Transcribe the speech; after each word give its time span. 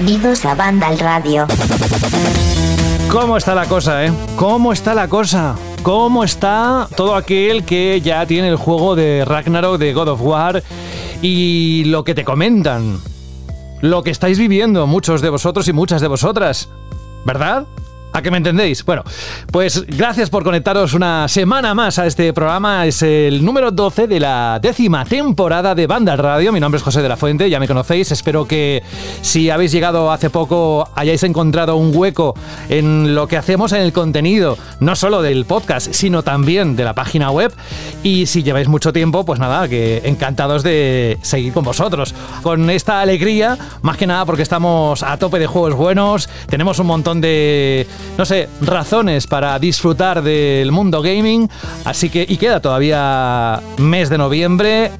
Bienvenidos 0.00 0.46
a 0.46 0.54
Banda 0.54 0.86
al 0.86 0.98
Radio. 0.98 1.46
¿Cómo 3.10 3.36
está 3.36 3.54
la 3.54 3.66
cosa, 3.66 4.06
eh? 4.06 4.10
¿Cómo 4.34 4.72
está 4.72 4.94
la 4.94 5.08
cosa? 5.08 5.56
¿Cómo 5.82 6.24
está 6.24 6.88
todo 6.96 7.14
aquel 7.14 7.64
que 7.64 8.00
ya 8.00 8.24
tiene 8.24 8.48
el 8.48 8.56
juego 8.56 8.96
de 8.96 9.26
Ragnarok, 9.26 9.78
de 9.78 9.92
God 9.92 10.08
of 10.08 10.22
War 10.22 10.62
y 11.20 11.84
lo 11.84 12.02
que 12.02 12.14
te 12.14 12.24
comentan? 12.24 12.98
Lo 13.82 14.02
que 14.02 14.10
estáis 14.10 14.38
viviendo 14.38 14.86
muchos 14.86 15.20
de 15.20 15.28
vosotros 15.28 15.68
y 15.68 15.74
muchas 15.74 16.00
de 16.00 16.08
vosotras, 16.08 16.70
¿verdad? 17.26 17.66
¿A 18.12 18.22
qué 18.22 18.30
me 18.30 18.38
entendéis? 18.38 18.84
Bueno, 18.84 19.04
pues 19.52 19.86
gracias 19.86 20.30
por 20.30 20.42
conectaros 20.42 20.94
una 20.94 21.28
semana 21.28 21.74
más 21.74 21.96
a 22.00 22.06
este 22.06 22.32
programa. 22.32 22.84
Es 22.84 23.02
el 23.02 23.44
número 23.44 23.70
12 23.70 24.08
de 24.08 24.18
la 24.18 24.58
décima 24.60 25.04
temporada 25.04 25.76
de 25.76 25.86
Banda 25.86 26.16
Radio. 26.16 26.50
Mi 26.50 26.58
nombre 26.58 26.78
es 26.78 26.82
José 26.82 27.02
de 27.02 27.08
la 27.08 27.16
Fuente, 27.16 27.48
ya 27.48 27.60
me 27.60 27.68
conocéis. 27.68 28.10
Espero 28.10 28.48
que 28.48 28.82
si 29.22 29.48
habéis 29.48 29.70
llegado 29.70 30.10
hace 30.10 30.28
poco 30.28 30.88
hayáis 30.96 31.22
encontrado 31.22 31.76
un 31.76 31.94
hueco 31.94 32.34
en 32.68 33.14
lo 33.14 33.28
que 33.28 33.36
hacemos 33.36 33.70
en 33.72 33.82
el 33.82 33.92
contenido, 33.92 34.58
no 34.80 34.96
solo 34.96 35.22
del 35.22 35.44
podcast, 35.44 35.92
sino 35.92 36.24
también 36.24 36.74
de 36.74 36.84
la 36.84 36.94
página 36.94 37.30
web. 37.30 37.54
Y 38.02 38.26
si 38.26 38.42
lleváis 38.42 38.66
mucho 38.66 38.92
tiempo, 38.92 39.24
pues 39.24 39.38
nada, 39.38 39.68
que 39.68 40.02
encantados 40.04 40.64
de 40.64 41.16
seguir 41.22 41.52
con 41.52 41.62
vosotros. 41.62 42.12
Con 42.42 42.70
esta 42.70 43.00
alegría, 43.00 43.56
más 43.82 43.96
que 43.96 44.08
nada 44.08 44.24
porque 44.26 44.42
estamos 44.42 45.04
a 45.04 45.16
tope 45.16 45.38
de 45.38 45.46
juegos 45.46 45.74
buenos, 45.74 46.28
tenemos 46.48 46.80
un 46.80 46.88
montón 46.88 47.20
de 47.20 47.86
no 48.16 48.24
sé, 48.24 48.48
razones 48.60 49.26
para 49.26 49.58
disfrutar 49.58 50.22
del 50.22 50.72
mundo 50.72 51.02
gaming. 51.02 51.48
Así 51.84 52.10
que, 52.10 52.24
y 52.28 52.36
queda 52.36 52.60
todavía 52.60 53.60
mes 53.78 54.08
de 54.10 54.18
noviembre. 54.18 54.90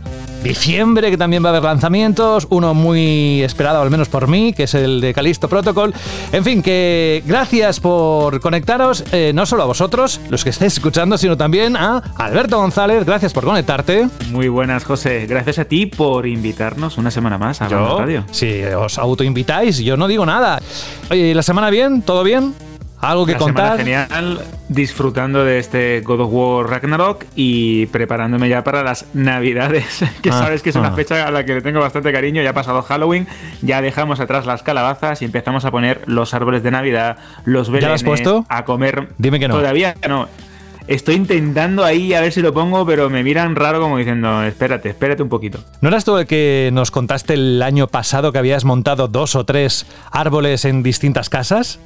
Diciembre, 0.43 1.11
que 1.11 1.19
también 1.19 1.45
va 1.45 1.49
a 1.49 1.51
haber 1.51 1.65
lanzamientos, 1.65 2.47
uno 2.49 2.73
muy 2.73 3.43
esperado, 3.43 3.83
al 3.83 3.91
menos 3.91 4.09
por 4.09 4.27
mí, 4.27 4.55
que 4.55 4.63
es 4.63 4.73
el 4.75 5.03
de 5.03 5.13
Calisto 5.13 5.49
Protocol. 5.49 5.93
En 6.33 6.45
fin, 6.45 6.63
que 6.63 7.23
gracias 7.27 7.79
por 7.79 8.41
conectaros, 8.41 9.05
eh, 9.13 9.33
no 9.35 9.45
solo 9.45 9.65
a 9.65 9.67
vosotros, 9.67 10.19
los 10.31 10.43
que 10.43 10.49
estéis 10.49 10.73
escuchando, 10.75 11.19
sino 11.19 11.37
también 11.37 11.77
a 11.77 11.99
Alberto 12.17 12.57
González. 12.57 13.05
Gracias 13.05 13.35
por 13.35 13.45
conectarte. 13.45 14.09
Muy 14.31 14.49
buenas, 14.49 14.85
José. 14.85 15.27
Gracias 15.27 15.59
a 15.59 15.67
ti 15.67 15.85
por 15.85 16.27
invitarnos 16.27 16.97
una 16.97 17.11
semana 17.11 17.37
más 17.37 17.61
a 17.61 17.69
la 17.69 17.97
Radio. 17.99 18.25
Si 18.31 18.63
os 18.65 18.97
autoinvitáis, 18.97 19.79
yo 19.79 19.99
no 19.99 20.09
digo 20.09 20.25
nada. 20.25 20.63
Oye, 21.11 21.35
¿la 21.35 21.43
semana 21.43 21.69
bien? 21.69 22.01
¿Todo 22.01 22.25
bien? 22.25 22.55
¿Algo 23.01 23.25
que 23.27 23.35
contar? 23.37 23.79
genial, 23.79 24.41
disfrutando 24.69 25.45
de 25.45 25.59
este 25.59 26.01
God 26.03 26.21
of 26.21 26.29
War 26.33 26.69
Ragnarok 26.69 27.25
y 27.35 27.87
preparándome 27.87 28.49
ya 28.49 28.63
para 28.63 28.83
las 28.83 29.07
Navidades, 29.15 30.05
que 30.23 30.31
ah, 30.31 30.39
sabes 30.39 30.63
que 30.63 30.71
es 30.71 30.77
una 30.77 30.89
ah. 30.89 30.93
fecha 30.93 31.27
a 31.27 31.31
la 31.31 31.45
que 31.45 31.55
le 31.55 31.63
tengo 31.63 31.81
bastante 31.81 32.13
cariño. 32.13 32.43
Ya 32.43 32.51
ha 32.51 32.55
pasado 32.55 32.83
Halloween, 32.83 33.27
ya 33.63 33.81
dejamos 33.81 34.21
atrás 34.21 34.47
las 34.47 34.63
calabazas 34.63 35.23
y 35.23 35.25
empezamos 35.25 35.65
a 35.65 35.71
poner 35.71 36.03
los 36.07 36.35
árboles 36.35 36.63
de 36.63 36.71
Navidad, 36.71 37.17
los 37.45 37.71
belenes, 37.71 37.83
¿Ya 37.83 37.89
lo 37.89 37.95
has 37.95 38.03
puesto? 38.03 38.47
a 38.49 38.65
comer. 38.65 39.09
Dime 39.19 39.41
que 39.41 39.49
no. 39.49 39.55
Todavía 39.55 39.95
no. 40.09 40.29
Estoy 40.87 41.15
intentando 41.15 41.85
ahí 41.85 42.15
a 42.15 42.21
ver 42.21 42.33
si 42.33 42.43
lo 42.43 42.53
pongo, 42.53 42.85
pero 42.85 43.09
me 43.09 43.23
miran 43.23 43.55
raro 43.55 43.81
como 43.81 43.97
diciendo, 43.97 44.43
espérate, 44.43 44.89
espérate 44.89 45.23
un 45.23 45.29
poquito. 45.29 45.61
¿No 45.81 45.89
eras 45.89 46.05
tú 46.05 46.19
el 46.19 46.27
que 46.27 46.71
nos 46.73 46.91
contaste 46.91 47.35
el 47.35 47.63
año 47.63 47.87
pasado 47.87 48.33
que 48.33 48.39
habías 48.39 48.65
montado 48.65 49.07
dos 49.07 49.37
o 49.37 49.45
tres 49.45 49.87
árboles 50.11 50.65
en 50.65 50.83
distintas 50.83 51.29
casas? 51.29 51.79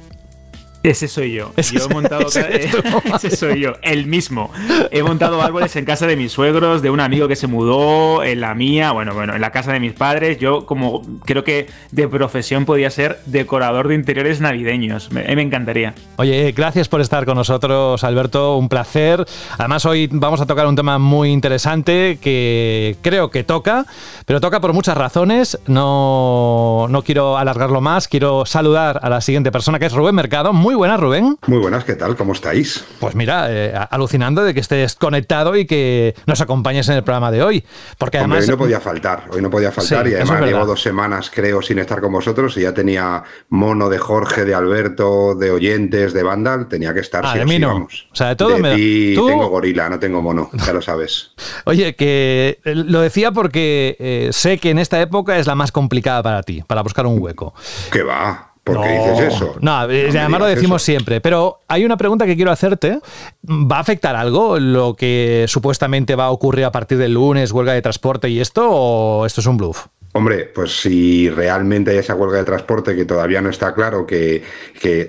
Ese 0.89 1.07
soy 1.07 1.33
yo. 1.33 1.51
Yo 1.71 1.85
he 1.85 1.93
montado. 1.93 2.27
Ese 3.15 3.35
soy 3.35 3.61
yo, 3.61 3.73
el 3.81 4.05
mismo. 4.05 4.51
He 4.91 5.01
montado 5.01 5.41
árboles 5.41 5.75
en 5.75 5.85
casa 5.85 6.05
de 6.05 6.15
mis 6.15 6.31
suegros, 6.31 6.81
de 6.81 6.89
un 6.89 6.99
amigo 6.99 7.27
que 7.27 7.35
se 7.35 7.47
mudó, 7.47 8.23
en 8.23 8.41
la 8.41 8.53
mía, 8.53 8.91
bueno, 8.91 9.13
bueno, 9.13 9.35
en 9.35 9.41
la 9.41 9.51
casa 9.51 9.73
de 9.73 9.79
mis 9.79 9.93
padres. 9.93 10.37
Yo, 10.37 10.65
como 10.65 11.01
creo 11.25 11.43
que 11.43 11.67
de 11.91 12.07
profesión 12.07 12.65
podía 12.65 12.89
ser 12.89 13.19
decorador 13.25 13.87
de 13.87 13.95
interiores 13.95 14.41
navideños. 14.41 15.11
Me, 15.11 15.35
me 15.35 15.41
encantaría. 15.41 15.95
Oye, 16.17 16.53
gracias 16.55 16.87
por 16.87 17.01
estar 17.01 17.25
con 17.25 17.35
nosotros, 17.35 18.03
Alberto. 18.03 18.57
Un 18.57 18.69
placer. 18.69 19.25
Además, 19.57 19.85
hoy 19.85 20.07
vamos 20.11 20.41
a 20.41 20.45
tocar 20.45 20.67
un 20.67 20.75
tema 20.75 20.99
muy 20.99 21.31
interesante 21.31 22.19
que 22.21 22.95
creo 23.01 23.31
que 23.31 23.43
toca, 23.43 23.85
pero 24.25 24.39
toca 24.39 24.61
por 24.61 24.73
muchas 24.73 24.97
razones. 24.97 25.59
No, 25.67 26.87
no 26.89 27.01
quiero 27.01 27.37
alargarlo 27.37 27.81
más. 27.81 28.07
Quiero 28.07 28.45
saludar 28.45 28.99
a 29.01 29.09
la 29.09 29.21
siguiente 29.21 29.51
persona, 29.51 29.79
que 29.79 29.85
es 29.87 29.93
Rubén 29.93 30.15
Mercado. 30.15 30.53
Muy 30.53 30.74
muy 30.75 30.79
buenas, 30.79 30.99
Rubén. 30.99 31.37
Muy 31.47 31.59
buenas, 31.59 31.85
¿qué 31.85 31.95
tal? 31.95 32.17
¿Cómo 32.17 32.33
estáis? 32.33 32.83
Pues 32.99 33.15
mira, 33.15 33.45
eh, 33.49 33.73
alucinando 33.91 34.43
de 34.43 34.53
que 34.53 34.59
estés 34.59 34.95
conectado 34.95 35.55
y 35.55 35.65
que 35.65 36.15
nos 36.25 36.41
acompañes 36.41 36.89
en 36.89 36.95
el 36.95 37.03
programa 37.05 37.31
de 37.31 37.41
hoy. 37.41 37.63
Porque 37.97 38.17
además. 38.17 38.43
hoy 38.43 38.49
no 38.49 38.57
podía 38.57 38.81
faltar, 38.81 39.23
hoy 39.31 39.41
no 39.41 39.49
podía 39.49 39.71
faltar 39.71 40.05
y 40.09 40.15
además 40.15 40.41
llevo 40.41 40.65
dos 40.65 40.81
semanas, 40.81 41.31
creo, 41.33 41.61
sin 41.61 41.79
estar 41.79 42.01
con 42.01 42.11
vosotros 42.11 42.57
y 42.57 42.61
ya 42.63 42.73
tenía 42.73 43.23
mono 43.47 43.87
de 43.87 43.99
Jorge, 43.99 44.43
de 44.43 44.53
Alberto, 44.53 45.33
de 45.33 45.49
oyentes, 45.49 46.11
de 46.11 46.23
Vandal, 46.23 46.67
tenía 46.67 46.93
que 46.93 46.99
estar. 46.99 47.25
Ah, 47.25 47.35
de 47.35 47.45
mí 47.45 47.57
no. 47.57 47.87
O 47.87 47.87
sea, 48.11 48.27
de 48.27 48.35
todo 48.35 48.57
me 48.57 48.75
tengo 48.75 49.47
gorila, 49.47 49.87
no 49.87 49.97
tengo 49.97 50.21
mono, 50.21 50.49
ya 50.51 50.73
lo 50.73 50.81
sabes. 50.81 51.31
Oye, 51.63 51.95
que 51.95 52.59
eh, 52.65 52.75
lo 52.75 52.99
decía 52.99 53.31
porque 53.31 53.95
eh, 53.97 54.29
sé 54.33 54.57
que 54.57 54.71
en 54.71 54.79
esta 54.79 54.99
época 54.99 55.37
es 55.37 55.47
la 55.47 55.55
más 55.55 55.71
complicada 55.71 56.21
para 56.21 56.43
ti, 56.43 56.65
para 56.67 56.81
buscar 56.81 57.05
un 57.05 57.21
hueco. 57.21 57.53
¿Qué 57.93 58.03
va? 58.03 58.54
¿Por 58.65 58.81
qué 58.81 58.97
dices 58.97 59.35
eso? 59.35 59.55
No, 59.61 59.75
además 59.75 60.39
lo 60.39 60.47
decimos 60.47 60.81
siempre. 60.81 61.21
Pero 61.21 61.59
hay 61.67 61.85
una 61.85 61.97
pregunta 61.97 62.25
que 62.25 62.35
quiero 62.35 62.49
hacerte. 62.49 62.99
¿Va 63.47 63.77
a 63.77 63.79
afectar 63.79 64.15
algo 64.15 64.57
lo 64.57 64.95
que 64.95 65.45
supuestamente 65.47 66.15
va 66.15 66.25
a 66.25 66.31
ocurrir 66.31 66.65
a 66.65 66.71
partir 66.71 66.97
del 66.97 67.13
lunes, 67.13 67.51
huelga 67.51 67.73
de 67.73 67.83
transporte 67.83 68.27
y 68.27 68.41
esto? 68.41 68.67
¿O 68.67 69.25
esto 69.27 69.41
es 69.41 69.47
un 69.47 69.57
bluff? 69.57 69.85
Hombre, 70.13 70.45
pues 70.45 70.81
si 70.81 71.29
realmente 71.29 71.91
hay 71.91 71.97
esa 71.97 72.15
huelga 72.15 72.39
de 72.39 72.45
transporte 72.45 72.95
que 72.95 73.05
todavía 73.05 73.39
no 73.39 73.51
está 73.51 73.75
claro, 73.75 74.07
que, 74.07 74.41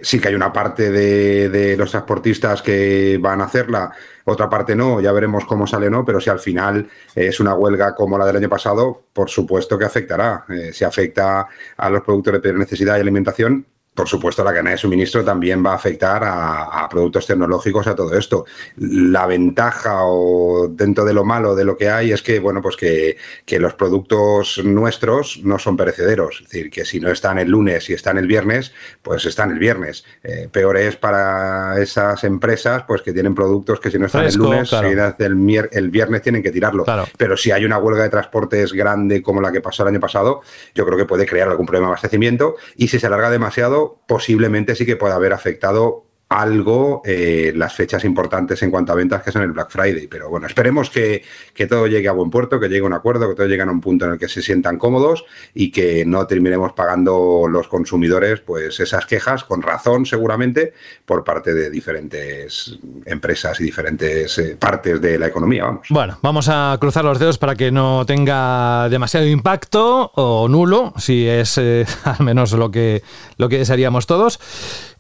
sí 0.02 0.20
que 0.20 0.28
hay 0.28 0.34
una 0.34 0.52
parte 0.52 0.90
de, 0.90 1.48
de 1.48 1.78
los 1.78 1.92
transportistas 1.92 2.60
que 2.60 3.16
van 3.18 3.40
a 3.40 3.44
hacerla 3.44 3.92
otra 4.28 4.50
parte 4.50 4.74
no, 4.74 5.00
ya 5.00 5.12
veremos 5.12 5.44
cómo 5.44 5.68
sale 5.68 5.88
no, 5.88 6.04
pero 6.04 6.20
si 6.20 6.30
al 6.30 6.40
final 6.40 6.88
es 7.14 7.38
una 7.38 7.54
huelga 7.54 7.94
como 7.94 8.18
la 8.18 8.26
del 8.26 8.36
año 8.36 8.48
pasado, 8.48 9.04
por 9.12 9.30
supuesto 9.30 9.78
que 9.78 9.84
afectará. 9.84 10.44
Eh, 10.48 10.72
si 10.72 10.84
afecta 10.84 11.46
a 11.76 11.90
los 11.90 12.02
productores 12.02 12.42
de 12.42 12.52
necesidad 12.52 12.96
y 12.96 13.00
alimentación, 13.00 13.64
por 13.96 14.08
supuesto, 14.08 14.44
la 14.44 14.50
cadena 14.50 14.72
de 14.72 14.76
suministro 14.76 15.24
también 15.24 15.64
va 15.64 15.72
a 15.72 15.76
afectar 15.76 16.22
a, 16.22 16.86
productos 16.90 17.26
tecnológicos, 17.26 17.86
a 17.86 17.96
todo 17.96 18.16
esto. 18.16 18.44
La 18.76 19.26
ventaja 19.26 20.04
o 20.04 20.68
dentro 20.68 21.04
de 21.06 21.14
lo 21.14 21.24
malo 21.24 21.56
de 21.56 21.64
lo 21.64 21.78
que 21.78 21.88
hay 21.88 22.12
es 22.12 22.20
que, 22.22 22.38
bueno, 22.38 22.60
pues 22.60 22.76
que, 22.76 23.16
los 23.58 23.72
productos 23.72 24.60
nuestros 24.62 25.40
no 25.42 25.58
son 25.58 25.78
perecederos. 25.78 26.42
Es 26.42 26.50
decir, 26.50 26.70
que 26.70 26.84
si 26.84 27.00
no 27.00 27.10
están 27.10 27.38
el 27.38 27.48
lunes 27.48 27.88
y 27.88 27.94
están 27.94 28.18
el 28.18 28.26
viernes, 28.26 28.74
pues 29.00 29.24
están 29.24 29.50
el 29.50 29.58
viernes. 29.58 30.04
Eh, 30.22 30.48
peor 30.52 30.76
es 30.76 30.96
para 30.96 31.80
esas 31.80 32.22
empresas, 32.24 32.84
pues 32.86 33.00
que 33.00 33.14
tienen 33.14 33.34
productos 33.34 33.80
que 33.80 33.90
si 33.90 33.98
no 33.98 34.06
están 34.06 34.26
el 34.26 34.34
lunes, 34.34 34.70
el, 34.74 35.68
el, 35.72 35.90
viernes 35.90 36.20
tienen 36.20 36.42
que 36.42 36.52
tirarlo. 36.52 36.84
Pero 37.16 37.34
si 37.38 37.50
hay 37.50 37.64
una 37.64 37.78
huelga 37.78 38.02
de 38.02 38.10
transportes 38.10 38.74
grande 38.74 39.22
como 39.22 39.40
la 39.40 39.50
que 39.50 39.62
pasó 39.62 39.84
el 39.84 39.88
año 39.88 40.00
pasado, 40.00 40.42
yo 40.74 40.84
creo 40.84 40.98
que 40.98 41.06
puede 41.06 41.24
crear 41.24 41.48
algún 41.48 41.64
problema 41.64 41.86
de 41.86 41.92
abastecimiento 41.92 42.56
y 42.76 42.88
si 42.88 42.98
se 42.98 43.06
alarga 43.06 43.30
demasiado, 43.30 43.85
posiblemente 44.06 44.74
sí 44.74 44.86
que 44.86 44.96
pueda 44.96 45.14
haber 45.14 45.32
afectado 45.32 46.05
algo 46.28 47.02
eh, 47.04 47.52
las 47.54 47.72
fechas 47.74 48.04
importantes 48.04 48.60
en 48.62 48.70
cuanto 48.70 48.92
a 48.92 48.96
ventas 48.96 49.22
que 49.22 49.30
son 49.30 49.42
el 49.42 49.52
Black 49.52 49.70
Friday. 49.70 50.08
Pero 50.08 50.28
bueno, 50.28 50.46
esperemos 50.46 50.90
que, 50.90 51.22
todo 51.68 51.86
llegue 51.86 52.08
a 52.08 52.12
buen 52.12 52.30
puerto, 52.30 52.58
que 52.58 52.68
llegue 52.68 52.80
a 52.80 52.86
un 52.86 52.92
acuerdo, 52.92 53.28
que 53.28 53.34
todo 53.36 53.46
llegue 53.46 53.62
a 53.62 53.66
un 53.66 53.80
punto 53.80 54.06
en 54.06 54.12
el 54.12 54.18
que 54.18 54.28
se 54.28 54.42
sientan 54.42 54.78
cómodos 54.78 55.24
y 55.54 55.70
que 55.70 56.04
no 56.04 56.26
terminemos 56.26 56.72
pagando 56.72 57.46
los 57.48 57.68
consumidores 57.68 58.40
pues 58.40 58.80
esas 58.80 59.06
quejas, 59.06 59.44
con 59.44 59.62
razón 59.62 60.04
seguramente, 60.04 60.72
por 61.04 61.22
parte 61.22 61.54
de 61.54 61.70
diferentes 61.70 62.78
empresas 63.04 63.60
y 63.60 63.64
diferentes 63.64 64.38
eh, 64.38 64.56
partes 64.58 65.00
de 65.00 65.18
la 65.18 65.28
economía. 65.28 65.64
Vamos. 65.64 65.86
Bueno, 65.90 66.18
vamos 66.22 66.48
a 66.48 66.76
cruzar 66.80 67.04
los 67.04 67.18
dedos 67.18 67.38
para 67.38 67.54
que 67.54 67.70
no 67.70 68.04
tenga 68.04 68.88
demasiado 68.88 69.26
impacto 69.26 70.10
o 70.14 70.48
nulo, 70.48 70.92
si 70.98 71.26
es 71.28 71.56
eh, 71.58 71.86
al 72.04 72.24
menos 72.24 72.52
lo 72.52 72.70
que, 72.70 73.02
lo 73.36 73.48
que 73.48 73.58
desearíamos 73.58 74.06
todos. 74.06 74.40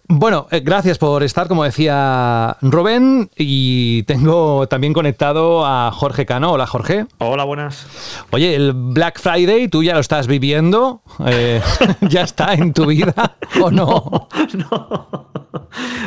Bueno, 0.08 0.46
eh, 0.52 0.60
gracias 0.60 0.98
por 0.98 1.24
estar, 1.24 1.48
como 1.48 1.64
decía 1.64 2.56
Rubén, 2.62 3.28
y 3.36 4.04
tengo 4.04 4.68
también 4.68 4.92
conectado 4.92 5.66
a 5.66 5.90
Jorge 5.90 6.24
Cano. 6.26 6.52
Hola, 6.52 6.66
Jorge. 6.66 7.06
Hola, 7.18 7.42
buenas. 7.42 7.86
Oye, 8.30 8.54
el 8.54 8.72
Black 8.72 9.20
Friday, 9.20 9.66
¿tú 9.66 9.82
ya 9.82 9.94
lo 9.94 10.00
estás 10.00 10.28
viviendo? 10.28 11.02
Eh, 11.26 11.60
¿Ya 12.02 12.22
está 12.22 12.54
en 12.54 12.72
tu 12.72 12.86
vida 12.86 13.36
o 13.60 13.70
no? 13.70 14.28
No, 14.70 15.28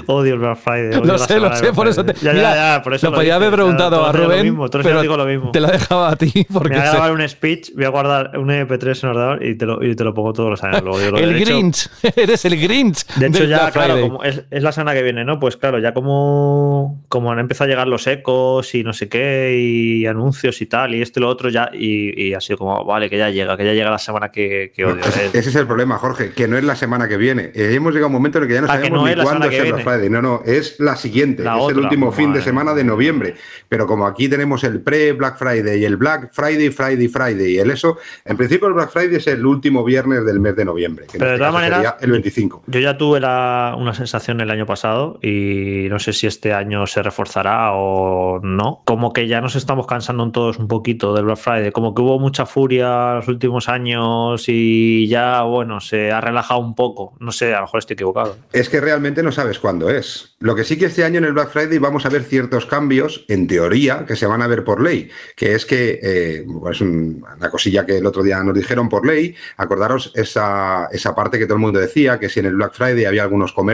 Odio 0.07 0.33
el 0.33 0.39
Black 0.39 0.57
Friday. 0.57 1.01
lo 1.03 1.17
sé, 1.17 1.39
lo 1.39 1.53
sé, 1.55 1.73
por 1.73 1.87
eso 1.87 2.03
te. 2.05 2.13
Ya, 2.13 2.33
ya, 2.33 2.55
ya, 2.55 2.81
por 2.81 2.93
eso 2.93 3.09
lo, 3.09 3.15
podía 3.17 3.35
haber 3.35 3.51
preguntado 3.51 4.05
a 4.05 4.11
Rubén. 4.11 4.37
Lo 4.37 4.43
mismo, 4.43 4.67
pero 4.69 5.01
digo 5.01 5.17
lo 5.17 5.25
mismo. 5.25 5.51
Te 5.51 5.59
lo 5.59 5.67
dejaba 5.67 6.09
a 6.11 6.15
ti. 6.15 6.47
Porque 6.51 6.69
me 6.69 6.79
voy 6.79 6.87
a 6.87 6.91
grabar 6.91 7.11
un 7.11 7.27
speech, 7.27 7.73
voy 7.75 7.85
a 7.85 7.89
guardar 7.89 8.37
un 8.37 8.49
MP3 8.49 9.03
en 9.03 9.09
ordenador 9.09 9.45
y 9.45 9.57
te 9.57 9.65
lo, 9.65 9.83
y 9.83 9.95
te 9.95 10.03
lo 10.03 10.13
pongo 10.13 10.33
todos 10.33 10.49
los 10.49 10.63
años. 10.63 10.81
el 11.17 11.39
Grinch, 11.39 11.89
eres 12.15 12.45
el 12.45 12.59
Grinch. 12.59 13.05
De 13.15 13.27
hecho, 13.27 13.43
ya, 13.43 13.71
Claro, 13.93 14.07
como 14.07 14.23
es, 14.23 14.43
es, 14.49 14.63
la 14.63 14.71
semana 14.71 14.93
que 14.93 15.03
viene, 15.03 15.25
¿no? 15.25 15.39
Pues 15.39 15.57
claro, 15.57 15.79
ya 15.79 15.93
como, 15.93 17.03
como 17.07 17.31
han 17.31 17.39
empezado 17.39 17.65
a 17.65 17.69
llegar 17.69 17.87
los 17.87 18.05
ecos 18.07 18.73
y 18.75 18.83
no 18.83 18.93
sé 18.93 19.09
qué, 19.09 19.55
y 19.59 20.05
anuncios 20.05 20.61
y 20.61 20.65
tal, 20.65 20.95
y 20.95 21.01
esto 21.01 21.19
y 21.19 21.23
lo 21.23 21.29
otro, 21.29 21.49
ya, 21.49 21.69
y, 21.73 22.27
y 22.29 22.33
ha 22.33 22.41
sido 22.41 22.57
como, 22.57 22.83
vale, 22.85 23.09
que 23.09 23.17
ya 23.17 23.29
llega, 23.29 23.57
que 23.57 23.65
ya 23.65 23.73
llega 23.73 23.89
la 23.91 23.97
semana 23.99 24.29
que, 24.31 24.71
que 24.75 24.85
odio. 24.85 25.01
Ese, 25.03 25.25
ese 25.37 25.49
es 25.49 25.55
el 25.55 25.67
problema, 25.67 25.97
Jorge, 25.97 26.31
que 26.31 26.47
no 26.47 26.57
es 26.57 26.63
la 26.63 26.75
semana 26.75 27.07
que 27.07 27.17
viene. 27.17 27.51
Eh, 27.55 27.71
hemos 27.73 27.93
llegado 27.93 28.05
a 28.05 28.07
un 28.07 28.13
momento 28.13 28.37
en 28.37 28.43
el 28.43 28.47
que 28.47 28.53
ya 28.55 28.61
no 28.61 28.67
Ah, 28.69 28.75
sabemos 28.75 29.01
no 29.01 29.07
ni 29.15 29.21
cuándo 29.23 29.47
es 29.47 29.59
el 29.59 29.73
Black. 29.73 29.83
Friday. 29.83 30.09
No, 30.09 30.21
no, 30.21 30.41
es 30.45 30.79
la 30.79 30.95
siguiente, 30.95 31.43
La 31.43 31.57
es 31.59 31.69
el 31.69 31.79
último 31.79 32.11
fin 32.11 32.33
de 32.33 32.41
semana 32.41 32.73
de 32.73 32.83
noviembre. 32.83 33.35
Pero 33.67 33.85
como 33.87 34.05
aquí 34.05 34.27
tenemos 34.29 34.63
el 34.63 34.81
pre-Black 34.81 35.37
Friday 35.37 35.81
y 35.81 35.85
el 35.85 35.97
Black 35.97 36.29
Friday, 36.31 36.69
Friday, 36.69 37.07
Friday 37.07 37.53
y 37.55 37.57
el 37.57 37.71
eso, 37.71 37.97
en 38.25 38.37
principio 38.37 38.67
el 38.67 38.73
Black 38.73 38.89
Friday 38.91 39.15
es 39.15 39.27
el 39.27 39.45
último 39.45 39.83
viernes 39.83 40.25
del 40.25 40.39
mes 40.39 40.55
de 40.55 40.65
noviembre, 40.65 41.05
que 41.11 41.17
Pero 41.17 41.31
de 41.31 41.35
este 41.35 41.45
todas 41.47 41.61
caso 41.61 41.71
maneras, 41.73 41.95
el 42.01 42.11
25. 42.11 42.63
Yo 42.67 42.79
ya 42.79 42.97
tuve 42.97 43.19
la- 43.19 43.75
una 43.81 43.93
sensación 43.93 44.41
el 44.41 44.51
año 44.51 44.65
pasado 44.65 45.19
y 45.21 45.87
no 45.89 45.99
sé 45.99 46.13
si 46.13 46.27
este 46.27 46.53
año 46.53 46.85
se 46.87 47.01
reforzará 47.03 47.71
o 47.73 48.39
no. 48.41 48.81
Como 48.85 49.13
que 49.13 49.27
ya 49.27 49.41
nos 49.41 49.55
estamos 49.55 49.87
cansando 49.87 50.29
todos 50.31 50.57
un 50.59 50.67
poquito 50.67 51.13
del 51.13 51.25
Black 51.25 51.37
Friday. 51.37 51.71
Como 51.71 51.95
que 51.95 52.01
hubo 52.01 52.19
mucha 52.19 52.45
furia 52.45 53.15
los 53.15 53.27
últimos 53.27 53.69
años 53.69 54.43
y 54.47 55.07
ya, 55.07 55.41
bueno, 55.43 55.79
se 55.79 56.11
ha 56.11 56.21
relajado 56.21 56.59
un 56.59 56.75
poco. 56.75 57.13
No 57.19 57.31
sé, 57.31 57.53
a 57.53 57.57
lo 57.57 57.63
mejor 57.63 57.79
estoy 57.79 57.93
equivocado. 57.95 58.35
Es 58.51 58.69
que 58.69 58.81
realmente 58.81 59.23
no 59.23 59.31
sabes 59.31 59.59
cuándo 59.59 59.89
es. 59.89 60.35
Lo 60.39 60.55
que 60.55 60.63
sí 60.63 60.77
que 60.77 60.85
este 60.85 61.03
año 61.03 61.17
en 61.19 61.25
el 61.25 61.33
Black 61.33 61.49
Friday 61.49 61.77
vamos 61.79 62.05
a 62.05 62.09
ver 62.09 62.23
ciertos 62.23 62.65
cambios, 62.65 63.25
en 63.27 63.47
teoría, 63.47 64.05
que 64.05 64.15
se 64.15 64.25
van 64.25 64.41
a 64.41 64.47
ver 64.47 64.63
por 64.63 64.81
ley, 64.81 65.09
que 65.35 65.53
es 65.55 65.65
que 65.65 65.99
eh, 66.01 66.45
es 66.71 66.81
un- 66.81 67.23
una 67.37 67.49
cosilla 67.49 67.85
que 67.85 67.97
el 67.97 68.05
otro 68.05 68.23
día 68.23 68.41
nos 68.43 68.53
dijeron 68.55 68.89
por 68.89 69.05
ley, 69.05 69.35
acordaros 69.57 70.11
esa, 70.15 70.87
esa 70.91 71.15
parte 71.15 71.37
que 71.39 71.45
todo 71.45 71.55
el 71.55 71.61
mundo 71.61 71.79
decía, 71.79 72.19
que 72.19 72.29
si 72.29 72.39
en 72.39 72.45
el 72.47 72.55
Black 72.55 72.73
Friday 72.73 73.05
había 73.05 73.23
algunos 73.23 73.51
comercios 73.53 73.68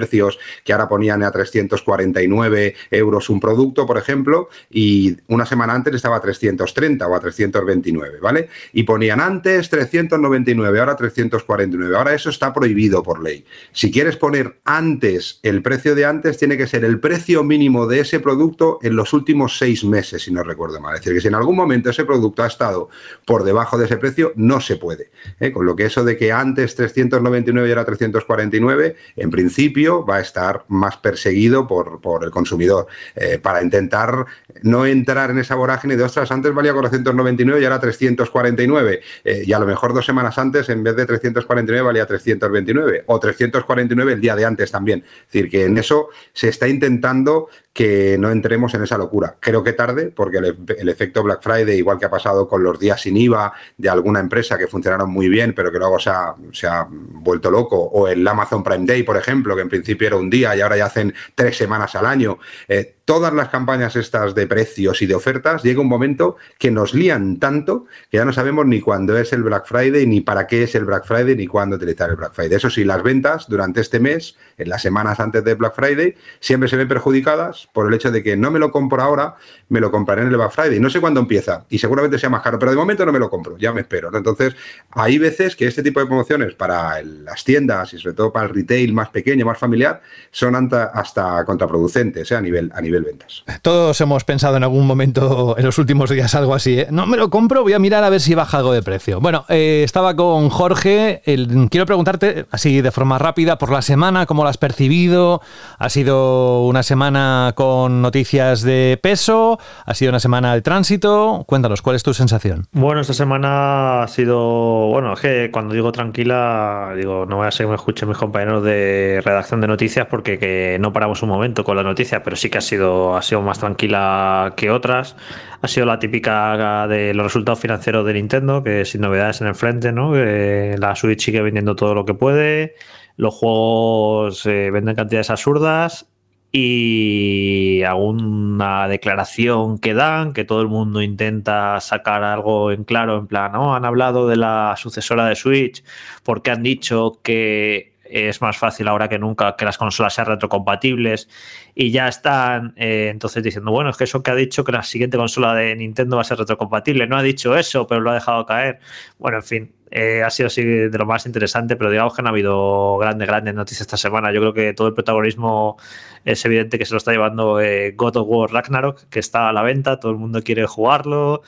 que 0.63 0.73
ahora 0.73 0.87
ponían 0.87 1.23
a 1.23 1.31
349 1.31 2.75
euros 2.91 3.29
un 3.29 3.39
producto, 3.39 3.85
por 3.85 3.97
ejemplo, 3.97 4.49
y 4.69 5.17
una 5.27 5.45
semana 5.45 5.73
antes 5.73 5.95
estaba 5.95 6.17
a 6.17 6.21
330 6.21 7.07
o 7.07 7.15
a 7.15 7.19
329, 7.19 8.19
¿vale? 8.21 8.49
Y 8.73 8.83
ponían 8.83 9.19
antes 9.19 9.69
399, 9.69 10.79
ahora 10.79 10.95
349. 10.95 11.95
Ahora 11.95 12.13
eso 12.13 12.29
está 12.29 12.53
prohibido 12.53 13.03
por 13.03 13.21
ley. 13.21 13.45
Si 13.71 13.91
quieres 13.91 14.17
poner 14.17 14.59
antes 14.65 15.39
el 15.43 15.61
precio 15.61 15.95
de 15.95 16.05
antes, 16.05 16.37
tiene 16.37 16.57
que 16.57 16.67
ser 16.67 16.83
el 16.83 16.99
precio 16.99 17.43
mínimo 17.43 17.87
de 17.87 18.01
ese 18.01 18.19
producto 18.19 18.79
en 18.81 18.95
los 18.95 19.13
últimos 19.13 19.57
seis 19.57 19.83
meses, 19.83 20.23
si 20.23 20.33
no 20.33 20.43
recuerdo 20.43 20.79
mal. 20.79 20.95
Es 20.95 21.01
decir, 21.01 21.13
que 21.13 21.21
si 21.21 21.27
en 21.27 21.35
algún 21.35 21.55
momento 21.55 21.89
ese 21.89 22.05
producto 22.05 22.43
ha 22.43 22.47
estado 22.47 22.89
por 23.25 23.43
debajo 23.43 23.77
de 23.77 23.85
ese 23.85 23.97
precio, 23.97 24.33
no 24.35 24.59
se 24.61 24.77
puede. 24.77 25.11
¿eh? 25.39 25.51
Con 25.51 25.65
lo 25.65 25.75
que 25.75 25.85
eso 25.85 26.03
de 26.03 26.17
que 26.17 26.31
antes 26.31 26.75
399 26.75 27.67
y 27.67 27.71
ahora 27.71 27.85
349, 27.85 28.95
en 29.15 29.29
principio 29.29 29.84
va 29.89 30.17
a 30.17 30.21
estar 30.21 30.63
más 30.69 30.97
perseguido 30.97 31.67
por, 31.67 32.01
por 32.01 32.23
el 32.23 32.31
consumidor. 32.31 32.87
eh, 33.15 33.39
para 33.41 33.61
intentar 33.61 34.25
no 34.63 34.85
entrar 34.85 35.31
en 35.31 35.39
esa 35.39 35.55
vorágine 35.55 35.95
de, 35.95 36.03
ostras, 36.03 36.31
antes 36.31 36.53
valía 36.53 36.73
499 36.73 37.61
y 37.61 37.63
ahora 37.65 37.79
349. 37.79 39.01
eh, 39.23 39.43
y 39.45 39.53
a 39.53 39.59
lo 39.59 39.65
mejor 39.65 39.93
dos 39.93 40.05
semanas 40.05 40.37
antes, 40.37 40.69
en 40.69 40.83
vez 40.83 40.95
de 40.95 41.05
349, 41.05 41.81
valía 41.81 42.05
329. 42.05 43.03
O 43.07 43.19
349 43.19 44.13
el 44.13 44.21
día 44.21 44.35
de 44.35 44.45
antes 44.45 44.71
también. 44.71 45.03
Es 45.05 45.33
decir, 45.33 45.49
que 45.49 45.65
en 45.65 45.77
eso 45.77 46.09
se 46.33 46.49
está 46.49 46.67
intentando 46.67 47.49
que 47.73 48.15
no 48.17 48.31
entremos 48.31 48.73
en 48.73 48.83
esa 48.83 48.97
locura. 48.97 49.35
Creo 49.37 49.61
que 49.61 49.73
tarde, 49.73 50.05
porque 50.15 50.37
el, 50.37 50.55
el 50.77 50.87
efecto 50.87 51.21
Black 51.23 51.41
Friday, 51.41 51.77
igual 51.77 51.99
que 51.99 52.05
ha 52.05 52.09
pasado 52.09 52.47
con 52.47 52.63
los 52.63 52.79
días 52.79 53.01
sin 53.01 53.17
IVA 53.17 53.51
de 53.77 53.89
alguna 53.89 54.21
empresa 54.21 54.57
que 54.57 54.67
funcionaron 54.67 55.11
muy 55.11 55.27
bien, 55.27 55.53
pero 55.53 55.73
que 55.73 55.77
luego 55.77 55.99
se 55.99 56.09
ha, 56.09 56.33
se 56.53 56.67
ha 56.67 56.87
vuelto 56.89 57.51
loco, 57.51 57.77
o 57.77 58.07
el 58.07 58.25
Amazon 58.25 58.63
Prime 58.63 58.85
Day, 58.85 59.03
por 59.03 59.17
ejemplo, 59.17 59.57
que 59.57 59.61
principio 59.75 60.07
era 60.07 60.17
un 60.17 60.29
día 60.29 60.55
y 60.55 60.61
ahora 60.61 60.77
ya 60.77 60.85
hacen 60.85 61.13
tres 61.33 61.57
semanas 61.57 61.95
al 61.95 62.05
año. 62.05 62.39
Eh, 62.67 62.94
todas 63.05 63.33
las 63.33 63.49
campañas 63.49 63.95
estas 63.95 64.33
de 64.33 64.47
precios 64.47 65.01
y 65.01 65.05
de 65.05 65.13
ofertas, 65.13 65.61
llega 65.63 65.79
un 65.79 65.87
momento 65.87 66.37
que 66.57 66.71
nos 66.71 66.95
lían 66.95 67.37
tanto 67.37 67.85
que 68.09 68.17
ya 68.17 68.25
no 68.25 68.33
sabemos 68.33 68.65
ni 68.65 68.81
cuándo 68.81 69.17
es 69.17 69.31
el 69.31 69.43
Black 69.43 69.67
Friday, 69.67 70.07
ni 70.07 70.21
para 70.21 70.47
qué 70.47 70.63
es 70.63 70.73
el 70.73 70.85
Black 70.85 71.05
Friday, 71.05 71.35
ni 71.35 71.45
cuándo 71.45 71.75
utilizar 71.75 72.09
el 72.09 72.15
Black 72.15 72.33
Friday. 72.33 72.57
Eso 72.57 72.69
sí, 72.69 72.83
las 72.83 73.03
ventas 73.03 73.47
durante 73.47 73.81
este 73.81 73.99
mes, 73.99 74.35
en 74.57 74.69
las 74.69 74.81
semanas 74.81 75.19
antes 75.19 75.43
de 75.43 75.53
Black 75.53 75.75
Friday, 75.75 76.15
siempre 76.39 76.67
se 76.67 76.77
ven 76.77 76.87
perjudicadas 76.87 77.69
por 77.73 77.87
el 77.87 77.93
hecho 77.93 78.11
de 78.11 78.23
que 78.23 78.35
no 78.35 78.49
me 78.49 78.59
lo 78.59 78.71
compro 78.71 79.01
ahora, 79.01 79.35
me 79.69 79.79
lo 79.79 79.91
compraré 79.91 80.23
en 80.23 80.29
el 80.29 80.37
Black 80.37 80.51
Friday. 80.51 80.79
No 80.79 80.89
sé 80.89 80.99
cuándo 80.99 81.19
empieza 81.19 81.65
y 81.69 81.77
seguramente 81.77 82.17
sea 82.17 82.29
más 82.29 82.41
caro, 82.41 82.57
pero 82.57 82.71
de 82.71 82.77
momento 82.77 83.05
no 83.05 83.11
me 83.11 83.19
lo 83.19 83.29
compro, 83.29 83.55
ya 83.57 83.71
me 83.71 83.81
espero. 83.81 84.09
Entonces, 84.15 84.55
hay 84.91 85.19
veces 85.19 85.55
que 85.55 85.67
este 85.67 85.83
tipo 85.83 85.99
de 85.99 86.07
promociones 86.07 86.55
para 86.55 87.03
las 87.03 87.43
tiendas 87.43 87.93
y 87.93 87.99
sobre 87.99 88.15
todo 88.15 88.33
para 88.33 88.47
el 88.47 88.55
retail 88.55 88.93
más 88.93 89.09
pequeño, 89.09 89.45
más 89.45 89.59
familiar, 89.59 90.01
son 90.31 90.55
hasta 90.55 91.43
contraproducentes 91.45 92.31
¿eh? 92.31 92.35
a, 92.35 92.41
nivel, 92.41 92.71
a 92.73 92.81
nivel 92.81 92.94
ventas. 93.03 93.43
Todos 93.61 93.99
hemos 94.01 94.23
pensado 94.23 94.55
en 94.57 94.63
algún 94.63 94.85
momento 94.87 95.55
en 95.57 95.65
los 95.65 95.77
últimos 95.77 96.09
días 96.09 96.33
algo 96.35 96.53
así. 96.55 96.79
¿eh? 96.79 96.87
No 96.91 97.05
me 97.05 97.17
lo 97.17 97.29
compro, 97.29 97.63
voy 97.63 97.73
a 97.73 97.79
mirar 97.79 98.03
a 98.03 98.09
ver 98.09 98.21
si 98.21 98.35
baja 98.35 98.57
algo 98.57 98.71
de 98.73 98.81
precio. 98.81 99.19
Bueno, 99.19 99.45
eh, 99.49 99.81
estaba 99.83 100.15
con 100.15 100.49
Jorge. 100.49 101.21
el- 101.25 101.67
quiero 101.69 101.85
preguntarte, 101.85 102.45
así 102.51 102.81
de 102.81 102.91
forma 102.91 103.17
rápida, 103.17 103.57
por 103.57 103.71
la 103.71 103.81
semana, 103.81 104.25
cómo 104.25 104.43
la 104.43 104.49
has 104.51 104.57
percibido. 104.57 105.41
¿Ha 105.79 105.89
sido 105.89 106.65
una 106.65 106.83
semana 106.83 107.53
con 107.55 108.01
noticias 108.01 108.61
de 108.61 108.99
peso? 109.01 109.59
¿Ha 109.85 109.93
sido 109.93 110.09
una 110.11 110.19
semana 110.19 110.53
de 110.53 110.61
tránsito? 110.61 111.43
Cuéntanos, 111.47 111.81
¿cuál 111.81 111.95
es 111.95 112.03
tu 112.03 112.13
sensación? 112.13 112.67
Bueno, 112.71 113.01
esta 113.01 113.13
semana 113.13 114.03
ha 114.03 114.07
sido. 114.07 114.87
Bueno, 114.89 115.13
es 115.13 115.19
que 115.19 115.49
cuando 115.51 115.73
digo 115.73 115.91
tranquila, 115.91 116.93
digo, 116.95 117.25
no 117.25 117.37
voy 117.37 117.47
a 117.47 117.51
ser 117.51 117.65
que 117.65 117.69
me 117.69 117.75
escuchen 117.75 118.07
mis 118.09 118.17
compañeros 118.17 118.63
de 118.63 119.21
redacción 119.23 119.61
de 119.61 119.67
noticias 119.67 120.07
porque 120.09 120.37
que 120.39 120.77
no 120.79 120.93
paramos 120.93 121.21
un 121.23 121.29
momento 121.29 121.63
con 121.63 121.75
la 121.75 121.83
noticia, 121.83 122.23
pero 122.23 122.35
sí 122.35 122.49
que 122.49 122.57
ha 122.57 122.61
sido, 122.61 122.84
ha 123.15 123.21
sido 123.21 123.41
más 123.41 123.59
tranquila 123.59 124.53
que 124.55 124.71
otras. 124.71 125.15
Ha 125.61 125.67
sido 125.67 125.85
la 125.85 125.99
típica 125.99 126.87
de 126.87 127.13
los 127.13 127.25
resultados 127.25 127.59
financieros 127.59 128.05
de 128.05 128.13
Nintendo, 128.13 128.63
que 128.63 128.85
sin 128.85 129.01
novedades 129.01 129.41
en 129.41 129.47
el 129.47 129.55
frente, 129.55 129.91
¿no? 129.91 130.13
La 130.13 130.95
Switch 130.95 131.23
sigue 131.23 131.41
vendiendo 131.41 131.75
todo 131.75 131.95
lo 131.95 132.05
que 132.05 132.13
puede. 132.13 132.75
Los 133.17 133.33
juegos 133.35 134.45
eh, 134.45 134.69
venden 134.71 134.95
cantidades 134.95 135.29
absurdas 135.29 136.07
y 136.51 137.83
alguna 137.83 138.87
declaración 138.87 139.77
que 139.77 139.93
dan, 139.93 140.31
que 140.33 140.45
todo 140.45 140.61
el 140.61 140.67
mundo 140.69 141.01
intenta 141.01 141.79
sacar 141.81 142.23
algo 142.23 142.71
en 142.71 142.83
claro, 142.83 143.17
en 143.17 143.27
plan, 143.27 143.51
¿no? 143.51 143.75
Han 143.75 143.83
hablado 143.83 144.27
de 144.27 144.37
la 144.37 144.75
sucesora 144.77 145.25
de 145.27 145.35
Switch 145.35 145.83
porque 146.23 146.51
han 146.51 146.63
dicho 146.63 147.19
que 147.23 147.94
es 148.09 148.41
más 148.41 148.57
fácil 148.57 148.87
ahora 148.87 149.09
que 149.09 149.19
nunca 149.19 149.55
que 149.55 149.65
las 149.65 149.77
consolas 149.77 150.13
sean 150.13 150.27
retrocompatibles 150.27 151.29
y 151.73 151.91
ya 151.91 152.07
están 152.07 152.73
eh, 152.77 153.09
entonces 153.11 153.43
diciendo, 153.43 153.71
bueno, 153.71 153.89
es 153.89 153.97
que 153.97 154.05
eso 154.05 154.23
que 154.23 154.31
ha 154.31 154.35
dicho 154.35 154.63
que 154.63 154.71
la 154.71 154.83
siguiente 154.83 155.17
consola 155.17 155.53
de 155.53 155.75
Nintendo 155.75 156.15
va 156.15 156.21
a 156.21 156.25
ser 156.25 156.37
retrocompatible, 156.37 157.07
no 157.07 157.17
ha 157.17 157.23
dicho 157.23 157.55
eso, 157.55 157.87
pero 157.87 158.01
lo 158.01 158.11
ha 158.11 158.15
dejado 158.15 158.45
caer. 158.45 158.79
Bueno, 159.17 159.37
en 159.37 159.43
fin, 159.43 159.75
eh, 159.91 160.23
ha 160.23 160.29
sido 160.29 160.47
así 160.47 160.63
de 160.63 160.97
lo 160.97 161.05
más 161.05 161.25
interesante, 161.25 161.75
pero 161.75 161.91
digamos 161.91 162.15
que 162.15 162.21
no 162.21 162.29
ha 162.29 162.31
habido 162.31 162.97
grandes, 162.97 163.27
grandes 163.27 163.53
noticias 163.53 163.81
esta 163.81 163.97
semana. 163.97 164.31
Yo 164.33 164.39
creo 164.41 164.53
que 164.53 164.73
todo 164.73 164.87
el 164.87 164.93
protagonismo 164.93 165.77
es 166.25 166.43
evidente 166.45 166.79
que 166.79 166.85
se 166.85 166.93
lo 166.93 166.97
está 166.97 167.11
llevando 167.11 167.61
eh, 167.61 167.93
God 167.95 168.17
of 168.17 168.27
War 168.27 168.51
Ragnarok, 168.51 169.01
que 169.09 169.19
está 169.19 169.49
a 169.49 169.53
la 169.53 169.61
venta, 169.61 169.99
todo 169.99 170.11
el 170.11 170.17
mundo 170.17 170.41
quiere 170.41 170.65
jugarlo 170.65 171.43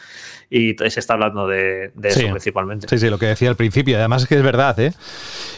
y 0.49 0.75
se 0.75 0.99
está 0.99 1.13
hablando 1.13 1.47
de, 1.47 1.91
de 1.93 2.09
eso 2.09 2.21
principalmente. 2.29 2.87
Sí, 2.87 2.97
sí, 2.97 3.09
lo 3.09 3.17
que 3.17 3.25
decía 3.25 3.49
al 3.49 3.57
principio. 3.57 3.97
Además 3.97 4.23
es 4.23 4.29
que 4.29 4.35
es 4.35 4.43
verdad, 4.43 4.79
¿eh? 4.79 4.93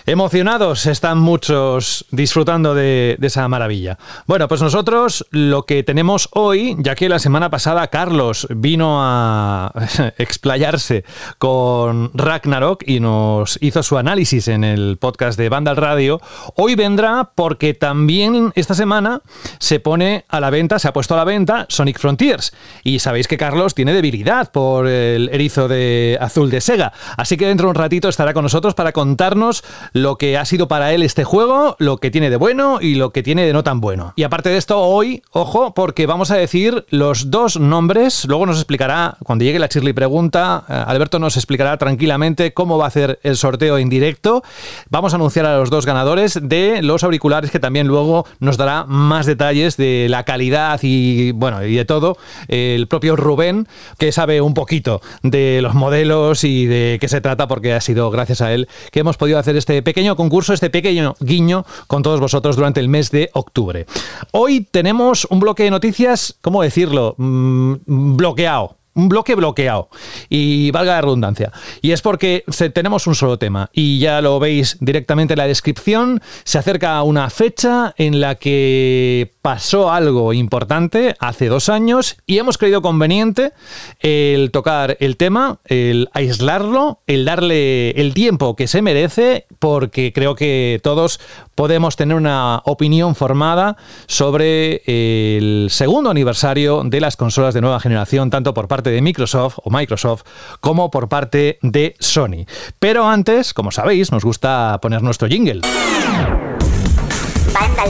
Emocionados 0.07 0.87
están 0.87 1.19
muchos 1.19 2.05
disfrutando 2.09 2.73
de, 2.73 3.15
de 3.19 3.27
esa 3.27 3.47
maravilla. 3.47 3.99
Bueno, 4.25 4.47
pues 4.47 4.61
nosotros 4.61 5.27
lo 5.29 5.65
que 5.65 5.83
tenemos 5.83 6.29
hoy, 6.31 6.75
ya 6.79 6.95
que 6.95 7.07
la 7.07 7.19
semana 7.19 7.51
pasada 7.51 7.87
Carlos 7.87 8.47
vino 8.49 8.97
a 8.99 9.71
explayarse 10.17 11.03
con 11.37 12.09
Ragnarok 12.15 12.68
y 12.85 12.99
nos 12.99 13.57
hizo 13.61 13.81
su 13.81 13.97
análisis 13.97 14.47
en 14.47 14.63
el 14.63 14.97
podcast 14.97 15.37
de 15.39 15.49
Vandal 15.49 15.77
Radio, 15.77 16.21
hoy 16.55 16.75
vendrá 16.75 17.31
porque 17.33 17.73
también 17.73 18.51
esta 18.55 18.75
semana 18.75 19.21
se 19.59 19.79
pone 19.79 20.25
a 20.29 20.39
la 20.39 20.49
venta, 20.49 20.77
se 20.77 20.87
ha 20.87 20.93
puesto 20.93 21.15
a 21.15 21.17
la 21.17 21.23
venta 21.23 21.65
Sonic 21.69 21.99
Frontiers. 21.99 22.53
Y 22.83 22.99
sabéis 22.99 23.27
que 23.27 23.37
Carlos 23.37 23.73
tiene 23.73 23.93
debilidad 23.93 24.51
por 24.51 24.87
el 24.87 25.29
erizo 25.29 25.67
de 25.67 26.17
azul 26.21 26.49
de 26.51 26.61
Sega. 26.61 26.93
Así 27.17 27.37
que 27.37 27.47
dentro 27.47 27.67
de 27.67 27.71
un 27.71 27.75
ratito 27.75 28.09
estará 28.09 28.33
con 28.33 28.43
nosotros 28.43 28.75
para 28.75 28.91
contarnos 28.91 29.63
lo 29.93 30.17
que 30.17 30.37
ha 30.37 30.45
sido 30.45 30.67
para 30.67 30.93
él 30.93 31.01
este 31.01 31.23
juego, 31.23 31.75
lo 31.79 31.97
que 31.97 32.11
tiene 32.11 32.29
de 32.29 32.37
bueno 32.37 32.79
y 32.81 32.95
lo 32.95 33.11
que 33.11 33.23
tiene 33.23 33.45
de 33.45 33.53
no 33.53 33.63
tan 33.63 33.81
bueno. 33.81 34.13
Y 34.15 34.23
aparte 34.23 34.49
de 34.49 34.57
esto, 34.57 34.79
hoy, 34.79 35.23
ojo, 35.31 35.73
porque 35.73 36.05
vamos 36.05 36.31
a 36.31 36.35
decir 36.35 36.85
los 36.89 37.31
dos 37.31 37.59
nombres, 37.59 38.25
luego 38.25 38.45
nos 38.45 38.57
explicará, 38.57 39.17
cuando 39.23 39.45
llegue 39.45 39.59
la 39.59 39.67
Shirley 39.67 39.93
pregunta, 39.93 40.65
eh, 40.67 40.83
Alberto 40.87 41.19
nos 41.19 41.37
explicará 41.37 41.77
tranquilamente 41.77 42.53
cómo 42.59 42.77
va 42.77 42.83
a 42.83 42.87
hacer 42.89 43.21
el 43.23 43.37
sorteo 43.37 43.77
en 43.77 43.87
directo. 43.87 44.43
Vamos 44.89 45.13
a 45.13 45.15
anunciar 45.15 45.45
a 45.45 45.57
los 45.57 45.69
dos 45.69 45.85
ganadores 45.85 46.37
de 46.41 46.81
los 46.81 47.05
auriculares 47.05 47.51
que 47.51 47.59
también 47.61 47.87
luego 47.87 48.25
nos 48.41 48.57
dará 48.57 48.83
más 48.83 49.25
detalles 49.25 49.77
de 49.77 50.07
la 50.09 50.25
calidad 50.25 50.77
y 50.83 51.31
bueno, 51.31 51.63
y 51.63 51.75
de 51.75 51.85
todo. 51.85 52.17
El 52.49 52.89
propio 52.89 53.15
Rubén, 53.15 53.65
que 53.97 54.11
sabe 54.11 54.41
un 54.41 54.53
poquito 54.53 54.99
de 55.23 55.61
los 55.61 55.73
modelos 55.73 56.43
y 56.43 56.65
de 56.65 56.97
qué 56.99 57.07
se 57.07 57.21
trata, 57.21 57.47
porque 57.47 57.71
ha 57.71 57.79
sido 57.79 58.11
gracias 58.11 58.41
a 58.41 58.51
él 58.51 58.67
que 58.91 58.99
hemos 58.99 59.15
podido 59.15 59.39
hacer 59.39 59.55
este 59.55 59.81
pequeño 59.81 60.17
concurso, 60.17 60.51
este 60.51 60.69
pequeño 60.69 61.15
guiño 61.21 61.65
con 61.87 62.03
todos 62.03 62.19
vosotros 62.19 62.57
durante 62.57 62.81
el 62.81 62.89
mes 62.89 63.09
de 63.09 63.29
octubre. 63.31 63.85
Hoy 64.31 64.67
tenemos 64.69 65.25
un 65.29 65.39
bloque 65.39 65.63
de 65.63 65.71
noticias, 65.71 66.35
¿cómo 66.41 66.61
decirlo? 66.61 67.15
Mm, 67.17 67.75
bloqueado 68.17 68.78
un 68.99 69.09
bloque 69.09 69.35
bloqueado. 69.35 69.89
Y 70.29 70.71
valga 70.71 70.93
la 70.93 71.01
redundancia. 71.01 71.51
Y 71.81 71.91
es 71.91 72.01
porque 72.01 72.43
tenemos 72.73 73.07
un 73.07 73.15
solo 73.15 73.37
tema. 73.37 73.69
Y 73.73 73.99
ya 73.99 74.21
lo 74.21 74.39
veis 74.39 74.77
directamente 74.79 75.33
en 75.33 75.39
la 75.39 75.47
descripción. 75.47 76.21
Se 76.43 76.57
acerca 76.57 77.01
una 77.03 77.29
fecha 77.29 77.93
en 77.97 78.19
la 78.19 78.35
que 78.35 79.33
pasó 79.41 79.91
algo 79.91 80.33
importante 80.33 81.15
hace 81.19 81.47
dos 81.47 81.69
años 81.69 82.17
y 82.25 82.37
hemos 82.37 82.57
creído 82.57 82.81
conveniente 82.81 83.53
el 83.99 84.51
tocar 84.51 84.97
el 84.99 85.17
tema, 85.17 85.59
el 85.65 86.09
aislarlo, 86.13 86.99
el 87.07 87.25
darle 87.25 87.91
el 87.91 88.13
tiempo 88.13 88.55
que 88.55 88.67
se 88.67 88.81
merece, 88.81 89.45
porque 89.59 90.11
creo 90.13 90.35
que 90.35 90.79
todos 90.83 91.19
podemos 91.55 91.95
tener 91.95 92.15
una 92.17 92.61
opinión 92.65 93.15
formada 93.15 93.77
sobre 94.07 94.81
el 94.85 95.67
segundo 95.69 96.09
aniversario 96.09 96.83
de 96.85 97.01
las 97.01 97.15
consolas 97.15 97.53
de 97.53 97.61
nueva 97.61 97.79
generación, 97.79 98.29
tanto 98.29 98.53
por 98.53 98.67
parte 98.67 98.88
de 98.89 99.01
Microsoft 99.01 99.59
o 99.63 99.69
Microsoft 99.69 100.23
como 100.59 100.91
por 100.91 101.09
parte 101.09 101.59
de 101.61 101.95
Sony. 101.99 102.45
Pero 102.79 103.07
antes, 103.07 103.53
como 103.53 103.71
sabéis, 103.71 104.11
nos 104.11 104.23
gusta 104.23 104.79
poner 104.81 105.01
nuestro 105.01 105.27
jingle. 105.27 105.61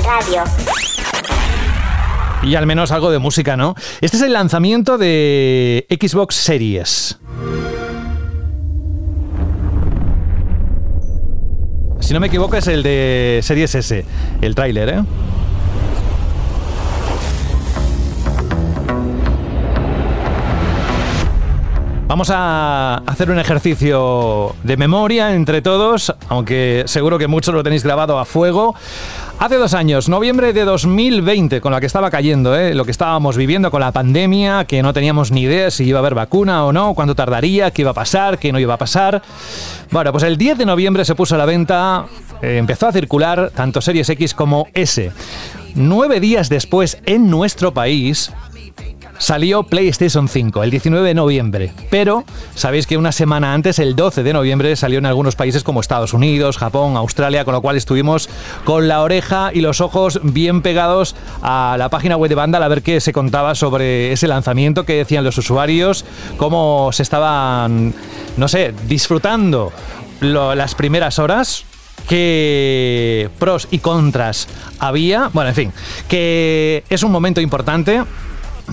Radio. 0.05 0.43
Y 2.43 2.55
al 2.55 2.65
menos 2.65 2.91
algo 2.91 3.11
de 3.11 3.19
música, 3.19 3.57
¿no? 3.57 3.75
Este 4.01 4.17
es 4.17 4.23
el 4.23 4.33
lanzamiento 4.33 4.97
de 4.97 5.85
Xbox 5.89 6.35
Series. 6.35 7.17
Si 11.99 12.13
no 12.13 12.19
me 12.19 12.27
equivoco 12.27 12.55
es 12.55 12.67
el 12.67 12.81
de 12.81 13.39
Series 13.43 13.75
S, 13.75 14.05
el 14.41 14.55
tráiler, 14.55 14.89
¿eh? 14.89 15.03
Vamos 22.09 22.31
a 22.33 23.03
hacer 23.05 23.29
un 23.29 23.37
ejercicio 23.37 24.55
de 24.63 24.77
memoria 24.77 25.35
entre 25.35 25.61
todos, 25.61 26.11
aunque 26.27 26.81
seguro 26.87 27.19
que 27.19 27.27
muchos 27.27 27.53
lo 27.53 27.61
tenéis 27.61 27.83
grabado 27.83 28.17
a 28.17 28.25
fuego. 28.25 28.73
Hace 29.37 29.57
dos 29.57 29.75
años, 29.75 30.09
noviembre 30.09 30.51
de 30.51 30.65
2020, 30.65 31.61
con 31.61 31.71
la 31.71 31.79
que 31.79 31.85
estaba 31.85 32.09
cayendo, 32.09 32.57
¿eh? 32.57 32.73
lo 32.73 32.83
que 32.83 32.89
estábamos 32.89 33.37
viviendo 33.37 33.69
con 33.69 33.81
la 33.81 33.91
pandemia, 33.91 34.65
que 34.65 34.81
no 34.81 34.91
teníamos 34.91 35.31
ni 35.31 35.41
idea 35.41 35.69
si 35.69 35.83
iba 35.83 35.99
a 35.99 36.01
haber 36.01 36.15
vacuna 36.15 36.65
o 36.65 36.73
no, 36.73 36.95
cuánto 36.95 37.13
tardaría, 37.13 37.69
qué 37.69 37.83
iba 37.83 37.91
a 37.91 37.93
pasar, 37.93 38.39
qué 38.39 38.51
no 38.51 38.57
iba 38.57 38.73
a 38.73 38.77
pasar. 38.77 39.21
Bueno, 39.91 40.11
pues 40.11 40.23
el 40.23 40.35
10 40.35 40.57
de 40.57 40.65
noviembre 40.65 41.05
se 41.05 41.13
puso 41.13 41.35
a 41.35 41.37
la 41.37 41.45
venta, 41.45 42.07
eh, 42.41 42.57
empezó 42.57 42.87
a 42.87 42.91
circular 42.91 43.51
tanto 43.53 43.81
Series 43.81 44.09
X 44.09 44.33
como 44.33 44.65
S. 44.73 45.11
Nueve 45.75 46.19
días 46.19 46.49
después, 46.49 46.97
en 47.05 47.29
nuestro 47.29 47.71
país, 47.71 48.31
salió 49.19 49.63
PlayStation 49.63 50.27
5 50.27 50.63
el 50.63 50.71
19 50.71 51.07
de 51.07 51.13
noviembre, 51.13 51.73
pero 51.91 52.23
sabéis 52.55 52.88
que 52.88 52.97
una 52.97 53.11
semana 53.11 53.53
antes, 53.53 53.77
el 53.77 53.95
12 53.95 54.23
de 54.23 54.33
noviembre, 54.33 54.75
salió 54.75 54.97
en 54.97 55.05
algunos 55.05 55.35
países 55.35 55.63
como 55.63 55.81
Estados 55.81 56.13
Unidos, 56.13 56.57
Japón, 56.57 56.97
Australia, 56.97 57.45
con 57.45 57.53
lo 57.53 57.61
cual 57.61 57.75
estuvimos 57.75 58.29
con 58.63 58.88
la 58.88 59.01
oreja 59.01 59.51
y 59.53 59.61
los 59.61 59.81
ojos 59.81 60.19
bien 60.23 60.63
pegados 60.63 61.15
a 61.43 61.75
la 61.77 61.89
página 61.89 62.15
web 62.15 62.29
de 62.29 62.35
Vandal 62.35 62.63
a 62.63 62.67
ver 62.67 62.81
qué 62.81 62.99
se 63.01 63.13
contaba 63.13 63.53
sobre 63.53 64.11
ese 64.11 64.27
lanzamiento, 64.27 64.85
qué 64.85 64.93
decían 64.93 65.23
los 65.23 65.38
usuarios, 65.38 66.05
cómo 66.38 66.91
se 66.93 67.03
estaban, 67.03 67.93
no 68.38 68.47
sé, 68.47 68.73
disfrutando 68.88 69.71
las 70.21 70.75
primeras 70.75 71.19
horas 71.19 71.65
qué 72.07 73.29
pros 73.38 73.67
y 73.69 73.79
contras 73.79 74.47
había. 74.79 75.29
Bueno, 75.33 75.49
en 75.49 75.55
fin, 75.55 75.73
que 76.07 76.83
es 76.89 77.03
un 77.03 77.11
momento 77.11 77.41
importante 77.41 78.03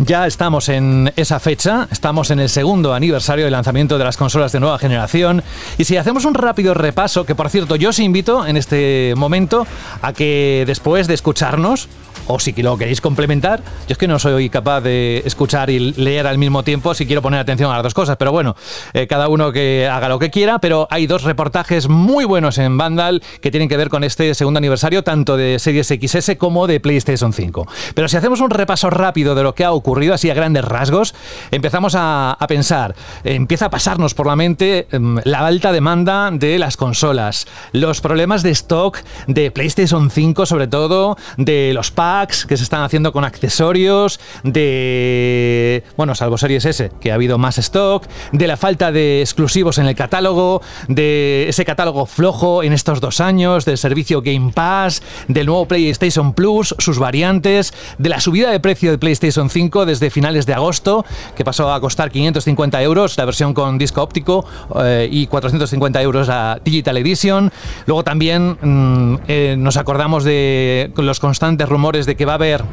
ya 0.04 0.26
estamos 0.26 0.68
en 0.68 1.12
esa 1.16 1.40
fecha, 1.40 1.88
estamos 1.90 2.30
en 2.30 2.40
el 2.40 2.48
segundo 2.48 2.94
aniversario 2.94 3.44
del 3.44 3.52
lanzamiento 3.52 3.98
de 3.98 4.04
las 4.04 4.16
consolas 4.16 4.52
de 4.52 4.60
nueva 4.60 4.78
generación 4.78 5.42
y 5.78 5.84
si 5.84 5.96
hacemos 5.96 6.24
un 6.24 6.34
rápido 6.34 6.74
repaso, 6.74 7.24
que 7.24 7.34
por 7.34 7.48
cierto 7.48 7.76
yo 7.76 7.90
os 7.90 7.98
invito 7.98 8.46
en 8.46 8.56
este 8.56 9.14
momento 9.16 9.66
a 10.02 10.12
que 10.12 10.64
después 10.66 11.06
de 11.06 11.14
escucharnos 11.14 11.88
o 12.26 12.38
si 12.38 12.52
lo 12.52 12.76
queréis 12.76 13.00
complementar. 13.00 13.60
Yo 13.86 13.92
es 13.92 13.98
que 13.98 14.08
no 14.08 14.18
soy 14.18 14.50
capaz 14.50 14.80
de 14.80 15.22
escuchar 15.24 15.70
y 15.70 15.92
leer 15.92 16.26
al 16.26 16.38
mismo 16.38 16.62
tiempo 16.62 16.94
si 16.94 17.06
quiero 17.06 17.22
poner 17.22 17.40
atención 17.40 17.70
a 17.70 17.74
las 17.74 17.82
dos 17.82 17.94
cosas, 17.94 18.16
pero 18.16 18.32
bueno, 18.32 18.56
eh, 18.92 19.06
cada 19.06 19.28
uno 19.28 19.52
que 19.52 19.88
haga 19.90 20.08
lo 20.08 20.18
que 20.18 20.30
quiera, 20.30 20.58
pero 20.58 20.88
hay 20.90 21.06
dos 21.06 21.22
reportajes 21.22 21.88
muy 21.88 22.24
buenos 22.24 22.58
en 22.58 22.76
Vandal 22.76 23.22
que 23.40 23.50
tienen 23.50 23.68
que 23.68 23.76
ver 23.76 23.88
con 23.88 24.04
este 24.04 24.34
segundo 24.34 24.58
aniversario, 24.58 25.04
tanto 25.04 25.36
de 25.36 25.58
Series 25.58 25.86
XS 25.86 26.36
como 26.36 26.66
de 26.66 26.80
PlayStation 26.80 27.32
5. 27.32 27.66
Pero 27.94 28.08
si 28.08 28.16
hacemos 28.16 28.40
un 28.40 28.50
repaso 28.50 28.90
rápido 28.90 29.34
de 29.34 29.42
lo 29.42 29.54
que 29.54 29.64
ha 29.64 29.72
ocurrido, 29.72 29.85
así 30.12 30.30
a 30.30 30.34
grandes 30.34 30.64
rasgos, 30.64 31.14
empezamos 31.50 31.94
a, 31.96 32.36
pensar, 32.48 32.94
empieza 33.24 33.66
a 33.66 33.70
pasarnos 33.70 34.14
por 34.14 34.26
la 34.26 34.36
mente 34.36 34.88
em, 34.90 35.18
la 35.24 35.46
alta 35.46 35.72
demanda 35.72 36.30
de 36.32 36.58
las 36.58 36.76
consolas, 36.76 37.46
los 37.72 38.00
problemas 38.00 38.42
de 38.42 38.50
stock 38.50 38.98
de 39.26 39.50
PlayStation 39.50 40.10
5 40.10 40.46
sobre 40.46 40.66
todo, 40.66 41.16
de 41.36 41.72
los 41.72 41.90
packs, 41.90 42.46
que 42.46 42.56
se 42.56 42.64
están 42.64 42.82
haciendo 42.82 43.12
con 43.12 43.24
accesorios, 43.24 44.20
de, 44.42 45.84
bueno, 45.96 46.14
salvo 46.14 46.36
Series 46.36 46.64
S, 46.64 46.90
que 47.00 47.12
ha 47.12 47.14
habido 47.14 47.38
más 47.38 47.58
stock, 47.58 48.06
de 48.32 48.46
la 48.46 48.56
falta 48.56 48.92
de 48.92 49.20
exclusivos 49.20 49.78
en 49.78 49.86
el 49.86 49.94
catálogo, 49.94 50.62
de 50.88 51.48
ese 51.48 51.64
catálogo 51.64 52.06
flojo 52.06 52.62
en 52.62 52.72
estos 52.72 53.00
dos 53.00 53.20
años, 53.20 53.64
del 53.64 53.78
servicio 53.78 54.20
Game 54.20 54.52
Pass, 54.52 55.02
del 55.28 55.46
nuevo 55.46 55.66
PlayStation 55.66 56.34
Plus, 56.34 56.74
sus 56.78 56.98
variantes, 56.98 57.72
de 57.98 58.08
la 58.08 58.20
subida 58.20 58.50
de 58.50 58.60
precio 58.60 58.90
de 58.90 58.98
PlayStation 58.98 59.48
5 59.48 59.75
desde 59.84 60.10
finales 60.10 60.46
de 60.46 60.54
agosto, 60.54 61.04
que 61.34 61.44
pasó 61.44 61.72
a 61.72 61.80
costar 61.80 62.10
550 62.10 62.82
euros 62.82 63.18
la 63.18 63.24
versión 63.24 63.52
con 63.52 63.78
disco 63.78 64.02
óptico 64.02 64.44
eh, 64.80 65.08
y 65.10 65.26
450 65.26 66.00
euros 66.02 66.28
la 66.28 66.60
Digital 66.64 66.96
Edition. 66.96 67.52
Luego 67.86 68.04
también 68.04 68.56
mm, 68.60 69.18
eh, 69.28 69.56
nos 69.58 69.76
acordamos 69.76 70.24
de 70.24 70.92
los 70.96 71.20
constantes 71.20 71.68
rumores 71.68 72.06
de 72.06 72.16
que 72.16 72.24
va 72.24 72.32
a 72.32 72.36
haber 72.36 72.64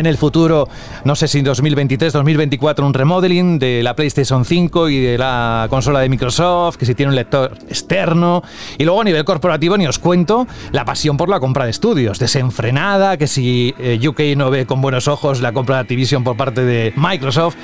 en 0.00 0.06
el 0.06 0.16
futuro, 0.16 0.66
no 1.04 1.14
sé 1.14 1.28
si 1.28 1.38
en 1.38 1.44
2023, 1.44 2.12
2024, 2.12 2.84
un 2.86 2.94
remodeling 2.94 3.58
de 3.58 3.82
la 3.82 3.94
PlayStation 3.94 4.44
5 4.44 4.88
y 4.88 5.00
de 5.00 5.18
la 5.18 5.66
consola 5.70 6.00
de 6.00 6.08
Microsoft, 6.08 6.76
que 6.76 6.86
si 6.86 6.94
tiene 6.94 7.10
un 7.10 7.16
lector 7.16 7.56
externo. 7.68 8.42
Y 8.78 8.84
luego 8.84 9.02
a 9.02 9.04
nivel 9.04 9.24
corporativo, 9.24 9.76
ni 9.76 9.86
os 9.86 9.98
cuento, 9.98 10.46
la 10.72 10.84
pasión 10.84 11.16
por 11.16 11.28
la 11.28 11.38
compra 11.38 11.64
de 11.64 11.70
estudios, 11.70 12.18
desenfrenada, 12.18 13.18
que 13.18 13.26
si 13.26 13.74
eh, 13.78 14.00
UK 14.06 14.36
no 14.36 14.50
ve 14.50 14.66
con 14.66 14.80
buenos 14.80 15.06
ojos 15.06 15.40
la 15.40 15.52
compra 15.52 15.76
de 15.76 15.82
Activision 15.82 16.24
por 16.24 16.36
parte 16.36 16.64
de 16.64 16.92
Microsoft. 16.96 17.56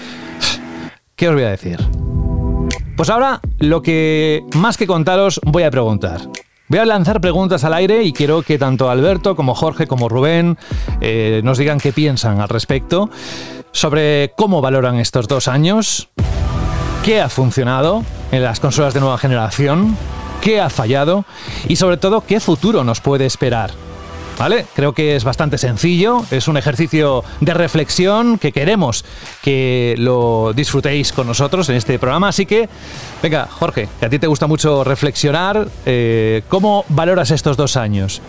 ¿Qué 1.16 1.28
os 1.28 1.35
voy 1.35 1.45
a 1.45 1.50
decir? 1.50 1.78
Pues 2.97 3.09
ahora, 3.09 3.40
lo 3.59 3.81
que 3.81 4.43
más 4.55 4.76
que 4.76 4.87
contaros, 4.87 5.40
voy 5.45 5.62
a 5.62 5.71
preguntar. 5.71 6.21
Voy 6.68 6.80
a 6.80 6.85
lanzar 6.85 7.20
preguntas 7.20 7.62
al 7.62 7.75
aire 7.75 8.02
y 8.02 8.12
quiero 8.12 8.42
que 8.42 8.58
tanto 8.58 8.90
Alberto 8.90 9.37
como 9.37 9.54
Jorge 9.54 9.87
como 9.87 10.08
Rubén 10.08 10.58
eh, 11.00 11.40
nos 11.44 11.58
digan 11.58 11.78
qué 11.78 11.92
piensan 11.92 12.40
al 12.40 12.49
respecto 12.49 13.08
sobre 13.70 14.32
cómo 14.37 14.61
valoran 14.61 14.99
estos 14.99 15.28
dos 15.28 15.46
años, 15.46 16.08
qué 17.04 17.20
ha 17.20 17.28
funcionado 17.28 18.02
en 18.32 18.42
las 18.42 18.58
consolas 18.58 18.94
de 18.94 19.00
nueva 19.00 19.16
generación, 19.16 19.96
qué 20.40 20.61
ha 20.61 20.68
fallado 20.68 21.25
y 21.68 21.76
sobre 21.76 21.99
todo 21.99 22.23
qué 22.23 22.40
futuro 22.40 22.82
nos 22.82 23.00
puede 23.00 23.26
esperar. 23.26 23.70
¿Vale? 24.38 24.66
Creo 24.75 24.93
que 24.93 25.16
es 25.16 25.25
bastante 25.25 25.57
sencillo, 25.57 26.23
es 26.31 26.47
un 26.47 26.59
ejercicio 26.59 27.25
de 27.40 27.55
reflexión 27.55 28.38
que 28.38 28.52
queremos 28.52 29.05
que 29.43 29.95
lo 29.99 30.52
disfrutéis 30.55 31.12
con 31.12 31.26
nosotros 31.26 31.69
en 31.71 31.76
este 31.76 31.99
programa. 31.99 32.28
Así 32.28 32.45
que, 32.45 32.69
venga, 33.23 33.47
Jorge, 33.47 33.88
que 33.99 34.07
a 34.07 34.11
ti 34.11 34.19
te 34.19 34.26
gusta 34.26 34.47
mucho 34.47 34.85
reflexionar, 34.85 35.69
eh, 35.87 36.43
¿cómo 36.49 36.85
valoras 36.88 37.31
estos 37.31 37.57
dos 37.57 37.76
años? 37.76 38.21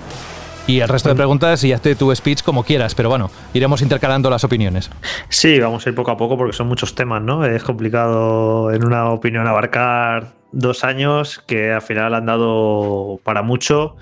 Y 0.65 0.81
el 0.81 0.89
resto 0.89 1.07
de 1.07 1.15
preguntas, 1.15 1.63
y 1.63 1.71
hazte 1.71 1.95
tu 1.95 2.13
speech 2.13 2.41
como 2.43 2.63
quieras, 2.63 2.93
pero 2.93 3.07
bueno, 3.07 3.31
iremos 3.53 3.81
intercalando 3.81 4.29
las 4.29 4.43
opiniones. 4.43 4.89
Sí, 5.29 5.59
vamos 5.59 5.85
a 5.85 5.89
ir 5.89 5.95
poco 5.95 6.11
a 6.11 6.17
poco 6.17 6.37
porque 6.37 6.51
son 6.51 6.67
muchos 6.67 6.93
temas, 6.93 7.21
¿no? 7.21 7.45
Es 7.45 7.63
complicado 7.63 8.73
en 8.73 8.85
una 8.85 9.09
opinión 9.09 9.47
abarcar 9.47 10.33
dos 10.51 10.83
años 10.83 11.41
que 11.47 11.71
al 11.71 11.81
final 11.81 12.13
han 12.13 12.25
dado 12.25 13.19
para 13.23 13.43
mucho 13.43 13.95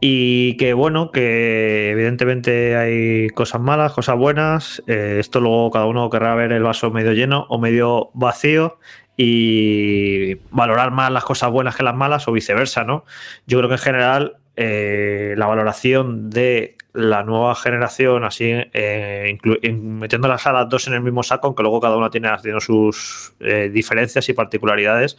y 0.00 0.56
que 0.56 0.72
bueno, 0.72 1.10
que 1.10 1.90
evidentemente 1.90 2.76
hay 2.76 3.28
cosas 3.30 3.60
malas, 3.60 3.92
cosas 3.92 4.16
buenas. 4.16 4.82
Eh, 4.86 5.18
esto 5.20 5.40
luego 5.40 5.70
cada 5.70 5.86
uno 5.86 6.08
querrá 6.08 6.34
ver 6.34 6.52
el 6.52 6.62
vaso 6.62 6.90
medio 6.90 7.12
lleno 7.12 7.46
o 7.48 7.58
medio 7.58 8.10
vacío. 8.14 8.78
y 9.16 10.36
valorar 10.50 10.92
más 10.92 11.10
las 11.12 11.24
cosas 11.24 11.50
buenas 11.50 11.76
que 11.76 11.82
las 11.82 11.94
malas 11.94 12.26
o 12.26 12.32
viceversa, 12.32 12.84
¿no? 12.84 13.04
Yo 13.46 13.58
creo 13.58 13.68
que 13.68 13.74
en 13.74 13.80
general 13.80 14.36
eh, 14.56 15.34
la 15.36 15.46
valoración 15.46 16.30
de 16.30 16.76
la 16.92 17.22
nueva 17.22 17.54
generación, 17.54 18.24
así 18.24 18.50
eh, 18.52 19.38
metiendo 19.72 20.28
las 20.28 20.46
a 20.46 20.52
las 20.52 20.68
dos 20.68 20.88
en 20.88 20.94
el 20.94 21.02
mismo 21.02 21.22
saco, 21.22 21.46
aunque 21.46 21.62
luego 21.62 21.80
cada 21.80 21.96
una 21.96 22.10
tiene, 22.10 22.30
tiene 22.42 22.60
sus 22.60 23.32
eh, 23.40 23.70
diferencias 23.72 24.28
y 24.28 24.32
particularidades, 24.32 25.16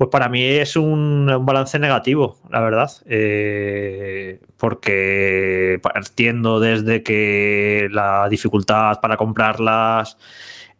pues 0.00 0.08
para 0.08 0.30
mí 0.30 0.42
es 0.42 0.76
un, 0.76 1.30
balance 1.42 1.78
negativo, 1.78 2.38
la 2.48 2.60
verdad, 2.60 2.90
eh, 3.04 4.40
porque 4.56 5.78
partiendo 5.82 6.58
desde 6.58 7.02
que 7.02 7.86
la 7.92 8.26
dificultad 8.30 8.98
para 9.02 9.18
comprarlas, 9.18 10.16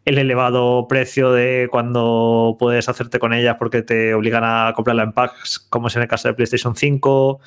el 0.06 0.16
elevado 0.16 0.88
precio 0.88 1.32
de 1.32 1.68
cuando 1.70 2.56
puedes 2.58 2.88
hacerte 2.88 3.18
con 3.18 3.34
ellas 3.34 3.56
porque 3.58 3.82
te 3.82 4.14
obligan 4.14 4.42
a 4.42 4.72
comprarla 4.74 5.02
en 5.02 5.12
packs, 5.12 5.58
como 5.68 5.88
es 5.88 5.96
en 5.96 6.02
el 6.02 6.08
caso 6.08 6.28
de 6.28 6.32
PlayStation 6.32 6.74
5, 6.74 7.40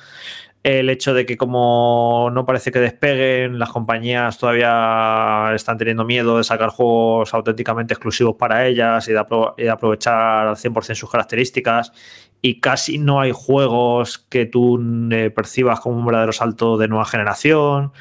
el 0.64 0.88
hecho 0.88 1.12
de 1.12 1.26
que 1.26 1.36
como 1.36 2.30
no 2.32 2.46
parece 2.46 2.72
que 2.72 2.80
despeguen, 2.80 3.58
las 3.58 3.68
compañías 3.68 4.38
todavía 4.38 5.52
están 5.54 5.76
teniendo 5.76 6.06
miedo 6.06 6.38
de 6.38 6.44
sacar 6.44 6.70
juegos 6.70 7.34
auténticamente 7.34 7.92
exclusivos 7.92 8.36
para 8.36 8.66
ellas 8.66 9.06
y 9.06 9.12
de, 9.12 9.70
aprovechar 9.70 10.48
al 10.48 10.56
100% 10.56 10.94
sus 10.94 11.10
características 11.10 11.92
y 12.40 12.60
casi 12.60 12.96
no 12.96 13.20
hay 13.20 13.32
juegos 13.34 14.18
que 14.18 14.46
tú 14.46 14.80
eh, 15.12 15.30
percibas 15.30 15.80
como 15.80 15.98
un 15.98 16.06
verdadero 16.06 16.32
salto 16.32 16.78
de 16.78 16.88
nueva 16.88 17.04
generación. 17.04 17.92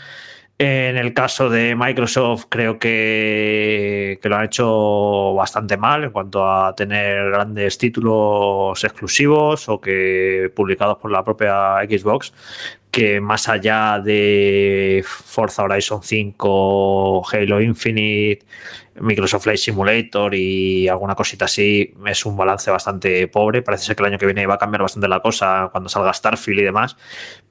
En 0.65 0.95
el 0.95 1.13
caso 1.13 1.49
de 1.49 1.75
Microsoft, 1.75 2.45
creo 2.47 2.79
que, 2.79 4.17
lo 4.23 4.35
han 4.37 4.45
hecho 4.45 5.33
bastante 5.33 5.75
mal 5.75 6.05
en 6.05 6.11
cuanto 6.11 6.49
a 6.49 6.73
tener 6.73 7.31
grandes 7.31 7.77
títulos 7.77 8.81
exclusivos 8.81 9.67
o 9.67 9.81
que 9.81 10.49
publicados 10.55 10.99
por 10.99 11.11
la 11.11 11.21
propia 11.21 11.79
Xbox, 11.85 12.33
que 12.89 13.19
más 13.19 13.49
allá 13.49 13.99
de 13.99 15.03
Forza 15.05 15.63
Horizon 15.63 16.01
5, 16.01 17.23
Halo 17.29 17.59
Infinite, 17.59 18.45
Microsoft 19.01 19.43
Flight 19.43 19.59
Simulator 19.59 20.33
y 20.33 20.87
alguna 20.87 21.15
cosita 21.15 21.45
así, 21.45 21.93
es 22.05 22.25
un 22.25 22.37
balance 22.37 22.71
bastante 22.71 23.27
pobre. 23.27 23.63
Parece 23.63 23.85
ser 23.85 23.95
que 23.95 24.03
el 24.03 24.09
año 24.09 24.17
que 24.17 24.27
viene 24.27 24.45
va 24.45 24.53
a 24.53 24.59
cambiar 24.59 24.83
bastante 24.83 25.07
la 25.07 25.19
cosa 25.19 25.69
cuando 25.71 25.89
salga 25.89 26.13
Starfield 26.13 26.59
y 26.59 26.63
demás, 26.63 26.95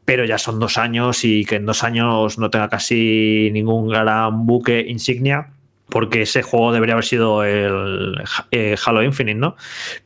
pero 0.04 0.24
ya 0.24 0.38
son 0.38 0.58
dos 0.58 0.78
años 0.78 1.24
y 1.24 1.44
que 1.44 1.56
en 1.56 1.66
dos 1.66 1.84
años 1.84 2.38
no 2.38 2.50
tenga 2.50 2.68
casi 2.68 3.50
ningún 3.52 3.88
gran 3.88 4.46
buque 4.46 4.84
insignia 4.88 5.52
porque 5.92 6.22
ese 6.22 6.42
juego 6.42 6.72
debería 6.72 6.94
haber 6.94 7.04
sido 7.04 7.44
el 7.44 8.14
eh, 8.50 8.76
Halo 8.82 9.02
Infinite, 9.02 9.38
¿no? 9.38 9.56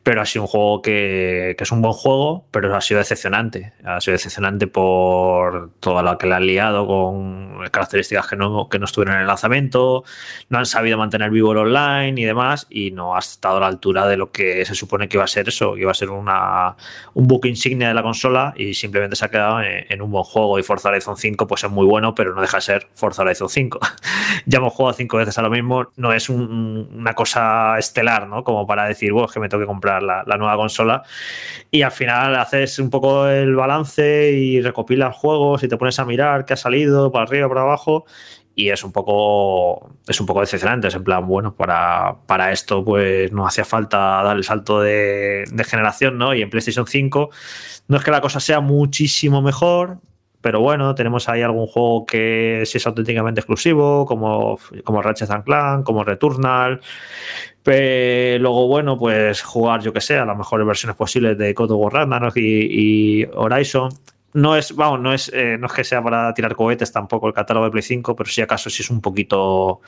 Pero 0.03 0.21
ha 0.21 0.25
sido 0.25 0.43
un 0.43 0.49
juego 0.49 0.81
que, 0.81 1.55
es 1.57 1.71
un 1.71 1.81
buen 1.81 1.93
juego, 1.93 2.45
pero 2.51 2.75
ha 2.75 2.81
sido 2.81 2.97
decepcionante. 2.97 3.71
Ha 3.85 4.01
sido 4.01 4.11
decepcionante 4.11 4.67
por 4.67 5.71
toda 5.79 6.03
lo 6.03 6.17
que 6.17 6.27
le 6.27 6.35
han 6.35 6.45
liado 6.45 6.85
con 6.85 7.63
características 7.71 8.27
que 8.27 8.35
no, 8.35 8.67
que 8.67 8.79
no 8.79 8.85
estuvieron 8.85 9.15
en 9.15 9.21
el 9.21 9.27
lanzamiento, 9.27 10.03
no 10.49 10.57
han 10.57 10.65
sabido 10.65 10.97
mantener 10.97 11.31
vivo 11.31 11.53
el 11.53 11.59
online 11.59 12.19
y 12.19 12.25
demás, 12.25 12.67
y 12.69 12.91
no 12.91 13.15
ha 13.15 13.19
estado 13.19 13.55
a 13.57 13.59
la 13.61 13.67
altura 13.67 14.07
de 14.07 14.17
lo 14.17 14.29
que 14.33 14.65
se 14.65 14.75
supone 14.75 15.07
que 15.07 15.15
iba 15.15 15.23
a 15.23 15.27
ser 15.27 15.47
eso, 15.47 15.73
que 15.73 15.81
iba 15.81 15.91
a 15.91 15.93
ser 15.93 16.09
una, 16.09 16.75
un 17.13 17.27
book 17.27 17.45
insignia 17.45 17.87
de 17.87 17.93
la 17.93 18.03
consola 18.03 18.53
y 18.57 18.73
simplemente 18.73 19.15
se 19.15 19.23
ha 19.23 19.29
quedado 19.29 19.61
en, 19.61 20.01
un 20.01 20.11
buen 20.11 20.25
juego. 20.25 20.59
Y 20.59 20.63
Forza 20.63 20.89
Horizon 20.89 21.15
5 21.15 21.47
pues 21.47 21.63
es 21.63 21.71
muy 21.71 21.85
bueno, 21.85 22.13
pero 22.13 22.35
no 22.35 22.41
deja 22.41 22.57
de 22.57 22.61
ser 22.61 22.89
Forza 22.93 23.21
Horizon 23.21 23.47
5. 23.47 23.79
ya 24.45 24.57
hemos 24.57 24.73
jugado 24.73 24.93
cinco 24.97 25.15
veces 25.15 25.37
a 25.37 25.41
lo 25.41 25.49
mismo 25.49 25.76
no, 25.95 26.13
es 26.13 26.29
una 26.29 27.13
cosa 27.13 27.77
estelar, 27.77 28.27
¿no? 28.27 28.43
Como 28.43 28.65
para 28.67 28.85
decir, 28.85 29.11
bueno, 29.11 29.27
es 29.27 29.33
que 29.33 29.39
me 29.39 29.49
tengo 29.49 29.61
que 29.61 29.67
comprar 29.67 30.03
la, 30.03 30.23
nueva 30.37 30.55
consola. 30.55 31.03
Y 31.71 31.81
al 31.81 31.91
final 31.91 32.35
haces 32.35 32.79
un 32.79 32.89
poco 32.89 33.27
el 33.27 33.55
balance 33.55 34.31
y 34.31 34.61
recopilas 34.61 35.15
juegos 35.15 35.63
y 35.63 35.67
te 35.67 35.77
pones 35.77 35.99
a 35.99 36.05
mirar 36.05 36.45
qué 36.45 36.53
ha 36.53 36.57
salido, 36.57 37.11
para 37.11 37.25
arriba, 37.25 37.47
para 37.47 37.61
abajo. 37.61 38.05
Y 38.55 38.69
es 38.69 38.83
un 38.83 38.91
poco, 38.91 39.91
es 40.07 40.19
un 40.19 40.25
poco 40.25 40.41
decepcionante. 40.41 40.87
Es 40.87 40.95
en 40.95 41.03
plan, 41.03 41.27
bueno, 41.27 41.55
para, 41.55 42.15
para 42.25 42.51
esto, 42.51 42.83
pues 42.83 43.31
no 43.31 43.45
hacía 43.45 43.65
falta 43.65 44.23
dar 44.23 44.35
el 44.35 44.43
salto 44.43 44.81
de, 44.81 45.43
de 45.51 45.63
generación, 45.63 46.17
¿no? 46.17 46.33
Y 46.33 46.41
en 46.41 46.49
PlayStation 46.49 46.87
5 46.87 47.29
no 47.87 47.97
es 47.97 48.03
que 48.03 48.11
la 48.11 48.21
cosa 48.21 48.39
sea 48.39 48.59
muchísimo 48.59 49.41
mejor, 49.41 49.99
pero 50.47 50.61
bueno, 50.61 50.95
tenemos 50.95 51.27
ahí 51.27 51.41
algún 51.41 51.67
juego 51.67 52.05
que 52.05 52.63
sí 52.65 52.77
es 52.77 52.87
auténticamente 52.87 53.41
exclusivo, 53.41 54.05
como, 54.05 54.57
como 54.85 55.01
Ratchet 55.01 55.43
Clank, 55.43 55.83
como 55.83 56.05
Returnal. 56.05 56.79
Pero 57.63 58.39
luego, 58.41 58.69
bueno, 58.69 58.97
pues 58.97 59.41
jugar, 59.41 59.81
yo 59.81 59.91
que 59.91 59.99
sé, 59.99 60.17
a 60.17 60.23
las 60.23 60.37
mejores 60.37 60.65
versiones 60.65 60.95
posibles 60.95 61.37
de 61.37 61.51
God 61.51 61.71
of 61.71 61.79
War 61.81 61.93
Ragnarok 61.95 62.37
y, 62.37 63.25
Horizon. 63.33 63.89
No 64.31 64.55
es, 64.55 64.73
vamos, 64.73 65.01
no 65.01 65.13
es, 65.13 65.29
eh, 65.33 65.57
no 65.59 65.67
es 65.67 65.73
que 65.73 65.83
sea 65.83 66.01
para 66.01 66.33
tirar 66.33 66.55
cohetes 66.55 66.93
tampoco 66.93 67.27
el 67.27 67.33
catálogo 67.33 67.65
de 67.65 67.71
Play 67.71 67.83
5, 67.83 68.15
pero 68.15 68.29
si 68.29 68.39
acaso 68.39 68.69
sí 68.69 68.83
es 68.83 68.89
un 68.89 69.01
poquito, 69.01 69.81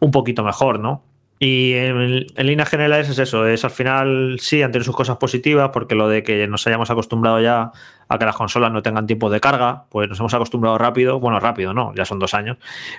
un 0.00 0.10
poquito 0.10 0.42
mejor, 0.42 0.80
¿no? 0.80 1.04
Y 1.38 1.74
en, 1.74 2.26
en, 2.34 2.46
líneas 2.48 2.68
generales 2.68 3.08
es 3.08 3.20
eso, 3.20 3.46
es 3.46 3.64
al 3.64 3.70
final 3.70 4.38
sí 4.40 4.60
han 4.60 4.72
tenido 4.72 4.86
sus 4.86 4.96
cosas 4.96 5.18
positivas, 5.18 5.70
porque 5.72 5.94
lo 5.94 6.08
de 6.08 6.24
que 6.24 6.48
nos 6.48 6.66
hayamos 6.66 6.90
acostumbrado 6.90 7.40
ya 7.40 7.70
a 8.10 8.18
que 8.18 8.24
las 8.24 8.34
consolas 8.34 8.72
no 8.72 8.82
tengan 8.82 9.06
tiempo 9.06 9.30
de 9.30 9.40
carga, 9.40 9.84
pues 9.88 10.08
nos 10.08 10.18
hemos 10.18 10.34
acostumbrado 10.34 10.76
rápido, 10.78 11.20
bueno, 11.20 11.38
rápido 11.38 11.72
no, 11.72 11.94
ya 11.94 12.04
son 12.04 12.18
dos 12.18 12.34
años, 12.34 12.58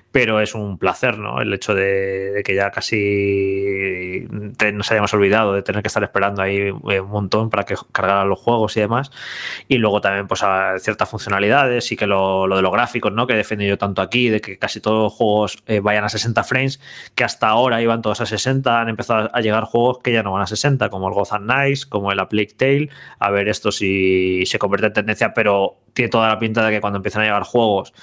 pero 0.09 0.39
es 0.39 0.55
un 0.55 0.77
placer, 0.77 1.17
¿no? 1.17 1.41
El 1.41 1.53
hecho 1.53 1.75
de, 1.75 2.41
que 2.45 2.55
ya 2.55 2.71
casi 2.71 4.25
nos 4.73 4.89
hayamos 4.89 5.13
olvidado 5.13 5.53
de 5.53 5.63
tener 5.63 5.81
que 5.81 5.89
estar 5.89 6.01
esperando 6.01 6.41
ahí 6.41 6.71
un 6.71 7.09
montón 7.09 7.49
para 7.49 7.65
que 7.65 7.75
cargaran 7.91 8.29
los 8.29 8.39
juegos 8.39 8.77
y 8.77 8.79
demás. 8.79 9.11
Y 9.67 9.79
luego 9.79 9.99
también, 9.99 10.27
pues, 10.27 10.43
a 10.43 10.79
ciertas 10.79 11.09
funcionalidades 11.09 11.91
y 11.91 11.97
que 11.97 12.07
lo, 12.07 12.47
de 12.47 12.61
los 12.61 12.71
gráficos, 12.71 13.11
¿no? 13.11 13.27
Que 13.27 13.41
he 13.41 13.67
yo 13.67 13.77
tanto 13.77 14.01
aquí, 14.01 14.29
de 14.29 14.39
que 14.39 14.57
casi 14.57 14.79
todos 14.79 15.03
los 15.03 15.13
juegos 15.13 15.61
eh, 15.67 15.81
vayan 15.81 16.05
a 16.05 16.09
60 16.09 16.41
frames, 16.45 16.79
que 17.15 17.25
hasta 17.25 17.49
ahora 17.49 17.81
iban 17.81 18.01
todos 18.01 18.21
a 18.21 18.25
60, 18.25 18.79
han 18.79 18.87
empezado 18.87 19.29
a 19.33 19.41
llegar 19.41 19.65
juegos 19.65 19.99
que 19.99 20.13
ya 20.13 20.23
no 20.23 20.31
van 20.31 20.43
a 20.43 20.47
60, 20.47 20.89
como 20.89 21.09
el 21.09 21.13
Gotham 21.13 21.43
Knights, 21.43 21.85
como 21.85 22.13
el 22.13 22.19
A 22.19 22.29
Plague 22.29 22.53
Tale, 22.55 22.89
a 23.19 23.29
ver 23.29 23.49
esto 23.49 23.73
si 23.73 24.45
se 24.45 24.57
convierte 24.57 24.87
en 24.87 24.93
tendencia, 25.01 25.33
pero 25.33 25.77
tiene 25.93 26.09
toda 26.09 26.29
la 26.29 26.39
pinta 26.39 26.65
de 26.65 26.71
que 26.71 26.81
cuando 26.81 26.97
empiezan 26.97 27.23
a 27.23 27.25
llegar 27.25 27.43
juegos 27.43 27.93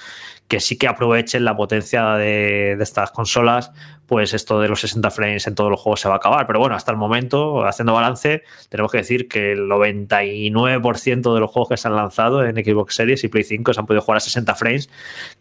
que 0.49 0.59
sí 0.59 0.77
que 0.77 0.87
aprovechen 0.87 1.45
la 1.45 1.55
potencia 1.55 2.15
de, 2.15 2.75
estas 2.81 3.11
consolas, 3.11 3.71
pues 4.07 4.33
esto 4.33 4.59
de 4.59 4.67
los 4.67 4.81
60 4.81 5.11
frames 5.11 5.45
en 5.45 5.53
todos 5.53 5.69
los 5.69 5.79
juegos 5.79 5.99
se 6.01 6.09
va 6.09 6.15
a 6.15 6.17
acabar. 6.17 6.47
Pero 6.47 6.59
bueno, 6.59 6.75
hasta 6.75 6.91
el 6.91 6.97
momento, 6.97 7.63
haciendo 7.65 7.93
balance, 7.93 8.41
tenemos 8.67 8.91
que 8.91 8.97
decir 8.97 9.27
que 9.27 9.51
el 9.51 9.69
99% 9.69 11.33
de 11.35 11.39
los 11.39 11.51
juegos 11.51 11.69
que 11.69 11.77
se 11.77 11.87
han 11.87 11.95
lanzado 11.95 12.43
en 12.43 12.55
Xbox 12.55 12.95
Series 12.95 13.23
y 13.23 13.27
Play 13.27 13.43
5 13.43 13.73
se 13.73 13.79
han 13.79 13.85
podido 13.85 14.01
jugar 14.01 14.17
a 14.17 14.21
60 14.21 14.55
frames, 14.55 14.89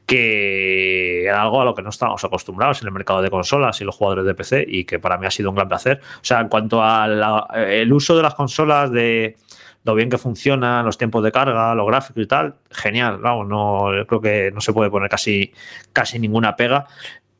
que 0.05 1.25
era 1.25 1.41
algo 1.41 1.63
a 1.63 1.65
lo 1.65 1.75
que 1.75 1.81
no 1.81 1.89
estábamos 1.89 2.23
acostumbrados 2.23 2.83
en 2.83 2.89
el 2.89 2.93
mercado 2.93 3.23
de 3.23 3.31
consolas 3.31 3.81
y 3.81 3.85
los 3.85 3.97
jugadores 3.97 4.27
de 4.27 4.35
PC 4.35 4.67
y 4.69 4.85
que 4.85 4.99
para 4.99 5.17
mí 5.17 5.27
ha 5.27 5.31
sido 5.31 5.49
un 5.49 5.57
gran 5.57 5.69
placer. 5.69 6.03
O 6.17 6.25
sea, 6.25 6.41
en 6.41 6.49
cuanto 6.49 6.83
al 6.83 7.91
uso 7.91 8.15
de 8.15 8.23
las 8.23 8.35
consolas 8.35 8.93
de 8.93 9.37
lo 9.89 9.95
bien 9.95 10.11
que 10.11 10.19
funciona, 10.19 10.83
los 10.83 10.99
tiempos 10.99 11.25
de 11.25 11.33
carga, 11.33 11.75
los 11.75 11.87
gráficos 11.87 12.23
y 12.23 12.27
tal, 12.27 12.57
genial, 12.71 13.19
vamos, 13.19 13.49
no, 13.49 13.87
creo 14.07 14.21
que 14.21 14.51
no 14.53 14.61
se 14.61 14.75
puede 14.75 14.91
poner 14.91 15.09
casi, 15.09 15.51
casi 15.95 16.19
ninguna 16.19 16.57
pega, 16.57 16.87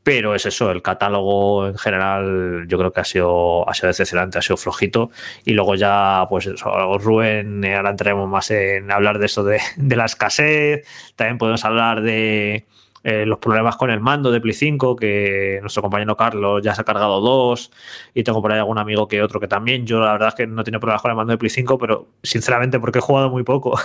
pero 0.01 0.33
es 0.33 0.47
eso, 0.47 0.71
el 0.71 0.81
catálogo 0.81 1.67
en 1.67 1.77
general 1.77 2.65
yo 2.67 2.79
creo 2.79 2.91
que 2.91 3.01
ha 3.01 3.03
sido, 3.03 3.69
ha 3.69 3.73
sido 3.75 3.89
decepcionante, 3.89 4.39
ha 4.39 4.41
sido 4.41 4.57
flojito 4.57 5.11
y 5.45 5.53
luego 5.53 5.75
ya 5.75 6.25
pues 6.27 6.49
Rubén, 6.59 7.63
eh, 7.63 7.75
ahora 7.75 7.91
entraremos 7.91 8.27
más 8.27 8.49
en 8.49 8.89
hablar 8.89 9.19
de 9.19 9.27
eso 9.27 9.43
de 9.43 9.61
la 9.95 10.05
escasez, 10.05 10.87
también 11.15 11.37
podemos 11.37 11.63
hablar 11.65 12.01
de 12.01 12.65
eh, 13.03 13.25
los 13.25 13.39
problemas 13.39 13.77
con 13.77 13.89
el 13.89 14.01
mando 14.01 14.29
de 14.31 14.41
Play 14.41 14.53
5, 14.53 14.95
que 14.95 15.59
nuestro 15.61 15.81
compañero 15.81 16.17
Carlos 16.17 16.61
ya 16.61 16.75
se 16.75 16.81
ha 16.81 16.83
cargado 16.83 17.21
dos, 17.21 17.71
y 18.13 18.23
tengo 18.23 18.41
por 18.41 18.51
ahí 18.51 18.59
algún 18.59 18.77
amigo 18.77 19.07
que 19.07 19.21
otro 19.21 19.39
que 19.39 19.47
también. 19.47 19.85
Yo 19.85 19.99
la 19.99 20.11
verdad 20.11 20.29
es 20.29 20.35
que 20.35 20.47
no 20.47 20.63
tiene 20.63 20.79
problemas 20.79 21.01
con 21.01 21.11
el 21.11 21.17
mando 21.17 21.31
de 21.31 21.37
Play 21.37 21.49
5, 21.49 21.77
pero 21.77 22.07
sinceramente 22.21 22.79
porque 22.79 22.99
he 22.99 23.01
jugado 23.01 23.29
muy 23.29 23.43
poco. 23.43 23.79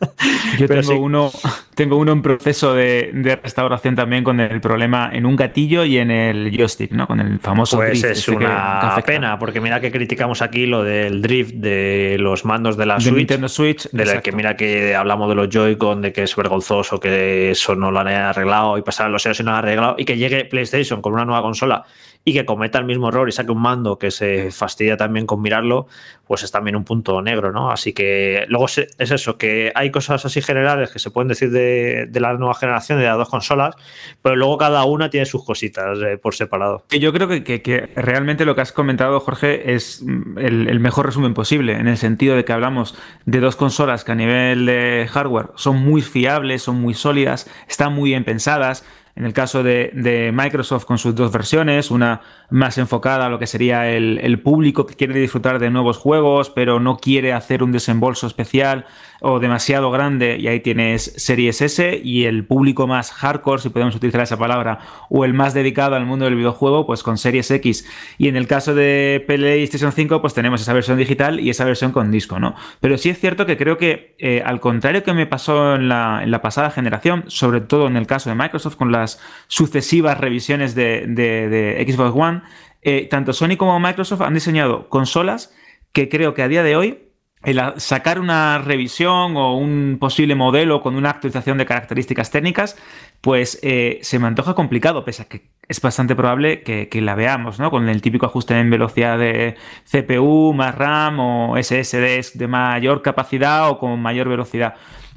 Yo 0.58 0.68
tengo, 0.68 1.00
uno, 1.00 1.32
tengo 1.74 1.96
uno 1.96 2.12
en 2.12 2.22
proceso 2.22 2.74
de, 2.74 3.38
restauración 3.42 3.96
también 3.96 4.22
con 4.22 4.38
el 4.38 4.60
problema 4.60 5.10
en 5.12 5.26
un 5.26 5.34
gatillo 5.34 5.84
y 5.84 5.98
en 5.98 6.10
el 6.10 6.56
joystick, 6.56 6.92
¿no? 6.92 7.06
Con 7.06 7.20
el 7.20 7.40
famoso 7.40 7.76
pues 7.76 8.04
es 8.04 8.18
este 8.18 8.30
una 8.32 8.96
pena, 9.04 9.38
porque 9.38 9.60
mira 9.60 9.80
que 9.80 9.90
criticamos 9.90 10.42
aquí 10.42 10.66
lo 10.66 10.84
del 10.84 11.22
drift 11.22 11.54
de 11.54 12.16
los 12.20 12.44
mandos 12.44 12.76
de 12.76 12.86
la 12.86 13.00
Switch. 13.00 13.14
Nintendo 13.14 13.48
Switch. 13.48 13.88
De 13.90 14.04
la 14.04 14.20
que 14.20 14.32
mira 14.32 14.56
que 14.56 14.94
hablamos 14.94 15.28
de 15.28 15.34
los 15.34 15.48
Joy-Con, 15.48 16.02
de 16.02 16.12
que 16.12 16.22
es 16.22 16.36
vergonzoso, 16.36 17.00
que 17.00 17.50
eso 17.50 17.74
no 17.74 17.90
lo 17.90 17.98
han 18.00 18.08
arreglado 18.08 18.59
y 18.78 18.82
pasar 18.82 19.10
los 19.10 19.24
años 19.26 19.40
y 19.40 19.42
no 19.42 19.50
lo 19.50 19.56
han 19.56 19.64
arreglado 19.64 19.94
y 19.98 20.04
que 20.04 20.16
llegue 20.16 20.44
PlayStation 20.44 21.02
con 21.02 21.12
una 21.12 21.24
nueva 21.24 21.42
consola 21.42 21.84
y 22.24 22.34
que 22.34 22.44
cometa 22.44 22.78
el 22.78 22.84
mismo 22.84 23.08
error 23.08 23.28
y 23.28 23.32
saque 23.32 23.50
un 23.50 23.62
mando 23.62 23.98
que 23.98 24.10
se 24.10 24.50
fastidia 24.50 24.96
también 24.96 25.26
con 25.26 25.40
mirarlo, 25.40 25.86
pues 26.26 26.42
es 26.42 26.50
también 26.50 26.76
un 26.76 26.84
punto 26.84 27.22
negro, 27.22 27.50
¿no? 27.50 27.70
Así 27.70 27.92
que 27.92 28.44
luego 28.48 28.66
es 28.66 28.88
eso, 28.98 29.38
que 29.38 29.72
hay 29.74 29.90
cosas 29.90 30.24
así 30.26 30.42
generales 30.42 30.90
que 30.90 30.98
se 30.98 31.10
pueden 31.10 31.28
decir 31.28 31.50
de, 31.50 32.08
la 32.12 32.34
nueva 32.34 32.54
generación, 32.54 32.98
de 32.98 33.06
las 33.06 33.16
dos 33.16 33.30
consolas, 33.30 33.74
pero 34.20 34.36
luego 34.36 34.58
cada 34.58 34.84
una 34.84 35.08
tiene 35.08 35.24
sus 35.24 35.44
cositas 35.44 35.98
eh, 36.02 36.18
por 36.18 36.34
separado. 36.34 36.84
Yo 36.90 37.12
creo 37.12 37.26
que, 37.28 37.90
realmente 37.96 38.44
lo 38.44 38.54
que 38.54 38.60
has 38.60 38.72
comentado, 38.72 39.18
Jorge, 39.20 39.74
es 39.74 40.04
el, 40.36 40.68
el 40.68 40.80
mejor 40.80 41.06
resumen 41.06 41.32
posible, 41.32 41.72
en 41.72 41.88
el 41.88 41.96
sentido 41.96 42.36
de 42.36 42.44
que 42.44 42.52
hablamos 42.52 42.96
de 43.24 43.40
dos 43.40 43.56
consolas 43.56 44.04
que 44.04 44.12
a 44.12 44.14
nivel 44.14 44.66
de 44.66 45.08
hardware 45.10 45.46
son 45.54 45.78
muy 45.78 46.02
fiables, 46.02 46.62
son 46.62 46.80
muy 46.80 46.92
sólidas, 46.92 47.50
están 47.66 47.94
muy 47.94 48.10
bien 48.10 48.24
pensadas, 48.24 48.84
en 49.16 49.24
el 49.24 49.32
caso 49.32 49.62
de, 49.62 50.30
Microsoft 50.32 50.84
con 50.84 50.98
sus 50.98 51.14
dos 51.14 51.32
versiones, 51.32 51.90
una 51.90 52.20
más 52.48 52.78
enfocada 52.78 53.26
a 53.26 53.28
lo 53.28 53.38
que 53.38 53.46
sería 53.46 53.90
el, 53.90 54.40
público 54.42 54.86
que 54.86 54.94
quiere 54.94 55.18
disfrutar 55.18 55.58
de 55.58 55.70
nuevos 55.70 55.98
juegos, 55.98 56.50
pero 56.50 56.80
no 56.80 56.96
quiere 56.98 57.32
hacer 57.32 57.62
un 57.62 57.72
desembolso 57.72 58.26
especial 58.26 58.86
o 59.20 59.38
demasiado 59.38 59.90
grande, 59.90 60.36
y 60.38 60.48
ahí 60.48 60.60
tienes 60.60 61.12
Series 61.16 61.60
S, 61.60 62.00
y 62.02 62.24
el 62.24 62.44
público 62.44 62.86
más 62.86 63.12
hardcore, 63.12 63.62
si 63.62 63.68
podemos 63.68 63.94
utilizar 63.94 64.22
esa 64.22 64.38
palabra, 64.38 64.80
o 65.08 65.24
el 65.24 65.34
más 65.34 65.54
dedicado 65.54 65.96
al 65.96 66.06
mundo 66.06 66.24
del 66.24 66.36
videojuego, 66.36 66.86
pues 66.86 67.02
con 67.02 67.18
Series 67.18 67.50
X. 67.50 67.86
Y 68.18 68.28
en 68.28 68.36
el 68.36 68.46
caso 68.46 68.74
de 68.74 69.22
PlayStation 69.26 69.92
5, 69.92 70.20
pues 70.20 70.34
tenemos 70.34 70.60
esa 70.60 70.72
versión 70.72 70.98
digital 70.98 71.40
y 71.40 71.50
esa 71.50 71.64
versión 71.64 71.92
con 71.92 72.10
disco, 72.10 72.38
¿no? 72.38 72.54
Pero 72.80 72.98
sí 72.98 73.10
es 73.10 73.18
cierto 73.18 73.46
que 73.46 73.56
creo 73.56 73.76
que, 73.78 74.14
eh, 74.18 74.42
al 74.44 74.60
contrario 74.60 75.02
que 75.02 75.12
me 75.12 75.26
pasó 75.26 75.74
en 75.74 75.88
la, 75.88 76.20
en 76.22 76.30
la 76.30 76.42
pasada 76.42 76.70
generación, 76.70 77.24
sobre 77.28 77.60
todo 77.60 77.86
en 77.86 77.96
el 77.96 78.06
caso 78.06 78.30
de 78.30 78.36
Microsoft 78.36 78.76
con 78.76 78.92
las 78.92 79.20
sucesivas 79.48 80.18
revisiones 80.18 80.74
de, 80.74 81.86
Xbox 81.86 82.12
One, 82.16 82.42
eh, 82.82 83.08
tanto 83.10 83.32
Sony 83.32 83.56
como 83.56 83.78
Microsoft 83.78 84.22
han 84.22 84.34
diseñado 84.34 84.88
consolas 84.88 85.54
que 85.92 86.08
creo 86.08 86.34
que 86.34 86.42
a 86.42 86.48
día 86.48 86.62
de 86.62 86.76
hoy 86.76 87.09
el 87.42 87.60
sacar 87.76 88.20
una 88.20 88.58
revisión 88.58 89.36
o 89.36 89.56
un 89.56 89.96
posible 89.98 90.34
modelo 90.34 90.82
con 90.82 90.94
una 90.96 91.10
actualización 91.10 91.56
de 91.58 91.66
características 91.66 92.30
técnicas, 92.30 92.76
pues 93.20 93.58
eh, 93.62 93.98
se 94.02 94.18
me 94.18 94.26
antoja 94.26 94.54
complicado, 94.54 95.04
pese 95.04 95.22
a 95.22 95.24
que 95.26 95.48
es 95.66 95.80
bastante 95.80 96.16
probable 96.16 96.62
que, 96.62 96.88
la 97.00 97.14
veamos, 97.14 97.60
¿no? 97.60 97.70
Con 97.70 97.88
el 97.88 98.02
típico 98.02 98.26
ajuste 98.26 98.58
en 98.58 98.70
velocidad 98.70 99.18
de 99.18 99.56
CPU, 99.90 100.52
más 100.52 100.74
RAM 100.74 101.20
o 101.20 101.56
SSDs 101.56 102.36
de 102.36 102.48
mayor 102.48 103.02
capacidad 103.02 103.70
o 103.70 103.78
con 103.78 104.00
mayor 104.02 104.28
velocidad. 104.28 104.74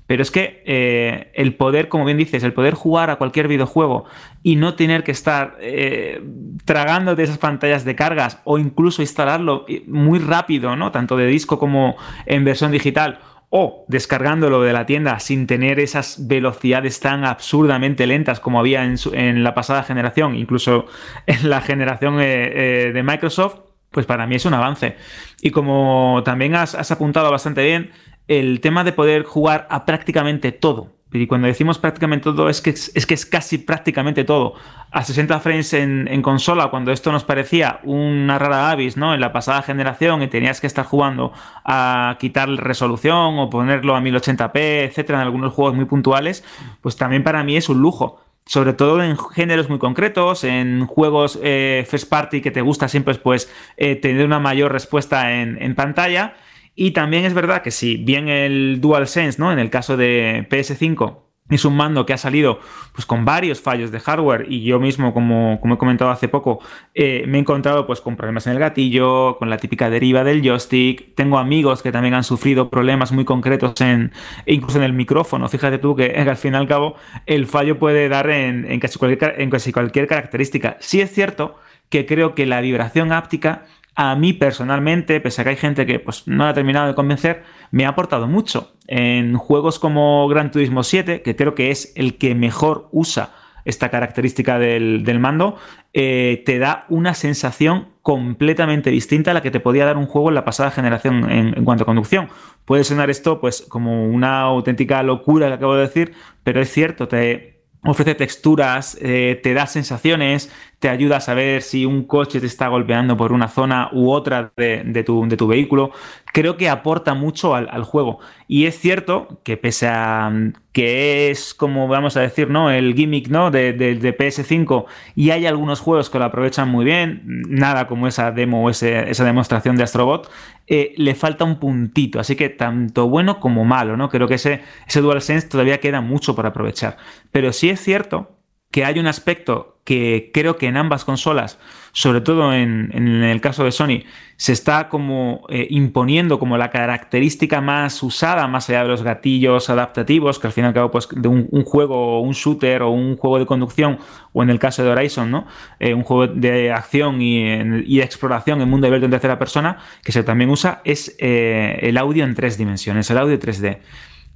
Pero 0.07 0.21
es 0.21 0.31
que 0.31 0.63
eh, 0.65 1.31
el 1.33 1.55
poder, 1.55 1.87
como 1.87 2.05
bien 2.05 2.17
dices, 2.17 2.43
el 2.43 2.53
poder 2.53 2.73
jugar 2.73 3.09
a 3.09 3.15
cualquier 3.15 3.47
videojuego 3.47 4.05
y 4.41 4.57
no 4.57 4.75
tener 4.75 5.03
que 5.03 5.11
estar 5.11 5.57
eh, 5.61 6.21
tragando 6.65 7.15
de 7.15 7.23
esas 7.23 7.37
pantallas 7.37 7.85
de 7.85 7.95
cargas 7.95 8.39
o 8.43 8.57
incluso 8.57 9.01
instalarlo 9.01 9.65
muy 9.87 10.19
rápido, 10.19 10.75
¿no? 10.75 10.91
Tanto 10.91 11.15
de 11.15 11.27
disco 11.27 11.57
como 11.57 11.95
en 12.25 12.43
versión 12.43 12.71
digital 12.71 13.19
o 13.49 13.85
descargándolo 13.87 14.63
de 14.63 14.73
la 14.73 14.87
tienda 14.87 15.19
sin 15.19 15.45
tener 15.45 15.79
esas 15.79 16.27
velocidades 16.27 16.99
tan 16.99 17.23
absurdamente 17.23 18.07
lentas 18.07 18.39
como 18.39 18.59
había 18.59 18.83
en, 18.83 19.43
la 19.43 19.53
pasada 19.53 19.83
generación, 19.83 20.35
incluso 20.35 20.87
en 21.27 21.49
la 21.49 21.61
generación 21.61 22.17
eh, 22.19 22.91
de 22.91 23.03
Microsoft, 23.03 23.59
pues 23.91 24.07
para 24.07 24.25
mí 24.25 24.35
es 24.35 24.45
un 24.45 24.55
avance. 24.55 24.97
Y 25.41 25.51
como 25.51 26.23
también 26.25 26.55
has 26.55 26.91
apuntado 26.91 27.29
bastante 27.29 27.63
bien, 27.63 27.91
el 28.27 28.61
tema 28.61 28.83
de 28.83 28.93
poder 28.93 29.23
jugar 29.23 29.67
a 29.69 29.85
prácticamente 29.85 30.51
todo. 30.51 30.89
Y 31.13 31.27
cuando 31.27 31.47
decimos 31.47 31.77
prácticamente 31.77 32.23
todo, 32.23 32.49
es 32.49 32.59
que 32.59 32.71
es, 32.71 33.05
que 33.05 33.13
es 33.13 33.25
casi 33.25 33.59
prácticamente 33.59 34.23
todo. 34.23 34.55
A 34.89 35.03
60 35.03 35.39
frames 35.41 35.73
en, 35.73 36.21
consola, 36.23 36.69
cuando 36.69 36.91
esto 36.91 37.11
nos 37.11 37.23
parecía 37.23 37.79
una 37.83 38.39
rara 38.39 38.71
avis, 38.71 38.97
¿no? 38.97 39.13
En 39.13 39.21
la 39.21 39.31
pasada 39.31 39.61
generación 39.61 40.23
y 40.23 40.27
tenías 40.27 40.59
que 40.59 40.65
estar 40.65 40.85
jugando 40.85 41.31
a 41.63 42.17
quitar 42.19 42.49
resolución 42.49 43.37
o 43.37 43.49
ponerlo 43.49 43.95
a 43.95 44.01
1080p, 44.01 44.87
etcétera, 44.87 45.19
en 45.19 45.25
algunos 45.25 45.53
juegos 45.53 45.75
muy 45.75 45.85
puntuales, 45.85 46.43
pues 46.81 46.95
también 46.95 47.23
para 47.23 47.43
mí 47.43 47.57
es 47.57 47.69
un 47.69 47.79
lujo. 47.79 48.19
Sobre 48.45 48.73
todo 48.73 49.01
en 49.01 49.17
géneros 49.17 49.69
muy 49.69 49.79
concretos, 49.79 50.43
en 50.43 50.85
juegos 50.85 51.39
eh, 51.43 51.85
first 51.87 52.09
party 52.09 52.41
que 52.41 52.51
te 52.51 52.61
gusta 52.61 52.87
siempre, 52.87 53.15
pues 53.15 53.51
eh, 53.77 53.95
tener 53.95 54.25
una 54.25 54.39
mayor 54.39 54.71
respuesta 54.71 55.31
en, 55.33 55.61
en 55.61 55.75
pantalla 55.75 56.33
y 56.75 56.91
también 56.91 57.25
es 57.25 57.33
verdad 57.33 57.61
que 57.61 57.71
si 57.71 57.97
bien 57.97 58.29
el 58.29 58.81
DualSense, 58.81 59.39
¿no? 59.39 59.51
En 59.51 59.59
el 59.59 59.69
caso 59.69 59.97
de 59.97 60.47
PS5, 60.49 61.23
es 61.49 61.65
un 61.65 61.75
mando 61.75 62.05
que 62.05 62.13
ha 62.13 62.17
salido 62.17 62.59
pues, 62.93 63.05
con 63.05 63.25
varios 63.25 63.61
fallos 63.61 63.91
de 63.91 63.99
hardware 63.99 64.45
y 64.49 64.63
yo 64.63 64.79
mismo, 64.79 65.13
como, 65.13 65.59
como 65.61 65.75
he 65.75 65.77
comentado 65.77 66.09
hace 66.09 66.27
poco, 66.27 66.59
eh, 66.93 67.25
me 67.27 67.37
he 67.37 67.41
encontrado 67.41 67.85
pues, 67.85 68.01
con 68.01 68.15
problemas 68.15 68.47
en 68.47 68.53
el 68.53 68.59
gatillo, 68.59 69.37
con 69.37 69.49
la 69.49 69.57
típica 69.57 69.89
deriva 69.89 70.23
del 70.23 70.41
joystick. 70.41 71.13
Tengo 71.15 71.37
amigos 71.37 71.83
que 71.83 71.91
también 71.91 72.13
han 72.13 72.23
sufrido 72.23 72.69
problemas 72.69 73.11
muy 73.11 73.25
concretos 73.25 73.79
en, 73.81 74.11
incluso 74.45 74.77
en 74.77 74.83
el 74.83 74.93
micrófono. 74.93 75.47
Fíjate 75.49 75.77
tú 75.77 75.95
que, 75.97 76.11
al 76.11 76.37
fin 76.37 76.53
y 76.53 76.57
al 76.57 76.67
cabo 76.67 76.95
el 77.25 77.45
fallo 77.45 77.77
puede 77.77 78.09
dar 78.09 78.29
en, 78.29 78.69
en, 78.71 78.79
casi 78.79 78.97
cualquier, 78.97 79.35
en 79.39 79.49
casi 79.49 79.71
cualquier 79.71 80.07
característica. 80.07 80.77
Sí 80.79 81.01
es 81.01 81.11
cierto 81.11 81.57
que 81.89 82.05
creo 82.05 82.33
que 82.33 82.45
la 82.45 82.61
vibración 82.61 83.11
áptica 83.11 83.65
a 83.95 84.15
mí 84.15 84.33
personalmente, 84.33 85.19
pese 85.21 85.41
a 85.41 85.43
que 85.43 85.51
hay 85.51 85.55
gente 85.55 85.85
que 85.85 85.99
pues, 85.99 86.27
no 86.27 86.45
ha 86.45 86.53
terminado 86.53 86.87
de 86.87 86.95
convencer, 86.95 87.43
me 87.71 87.85
ha 87.85 87.89
aportado 87.89 88.27
mucho. 88.27 88.73
En 88.87 89.35
juegos 89.35 89.79
como 89.79 90.27
Gran 90.27 90.51
Turismo 90.51 90.83
7, 90.83 91.21
que 91.21 91.35
creo 91.35 91.55
que 91.55 91.71
es 91.71 91.93
el 91.95 92.17
que 92.17 92.35
mejor 92.35 92.89
usa 92.91 93.31
esta 93.65 93.89
característica 93.89 94.59
del, 94.59 95.19
mando, 95.19 95.57
eh, 95.93 96.43
te 96.45 96.59
da 96.59 96.85
una 96.89 97.13
sensación 97.13 97.93
completamente 98.01 98.89
distinta 98.89 99.31
a 99.31 99.33
la 99.33 99.41
que 99.41 99.51
te 99.51 99.61
podía 99.61 99.85
dar 99.85 99.95
un 99.95 100.05
juego 100.05 100.29
en 100.29 100.35
la 100.35 100.43
pasada 100.43 100.69
generación 100.71 101.31
en, 101.31 101.57
en, 101.57 101.63
cuanto 101.63 101.83
a 101.83 101.85
conducción. 101.85 102.27
Puede 102.65 102.83
sonar 102.83 103.09
esto 103.09 103.39
pues 103.39 103.61
como 103.61 104.07
una 104.07 104.41
auténtica 104.41 105.01
locura 105.01 105.47
que 105.47 105.53
acabo 105.53 105.75
de 105.75 105.83
decir, 105.83 106.13
pero 106.43 106.59
es 106.59 106.69
cierto, 106.71 107.07
te, 107.07 107.53
ofrece 107.85 108.15
texturas, 108.15 108.97
eh, 109.01 109.39
te 109.41 109.53
da 109.53 109.67
sensaciones, 109.67 110.51
te 110.83 110.89
ayuda 110.89 111.15
a 111.15 111.21
saber 111.21 111.61
si 111.61 111.85
un 111.85 112.03
coche 112.03 112.41
te 112.41 112.45
está 112.45 112.67
golpeando 112.67 113.15
por 113.15 113.31
una 113.31 113.47
zona 113.47 113.87
u 113.93 114.11
otra 114.11 114.51
de, 114.57 115.03
tu, 115.05 115.47
vehículo. 115.47 115.91
Creo 116.33 116.57
que 116.57 116.67
aporta 116.67 117.13
mucho 117.13 117.55
al, 117.55 117.83
juego. 117.85 118.19
Y 118.49 118.65
es 118.65 118.77
cierto 118.77 119.39
que 119.45 119.55
pese 119.55 119.87
a 119.87 120.29
mm, 120.29 120.53
que 120.73 121.31
es, 121.31 121.53
como 121.53 121.87
vamos 121.87 122.17
a 122.17 122.19
decir, 122.19 122.49
¿no? 122.49 122.69
El 122.69 122.95
gimmick 122.95 123.29
¿no? 123.29 123.49
de, 123.49 123.77
PS5 124.17 124.83
y 125.15 125.29
hay 125.29 125.45
algunos 125.45 125.79
juegos 125.79 126.09
que 126.09 126.19
lo 126.19 126.25
aprovechan 126.25 126.67
muy 126.67 126.83
bien, 126.83 127.21
nada 127.47 127.87
como 127.87 128.05
esa 128.05 128.31
demo 128.31 128.65
o 128.65 128.69
esa 128.69 129.23
demostración 129.23 129.77
de 129.77 129.83
Astrobot, 129.83 130.29
eh, 130.67 130.93
le 130.97 131.15
falta 131.15 131.45
un 131.45 131.61
puntito. 131.61 132.19
Así 132.19 132.35
que 132.35 132.49
tanto 132.49 133.07
bueno 133.07 133.39
como 133.39 133.63
malo, 133.63 133.95
¿no? 133.95 134.09
Creo 134.09 134.27
que 134.27 134.35
ese, 134.35 134.63
ese 134.85 134.99
DualSense 134.99 135.47
todavía 135.47 135.79
queda 135.79 136.01
mucho 136.01 136.35
por 136.35 136.45
aprovechar. 136.45 136.97
Pero 137.31 137.53
sí 137.53 137.69
es 137.69 137.79
cierto 137.79 138.35
que 138.69 138.83
hay 138.83 138.99
un 138.99 139.07
aspecto 139.07 139.72
que 139.83 140.31
creo 140.33 140.55
que 140.57 140.67
en 140.67 140.77
ambas 140.77 141.03
consolas, 141.03 141.59
sobre 141.91 142.21
todo 142.21 142.53
en, 142.53 142.91
el 142.93 143.41
caso 143.41 143.65
de 143.65 143.71
Sony, 143.71 144.03
se 144.37 144.53
está 144.53 144.87
como 144.87 145.45
eh, 145.49 145.67
imponiendo 145.69 146.39
como 146.39 146.57
la 146.57 146.71
característica 146.71 147.59
más 147.59 148.01
usada, 148.01 148.47
más 148.47 148.69
allá 148.69 148.83
de 148.83 148.89
los 148.89 149.03
gatillos 149.03 149.69
adaptativos, 149.69 150.39
que 150.39 150.47
al 150.47 150.53
fin 150.53 150.63
y 150.63 150.67
al 150.67 150.73
cabo, 150.73 150.89
pues, 150.89 151.09
de 151.11 151.27
un, 151.27 151.63
juego, 151.65 152.21
un 152.21 152.31
shooter 152.31 152.81
o 152.81 152.91
un 152.91 153.17
juego 153.17 153.39
de 153.39 153.45
conducción, 153.45 153.99
o 154.31 154.41
en 154.41 154.49
el 154.49 154.57
caso 154.57 154.83
de 154.83 154.89
Horizon, 154.89 155.29
¿no? 155.29 155.47
Eh, 155.79 155.93
un 155.93 156.03
juego 156.03 156.27
de 156.33 156.71
acción 156.71 157.21
y, 157.21 157.43
de 157.43 158.03
exploración 158.03 158.61
en 158.61 158.69
mundo 158.69 158.87
abierto 158.87 159.05
en 159.05 159.11
tercera 159.11 159.37
persona, 159.37 159.79
que 160.03 160.13
se 160.13 160.23
también 160.23 160.49
usa, 160.49 160.81
es 160.85 161.15
eh, 161.19 161.79
el 161.81 161.97
audio 161.97 162.23
en 162.23 162.35
tres 162.35 162.57
dimensiones, 162.57 163.09
el 163.11 163.17
audio 163.17 163.37
3D. 163.37 163.79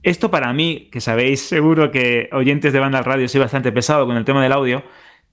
Esto 0.04 0.30
para 0.30 0.54
mí, 0.54 0.90
que 0.92 1.02
sabéis 1.02 1.42
seguro 1.42 1.92
que 1.92 2.30
oyentes 2.32 2.72
de 2.72 2.80
banda 2.80 3.00
al 3.00 3.06
radio 3.06 3.28
soy 3.28 3.42
bastante 3.42 3.72
pesado 3.72 4.06
con 4.06 4.16
el 4.16 4.26
tema 4.26 4.44
del 4.44 4.52
audio, 4.52 4.84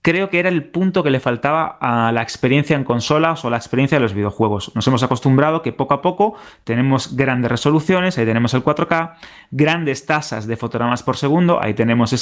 creo 0.05 0.29
que 0.29 0.39
era 0.39 0.51
el 0.51 0.65
punto 0.65 1.03
que 1.03 1.09
le 1.09 1.19
faltaba 1.19 1.79
a 1.81 2.13
la 2.13 2.21
experiencia 2.21 2.77
en 2.77 2.85
consolas 2.85 3.43
o 3.47 3.49
la 3.49 3.57
experiencia 3.57 3.97
de 3.97 4.03
los 4.03 4.13
videojuegos. 4.13 4.71
Nos 4.75 4.87
hemos 4.87 5.03
acostumbrado 5.03 5.63
que 5.63 5.73
poco 5.73 5.95
a 5.95 6.03
poco 6.03 6.35
tenemos 6.63 7.17
grandes 7.17 7.51
resoluciones, 7.51 8.19
ahí 8.19 8.27
tenemos 8.27 8.53
el 8.53 8.63
4K, 8.63 9.15
grandes 9.51 10.05
tasas 10.05 10.47
de 10.47 10.59
fotogramas 10.59 11.03
por 11.03 11.17
segundo, 11.17 11.59
ahí 11.59 11.73
tenemos 11.73 12.13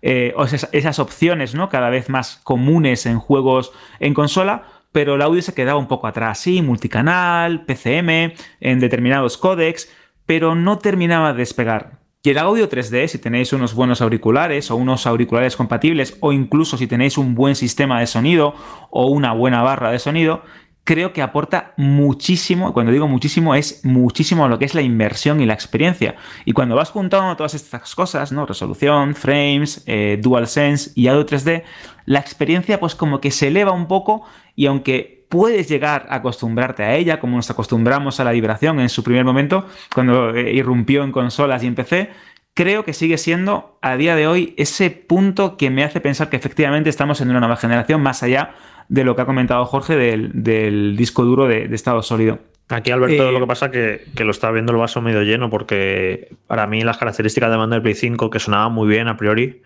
eh, 0.00 0.34
esas, 0.72 0.98
opciones 0.98 1.54
¿no? 1.54 1.68
cada 1.68 1.90
vez 1.90 2.08
más 2.08 2.40
comunes 2.44 3.04
en 3.04 3.18
juegos 3.18 3.72
en 4.00 4.14
consola, 4.14 4.62
pero 4.90 5.16
el 5.16 5.20
audio 5.20 5.42
se 5.42 5.52
quedaba 5.52 5.78
un 5.78 5.86
poco 5.86 6.06
atrás, 6.06 6.38
sí, 6.38 6.62
multicanal, 6.62 7.66
PCM, 7.66 8.32
en 8.60 8.80
determinados 8.80 9.36
códecs, 9.36 9.92
pero 10.24 10.54
no 10.54 10.78
terminaba 10.78 11.34
de 11.34 11.40
despegar. 11.40 11.97
Y 12.20 12.30
el 12.30 12.38
audio 12.38 12.68
3D, 12.68 13.06
si 13.06 13.18
tenéis 13.18 13.52
unos 13.52 13.74
buenos 13.74 14.02
auriculares 14.02 14.72
o 14.72 14.76
unos 14.76 15.06
auriculares 15.06 15.54
compatibles 15.56 16.16
o 16.20 16.32
incluso 16.32 16.76
si 16.76 16.88
tenéis 16.88 17.16
un 17.16 17.36
buen 17.36 17.54
sistema 17.54 18.00
de 18.00 18.08
sonido 18.08 18.54
o 18.90 19.06
una 19.06 19.32
buena 19.32 19.62
barra 19.62 19.92
de 19.92 20.00
sonido, 20.00 20.42
creo 20.82 21.12
que 21.12 21.22
aporta 21.22 21.74
muchísimo, 21.76 22.72
cuando 22.72 22.90
digo 22.90 23.06
muchísimo 23.06 23.54
es 23.54 23.84
muchísimo 23.84 24.48
lo 24.48 24.58
que 24.58 24.64
es 24.64 24.74
la 24.74 24.82
inversión 24.82 25.40
y 25.40 25.46
la 25.46 25.54
experiencia. 25.54 26.16
Y 26.44 26.54
cuando 26.54 26.74
vas 26.74 26.90
juntando 26.90 27.36
todas 27.36 27.54
estas 27.54 27.94
cosas, 27.94 28.32
¿no? 28.32 28.46
Resolución, 28.46 29.14
frames, 29.14 29.84
eh, 29.86 30.18
DualSense 30.20 30.90
y 30.96 31.06
audio 31.06 31.24
3D, 31.24 31.62
la 32.04 32.18
experiencia 32.18 32.80
pues 32.80 32.96
como 32.96 33.20
que 33.20 33.30
se 33.30 33.46
eleva 33.46 33.70
un 33.70 33.86
poco 33.86 34.24
y 34.56 34.66
aunque 34.66 35.17
puedes 35.28 35.68
llegar 35.68 36.06
a 36.08 36.16
acostumbrarte 36.16 36.82
a 36.82 36.94
ella, 36.94 37.20
como 37.20 37.36
nos 37.36 37.50
acostumbramos 37.50 38.20
a 38.20 38.24
la 38.24 38.32
vibración 38.32 38.80
en 38.80 38.88
su 38.88 39.02
primer 39.02 39.24
momento, 39.24 39.66
cuando 39.94 40.34
eh, 40.34 40.52
irrumpió 40.52 41.04
en 41.04 41.12
consolas 41.12 41.62
y 41.62 41.66
en 41.66 41.74
PC, 41.74 42.10
creo 42.54 42.84
que 42.84 42.92
sigue 42.92 43.18
siendo 43.18 43.78
a 43.82 43.96
día 43.96 44.16
de 44.16 44.26
hoy 44.26 44.54
ese 44.56 44.90
punto 44.90 45.56
que 45.56 45.70
me 45.70 45.84
hace 45.84 46.00
pensar 46.00 46.28
que 46.28 46.36
efectivamente 46.36 46.90
estamos 46.90 47.20
en 47.20 47.30
una 47.30 47.38
nueva 47.38 47.56
generación, 47.56 48.02
más 48.02 48.22
allá 48.22 48.54
de 48.88 49.04
lo 49.04 49.14
que 49.14 49.22
ha 49.22 49.26
comentado 49.26 49.64
Jorge 49.66 49.96
del, 49.96 50.96
disco 50.96 51.24
duro 51.24 51.46
de, 51.46 51.72
estado 51.72 52.02
sólido. 52.02 52.40
Aquí, 52.68 52.90
Alberto, 52.90 53.30
lo 53.30 53.38
eh, 53.38 53.40
que 53.40 53.46
pasa 53.46 53.66
es 53.66 54.00
que, 54.12 54.24
lo 54.24 54.30
está 54.30 54.50
viendo 54.50 54.72
el 54.72 54.78
vaso 54.78 55.00
medio 55.00 55.22
lleno, 55.22 55.48
porque 55.50 56.36
para 56.46 56.66
mí 56.66 56.82
las 56.82 56.98
características 56.98 57.50
de 57.50 57.56
mando 57.56 57.74
del 57.74 57.82
Play 57.82 57.94
5, 57.94 58.28
que 58.28 58.40
sonaban 58.40 58.72
muy 58.72 58.88
bien 58.88 59.08
a 59.08 59.16
priori, 59.16 59.62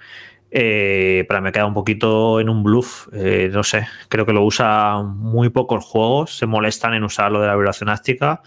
eh, 0.52 1.24
para 1.26 1.40
mí 1.40 1.50
queda 1.50 1.66
un 1.66 1.74
poquito 1.74 2.40
en 2.40 2.48
un 2.48 2.62
bluff. 2.62 3.08
Eh, 3.12 3.50
no 3.52 3.64
sé, 3.64 3.88
creo 4.08 4.26
que 4.26 4.32
lo 4.32 4.44
usa 4.44 5.02
muy 5.02 5.48
pocos 5.48 5.84
juegos, 5.84 6.36
se 6.36 6.46
molestan 6.46 6.94
en 6.94 7.04
usar 7.04 7.32
lo 7.32 7.40
de 7.40 7.48
la 7.48 7.56
vibración 7.56 7.88
áctica. 7.88 8.42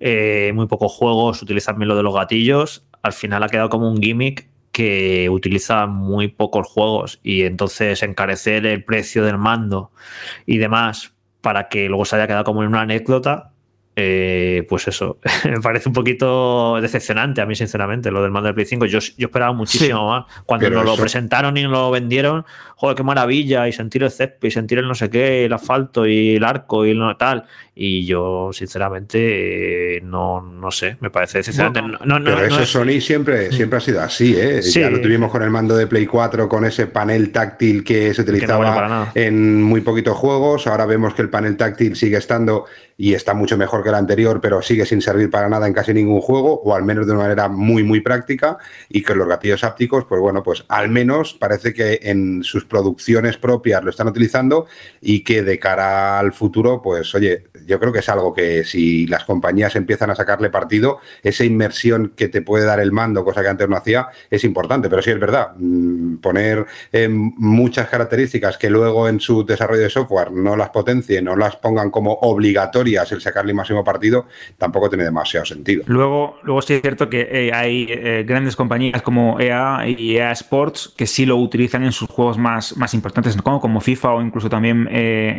muy 0.00 0.66
pocos 0.66 0.92
juegos 0.92 1.40
utilizan 1.42 1.78
bien 1.78 1.88
lo 1.88 1.96
de 1.96 2.02
los 2.02 2.14
gatillos 2.14 2.84
al 3.04 3.12
final 3.12 3.42
ha 3.42 3.48
quedado 3.48 3.68
como 3.68 3.88
un 3.88 4.00
gimmick 4.02 4.48
que 4.72 5.28
utiliza 5.30 5.86
muy 5.86 6.28
pocos 6.28 6.66
juegos 6.66 7.20
y 7.22 7.42
entonces 7.42 8.02
encarecer 8.02 8.66
el 8.66 8.82
precio 8.82 9.22
del 9.24 9.36
mando 9.36 9.92
y 10.46 10.56
demás 10.56 11.14
para 11.42 11.68
que 11.68 11.88
luego 11.88 12.06
se 12.06 12.16
haya 12.16 12.26
quedado 12.26 12.44
como 12.44 12.62
en 12.62 12.68
una 12.68 12.80
anécdota, 12.80 13.52
eh, 13.96 14.66
pues 14.68 14.88
eso, 14.88 15.18
me 15.44 15.60
parece 15.60 15.88
un 15.88 15.94
poquito 15.94 16.80
decepcionante 16.80 17.40
a 17.40 17.46
mí, 17.46 17.54
sinceramente, 17.54 18.10
lo 18.10 18.22
del 18.22 18.30
mando 18.30 18.46
del 18.46 18.54
Play 18.54 18.66
5. 18.66 18.86
Yo, 18.86 18.98
yo 18.98 19.26
esperaba 19.26 19.52
muchísimo 19.52 20.08
más. 20.08 20.24
Cuando 20.46 20.68
nos 20.70 20.84
lo 20.84 20.96
presentaron 20.96 21.56
y 21.56 21.62
nos 21.62 21.72
lo 21.72 21.90
vendieron, 21.90 22.44
joder, 22.76 22.96
qué 22.96 23.02
maravilla, 23.04 23.68
y 23.68 23.72
sentir 23.72 24.02
el 24.02 24.10
césped, 24.10 24.48
y 24.48 24.50
sentir 24.50 24.78
el 24.78 24.88
no 24.88 24.94
sé 24.94 25.10
qué, 25.10 25.44
el 25.44 25.52
asfalto 25.52 26.06
y 26.06 26.36
el 26.36 26.44
arco 26.44 26.84
y 26.84 26.94
lo 26.94 27.16
tal. 27.16 27.44
Y 27.76 28.06
yo, 28.06 28.50
sinceramente, 28.52 30.00
no, 30.04 30.40
no 30.40 30.70
sé, 30.70 30.96
me 31.00 31.10
parece. 31.10 31.40
No, 32.04 32.22
pero 32.22 32.44
eso 32.44 32.64
Sony 32.64 33.00
siempre, 33.00 33.50
siempre 33.50 33.78
ha 33.78 33.80
sido 33.80 34.00
así, 34.00 34.36
¿eh? 34.38 34.60
Ya 34.62 34.90
lo 34.90 35.00
tuvimos 35.00 35.32
con 35.32 35.42
el 35.42 35.50
mando 35.50 35.76
de 35.76 35.88
Play 35.88 36.06
4, 36.06 36.48
con 36.48 36.64
ese 36.64 36.86
panel 36.86 37.32
táctil 37.32 37.82
que 37.82 38.14
se 38.14 38.22
utilizaba 38.22 39.10
en 39.16 39.60
muy 39.60 39.80
poquitos 39.80 40.16
juegos. 40.16 40.68
Ahora 40.68 40.86
vemos 40.86 41.14
que 41.14 41.22
el 41.22 41.30
panel 41.30 41.56
táctil 41.56 41.96
sigue 41.96 42.16
estando 42.16 42.66
y 42.96 43.14
está 43.14 43.34
mucho 43.34 43.58
mejor 43.58 43.82
que 43.82 43.88
el 43.88 43.96
anterior, 43.96 44.40
pero 44.40 44.62
sigue 44.62 44.86
sin 44.86 45.02
servir 45.02 45.28
para 45.28 45.48
nada 45.48 45.66
en 45.66 45.72
casi 45.72 45.92
ningún 45.92 46.20
juego, 46.20 46.60
o 46.60 46.76
al 46.76 46.84
menos 46.84 47.06
de 47.06 47.12
una 47.12 47.22
manera 47.22 47.48
muy, 47.48 47.82
muy 47.82 48.00
práctica. 48.00 48.56
Y 48.88 49.02
que 49.02 49.16
los 49.16 49.26
gatillos 49.26 49.64
ápticos, 49.64 50.04
pues 50.04 50.20
bueno, 50.20 50.44
pues 50.44 50.64
al 50.68 50.90
menos 50.90 51.34
parece 51.34 51.74
que 51.74 51.98
en 52.02 52.44
sus 52.44 52.64
producciones 52.64 53.36
propias 53.36 53.82
lo 53.82 53.90
están 53.90 54.06
utilizando 54.06 54.66
y 55.00 55.24
que 55.24 55.42
de 55.42 55.58
cara 55.58 56.20
al 56.20 56.32
futuro, 56.32 56.80
pues 56.80 57.12
oye, 57.16 57.46
yo 57.66 57.78
creo 57.78 57.92
que 57.92 58.00
es 58.00 58.08
algo 58.08 58.32
que 58.32 58.64
si 58.64 59.06
las 59.06 59.24
compañías 59.24 59.76
empiezan 59.76 60.10
a 60.10 60.14
sacarle 60.14 60.50
partido, 60.50 60.98
esa 61.22 61.44
inmersión 61.44 62.12
que 62.16 62.28
te 62.28 62.42
puede 62.42 62.64
dar 62.64 62.80
el 62.80 62.92
mando, 62.92 63.24
cosa 63.24 63.42
que 63.42 63.48
antes 63.48 63.68
no 63.68 63.76
hacía, 63.76 64.08
es 64.30 64.44
importante. 64.44 64.88
Pero 64.88 65.02
sí 65.02 65.10
es 65.10 65.20
verdad, 65.20 65.52
mm, 65.56 66.16
poner 66.16 66.66
eh, 66.92 67.08
muchas 67.08 67.88
características 67.88 68.58
que 68.58 68.70
luego 68.70 69.08
en 69.08 69.20
su 69.20 69.44
desarrollo 69.44 69.82
de 69.82 69.90
software 69.90 70.32
no 70.32 70.56
las 70.56 70.70
potencien, 70.70 71.24
no 71.24 71.36
las 71.36 71.56
pongan 71.56 71.90
como 71.90 72.12
obligatorias 72.12 73.10
el 73.12 73.20
sacarle 73.20 73.54
máximo 73.54 73.84
partido, 73.84 74.26
tampoco 74.58 74.88
tiene 74.88 75.04
demasiado 75.04 75.46
sentido. 75.46 75.84
Luego, 75.86 76.38
luego 76.42 76.62
sí 76.62 76.74
es 76.74 76.82
cierto 76.82 77.08
que 77.08 77.28
eh, 77.30 77.50
hay 77.52 77.86
eh, 77.88 78.24
grandes 78.26 78.56
compañías 78.56 79.02
como 79.02 79.40
EA 79.40 79.84
y 79.86 80.16
EA 80.16 80.32
Sports 80.32 80.92
que 80.96 81.06
sí 81.06 81.26
lo 81.26 81.36
utilizan 81.36 81.84
en 81.84 81.92
sus 81.92 82.08
juegos 82.08 82.38
más, 82.38 82.76
más 82.76 82.94
importantes, 82.94 83.36
como, 83.36 83.60
como 83.60 83.80
FIFA 83.80 84.14
o 84.14 84.22
incluso 84.22 84.48
también 84.48 84.88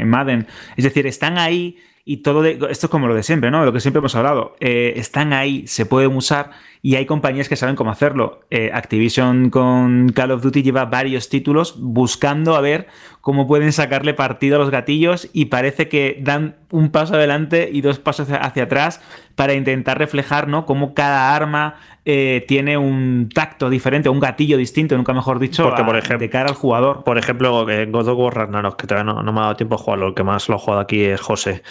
Madden. 0.05 0.47
Es 0.75 0.83
decir, 0.83 1.07
están 1.07 1.37
ahí 1.37 1.77
y 2.07 2.17
todo 2.17 2.45
esto 2.45 2.67
es 2.69 2.87
como 2.87 3.07
lo 3.07 3.15
de 3.15 3.23
siempre, 3.23 3.49
¿no? 3.49 3.65
Lo 3.65 3.73
que 3.73 3.79
siempre 3.79 3.97
hemos 3.97 4.15
hablado. 4.15 4.55
Eh, 4.59 4.93
están 4.95 5.33
ahí, 5.33 5.65
se 5.65 5.87
pueden 5.87 6.15
usar 6.15 6.51
y 6.85 6.97
hay 6.97 7.07
compañías 7.07 7.49
que 7.49 7.55
saben 7.55 7.75
cómo 7.75 7.89
hacerlo. 7.89 8.41
Eh, 8.51 8.69
Activision 8.71 9.49
con 9.49 10.09
Call 10.09 10.29
of 10.29 10.43
Duty 10.43 10.61
lleva 10.61 10.85
varios 10.85 11.29
títulos 11.29 11.73
buscando 11.79 12.55
a 12.55 12.61
ver 12.61 12.85
cómo 13.21 13.47
pueden 13.47 13.73
sacarle 13.73 14.13
partido 14.13 14.57
a 14.57 14.59
los 14.59 14.69
gatillos 14.69 15.27
y 15.33 15.45
parece 15.45 15.89
que 15.89 16.19
dan 16.21 16.57
un 16.69 16.91
paso 16.91 17.15
adelante 17.15 17.71
y 17.73 17.81
dos 17.81 17.97
pasos 17.97 18.27
hacia, 18.29 18.63
atrás 18.65 19.01
para 19.33 19.55
intentar 19.55 19.97
reflejar, 19.97 20.47
¿no? 20.47 20.67
Cómo 20.67 20.93
cada 20.93 21.35
arma 21.35 21.77
eh, 22.05 22.45
tiene 22.47 22.77
un 22.77 23.29
tacto 23.33 23.71
diferente, 23.71 24.07
un 24.09 24.19
gatillo 24.19 24.55
distinto, 24.55 24.95
nunca 24.95 25.11
mejor 25.11 25.39
dicho, 25.39 25.63
Porque, 25.63 25.83
por 25.83 25.97
ejemplo, 25.97 26.19
de 26.19 26.29
cara 26.29 26.49
al 26.49 26.55
jugador. 26.55 27.03
Por 27.03 27.17
ejemplo, 27.17 27.65
God 27.65 28.07
of 28.07 28.19
War 28.19 28.35
Ragnarok, 28.35 28.79
que 28.79 28.85
todavía 28.85 29.11
no, 29.11 29.33
me 29.33 29.39
ha 29.39 29.43
dado 29.43 29.55
tiempo 29.55 29.73
a 29.73 29.79
jugarlo, 29.79 30.09
el 30.09 30.13
que 30.13 30.23
más 30.23 30.47
lo 30.49 30.55
ha 30.55 30.59
jugado 30.59 30.81
aquí 30.81 31.03
es 31.03 31.19
José. 31.19 31.63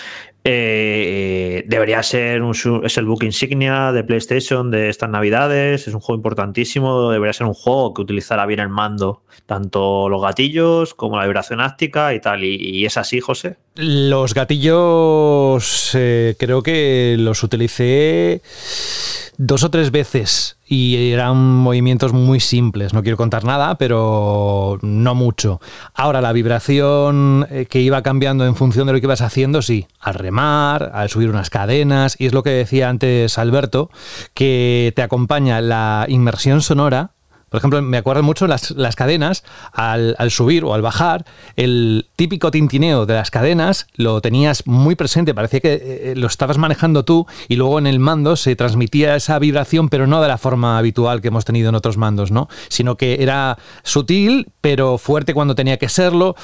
Eh, 0.46 1.64
debería 1.66 2.02
ser 2.02 2.42
un, 2.42 2.54
es 2.84 2.98
el 2.98 3.06
book 3.06 3.24
insignia 3.24 3.92
de 3.92 4.04
PlayStation 4.04 4.70
de 4.70 4.90
estas 4.90 5.08
navidades, 5.08 5.88
es 5.88 5.94
un 5.94 6.00
juego 6.00 6.18
importantísimo, 6.18 7.10
debería 7.10 7.32
ser 7.32 7.46
un 7.46 7.54
juego 7.54 7.94
que 7.94 8.02
utilizara 8.02 8.44
bien 8.44 8.60
el 8.60 8.68
mando, 8.68 9.22
tanto 9.46 10.10
los 10.10 10.20
gatillos 10.20 10.92
como 10.92 11.16
la 11.16 11.24
vibración 11.24 11.62
áctica 11.62 12.12
y 12.12 12.20
tal, 12.20 12.44
y, 12.44 12.84
es 12.84 12.98
así, 12.98 13.20
José. 13.20 13.56
Los 13.74 14.34
gatillos 14.34 15.92
eh, 15.94 16.36
creo 16.38 16.62
que 16.62 17.16
los 17.18 17.42
utilicé 17.42 18.42
dos 19.38 19.64
o 19.64 19.70
tres 19.70 19.90
veces 19.90 20.58
y 20.66 21.12
eran 21.12 21.36
movimientos 21.36 22.12
muy 22.12 22.40
simples. 22.40 22.94
No 22.94 23.02
quiero 23.02 23.16
contar 23.16 23.44
nada, 23.44 23.76
pero 23.76 24.78
no 24.82 25.14
mucho. 25.14 25.60
Ahora, 25.94 26.20
la 26.20 26.32
vibración 26.32 27.46
eh, 27.50 27.66
que 27.66 27.80
iba 27.80 28.02
cambiando 28.02 28.46
en 28.46 28.56
función 28.56 28.86
de 28.86 28.92
lo 28.92 29.00
que 29.00 29.06
ibas 29.06 29.20
haciendo, 29.20 29.62
sí, 29.62 29.86
al 30.00 30.14
remar, 30.14 30.90
al 30.94 31.08
subir 31.08 31.28
unas 31.30 31.50
cadenas, 31.50 32.16
y 32.18 32.26
es 32.26 32.32
lo 32.32 32.42
que 32.42 32.50
decía 32.50 32.88
antes 32.88 33.38
Alberto, 33.38 33.90
que 34.32 34.92
te 34.96 35.02
acompaña 35.02 35.60
la 35.60 36.06
inmersión 36.08 36.60
sonora 36.60 37.13
por 37.54 37.60
ejemplo, 37.60 37.80
me 37.82 37.98
acuerdo 37.98 38.24
mucho 38.24 38.48
las, 38.48 38.72
las 38.72 38.96
cadenas, 38.96 39.44
al, 39.72 40.16
subir 40.32 40.64
o 40.64 40.74
al 40.74 40.82
bajar, 40.82 41.24
el 41.54 42.08
típico 42.16 42.50
tintineo 42.50 43.06
de 43.06 43.14
las 43.14 43.30
cadenas 43.30 43.86
lo 43.94 44.20
tenías 44.20 44.66
muy 44.66 44.96
presente, 44.96 45.34
parecía 45.34 45.60
que 45.60 45.74
eh, 45.74 46.14
lo 46.16 46.26
estabas 46.26 46.58
manejando 46.58 47.04
tú 47.04 47.28
y 47.46 47.54
luego 47.54 47.78
en 47.78 47.86
el 47.86 48.00
mando 48.00 48.34
se 48.34 48.56
transmitía 48.56 49.14
esa 49.14 49.38
vibración, 49.38 49.88
pero 49.88 50.08
no 50.08 50.20
de 50.20 50.26
la 50.26 50.36
forma 50.36 50.78
habitual 50.78 51.20
que 51.20 51.28
hemos 51.28 51.44
tenido 51.44 51.68
en 51.68 51.76
otros 51.76 51.96
mandos, 51.96 52.32
¿no? 52.32 52.48
Sino 52.70 52.96
que 52.96 53.22
era 53.22 53.56
sutil, 53.84 54.48
pero 54.60 54.98
fuerte 54.98 55.32
cuando 55.32 55.54
tenía 55.54 55.76
que 55.76 55.88
serlo. 55.88 56.34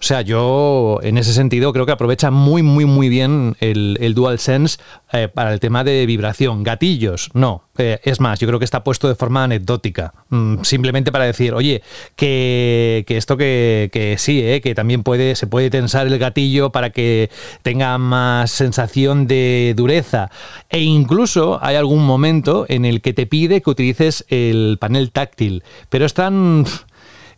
O 0.00 0.02
sea, 0.02 0.22
yo 0.22 0.98
en 1.02 1.18
ese 1.18 1.34
sentido 1.34 1.74
creo 1.74 1.84
que 1.84 1.92
aprovecha 1.92 2.30
muy, 2.30 2.62
muy, 2.62 2.86
muy 2.86 3.10
bien 3.10 3.54
el, 3.60 3.98
el 4.00 4.14
DualSense 4.14 4.78
eh, 5.12 5.28
para 5.28 5.52
el 5.52 5.60
tema 5.60 5.84
de 5.84 6.06
vibración. 6.06 6.62
Gatillos, 6.62 7.28
no. 7.34 7.64
Eh, 7.76 8.00
es 8.04 8.18
más, 8.18 8.40
yo 8.40 8.46
creo 8.46 8.58
que 8.58 8.64
está 8.64 8.82
puesto 8.82 9.08
de 9.08 9.14
forma 9.14 9.44
anecdótica. 9.44 10.14
Mm, 10.30 10.62
simplemente 10.62 11.12
para 11.12 11.26
decir, 11.26 11.52
oye, 11.52 11.82
que, 12.16 13.04
esto 13.08 13.36
que, 13.36 13.90
que 13.92 14.16
sí, 14.16 14.40
eh, 14.42 14.62
que 14.62 14.74
también 14.74 15.02
puede, 15.02 15.34
se 15.36 15.46
puede 15.46 15.68
tensar 15.68 16.06
el 16.06 16.18
gatillo 16.18 16.70
para 16.72 16.90
que 16.90 17.30
tenga 17.62 17.98
más 17.98 18.50
sensación 18.50 19.26
de 19.26 19.74
dureza. 19.76 20.30
E 20.70 20.80
incluso 20.80 21.58
hay 21.62 21.76
algún 21.76 22.06
momento 22.06 22.64
en 22.68 22.86
el 22.86 23.02
que 23.02 23.12
te 23.12 23.26
pide 23.26 23.60
que 23.60 23.68
utilices 23.68 24.24
el 24.28 24.78
panel 24.80 25.10
táctil. 25.10 25.62
Pero 25.90 26.06
es 26.06 26.14
tan 26.14 26.64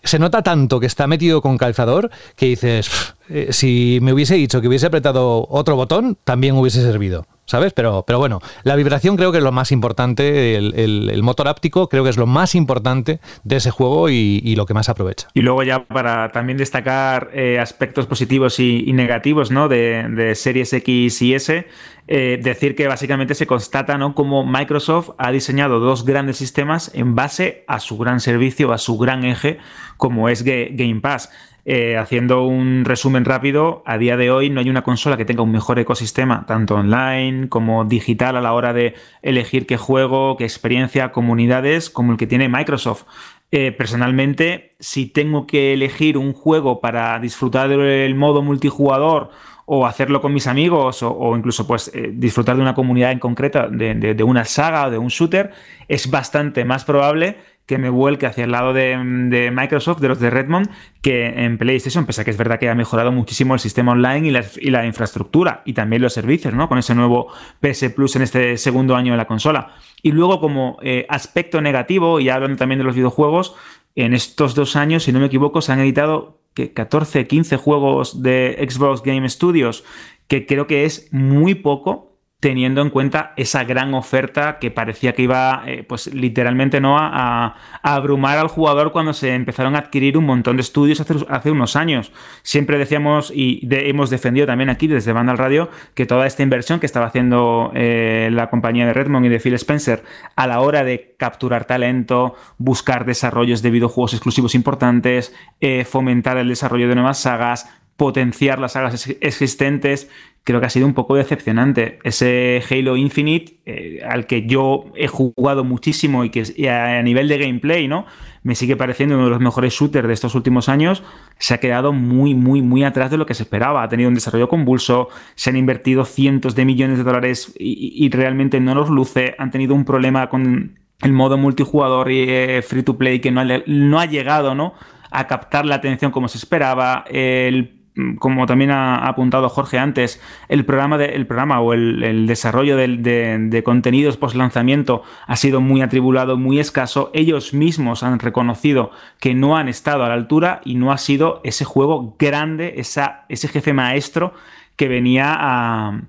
se 0.03 0.19
nota 0.19 0.43
tanto 0.43 0.81
que 0.81 0.87
está 0.87 1.07
metido 1.07 1.43
con 1.43 1.59
calzador 1.59 2.11
que 2.37 2.47
dices, 2.47 2.91
eh, 3.29 3.49
si 3.51 3.99
me 4.03 4.13
hubiese 4.13 4.35
dicho 4.35 4.61
que 4.61 4.69
hubiese 4.69 4.87
apretado 4.87 5.47
otro 5.49 5.77
botón, 5.77 6.19
también 6.25 6.57
hubiese 6.57 6.83
servido. 6.83 7.27
¿Sabes? 7.53 7.75
Pero, 7.75 8.05
pero 8.07 8.19
bueno, 8.19 8.41
la 8.63 8.77
vibración 8.77 9.15
creo 9.17 9.31
que 9.31 9.37
es 9.37 9.45
lo 9.45 9.53
más 9.53 9.73
importante, 9.73 10.57
el, 10.57 11.23
motor 11.23 11.49
áptico 11.49 11.91
creo 11.91 12.03
que 12.03 12.09
es 12.09 12.17
lo 12.17 12.27
más 12.27 12.55
importante 12.55 13.21
de 13.45 13.57
ese 13.57 13.71
juego 13.71 14.09
y, 14.09 14.55
lo 14.57 14.65
que 14.65 14.73
más 14.73 14.89
aprovecha. 14.89 15.29
Y 15.35 15.43
luego 15.43 15.63
ya 15.63 15.85
para 15.85 16.33
también 16.33 16.57
destacar 16.57 17.31
eh, 17.35 17.59
aspectos 17.59 18.07
positivos 18.07 18.59
y, 18.59 18.91
negativos 18.95 19.51
¿no? 19.51 19.69
de, 19.69 20.33
series 20.35 20.73
X 20.73 21.21
y 21.21 21.35
S, 21.35 21.67
eh, 22.09 22.41
decir 22.43 22.75
que 22.75 22.89
básicamente 22.89 23.35
se 23.35 23.47
constata 23.47 23.99
¿no? 23.99 24.15
como 24.15 24.47
Microsoft 24.47 25.11
ha 25.19 25.31
diseñado 25.31 25.79
dos 25.79 26.07
grandes 26.07 26.39
sistemas 26.39 26.91
en 26.95 27.15
base 27.15 27.65
a 27.69 27.81
su 27.81 27.99
gran 27.99 28.21
servicio, 28.21 28.73
a 28.73 28.79
su 28.79 28.97
gran 28.97 29.25
eje, 29.25 29.59
como 29.99 30.31
es 30.31 30.43
Game 30.43 31.01
Pass. 31.03 31.31
Eh, 31.65 31.97
haciendo 31.97 32.45
un 32.45 32.85
resumen 32.85 33.25
rápido, 33.25 33.85
a 33.87 33.97
día 33.97 34.17
de 34.17 34.33
hoy 34.33 34.51
no 34.51 34.61
hay 34.61 34.69
una 34.69 34.83
consola 34.83 35.17
que 35.17 35.25
tenga 35.25 35.45
un 35.45 35.53
mejor 35.53 35.79
ecosistema, 35.79 36.45
tanto 36.45 36.75
online 36.75 37.49
como 37.49 37.85
digital 37.85 38.37
a 38.37 38.41
la 38.41 38.53
hora 38.53 38.73
de 38.73 38.95
elegir 39.23 39.67
qué 39.67 39.77
juego, 39.77 40.37
qué 40.37 40.43
experiencia, 40.43 41.13
comunidades, 41.13 41.89
como 41.89 42.13
el 42.13 42.19
que 42.19 42.27
tiene 42.27 42.49
Microsoft. 42.49 43.05
Eh, 43.53 43.71
personalmente, 43.71 44.73
si 44.81 45.07
tengo 45.07 45.47
que 45.47 45.73
elegir 45.75 46.19
un 46.19 46.33
juego 46.33 46.81
para 46.81 47.19
disfrutar 47.21 47.69
del 47.69 48.15
modo 48.17 48.43
multijugador 48.43 49.31
o 49.67 49.87
hacerlo 49.87 50.21
con 50.21 50.33
mis 50.33 50.47
amigos 50.47 51.03
o, 51.03 51.37
incluso 51.37 51.67
pues 51.67 51.91
eh, 51.95 52.11
disfrutar 52.13 52.57
de 52.57 52.63
una 52.63 52.75
comunidad 52.75 53.13
en 53.13 53.19
concreta, 53.19 53.69
de, 53.69 54.25
una 54.25 54.45
saga 54.45 54.87
o 54.87 54.91
de 54.91 54.99
un 54.99 55.09
shooter, 55.09 55.53
es 55.87 56.11
bastante 56.11 56.65
más 56.65 56.85
probable 56.85 57.37
que 57.67 57.79
me 57.79 57.89
vuelque 57.91 58.27
hacia 58.27 58.45
el 58.45 58.51
lado 58.51 58.73
de, 58.73 59.51
Microsoft, 59.53 60.01
de 60.01 60.09
los 60.09 60.19
de 60.21 60.31
Redmond, 60.31 60.69
que 61.01 61.27
en 61.45 61.59
PlayStation, 61.59 62.07
pese 62.07 62.23
a 62.23 62.25
que 62.25 62.31
es 62.31 62.37
verdad 62.37 62.59
que 62.59 62.69
ha 62.69 62.75
mejorado 62.75 63.13
muchísimo 63.13 63.55
el 63.55 63.61
sistema 63.61 63.93
online 63.93 64.29
y 64.61 64.71
la, 64.71 64.87
infraestructura 64.87 65.63
y 65.65 65.73
también 65.73 66.03
los 66.03 66.13
servicios, 66.13 66.55
¿no? 66.55 66.69
Con 66.69 66.79
ese 66.79 66.95
nuevo 66.95 67.29
PS 67.61 67.91
Plus 67.95 68.17
en 68.17 68.23
este 68.23 68.57
segundo 68.57 68.97
año 68.97 69.13
de 69.13 69.19
la 69.19 69.27
consola. 69.27 69.75
Y 70.03 70.13
luego, 70.13 70.41
como 70.41 70.79
eh, 70.83 71.07
aspecto 71.09 71.61
negativo, 71.61 72.19
y 72.21 72.29
hablando 72.29 72.57
también 72.57 72.79
de 72.79 72.85
los 72.85 72.97
videojuegos, 72.97 73.55
en 73.95 74.15
estos 74.15 74.55
dos 74.55 74.77
años, 74.77 75.05
si 75.05 75.13
no 75.13 75.21
me 75.21 75.27
equivoco, 75.27 75.61
se 75.61 75.73
han 75.73 75.81
editado 75.81 76.41
que 76.55 76.73
14, 76.73 77.27
15 77.27 77.57
juegos 77.57 78.23
de 78.23 78.67
Xbox 78.69 79.03
Game 79.03 79.29
Studios, 79.29 79.85
que 80.29 80.47
creo 80.47 80.67
que 80.67 80.85
es 80.85 81.09
muy 81.13 81.55
poco 81.55 82.12
teniendo 82.43 82.83
en 82.83 82.91
cuenta 82.91 83.35
esa 83.37 83.63
gran 83.63 83.95
oferta 83.95 84.59
que 84.59 84.73
parecía 84.73 85.13
que 85.13 85.23
iba, 85.23 85.63
eh, 85.65 85.85
pues 85.85 86.13
literalmente, 86.13 86.81
¿no? 86.81 86.99
A, 86.99 87.55
abrumar 87.85 88.37
al 88.39 88.49
jugador 88.49 88.91
cuando 88.91 89.13
se 89.13 89.33
empezaron 89.33 89.77
a 89.77 89.79
adquirir 89.79 90.19
un 90.19 90.27
montón 90.27 90.57
de 90.57 90.63
estudios 90.63 91.01
hace, 91.01 91.51
unos 91.53 91.77
años. 91.77 92.11
Siempre 92.43 92.79
decíamos 92.79 93.33
y 93.33 93.61
hemos 93.71 94.11
defendido 94.11 94.49
también 94.49 94.71
aquí 94.71 94.89
desde 94.89 95.13
Vandal 95.13 95.39
Radio 95.39 95.71
que 95.95 96.05
toda 96.05 96.27
esta 96.27 96.43
inversión 96.43 96.81
que 96.81 96.87
estaba 96.87 97.07
haciendo 97.07 97.71
eh, 97.75 98.29
la 98.33 98.51
compañía 98.51 98.87
de 98.87 98.93
Redmond 98.93 99.27
y 99.27 99.29
de 99.29 99.39
Phil 99.39 99.55
Spencer 99.55 100.03
a 100.35 100.49
la 100.49 100.61
hora 100.61 100.83
de 100.83 101.15
capturar 101.19 101.65
talento, 101.65 102.35
buscar 102.59 103.05
desarrollos 103.05 103.63
de 103.63 103.71
videojuegos 103.71 104.15
exclusivos 104.15 104.57
importantes, 104.57 105.33
eh, 105.61 105.85
fomentar 105.85 106.39
el 106.39 106.49
desarrollo 106.49 106.89
de 106.89 106.97
nuevas 106.97 107.19
sagas, 107.19 107.69
potenciar 107.97 108.59
las 108.59 108.73
sagas 108.73 109.07
existentes, 109.21 110.11
creo 110.45 110.61
que 110.61 110.67
ha 110.67 110.71
sido 110.71 110.87
un 110.87 110.95
poco 110.95 111.15
decepcionante. 111.15 111.99
Ese 112.03 112.63
Halo 112.69 112.97
Infinite, 112.97 113.61
eh, 113.65 114.01
al 114.09 114.27
que 114.27 114.47
yo 114.47 114.87
he 114.97 115.07
jugado 115.07 115.63
muchísimo 115.65 116.25
y 116.25 116.31
que 116.31 116.43
a, 116.69 117.01
nivel 117.03 117.29
de 117.29 117.39
gameplay, 117.39 117.87
¿no? 117.87 118.07
Me 118.43 118.57
sigue 118.57 118.77
pareciendo 118.77 119.15
uno 119.15 119.27
de 119.27 119.31
los 119.31 119.41
mejores 119.41 119.73
shooters 119.73 120.09
de 120.09 120.15
estos 120.15 120.35
últimos 120.35 120.69
años. 120.69 121.05
Se 121.39 121.55
ha 121.55 121.61
quedado 121.61 121.93
muy, 121.93 122.35
muy, 122.35 122.61
muy 122.61 122.83
atrás 122.83 123.11
de 123.11 123.19
lo 123.19 123.27
que 123.27 123.35
se 123.35 123.45
esperaba. 123.45 123.85
Ha 123.85 123.89
tenido 123.89 124.09
un 124.09 124.15
desarrollo 124.15 124.49
convulso, 124.49 125.09
se 125.37 125.51
han 125.51 125.57
invertido 125.57 126.05
cientos 126.05 126.57
de 126.57 126.65
millones 126.65 126.99
de 126.99 127.05
dólares 127.05 127.55
y, 127.57 128.11
realmente 128.11 128.59
no 128.59 128.75
los 128.75 128.91
luce. 128.91 129.37
Han 129.39 129.53
tenido 129.53 129.75
un 129.75 129.85
problema 129.85 130.29
con 130.29 130.81
el 131.03 131.13
modo 131.13 131.39
multijugador 131.39 132.11
y 132.11 132.25
eh, 132.29 132.63
free 132.63 132.83
to 132.83 132.99
play 132.99 133.21
que 133.21 133.31
no 133.31 133.41
ha, 133.41 133.47
no 133.67 134.01
ha 134.01 134.07
llegado, 134.07 134.57
¿no? 134.57 134.75
A 135.13 135.29
captar 135.29 135.67
la 135.67 135.77
atención 135.77 136.11
como 136.11 136.27
se 136.27 136.39
esperaba. 136.39 137.05
El 137.09 137.82
como 138.19 138.47
también 138.47 138.71
ha, 138.71 139.07
apuntado 139.07 139.49
Jorge 139.49 139.79
antes, 139.79 140.21
el 140.49 140.65
programa, 140.65 140.99
programa 141.27 141.61
o 141.61 141.75
el, 141.75 142.27
desarrollo 142.27 142.77
de, 142.77 143.63
contenidos 143.65 144.17
post 144.17 144.35
lanzamiento 144.35 145.03
ha 145.27 145.37
sido 145.37 145.61
muy 145.61 145.83
atribulado, 145.83 146.37
muy 146.37 146.59
escaso. 146.59 147.11
Ellos 147.13 147.53
mismos 147.53 148.03
han 148.03 148.19
reconocido 148.19 148.91
que 149.21 149.35
no 149.35 149.57
han 149.57 149.69
estado 149.69 150.05
a 150.05 150.09
la 150.09 150.15
altura 150.15 150.61
y 150.65 150.77
no 150.77 150.93
ha 150.93 150.99
sido 150.99 151.41
ese 151.45 151.65
juego 151.65 152.17
grande, 152.19 152.75
esa, 152.77 153.27
ese 153.29 153.49
jefe 153.49 153.73
maestro 153.73 154.33
que 154.77 154.89
venía 154.89 155.37
a, 155.39 156.01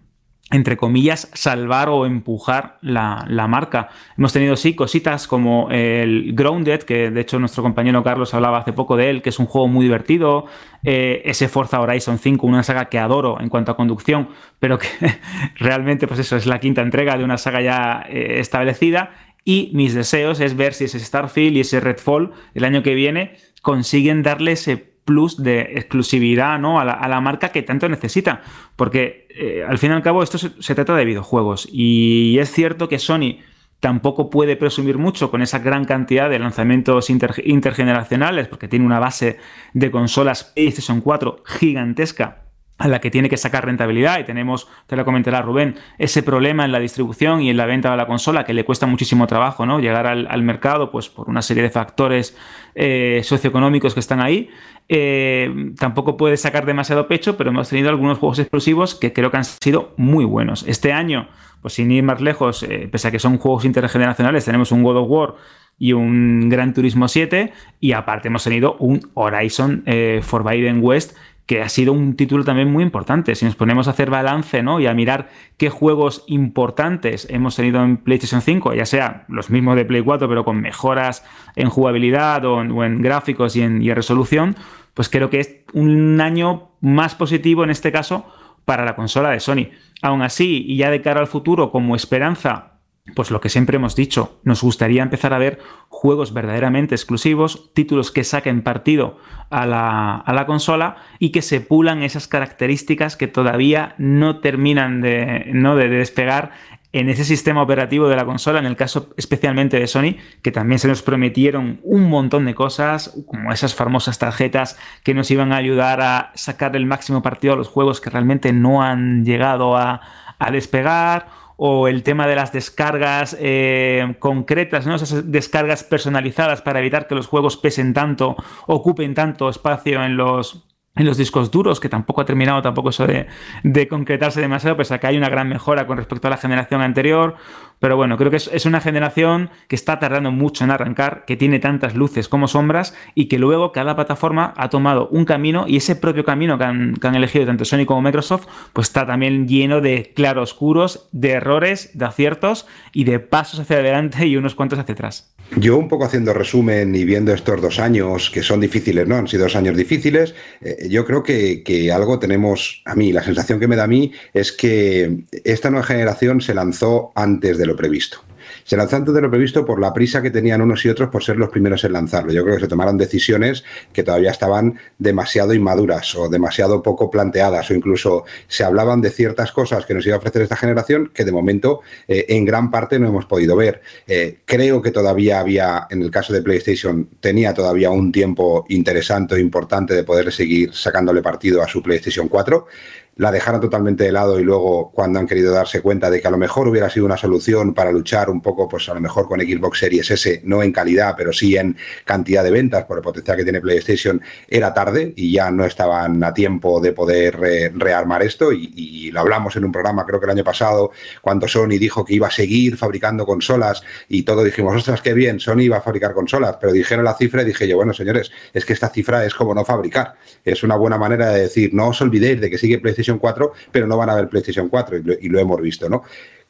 entre 0.54 0.78
comillas, 0.78 1.30
salvar 1.34 1.90
o 1.90 2.06
empujar 2.06 2.78
la, 2.82 3.26
marca. 3.50 3.90
Hemos 4.18 4.32
tenido, 4.34 4.56
sí, 4.56 4.76
cositas 4.76 5.28
como 5.28 5.70
el 5.72 6.34
Grounded, 6.34 6.84
que 6.84 7.10
de 7.10 7.22
hecho 7.22 7.40
nuestro 7.40 7.64
compañero 7.64 8.04
Carlos 8.04 8.36
hablaba 8.36 8.60
hace 8.60 8.72
poco 8.72 8.96
de 8.96 9.10
él, 9.10 9.22
que 9.24 9.30
es 9.30 9.40
un 9.40 9.48
juego 9.48 9.68
muy 9.68 9.86
divertido, 9.86 10.46
eh, 10.84 11.24
ese 11.26 11.48
Forza 11.50 11.82
Horizon 11.82 12.20
5, 12.20 12.46
una 12.46 12.62
saga 12.62 12.86
que 12.86 13.00
adoro 13.00 13.42
en 13.42 13.50
cuanto 13.50 13.72
a 13.72 13.76
conducción, 13.76 14.30
pero 14.60 14.78
que 14.78 14.88
realmente, 15.56 16.08
pues 16.08 16.20
eso, 16.20 16.38
es 16.38 16.46
la 16.46 16.60
quinta 16.60 16.84
entrega 16.84 17.18
de 17.18 17.24
una 17.24 17.40
saga 17.40 17.62
ya 17.62 18.06
eh, 18.08 18.40
establecida. 18.40 19.12
Y 19.44 19.72
mis 19.74 19.96
deseos 19.96 20.40
es 20.40 20.56
ver 20.56 20.74
si 20.74 20.86
ese 20.86 21.00
Starfield 21.00 21.58
y 21.58 21.62
ese 21.62 21.80
Redfall 21.80 22.32
el 22.54 22.64
año 22.64 22.84
que 22.84 22.94
viene 22.94 23.36
consiguen 23.62 24.22
darle 24.22 24.54
ese 24.54 24.93
plus 25.06 25.42
de 25.42 25.62
exclusividad 25.76 26.60
¿no? 26.60 26.80
a, 26.80 26.86
la, 26.86 27.22
marca 27.22 27.50
que 27.50 27.62
tanto 27.64 27.90
necesita. 27.90 28.42
Porque 28.76 29.28
eh, 29.30 29.64
al 29.68 29.78
fin 29.78 29.92
y 29.92 29.94
al 29.94 30.04
cabo 30.04 30.24
esto 30.24 30.38
se, 30.38 30.76
trata 30.76 30.96
de 30.96 31.06
videojuegos. 31.06 31.68
Y 31.72 32.38
es 32.40 32.52
cierto 32.52 32.90
que 32.90 33.00
Sony 33.00 33.40
tampoco 33.80 34.30
puede 34.30 34.56
presumir 34.56 34.98
mucho 34.98 35.30
con 35.30 35.42
esa 35.42 35.60
gran 35.60 35.86
cantidad 35.86 36.30
de 36.30 36.40
lanzamientos 36.40 37.10
intergeneracionales, 37.10 38.48
porque 38.48 38.70
tiene 38.70 38.86
una 38.86 39.00
base 39.00 39.40
de 39.74 39.92
consolas 39.92 40.46
PlayStation 40.56 41.02
4 41.02 41.44
gigantesca 41.46 42.44
a 42.78 42.88
la 42.88 43.00
que 43.00 43.12
tiene 43.12 43.30
que 43.30 43.38
sacar 43.38 43.66
rentabilidad 43.66 44.20
y 44.20 44.24
tenemos, 44.24 44.68
te 44.88 44.96
lo 44.96 45.06
comentará 45.06 45.42
Rubén, 45.42 45.76
ese 46.00 46.24
problema 46.24 46.66
en 46.66 46.72
la 46.72 46.80
distribución 46.80 47.42
y 47.42 47.50
en 47.50 47.58
la 47.58 47.66
venta 47.66 47.92
de 47.92 47.98
la 47.98 48.08
consola 48.08 48.46
que 48.46 48.54
le 48.54 48.66
cuesta 48.66 48.88
muchísimo 48.88 49.28
trabajo 49.28 49.66
¿no? 49.66 49.80
llegar 49.80 50.08
al, 50.08 50.44
mercado 50.44 50.92
pues 50.92 51.08
por 51.08 51.30
una 51.30 51.42
serie 51.42 51.64
de 51.64 51.70
factores 51.70 52.36
eh, 52.76 53.22
socioeconómicos 53.24 53.94
que 53.94 54.00
están 54.00 54.22
ahí. 54.22 54.50
Eh, 54.90 55.72
tampoco 55.80 56.18
puede 56.18 56.36
sacar 56.36 56.66
demasiado 56.66 57.08
pecho, 57.08 57.38
pero 57.38 57.52
hemos 57.52 57.70
tenido 57.70 57.90
algunos 57.90 58.18
juegos 58.18 58.40
exclusivos 58.40 58.96
que 58.96 59.14
creo 59.14 59.32
que 59.32 59.38
han 59.38 59.46
sido 59.46 59.94
muy 59.96 60.26
buenos. 60.26 60.66
Este 60.68 60.92
año, 60.92 61.30
pues 61.62 61.76
sin 61.76 61.92
ir 61.92 62.04
más 62.04 62.22
lejos, 62.22 62.64
eh, 62.64 62.90
pese 62.92 63.08
a 63.08 63.12
que 63.12 63.20
son 63.20 63.38
juegos 63.38 63.66
intergeneracionales, 63.66 64.44
tenemos 64.44 64.72
un 64.72 64.84
God 64.84 64.98
of 64.98 65.10
War 65.10 65.36
y 65.80 65.94
un 65.94 66.50
Gran 66.50 66.74
Turismo 66.74 67.08
7 67.08 67.54
y 67.80 67.94
aparte 67.94 68.28
hemos 68.28 68.44
tenido 68.44 68.76
un 68.80 69.10
Horizon 69.14 69.84
Forbidden 70.22 70.84
West 70.84 71.16
que 71.46 71.62
ha 71.62 71.70
sido 71.70 71.92
un 71.92 72.16
título 72.16 72.44
también 72.44 72.72
muy 72.72 72.84
importante. 72.84 73.36
Si 73.36 73.46
nos 73.46 73.56
ponemos 73.56 73.88
a 73.88 73.92
hacer 73.92 74.10
balance 74.10 74.64
¿no? 74.64 74.80
y 74.80 74.88
a 74.88 74.94
mirar 74.94 75.30
qué 75.58 75.70
juegos 75.70 76.24
importantes 76.28 77.28
hemos 77.30 77.56
tenido 77.56 77.84
en 77.84 77.98
PlayStation 77.98 78.42
5, 78.42 78.74
ya 78.74 78.86
sea 78.86 79.26
los 79.28 79.50
mismos 79.50 79.76
de 79.76 79.86
Play 79.86 80.02
4, 80.02 80.30
pero 80.30 80.46
con 80.46 80.62
mejoras 80.62 81.26
en 81.56 81.70
jugabilidad 81.70 82.46
o 82.46 82.62
en, 82.62 83.02
gráficos 83.02 83.56
y 83.56 83.62
en, 83.62 83.84
resolución, 83.94 84.56
pues 84.94 85.10
creo 85.10 85.30
que 85.30 85.40
es 85.42 85.56
un 85.74 86.22
año 86.22 86.70
más 86.80 87.16
positivo 87.16 87.64
en 87.64 87.70
este 87.70 87.92
caso 87.92 88.26
para 88.64 88.86
la 88.86 88.96
consola 88.96 89.30
de 89.30 89.42
Sony. 89.42 89.70
Aún 90.02 90.22
así, 90.22 90.64
y 90.66 90.78
ya 90.78 90.90
de 90.90 91.02
cara 91.02 91.20
al 91.20 91.28
futuro, 91.28 91.72
como 91.72 91.96
esperanza, 91.96 92.73
pues 93.16 93.32
lo 93.32 93.42
que 93.42 93.50
siempre 93.50 93.76
hemos 93.76 93.96
dicho, 93.96 94.40
nos 94.44 94.62
gustaría 94.62 95.04
empezar 95.04 95.34
a 95.34 95.38
ver 95.38 95.60
juegos 95.90 96.34
verdaderamente 96.34 96.96
exclusivos, 96.96 97.74
títulos 97.74 98.12
que 98.12 98.24
saquen 98.24 98.64
partido 98.64 99.18
a 99.50 99.66
la, 99.66 100.44
consola 100.46 100.96
y 101.20 101.32
que 101.32 101.42
se 101.42 101.60
pulan 101.60 102.02
esas 102.02 102.28
características 102.28 103.18
que 103.18 103.28
todavía 103.28 103.96
no 103.98 104.40
terminan 104.40 105.02
de, 105.02 105.52
¿no? 105.54 105.76
de 105.76 105.90
despegar 105.90 106.52
en 106.94 107.10
ese 107.10 107.26
sistema 107.26 107.62
operativo 107.62 108.08
de 108.08 108.16
la 108.16 108.26
consola, 108.26 108.60
en 108.60 108.68
el 108.68 108.78
caso 108.78 109.14
especialmente 109.18 109.80
de 109.80 109.88
Sony, 109.88 110.16
que 110.42 110.52
también 110.52 110.80
se 110.80 110.88
nos 110.88 111.02
prometieron 111.02 111.82
un 111.84 112.08
montón 112.08 112.46
de 112.46 112.54
cosas, 112.54 113.20
como 113.28 113.52
esas 113.52 113.74
famosas 113.74 114.20
tarjetas 114.20 114.78
que 115.04 115.16
nos 115.16 115.30
iban 115.32 115.52
a 115.52 115.58
ayudar 115.58 116.02
a 116.02 116.32
sacar 116.36 116.76
el 116.76 116.86
máximo 116.86 117.22
partido 117.24 117.54
a 117.54 117.58
los 117.58 117.68
juegos 117.68 118.00
que 118.00 118.12
realmente 118.12 118.54
no 118.54 118.84
han 118.84 119.26
llegado 119.26 119.76
a, 119.76 120.02
a 120.38 120.52
despegar 120.52 121.43
o 121.58 121.88
el 121.88 122.04
tema 122.04 122.28
de 122.28 122.36
las 122.36 122.52
descargas 122.52 123.36
eh, 123.40 124.16
concretas, 124.20 124.86
¿no? 124.86 124.96
esas 124.96 125.32
descargas 125.32 125.84
personalizadas 125.84 126.62
para 126.62 126.80
evitar 126.80 127.08
que 127.08 127.16
los 127.16 127.28
juegos 127.28 127.58
pesen 127.58 127.94
tanto, 127.94 128.36
ocupen 128.68 129.14
tanto 129.14 129.50
espacio 129.50 130.04
en 130.04 130.18
los, 130.18 130.66
en 130.96 131.06
los 131.08 131.18
discos 131.18 131.50
duros, 131.50 131.80
que 131.80 131.90
tampoco 131.90 132.22
ha 132.22 132.26
terminado 132.26 132.62
tampoco 132.62 132.90
eso 132.90 133.08
de, 133.08 133.26
de 133.64 133.88
concretarse 133.88 134.40
demasiado, 134.42 134.78
pese 134.78 134.94
a 134.94 135.00
que 135.00 135.08
hay 135.08 135.18
una 135.18 135.30
gran 135.30 135.50
mejora 135.50 135.88
con 135.88 135.98
respecto 135.98 136.28
a 136.28 136.32
la 136.32 136.38
generación 136.38 136.82
anterior. 136.82 137.36
Pero 137.80 137.98
bueno, 137.98 138.16
creo 138.16 138.30
que 138.30 138.38
es, 138.38 138.66
una 138.66 138.80
generación 138.80 139.50
que 139.68 139.76
está 139.76 140.00
tardando 140.00 140.32
mucho 140.32 140.64
en 140.64 140.72
arrancar, 140.72 141.26
que 141.26 141.36
tiene 141.36 141.60
tantas 141.60 141.96
luces 141.96 142.30
como 142.30 142.48
sombras 142.48 142.96
y 143.16 143.26
que 143.26 143.40
luego 143.40 143.72
cada 143.72 143.96
plataforma 143.96 144.54
ha 144.56 144.70
tomado 144.70 145.08
un 145.10 145.26
camino 145.26 145.66
y 145.68 145.78
ese 145.78 145.96
propio 145.96 146.24
camino 146.24 146.58
que 146.58 146.64
han, 146.64 146.94
que 146.94 147.08
han 147.08 147.16
elegido 147.16 147.46
tanto 147.46 147.66
Sony 147.66 147.86
como 147.86 148.02
Microsoft, 148.02 148.46
pues 148.72 148.88
está 148.88 149.06
también 149.06 149.48
lleno 149.48 149.82
de 149.82 150.14
claroscuros, 150.16 151.10
de 151.12 151.32
errores, 151.32 151.92
de 151.98 152.06
aciertos 152.06 152.68
y 152.94 153.04
de 153.04 153.20
pasos 153.20 153.60
hacia 153.60 153.78
adelante 153.78 154.28
y 154.28 154.38
unos 154.38 154.56
cuantos 154.56 154.80
hacia 154.80 154.94
atrás. 154.94 155.36
Yo 155.56 155.78
un 155.78 155.88
poco 155.88 156.06
haciendo 156.06 156.34
resumen 156.34 156.96
y 156.96 157.06
viendo 157.06 157.32
estos 157.34 157.62
dos 157.62 157.80
años 157.80 158.32
que 158.32 158.42
son 158.42 158.60
difíciles, 158.60 159.08
¿no? 159.08 159.16
Han 159.16 159.28
sido 159.28 159.44
dos 159.44 159.56
años 159.56 159.78
difíciles. 159.78 160.34
Eh, 160.62 160.88
yo 160.90 161.06
creo 161.06 161.22
que, 161.22 161.64
que, 161.64 161.92
algo 161.92 162.18
tenemos, 162.18 162.82
a 162.86 162.96
mí, 162.96 163.12
la 163.14 163.24
sensación 163.24 163.60
que 163.60 163.68
me 163.68 163.76
da 163.76 163.84
a 163.84 163.88
mí 163.88 164.12
es 164.34 164.52
que 164.52 165.26
esta 165.44 165.70
nueva 165.70 165.86
generación 165.86 166.42
se 166.42 166.56
lanzó 166.56 167.12
antes 167.16 167.58
de 167.58 167.66
lo 167.68 167.76
previsto. 167.76 168.24
Se 168.64 168.78
lanzó 168.78 168.98
antes 168.98 169.14
de 169.14 169.22
lo 169.22 169.30
previsto 169.30 169.66
por 169.66 169.80
la 169.80 169.94
prisa 169.94 170.22
que 170.22 170.32
tenían 170.32 170.62
unos 170.62 170.86
y 170.86 170.90
otros 170.90 171.10
por 171.10 171.24
ser 171.24 171.38
los 171.38 171.50
primeros 171.50 171.84
en 171.84 171.94
lanzarlo. 171.94 172.32
Yo 172.32 172.44
creo 172.44 172.56
que 172.56 172.62
se 172.62 172.68
tomaron 172.68 172.98
decisiones 172.98 173.64
que 173.92 174.04
todavía 174.04 174.32
estaban 174.32 174.80
demasiado 174.98 175.54
inmaduras 175.54 176.16
o 176.16 176.30
demasiado 176.30 176.82
poco 176.82 177.10
planteadas 177.10 177.70
o 177.70 177.74
incluso 177.74 178.26
se 178.48 178.64
hablaban 178.64 179.02
de 179.02 179.10
ciertas 179.10 179.52
cosas 179.52 179.86
que 179.86 179.94
nos 179.94 180.06
iba 180.06 180.16
a 180.16 180.20
ofrecer 180.20 180.42
esta 180.42 180.56
generación 180.56 181.12
que 181.14 181.26
de 181.26 181.32
momento 181.32 181.82
eh, 182.08 182.26
en 182.30 182.46
gran 182.46 182.72
parte 182.72 183.00
no 183.00 183.08
hemos 183.08 183.26
podido 183.26 183.56
ver. 183.56 183.82
Eh, 184.08 184.40
creo 184.46 184.82
que 184.82 184.92
todavía 184.92 185.40
había, 185.40 185.88
en 185.90 186.02
el 186.02 186.12
caso 186.12 186.34
de 186.34 186.42
PlayStation, 186.42 187.10
tenía 187.20 187.54
todavía 187.54 187.90
un 187.90 188.12
tiempo 188.12 188.66
interesante 188.70 189.36
o 189.36 189.38
importante 189.38 189.94
de 189.94 190.04
poder 190.04 190.32
seguir 190.32 190.74
sacándole 190.74 191.22
partido 191.22 191.62
a 191.62 191.68
su 191.68 191.82
PlayStation 191.82 192.28
4 192.28 192.68
la 193.16 193.32
dejaron 193.32 193.62
totalmente 193.62 194.06
de 194.06 194.12
lado 194.12 194.40
y 194.40 194.44
luego 194.44 194.92
cuando 194.92 195.20
han 195.20 195.28
querido 195.28 195.54
darse 195.54 195.82
cuenta 195.82 196.10
de 196.10 196.20
que 196.20 196.28
a 196.28 196.32
lo 196.32 196.38
mejor 196.38 196.68
hubiera 196.68 196.90
sido 196.90 197.06
una 197.06 197.18
solución 197.18 197.74
para 197.74 197.92
luchar 197.92 198.30
un 198.30 198.42
poco, 198.42 198.68
pues 198.68 198.90
a 198.90 198.94
lo 198.96 199.02
mejor 199.02 199.28
con 199.28 199.40
Xbox 199.40 199.80
Series 199.80 200.10
S, 200.10 200.42
no 200.46 200.64
en 200.64 200.72
calidad, 200.72 201.14
pero 201.16 201.32
sí 201.32 201.56
en 201.56 201.78
cantidad 202.06 202.44
de 202.44 202.50
ventas 202.50 202.86
por 202.86 202.98
el 202.98 203.04
potencial 203.04 203.38
que 203.38 203.44
tiene 203.44 203.62
PlayStation, 203.62 204.22
era 204.48 204.74
tarde 204.74 205.14
y 205.16 205.32
ya 205.32 205.52
no 205.52 205.64
estaban 205.66 206.24
a 206.24 206.34
tiempo 206.34 206.82
de 206.82 206.94
poder 206.94 207.40
rearmar 207.76 208.24
esto. 208.24 208.52
Y, 208.52 209.12
lo 209.14 209.20
hablamos 209.20 209.56
en 209.56 209.66
un 209.66 209.72
programa, 209.72 210.08
creo 210.08 210.20
que 210.20 210.26
el 210.26 210.32
año 210.32 210.44
pasado, 210.44 210.90
cuando 211.22 211.48
Sony 211.48 211.78
dijo 211.78 212.04
que 212.04 212.16
iba 212.16 212.28
a 212.28 212.32
seguir 212.32 212.78
fabricando 212.78 213.28
consolas 213.28 213.84
y 214.10 214.24
todos 214.24 214.44
dijimos, 214.44 214.76
ostras, 214.76 215.04
qué 215.04 215.14
bien, 215.14 215.40
Sony 215.40 215.62
iba 215.62 215.78
a 215.78 215.82
fabricar 215.82 216.16
consolas, 216.16 216.58
pero 216.60 216.74
dijeron 216.74 217.06
la 217.06 217.14
cifra 217.14 217.44
y 217.44 217.46
dije 217.46 217.68
yo, 217.68 217.76
bueno, 217.76 217.94
señores, 217.94 218.32
es 218.54 218.66
que 218.66 218.74
esta 218.74 218.90
cifra 218.90 219.24
es 219.24 219.36
como 219.36 219.54
no 219.54 219.64
fabricar, 219.64 220.16
es 220.44 220.64
una 220.64 220.78
buena 220.78 220.98
manera 220.98 221.30
de 221.30 221.42
decir, 221.42 221.76
no 221.76 221.90
os 221.90 222.02
olvidéis 222.02 222.42
de 222.42 222.50
que 222.50 222.58
sigue 222.58 222.80
PlayStation 222.80 223.03
4, 223.20 223.52
pero 223.72 223.88
no 223.88 223.98
van 223.98 224.10
a 224.10 224.16
ver 224.16 224.30
PlayStation 224.30 224.70
4 224.70 224.98
y 225.22 225.30
lo, 225.30 225.40
hemos 225.40 225.62
visto, 225.62 225.90
¿no? 225.90 226.04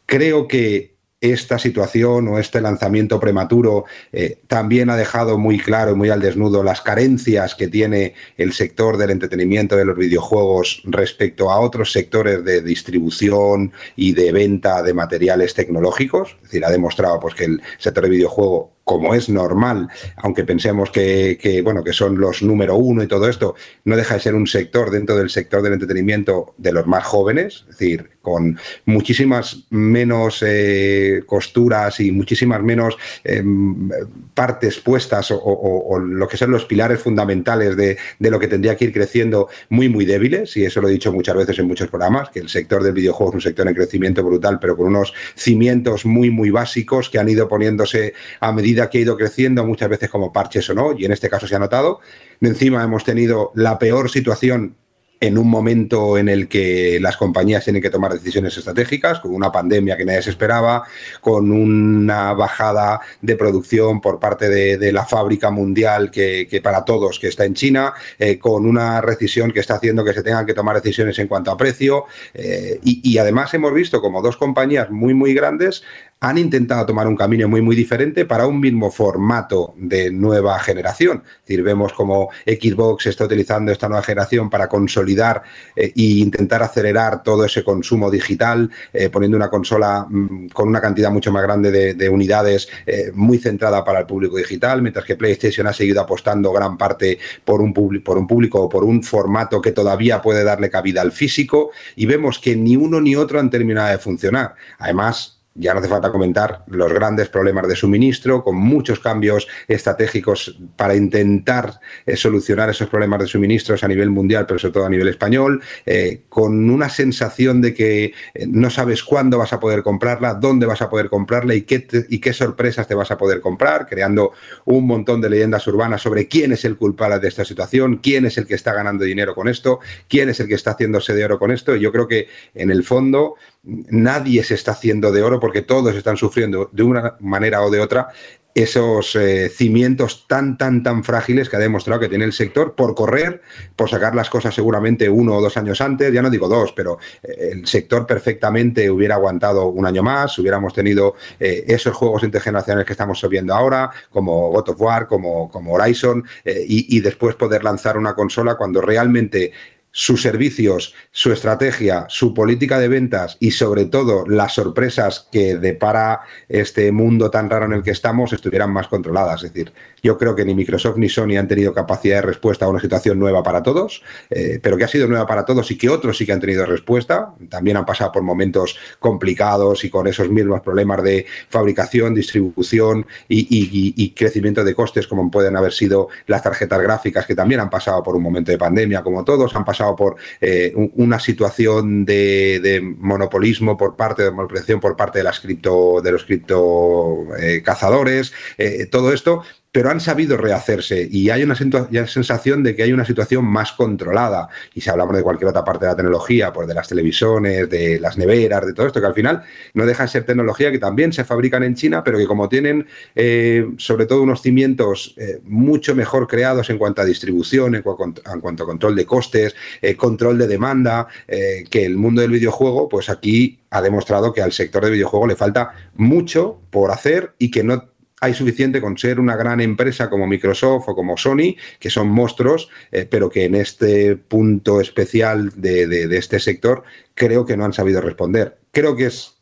Creo 0.05 0.47
que 0.47 0.93
esta 1.21 1.57
situación 1.57 2.27
o 2.27 2.37
este 2.37 2.59
lanzamiento 2.59 3.17
prematuro 3.17 3.85
eh, 4.11 4.39
también 4.47 4.89
ha 4.89 4.97
dejado 4.97 5.37
muy 5.37 5.57
claro 5.57 5.91
y 5.91 5.95
muy 5.95 6.09
al 6.09 6.19
desnudo 6.19 6.63
las 6.63 6.81
carencias 6.81 7.55
que 7.55 7.69
tiene 7.69 8.13
el 8.35 8.51
sector 8.51 8.97
del 8.97 9.11
entretenimiento 9.11 9.77
de 9.77 9.85
los 9.85 9.95
videojuegos 9.95 10.81
respecto 10.83 11.49
a 11.49 11.61
otros 11.61 11.93
sectores 11.93 12.43
de 12.43 12.61
distribución 12.61 13.71
y 13.95 14.11
de 14.11 14.33
venta 14.33 14.83
de 14.83 14.93
materiales 14.93 15.53
tecnológicos. 15.53 16.35
Es 16.35 16.49
decir, 16.49 16.65
ha 16.65 16.69
demostrado 16.69 17.21
pues, 17.21 17.35
que 17.35 17.45
el 17.45 17.61
sector 17.77 18.03
de 18.03 18.09
videojuego 18.09 18.72
como 18.83 19.15
es 19.15 19.29
normal, 19.29 19.89
aunque 20.17 20.43
pensemos 20.43 20.91
que, 20.91 21.61
bueno, 21.63 21.83
que 21.83 21.93
son 21.93 22.19
los 22.19 22.43
número 22.43 22.75
uno 22.75 23.03
y 23.03 23.07
todo 23.07 23.29
esto, 23.29 23.55
no 23.85 23.95
deja 23.95 24.15
de 24.15 24.19
ser 24.19 24.35
un 24.35 24.47
sector 24.47 24.91
dentro 24.91 25.15
del 25.15 25.29
sector 25.29 25.61
del 25.61 25.73
entretenimiento 25.73 26.53
de 26.57 26.73
los 26.73 26.85
más 26.85 27.05
jóvenes, 27.05 27.65
es 27.69 27.77
decir, 27.77 28.12
con 28.23 28.57
muchísimas 28.85 29.65
menos 29.69 30.41
eh, 30.47 31.23
costuras 31.25 31.99
y 31.99 32.09
muchísimas 32.13 32.63
menos 32.63 32.97
em, 33.25 33.89
partes 34.33 34.79
puestas 34.79 35.27
o, 35.31 35.99
lo 35.99 36.27
que 36.29 36.37
son 36.37 36.49
los 36.51 36.63
pilares 36.63 37.01
fundamentales 37.01 37.75
de, 37.75 37.97
de, 38.19 38.31
lo 38.31 38.39
que 38.39 38.47
tendría 38.47 38.77
que 38.77 38.85
ir 38.85 38.93
creciendo 38.93 39.49
muy, 39.67 39.89
muy 39.89 40.05
débiles, 40.05 40.55
y 40.55 40.63
eso 40.63 40.79
lo 40.79 40.87
he 40.87 40.93
dicho 40.93 41.11
muchas 41.11 41.35
veces 41.35 41.59
en 41.59 41.67
muchos 41.67 41.89
programas, 41.89 42.29
que 42.29 42.39
el 42.39 42.47
sector 42.47 42.81
del 42.81 42.93
videojuego 42.93 43.31
es 43.31 43.35
un 43.35 43.41
sector 43.41 43.67
en 43.67 43.75
crecimiento 43.75 44.23
brutal, 44.23 44.57
pero 44.57 44.77
con 44.77 44.87
unos 44.87 45.13
cimientos 45.35 46.05
muy, 46.05 46.29
muy 46.29 46.49
básicos 46.49 47.09
que 47.09 47.19
han 47.19 47.27
ido 47.27 47.49
poniéndose 47.49 48.13
a 48.39 48.53
medida 48.53 48.89
que 48.89 48.99
ha 48.99 49.01
ido 49.01 49.17
creciendo, 49.17 49.65
muchas 49.65 49.89
veces 49.89 50.09
como 50.09 50.31
parches 50.31 50.69
o 50.69 50.73
no, 50.73 50.95
y 50.97 51.03
en 51.03 51.11
este 51.11 51.29
caso 51.29 51.45
se 51.45 51.57
ha 51.57 51.59
notado. 51.59 51.99
Encima 52.39 52.81
hemos 52.81 53.03
tenido 53.03 53.51
la 53.53 53.77
peor 53.77 54.09
situación 54.09 54.77
en 55.23 55.37
un 55.37 55.49
momento 55.49 56.17
en 56.17 56.27
el 56.27 56.49
que 56.49 56.99
las 56.99 57.15
compañías 57.15 57.63
tienen 57.63 57.81
que 57.81 57.89
tomar 57.89 58.11
decisiones 58.11 58.57
estratégicas, 58.57 59.21
con 59.21 59.33
una 59.33 59.53
pandemia 59.53 59.95
que 59.95 60.03
nadie 60.03 60.21
se 60.21 60.31
esperaba, 60.31 60.83
con 61.21 61.49
una 61.49 62.33
bajada 62.33 62.99
de 63.21 63.37
producción 63.37 64.01
por 64.01 64.19
parte 64.19 64.49
de, 64.49 64.91
la 64.91 65.05
fábrica 65.05 65.49
mundial 65.49 66.11
que, 66.11 66.59
para 66.61 66.83
todos 66.83 67.19
que 67.19 67.29
está 67.29 67.45
en 67.45 67.53
China, 67.53 67.93
eh, 68.19 68.37
con 68.37 68.65
una 68.65 68.99
recesión 68.99 69.51
que 69.51 69.61
está 69.61 69.75
haciendo 69.75 70.03
que 70.03 70.11
se 70.11 70.23
tengan 70.23 70.45
que 70.45 70.53
tomar 70.53 70.75
decisiones 70.75 71.17
en 71.19 71.29
cuanto 71.29 71.51
a 71.51 71.57
precio. 71.57 72.03
Eh, 72.33 72.81
y, 72.83 72.99
y, 73.09 73.17
además 73.17 73.53
hemos 73.53 73.73
visto 73.73 74.01
como 74.01 74.21
dos 74.21 74.35
compañías 74.35 74.89
muy, 74.91 75.13
muy 75.13 75.33
grandes 75.33 75.83
han 76.19 76.37
intentado 76.37 76.85
tomar 76.85 77.07
un 77.07 77.17
camino 77.17 77.49
muy, 77.49 77.61
muy 77.61 77.75
diferente 77.75 78.25
para 78.25 78.47
un 78.47 78.59
mismo 78.59 78.89
formato 78.89 79.73
de 79.77 80.09
nueva 80.09 80.57
generación. 80.59 81.23
Es 81.25 81.47
decir, 81.47 81.63
vemos 81.63 81.91
como 81.91 82.29
Xbox 82.45 83.07
está 83.07 83.25
utilizando 83.25 83.73
esta 83.73 83.89
nueva 83.89 84.03
generación 84.03 84.49
para 84.49 84.69
consolidar 84.69 85.43
e 85.75 85.91
intentar 85.95 86.63
acelerar 86.63 87.23
todo 87.23 87.43
ese 87.43 87.63
consumo 87.63 88.09
digital, 88.09 88.71
eh, 88.93 89.09
poniendo 89.09 89.35
una 89.35 89.49
consola 89.49 90.05
mm, 90.09 90.47
con 90.47 90.69
una 90.69 90.79
cantidad 90.79 91.11
mucho 91.11 91.31
más 91.31 91.43
grande 91.43 91.93
de, 91.93 92.09
unidades 92.09 92.69
eh, 92.85 93.11
muy 93.13 93.37
centrada 93.37 93.83
para 93.83 93.99
el 93.99 94.05
público 94.05 94.37
digital, 94.37 94.81
mientras 94.81 95.05
que 95.05 95.15
PlayStation 95.15 95.67
ha 95.67 95.73
seguido 95.73 95.99
apostando 95.99 96.53
gran 96.53 96.77
parte 96.77 97.17
por 97.43 97.61
un, 97.61 97.73
por 97.73 98.17
un 98.17 98.27
público 98.27 98.61
o 98.61 98.69
por 98.69 98.83
un 98.83 99.03
formato 99.03 99.61
que 99.61 99.71
todavía 99.71 100.21
puede 100.21 100.43
darle 100.43 100.69
cabida 100.69 101.01
al 101.01 101.11
físico 101.11 101.71
y 101.95 102.05
vemos 102.05 102.39
que 102.39 102.55
ni 102.55 102.75
uno 102.75 103.01
ni 103.01 103.15
otro 103.15 103.39
han 103.39 103.49
terminado 103.49 103.89
de 103.89 103.97
funcionar. 103.97 104.55
Además, 104.77 105.42
ya 105.55 105.73
no 105.73 105.79
hace 105.79 105.89
falta 105.89 106.11
comentar 106.11 106.63
los 106.67 106.91
grandes 106.91 107.29
problemas 107.29 107.67
de 107.67 107.75
suministro, 107.75 108.43
con 108.43 108.55
muchos 108.55 108.99
cambios 108.99 109.47
estratégicos 109.67 110.57
para 110.75 110.95
intentar 110.95 111.79
eh, 112.05 112.15
solucionar 112.15 112.69
esos 112.69 112.89
problemas 112.89 113.19
de 113.19 113.27
suministros 113.27 113.83
a 113.83 113.87
nivel 113.87 114.09
mundial, 114.09 114.45
pero 114.47 114.59
sobre 114.59 114.73
todo 114.73 114.85
a 114.85 114.89
nivel 114.89 115.07
español, 115.07 115.61
eh, 115.85 116.23
con 116.29 116.69
una 116.69 116.89
sensación 116.89 117.61
de 117.61 117.73
que 117.73 118.13
eh, 118.33 118.47
no 118.47 118.69
sabes 118.69 119.03
cuándo 119.03 119.37
vas 119.37 119.53
a 119.53 119.59
poder 119.59 119.83
comprarla, 119.83 120.33
dónde 120.33 120.65
vas 120.65 120.81
a 120.81 120.89
poder 120.89 121.09
comprarla 121.09 121.53
y 121.53 121.61
qué, 121.61 121.87
y 122.09 122.19
qué 122.19 122.33
sorpresas 122.33 122.87
te 122.87 122.95
vas 122.95 123.11
a 123.11 123.17
poder 123.17 123.39
comprar, 123.39 123.85
creando 123.85 124.31
un 124.65 124.87
montón 124.87 125.21
de 125.21 125.29
leyendas 125.29 125.67
urbanas 125.67 126.01
sobre 126.01 126.27
quién 126.27 126.51
es 126.51 126.65
el 126.65 126.77
culpable 126.77 127.19
de 127.19 127.27
esta 127.27 127.45
situación, 127.45 127.97
quién 127.97 128.25
es 128.25 128.37
el 128.37 128.47
que 128.47 128.55
está 128.55 128.73
ganando 128.73 129.03
dinero 129.03 129.35
con 129.35 129.47
esto, 129.47 129.79
quién 130.07 130.29
es 130.29 130.39
el 130.39 130.47
que 130.47 130.55
está 130.55 130.71
haciéndose 130.71 131.13
de 131.13 131.25
oro 131.25 131.37
con 131.37 131.51
esto. 131.51 131.75
Y 131.75 131.81
yo 131.81 131.91
creo 131.91 132.07
que 132.07 132.27
en 132.55 132.71
el 132.71 132.83
fondo 132.83 133.35
nadie 133.63 134.43
se 134.43 134.55
está 134.55 134.71
haciendo 134.71 135.11
de 135.11 135.23
oro 135.23 135.39
porque 135.39 135.61
todos 135.61 135.95
están 135.95 136.17
sufriendo 136.17 136.69
de 136.71 136.83
una 136.83 137.15
manera 137.19 137.61
o 137.61 137.71
de 137.71 137.79
otra 137.79 138.09
esos 138.55 139.15
eh, 139.15 139.49
cimientos 139.49 140.25
tan, 140.27 140.57
tan, 140.57 140.83
tan 140.83 141.03
frágiles 141.03 141.49
que 141.49 141.55
ha 141.55 141.59
demostrado 141.59 141.99
que 141.99 142.09
tiene 142.09 142.25
el 142.25 142.33
sector 142.33 142.75
por 142.75 142.93
correr, 142.93 143.41
por 143.75 143.89
sacar 143.89 144.13
las 144.13 144.29
cosas 144.29 144.53
seguramente 144.53 145.09
uno 145.09 145.37
o 145.37 145.41
dos 145.41 145.57
años 145.57 145.81
antes, 145.81 146.13
ya 146.13 146.21
no 146.21 146.29
digo 146.29 146.47
dos, 146.47 146.71
pero 146.73 146.99
eh, 147.23 147.49
el 147.53 147.65
sector 147.67 148.05
perfectamente 148.05 148.89
hubiera 148.89 149.15
aguantado 149.15 149.67
un 149.67 149.85
año 149.85 150.03
más, 150.03 150.37
hubiéramos 150.37 150.73
tenido 150.73 151.15
eh, 151.39 151.63
esos 151.67 151.95
juegos 151.95 152.23
intergeneracionales 152.23 152.85
que 152.85 152.93
estamos 152.93 153.25
viendo 153.27 153.55
ahora, 153.55 153.89
como 154.11 154.49
God 154.51 154.69
of 154.69 154.81
War, 154.81 155.07
como, 155.07 155.49
como 155.49 155.73
Horizon, 155.73 156.23
y, 156.45 156.97
y 156.97 156.99
después 156.99 157.35
poder 157.35 157.63
lanzar 157.63 157.97
una 157.97 158.13
consola 158.13 158.55
cuando 158.55 158.81
realmente 158.81 159.51
sus 159.95 160.23
servicios, 160.23 160.95
su 161.11 161.31
estrategia, 161.31 162.07
su 162.09 162.33
política 162.33 162.79
de 162.79 162.87
ventas 162.87 163.37
y 163.39 163.51
sobre 163.51 163.85
todo 163.85 164.25
las 164.27 164.53
sorpresas 164.55 165.27
que 165.31 165.55
depara 165.55 166.21
este 166.49 166.91
mundo 166.91 167.29
tan 167.29 167.47
raro 167.47 167.67
en 167.67 167.73
el 167.73 167.83
que 167.83 167.91
estamos 167.91 168.33
estuvieran 168.33 168.71
más 168.71 168.87
controladas. 168.87 169.43
Es 169.43 169.53
decir, 169.53 169.71
yo 170.01 170.17
creo 170.17 170.35
que 170.35 170.45
ni 170.45 170.55
Microsoft 170.55 170.97
ni 170.97 171.09
Sony 171.09 171.37
han 171.37 171.47
tenido 171.47 171.73
capacidad 171.73 172.17
de 172.17 172.21
respuesta 172.23 172.65
a 172.65 172.69
una 172.69 172.79
situación 172.79 173.19
nueva 173.19 173.43
para 173.43 173.61
todos, 173.61 174.01
eh, 174.31 174.59
pero 174.61 174.77
que 174.77 174.83
ha 174.83 174.87
sido 174.87 175.07
nueva 175.07 175.27
para 175.27 175.45
todos 175.45 175.69
y 175.69 175.77
que 175.77 175.89
otros 175.89 176.17
sí 176.17 176.25
que 176.25 176.33
han 176.33 176.41
tenido 176.41 176.65
respuesta. 176.65 177.35
También 177.49 177.77
han 177.77 177.85
pasado 177.85 178.11
por 178.11 178.23
momentos 178.23 178.75
complicados 178.97 179.85
y 179.85 179.91
con 179.91 180.07
esos 180.07 180.27
mismos 180.29 180.61
problemas 180.61 181.03
de 181.03 181.27
fabricación, 181.49 182.15
distribución 182.15 183.05
y, 183.29 184.13
crecimiento 184.15 184.63
de 184.63 184.73
costes 184.73 185.07
como 185.07 185.29
pueden 185.29 185.55
haber 185.55 185.71
sido 185.71 186.07
las 186.25 186.41
tarjetas 186.41 186.81
gráficas 186.81 187.25
que 187.25 187.35
también 187.35 187.59
han 187.59 187.69
pasado 187.69 188.01
por 188.01 188.15
un 188.15 188.23
momento 188.23 188.51
de 188.51 188.57
pandemia 188.57 189.03
como 189.03 189.23
todos, 189.23 189.55
han 189.55 189.65
pasado 189.65 189.82
por 189.95 190.15
eh, 190.41 190.73
una 190.95 191.19
situación 191.19 192.05
de, 192.05 192.81
monopolismo 192.97 193.77
por 193.77 193.95
parte 193.95 194.23
de 194.23 194.31
monopolización 194.31 194.79
por 194.79 194.95
parte 194.95 195.19
de 195.19 195.23
las 195.23 195.39
cripto, 195.39 196.01
de 196.01 196.11
los 196.11 196.23
cripto 196.25 197.27
eh, 197.39 197.61
cazadores, 197.63 198.33
eh, 198.57 198.87
todo 198.89 199.13
esto 199.13 199.43
pero 199.73 199.89
han 199.89 199.99
sabido 199.99 200.37
rehacerse 200.37 201.07
y 201.09 201.31
hay 201.31 201.41
una 201.41 201.55
sensación 201.55 202.61
de 202.61 202.75
que 202.75 202.83
hay 202.83 202.93
una 202.93 203.05
situación 203.05 203.43
más 203.43 203.71
controlada. 203.71 204.47
Y 204.75 204.81
si 204.81 204.89
hablamos 204.91 205.17
de 205.17 205.23
cualquier 205.23 205.49
otra 205.49 205.65
parte 205.65 205.85
de 205.85 205.91
la 205.91 205.95
tecnología, 205.95 206.53
pues 206.53 206.67
de 206.67 206.75
las 206.75 206.87
televisiones, 206.87 207.67
de 207.71 207.99
las 207.99 208.15
neveras, 208.15 208.67
de 208.67 208.73
todo 208.73 208.85
esto, 208.85 209.01
que 209.01 209.07
al 209.07 209.15
final 209.15 209.41
no 209.73 209.87
deja 209.87 210.03
de 210.03 210.09
ser 210.09 210.25
tecnología 210.25 210.71
que 210.71 210.77
también 210.77 211.11
se 211.11 211.25
fabrican 211.25 211.63
en 211.63 211.73
China, 211.73 212.03
pero 212.03 212.19
que 212.19 212.27
como 212.27 212.47
tienen 212.49 212.85
eh, 213.15 213.67
sobre 213.77 214.05
todo 214.05 214.21
unos 214.21 214.43
cimientos 214.43 215.15
eh, 215.17 215.39
mucho 215.43 215.95
mejor 215.95 216.27
creados 216.27 216.69
en 216.69 216.77
cuanto 216.77 217.01
a 217.01 217.05
distribución, 217.05 217.73
en, 217.73 217.81
cuanto 217.81 218.21
a 218.63 218.67
control 218.67 218.95
de 218.95 219.07
costes, 219.07 219.55
eh, 219.81 219.95
control 219.95 220.37
de 220.37 220.45
demanda, 220.45 221.07
que 221.27 221.85
el 221.85 221.97
mundo 221.97 222.21
del 222.21 222.29
videojuego, 222.29 222.87
pues 222.87 223.09
aquí 223.09 223.59
ha 223.71 223.81
demostrado 223.81 224.33
que 224.33 224.41
al 224.43 224.51
sector 224.51 224.85
de 224.85 224.91
videojuego 224.91 225.25
le 225.25 225.35
falta 225.35 225.73
mucho 225.95 226.61
por 226.69 226.91
hacer 226.91 227.33
y 227.39 227.49
que 227.49 227.63
no 227.63 227.92
hay 228.23 228.33
suficiente 228.33 228.79
con 228.79 228.97
ser 228.97 229.19
una 229.19 229.35
gran 229.35 229.59
empresa 229.59 230.09
como 230.09 230.25
Microsoft 230.27 230.87
o 230.87 230.95
como 230.95 231.17
Sony, 231.17 231.57
que 231.77 231.89
son 231.89 232.07
monstruos, 232.07 232.69
eh, 232.89 233.05
pero 233.09 233.29
que 233.29 233.43
en 233.43 233.55
este 233.55 234.15
punto 234.15 234.79
especial 234.79 235.51
de, 235.57 236.07
este 236.17 236.39
sector 236.39 236.83
creo 237.13 237.45
que 237.45 237.57
no 237.57 237.65
han 237.65 237.73
sabido 237.73 237.99
responder. 237.99 238.59
Creo 238.71 238.95
que 238.95 239.07
es 239.07 239.33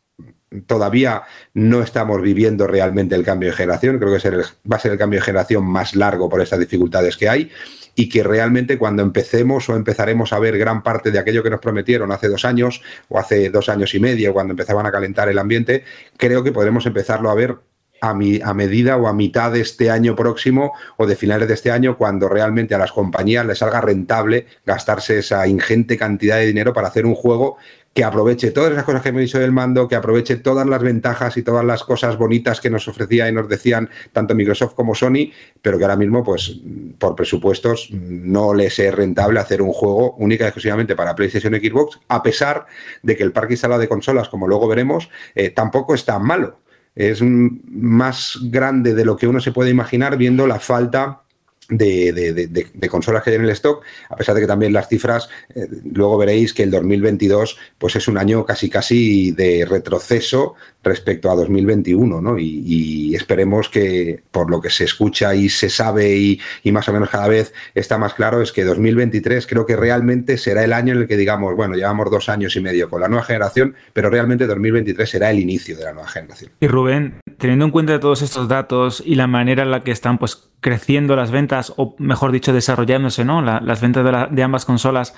todavía 0.66 1.22
no 1.54 1.80
estamos 1.80 2.20
viviendo 2.20 2.66
realmente 2.66 3.14
el 3.14 3.24
cambio 3.24 3.50
de 3.50 3.56
generación. 3.56 3.98
Creo 3.98 4.08
que 4.18 4.28
va 4.70 4.76
a 4.76 4.80
ser 4.80 4.92
el 4.92 4.98
cambio 4.98 5.20
de 5.20 5.26
generación 5.26 5.64
más 5.64 5.94
largo 5.94 6.28
por 6.28 6.40
estas 6.40 6.58
dificultades 6.58 7.16
que 7.16 7.28
hay 7.28 7.50
y 7.94 8.08
que 8.08 8.24
realmente 8.24 8.78
cuando 8.78 9.04
empecemos 9.04 9.68
o 9.68 9.76
empezaremos 9.76 10.32
a 10.32 10.40
ver 10.40 10.58
gran 10.58 10.82
parte 10.82 11.12
de 11.12 11.20
aquello 11.20 11.44
que 11.44 11.50
nos 11.50 11.60
prometieron 11.60 12.10
hace 12.10 12.28
dos 12.28 12.44
años 12.44 12.82
o 13.08 13.18
hace 13.20 13.48
dos 13.48 13.68
años 13.68 13.94
y 13.94 14.00
medio, 14.00 14.32
cuando 14.32 14.52
empezaban 14.52 14.86
a 14.86 14.92
calentar 14.92 15.28
el 15.28 15.38
ambiente, 15.38 15.84
creo 16.16 16.42
que 16.42 16.50
podremos 16.50 16.84
empezarlo 16.86 17.30
a 17.30 17.34
ver 17.34 17.56
a, 18.02 18.10
a, 18.10 18.54
medida 18.54 18.96
o 18.96 19.06
a 19.06 19.14
mitad 19.14 19.52
de 19.52 19.60
este 19.60 19.88
año 19.88 20.14
próximo 20.16 20.72
o 20.96 21.06
de 21.06 21.16
finales 21.16 21.48
de 21.48 21.54
este 21.54 21.70
año, 21.70 21.96
cuando 21.96 22.28
realmente 22.28 22.74
a 22.74 22.78
las 22.78 22.92
compañías 22.92 23.46
les 23.46 23.58
salga 23.58 23.80
rentable 23.80 24.46
gastarse 24.66 25.20
esa 25.20 25.46
ingente 25.46 25.96
cantidad 25.96 26.36
de 26.36 26.46
dinero 26.46 26.72
para 26.72 26.88
hacer 26.88 27.06
un 27.06 27.14
juego 27.14 27.56
que 27.94 28.04
aproveche 28.04 28.50
todas 28.50 28.72
esas 28.72 28.84
cosas 28.84 29.02
que 29.02 29.12
me 29.12 29.18
he 29.18 29.24
dicho 29.24 29.38
del 29.38 29.52
mando, 29.52 29.86
que 29.86 29.96
aproveche 29.96 30.36
todas 30.36 30.66
las 30.66 30.82
ventajas 30.82 31.36
y 31.36 31.42
todas 31.42 31.64
las 31.64 31.84
cosas 31.84 32.16
bonitas 32.16 32.60
que 32.60 32.70
nos 32.70 32.88
ofrecía 32.88 33.28
y 33.28 33.32
nos 33.32 33.48
decían 33.48 33.90
tanto 34.12 34.34
Microsoft 34.34 34.74
como 34.74 34.94
Sony, 34.94 35.30
pero 35.60 35.78
que 35.78 35.84
ahora 35.84 35.96
mismo, 35.96 36.24
pues, 36.24 36.58
por 36.98 37.14
presupuestos, 37.14 37.90
no 37.92 38.54
les 38.54 38.78
es 38.78 38.94
rentable 38.94 39.40
hacer 39.40 39.60
un 39.60 39.72
juego 39.72 40.14
única 40.14 40.44
y 40.44 40.48
exclusivamente 40.48 40.96
para 40.96 41.14
PlayStation 41.14 41.54
y 41.54 41.58
Xbox, 41.58 42.00
a 42.08 42.22
pesar 42.22 42.66
de 43.02 43.16
que 43.16 43.22
el 43.22 43.32
parque 43.32 43.54
instalado 43.54 43.80
de 43.80 43.88
consolas, 43.88 44.28
como 44.28 44.48
luego 44.48 44.66
veremos, 44.68 45.10
eh, 45.34 45.50
tampoco 45.50 45.94
es 45.94 46.04
tan 46.04 46.24
malo. 46.24 46.58
Es 46.94 47.22
más 47.22 48.38
grande 48.42 48.94
de 48.94 49.04
lo 49.04 49.16
que 49.16 49.26
uno 49.26 49.40
se 49.40 49.52
puede 49.52 49.70
imaginar 49.70 50.16
viendo 50.16 50.46
la 50.46 50.60
falta 50.60 51.22
de, 51.68 52.88
consolas 52.90 53.22
que 53.22 53.30
hay 53.30 53.36
en 53.36 53.44
el 53.44 53.50
stock, 53.50 53.82
a 54.10 54.16
pesar 54.16 54.34
de 54.34 54.42
que 54.42 54.46
también 54.46 54.72
las 54.72 54.88
cifras, 54.88 55.28
eh, 55.54 55.66
luego 55.92 56.18
veréis 56.18 56.52
que 56.52 56.64
el 56.64 56.70
2022 56.70 57.56
pues 57.78 57.96
es 57.96 58.08
un 58.08 58.18
año 58.18 58.44
casi 58.44 58.68
casi 58.68 59.30
de 59.32 59.64
retroceso 59.64 60.54
respecto 60.82 61.30
a 61.30 61.34
2021, 61.36 62.20
¿no? 62.20 62.38
Y, 62.38 63.14
esperemos 63.14 63.68
que 63.68 64.22
por 64.30 64.50
lo 64.50 64.60
que 64.60 64.70
se 64.70 64.84
escucha 64.84 65.34
y 65.34 65.48
se 65.48 65.68
sabe 65.68 66.16
y, 66.16 66.40
y, 66.62 66.72
más 66.72 66.88
o 66.88 66.92
menos 66.92 67.10
cada 67.10 67.28
vez 67.28 67.52
está 67.74 67.98
más 67.98 68.14
claro 68.14 68.40
es 68.40 68.52
que 68.52 68.64
2023 68.64 69.46
creo 69.46 69.66
que 69.66 69.76
realmente 69.76 70.38
será 70.38 70.64
el 70.64 70.72
año 70.72 70.94
en 70.94 71.00
el 71.00 71.08
que 71.08 71.16
digamos, 71.16 71.54
bueno, 71.54 71.74
llevamos 71.74 72.10
dos 72.10 72.28
años 72.28 72.56
y 72.56 72.60
medio 72.60 72.88
con 72.88 73.00
la 73.00 73.08
nueva 73.08 73.24
generación, 73.24 73.74
pero 73.92 74.08
realmente 74.08 74.46
2023 74.46 75.08
será 75.08 75.30
el 75.30 75.40
inicio 75.40 75.76
de 75.76 75.84
la 75.84 75.92
nueva 75.92 76.08
generación. 76.08 76.52
Y 76.60 76.66
Rubén, 76.66 77.20
teniendo 77.38 77.66
en 77.66 77.70
cuenta 77.70 78.00
todos 78.00 78.22
estos 78.22 78.48
datos 78.48 79.02
y 79.04 79.14
la 79.14 79.26
manera 79.26 79.62
en 79.62 79.70
la 79.70 79.82
que 79.82 79.90
están 79.90 80.18
pues 80.18 80.50
creciendo 80.60 81.14
las 81.16 81.30
ventas, 81.30 81.72
o 81.76 81.94
mejor 81.98 82.32
dicho, 82.32 82.52
desarrollándose, 82.52 83.24
¿no? 83.24 83.42
las 83.42 83.80
ventas 83.80 84.04
de, 84.04 84.34
de 84.34 84.42
ambas 84.42 84.64
consolas 84.64 85.14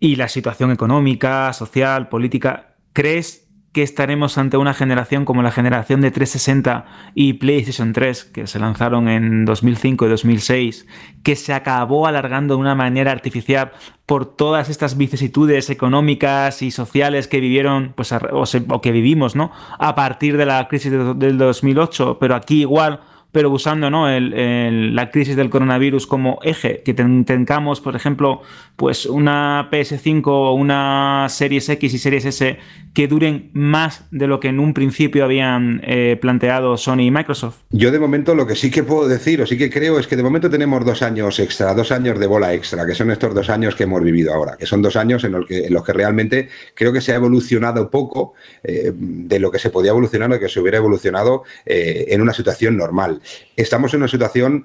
y 0.00 0.16
la 0.16 0.28
situación 0.28 0.70
económica, 0.70 1.52
social, 1.52 2.08
política, 2.08 2.76
¿crees 2.92 3.45
que 3.76 3.82
estaremos 3.82 4.38
ante 4.38 4.56
una 4.56 4.72
generación 4.72 5.26
como 5.26 5.42
la 5.42 5.50
generación 5.50 6.00
de 6.00 6.10
360 6.10 6.86
y 7.14 7.34
PlayStation 7.34 7.92
3, 7.92 8.24
que 8.24 8.46
se 8.46 8.58
lanzaron 8.58 9.06
en 9.06 9.44
2005 9.44 10.06
y 10.06 10.08
2006, 10.08 10.86
que 11.22 11.36
se 11.36 11.52
acabó 11.52 12.06
alargando 12.06 12.54
de 12.54 12.60
una 12.62 12.74
manera 12.74 13.12
artificial 13.12 13.72
por 14.06 14.34
todas 14.34 14.70
estas 14.70 14.96
vicisitudes 14.96 15.68
económicas 15.68 16.62
y 16.62 16.70
sociales 16.70 17.28
que 17.28 17.38
vivieron, 17.38 17.92
pues, 17.94 18.12
o, 18.12 18.80
que 18.80 18.92
vivimos, 18.92 19.36
¿no? 19.36 19.52
A 19.78 19.94
partir 19.94 20.38
de 20.38 20.46
la 20.46 20.68
crisis 20.68 20.92
del 20.92 21.36
2008, 21.36 22.16
pero 22.18 22.34
aquí 22.34 22.62
igual 22.62 23.00
pero 23.36 23.50
usando 23.50 23.90
¿no? 23.90 24.08
la 24.08 25.10
crisis 25.10 25.36
del 25.36 25.50
coronavirus 25.50 26.06
como 26.06 26.38
eje, 26.42 26.82
que 26.82 26.94
tengamos, 26.94 27.82
por 27.82 27.94
ejemplo, 27.94 28.40
pues 28.76 29.04
una 29.04 29.68
PS5 29.70 30.22
o 30.28 30.54
una 30.54 31.26
Series 31.28 31.68
X 31.68 31.92
y 31.92 31.98
Series 31.98 32.24
S 32.24 32.58
que 32.96 33.08
duren 33.08 33.50
más 33.52 34.04
de 34.10 34.26
lo 34.26 34.40
que 34.40 34.48
en 34.48 34.58
un 34.58 34.72
principio 34.72 35.22
habían 35.22 35.82
eh, 35.84 36.16
planteado 36.18 36.78
Sony 36.78 37.00
y 37.00 37.10
Microsoft? 37.10 37.58
Yo 37.68 37.90
de 37.90 37.98
momento 37.98 38.34
lo 38.34 38.46
que 38.46 38.56
sí 38.56 38.70
que 38.70 38.84
puedo 38.84 39.06
decir, 39.06 39.42
o 39.42 39.46
sí 39.46 39.58
que 39.58 39.68
creo, 39.68 39.98
es 39.98 40.06
que 40.06 40.16
de 40.16 40.22
momento 40.22 40.48
tenemos 40.48 40.82
dos 40.82 41.02
años 41.02 41.38
extra, 41.38 41.74
dos 41.74 41.92
años 41.92 42.18
de 42.18 42.26
bola 42.26 42.54
extra, 42.54 42.86
que 42.86 42.94
son 42.94 43.10
estos 43.10 43.34
dos 43.34 43.50
años 43.50 43.74
que 43.74 43.82
hemos 43.82 44.02
vivido 44.02 44.32
ahora, 44.32 44.56
que 44.56 44.64
son 44.64 44.80
dos 44.80 44.96
años 44.96 45.22
en 45.24 45.32
los 45.32 45.44
que, 45.44 45.66
en 45.66 45.82
que 45.84 45.92
realmente 45.92 46.48
creo 46.74 46.90
que 46.90 47.02
se 47.02 47.12
ha 47.12 47.16
evolucionado 47.16 47.90
poco 47.90 48.32
eh, 48.64 48.90
de 48.94 49.40
lo 49.40 49.50
que 49.50 49.58
se 49.58 49.68
podía 49.68 49.90
evolucionar 49.90 50.32
o 50.32 50.40
que 50.40 50.48
se 50.48 50.58
hubiera 50.58 50.78
evolucionado 50.78 51.42
eh, 51.66 52.06
en 52.08 52.22
una 52.22 52.32
situación 52.32 52.78
normal. 52.78 53.20
Estamos 53.56 53.92
en 53.92 54.00
una 54.00 54.08
situación 54.08 54.64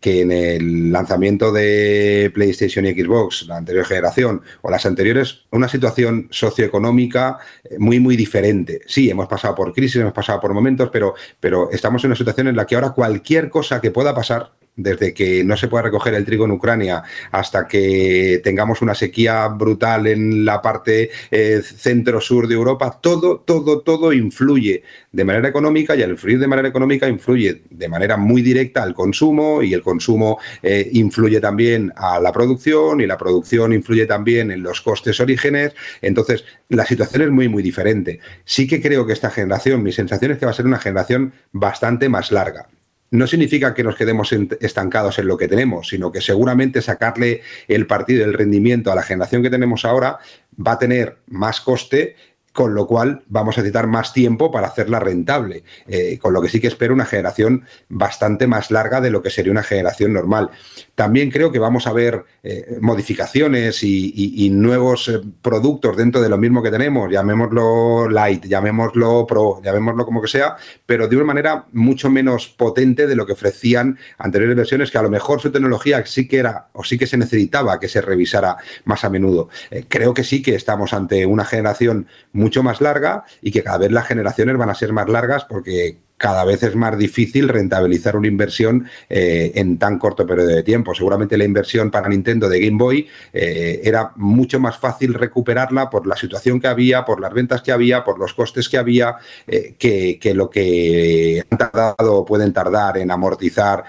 que 0.00 0.22
en 0.22 0.32
el 0.32 0.92
lanzamiento 0.92 1.52
de 1.52 2.30
PlayStation 2.34 2.84
y 2.86 2.92
Xbox, 2.92 3.46
la 3.46 3.58
anterior 3.58 3.84
generación 3.84 4.42
o 4.62 4.70
las 4.70 4.84
anteriores, 4.86 5.46
una 5.50 5.68
situación 5.68 6.28
socioeconómica 6.30 7.38
eh, 7.64 7.76
muy, 7.78 8.00
muy 8.00 8.16
diferente. 8.16 8.80
Sí, 8.86 9.08
hemos 9.08 9.28
pasado 9.28 9.54
por 9.54 9.72
crisis, 9.72 9.96
hemos 9.96 10.12
pasado 10.12 10.40
por 10.40 10.52
momentos, 10.52 10.90
pero, 10.92 11.14
pero 11.38 11.70
estamos 11.70 12.02
en 12.04 12.08
una 12.08 12.16
situación 12.16 12.48
en 12.48 12.56
la 12.56 12.66
que 12.66 12.74
ahora 12.74 12.90
cualquier 12.90 13.48
cosa 13.50 13.80
que 13.80 13.90
pueda 13.90 14.14
pasar 14.14 14.57
desde 14.78 15.12
que 15.12 15.44
no 15.44 15.56
se 15.56 15.68
pueda 15.68 15.82
recoger 15.82 16.14
el 16.14 16.24
trigo 16.24 16.46
en 16.46 16.52
Ucrania 16.52 17.02
hasta 17.32 17.66
que 17.66 18.40
tengamos 18.42 18.80
una 18.80 18.94
sequía 18.94 19.46
brutal 19.48 20.06
en 20.06 20.44
la 20.44 20.62
parte 20.62 21.10
eh, 21.30 21.60
centro-sur 21.62 22.46
de 22.48 22.54
Europa, 22.54 22.98
todo, 23.02 23.40
todo, 23.40 23.80
todo 23.80 24.12
influye 24.12 24.82
de 25.12 25.24
manera 25.24 25.48
económica 25.48 25.96
y 25.96 26.02
al 26.02 26.10
influir 26.10 26.38
de 26.38 26.46
manera 26.46 26.68
económica 26.68 27.08
influye 27.08 27.62
de 27.68 27.88
manera 27.88 28.16
muy 28.16 28.40
directa 28.40 28.82
al 28.82 28.94
consumo 28.94 29.62
y 29.62 29.74
el 29.74 29.82
consumo 29.82 30.38
eh, 30.62 30.88
influye 30.92 31.40
también 31.40 31.92
a 31.96 32.20
la 32.20 32.32
producción 32.32 33.00
y 33.00 33.06
la 33.06 33.18
producción 33.18 33.72
influye 33.72 34.06
también 34.06 34.52
en 34.52 34.62
los 34.62 34.80
costes 34.80 35.18
orígenes. 35.18 35.74
Entonces, 36.00 36.44
la 36.68 36.86
situación 36.86 37.22
es 37.22 37.30
muy, 37.30 37.48
muy 37.48 37.64
diferente. 37.64 38.20
Sí 38.44 38.68
que 38.68 38.80
creo 38.80 39.06
que 39.06 39.12
esta 39.12 39.30
generación, 39.30 39.82
mi 39.82 39.92
sensación 39.92 40.32
es 40.32 40.38
que 40.38 40.46
va 40.46 40.52
a 40.52 40.54
ser 40.54 40.66
una 40.66 40.78
generación 40.78 41.32
bastante 41.52 42.08
más 42.08 42.30
larga 42.30 42.68
no 43.10 43.26
significa 43.26 43.74
que 43.74 43.84
nos 43.84 43.96
quedemos 43.96 44.32
estancados 44.32 45.18
en 45.18 45.26
lo 45.26 45.36
que 45.36 45.48
tenemos, 45.48 45.88
sino 45.88 46.12
que 46.12 46.20
seguramente 46.20 46.82
sacarle 46.82 47.42
el 47.66 47.86
partido, 47.86 48.24
el 48.24 48.34
rendimiento 48.34 48.92
a 48.92 48.94
la 48.94 49.02
generación 49.02 49.42
que 49.42 49.50
tenemos 49.50 49.84
ahora 49.84 50.18
va 50.58 50.72
a 50.72 50.78
tener 50.78 51.18
más 51.26 51.60
coste 51.60 52.16
con 52.58 52.74
lo 52.74 52.88
cual 52.88 53.22
vamos 53.28 53.56
a 53.56 53.60
necesitar 53.60 53.86
más 53.86 54.12
tiempo 54.12 54.50
para 54.50 54.66
hacerla 54.66 54.98
rentable, 54.98 55.62
eh, 55.86 56.18
con 56.18 56.32
lo 56.32 56.42
que 56.42 56.48
sí 56.48 56.60
que 56.60 56.66
espero 56.66 56.92
una 56.92 57.04
generación 57.04 57.62
bastante 57.88 58.48
más 58.48 58.72
larga 58.72 59.00
de 59.00 59.12
lo 59.12 59.22
que 59.22 59.30
sería 59.30 59.52
una 59.52 59.62
generación 59.62 60.12
normal. 60.12 60.50
También 60.96 61.30
creo 61.30 61.52
que 61.52 61.60
vamos 61.60 61.86
a 61.86 61.92
ver 61.92 62.24
eh, 62.42 62.78
modificaciones 62.80 63.84
y, 63.84 64.50
nuevos 64.50 65.06
eh, 65.06 65.20
productos 65.40 65.96
dentro 65.96 66.20
de 66.20 66.28
lo 66.28 66.36
mismo 66.36 66.60
que 66.60 66.72
tenemos, 66.72 67.08
llamémoslo 67.12 68.08
light, 68.08 68.46
llamémoslo 68.46 69.24
pro, 69.24 69.62
llamémoslo 69.62 70.04
como 70.04 70.20
que 70.20 70.26
sea, 70.26 70.56
pero 70.84 71.06
de 71.06 71.14
una 71.14 71.26
manera 71.26 71.66
mucho 71.70 72.10
menos 72.10 72.48
potente 72.48 73.06
de 73.06 73.14
lo 73.14 73.24
que 73.24 73.34
ofrecían 73.34 74.00
anteriores 74.18 74.56
versiones, 74.56 74.90
que 74.90 74.98
a 74.98 75.02
lo 75.02 75.10
mejor 75.10 75.40
su 75.40 75.52
tecnología 75.52 76.04
sí 76.06 76.26
que 76.26 76.38
era 76.38 76.66
o 76.72 76.82
sí 76.82 76.98
que 76.98 77.06
se 77.06 77.16
necesitaba 77.16 77.78
que 77.78 77.86
se 77.86 78.00
revisara 78.00 78.56
más 78.84 79.04
a 79.04 79.10
menudo. 79.10 79.48
creo 79.88 80.12
que 80.12 80.24
sí 80.24 80.42
que 80.42 80.56
estamos 80.56 80.92
ante 80.92 81.24
una 81.24 81.44
generación 81.44 82.08
muy 82.32 82.47
mucho 82.48 82.62
más 82.62 82.80
larga 82.80 83.24
y 83.42 83.52
que 83.52 83.62
cada 83.62 83.76
vez 83.76 83.92
las 83.92 84.06
generaciones 84.06 84.56
van 84.56 84.70
a 84.70 84.74
ser 84.74 84.94
más 84.94 85.06
largas 85.06 85.44
porque 85.44 85.98
cada 86.18 86.44
vez 86.44 86.62
es 86.64 86.74
más 86.74 86.98
difícil 86.98 87.48
rentabilizar 87.48 88.16
una 88.16 88.26
inversión 88.26 88.86
eh, 89.08 89.52
en 89.54 89.78
tan 89.78 89.98
corto 89.98 90.26
periodo 90.26 90.48
de 90.48 90.62
tiempo. 90.64 90.94
Seguramente 90.94 91.38
la 91.38 91.44
inversión 91.44 91.90
para 91.90 92.08
Nintendo 92.08 92.48
de 92.48 92.60
Game 92.60 92.76
Boy 92.76 93.06
eh, 93.32 93.80
era 93.84 94.12
mucho 94.16 94.60
más 94.60 94.76
fácil 94.76 95.14
recuperarla 95.14 95.88
por 95.88 96.06
la 96.06 96.16
situación 96.16 96.60
que 96.60 96.66
había, 96.66 97.04
por 97.04 97.20
las 97.20 97.32
ventas 97.32 97.62
que 97.62 97.72
había, 97.72 98.04
por 98.04 98.18
los 98.18 98.34
costes 98.34 98.68
que 98.68 98.76
había, 98.76 99.16
eh, 99.46 99.74
que, 99.78 100.34
lo 100.34 100.50
que 100.50 101.44
han 101.48 101.58
tardado 101.58 102.16
o 102.16 102.24
pueden 102.24 102.52
tardar 102.52 102.98
en 102.98 103.10
amortizar 103.10 103.84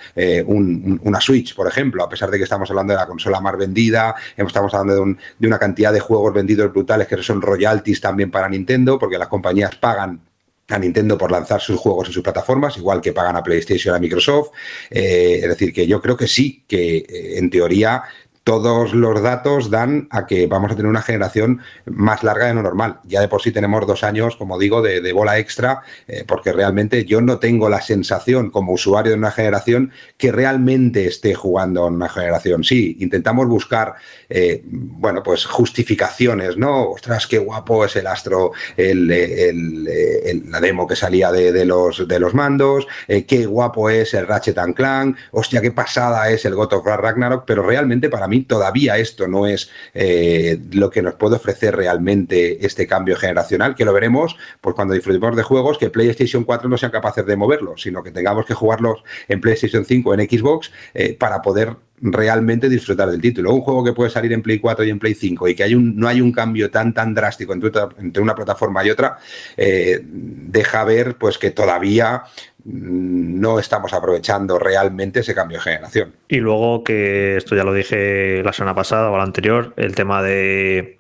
una 0.45 1.19
Switch, 1.19 1.55
por 1.55 1.67
ejemplo, 1.67 2.03
a 2.03 2.09
pesar 2.09 2.29
de 2.29 2.37
que 2.37 2.43
estamos 2.43 2.69
hablando 2.69 2.93
de 2.93 2.99
la 2.99 3.07
consola 3.07 3.41
más 3.41 3.57
vendida, 3.57 4.15
estamos 4.37 4.73
hablando 4.73 5.05
de, 5.05 5.17
de 5.39 5.47
una 5.47 5.57
cantidad 5.57 5.91
de 5.91 5.99
juegos 5.99 6.33
vendidos 6.33 6.71
brutales 6.71 7.07
que 7.07 7.21
son 7.23 7.41
royalties 7.41 7.99
también 7.99 8.29
para 8.29 8.47
Nintendo, 8.47 8.99
porque 8.99 9.17
las 9.17 9.27
compañías 9.27 9.75
pagan 9.75 10.21
a 10.69 10.79
Nintendo 10.79 11.17
por 11.17 11.31
lanzar 11.31 11.61
sus 11.61 11.79
juegos 11.79 12.07
en 12.07 12.13
sus 12.13 12.23
plataformas, 12.23 12.77
igual 12.77 13.01
que 13.01 13.13
pagan 13.13 13.35
a 13.35 13.43
PlayStation, 13.43 13.95
a 13.95 13.99
Microsoft. 13.99 14.51
Eh, 14.89 15.39
es 15.41 15.49
decir, 15.49 15.73
que 15.73 15.87
yo 15.87 16.01
creo 16.01 16.15
que 16.15 16.27
sí, 16.27 16.63
que 16.67 16.97
eh, 16.97 17.37
en 17.37 17.49
teoría 17.49 18.03
todos 18.43 18.93
los 18.93 19.21
datos 19.21 19.69
dan 19.69 20.07
a 20.09 20.25
que 20.25 20.47
vamos 20.47 20.71
a 20.71 20.75
tener 20.75 20.89
una 20.89 21.01
generación 21.01 21.61
más 21.85 22.23
larga 22.23 22.47
de 22.47 22.53
lo 22.53 22.63
normal. 22.63 22.99
Ya 23.03 23.21
de 23.21 23.27
por 23.27 23.41
sí 23.41 23.51
tenemos 23.51 23.85
dos 23.85 24.03
años, 24.03 24.35
como 24.35 24.57
digo, 24.57 24.81
de, 24.81 25.11
bola 25.13 25.37
extra, 25.37 25.81
eh, 26.07 26.23
porque 26.27 26.53
realmente 26.53 27.05
yo 27.05 27.21
no 27.21 27.39
tengo 27.39 27.69
la 27.69 27.81
sensación 27.81 28.49
como 28.51 28.73
usuario 28.73 29.11
de 29.11 29.17
una 29.17 29.31
generación 29.31 29.91
que 30.17 30.31
realmente 30.31 31.05
esté 31.05 31.33
jugando 31.33 31.87
en 31.87 31.95
una 31.95 32.09
generación. 32.09 32.63
Sí, 32.63 32.97
intentamos 32.99 33.47
buscar, 33.47 33.95
eh, 34.29 34.63
bueno, 34.65 35.21
pues 35.23 35.45
justificaciones, 35.45 36.57
¿no? 36.57 36.91
Ostras, 36.91 37.27
qué 37.27 37.37
guapo 37.37 37.85
es 37.85 37.95
el 37.95 38.07
Astro, 38.07 38.51
la 38.77 40.61
demo 40.61 40.87
que 40.87 40.95
salía 40.95 41.31
de, 41.31 41.65
los, 41.65 42.07
de 42.07 42.19
los 42.19 42.33
mandos, 42.33 42.87
eh, 43.07 43.25
qué 43.25 43.45
guapo 43.45 43.89
es 43.89 44.13
el 44.13 44.27
Ratchet 44.27 44.57
Clank, 44.75 45.17
hostia, 45.31 45.61
qué 45.61 45.71
pasada 45.71 46.29
es 46.29 46.45
el 46.45 46.55
God 46.55 46.73
of 46.73 46.85
Ragnarok, 46.85 47.43
pero 47.45 47.63
realmente 47.63 48.09
para 48.09 48.27
mí 48.29 48.43
todavía 48.43 48.97
esto 48.97 49.27
no 49.27 49.45
es 49.45 49.69
eh, 49.93 50.57
lo 50.71 50.89
que 50.89 51.01
nos 51.01 51.15
puede 51.15 51.35
ofrecer 51.35 51.75
realmente 51.75 52.65
este 52.65 52.87
cambio 52.87 53.17
generacional, 53.17 53.75
que 53.75 53.83
lo 53.83 53.93
veremos 53.93 54.37
pues 54.61 54.75
cuando 54.75 54.93
disfrutemos 54.93 55.35
de 55.35 55.43
juegos 55.43 55.77
que 55.77 55.89
PlayStation 55.89 56.43
4 56.43 56.69
no 56.69 56.77
sean 56.77 56.91
capaces 56.91 57.25
de 57.25 57.35
moverlo, 57.35 57.75
sino 57.77 58.01
que 58.03 58.11
tengamos 58.11 58.45
que 58.45 58.53
jugarlos 58.53 59.03
en 59.27 59.41
PlayStation 59.41 59.83
5, 59.83 60.13
en 60.13 60.29
Xbox, 60.29 60.71
eh, 60.93 61.15
para 61.19 61.41
poder 61.41 61.75
realmente 62.01 62.69
disfrutar 62.69 63.09
del 63.09 63.21
título. 63.21 63.53
Un 63.53 63.61
juego 63.61 63.83
que 63.83 63.93
puede 63.93 64.09
salir 64.09 64.31
en 64.33 64.41
Play 64.41 64.59
4 64.59 64.85
y 64.85 64.89
en 64.89 64.99
Play 64.99 65.13
5 65.13 65.47
y 65.49 65.55
que 65.55 65.63
hay 65.63 65.75
un, 65.75 65.97
no 65.97 66.07
hay 66.07 66.21
un 66.21 66.31
cambio 66.31 66.69
tan 66.71 66.93
tan 66.93 67.13
drástico 67.13 67.53
entre, 67.53 68.21
una 68.21 68.35
plataforma 68.35 68.85
y 68.85 68.89
otra, 68.89 69.17
eh, 69.57 69.99
deja 70.03 70.83
ver 70.83 71.17
pues 71.17 71.37
que 71.37 71.51
todavía 71.51 72.23
no 72.71 73.59
estamos 73.59 73.93
aprovechando 73.93 74.59
realmente 74.59 75.21
ese 75.21 75.33
cambio 75.33 75.57
de 75.57 75.63
generación. 75.63 76.13
Y 76.27 76.37
luego 76.37 76.83
que 76.83 77.37
esto 77.37 77.55
ya 77.55 77.63
lo 77.63 77.73
dije 77.73 78.43
la 78.43 78.53
semana 78.53 78.75
pasada 78.75 79.09
o 79.09 79.17
la 79.17 79.23
anterior, 79.23 79.73
el 79.77 79.95
tema 79.95 80.21
de 80.21 80.99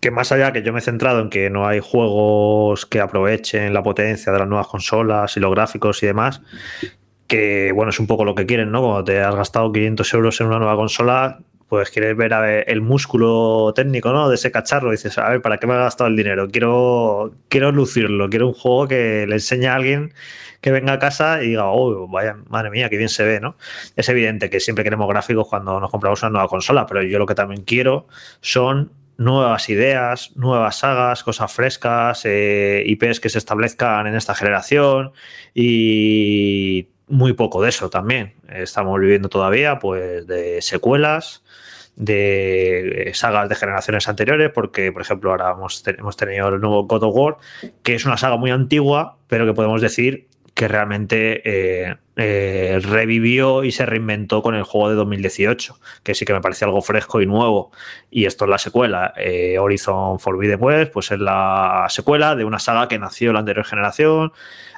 que 0.00 0.10
más 0.10 0.30
allá 0.30 0.52
que 0.52 0.62
yo 0.62 0.72
me 0.72 0.80
he 0.80 0.82
centrado 0.82 1.20
en 1.20 1.30
que 1.30 1.48
no 1.48 1.66
hay 1.66 1.80
juegos 1.80 2.84
que 2.84 3.00
aprovechen 3.00 3.72
la 3.72 3.82
potencia 3.82 4.30
de 4.30 4.38
las 4.38 4.48
nuevas 4.48 4.66
consolas 4.66 5.36
y 5.36 5.40
los 5.40 5.50
gráficos 5.50 6.02
y 6.02 6.06
demás, 6.06 6.42
que 7.26 7.72
bueno, 7.74 7.90
es 7.90 7.98
un 7.98 8.06
poco 8.06 8.24
lo 8.24 8.34
que 8.34 8.46
quieren, 8.46 8.70
¿no? 8.70 8.82
Cuando 8.82 9.04
te 9.04 9.20
has 9.20 9.34
gastado 9.34 9.72
500 9.72 10.14
euros 10.14 10.40
en 10.40 10.48
una 10.48 10.58
nueva 10.58 10.76
consola, 10.76 11.40
pues 11.68 11.90
quieres 11.90 12.16
ver, 12.16 12.32
el 12.68 12.80
músculo 12.80 13.72
técnico, 13.74 14.12
¿no? 14.12 14.28
De 14.28 14.36
ese 14.36 14.52
cacharro. 14.52 14.90
dices, 14.90 15.18
a 15.18 15.28
ver, 15.30 15.42
¿para 15.42 15.58
qué 15.58 15.66
me 15.66 15.74
he 15.74 15.78
gastado 15.78 16.08
el 16.08 16.16
dinero? 16.16 16.48
Quiero, 16.48 17.34
quiero 17.48 17.72
lucirlo, 17.72 18.30
quiero 18.30 18.48
un 18.48 18.54
juego 18.54 18.86
que 18.88 19.26
le 19.26 19.34
enseñe 19.34 19.66
a 19.66 19.74
alguien 19.74 20.12
que 20.60 20.70
venga 20.70 20.94
a 20.94 20.98
casa 20.98 21.42
y 21.42 21.48
diga, 21.48 21.66
oh, 21.66 22.08
vaya, 22.08 22.36
madre 22.48 22.70
mía, 22.70 22.88
qué 22.88 22.96
bien 22.96 23.08
se 23.08 23.24
ve, 23.24 23.40
¿no? 23.40 23.56
Es 23.96 24.08
evidente 24.08 24.50
que 24.50 24.60
siempre 24.60 24.84
queremos 24.84 25.08
gráficos 25.08 25.48
cuando 25.48 25.80
nos 25.80 25.90
compramos 25.90 26.22
una 26.22 26.30
nueva 26.30 26.48
consola, 26.48 26.86
pero 26.86 27.02
yo 27.02 27.18
lo 27.18 27.26
que 27.26 27.34
también 27.34 27.62
quiero 27.62 28.06
son 28.40 28.92
nuevas 29.18 29.68
ideas, 29.68 30.32
nuevas 30.36 30.78
sagas, 30.78 31.22
cosas 31.22 31.52
frescas, 31.52 32.22
eh, 32.24 32.82
IPs 32.86 33.20
que 33.20 33.28
se 33.28 33.38
establezcan 33.38 34.06
en 34.06 34.14
esta 34.14 34.34
generación 34.34 35.12
y 35.54 36.88
muy 37.08 37.32
poco 37.32 37.62
de 37.62 37.68
eso 37.68 37.90
también. 37.90 38.34
Estamos 38.48 38.98
viviendo 39.00 39.28
todavía 39.28 39.78
pues 39.78 40.26
de 40.26 40.60
secuelas, 40.62 41.42
de 41.96 43.10
sagas 43.14 43.48
de 43.48 43.54
generaciones 43.54 44.08
anteriores, 44.08 44.50
porque 44.52 44.92
por 44.92 45.02
ejemplo 45.02 45.30
ahora 45.30 45.52
hemos, 45.52 45.82
hemos 45.86 46.16
tenido 46.16 46.48
el 46.48 46.60
nuevo 46.60 46.84
God 46.84 47.04
of 47.04 47.14
War, 47.16 47.36
que 47.82 47.94
es 47.94 48.04
una 48.04 48.16
saga 48.16 48.36
muy 48.36 48.50
antigua, 48.50 49.18
pero 49.28 49.46
que 49.46 49.54
podemos 49.54 49.80
decir 49.80 50.28
que 50.56 50.68
realmente 50.68 51.42
eh, 51.44 51.96
eh, 52.16 52.80
revivió 52.82 53.62
y 53.62 53.72
se 53.72 53.84
reinventó 53.84 54.40
con 54.40 54.54
el 54.54 54.62
juego 54.62 54.88
de 54.88 54.94
2018, 54.94 55.78
que 56.02 56.14
sí 56.14 56.24
que 56.24 56.32
me 56.32 56.40
parece 56.40 56.64
algo 56.64 56.80
fresco 56.80 57.20
y 57.20 57.26
nuevo. 57.26 57.72
Y 58.10 58.24
esto 58.24 58.46
es 58.46 58.50
la 58.50 58.56
secuela. 58.56 59.12
Eh, 59.18 59.58
Horizon 59.58 60.18
Forbidden 60.18 60.56
West, 60.58 60.92
pues 60.94 61.10
es 61.10 61.20
la 61.20 61.84
secuela 61.90 62.34
de 62.36 62.46
una 62.46 62.58
saga 62.58 62.88
que 62.88 62.98
nació 62.98 63.34
la 63.34 63.40
anterior 63.40 63.66
generación. 63.66 64.32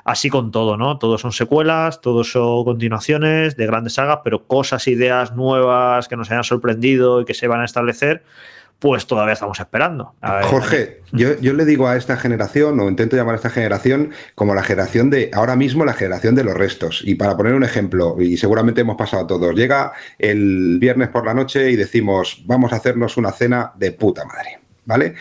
Así 0.05 0.31
con 0.31 0.51
todo, 0.51 0.77
¿no? 0.77 0.99
Todos 0.99 1.21
son 1.21 1.31
secuelas, 1.31 2.01
todos 2.01 2.33
son 2.33 2.65
continuaciones 2.65 3.57
de 3.57 3.67
grandes 3.67 3.93
sagas, 3.93 4.19
pero 4.25 4.49
cosas, 4.49 4.89
ideas 4.89 5.37
nuevas 5.37 6.09
que 6.09 6.17
nos 6.17 6.29
hayan 6.33 6.43
sorprendido 6.43 7.21
y 7.21 7.25
que 7.25 7.35
se 7.35 7.47
van 7.47 7.61
a 7.61 7.65
establecer 7.65 8.25
pues 8.79 9.07
todavía 9.07 9.33
estamos 9.33 9.59
esperando. 9.59 10.15
Jorge, 10.45 11.03
yo, 11.13 11.35
le 11.41 11.65
digo 11.65 11.89
a 11.89 11.97
esta 11.97 12.17
generación, 12.17 12.79
o 12.79 12.89
intento 12.89 13.17
llamar 13.17 13.35
a 13.35 13.37
esta 13.37 13.51
generación, 13.51 14.13
como 14.35 14.55
la 14.55 14.63
generación 14.63 15.11
de, 15.11 15.31
ahora 15.35 15.57
mismo 15.57 15.85
la 15.85 15.95
generación 15.95 16.35
de 16.37 16.45
los 16.45 16.55
restos. 16.55 17.03
Y 17.05 17.17
para 17.17 17.37
poner 17.37 17.55
un 17.55 17.65
ejemplo, 17.65 18.21
y 18.21 18.37
seguramente 18.37 18.83
hemos 18.83 18.97
pasado 18.97 19.27
todos, 19.27 19.55
llega 19.55 19.93
el 20.19 20.79
viernes 20.79 21.09
por 21.09 21.27
la 21.27 21.35
noche 21.35 21.71
y 21.71 21.77
decimos, 21.77 22.43
vamos 22.47 22.73
a 22.73 22.77
hacernos 22.77 23.17
una 23.17 23.33
cena 23.33 23.73
de 23.77 23.93
puta 23.93 24.25
madre, 24.25 24.61
¿vale? 24.85 25.15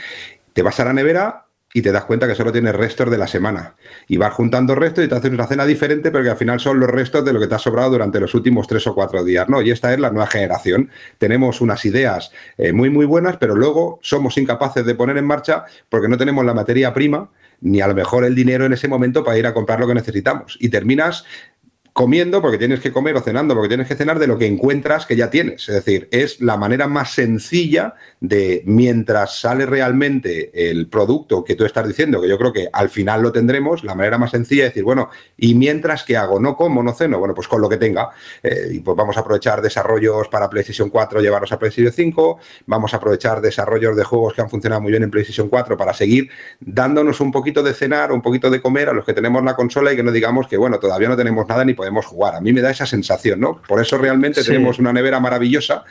Te 0.53 0.61
vas 0.61 0.79
a 0.79 0.85
la 0.85 0.93
nevera 0.93 1.46
y 1.77 1.81
te 1.83 1.91
das 1.91 2.05
cuenta 2.05 2.27
que 2.27 2.33
solo 2.33 2.51
tienes 2.51 2.73
restos 2.73 3.11
de 3.11 3.19
la 3.19 3.27
semana. 3.27 3.75
Y 4.07 4.17
vas 4.17 4.33
juntando 4.33 4.73
restos 4.73 5.05
y 5.05 5.07
te 5.07 5.13
haces 5.13 5.29
una 5.29 5.45
cena 5.45 5.63
diferente, 5.63 6.09
pero 6.09 6.23
que 6.23 6.31
al 6.31 6.35
final 6.35 6.59
son 6.59 6.79
los 6.79 6.89
restos 6.89 7.23
de 7.23 7.31
lo 7.31 7.39
que 7.39 7.45
te 7.45 7.53
ha 7.53 7.59
sobrado 7.59 7.91
durante 7.91 8.19
los 8.19 8.33
últimos 8.33 8.65
tres 8.65 8.87
o 8.87 8.95
cuatro 8.95 9.23
días, 9.23 9.47
¿no? 9.47 9.61
Y 9.61 9.69
esta 9.69 9.93
es 9.93 9.99
la 9.99 10.09
nueva 10.09 10.25
generación. 10.25 10.89
Tenemos 11.19 11.61
unas 11.61 11.85
ideas 11.85 12.31
eh, 12.57 12.73
muy, 12.73 12.89
muy 12.89 13.05
buenas, 13.05 13.37
pero 13.37 13.53
luego 13.53 13.99
somos 14.01 14.39
incapaces 14.39 14.87
de 14.87 14.95
poner 14.95 15.17
en 15.17 15.25
marcha 15.25 15.65
porque 15.87 16.07
no 16.07 16.17
tenemos 16.17 16.43
la 16.43 16.55
materia 16.55 16.91
prima 16.95 17.29
ni 17.61 17.81
a 17.81 17.87
lo 17.87 17.93
mejor 17.93 18.23
el 18.23 18.35
dinero 18.35 18.65
en 18.65 18.73
ese 18.73 18.87
momento 18.87 19.23
para 19.23 19.37
ir 19.37 19.45
a 19.47 19.53
comprar 19.53 19.79
lo 19.79 19.87
que 19.87 19.93
necesitamos. 19.93 20.57
Y 20.59 20.69
terminas 20.69 21.25
comiendo 21.97 22.43
porque 22.43 22.59
tienes 22.59 22.79
que 22.79 22.91
comer 22.91 23.15
o 23.15 23.21
cenando 23.21 23.55
porque 23.55 23.69
tienes 23.69 23.87
que 23.87 23.95
cenar 23.95 24.19
de 24.19 24.27
lo 24.27 24.37
que 24.37 24.45
encuentras 24.45 25.07
que 25.07 25.15
ya 25.15 25.31
tienes. 25.31 25.67
Es 25.67 25.73
decir, 25.73 26.07
es 26.11 26.39
la 26.39 26.55
manera 26.55 26.85
más 26.85 27.15
sencilla 27.15 27.95
de 28.19 28.61
mientras 28.67 29.39
sale 29.39 29.65
realmente 29.65 30.69
el 30.69 30.89
producto 30.89 31.43
que 31.43 31.55
tú 31.55 31.65
estás 31.65 31.87
diciendo, 31.87 32.21
que 32.21 32.29
yo 32.29 32.37
creo 32.37 32.53
que 32.53 32.69
al 32.71 32.91
final 32.91 33.23
lo 33.23 33.31
tendremos, 33.31 33.83
la 33.83 33.95
manera 33.95 34.19
más 34.19 34.29
sencilla 34.29 34.65
de 34.65 34.69
decir, 34.69 34.83
bueno, 34.83 35.09
¿y 35.37 35.55
mientras 35.55 36.03
que 36.03 36.15
hago? 36.15 36.39
¿No 36.39 36.55
como, 36.55 36.83
no 36.83 36.93
ceno? 36.93 37.17
Bueno, 37.17 37.33
pues 37.33 37.47
con 37.47 37.61
lo 37.61 37.67
que 37.67 37.77
tenga. 37.77 38.11
Eh, 38.43 38.73
y 38.73 38.79
pues 38.81 38.95
vamos 38.95 39.17
a 39.17 39.21
aprovechar 39.21 39.63
desarrollos 39.63 40.27
para 40.27 40.51
PlayStation 40.51 40.91
4, 40.91 41.19
llevarlos 41.19 41.51
a 41.51 41.57
PlayStation 41.57 41.91
5, 41.91 42.37
vamos 42.67 42.93
a 42.93 42.97
aprovechar 42.97 43.41
desarrollos 43.41 43.97
de 43.97 44.03
juegos 44.03 44.35
que 44.35 44.41
han 44.41 44.51
funcionado 44.51 44.83
muy 44.83 44.91
bien 44.91 45.01
en 45.01 45.09
PlayStation 45.09 45.49
4 45.49 45.75
para 45.75 45.95
seguir 45.95 46.29
dándonos 46.59 47.19
un 47.21 47.31
poquito 47.31 47.63
de 47.63 47.73
cenar, 47.73 48.11
un 48.11 48.21
poquito 48.21 48.51
de 48.51 48.61
comer 48.61 48.89
a 48.89 48.93
los 48.93 49.03
que 49.03 49.13
tenemos 49.13 49.43
la 49.43 49.55
consola 49.55 49.91
y 49.91 49.95
que 49.95 50.03
no 50.03 50.11
digamos 50.11 50.47
que, 50.47 50.57
bueno, 50.57 50.77
todavía 50.77 51.09
no 51.09 51.17
tenemos 51.17 51.47
nada 51.47 51.65
ni 51.65 51.73
podemos 51.73 51.86
jugar. 52.05 52.35
A 52.35 52.41
mí 52.41 52.53
me 52.53 52.61
da 52.61 52.71
esa 52.71 52.85
sensación, 52.85 53.39
¿no? 53.39 53.61
Por 53.67 53.81
eso 53.81 53.97
realmente 53.97 54.43
tenemos 54.43 54.79
una 54.79 54.93
nevera 54.93 55.19
maravillosa 55.19 55.85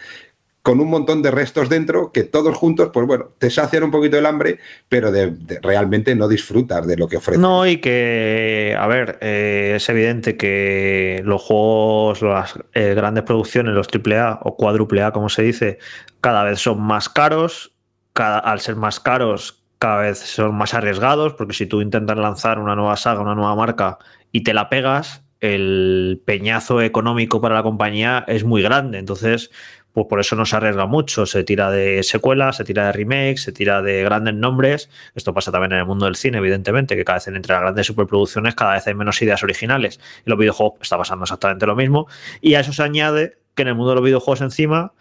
con 0.67 0.81
un 0.81 0.91
montón 0.91 1.23
de 1.23 1.31
restos 1.31 1.69
dentro 1.69 2.11
que 2.11 2.25
todos 2.25 2.57
juntos, 2.57 2.91
pues 2.93 3.07
bueno, 3.07 3.29
te 3.39 3.51
sacian 3.51 3.85
un 3.85 3.93
poquito 3.93 4.19
el 4.19 4.27
hambre, 4.27 4.59
pero 4.89 5.13
de, 5.13 5.33
realmente 5.63 6.17
no 6.17 6.27
disfrutas 6.27 6.85
de 6.89 6.97
lo 6.97 7.07
que 7.07 7.19
ofrece. 7.19 7.41
No, 7.41 7.65
y 7.69 7.77
que, 7.77 8.77
a 8.77 8.89
ver, 8.89 9.17
eh, 9.21 9.75
es 9.77 9.89
evidente 9.89 10.37
que 10.37 11.23
los 11.25 11.41
juegos, 11.41 12.21
las 12.23 12.59
eh, 12.75 12.95
grandes 12.95 13.23
producciones, 13.23 13.75
los 13.75 13.87
AAA 13.87 14.41
o 14.43 14.57
cuádruple 14.57 15.03
A, 15.03 15.13
como 15.13 15.29
se 15.29 15.43
dice, 15.43 15.79
cada 16.21 16.43
vez 16.43 16.59
son 16.59 16.81
más 16.81 17.09
caros. 17.09 17.73
Cada, 18.13 18.41
al 18.41 18.59
ser 18.59 18.75
más 18.75 18.99
caros, 18.99 19.63
cada 19.79 19.99
vez 19.99 20.19
son 20.19 20.57
más 20.57 20.75
arriesgados, 20.75 21.35
porque 21.35 21.55
si 21.55 21.67
tú 21.67 21.81
intentas 21.81 22.17
lanzar 22.17 22.59
una 22.59 22.75
nueva 22.75 22.97
saga, 22.97 23.21
una 23.21 23.37
nueva 23.37 23.55
marca 23.55 23.99
y 24.33 24.43
te 24.43 24.53
la 24.53 24.69
pegas, 24.69 25.23
el 25.41 26.23
peñazo 26.25 26.81
económico 26.81 27.41
para 27.41 27.55
la 27.55 27.63
compañía 27.63 28.25
es 28.27 28.45
muy 28.45 28.63
grande. 28.63 28.99
Entonces, 28.99 29.51
pues 29.93 30.09
por 30.09 30.21
eso 30.21 30.37
no 30.37 30.45
se 30.45 30.57
arriesga 30.57 30.87
mucho. 30.87 31.25
Se 31.25 31.43
tira 31.43 31.71
de 31.71 32.03
secuelas, 32.03 32.57
se 32.57 32.65
tira 32.65 32.87
de 32.87 32.93
remakes, 32.93 33.43
se 33.43 33.53
tira 33.53 33.81
de 33.81 34.03
grandes 34.03 34.35
nombres. 34.35 34.91
Esto 35.15 35.33
pasa 35.33 35.51
también 35.51 35.73
en 35.73 35.79
el 35.79 35.87
mundo 35.87 36.05
del 36.05 36.17
cine, 36.17 36.39
evidentemente, 36.39 36.97
que 36.97 37.05
cada 37.05 37.17
vez 37.17 37.29
entre 37.29 37.53
las 37.53 37.63
grandes 37.63 37.87
superproducciones 37.87 38.55
cada 38.55 38.75
vez 38.75 38.87
hay 38.87 38.95
menos 38.95 39.21
ideas 39.23 39.43
originales. 39.43 39.99
Y 40.27 40.31
los 40.31 40.39
videojuegos 40.39 40.81
está 40.83 40.99
pasando 40.99 41.25
exactamente 41.25 41.67
lo 41.67 41.77
mismo. 41.77 42.09
Y 42.43 42.55
a 42.55 42.61
eso 42.61 42.75
se 42.75 42.83
añade 42.83 43.39
que 43.55 43.63
en 43.63 43.69
el 43.69 43.75
mundo 43.75 43.91
de 43.91 43.95
los 43.97 44.05
videojuegos 44.05 44.43
encima 44.43 44.93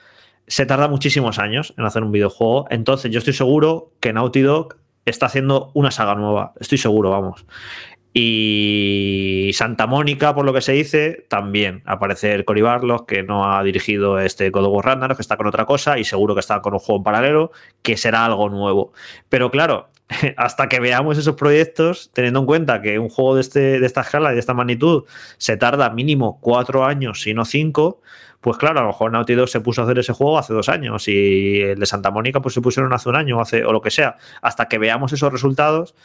se 0.47 0.65
tarda 0.65 0.87
muchísimos 0.87 1.39
años 1.39 1.73
en 1.77 1.83
hacer 1.83 2.03
un 2.03 2.13
videojuego. 2.13 2.67
Entonces 2.69 3.11
yo 3.11 3.19
estoy 3.19 3.33
seguro 3.33 3.91
que 3.99 4.13
Naughty 4.13 4.41
Dog 4.41 4.77
está 5.05 5.25
haciendo 5.27 5.71
una 5.73 5.91
saga 5.91 6.15
nueva. 6.15 6.53
Estoy 6.59 6.77
seguro, 6.77 7.09
vamos. 7.09 7.45
Y 8.17 9.51
Santa 9.55 9.87
Mónica, 9.87 10.33
por 10.33 10.45
lo 10.45 10.53
que 10.53 10.61
se 10.61 10.71
dice, 10.71 11.25
también 11.27 11.83
aparece 11.85 12.31
el 12.31 12.45
Cory 12.45 12.61
Barlog, 12.61 13.05
que 13.05 13.23
no 13.23 13.51
ha 13.51 13.61
dirigido 13.61 14.19
este 14.19 14.51
God 14.51 14.67
of 14.67 14.85
que 15.17 15.21
está 15.21 15.35
con 15.35 15.47
otra 15.47 15.65
cosa 15.65 15.99
y 15.99 16.05
seguro 16.05 16.33
que 16.33 16.39
está 16.39 16.61
con 16.61 16.71
un 16.71 16.79
juego 16.79 16.99
en 16.99 17.03
paralelo, 17.03 17.51
que 17.81 17.97
será 17.97 18.23
algo 18.23 18.47
nuevo. 18.47 18.93
Pero 19.27 19.51
claro, 19.51 19.89
hasta 20.37 20.69
que 20.69 20.79
veamos 20.79 21.17
esos 21.17 21.35
proyectos, 21.35 22.09
teniendo 22.13 22.39
en 22.39 22.45
cuenta 22.45 22.81
que 22.81 22.99
un 22.99 23.09
juego 23.09 23.35
de, 23.35 23.41
este, 23.41 23.81
de 23.81 23.85
esta 23.85 23.99
escala 23.99 24.31
y 24.31 24.35
de 24.35 24.39
esta 24.39 24.53
magnitud 24.53 25.03
se 25.37 25.57
tarda 25.57 25.89
mínimo 25.89 26.39
cuatro 26.39 26.85
años, 26.85 27.21
si 27.21 27.33
no 27.33 27.43
cinco, 27.43 27.99
pues 28.45 28.57
claro, 28.57 28.79
a 28.79 28.83
lo 28.83 28.89
mejor 28.89 29.11
Naughty 29.11 29.33
Dog 29.33 29.49
se 29.49 29.59
puso 29.59 29.81
a 29.81 29.85
hacer 29.85 29.97
ese 29.97 30.13
juego 30.13 30.37
hace 30.37 30.53
dos 30.53 30.69
años 30.69 31.07
y 31.07 31.61
el 31.61 31.79
de 31.79 31.85
Santa 31.87 32.11
Mónica 32.11 32.41
pues 32.41 32.53
se 32.53 32.61
pusieron 32.61 32.93
hace 32.93 33.09
un 33.09 33.15
año 33.15 33.41
hace, 33.41 33.65
o 33.65 33.73
lo 33.73 33.81
que 33.81 33.89
sea. 33.89 34.17
Hasta 34.41 34.67
que 34.67 34.77
veamos 34.77 35.11
esos 35.13 35.33
resultados, 35.33 35.95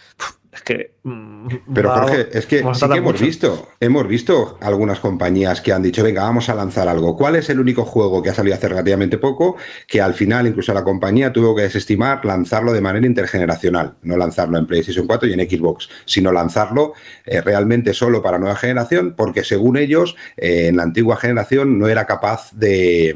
es 0.52 0.62
que... 0.62 0.94
Mm, 1.04 1.46
Pero 1.72 1.90
Jorge, 1.90 2.28
es 2.32 2.46
que 2.46 2.64
sí 2.74 2.88
que 2.88 2.98
hemos 2.98 3.20
visto, 3.20 3.68
hemos 3.78 4.06
visto 4.08 4.58
algunas 4.60 5.00
compañías 5.00 5.60
que 5.60 5.72
han 5.72 5.82
dicho, 5.82 6.02
venga, 6.02 6.22
vamos 6.22 6.48
a 6.48 6.54
lanzar 6.54 6.88
algo. 6.88 7.16
¿Cuál 7.16 7.36
es 7.36 7.48
el 7.50 7.60
único 7.60 7.84
juego 7.84 8.22
que 8.22 8.30
ha 8.30 8.34
salido 8.34 8.56
hace 8.56 8.68
relativamente 8.68 9.18
poco 9.18 9.56
que 9.86 10.00
al 10.00 10.14
final 10.14 10.46
incluso 10.46 10.74
la 10.74 10.84
compañía 10.84 11.32
tuvo 11.32 11.54
que 11.54 11.62
desestimar 11.62 12.24
lanzarlo 12.24 12.72
de 12.72 12.80
manera 12.80 13.06
intergeneracional? 13.06 13.94
No 14.02 14.16
lanzarlo 14.16 14.58
en 14.58 14.66
PlayStation 14.66 15.06
4 15.06 15.28
y 15.28 15.32
en 15.34 15.48
Xbox, 15.48 15.88
sino 16.04 16.32
lanzarlo 16.32 16.94
eh, 17.24 17.40
realmente 17.40 17.94
solo 17.94 18.22
para 18.22 18.38
nueva 18.38 18.56
generación 18.56 19.14
porque 19.16 19.44
según 19.44 19.76
ellos 19.76 20.16
eh, 20.36 20.68
en 20.68 20.76
la 20.76 20.82
antigua 20.82 21.16
generación 21.16 21.78
no 21.78 21.88
era 21.88 22.06
capaz 22.06 22.52
de, 22.52 23.14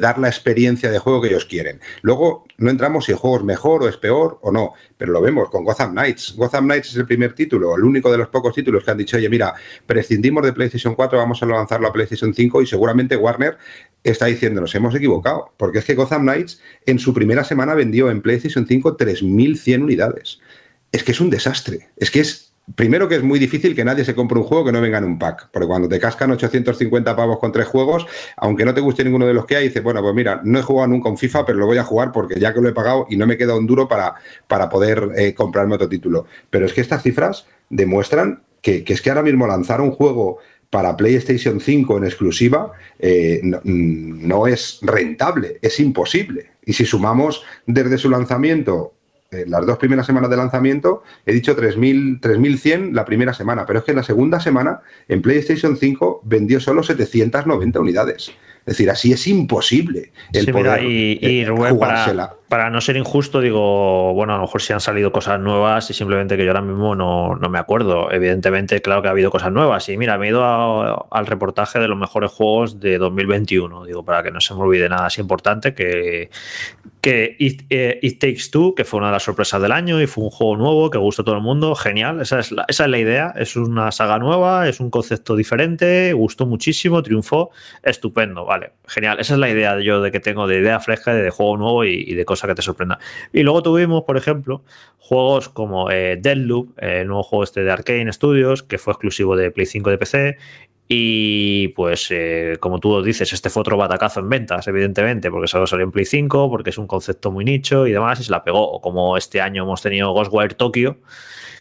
dar 0.00 0.18
la 0.18 0.28
experiencia 0.28 0.90
de 0.90 0.98
juego 0.98 1.20
que 1.20 1.28
ellos 1.28 1.44
quieren. 1.44 1.80
Luego 2.02 2.44
no 2.58 2.70
entramos 2.70 3.06
si 3.06 3.12
el 3.12 3.18
juego 3.18 3.38
es 3.38 3.44
mejor 3.44 3.82
o 3.82 3.88
es 3.88 3.96
peor 3.96 4.38
o 4.42 4.52
no, 4.52 4.74
pero 5.00 5.12
lo 5.14 5.22
vemos 5.22 5.48
con 5.48 5.64
Gotham 5.64 5.92
Knights. 5.92 6.34
Gotham 6.36 6.66
Knights 6.66 6.90
es 6.90 6.96
el 6.96 7.06
primer 7.06 7.32
título, 7.32 7.74
el 7.74 7.84
único 7.84 8.12
de 8.12 8.18
los 8.18 8.28
pocos 8.28 8.54
títulos 8.54 8.84
que 8.84 8.90
han 8.90 8.98
dicho, 8.98 9.16
oye, 9.16 9.30
mira, 9.30 9.54
prescindimos 9.86 10.44
de 10.44 10.52
PlayStation 10.52 10.94
4, 10.94 11.18
vamos 11.18 11.42
a 11.42 11.46
lanzarlo 11.46 11.88
a 11.88 11.92
PlayStation 11.92 12.34
5 12.34 12.60
y 12.60 12.66
seguramente 12.66 13.16
Warner 13.16 13.56
está 14.04 14.26
diciendo, 14.26 14.60
nos 14.60 14.74
hemos 14.74 14.94
equivocado, 14.94 15.54
porque 15.56 15.78
es 15.78 15.86
que 15.86 15.94
Gotham 15.94 16.24
Knights 16.24 16.60
en 16.84 16.98
su 16.98 17.14
primera 17.14 17.44
semana 17.44 17.72
vendió 17.72 18.10
en 18.10 18.20
PlayStation 18.20 18.66
5 18.66 18.98
3.100 18.98 19.82
unidades. 19.82 20.38
Es 20.92 21.02
que 21.02 21.12
es 21.12 21.20
un 21.22 21.30
desastre, 21.30 21.88
es 21.96 22.10
que 22.10 22.20
es 22.20 22.49
Primero 22.74 23.08
que 23.08 23.16
es 23.16 23.22
muy 23.22 23.38
difícil 23.38 23.74
que 23.74 23.84
nadie 23.84 24.04
se 24.04 24.14
compre 24.14 24.38
un 24.38 24.44
juego 24.44 24.66
que 24.66 24.72
no 24.72 24.80
venga 24.80 24.98
en 24.98 25.04
un 25.04 25.18
pack, 25.18 25.48
porque 25.52 25.66
cuando 25.66 25.88
te 25.88 25.98
cascan 25.98 26.30
850 26.30 27.16
pavos 27.16 27.38
con 27.38 27.52
tres 27.52 27.66
juegos, 27.66 28.06
aunque 28.36 28.64
no 28.64 28.74
te 28.74 28.80
guste 28.80 29.04
ninguno 29.04 29.26
de 29.26 29.34
los 29.34 29.46
que 29.46 29.56
hay, 29.56 29.68
dices, 29.68 29.82
bueno, 29.82 30.02
pues 30.02 30.14
mira, 30.14 30.40
no 30.44 30.58
he 30.58 30.62
jugado 30.62 30.88
nunca 30.88 31.08
un 31.08 31.18
FIFA, 31.18 31.46
pero 31.46 31.58
lo 31.58 31.66
voy 31.66 31.78
a 31.78 31.84
jugar 31.84 32.12
porque 32.12 32.38
ya 32.38 32.52
que 32.52 32.60
lo 32.60 32.68
he 32.68 32.72
pagado 32.72 33.06
y 33.08 33.16
no 33.16 33.26
me 33.26 33.36
queda 33.36 33.56
un 33.56 33.66
duro 33.66 33.88
para, 33.88 34.14
para 34.46 34.68
poder 34.68 35.10
eh, 35.16 35.34
comprarme 35.34 35.74
otro 35.74 35.88
título. 35.88 36.26
Pero 36.50 36.66
es 36.66 36.72
que 36.72 36.80
estas 36.80 37.02
cifras 37.02 37.46
demuestran 37.70 38.42
que, 38.62 38.84
es 38.86 39.02
que 39.02 39.10
ahora 39.10 39.22
mismo 39.22 39.46
lanzar 39.46 39.80
un 39.80 39.90
juego 39.90 40.38
para 40.68 40.96
PlayStation 40.96 41.60
5 41.60 41.98
en 41.98 42.04
exclusiva 42.04 42.72
eh, 42.98 43.40
no, 43.42 44.46
es 44.46 44.78
rentable, 44.82 45.58
es 45.62 45.80
imposible. 45.80 46.52
Y 46.64 46.74
si 46.74 46.84
sumamos 46.84 47.42
desde 47.66 47.98
su 47.98 48.08
lanzamiento 48.10 48.94
las 49.46 49.64
dos 49.64 49.78
primeras 49.78 50.06
semanas 50.06 50.28
de 50.28 50.36
lanzamiento, 50.36 51.02
he 51.24 51.32
dicho 51.32 51.56
3.100 51.56 52.92
la 52.92 53.04
primera 53.04 53.32
semana, 53.32 53.64
pero 53.64 53.78
es 53.78 53.84
que 53.84 53.92
en 53.92 53.98
la 53.98 54.02
segunda 54.02 54.40
semana 54.40 54.80
en 55.08 55.22
PlayStation 55.22 55.76
5 55.76 56.22
vendió 56.24 56.58
solo 56.58 56.82
790 56.82 57.80
unidades. 57.80 58.32
Es 58.60 58.76
decir, 58.76 58.90
así 58.90 59.12
es 59.12 59.26
imposible 59.26 60.12
el 60.32 60.50
poder 60.52 60.84
y, 60.84 61.18
eh, 61.22 61.46
jugársela. 61.48 62.28
Para, 62.28 62.39
no 62.70 62.80
ser 62.80 62.96
injusto, 62.96 63.40
digo, 63.40 64.12
bueno, 64.14 64.34
a 64.34 64.36
lo 64.36 64.42
mejor 64.42 64.60
si 64.60 64.72
han 64.72 64.80
salido 64.80 65.12
cosas 65.12 65.38
nuevas 65.38 65.88
y 65.90 65.94
simplemente 65.94 66.36
que 66.36 66.44
yo 66.44 66.50
ahora 66.50 66.62
mismo 66.62 66.94
no, 66.94 67.38
me 67.48 67.58
acuerdo. 67.58 68.10
Evidentemente, 68.10 68.82
claro 68.82 69.02
que 69.02 69.08
ha 69.08 69.12
habido 69.12 69.30
cosas 69.30 69.52
nuevas. 69.52 69.88
Y 69.88 69.96
mira, 69.96 70.18
me 70.18 70.26
he 70.26 70.30
ido 70.30 70.42
al 70.44 71.26
reportaje 71.26 71.78
de 71.78 71.88
los 71.88 71.96
mejores 71.96 72.30
juegos 72.30 72.80
de 72.80 72.98
2021, 72.98 73.84
digo, 73.84 74.04
para 74.04 74.22
que 74.22 74.30
no 74.30 74.40
se 74.40 74.54
me 74.54 74.60
olvide 74.60 74.88
nada 74.88 75.06
así 75.06 75.20
importante, 75.20 75.74
que, 75.74 76.30
que 77.00 77.36
eh, 77.70 77.98
It, 78.02 78.18
Takes 78.18 78.50
Two, 78.50 78.74
que 78.74 78.84
fue 78.84 78.98
una 78.98 79.08
de 79.08 79.14
las 79.14 79.22
sorpresas 79.22 79.60
del 79.62 79.72
año 79.72 80.00
y 80.00 80.06
fue 80.06 80.24
un 80.24 80.30
juego 80.30 80.56
nuevo 80.56 80.90
que 80.90 80.98
gustó 80.98 81.22
a 81.22 81.24
todo 81.24 81.36
el 81.36 81.42
mundo, 81.42 81.74
genial, 81.74 82.20
esa 82.20 82.40
es, 82.40 82.52
la, 82.52 82.64
esa 82.68 82.84
es 82.84 82.90
la 82.90 82.98
idea, 82.98 83.32
es 83.36 83.56
una 83.56 83.90
saga 83.92 84.18
nueva, 84.18 84.68
es 84.68 84.80
un 84.80 84.90
concepto 84.90 85.36
diferente, 85.36 86.12
gustó 86.12 86.46
muchísimo, 86.46 87.02
triunfó, 87.02 87.50
estupendo, 87.82 88.44
vale, 88.44 88.72
genial, 88.86 89.18
esa 89.20 89.34
es 89.34 89.40
la 89.40 89.48
idea 89.48 89.76
de 89.76 89.84
yo 89.84 90.02
de 90.02 90.10
que 90.10 90.20
tengo 90.20 90.46
de 90.46 90.58
idea 90.58 90.80
fresca, 90.80 91.14
de, 91.14 91.30
juego 91.30 91.56
nuevo 91.56 91.84
y, 91.84 92.14
de 92.14 92.24
que 92.46 92.54
te 92.54 92.62
sorprenda. 92.62 92.98
Y 93.32 93.42
luego 93.42 93.62
tuvimos, 93.62 94.04
por 94.04 94.16
ejemplo, 94.16 94.62
juegos 94.98 95.48
como 95.48 95.90
eh, 95.90 96.18
Deadloop, 96.20 96.78
el 96.78 97.06
nuevo 97.06 97.22
juego 97.22 97.44
este 97.44 97.62
de 97.62 97.70
Arkane 97.70 98.12
Studios, 98.12 98.62
que 98.62 98.78
fue 98.78 98.92
exclusivo 98.92 99.36
de 99.36 99.50
Play 99.50 99.66
5 99.66 99.90
de 99.90 99.98
PC, 99.98 100.36
y 100.92 101.68
pues, 101.68 102.08
eh, 102.10 102.56
como 102.58 102.80
tú 102.80 103.00
dices, 103.00 103.32
este 103.32 103.48
fue 103.48 103.60
otro 103.60 103.76
batacazo 103.76 104.18
en 104.18 104.28
ventas, 104.28 104.66
evidentemente, 104.66 105.30
porque 105.30 105.46
solo 105.46 105.68
salió 105.68 105.84
en 105.84 105.92
Play 105.92 106.04
5, 106.04 106.50
porque 106.50 106.70
es 106.70 106.78
un 106.78 106.88
concepto 106.88 107.30
muy 107.30 107.44
nicho 107.44 107.86
y 107.86 107.92
demás, 107.92 108.18
y 108.18 108.24
se 108.24 108.32
la 108.32 108.42
pegó. 108.42 108.80
Como 108.80 109.16
este 109.16 109.40
año 109.40 109.62
hemos 109.62 109.82
tenido 109.82 110.12
Ghostwire 110.12 110.54
Tokyo, 110.54 110.96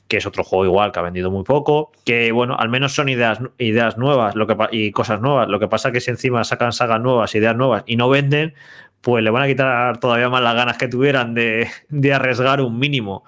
que 0.08 0.18
es 0.18 0.26
otro 0.26 0.44
juego 0.44 0.66
igual 0.66 0.92
que 0.92 1.00
ha 1.00 1.04
vendido 1.04 1.30
muy 1.30 1.44
poco, 1.44 1.92
que 2.06 2.32
bueno, 2.32 2.56
al 2.58 2.70
menos 2.70 2.96
son 2.96 3.08
ideas, 3.08 3.40
ideas 3.60 4.00
nuevas 4.00 4.34
lo 4.34 4.48
que, 4.48 4.58
y 4.72 4.92
cosas 4.92 5.22
nuevas. 5.22 5.48
Lo 5.48 5.60
que 5.60 5.68
pasa 5.68 5.90
es 5.90 5.94
que 5.94 6.02
si 6.02 6.10
encima 6.10 6.44
sacan 6.44 6.74
sagas 6.74 7.00
nuevas, 7.00 7.36
ideas 7.36 7.56
nuevas 7.56 7.84
y 7.86 7.98
no 7.98 8.10
venden, 8.10 8.56
pues 9.02 9.24
le 9.24 9.30
van 9.30 9.43
a 9.43 9.47
quitar 9.47 10.00
todavía 10.00 10.30
más 10.30 10.41
las 10.41 10.56
ganas 10.56 10.78
que 10.78 10.88
tuvieran 10.88 11.34
de, 11.34 11.68
de 11.89 12.14
arriesgar 12.14 12.62
un 12.62 12.78
mínimo. 12.78 13.24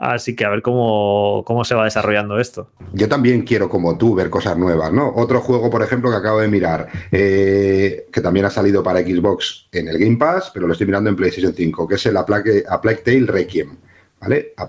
Así 0.00 0.34
que 0.34 0.46
a 0.46 0.48
ver 0.48 0.62
cómo, 0.62 1.44
cómo 1.46 1.62
se 1.62 1.74
va 1.74 1.84
desarrollando 1.84 2.40
esto. 2.40 2.70
Yo 2.94 3.06
también 3.06 3.42
quiero, 3.42 3.68
como 3.68 3.98
tú, 3.98 4.14
ver 4.14 4.30
cosas 4.30 4.56
nuevas, 4.56 4.90
¿no? 4.94 5.12
Otro 5.14 5.42
juego, 5.42 5.68
por 5.68 5.82
ejemplo, 5.82 6.10
que 6.10 6.16
acabo 6.16 6.40
de 6.40 6.48
mirar, 6.48 6.88
eh, 7.12 8.06
que 8.10 8.22
también 8.22 8.46
ha 8.46 8.50
salido 8.50 8.82
para 8.82 9.00
Xbox 9.00 9.68
en 9.72 9.88
el 9.88 9.98
Game 9.98 10.16
Pass, 10.16 10.52
pero 10.54 10.66
lo 10.66 10.72
estoy 10.72 10.86
mirando 10.86 11.10
en 11.10 11.16
PlayStation 11.16 11.52
5, 11.52 11.86
que 11.86 11.96
es 11.96 12.06
el 12.06 12.16
A 12.16 12.24
Plague, 12.24 12.64
Tale 13.04 13.26
Requiem. 13.26 13.76
¿Vale? 14.22 14.54
A 14.56 14.66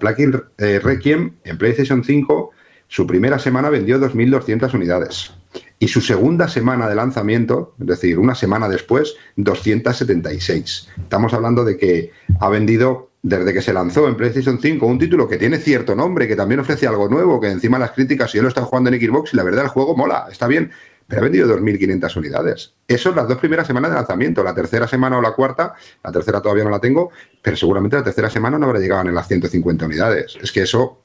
eh, 0.58 0.80
Requiem 0.84 1.38
en 1.46 1.58
PlayStation 1.58 2.04
5, 2.04 2.52
su 2.90 3.08
primera 3.08 3.40
semana 3.40 3.70
vendió 3.70 4.02
2.200 4.02 4.74
unidades. 4.74 5.34
Y 5.82 5.88
su 5.88 6.00
segunda 6.00 6.48
semana 6.48 6.88
de 6.88 6.94
lanzamiento, 6.94 7.74
es 7.80 7.88
decir, 7.88 8.20
una 8.20 8.36
semana 8.36 8.70
después, 8.70 9.16
276. 9.38 10.90
Estamos 11.02 11.34
hablando 11.34 11.66
de 11.66 11.76
que 11.76 12.12
ha 12.40 12.50
vendido 12.50 13.10
desde 13.24 13.52
que 13.52 13.64
se 13.64 13.74
lanzó 13.74 14.08
en 14.08 14.16
PlayStation 14.16 14.60
5 14.62 14.86
un 14.86 15.00
título 15.00 15.28
que 15.28 15.38
tiene 15.38 15.58
cierto 15.58 15.96
nombre, 15.96 16.28
que 16.28 16.36
también 16.36 16.60
ofrece 16.60 16.86
algo 16.86 17.10
nuevo, 17.10 17.42
que 17.42 17.50
encima 17.50 17.80
las 17.80 17.94
críticas, 17.94 18.32
yo 18.32 18.44
lo 18.44 18.50
estado 18.50 18.68
jugando 18.68 18.92
en 18.92 19.02
Xbox 19.02 19.34
y 19.34 19.38
la 19.38 19.44
verdad 19.44 19.64
el 19.64 19.70
juego 19.70 19.98
mola, 19.98 20.28
está 20.32 20.46
bien, 20.46 20.70
pero 21.08 21.22
ha 21.22 21.24
vendido 21.24 21.48
2.500 21.48 22.16
unidades. 22.16 22.74
Eso 22.88 23.10
es 23.10 23.16
las 23.16 23.28
dos 23.28 23.40
primeras 23.40 23.66
semanas 23.66 23.90
de 23.90 23.98
lanzamiento. 23.98 24.44
La 24.44 24.54
tercera 24.54 24.88
semana 24.88 25.18
o 25.18 25.22
la 25.22 25.32
cuarta, 25.32 25.74
la 26.04 26.12
tercera 26.12 26.42
todavía 26.42 26.64
no 26.64 26.70
la 26.70 26.80
tengo, 26.80 27.10
pero 27.42 27.58
seguramente 27.58 27.98
la 27.98 28.04
tercera 28.04 28.30
semana 28.30 28.60
no 28.60 28.68
habrá 28.68 28.80
llegado 28.80 29.10
en 29.10 29.16
las 29.16 29.28
150 29.28 29.86
unidades. 29.86 30.38
Es 30.42 30.52
que 30.52 30.62
eso 30.62 31.02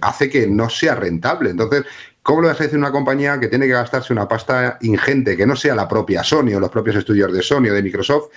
hace 0.00 0.30
que 0.30 0.46
no 0.46 0.70
sea 0.70 0.94
rentable. 0.94 1.50
Entonces, 1.50 1.84
¿cómo 2.22 2.42
le 2.42 2.48
vas 2.48 2.60
a 2.60 2.64
decir 2.64 2.78
una 2.78 2.92
compañía 2.92 3.38
que 3.40 3.48
tiene 3.48 3.66
que 3.66 3.72
gastarse 3.72 4.12
una 4.12 4.28
pasta 4.28 4.78
ingente, 4.82 5.36
que 5.36 5.46
no 5.46 5.56
sea 5.56 5.74
la 5.74 5.88
propia 5.88 6.22
Sony 6.22 6.54
o 6.56 6.60
los 6.60 6.70
propios 6.70 6.96
estudios 6.96 7.32
de 7.32 7.42
Sony 7.42 7.68
o 7.70 7.74
de 7.74 7.82
Microsoft, 7.82 8.28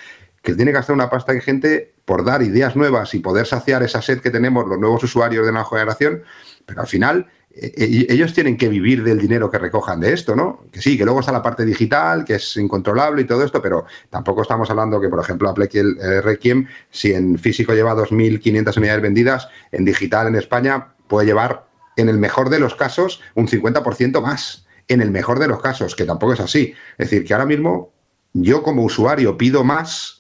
que 0.42 0.54
tiene 0.54 0.72
que 0.72 0.78
gastar 0.78 0.94
una 0.94 1.10
pasta 1.10 1.34
ingente 1.34 1.96
por 2.06 2.24
dar 2.24 2.42
ideas 2.44 2.76
nuevas 2.76 3.14
y 3.16 3.20
poder 3.20 3.48
saciar 3.48 3.84
esa 3.84 4.02
sed 4.02 4.20
que 4.20 4.30
tenemos 4.30 4.68
los 4.68 4.80
nuevos 4.80 5.04
usuarios 5.04 5.46
de 5.46 5.52
la 5.52 5.66
generación, 5.66 6.24
pero 6.66 6.82
al 6.82 6.88
final 6.88 7.28
eh, 7.58 7.74
eh, 7.78 8.08
ellos 8.10 8.34
tienen 8.34 8.58
que 8.58 8.68
vivir 8.68 9.04
del 9.04 9.18
dinero 9.18 9.50
que 9.50 9.58
recojan 9.58 10.00
de 10.02 10.14
esto, 10.14 10.36
¿no? 10.36 10.66
Que 10.72 10.82
sí, 10.82 10.98
que 10.98 11.06
luego 11.06 11.22
está 11.22 11.32
la 11.32 11.42
parte 11.42 11.64
digital, 11.64 12.26
que 12.26 12.36
es 12.36 12.58
incontrolable 12.58 13.22
y 13.22 13.26
todo 13.26 13.44
esto, 13.44 13.62
pero 13.62 13.86
tampoco 14.10 14.42
estamos 14.42 14.70
hablando 14.70 15.00
que, 15.00 15.08
por 15.08 15.22
ejemplo, 15.22 15.50
Apple 15.50 15.70
eh, 15.72 16.22
Requiem, 16.22 16.68
si 16.92 17.14
en 17.14 17.40
físico 17.40 17.74
lleva 17.74 17.96
2.500 17.96 18.78
unidades 18.78 19.02
vendidas, 19.02 19.48
en 19.72 19.86
digital 19.86 20.28
en 20.28 20.36
España 20.36 20.96
puede 21.08 21.28
llevar, 21.28 21.66
en 21.96 22.10
el 22.10 22.18
mejor 22.18 22.50
de 22.50 22.60
los 22.60 22.76
casos, 22.76 23.22
un 23.34 23.48
50% 23.48 24.22
más. 24.22 24.66
En 24.88 25.02
el 25.02 25.12
mejor 25.12 25.40
de 25.40 25.48
los 25.48 25.62
casos, 25.62 25.96
que 25.96 26.06
tampoco 26.06 26.34
es 26.34 26.40
así. 26.40 26.74
Es 26.98 27.10
decir, 27.10 27.26
que 27.26 27.34
ahora 27.34 27.46
mismo 27.48 27.94
yo 28.34 28.62
como 28.62 28.84
usuario 28.84 29.38
pido 29.38 29.64
más 29.64 30.16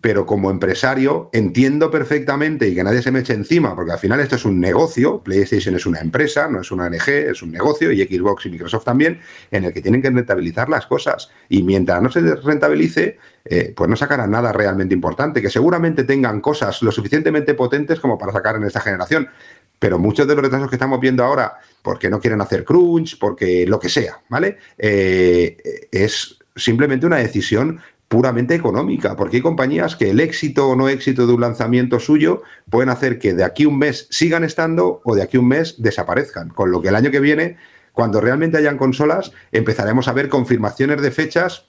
pero 0.00 0.24
como 0.24 0.50
empresario 0.50 1.28
entiendo 1.32 1.90
perfectamente 1.90 2.68
y 2.68 2.74
que 2.74 2.82
nadie 2.82 3.02
se 3.02 3.10
me 3.10 3.20
eche 3.20 3.34
encima, 3.34 3.74
porque 3.74 3.92
al 3.92 3.98
final 3.98 4.20
esto 4.20 4.36
es 4.36 4.44
un 4.44 4.58
negocio, 4.58 5.22
PlayStation 5.22 5.74
es 5.74 5.84
una 5.84 6.00
empresa, 6.00 6.48
no 6.48 6.60
es 6.62 6.70
una 6.70 6.86
ONG, 6.86 7.08
es 7.08 7.42
un 7.42 7.52
negocio, 7.52 7.92
y 7.92 8.02
Xbox 8.02 8.46
y 8.46 8.50
Microsoft 8.50 8.84
también, 8.84 9.20
en 9.50 9.64
el 9.64 9.74
que 9.74 9.82
tienen 9.82 10.00
que 10.00 10.10
rentabilizar 10.10 10.70
las 10.70 10.86
cosas. 10.86 11.30
Y 11.50 11.62
mientras 11.62 12.00
no 12.02 12.10
se 12.10 12.20
rentabilice, 12.36 13.18
eh, 13.44 13.74
pues 13.76 13.90
no 13.90 13.96
sacarán 13.96 14.30
nada 14.30 14.52
realmente 14.52 14.94
importante, 14.94 15.42
que 15.42 15.50
seguramente 15.50 16.04
tengan 16.04 16.40
cosas 16.40 16.80
lo 16.82 16.92
suficientemente 16.92 17.52
potentes 17.52 18.00
como 18.00 18.16
para 18.16 18.32
sacar 18.32 18.56
en 18.56 18.64
esta 18.64 18.80
generación. 18.80 19.28
Pero 19.80 19.98
muchos 19.98 20.28
de 20.28 20.36
los 20.36 20.44
retrasos 20.44 20.68
que 20.68 20.76
estamos 20.76 21.00
viendo 21.00 21.24
ahora, 21.24 21.54
porque 21.82 22.08
no 22.08 22.20
quieren 22.20 22.40
hacer 22.40 22.64
crunch, 22.64 23.18
porque 23.18 23.66
lo 23.66 23.80
que 23.80 23.88
sea, 23.88 24.20
¿vale? 24.28 24.58
Eh, 24.78 25.88
es 25.90 26.38
simplemente 26.54 27.06
una 27.06 27.16
decisión 27.16 27.80
puramente 28.06 28.54
económica, 28.54 29.16
porque 29.16 29.36
hay 29.38 29.42
compañías 29.42 29.96
que 29.96 30.10
el 30.10 30.20
éxito 30.20 30.68
o 30.68 30.76
no 30.76 30.88
éxito 30.88 31.26
de 31.26 31.32
un 31.32 31.40
lanzamiento 31.40 31.98
suyo 31.98 32.42
pueden 32.68 32.90
hacer 32.90 33.18
que 33.18 33.34
de 33.34 33.44
aquí 33.44 33.66
un 33.66 33.78
mes 33.78 34.06
sigan 34.10 34.44
estando 34.44 35.00
o 35.04 35.14
de 35.14 35.22
aquí 35.22 35.38
un 35.38 35.48
mes 35.48 35.76
desaparezcan, 35.78 36.50
con 36.50 36.70
lo 36.70 36.82
que 36.82 36.88
el 36.88 36.96
año 36.96 37.10
que 37.10 37.20
viene, 37.20 37.56
cuando 37.92 38.20
realmente 38.20 38.58
hayan 38.58 38.78
consolas, 38.78 39.32
empezaremos 39.52 40.08
a 40.08 40.12
ver 40.12 40.28
confirmaciones 40.28 41.00
de 41.00 41.10
fechas 41.10 41.66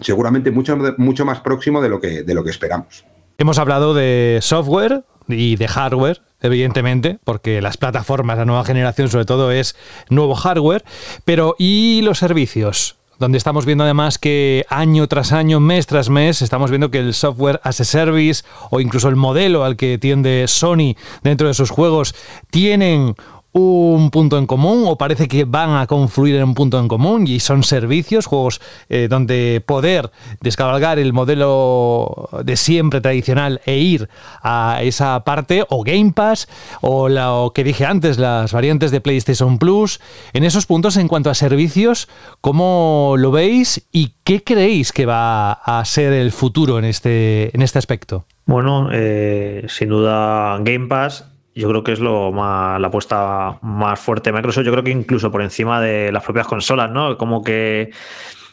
seguramente 0.00 0.50
mucho, 0.50 0.76
mucho 0.98 1.24
más 1.24 1.40
próximo 1.40 1.80
de 1.80 1.88
lo, 1.88 2.00
que, 2.00 2.22
de 2.22 2.34
lo 2.34 2.44
que 2.44 2.50
esperamos. 2.50 3.04
Hemos 3.38 3.58
hablado 3.58 3.94
de 3.94 4.40
software 4.42 5.04
y 5.28 5.56
de 5.56 5.68
hardware, 5.68 6.20
evidentemente, 6.40 7.18
porque 7.24 7.60
las 7.60 7.76
plataformas, 7.76 8.38
la 8.38 8.44
nueva 8.44 8.64
generación 8.64 9.08
sobre 9.08 9.24
todo 9.24 9.50
es 9.50 9.76
nuevo 10.08 10.34
hardware, 10.34 10.84
pero 11.24 11.56
¿y 11.58 12.00
los 12.02 12.18
servicios? 12.18 12.98
donde 13.18 13.38
estamos 13.38 13.66
viendo 13.66 13.84
además 13.84 14.18
que 14.18 14.64
año 14.68 15.06
tras 15.08 15.32
año, 15.32 15.60
mes 15.60 15.86
tras 15.86 16.08
mes, 16.08 16.40
estamos 16.40 16.70
viendo 16.70 16.90
que 16.90 17.00
el 17.00 17.14
software 17.14 17.60
as 17.64 17.80
a 17.80 17.84
service 17.84 18.44
o 18.70 18.80
incluso 18.80 19.08
el 19.08 19.16
modelo 19.16 19.64
al 19.64 19.76
que 19.76 19.98
tiende 19.98 20.46
Sony 20.46 20.94
dentro 21.22 21.48
de 21.48 21.54
sus 21.54 21.70
juegos 21.70 22.14
tienen 22.50 23.16
un 23.52 24.10
punto 24.10 24.38
en 24.38 24.46
común 24.46 24.84
o 24.86 24.96
parece 24.96 25.26
que 25.26 25.44
van 25.44 25.76
a 25.76 25.86
confluir 25.86 26.36
en 26.36 26.44
un 26.44 26.54
punto 26.54 26.78
en 26.78 26.88
común 26.88 27.26
y 27.26 27.40
son 27.40 27.62
servicios, 27.62 28.26
juegos 28.26 28.60
eh, 28.88 29.08
donde 29.08 29.62
poder 29.64 30.10
descabalgar 30.40 30.98
el 30.98 31.12
modelo 31.12 32.28
de 32.44 32.56
siempre 32.56 33.00
tradicional 33.00 33.60
e 33.64 33.78
ir 33.78 34.08
a 34.42 34.80
esa 34.82 35.24
parte 35.24 35.64
o 35.70 35.82
Game 35.82 36.12
Pass 36.12 36.48
o 36.82 37.08
lo 37.08 37.52
que 37.54 37.64
dije 37.64 37.86
antes, 37.86 38.18
las 38.18 38.52
variantes 38.52 38.90
de 38.90 39.00
PlayStation 39.00 39.58
Plus. 39.58 40.00
En 40.32 40.44
esos 40.44 40.66
puntos 40.66 40.96
en 40.96 41.08
cuanto 41.08 41.30
a 41.30 41.34
servicios, 41.34 42.08
¿cómo 42.40 43.14
lo 43.16 43.30
veis 43.30 43.86
y 43.92 44.14
qué 44.24 44.44
creéis 44.44 44.92
que 44.92 45.06
va 45.06 45.52
a 45.52 45.84
ser 45.84 46.12
el 46.12 46.32
futuro 46.32 46.78
en 46.78 46.84
este, 46.84 47.54
en 47.54 47.62
este 47.62 47.78
aspecto? 47.78 48.26
Bueno, 48.44 48.88
eh, 48.92 49.66
sin 49.68 49.90
duda 49.90 50.58
Game 50.60 50.86
Pass 50.86 51.27
yo 51.58 51.68
creo 51.68 51.82
que 51.82 51.92
es 51.92 52.00
lo 52.00 52.30
más, 52.30 52.80
la 52.80 52.86
apuesta 52.86 53.58
más 53.62 53.98
fuerte 53.98 54.30
de 54.30 54.36
Microsoft. 54.36 54.64
Yo 54.64 54.70
creo 54.70 54.84
que 54.84 54.90
incluso 54.90 55.30
por 55.30 55.42
encima 55.42 55.80
de 55.80 56.12
las 56.12 56.22
propias 56.22 56.46
consolas, 56.46 56.90
¿no? 56.90 57.18
Como 57.18 57.42
que 57.42 57.90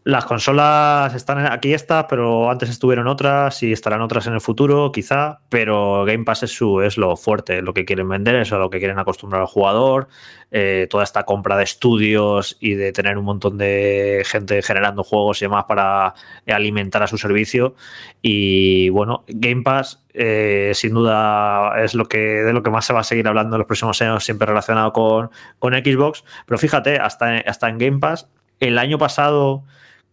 las 0.05 0.25
consolas 0.25 1.15
están 1.15 1.51
aquí 1.51 1.73
estas, 1.73 2.05
pero 2.07 2.51
antes 2.51 2.69
estuvieron 2.69 3.07
otras 3.07 3.63
y 3.63 3.71
estarán 3.71 4.01
otras 4.01 4.27
en 4.27 4.35
el 4.35 4.39
futuro, 4.39 4.91
quizá. 4.91 5.39
Pero 5.49 6.05
Game 6.05 6.23
Pass 6.23 6.43
es 6.43 6.51
su 6.51 6.79
es 6.81 6.99
lo 6.99 7.17
fuerte, 7.17 7.63
lo 7.63 7.73
que 7.73 7.85
quieren 7.85 8.07
vender, 8.07 8.35
es 8.35 8.51
lo 8.51 8.69
que 8.69 8.77
quieren 8.77 8.99
acostumbrar 8.99 9.41
al 9.41 9.47
jugador. 9.47 10.07
Eh, 10.51 10.85
toda 10.91 11.03
esta 11.03 11.23
compra 11.23 11.57
de 11.57 11.63
estudios 11.63 12.55
y 12.59 12.75
de 12.75 12.91
tener 12.91 13.17
un 13.17 13.25
montón 13.25 13.57
de 13.57 14.21
gente 14.27 14.61
generando 14.61 15.03
juegos 15.03 15.41
y 15.41 15.45
demás 15.45 15.65
para 15.67 16.13
alimentar 16.45 17.01
a 17.01 17.07
su 17.07 17.17
servicio. 17.17 17.73
Y 18.21 18.89
bueno, 18.89 19.23
Game 19.27 19.63
Pass 19.63 20.05
eh, 20.13 20.73
sin 20.75 20.93
duda 20.93 21.83
es 21.83 21.95
lo 21.95 22.05
que 22.05 22.19
de 22.19 22.53
lo 22.53 22.61
que 22.61 22.69
más 22.69 22.85
se 22.85 22.93
va 22.93 22.99
a 22.99 23.03
seguir 23.03 23.27
hablando 23.27 23.55
en 23.55 23.59
los 23.59 23.67
próximos 23.67 23.99
años, 24.03 24.23
siempre 24.23 24.45
relacionado 24.45 24.93
con, 24.93 25.31
con 25.57 25.73
Xbox. 25.73 26.23
Pero 26.45 26.59
fíjate, 26.59 26.99
hasta, 26.99 27.37
hasta 27.39 27.69
en 27.69 27.79
Game 27.79 27.97
Pass, 27.97 28.29
el 28.59 28.77
año 28.77 28.99
pasado 28.99 29.63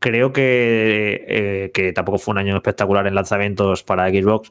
creo 0.03 0.35
que, 0.35 1.25
eh, 1.27 1.71
que 1.73 1.95
tampoco 1.95 2.19
fue 2.19 2.33
un 2.33 2.39
año 2.39 2.57
espectacular 2.57 3.07
en 3.07 3.15
lanzamientos 3.15 3.83
para 3.83 4.11
Xbox, 4.11 4.51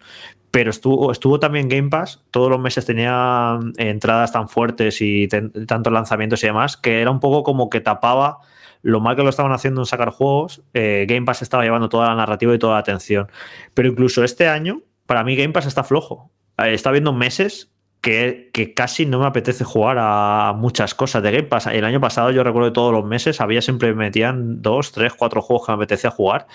pero 0.50 0.72
estuvo, 0.72 1.12
estuvo 1.12 1.40
también 1.40 1.70
Game 1.70 1.90
Pass, 1.90 2.24
todos 2.32 2.50
los 2.50 2.60
meses 2.60 2.86
tenía 2.86 3.60
entradas 3.78 4.32
tan 4.32 4.50
fuertes 4.50 5.00
y 5.02 5.28
tantos 5.28 5.94
lanzamientos 5.94 6.44
y 6.44 6.48
demás, 6.48 6.78
que 6.78 7.02
era 7.02 7.12
un 7.12 7.20
poco 7.20 7.44
como 7.44 7.70
que 7.70 7.82
tapaba 7.82 8.40
lo 8.82 9.00
mal 9.00 9.16
que 9.16 9.24
lo 9.24 9.30
estaban 9.30 9.52
haciendo 9.52 9.82
en 9.82 9.86
sacar 9.86 10.10
juegos, 10.10 10.64
eh, 10.74 11.06
Game 11.08 11.26
Pass 11.26 11.42
estaba 11.44 11.64
llevando 11.64 11.90
toda 11.90 12.08
la 12.08 12.16
narrativa 12.16 12.56
y 12.56 12.58
toda 12.58 12.74
la 12.74 12.80
atención. 12.80 13.28
Pero 13.74 13.90
incluso 13.90 14.24
este 14.24 14.48
año, 14.48 14.82
para 15.06 15.24
mí 15.24 15.36
Game 15.36 15.54
Pass 15.54 15.68
está 15.68 15.84
flojo. 15.84 16.32
Eh, 16.58 16.74
está 16.74 16.90
viendo 16.90 17.14
meses 17.14 17.72
que, 18.02 18.74
casi 18.76 19.06
no 19.06 19.20
me 19.20 19.28
apetece 19.28 19.64
jugar 19.64 19.98
a 20.00 20.54
muchas 20.58 20.96
cosas 20.96 21.22
de 21.24 21.32
Game 21.32 21.44
Pass. 21.44 21.68
El 21.68 21.86
año 21.86 22.02
pasado 22.02 22.32
yo 22.32 22.44
recuerdo 22.44 22.70
que 22.70 22.74
todos 22.74 22.92
los 22.92 23.06
meses 23.06 23.40
había 23.42 23.62
siempre 23.62 23.94
metían 23.94 24.62
dos, 24.62 24.92
tres, 24.92 25.14
cuatro 25.14 25.42
juegos 25.42 25.68
que 25.68 25.72
me 25.72 25.76
apetecía 25.76 26.10
jugar. 26.10 26.48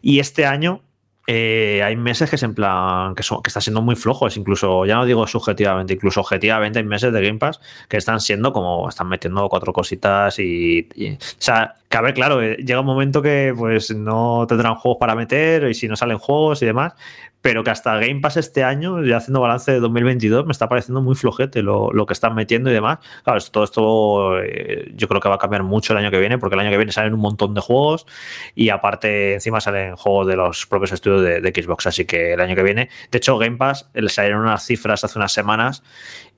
Y 0.00 0.20
este 0.20 0.46
año 0.46 0.82
eh, 1.26 1.82
hay 1.84 1.96
meses 1.96 2.28
que 2.30 2.36
es 2.36 2.42
en 2.42 2.54
plan 2.54 3.14
que, 3.14 3.22
son, 3.22 3.40
están 3.44 3.62
siendo 3.62 3.80
muy 3.82 3.94
flojos, 3.94 4.36
incluso 4.36 4.84
ya 4.86 4.96
no 4.96 5.04
digo 5.04 5.26
subjetivamente, 5.26 5.94
incluso 5.94 6.20
objetivamente 6.20 6.80
hay 6.80 6.84
meses 6.84 7.12
de 7.12 7.22
Game 7.22 7.38
Pass 7.38 7.60
que 7.88 7.96
están 7.96 8.20
siendo 8.20 8.52
como 8.52 8.88
están 8.88 9.08
metiendo 9.08 9.48
cuatro 9.48 9.72
cositas 9.72 10.38
y, 10.40 10.88
y 10.94 11.12
o 11.12 11.18
sea, 11.38 11.74
que 11.88 12.12
claro, 12.12 12.42
eh, 12.42 12.56
llega 12.56 12.80
un 12.80 12.86
momento 12.86 13.22
que 13.22 13.54
pues 13.56 13.94
no 13.94 14.46
tendrán 14.48 14.74
juegos 14.74 14.98
para 14.98 15.14
meter 15.14 15.68
y 15.68 15.74
si 15.74 15.86
no 15.86 15.94
salen 15.94 16.18
juegos 16.18 16.60
y 16.62 16.66
demás, 16.66 16.94
pero 17.42 17.64
que 17.64 17.70
hasta 17.70 17.98
Game 17.98 18.20
Pass 18.20 18.36
este 18.36 18.62
año, 18.64 19.04
ya 19.04 19.18
haciendo 19.18 19.40
balance 19.40 19.70
de 19.72 19.80
2022, 19.80 20.46
me 20.46 20.52
está 20.52 20.68
pareciendo 20.68 21.02
muy 21.02 21.16
flojete 21.16 21.62
lo, 21.62 21.90
que 22.06 22.12
están 22.12 22.34
metiendo 22.34 22.70
y 22.70 22.72
demás. 22.72 23.00
Claro, 23.24 23.40
todo 23.50 23.64
esto 23.64 24.40
eh, 24.40 24.92
yo 24.94 25.08
creo 25.08 25.20
que 25.20 25.28
va 25.28 25.34
a 25.34 25.38
cambiar 25.38 25.64
mucho 25.64 25.92
el 25.92 25.98
año 25.98 26.10
que 26.10 26.20
viene, 26.20 26.38
porque 26.38 26.54
el 26.54 26.60
año 26.60 26.70
que 26.70 26.76
viene 26.76 26.92
salen 26.92 27.14
un 27.14 27.20
montón 27.20 27.52
de 27.52 27.60
juegos 27.60 28.06
y 28.54 28.68
aparte 28.70 29.34
encima 29.34 29.60
salen 29.60 29.96
juegos 29.96 30.28
de 30.28 30.36
los 30.36 30.66
propios 30.66 30.92
estudios 30.92 31.22
de, 31.22 31.40
de 31.40 31.62
Xbox, 31.62 31.86
así 31.88 32.04
que 32.04 32.34
el 32.34 32.40
año 32.40 32.54
que 32.54 32.62
viene, 32.62 32.88
de 33.10 33.18
hecho 33.18 33.36
Game 33.38 33.56
Pass, 33.56 33.90
le 33.92 34.08
salieron 34.08 34.42
unas 34.42 34.64
cifras 34.64 35.02
hace 35.02 35.18
unas 35.18 35.32
semanas 35.32 35.82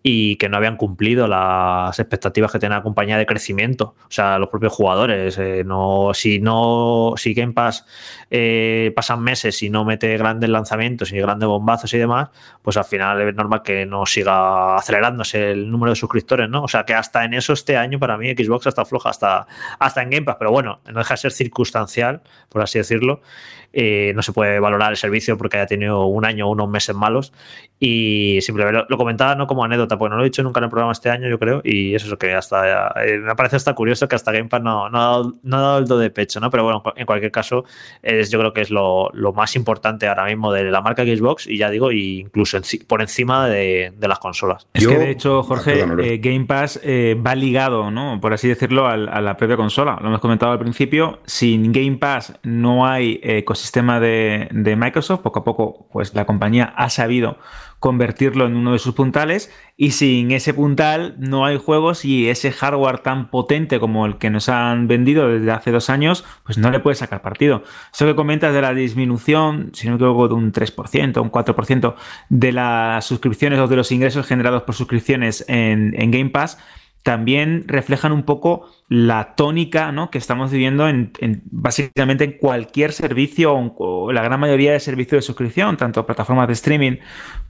y 0.06 0.36
que 0.36 0.50
no 0.50 0.58
habían 0.58 0.76
cumplido 0.76 1.26
las 1.26 1.98
expectativas 1.98 2.52
que 2.52 2.58
tenía 2.58 2.76
la 2.76 2.82
compañía 2.82 3.16
de 3.16 3.24
crecimiento. 3.24 3.94
O 4.02 4.10
sea, 4.10 4.38
los 4.38 4.50
propios 4.50 4.74
jugadores. 4.74 5.38
Eh, 5.38 5.64
no, 5.64 6.10
si 6.12 6.40
no, 6.40 7.14
si 7.16 7.32
Game 7.32 7.54
Pass 7.54 7.86
eh, 8.30 8.92
pasan 8.94 9.22
meses 9.22 9.62
y 9.62 9.70
no 9.70 9.86
mete 9.86 10.14
grandes 10.18 10.50
lanzamientos 10.50 11.10
y 11.10 11.16
grandes 11.16 11.48
bombazos 11.48 11.94
y 11.94 11.98
demás, 11.98 12.28
pues 12.60 12.76
al 12.76 12.84
final 12.84 13.18
es 13.22 13.34
normal 13.34 13.62
que 13.62 13.86
no 13.86 14.04
siga 14.04 14.76
acelerándose 14.76 15.52
el 15.52 15.70
número 15.70 15.92
de 15.92 15.96
suscriptores, 15.96 16.50
¿no? 16.50 16.64
O 16.64 16.68
sea 16.68 16.84
que 16.84 16.92
hasta 16.92 17.24
en 17.24 17.32
eso 17.32 17.54
este 17.54 17.78
año 17.78 17.98
para 17.98 18.18
mí 18.18 18.30
Xbox 18.30 18.66
está 18.66 18.84
floja, 18.84 19.08
hasta, 19.08 19.46
hasta 19.78 20.02
en 20.02 20.10
Game 20.10 20.26
Pass, 20.26 20.36
pero 20.38 20.50
bueno, 20.50 20.80
no 20.84 20.98
deja 20.98 21.14
de 21.14 21.18
ser 21.18 21.32
circunstancial, 21.32 22.20
por 22.50 22.60
así 22.60 22.76
decirlo. 22.76 23.22
Eh, 23.76 24.12
no 24.14 24.22
se 24.22 24.32
puede 24.32 24.60
valorar 24.60 24.92
el 24.92 24.96
servicio 24.96 25.36
porque 25.36 25.56
haya 25.56 25.66
tenido 25.66 26.06
un 26.06 26.24
año 26.24 26.46
o 26.46 26.52
unos 26.52 26.68
meses 26.68 26.94
malos. 26.94 27.32
Y 27.80 28.38
simplemente 28.40 28.84
lo, 28.88 28.96
comentaba 28.96 29.34
no 29.34 29.48
como 29.48 29.64
anécdota, 29.64 29.98
porque 29.98 30.10
no 30.10 30.16
lo 30.16 30.22
he 30.22 30.26
dicho 30.26 30.44
nunca 30.44 30.60
en 30.60 30.64
el 30.64 30.70
programa 30.70 30.92
este 30.92 31.10
año, 31.10 31.28
yo 31.28 31.38
creo, 31.40 31.60
y 31.64 31.94
eso 31.94 32.06
es 32.06 32.10
lo 32.10 32.18
que 32.18 32.32
hasta 32.32 32.94
eh, 33.04 33.18
me 33.18 33.34
parece 33.34 33.56
hasta 33.56 33.74
curioso 33.74 34.08
que 34.08 34.14
hasta 34.14 34.30
Game 34.30 34.48
Pass 34.48 34.62
no, 34.62 34.88
no, 34.88 34.98
ha 34.98 35.02
dado, 35.02 35.34
no, 35.42 35.56
ha 35.56 35.60
dado, 35.60 35.78
el 35.78 35.84
do 35.86 35.98
de 35.98 36.08
pecho, 36.10 36.38
¿no? 36.38 36.50
Pero 36.50 36.62
bueno, 36.62 36.82
en 36.94 37.04
cualquier 37.04 37.32
caso, 37.32 37.64
es, 38.00 38.30
yo 38.30 38.38
creo 38.38 38.52
que 38.52 38.60
es 38.60 38.70
lo, 38.70 39.10
lo 39.12 39.32
más 39.32 39.56
importante 39.56 40.06
ahora 40.06 40.26
mismo 40.26 40.52
de 40.52 40.70
la 40.70 40.80
marca 40.80 41.02
Xbox, 41.02 41.48
y 41.48 41.58
ya 41.58 41.68
digo, 41.68 41.90
incluso 41.90 42.58
por 42.86 43.02
encima 43.02 43.48
de, 43.48 43.92
de, 43.96 44.08
las 44.08 44.20
consolas. 44.20 44.68
Es 44.72 44.86
que 44.86 44.96
de 44.96 45.10
hecho, 45.10 45.42
Jorge, 45.42 45.82
ah, 45.82 45.96
eh, 45.98 46.18
Game 46.18 46.46
Pass 46.46 46.80
eh, 46.84 47.20
va 47.20 47.34
ligado, 47.34 47.90
¿no? 47.90 48.20
Por 48.20 48.32
así 48.32 48.46
decirlo, 48.46 48.86
a, 48.86 48.92
a, 48.92 49.20
la 49.20 49.36
propia 49.36 49.56
consola. 49.56 49.98
Lo 50.00 50.08
hemos 50.08 50.20
comentado 50.20 50.52
al 50.52 50.58
principio. 50.60 51.18
Sin 51.26 51.72
Game 51.72 51.96
Pass 51.96 52.38
no 52.44 52.86
hay 52.86 53.20
ecosistema 53.22 53.63
sistema 53.64 53.98
de, 53.98 54.48
de, 54.52 54.76
Microsoft. 54.76 55.22
Poco 55.22 55.40
a 55.40 55.44
poco, 55.44 55.88
pues 55.92 56.14
la 56.14 56.26
compañía 56.26 56.72
ha 56.76 56.90
sabido 56.90 57.38
convertirlo 57.80 58.46
en 58.46 58.56
uno 58.56 58.72
de 58.72 58.78
sus 58.78 58.94
puntales 58.94 59.52
y 59.76 59.90
sin 59.90 60.30
ese 60.30 60.54
puntal 60.54 61.16
no 61.18 61.44
hay 61.44 61.58
juegos 61.58 62.04
y 62.04 62.30
ese 62.30 62.50
hardware 62.52 63.00
tan 63.00 63.30
potente 63.30 63.80
como 63.80 64.06
el 64.06 64.16
que 64.16 64.30
nos 64.30 64.48
han 64.48 64.88
vendido 64.88 65.28
desde 65.28 65.50
hace 65.50 65.70
dos 65.70 65.90
años, 65.90 66.24
pues 66.44 66.56
no 66.56 66.70
le 66.70 66.80
puede 66.80 66.94
sacar 66.94 67.20
partido. 67.20 67.62
Eso 67.92 68.06
que 68.06 68.14
comentas 68.14 68.54
de 68.54 68.62
la 68.62 68.72
disminución, 68.72 69.70
si 69.74 69.86
no 69.86 69.92
me 69.92 69.96
equivoco, 69.96 70.28
de 70.28 70.34
un 70.34 70.52
3%, 70.52 71.20
un 71.20 71.30
4% 71.30 71.94
de 72.28 72.52
las 72.52 73.04
suscripciones 73.04 73.58
o 73.58 73.68
de 73.68 73.76
los 73.76 73.92
ingresos 73.92 74.26
generados 74.26 74.62
por 74.62 74.74
suscripciones 74.74 75.44
en, 75.48 75.94
en 76.00 76.10
Game 76.10 76.30
Pass, 76.30 76.58
también 77.04 77.64
reflejan 77.68 78.12
un 78.12 78.22
poco 78.22 78.66
la 78.88 79.34
tónica 79.34 79.94
que 80.10 80.16
estamos 80.16 80.50
viviendo 80.50 80.88
en, 80.88 81.12
en, 81.20 81.42
básicamente 81.50 82.24
en 82.24 82.32
cualquier 82.38 82.92
servicio 82.92 83.52
o, 83.54 84.10
la 84.10 84.22
gran 84.22 84.40
mayoría 84.40 84.72
de 84.72 84.80
servicios 84.80 85.18
de 85.18 85.22
suscripción, 85.22 85.76
tanto 85.76 86.06
plataformas 86.06 86.46
de 86.46 86.54
streaming 86.54 86.96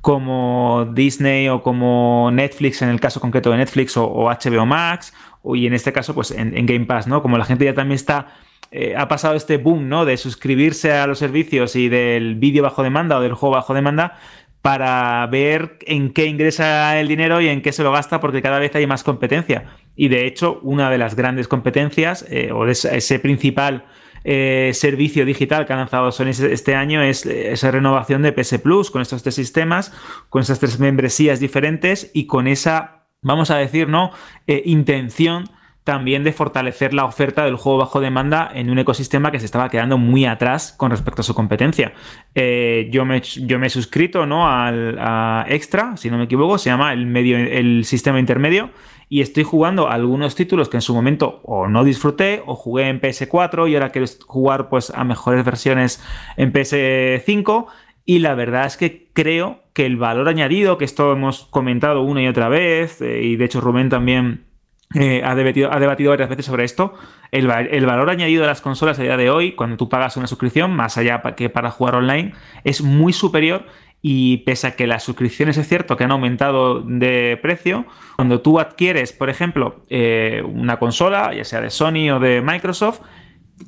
como 0.01 0.91
Disney 0.93 1.49
o 1.49 1.63
como 1.63 2.31
Netflix, 2.33 2.83
en 2.83 2.89
el 2.89 2.99
caso 2.99 3.21
concreto 3.21 3.53
de 3.53 3.59
Netflix 3.59 3.97
o, 3.97 4.29
HBO 4.29 4.67
Max, 4.67 5.15
y 5.55 5.69
en 5.69 5.75
este 5.75 5.93
caso, 5.93 6.15
pues 6.15 6.33
en, 6.33 6.57
en, 6.59 6.67
Game 6.67 6.87
Pass, 6.87 7.07
¿no? 7.07 7.23
Como 7.23 7.39
la 7.39 7.45
gente 7.45 7.65
ya 7.65 7.75
también 7.75 7.95
está. 7.95 8.35
Eh, 8.73 8.97
ha 8.97 9.07
pasado 9.07 9.37
este 9.37 9.57
boom, 9.59 9.89
¿no? 9.89 10.05
De 10.05 10.17
suscribirse 10.17 10.93
a 10.93 11.07
los 11.07 11.21
servicios 11.21 11.77
y 11.77 11.89
del 11.89 12.35
vídeo 12.35 12.65
bajo 12.65 12.83
demanda 12.83 13.19
o 13.19 13.21
del 13.21 13.35
juego 13.35 13.55
bajo 13.55 13.73
demanda, 13.73 14.19
para 14.65 15.27
ver 15.27 15.77
en 15.83 16.15
qué 16.15 16.25
ingresa 16.25 16.99
el 16.99 17.07
dinero 17.07 17.39
y 17.43 17.49
en 17.49 17.61
qué 17.61 17.71
se 17.71 17.83
lo 17.83 17.93
gasta, 17.93 18.19
porque 18.19 18.41
cada 18.41 18.59
vez 18.59 18.75
hay 18.75 18.87
más 18.87 19.05
competencia. 19.05 19.77
Y 19.95 20.09
de 20.09 20.27
hecho, 20.27 20.59
una 20.63 20.89
de 20.89 20.97
las 20.97 21.17
grandes 21.17 21.49
competencias, 21.49 22.25
eh, 22.31 22.51
o 22.51 22.67
ese, 22.67 23.19
principal 23.19 23.85
eh, 24.25 24.71
servicio 24.73 25.27
digital 25.27 25.67
que 25.67 25.75
ha 25.75 25.77
lanzado 25.77 26.11
Sony 26.13 26.31
este 26.31 26.75
año, 26.77 27.03
es 27.03 27.27
esa 27.27 27.73
renovación 27.73 28.23
de 28.23 28.33
PS 28.33 28.59
Plus, 28.59 28.91
con 28.91 29.03
estos 29.03 29.23
tres 29.23 29.35
sistemas, 29.35 29.93
con 30.31 30.41
esas 30.41 30.61
tres 30.61 30.81
membresías 30.81 31.41
diferentes 31.41 32.11
y 32.15 32.27
con 32.27 32.47
esa, 32.47 33.05
vamos 33.21 33.51
a 33.51 33.59
decir, 33.59 33.91
¿no? 33.91 34.13
Eh, 34.47 34.63
intención 34.65 35.45
también 35.85 36.25
de 36.25 36.33
fortalecer 36.33 36.95
la 36.95 37.05
oferta 37.05 37.45
del 37.45 37.57
juego 37.57 37.79
bajo 37.79 38.01
demanda 38.01 38.51
en 38.53 38.71
un 38.71 38.79
ecosistema 38.79 39.31
que 39.31 39.39
se 39.39 39.45
estaba 39.45 39.69
quedando 39.69 39.99
muy 39.99 40.25
atrás 40.25 40.75
con 40.77 40.91
respecto 40.91 41.21
a 41.21 41.25
su 41.25 41.35
competencia. 41.35 41.93
Eh, 42.35 42.89
yo, 42.91 43.05
me, 43.05 43.21
yo 43.21 43.59
me 43.59 43.67
he 43.67 43.71
suscrito 43.71 44.25
¿no? 44.25 44.49
al 44.49 44.99
a 44.99 45.45
Extra, 45.47 45.99
si 45.99 46.11
no 46.11 46.17
me 46.17 46.25
equivoco, 46.25 46.57
se 46.57 46.71
llama 46.71 46.95
el, 46.95 47.07
medio, 47.07 47.37
el 47.37 47.85
sistema 47.85 48.19
intermedio, 48.19 48.71
y 49.11 49.21
estoy 49.21 49.45
jugando 49.45 49.91
algunos 49.91 50.35
títulos 50.35 50.71
que 50.71 50.79
en 50.79 50.81
su 50.81 50.95
momento 50.95 51.41
o 51.45 51.69
no 51.69 51.85
disfruté 51.85 52.43
o 52.47 52.55
jugué 52.57 52.89
en 52.89 53.01
PS4 53.01 53.69
y 53.69 53.75
ahora 53.75 53.91
quiero 53.91 54.07
jugar 54.27 54.71
pues, 54.71 54.91
a 54.91 55.05
mejores 55.05 55.45
versiones 55.45 56.03
en 56.39 56.53
PS5. 56.53 57.67
Y 58.07 58.19
la 58.19 58.35
verdad 58.35 58.67
es 58.67 58.77
que 58.77 59.09
creo 59.13 59.61
que 59.73 59.87
el 59.87 59.97
valor 59.97 60.29
añadido, 60.29 60.79
que 60.79 60.85
esto 60.85 61.13
hemos 61.13 61.45
comentado 61.45 62.03
una 62.03 62.23
y 62.23 62.29
otra 62.29 62.49
vez, 62.49 63.01
eh, 63.01 63.23
y 63.23 63.37
de 63.37 63.45
hecho 63.45 63.61
Rubén 63.61 63.89
también 63.89 64.47
eh, 64.95 65.23
ha, 65.25 65.35
debatido, 65.35 65.73
ha, 65.73 65.81
debatido, 65.81 66.11
varias 66.11 66.29
veces 66.29 66.47
sobre 66.47 66.65
esto. 66.65 66.95
El, 67.31 67.51
el, 67.51 67.87
valor 67.87 68.11
añadido 68.11 68.43
de 68.43 68.49
las 68.49 68.61
consolas 68.61 68.99
a 68.99 69.03
día 69.03 69.17
de 69.17 69.31
hoy, 69.31 69.53
cuando 69.53 69.77
tú 69.77 69.89
pagas 69.89 70.17
una 70.17 70.27
suscripción, 70.27 70.75
más 70.75 70.97
allá 70.99 71.21
que 71.37 71.51
para 71.51 71.71
jugar 71.71 71.97
online, 71.97 72.33
es 72.63 72.83
muy 72.83 73.13
superior. 73.13 73.67
Y 74.07 74.39
pese 74.39 74.67
a 74.67 74.77
que 74.77 74.87
las 74.87 75.03
suscripciones 75.03 75.57
es 75.57 75.67
cierto 75.67 75.97
que 75.97 76.05
han 76.05 76.13
aumentado 76.13 76.83
de 76.83 77.39
precio, 77.41 77.87
cuando 78.17 78.43
tú 78.43 78.61
adquieres, 78.61 79.15
por 79.15 79.31
ejemplo, 79.31 79.83
eh, 79.89 80.43
una 80.47 80.79
consola, 80.79 81.33
ya 81.35 81.43
sea 81.45 81.63
de 81.63 81.71
Sony 81.71 82.11
o 82.15 82.21
de 82.21 82.43
Microsoft, 82.43 83.01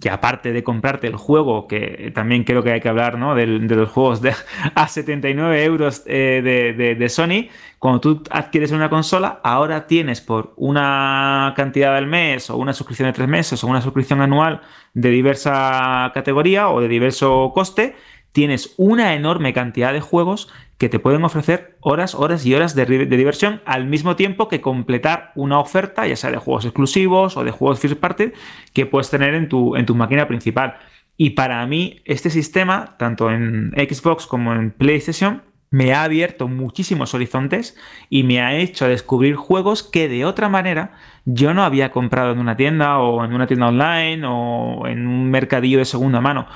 que 0.01 0.11
aparte 0.11 0.53
de 0.53 0.65
comprarte 0.65 1.07
el 1.07 1.17
juego, 1.17 1.69
que 1.69 2.11
también 2.15 2.45
creo 2.45 2.63
que 2.63 2.73
hay 2.73 2.81
que 2.81 2.89
hablar 2.89 3.19
¿no? 3.19 3.35
de, 3.35 3.47
de 3.47 3.77
los 3.77 3.89
juegos 3.89 4.21
de, 4.21 4.35
a 4.75 4.89
79 4.89 5.65
euros 5.65 6.03
eh, 6.07 6.41
de, 6.43 6.73
de, 6.73 6.95
de, 6.95 7.09
Sony, 7.09 7.49
cuando 7.79 8.01
tú 8.01 8.23
adquieres 8.31 8.73
una 8.73 8.91
consola, 8.91 9.41
ahora 9.43 9.87
tienes 9.87 10.21
por 10.21 10.53
una 10.57 11.55
cantidad 11.57 11.95
del 11.95 12.07
mes 12.07 12.51
o 12.51 12.57
una 12.57 12.73
suscripción 12.73 13.09
de 13.09 13.13
tres 13.13 13.29
meses 13.29 13.63
o 13.63 13.69
una 13.69 13.81
suscripción 13.81 14.21
anual 14.21 14.61
de 14.93 15.11
diversa 15.11 16.11
categoría 16.13 16.69
o 16.69 16.81
de 16.81 16.89
diverso 16.89 17.53
coste, 17.55 17.95
tienes 18.33 18.75
una 18.77 19.15
enorme 19.15 19.55
cantidad 19.55 19.93
de 19.93 20.01
juegos 20.01 20.49
que 20.79 20.89
te 20.89 20.99
pueden 20.99 21.25
ofrecer 21.25 21.77
horas, 21.81 22.15
horas 22.15 22.45
y 22.45 22.55
horas 22.55 22.75
de, 22.75 22.85
diversión 22.85 23.63
al 23.65 23.87
mismo 23.87 24.15
tiempo 24.17 24.49
que 24.49 24.61
completar 24.61 25.33
una 25.35 25.59
oferta, 25.59 26.07
ya 26.07 26.17
sea 26.17 26.31
de 26.31 26.37
juegos 26.37 26.65
exclusivos 26.65 27.37
o 27.37 27.45
de 27.45 27.51
juegos 27.51 27.81
first 27.81 27.99
party, 27.99 28.33
que 28.73 28.87
puedes 28.87 29.11
tener 29.11 29.35
en 29.35 29.49
tu, 29.49 29.77
en 29.77 29.87
tu 29.87 29.95
máquina 29.95 30.29
principal. 30.29 30.77
Y 31.17 31.31
para 31.31 31.67
mí, 31.67 32.03
este 32.05 32.29
sistema, 32.29 32.97
tanto 32.99 33.31
en 33.31 33.73
Xbox 33.73 34.27
como 34.27 34.53
en 34.53 34.71
PlayStation, 34.71 35.43
me 35.71 35.93
ha 35.93 36.05
abierto 36.05 36.47
muchísimos 36.47 37.15
horizontes 37.15 37.77
y 38.09 38.23
me 38.23 38.41
ha 38.41 38.57
hecho 38.57 38.87
descubrir 38.87 39.35
juegos 39.35 39.83
que 39.83 40.09
de 40.09 40.25
otra 40.25 40.49
manera 40.49 40.93
yo 41.25 41.55
no 41.55 41.65
había 41.65 41.91
comprado 41.91 42.33
en 42.33 42.39
una 42.39 42.57
tienda 42.57 42.99
o 42.99 43.25
en 43.25 43.33
una 43.33 43.47
tienda 43.47 43.69
online 43.69 44.25
o 44.27 44.87
en 44.87 45.07
un 45.07 45.31
mercadillo 45.31 45.79
de 45.79 45.85
segunda 45.85 46.21
mano. 46.21 46.47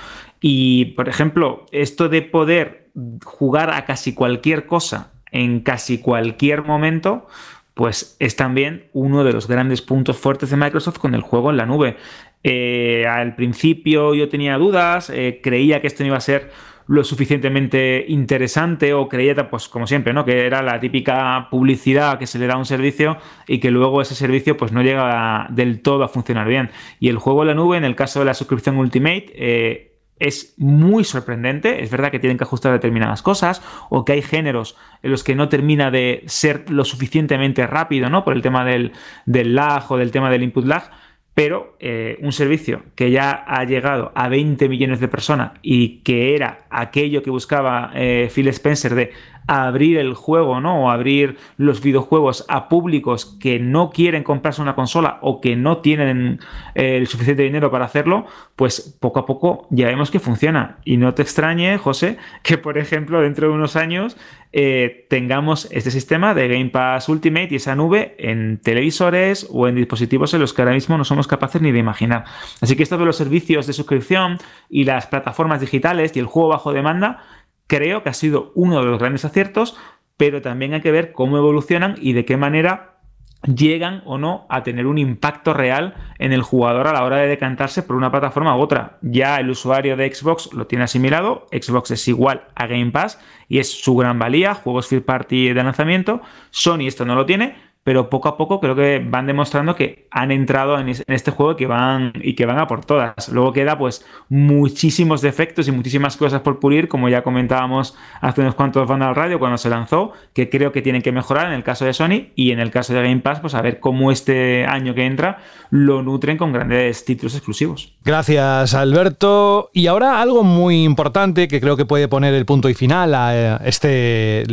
Y, 0.40 0.86
por 0.96 1.08
ejemplo, 1.08 1.66
esto 1.70 2.08
de 2.08 2.22
poder 2.22 2.79
jugar 3.24 3.70
a 3.70 3.84
casi 3.84 4.14
cualquier 4.14 4.66
cosa 4.66 5.12
en 5.32 5.60
casi 5.60 5.98
cualquier 5.98 6.62
momento, 6.62 7.26
pues 7.74 8.16
es 8.18 8.36
también 8.36 8.88
uno 8.92 9.24
de 9.24 9.32
los 9.32 9.48
grandes 9.48 9.80
puntos 9.80 10.18
fuertes 10.18 10.50
de 10.50 10.56
Microsoft 10.56 10.98
con 10.98 11.14
el 11.14 11.22
juego 11.22 11.50
en 11.50 11.56
la 11.56 11.66
nube. 11.66 11.96
Eh, 12.42 13.06
al 13.06 13.34
principio 13.36 14.14
yo 14.14 14.28
tenía 14.28 14.56
dudas, 14.56 15.10
eh, 15.10 15.40
creía 15.42 15.80
que 15.80 15.86
esto 15.86 16.02
no 16.02 16.08
iba 16.08 16.16
a 16.16 16.20
ser 16.20 16.50
lo 16.90 17.04
suficientemente 17.04 18.04
interesante 18.08 18.92
o 18.94 19.08
creía, 19.08 19.48
pues 19.48 19.68
como 19.68 19.86
siempre, 19.86 20.12
¿no? 20.12 20.24
Que 20.24 20.44
era 20.44 20.60
la 20.60 20.80
típica 20.80 21.46
publicidad 21.48 22.18
que 22.18 22.26
se 22.26 22.38
le 22.40 22.48
da 22.48 22.54
a 22.54 22.58
un 22.58 22.66
servicio 22.66 23.16
y 23.46 23.60
que 23.60 23.70
luego 23.70 24.02
ese 24.02 24.16
servicio 24.16 24.56
pues 24.56 24.72
no 24.72 24.82
llega 24.82 25.46
del 25.50 25.82
todo 25.82 26.02
a 26.02 26.08
funcionar 26.08 26.48
bien. 26.48 26.70
Y 26.98 27.08
el 27.08 27.18
juego 27.18 27.42
en 27.42 27.48
la 27.48 27.54
nube, 27.54 27.76
en 27.76 27.84
el 27.84 27.94
caso 27.94 28.18
de 28.18 28.24
la 28.24 28.34
suscripción 28.34 28.76
Ultimate, 28.76 29.26
eh, 29.36 29.89
es 30.20 30.54
muy 30.58 31.02
sorprendente. 31.02 31.82
Es 31.82 31.90
verdad 31.90 32.10
que 32.12 32.20
tienen 32.20 32.38
que 32.38 32.44
ajustar 32.44 32.72
determinadas 32.72 33.22
cosas 33.22 33.62
o 33.88 34.04
que 34.04 34.12
hay 34.12 34.22
géneros 34.22 34.76
en 35.02 35.10
los 35.10 35.24
que 35.24 35.34
no 35.34 35.48
termina 35.48 35.90
de 35.90 36.22
ser 36.26 36.70
lo 36.70 36.84
suficientemente 36.84 37.66
rápido, 37.66 38.08
¿no? 38.08 38.24
Por 38.24 38.34
el 38.34 38.42
tema 38.42 38.64
del, 38.64 38.92
del 39.26 39.54
lag 39.54 39.90
o 39.90 39.96
del 39.96 40.12
tema 40.12 40.30
del 40.30 40.44
input 40.44 40.66
lag 40.66 40.90
pero 41.32 41.76
eh, 41.78 42.18
un 42.20 42.32
servicio 42.32 42.82
que 42.94 43.10
ya 43.10 43.30
ha 43.46 43.64
llegado 43.64 44.12
a 44.14 44.28
20 44.28 44.68
millones 44.68 45.00
de 45.00 45.08
personas 45.08 45.52
y 45.62 46.00
que 46.00 46.34
era 46.34 46.66
aquello 46.68 47.22
que 47.22 47.30
buscaba 47.30 47.92
eh, 47.94 48.28
Phil 48.34 48.48
Spencer 48.48 48.94
de 48.94 49.12
abrir 49.50 49.98
el 49.98 50.14
juego, 50.14 50.60
¿no? 50.60 50.84
O 50.84 50.90
abrir 50.90 51.36
los 51.56 51.82
videojuegos 51.82 52.44
a 52.48 52.68
públicos 52.68 53.36
que 53.40 53.58
no 53.58 53.90
quieren 53.90 54.22
comprarse 54.22 54.62
una 54.62 54.76
consola 54.76 55.18
o 55.22 55.40
que 55.40 55.56
no 55.56 55.78
tienen 55.78 56.38
eh, 56.76 56.98
el 56.98 57.08
suficiente 57.08 57.42
dinero 57.42 57.68
para 57.68 57.84
hacerlo, 57.84 58.26
pues 58.54 58.96
poco 59.00 59.18
a 59.18 59.26
poco 59.26 59.66
ya 59.70 59.88
vemos 59.88 60.12
que 60.12 60.20
funciona. 60.20 60.78
Y 60.84 60.98
no 60.98 61.14
te 61.14 61.22
extrañe, 61.22 61.78
José, 61.78 62.16
que 62.44 62.58
por 62.58 62.78
ejemplo 62.78 63.20
dentro 63.22 63.48
de 63.48 63.54
unos 63.54 63.74
años 63.74 64.16
eh, 64.52 65.06
tengamos 65.10 65.66
este 65.72 65.90
sistema 65.90 66.32
de 66.32 66.46
Game 66.46 66.70
Pass 66.70 67.08
Ultimate 67.08 67.48
y 67.50 67.56
esa 67.56 67.74
nube 67.74 68.14
en 68.18 68.58
televisores 68.58 69.48
o 69.50 69.66
en 69.66 69.74
dispositivos 69.74 70.32
en 70.32 70.42
los 70.42 70.54
que 70.54 70.62
ahora 70.62 70.74
mismo 70.74 70.96
no 70.96 71.04
somos 71.04 71.26
capaces 71.26 71.60
ni 71.60 71.72
de 71.72 71.80
imaginar. 71.80 72.24
Así 72.60 72.76
que 72.76 72.84
esto 72.84 72.98
de 72.98 73.04
los 73.04 73.16
servicios 73.16 73.66
de 73.66 73.72
suscripción 73.72 74.38
y 74.68 74.84
las 74.84 75.08
plataformas 75.08 75.60
digitales 75.60 76.12
y 76.14 76.20
el 76.20 76.26
juego 76.26 76.50
bajo 76.50 76.72
demanda 76.72 77.24
creo 77.70 78.02
que 78.02 78.08
ha 78.08 78.14
sido 78.14 78.50
uno 78.56 78.80
de 78.80 78.86
los 78.86 78.98
grandes 78.98 79.24
aciertos, 79.24 79.76
pero 80.16 80.42
también 80.42 80.74
hay 80.74 80.80
que 80.80 80.90
ver 80.90 81.12
cómo 81.12 81.38
evolucionan 81.38 81.94
y 82.00 82.14
de 82.14 82.24
qué 82.24 82.36
manera 82.36 82.98
llegan 83.42 84.02
o 84.04 84.18
no 84.18 84.44
a 84.50 84.64
tener 84.64 84.86
un 84.86 84.98
impacto 84.98 85.54
real 85.54 85.94
en 86.18 86.32
el 86.32 86.42
jugador 86.42 86.88
a 86.88 86.92
la 86.92 87.04
hora 87.04 87.18
de 87.18 87.28
decantarse 87.28 87.84
por 87.84 87.94
una 87.94 88.10
plataforma 88.10 88.56
u 88.56 88.60
otra. 88.60 88.98
Ya 89.02 89.36
el 89.36 89.48
usuario 89.48 89.96
de 89.96 90.12
Xbox 90.12 90.52
lo 90.52 90.66
tiene 90.66 90.84
asimilado, 90.84 91.46
Xbox 91.52 91.92
es 91.92 92.08
igual 92.08 92.48
a 92.56 92.66
Game 92.66 92.90
Pass 92.90 93.20
y 93.48 93.60
es 93.60 93.70
su 93.70 93.96
gran 93.96 94.18
valía, 94.18 94.54
juegos 94.54 94.88
first 94.88 95.06
party 95.06 95.52
de 95.52 95.62
lanzamiento, 95.62 96.22
Sony 96.50 96.88
esto 96.88 97.04
no 97.04 97.14
lo 97.14 97.24
tiene, 97.24 97.54
pero 97.82 98.10
poco 98.10 98.28
a 98.28 98.36
poco 98.36 98.60
creo 98.60 98.76
que 98.76 99.02
van 99.04 99.26
demostrando 99.26 99.74
que 99.74 100.06
han 100.10 100.30
entrado 100.30 100.78
en, 100.78 100.88
este 100.88 101.30
juego 101.30 101.56
que 101.56 101.66
van, 101.66 102.12
y 102.22 102.34
que 102.34 102.44
van 102.44 102.58
a 102.58 102.66
por 102.66 102.84
todas. 102.84 103.28
Luego 103.30 103.52
queda 103.52 103.78
pues 103.78 104.04
muchísimos 104.28 105.22
defectos 105.22 105.66
y 105.68 105.72
muchísimas 105.72 106.16
cosas 106.16 106.42
por 106.42 106.60
pulir, 106.60 106.88
como 106.88 107.08
ya 107.08 107.22
comentábamos 107.22 107.96
hace 108.20 108.42
unos 108.42 108.54
cuantos 108.54 108.86
van 108.86 109.02
al 109.02 109.14
radio 109.14 109.38
cuando 109.38 109.56
se 109.56 109.70
lanzó, 109.70 110.12
que 110.34 110.50
creo 110.50 110.72
que 110.72 110.82
tienen 110.82 111.02
que 111.02 111.12
mejorar 111.12 111.46
en 111.46 111.52
el 111.52 111.62
caso 111.62 111.84
de 111.84 111.94
Sony 111.94 112.28
y 112.34 112.50
en 112.50 112.60
el 112.60 112.70
caso 112.70 112.92
de 112.92 113.02
Game 113.02 113.20
Pass, 113.20 113.40
pues 113.40 113.54
a 113.54 113.62
ver 113.62 113.80
cómo 113.80 114.12
este 114.12 114.66
año 114.66 114.94
que 114.94 115.06
entra 115.06 115.38
lo 115.70 116.02
nutren 116.02 116.36
con 116.36 116.52
grandes 116.52 117.04
títulos 117.04 117.34
exclusivos. 117.34 117.94
Gracias, 118.04 118.74
Alberto. 118.74 119.70
Y 119.72 119.86
ahora 119.86 120.20
algo 120.20 120.44
muy 120.44 120.84
importante 120.84 121.48
que 121.48 121.60
creo 121.60 121.76
que 121.76 121.86
puede 121.86 122.08
poner 122.08 122.34
el 122.34 122.44
punto 122.44 122.68
y 122.68 122.74
final 122.74 123.14
a 123.14 123.36
eh, 123.36 123.58
este 123.64 124.44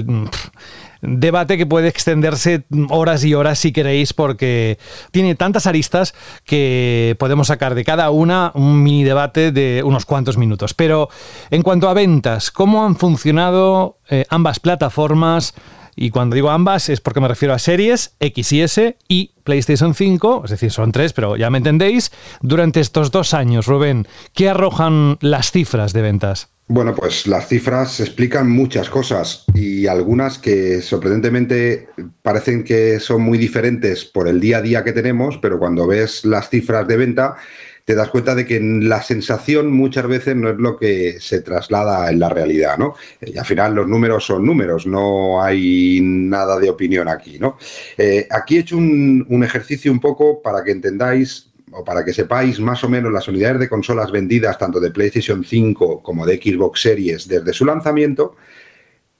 debate 1.02 1.58
que 1.58 1.66
puede 1.66 1.88
extenderse 1.88 2.66
horas 2.89 3.24
y 3.24 3.34
horas 3.34 3.60
si 3.60 3.72
queréis, 3.72 4.14
porque 4.14 4.78
tiene 5.12 5.36
tantas 5.36 5.68
aristas 5.68 6.14
que 6.43 7.16
podemos 7.20 7.48
sacar 7.48 7.76
de 7.76 7.84
cada 7.84 8.10
una 8.10 8.52
un 8.56 8.84
mini 8.84 9.04
debate 9.04 9.52
de 9.52 9.82
unos 9.84 10.06
cuantos 10.06 10.38
minutos. 10.38 10.74
Pero 10.74 11.10
en 11.50 11.62
cuanto 11.62 11.89
a 11.89 11.93
ventas, 11.93 12.52
¿cómo 12.52 12.86
han 12.86 12.95
funcionado 12.95 14.00
eh, 14.10 14.26
ambas 14.30 14.60
plataformas? 14.60 15.54
Y 16.00 16.12
cuando 16.12 16.36
digo 16.36 16.52
ambas 16.52 16.89
es 16.89 17.02
porque 17.02 17.20
me 17.20 17.28
refiero 17.28 17.56
a 17.56 17.60
series 17.60 18.16
X 18.20 18.52
y 18.54 18.62
S 18.62 18.98
y 19.08 19.32
PlayStation 19.43 19.95
5, 19.95 20.43
es 20.45 20.52
decir, 20.52 20.72
son 20.72 20.91
tres, 20.91 21.12
pero 21.12 21.36
ya 21.38 21.50
me 21.50 21.58
entendéis, 21.58 22.12
durante 22.41 22.80
estos 22.80 23.10
dos 23.10 23.34
años, 23.34 23.66
Rubén, 23.66 24.08
¿qué 24.34 24.50
arrojan 24.50 25.18
las 25.22 25.52
cifras 25.52 25.93
de 25.93 26.04
ventas? 26.04 26.50
Bueno, 26.70 26.93
pues 26.93 27.28
las 27.28 27.47
cifras 27.47 28.01
explican 28.01 28.49
muchas 28.51 28.89
cosas 28.89 29.45
y 29.53 29.88
algunas 29.88 30.38
que 30.38 30.82
sorprendentemente 30.82 31.88
parecen 32.22 32.65
que 32.65 32.99
son 32.99 33.22
muy 33.22 33.38
diferentes 33.38 34.03
por 34.03 34.28
el 34.28 34.41
día 34.41 34.57
a 34.57 34.61
día 34.61 34.84
que 34.84 34.91
tenemos, 34.91 35.38
pero 35.38 35.59
cuando 35.59 35.88
ves 35.88 36.26
las 36.26 36.49
cifras 36.49 36.86
de 36.86 36.97
venta 36.97 37.38
te 37.86 37.95
das 37.95 38.09
cuenta 38.09 38.36
de 38.36 38.45
que 38.45 38.59
la 38.59 39.01
sensación 39.01 39.72
muchas 39.72 40.07
veces 40.07 40.36
no 40.36 40.49
es 40.49 40.57
lo 40.57 40.76
que 40.76 41.22
se 41.22 41.39
traslada 41.39 42.11
en 42.11 42.20
la 42.20 42.28
realidad, 42.28 42.78
¿no? 42.78 42.95
Y 43.22 43.38
al 43.38 43.45
final 43.45 43.74
los 43.74 43.88
números 43.88 44.26
son 44.26 44.45
números, 44.45 44.86
no 44.86 45.41
hay 45.41 46.01
nada 46.01 46.59
de 46.59 46.70
opinión 46.70 47.07
aquí, 47.07 47.39
¿no? 47.39 47.57
Eh, 47.97 48.28
aquí 48.30 48.57
he 48.57 48.59
hecho 48.59 48.76
un 48.76 49.41
ejercicio 49.41 49.89
un 49.89 50.01
poco 50.01 50.41
para 50.41 50.65
que 50.65 50.72
entendáis 50.72 51.47
o 51.72 51.84
para 51.84 52.03
que 52.05 52.13
sepáis 52.13 52.59
más 52.59 52.84
o 52.84 52.89
menos 52.89 53.11
las 53.11 53.28
unidades 53.28 53.59
de 53.59 53.70
consolas 53.70 54.11
vendidas 54.11 54.57
tanto 54.57 54.80
de 54.80 54.91
PlayStation 54.91 55.43
5 55.43 56.01
como 56.01 56.26
de 56.26 56.38
Xbox 56.38 56.82
Series 56.82 57.28
desde 57.28 57.53
su 57.53 57.65
lanzamiento. 57.65 58.36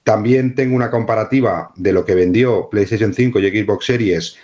También 0.02 0.54
tengo 0.54 0.74
una 0.74 0.90
comparativa 0.90 1.72
de 1.76 1.92
lo 1.92 2.04
que 2.04 2.14
vendió 2.14 2.68
PlayStation 2.70 3.12
5 3.12 3.38
y 3.40 3.62
Xbox 3.62 3.84
Series 3.86 4.36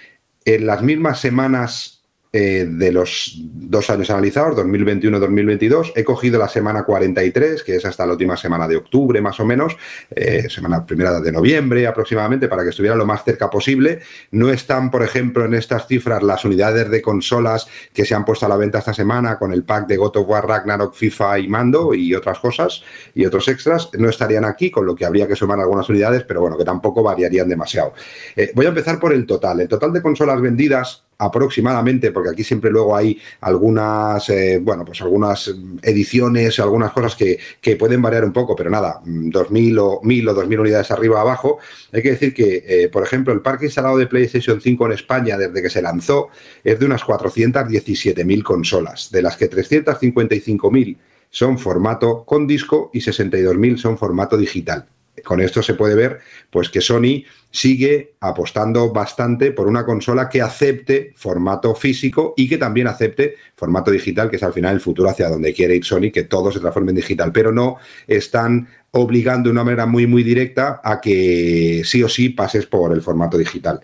en 0.44 0.66
las 0.66 0.82
mismas 0.82 1.20
semanas 1.20 1.93
eh, 2.36 2.66
de 2.68 2.90
los 2.90 3.36
dos 3.38 3.88
años 3.90 4.10
analizados, 4.10 4.56
2021-2022. 4.56 5.92
He 5.94 6.02
cogido 6.02 6.36
la 6.36 6.48
semana 6.48 6.82
43, 6.82 7.62
que 7.62 7.76
es 7.76 7.84
hasta 7.84 8.04
la 8.04 8.14
última 8.14 8.36
semana 8.36 8.66
de 8.66 8.74
octubre 8.74 9.20
más 9.20 9.38
o 9.38 9.44
menos, 9.44 9.76
eh, 10.10 10.48
semana 10.50 10.84
primera 10.84 11.20
de 11.20 11.30
noviembre 11.30 11.86
aproximadamente, 11.86 12.48
para 12.48 12.64
que 12.64 12.70
estuviera 12.70 12.96
lo 12.96 13.06
más 13.06 13.22
cerca 13.22 13.48
posible. 13.48 14.00
No 14.32 14.50
están, 14.50 14.90
por 14.90 15.04
ejemplo, 15.04 15.44
en 15.44 15.54
estas 15.54 15.86
cifras 15.86 16.24
las 16.24 16.44
unidades 16.44 16.90
de 16.90 17.00
consolas 17.00 17.68
que 17.92 18.04
se 18.04 18.16
han 18.16 18.24
puesto 18.24 18.46
a 18.46 18.48
la 18.48 18.56
venta 18.56 18.80
esta 18.80 18.92
semana 18.92 19.38
con 19.38 19.52
el 19.52 19.62
pack 19.62 19.86
de 19.86 19.96
God 19.96 20.16
of 20.16 20.28
War, 20.28 20.44
Ragnarok, 20.44 20.92
FIFA 20.92 21.38
y 21.38 21.46
Mando 21.46 21.94
y 21.94 22.16
otras 22.16 22.40
cosas 22.40 22.82
y 23.14 23.24
otros 23.24 23.46
extras. 23.46 23.90
No 23.96 24.08
estarían 24.08 24.44
aquí, 24.44 24.72
con 24.72 24.84
lo 24.86 24.96
que 24.96 25.06
habría 25.06 25.28
que 25.28 25.36
sumar 25.36 25.60
algunas 25.60 25.88
unidades, 25.88 26.24
pero 26.24 26.40
bueno, 26.40 26.58
que 26.58 26.64
tampoco 26.64 27.00
variarían 27.00 27.48
demasiado. 27.48 27.94
Eh, 28.34 28.50
voy 28.56 28.66
a 28.66 28.70
empezar 28.70 28.98
por 28.98 29.12
el 29.12 29.24
total. 29.24 29.60
El 29.60 29.68
total 29.68 29.92
de 29.92 30.02
consolas 30.02 30.40
vendidas 30.40 31.04
aproximadamente, 31.18 32.10
porque 32.10 32.30
aquí 32.30 32.44
siempre 32.44 32.70
luego 32.70 32.96
hay 32.96 33.20
algunas, 33.40 34.28
eh, 34.30 34.58
bueno, 34.62 34.84
pues 34.84 35.00
algunas 35.02 35.54
ediciones, 35.82 36.58
algunas 36.58 36.92
cosas 36.92 37.16
que, 37.16 37.38
pueden 37.76 38.02
variar 38.02 38.24
un 38.24 38.32
poco, 38.32 38.54
pero 38.54 38.70
nada, 38.70 39.00
2.000 39.04 39.78
o 39.80 40.00
1.000 40.02 40.30
o 40.30 40.34
2.000 40.34 40.60
unidades 40.60 40.90
arriba 40.90 41.20
abajo. 41.20 41.58
Hay 41.92 42.02
que 42.02 42.10
decir 42.10 42.32
que, 42.32 42.64
eh, 42.66 42.88
por 42.88 43.02
ejemplo, 43.02 43.32
el 43.32 43.40
parque 43.40 43.66
instalado 43.66 43.96
de 43.96 44.06
PlayStation 44.06 44.60
5 44.60 44.86
en 44.86 44.92
España 44.92 45.36
desde 45.36 45.60
que 45.60 45.70
se 45.70 45.82
lanzó 45.82 46.28
es 46.62 46.78
de 46.78 46.86
unas 46.86 47.02
417.000 47.02 48.42
consolas, 48.42 49.10
de 49.10 49.22
las 49.22 49.36
que 49.36 49.50
355.000 49.50 50.96
son 51.30 51.58
formato 51.58 52.24
con 52.24 52.46
disco 52.46 52.90
y 52.92 53.00
62.000 53.00 53.76
son 53.76 53.98
formato 53.98 54.36
digital. 54.36 54.86
Con 55.24 55.40
esto 55.40 55.62
se 55.62 55.74
puede 55.74 55.94
ver 55.94 56.20
pues 56.50 56.68
que 56.68 56.80
Sony 56.80 57.24
sigue 57.54 58.16
apostando 58.18 58.92
bastante 58.92 59.52
por 59.52 59.68
una 59.68 59.86
consola 59.86 60.28
que 60.28 60.42
acepte 60.42 61.12
formato 61.14 61.72
físico 61.76 62.34
y 62.36 62.48
que 62.48 62.58
también 62.58 62.88
acepte 62.88 63.36
formato 63.54 63.92
digital, 63.92 64.28
que 64.28 64.36
es 64.36 64.42
al 64.42 64.52
final 64.52 64.74
el 64.74 64.80
futuro 64.80 65.08
hacia 65.08 65.28
donde 65.28 65.54
quiere 65.54 65.76
ir 65.76 65.84
Sony, 65.84 66.10
que 66.12 66.24
todo 66.24 66.50
se 66.50 66.58
transforme 66.58 66.90
en 66.90 66.96
digital, 66.96 67.30
pero 67.30 67.52
no 67.52 67.76
están 68.08 68.66
obligando 68.90 69.48
de 69.48 69.52
una 69.52 69.62
manera 69.62 69.86
muy 69.86 70.08
muy 70.08 70.24
directa 70.24 70.80
a 70.82 71.00
que 71.00 71.82
sí 71.84 72.02
o 72.02 72.08
sí 72.08 72.30
pases 72.30 72.66
por 72.66 72.92
el 72.92 73.02
formato 73.02 73.38
digital. 73.38 73.80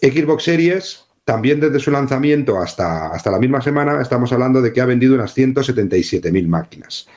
Xbox 0.00 0.44
Series 0.44 1.04
también 1.26 1.60
desde 1.60 1.80
su 1.80 1.90
lanzamiento 1.90 2.58
hasta, 2.58 3.08
hasta 3.08 3.30
la 3.30 3.38
misma 3.38 3.60
semana 3.60 4.00
estamos 4.00 4.32
hablando 4.32 4.62
de 4.62 4.72
que 4.72 4.80
ha 4.80 4.86
vendido 4.86 5.14
unas 5.14 5.36
177.000 5.36 6.48
máquinas, 6.48 7.08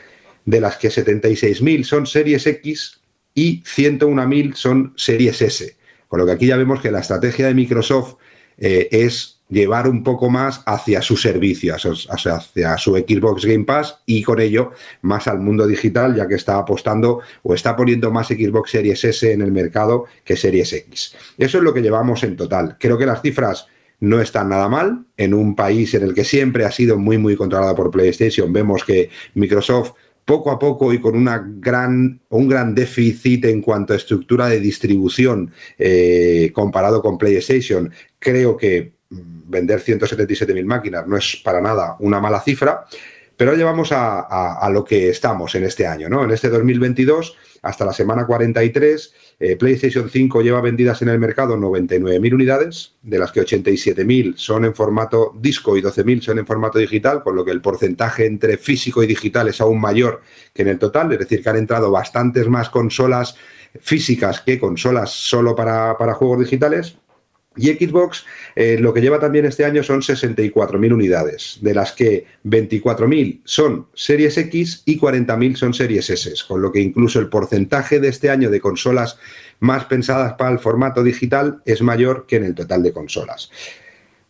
de 0.43 0.59
las 0.59 0.75
que 0.75 0.89
76.000 0.89 1.86
son 1.86 2.05
Series 2.05 2.45
X 2.47 2.99
y 3.34 3.63
101.000 3.63 4.55
son 4.55 4.93
series 4.95 5.41
S. 5.41 5.77
Con 6.07 6.19
lo 6.19 6.25
que 6.25 6.32
aquí 6.34 6.47
ya 6.47 6.57
vemos 6.57 6.82
que 6.82 6.91
la 6.91 6.99
estrategia 6.99 7.47
de 7.47 7.53
Microsoft 7.53 8.15
eh, 8.57 8.89
es 8.91 9.39
llevar 9.49 9.88
un 9.88 10.03
poco 10.03 10.30
más 10.30 10.61
hacia 10.65 11.01
su 11.01 11.17
servicio, 11.17 11.75
hacia 11.75 12.77
su 12.77 12.95
Xbox 12.95 13.45
Game 13.45 13.65
Pass 13.65 13.99
y 14.05 14.21
con 14.21 14.39
ello 14.39 14.71
más 15.01 15.27
al 15.27 15.39
mundo 15.39 15.65
digital, 15.67 16.15
ya 16.15 16.27
que 16.27 16.36
está 16.36 16.57
apostando 16.57 17.21
o 17.43 17.53
está 17.53 17.75
poniendo 17.75 18.11
más 18.11 18.27
Xbox 18.27 18.71
Series 18.71 19.03
S 19.03 19.32
en 19.32 19.41
el 19.41 19.51
mercado 19.51 20.05
que 20.23 20.38
Series 20.38 20.71
X. 20.71 21.15
Eso 21.38 21.57
es 21.57 21.63
lo 21.63 21.73
que 21.73 21.82
llevamos 21.82 22.23
en 22.23 22.36
total. 22.36 22.77
Creo 22.80 22.97
que 22.97 23.07
las 23.07 23.21
cifras 23.21 23.67
no 23.99 24.21
están 24.21 24.49
nada 24.49 24.69
mal. 24.69 25.05
En 25.17 25.34
un 25.34 25.55
país 25.55 25.93
en 25.93 26.03
el 26.03 26.13
que 26.13 26.23
siempre 26.23 26.65
ha 26.65 26.71
sido 26.71 26.97
muy, 26.97 27.17
muy 27.17 27.36
controlado 27.36 27.75
por 27.75 27.91
PlayStation, 27.91 28.53
vemos 28.53 28.84
que 28.84 29.09
Microsoft 29.34 29.93
poco 30.30 30.51
a 30.51 30.59
poco 30.59 30.93
y 30.93 30.99
con 30.99 31.25
gran, 31.59 32.21
un 32.30 32.47
gran 32.47 32.75
déficit 32.75 33.45
en 33.45 33.63
cuanto 33.63 33.93
a 33.93 33.95
estructura 33.95 34.45
de 34.45 34.59
distribución 34.59 35.51
eh, 35.75 36.51
comparado 36.53 37.01
con 37.01 37.17
PlayStation, 37.17 37.91
creo 38.19 38.55
que 38.55 38.93
vender 39.09 39.82
177.000 39.82 40.65
máquinas 40.65 41.07
no 41.07 41.17
es 41.17 41.41
para 41.43 41.61
nada 41.61 41.95
una 41.99 42.19
mala 42.19 42.41
cifra, 42.41 42.86
pero 43.36 43.55
llevamos 43.55 43.89
a, 43.91 44.69
lo 44.71 44.86
que 44.86 45.09
estamos 45.09 45.55
en 45.55 45.63
este 45.63 45.88
año, 45.88 46.07
¿no? 46.09 46.23
En 46.23 46.30
este 46.30 46.49
2022, 46.49 47.36
hasta 47.62 47.86
la 47.86 47.93
semana 47.93 48.26
43, 48.26 49.14
eh, 49.39 49.55
PlayStation 49.55 50.10
5 50.10 50.41
lleva 50.41 50.62
vendidas 50.62 51.01
en 51.01 51.10
el 51.10 51.20
mercado 51.20 51.57
99.000 51.57 52.34
unidades, 52.34 52.93
de 53.01 53.20
las 53.20 53.32
que 53.32 53.41
87.000 53.41 54.36
son 54.38 54.66
en 54.66 54.76
formato 54.76 55.34
disco 55.39 55.78
y 55.78 55.82
12.000 55.82 56.22
son 56.22 56.39
en 56.39 56.45
formato 56.45 56.80
digital, 56.80 57.24
con 57.24 57.36
lo 57.36 57.45
que 57.45 57.51
el 57.51 57.62
porcentaje 57.62 58.26
entre 58.26 58.57
físico 58.57 59.03
y 59.03 59.07
digital 59.07 59.47
es 59.47 59.62
aún 59.62 59.80
mayor 59.80 60.22
que 60.53 60.62
en 60.64 60.70
el 60.70 60.80
total, 60.80 61.12
es 61.14 61.20
decir, 61.20 61.41
que 61.41 61.49
han 61.49 61.57
entrado 61.57 61.91
bastantes 61.91 62.47
más 62.47 62.70
consolas 62.70 63.36
físicas 63.80 64.41
que 64.41 64.60
consolas 64.60 65.12
solo 65.12 65.55
para, 65.55 65.97
para 65.97 66.14
juegos 66.14 66.39
digitales. 66.39 66.97
Y 67.60 67.68
Xbox 67.68 68.26
eh, 68.55 68.78
lo 68.80 68.93
que 68.93 69.01
lleva 69.01 69.20
también 69.20 69.45
este 69.45 69.66
año 69.66 69.84
son 69.84 70.01
64.000 70.01 70.93
unidades, 70.93 71.60
de 71.62 71.74
las 71.74 71.91
que 71.91 72.26
24.000 72.45 73.41
son 73.43 73.88
series 73.93 74.38
X 74.38 74.84
y 74.86 74.99
40.000 74.99 75.55
son 75.55 75.74
series 75.74 76.10
S, 76.10 76.34
con 76.47 76.62
lo 76.62 76.72
que 76.72 76.80
incluso 76.80 77.20
el 77.20 77.30
porcentaje 77.30 77.99
de 77.99 78.07
este 78.07 78.30
año 78.30 78.49
de 78.49 78.62
consolas 78.62 79.18
más 79.60 79.86
pensadas 79.86 80.34
para 80.34 80.51
el 80.51 80.60
formato 80.60 81.03
digital 81.03 81.62
es 81.66 81.82
mayor 81.82 82.26
que 82.28 82.38
en 82.38 82.45
el 82.45 82.55
total 82.55 82.82
de 82.82 82.93
consolas. 82.93 83.51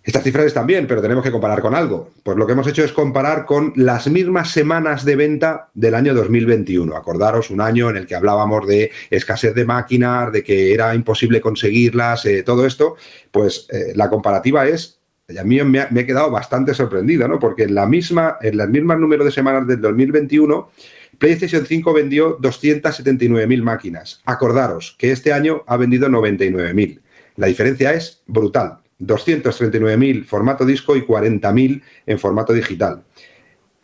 Estas 0.09 0.23
cifras 0.23 0.47
están 0.47 0.65
bien, 0.65 0.87
pero 0.87 1.03
tenemos 1.03 1.23
que 1.23 1.29
comparar 1.29 1.61
con 1.61 1.75
algo. 1.75 2.09
Pues 2.23 2.35
lo 2.35 2.47
que 2.47 2.53
hemos 2.53 2.65
hecho 2.65 2.83
es 2.83 2.91
comparar 2.91 3.45
con 3.45 3.73
las 3.75 4.07
mismas 4.07 4.49
semanas 4.49 5.05
de 5.05 5.15
venta 5.15 5.69
del 5.75 5.93
año 5.93 6.15
2021. 6.15 6.95
Acordaros, 6.95 7.51
un 7.51 7.61
año 7.61 7.91
en 7.91 7.97
el 7.97 8.07
que 8.07 8.15
hablábamos 8.15 8.65
de 8.65 8.89
escasez 9.11 9.53
de 9.53 9.65
máquinas, 9.65 10.31
de 10.31 10.43
que 10.43 10.73
era 10.73 10.95
imposible 10.95 11.39
conseguirlas, 11.41 12.25
eh, 12.25 12.41
todo 12.41 12.65
esto. 12.65 12.95
Pues 13.29 13.67
eh, 13.69 13.93
la 13.93 14.09
comparativa 14.09 14.67
es, 14.67 14.99
a 15.39 15.43
mí 15.43 15.61
me, 15.63 15.87
he 15.95 16.05
quedado 16.07 16.31
bastante 16.31 16.73
sorprendido, 16.73 17.27
¿no? 17.27 17.37
Porque 17.37 17.65
en 17.65 17.75
la 17.75 17.85
misma, 17.85 18.39
en 18.41 18.57
las 18.57 18.67
mismas 18.67 18.97
números 18.97 19.25
de 19.25 19.31
semanas 19.31 19.67
del 19.67 19.79
2021, 19.79 20.71
PlayStation 21.19 21.67
5 21.67 21.93
vendió 21.93 22.39
279.000 22.39 23.61
máquinas. 23.61 24.23
Acordaros 24.25 24.95
que 24.97 25.11
este 25.11 25.33
año 25.33 25.63
ha 25.67 25.77
vendido 25.77 26.09
99.000. 26.09 26.99
La 27.35 27.45
diferencia 27.45 27.93
es 27.93 28.23
brutal. 28.25 28.79
239.000 28.99 30.25
formato 30.25 30.65
disco 30.65 30.95
y 30.95 31.01
40.000 31.01 31.81
en 32.05 32.19
formato 32.19 32.53
digital. 32.53 33.03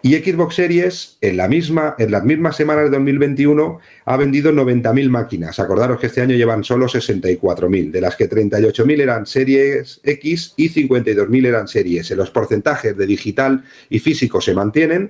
Y 0.06 0.14
Xbox 0.18 0.54
Series, 0.54 1.18
en, 1.22 1.36
la 1.36 1.48
misma, 1.48 1.96
en 1.98 2.12
las 2.12 2.24
mismas 2.24 2.56
semanas 2.56 2.84
de 2.84 2.92
2021, 2.92 3.80
ha 4.06 4.18
vendido 4.18 4.52
90.000 4.52 5.10
máquinas. 5.10 5.60
Acordaros 5.60 6.00
que 6.00 6.06
este 6.06 6.22
año 6.22 6.36
llevan 6.36 6.64
solo 6.64 6.86
64.000, 6.86 7.90
de 7.90 8.02
las 8.02 8.16
que 8.16 8.30
38.000 8.30 9.02
eran 9.02 9.26
Series 9.26 10.02
X 10.04 10.54
y 10.58 10.70
52.000 10.70 11.48
eran 11.48 11.68
Series. 11.68 12.12
Los 12.12 12.30
porcentajes 12.30 12.96
de 12.96 13.08
digital 13.08 13.64
y 13.90 13.98
físico 13.98 14.42
se 14.42 14.54
mantienen, 14.54 15.10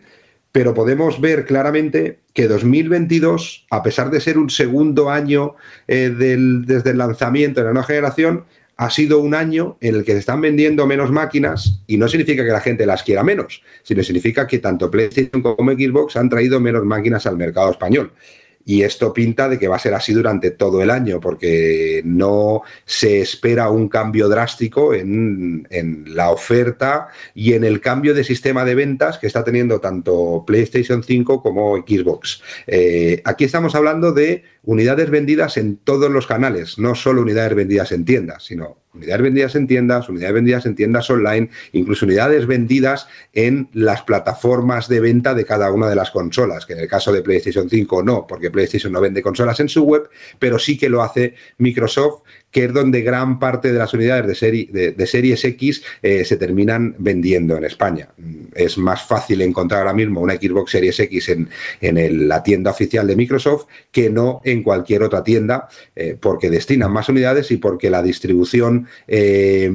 pero 0.54 0.74
podemos 0.74 1.20
ver 1.20 1.44
claramente 1.44 2.20
que 2.32 2.48
2022, 2.48 3.66
a 3.72 3.84
pesar 3.84 4.10
de 4.10 4.22
ser 4.22 4.38
un 4.38 4.50
segundo 4.50 5.10
año 5.10 5.56
eh, 5.90 6.10
desde 6.66 6.92
el 6.92 6.98
lanzamiento 6.98 7.60
de 7.60 7.66
la 7.66 7.74
nueva 7.74 7.88
generación, 7.88 8.46
ha 8.78 8.90
sido 8.90 9.20
un 9.20 9.34
año 9.34 9.78
en 9.80 9.96
el 9.96 10.04
que 10.04 10.14
se 10.14 10.20
están 10.20 10.42
vendiendo 10.42 10.86
menos 10.86 11.12
máquinas 11.12 11.82
y 11.88 11.98
no 11.98 12.08
significa 12.08 12.44
que 12.44 12.52
la 12.52 12.62
gente 12.62 12.86
las 12.86 13.04
quiera 13.04 13.24
menos, 13.24 13.62
sino 13.84 14.04
significa 14.04 14.46
que 14.48 14.60
tanto 14.60 14.92
PlayStation 14.92 15.42
como 15.42 15.72
Xbox 15.72 16.18
han 16.18 16.30
traído 16.30 16.60
menos 16.60 16.84
máquinas 16.84 17.26
al 17.26 17.38
mercado 17.38 17.72
español. 17.72 18.12
Y 18.68 18.82
esto 18.82 19.14
pinta 19.14 19.48
de 19.48 19.60
que 19.60 19.68
va 19.68 19.76
a 19.76 19.80
ser 19.80 19.94
así 19.94 20.12
durante 20.12 20.50
todo 20.50 20.82
el 20.82 20.90
año, 20.90 21.20
porque 21.20 22.02
no 22.04 22.64
se 22.84 23.22
espera 23.22 23.70
un 23.70 23.88
cambio 23.88 24.28
drástico 24.28 24.96
en, 24.96 25.68
la 26.08 26.32
oferta 26.32 27.10
y 27.36 27.54
en 27.54 27.64
el 27.64 27.80
cambio 27.80 28.16
de 28.16 28.24
sistema 28.24 28.66
de 28.66 28.74
ventas 28.74 29.20
que 29.20 29.28
está 29.28 29.44
teniendo 29.44 29.80
tanto 29.80 30.44
PlayStation 30.48 31.04
5 31.04 31.44
como 31.44 31.78
Xbox. 31.78 32.42
Eh, 32.66 33.22
aquí 33.24 33.44
estamos 33.44 33.76
hablando 33.76 34.14
de 34.14 34.44
unidades 34.66 35.10
vendidas 35.10 35.58
en 35.58 35.78
todos 35.78 36.12
los 36.12 36.28
canales, 36.28 36.78
no 36.78 36.96
solo 36.96 37.22
unidades 37.22 37.56
vendidas 37.56 37.92
en 37.92 38.06
tiendas, 38.06 38.44
sino 38.44 38.78
unidades 38.94 39.22
vendidas 39.22 39.56
en 39.56 39.68
tiendas, 39.68 40.10
unidades 40.10 40.34
vendidas 40.34 40.66
en 40.66 40.76
tiendas 40.76 41.10
online, 41.10 41.50
incluso 41.74 42.06
unidades 42.06 42.48
vendidas 42.48 43.08
en 43.34 43.70
las 43.74 44.02
plataformas 44.04 44.88
de 44.88 45.00
venta 45.00 45.34
de 45.34 45.46
cada 45.46 45.72
una 45.72 45.90
de 45.90 45.96
las 45.96 46.12
consolas, 46.12 46.66
que 46.66 46.74
en 46.74 46.80
el 46.80 46.88
caso 46.88 47.12
de 47.12 47.22
PlayStation 47.22 47.70
5 47.70 48.04
no, 48.04 48.26
porque 48.28 48.52
PlayStation 48.52 48.92
no 48.92 49.02
vende 49.02 49.22
consolas 49.22 49.60
en 49.60 49.70
su 49.70 49.84
web, 49.84 50.10
pero 50.40 50.58
sí 50.58 50.78
que 50.78 50.90
lo 50.90 51.04
hace 51.04 51.36
Microsoft, 51.58 52.24
que 52.56 52.64
es 52.64 52.74
donde 52.74 53.02
gran 53.02 53.38
parte 53.38 53.74
de 53.74 53.80
las 53.80 53.94
unidades 53.94 54.28
de, 54.28 54.34
serie, 54.34 54.70
de, 54.72 55.08
Series 55.08 55.44
X 55.44 55.84
eh, 56.02 56.24
se 56.24 56.38
terminan 56.38 56.96
vendiendo 57.00 57.58
en 57.58 57.66
España. 57.66 58.08
Es 58.54 58.78
más 58.78 59.04
fácil 59.04 59.42
encontrar 59.42 59.82
ahora 59.82 59.94
mismo 59.94 60.22
una 60.22 60.36
Xbox 60.36 60.72
Series 60.72 60.98
X 60.98 61.28
en, 61.28 61.50
en 61.82 62.30
la 62.30 62.44
tienda 62.44 62.72
oficial 62.72 63.08
de 63.08 63.18
Microsoft 63.18 63.66
que 63.92 64.10
no 64.10 64.40
en 64.46 64.64
cualquier 64.64 65.04
otra 65.04 65.22
tienda, 65.22 65.68
eh, 65.98 66.16
porque 66.18 66.50
destinan 66.50 66.94
más 66.94 67.10
unidades 67.10 67.52
y 67.52 67.58
porque 67.58 67.90
la 67.90 68.02
distribución 68.02 68.88
eh, 69.06 69.70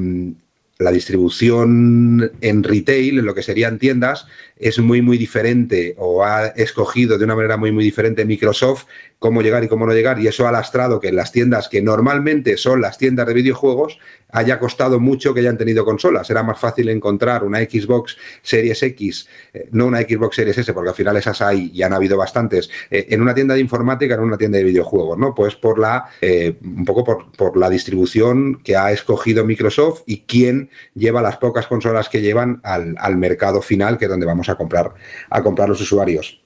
la 0.79 0.91
distribución 0.91 2.31
en 2.41 2.63
retail, 2.63 3.19
en 3.19 3.25
lo 3.25 3.35
que 3.35 3.43
serían 3.43 3.77
tiendas, 3.77 4.25
es 4.57 4.79
muy, 4.79 5.03
muy 5.03 5.19
diferente 5.19 5.93
o 5.99 6.23
ha 6.23 6.47
escogido 6.47 7.19
de 7.19 7.25
una 7.25 7.35
manera 7.35 7.55
muy, 7.57 7.71
muy 7.71 7.83
diferente 7.83 8.25
Microsoft 8.25 8.85
cómo 9.21 9.43
llegar 9.43 9.63
y 9.63 9.67
cómo 9.67 9.85
no 9.85 9.93
llegar. 9.93 10.19
Y 10.19 10.25
eso 10.25 10.47
ha 10.47 10.51
lastrado 10.51 10.99
que 10.99 11.09
en 11.09 11.15
las 11.15 11.31
tiendas 11.31 11.69
que 11.69 11.79
normalmente 11.79 12.57
son 12.57 12.81
las 12.81 12.97
tiendas 12.97 13.27
de 13.27 13.35
videojuegos 13.35 13.99
haya 14.29 14.57
costado 14.57 14.99
mucho 14.99 15.31
que 15.31 15.41
hayan 15.41 15.59
tenido 15.59 15.85
consolas. 15.85 16.27
Era 16.31 16.41
más 16.41 16.59
fácil 16.59 16.89
encontrar 16.89 17.43
una 17.43 17.59
Xbox 17.59 18.17
Series 18.41 18.81
X, 18.81 19.27
eh, 19.53 19.69
no 19.73 19.85
una 19.85 19.99
Xbox 19.99 20.37
Series 20.37 20.57
S, 20.57 20.73
porque 20.73 20.89
al 20.89 20.95
final 20.95 21.17
esas 21.17 21.39
hay 21.39 21.69
y 21.71 21.83
han 21.83 21.93
habido 21.93 22.17
bastantes, 22.17 22.71
eh, 22.89 23.05
en 23.09 23.21
una 23.21 23.35
tienda 23.35 23.53
de 23.53 23.59
informática, 23.59 24.15
en 24.15 24.21
una 24.21 24.39
tienda 24.39 24.57
de 24.57 24.63
videojuegos, 24.63 25.19
¿no? 25.19 25.35
Pues 25.35 25.55
por 25.55 25.77
la, 25.77 26.09
eh, 26.19 26.57
un 26.63 26.85
poco 26.85 27.03
por, 27.03 27.31
por, 27.33 27.57
la 27.57 27.69
distribución 27.69 28.59
que 28.63 28.75
ha 28.75 28.91
escogido 28.91 29.45
Microsoft 29.45 30.01
y 30.07 30.21
quién 30.21 30.71
lleva 30.95 31.21
las 31.21 31.37
pocas 31.37 31.67
consolas 31.67 32.09
que 32.09 32.21
llevan 32.21 32.59
al, 32.63 32.95
al 32.97 33.17
mercado 33.17 33.61
final, 33.61 33.99
que 33.99 34.05
es 34.05 34.09
donde 34.09 34.25
vamos 34.25 34.49
a 34.49 34.55
comprar, 34.55 34.95
a 35.29 35.43
comprar 35.43 35.69
los 35.69 35.79
usuarios. 35.79 36.40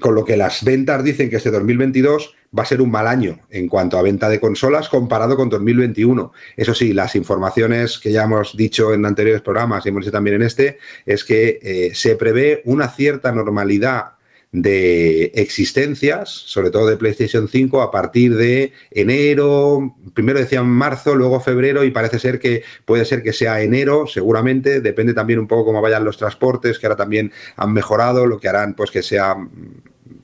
Con 0.00 0.14
lo 0.14 0.24
que 0.24 0.36
las 0.36 0.64
ventas 0.64 1.02
dicen 1.02 1.28
que 1.30 1.36
este 1.36 1.50
2022 1.50 2.34
va 2.56 2.62
a 2.62 2.66
ser 2.66 2.80
un 2.80 2.90
mal 2.90 3.06
año 3.06 3.40
en 3.50 3.68
cuanto 3.68 3.98
a 3.98 4.02
venta 4.02 4.28
de 4.28 4.40
consolas 4.40 4.88
comparado 4.88 5.36
con 5.36 5.48
2021. 5.48 6.32
Eso 6.56 6.74
sí, 6.74 6.92
las 6.92 7.14
informaciones 7.14 7.98
que 7.98 8.12
ya 8.12 8.24
hemos 8.24 8.56
dicho 8.56 8.94
en 8.94 9.04
anteriores 9.04 9.42
programas 9.42 9.84
y 9.84 9.90
hemos 9.90 10.02
dicho 10.02 10.12
también 10.12 10.36
en 10.36 10.42
este, 10.42 10.78
es 11.04 11.24
que 11.24 11.58
eh, 11.62 11.90
se 11.94 12.16
prevé 12.16 12.62
una 12.64 12.88
cierta 12.88 13.32
normalidad 13.32 14.17
de 14.50 15.24
existencias, 15.34 16.30
sobre 16.30 16.70
todo 16.70 16.86
de 16.86 16.96
PlayStation 16.96 17.48
5, 17.48 17.82
a 17.82 17.90
partir 17.90 18.34
de 18.34 18.72
enero, 18.90 19.94
primero 20.14 20.38
decían 20.38 20.66
marzo, 20.66 21.14
luego 21.14 21.40
febrero, 21.40 21.84
y 21.84 21.90
parece 21.90 22.18
ser 22.18 22.38
que 22.38 22.62
puede 22.84 23.04
ser 23.04 23.22
que 23.22 23.32
sea 23.32 23.60
enero, 23.60 24.06
seguramente, 24.06 24.80
depende 24.80 25.12
también 25.12 25.38
un 25.38 25.48
poco 25.48 25.66
cómo 25.66 25.82
vayan 25.82 26.04
los 26.04 26.16
transportes, 26.16 26.78
que 26.78 26.86
ahora 26.86 26.96
también 26.96 27.32
han 27.56 27.72
mejorado, 27.72 28.26
lo 28.26 28.38
que 28.38 28.48
harán 28.48 28.74
pues 28.74 28.90
que 28.90 29.02
sea 29.02 29.36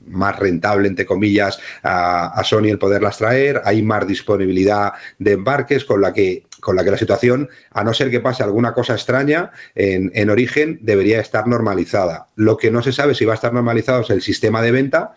más 0.05 0.37
rentable, 0.37 0.87
entre 0.87 1.05
comillas, 1.05 1.59
a, 1.83 2.41
Sony 2.43 2.65
el 2.69 2.79
poderlas 2.79 3.17
traer, 3.17 3.61
hay 3.65 3.81
más 3.81 4.07
disponibilidad 4.07 4.93
de 5.19 5.33
embarques 5.33 5.85
con 5.85 6.01
la 6.01 6.13
que 6.13 6.43
con 6.61 6.75
la 6.75 6.83
que 6.83 6.89
la 6.89 6.97
situación, 6.97 7.47
a 7.69 7.83
no 7.83 7.93
ser 7.93 8.09
que 8.09 8.21
pase 8.21 8.41
alguna 8.41 8.73
cosa 8.73 8.93
extraña, 8.93 9.51
en, 9.75 10.11
en, 10.15 10.31
origen 10.31 10.79
debería 10.81 11.19
estar 11.19 11.45
normalizada. 11.45 12.29
Lo 12.35 12.57
que 12.57 12.71
no 12.71 12.81
se 12.81 12.91
sabe 12.91 13.13
si 13.13 13.23
va 13.23 13.33
a 13.33 13.35
estar 13.35 13.53
normalizado 13.53 14.01
es 14.01 14.09
el 14.09 14.23
sistema 14.23 14.63
de 14.63 14.71
venta, 14.71 15.13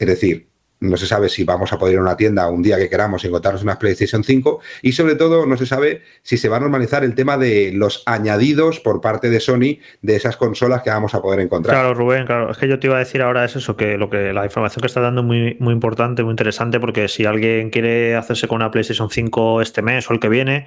es 0.00 0.08
decir, 0.08 0.48
no 0.84 0.96
se 0.96 1.06
sabe 1.06 1.28
si 1.28 1.44
vamos 1.44 1.72
a 1.72 1.78
poder 1.78 1.94
ir 1.94 1.98
a 1.98 2.02
una 2.02 2.16
tienda 2.16 2.48
un 2.48 2.62
día 2.62 2.76
que 2.76 2.88
queramos 2.88 3.24
y 3.24 3.28
encontrarnos 3.28 3.62
una 3.62 3.78
PlayStation 3.78 4.24
5 4.24 4.60
y 4.82 4.92
sobre 4.92 5.14
todo 5.16 5.46
no 5.46 5.56
se 5.56 5.66
sabe 5.66 6.02
si 6.22 6.36
se 6.36 6.48
va 6.48 6.56
a 6.58 6.60
normalizar 6.60 7.04
el 7.04 7.14
tema 7.14 7.36
de 7.36 7.72
los 7.74 8.02
añadidos 8.06 8.80
por 8.80 9.00
parte 9.00 9.30
de 9.30 9.40
Sony 9.40 9.78
de 10.02 10.16
esas 10.16 10.36
consolas 10.36 10.82
que 10.82 10.90
vamos 10.90 11.14
a 11.14 11.22
poder 11.22 11.40
encontrar. 11.40 11.76
Claro, 11.76 11.94
Rubén, 11.94 12.26
claro, 12.26 12.50
es 12.50 12.58
que 12.58 12.68
yo 12.68 12.78
te 12.78 12.86
iba 12.86 12.96
a 12.96 13.00
decir 13.00 13.22
ahora 13.22 13.44
es 13.44 13.56
eso, 13.56 13.76
que 13.76 13.96
lo 13.96 14.10
que 14.10 14.32
la 14.32 14.44
información 14.44 14.80
que 14.80 14.86
está 14.86 15.00
dando 15.00 15.20
es 15.20 15.26
muy, 15.26 15.56
muy 15.60 15.72
importante, 15.72 16.22
muy 16.22 16.32
interesante, 16.32 16.80
porque 16.80 17.08
si 17.08 17.24
alguien 17.24 17.70
quiere 17.70 18.16
hacerse 18.16 18.48
con 18.48 18.56
una 18.56 18.70
PlayStation 18.70 19.10
5 19.10 19.62
este 19.62 19.82
mes 19.82 20.08
o 20.10 20.14
el 20.14 20.20
que 20.20 20.28
viene 20.28 20.66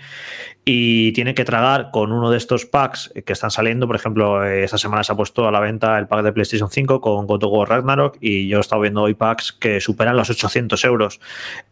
y 0.65 1.13
tiene 1.13 1.33
que 1.33 1.45
tragar 1.45 1.91
con 1.91 2.11
uno 2.11 2.29
de 2.29 2.37
estos 2.37 2.65
packs 2.65 3.13
que 3.25 3.33
están 3.33 3.51
saliendo, 3.51 3.87
por 3.87 3.95
ejemplo, 3.95 4.43
esta 4.43 4.77
semana 4.77 5.03
se 5.03 5.13
ha 5.13 5.15
puesto 5.15 5.47
a 5.47 5.51
la 5.51 5.59
venta 5.59 5.97
el 5.97 6.07
pack 6.07 6.23
de 6.23 6.33
PlayStation 6.33 6.69
5 6.69 6.99
con 6.99 7.25
God 7.25 7.43
of 7.43 7.51
War 7.53 7.69
Ragnarok 7.69 8.17
y 8.19 8.47
yo 8.47 8.57
he 8.57 8.61
estado 8.61 8.81
viendo 8.81 9.03
hoy 9.03 9.13
packs 9.13 9.53
que 9.53 9.79
superan 9.79 10.06
los 10.15 10.29
800 10.29 10.83
euros. 10.85 11.19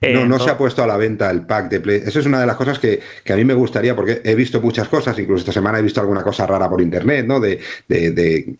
no, 0.01 0.25
no 0.25 0.39
se 0.39 0.49
ha 0.49 0.57
puesto 0.57 0.83
a 0.83 0.87
la 0.87 0.97
venta 0.97 1.29
el 1.29 1.45
pack 1.45 1.69
de 1.69 1.79
PlayStation. 1.79 2.09
Eso 2.09 2.19
es 2.19 2.25
una 2.25 2.39
de 2.39 2.45
las 2.45 2.55
cosas 2.55 2.79
que, 2.79 3.01
a 3.27 3.35
mí 3.35 3.45
me 3.45 3.53
gustaría, 3.53 3.95
porque 3.95 4.21
he 4.23 4.35
visto 4.35 4.61
muchas 4.61 4.87
cosas, 4.87 5.17
incluso 5.19 5.41
esta 5.41 5.53
semana 5.53 5.79
he 5.79 5.81
visto 5.81 6.01
alguna 6.01 6.23
cosa 6.23 6.45
rara 6.45 6.69
por 6.69 6.81
internet, 6.81 7.25
¿no? 7.25 7.39
De, 7.39 7.59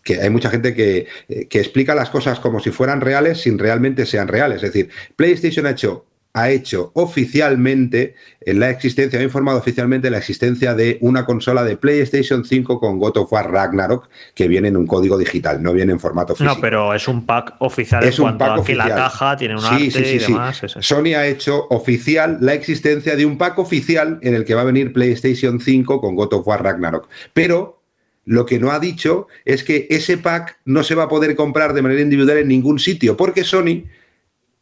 que 0.02 0.20
hay 0.20 0.30
mucha 0.30 0.50
gente 0.50 0.74
que, 0.74 1.06
que 1.48 1.58
explica 1.58 1.94
las 1.94 2.10
cosas 2.10 2.40
como 2.40 2.60
si 2.60 2.70
fueran 2.70 3.00
reales 3.00 3.40
sin 3.40 3.58
realmente 3.58 4.06
sean 4.06 4.28
reales. 4.28 4.62
Es 4.62 4.72
decir, 4.72 4.90
PlayStation 5.16 5.66
ha 5.66 5.70
hecho 5.70 6.04
ha 6.36 6.50
hecho 6.50 6.90
oficialmente 6.92 8.14
en 8.42 8.60
la 8.60 8.68
existencia, 8.68 9.18
ha 9.18 9.22
informado 9.22 9.56
oficialmente 9.56 10.10
la 10.10 10.18
existencia 10.18 10.74
de 10.74 10.98
una 11.00 11.24
consola 11.24 11.64
de 11.64 11.78
PlayStation 11.78 12.44
5 12.44 12.78
con 12.78 12.98
God 12.98 13.16
of 13.16 13.32
War 13.32 13.50
Ragnarok 13.50 14.10
que 14.34 14.46
viene 14.46 14.68
en 14.68 14.76
un 14.76 14.86
código 14.86 15.16
digital, 15.16 15.62
no 15.62 15.72
viene 15.72 15.92
en 15.92 15.98
formato 15.98 16.34
físico. 16.34 16.54
No, 16.54 16.60
pero 16.60 16.92
es 16.92 17.08
un 17.08 17.24
pack 17.24 17.54
oficial 17.60 18.04
es 18.04 18.18
un 18.18 18.36
pack 18.36 18.58
oficial. 18.58 18.90
la 18.90 18.94
caja 18.94 19.34
tiene 19.38 19.56
un 19.56 19.64
arte 19.64 20.14
y 20.14 20.18
demás. 20.18 20.60
Sony 20.80 21.14
ha 21.16 21.26
hecho 21.26 21.68
oficial 21.70 22.36
la 22.42 22.52
existencia 22.52 23.16
de 23.16 23.24
un 23.24 23.38
pack 23.38 23.58
oficial 23.58 24.18
en 24.20 24.34
el 24.34 24.44
que 24.44 24.54
va 24.54 24.60
a 24.60 24.64
venir 24.64 24.92
PlayStation 24.92 25.58
5 25.58 26.02
con 26.02 26.16
God 26.16 26.34
of 26.34 26.46
War 26.46 26.62
Ragnarok. 26.62 27.08
Pero 27.32 27.80
lo 28.26 28.44
que 28.44 28.58
no 28.58 28.72
ha 28.72 28.78
dicho 28.78 29.26
es 29.46 29.64
que 29.64 29.86
ese 29.88 30.18
pack 30.18 30.58
no 30.66 30.84
se 30.84 30.94
va 30.94 31.04
a 31.04 31.08
poder 31.08 31.34
comprar 31.34 31.72
de 31.72 31.80
manera 31.80 32.02
individual 32.02 32.36
en 32.36 32.48
ningún 32.48 32.78
sitio, 32.78 33.16
porque 33.16 33.42
Sony 33.42 33.84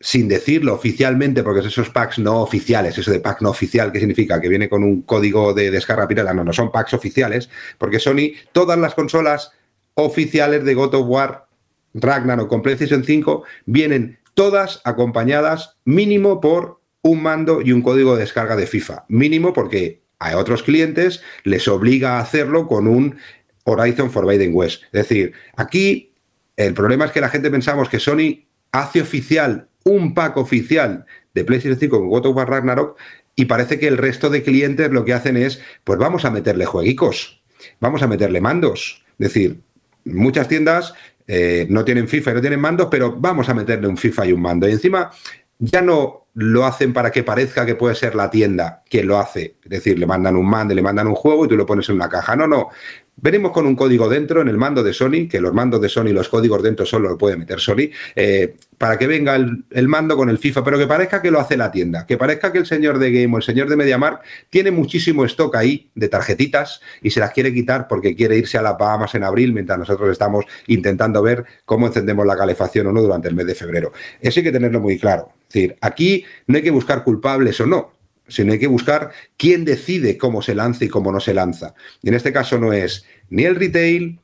sin 0.04 0.28
decirlo 0.28 0.74
oficialmente, 0.74 1.42
porque 1.42 1.66
esos 1.66 1.88
packs 1.88 2.18
no 2.18 2.42
oficiales, 2.42 2.98
eso 2.98 3.10
de 3.10 3.20
pack 3.20 3.40
no 3.40 3.48
oficial, 3.48 3.90
¿qué 3.90 4.00
significa? 4.00 4.38
Que 4.38 4.50
viene 4.50 4.68
con 4.68 4.84
un 4.84 5.00
código 5.00 5.54
de 5.54 5.70
descarga 5.70 6.06
pirata, 6.06 6.34
no, 6.34 6.44
no 6.44 6.52
son 6.52 6.70
packs 6.70 6.92
oficiales, 6.92 7.48
porque 7.78 7.98
Sony, 7.98 8.34
todas 8.52 8.78
las 8.78 8.94
consolas 8.94 9.52
oficiales 9.94 10.62
de 10.66 10.74
God 10.74 10.94
of 10.94 11.06
War, 11.08 11.46
Ragnarok 11.94 12.50
con 12.50 12.60
PlayStation 12.60 13.02
5, 13.02 13.44
vienen 13.64 14.18
todas 14.34 14.82
acompañadas 14.84 15.78
mínimo 15.86 16.38
por 16.38 16.82
un 17.00 17.22
mando 17.22 17.62
y 17.62 17.72
un 17.72 17.80
código 17.80 18.14
de 18.14 18.20
descarga 18.20 18.56
de 18.56 18.66
FIFA. 18.66 19.06
Mínimo 19.08 19.54
porque 19.54 20.02
a 20.18 20.36
otros 20.36 20.62
clientes 20.62 21.22
les 21.44 21.66
obliga 21.66 22.18
a 22.18 22.20
hacerlo 22.20 22.68
con 22.68 22.88
un 22.88 23.16
Horizon 23.64 24.10
Forbidden 24.10 24.54
West. 24.54 24.82
Es 24.84 25.08
decir, 25.08 25.32
aquí 25.56 26.12
el 26.58 26.74
problema 26.74 27.06
es 27.06 27.12
que 27.12 27.22
la 27.22 27.30
gente 27.30 27.50
pensamos 27.50 27.88
que 27.88 28.00
Sony 28.00 28.44
hace 28.70 29.00
oficial 29.00 29.68
un 29.84 30.14
pack 30.14 30.36
oficial 30.36 31.06
de 31.34 31.44
PlayStation 31.44 31.78
5 31.78 31.98
con 31.98 32.08
God 32.08 32.26
of 32.26 32.36
War 32.36 32.48
Ragnarok 32.48 32.98
y 33.36 33.46
parece 33.46 33.78
que 33.78 33.88
el 33.88 33.98
resto 33.98 34.30
de 34.30 34.42
clientes 34.42 34.90
lo 34.90 35.04
que 35.04 35.12
hacen 35.12 35.36
es, 35.36 35.60
pues 35.84 35.98
vamos 35.98 36.24
a 36.24 36.30
meterle 36.30 36.66
jueguicos, 36.66 37.42
vamos 37.80 38.02
a 38.02 38.06
meterle 38.06 38.40
mandos. 38.40 39.04
Es 39.18 39.32
decir, 39.32 39.60
muchas 40.04 40.48
tiendas 40.48 40.94
eh, 41.26 41.66
no 41.70 41.84
tienen 41.84 42.08
FIFA 42.08 42.30
y 42.30 42.34
no 42.34 42.40
tienen 42.40 42.60
mandos, 42.60 42.88
pero 42.90 43.16
vamos 43.16 43.48
a 43.48 43.54
meterle 43.54 43.88
un 43.88 43.96
FIFA 43.96 44.26
y 44.26 44.32
un 44.32 44.40
mando. 44.40 44.68
Y 44.68 44.72
encima 44.72 45.10
ya 45.58 45.80
no 45.80 46.26
lo 46.34 46.64
hacen 46.64 46.92
para 46.92 47.10
que 47.10 47.22
parezca 47.22 47.64
que 47.64 47.76
puede 47.76 47.94
ser 47.94 48.14
la 48.14 48.30
tienda 48.30 48.82
quien 48.88 49.06
lo 49.06 49.18
hace. 49.18 49.56
Es 49.62 49.70
decir, 49.70 49.98
le 49.98 50.06
mandan 50.06 50.36
un 50.36 50.48
mando, 50.48 50.74
le 50.74 50.82
mandan 50.82 51.06
un 51.06 51.14
juego 51.14 51.44
y 51.44 51.48
tú 51.48 51.56
lo 51.56 51.66
pones 51.66 51.88
en 51.88 51.96
una 51.96 52.08
caja. 52.08 52.36
No, 52.36 52.46
no. 52.46 52.70
Venimos 53.16 53.52
con 53.52 53.66
un 53.66 53.76
código 53.76 54.08
dentro 54.08 54.40
en 54.40 54.48
el 54.48 54.56
mando 54.56 54.82
de 54.82 54.92
Sony, 54.92 55.28
que 55.30 55.40
los 55.40 55.54
mandos 55.54 55.80
de 55.80 55.88
Sony, 55.88 56.08
los 56.08 56.28
códigos 56.28 56.62
dentro 56.62 56.84
solo 56.84 57.08
lo 57.08 57.16
puede 57.16 57.36
meter 57.36 57.60
Sony, 57.60 57.90
eh, 58.16 58.56
para 58.76 58.98
que 58.98 59.06
venga 59.06 59.36
el, 59.36 59.88
mando 59.88 60.16
con 60.16 60.28
el 60.30 60.38
FIFA, 60.38 60.64
pero 60.64 60.78
que 60.78 60.86
parezca 60.88 61.22
que 61.22 61.30
lo 61.30 61.38
hace 61.38 61.56
la 61.56 61.70
tienda, 61.70 62.06
que 62.06 62.18
parezca 62.18 62.50
que 62.50 62.58
el 62.58 62.66
señor 62.66 62.98
de 62.98 63.12
Game 63.12 63.32
o 63.32 63.36
el 63.36 63.44
señor 63.44 63.68
de 63.68 63.76
MediaMark 63.76 64.22
tiene 64.50 64.72
muchísimo 64.72 65.24
stock 65.26 65.54
ahí 65.54 65.90
de 65.94 66.08
tarjetitas 66.08 66.80
y 67.02 67.10
se 67.10 67.20
las 67.20 67.30
quiere 67.30 67.54
quitar 67.54 67.86
porque 67.86 68.16
quiere 68.16 68.36
irse 68.36 68.58
a 68.58 68.62
las 68.62 68.76
Bahamas 68.76 69.14
en 69.14 69.22
abril, 69.22 69.52
mientras 69.52 69.78
nosotros 69.78 70.10
estamos 70.10 70.44
intentando 70.66 71.22
ver 71.22 71.44
cómo 71.64 71.86
encendemos 71.86 72.26
la 72.26 72.36
calefacción 72.36 72.88
o 72.88 72.92
no 72.92 73.00
durante 73.00 73.28
el 73.28 73.36
mes 73.36 73.46
de 73.46 73.54
febrero. 73.54 73.92
Eso 74.20 74.40
hay 74.40 74.44
que 74.44 74.52
tenerlo 74.52 74.80
muy 74.80 74.98
claro. 74.98 75.28
Es 75.48 75.54
decir, 75.54 75.76
aquí 75.80 76.24
no 76.48 76.56
hay 76.56 76.62
que 76.64 76.72
buscar 76.72 77.04
culpables 77.04 77.60
o 77.60 77.66
no 77.66 77.92
sino 78.28 78.52
hay 78.52 78.58
que 78.58 78.66
buscar 78.66 79.12
quién 79.36 79.64
decide 79.64 80.16
cómo 80.16 80.42
se 80.42 80.54
lanza 80.54 80.84
y 80.84 80.88
cómo 80.88 81.12
no 81.12 81.20
se 81.20 81.34
lanza. 81.34 81.74
Y 82.02 82.08
en 82.08 82.14
este 82.14 82.32
caso 82.32 82.58
no 82.58 82.72
es 82.72 83.04
ni 83.28 83.44
el 83.44 83.56
retail, 83.56 84.20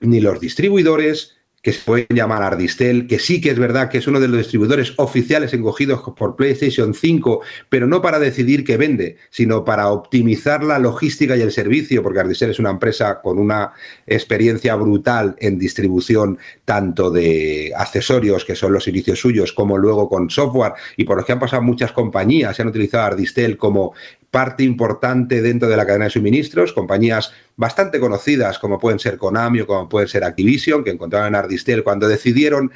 ni 0.00 0.20
los 0.20 0.40
distribuidores, 0.40 1.37
que 1.62 1.72
se 1.72 1.80
pueden 1.84 2.06
llamar 2.10 2.42
Ardistel, 2.42 3.06
que 3.06 3.18
sí 3.18 3.40
que 3.40 3.50
es 3.50 3.58
verdad 3.58 3.88
que 3.88 3.98
es 3.98 4.06
uno 4.06 4.20
de 4.20 4.28
los 4.28 4.38
distribuidores 4.38 4.94
oficiales 4.96 5.52
encogidos 5.52 6.02
por 6.16 6.36
PlayStation 6.36 6.94
5, 6.94 7.40
pero 7.68 7.86
no 7.86 8.00
para 8.00 8.18
decidir 8.18 8.64
qué 8.64 8.76
vende, 8.76 9.16
sino 9.30 9.64
para 9.64 9.90
optimizar 9.90 10.62
la 10.62 10.78
logística 10.78 11.36
y 11.36 11.40
el 11.40 11.52
servicio, 11.52 12.02
porque 12.02 12.20
Ardistel 12.20 12.50
es 12.50 12.58
una 12.58 12.70
empresa 12.70 13.20
con 13.20 13.38
una 13.38 13.72
experiencia 14.06 14.76
brutal 14.76 15.36
en 15.40 15.58
distribución 15.58 16.38
tanto 16.64 17.10
de 17.10 17.72
accesorios, 17.76 18.44
que 18.44 18.54
son 18.54 18.72
los 18.72 18.86
inicios 18.86 19.18
suyos, 19.18 19.52
como 19.52 19.78
luego 19.78 20.08
con 20.08 20.30
software, 20.30 20.74
y 20.96 21.04
por 21.04 21.16
los 21.16 21.26
que 21.26 21.32
han 21.32 21.40
pasado 21.40 21.62
muchas 21.62 21.92
compañías, 21.92 22.54
se 22.54 22.62
han 22.62 22.68
utilizado 22.68 23.04
Ardistel 23.04 23.56
como 23.56 23.94
parte 24.30 24.62
importante 24.62 25.40
dentro 25.40 25.68
de 25.68 25.76
la 25.76 25.86
cadena 25.86 26.04
de 26.06 26.10
suministros, 26.10 26.72
compañías 26.72 27.32
bastante 27.56 27.98
conocidas 27.98 28.58
como 28.58 28.78
pueden 28.78 28.98
ser 28.98 29.16
Konami 29.16 29.60
o 29.60 29.66
como 29.66 29.88
pueden 29.88 30.08
ser 30.08 30.24
Activision, 30.24 30.84
que 30.84 30.90
encontraron 30.90 31.28
en 31.28 31.34
Ardistel 31.34 31.82
cuando 31.82 32.08
decidieron 32.08 32.70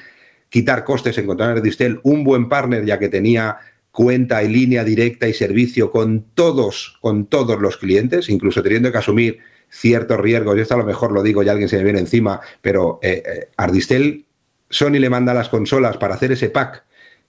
quitar 0.49 0.85
costes, 0.85 1.16
encontraron 1.19 1.53
en 1.53 1.59
Ardistel 1.59 2.01
un 2.03 2.24
buen 2.24 2.49
partner 2.49 2.85
ya 2.85 2.99
que 2.99 3.09
tenía 3.09 3.59
cuenta 3.91 4.43
y 4.43 4.49
línea 4.49 4.85
directa 4.85 5.29
y 5.29 5.35
servicio 5.35 5.91
con 5.91 6.24
todos, 6.35 6.99
con 7.01 7.27
todos 7.27 7.61
los 7.61 7.77
clientes, 7.77 8.31
incluso 8.31 8.62
teniendo 8.62 8.91
que 8.91 8.99
asumir 8.99 9.39
ciertos 9.69 10.19
riesgos. 10.19 10.57
Yo 10.57 10.62
esto 10.62 10.74
a 10.74 10.79
lo 10.79 10.85
mejor 10.85 11.12
lo 11.12 11.23
digo 11.23 11.43
y 11.43 11.49
alguien 11.49 11.69
se 11.69 11.77
me 11.77 11.85
viene 11.85 12.01
encima, 12.01 12.41
pero 12.61 12.99
eh, 13.03 13.23
eh, 13.24 13.49
Ardistel, 13.57 14.24
Sony 14.70 14.99
le 14.99 15.11
manda 15.11 15.35
las 15.35 15.51
consolas 15.51 15.99
para 15.99 16.15
hacer 16.15 16.33
ese 16.33 16.49
pack 16.49 16.85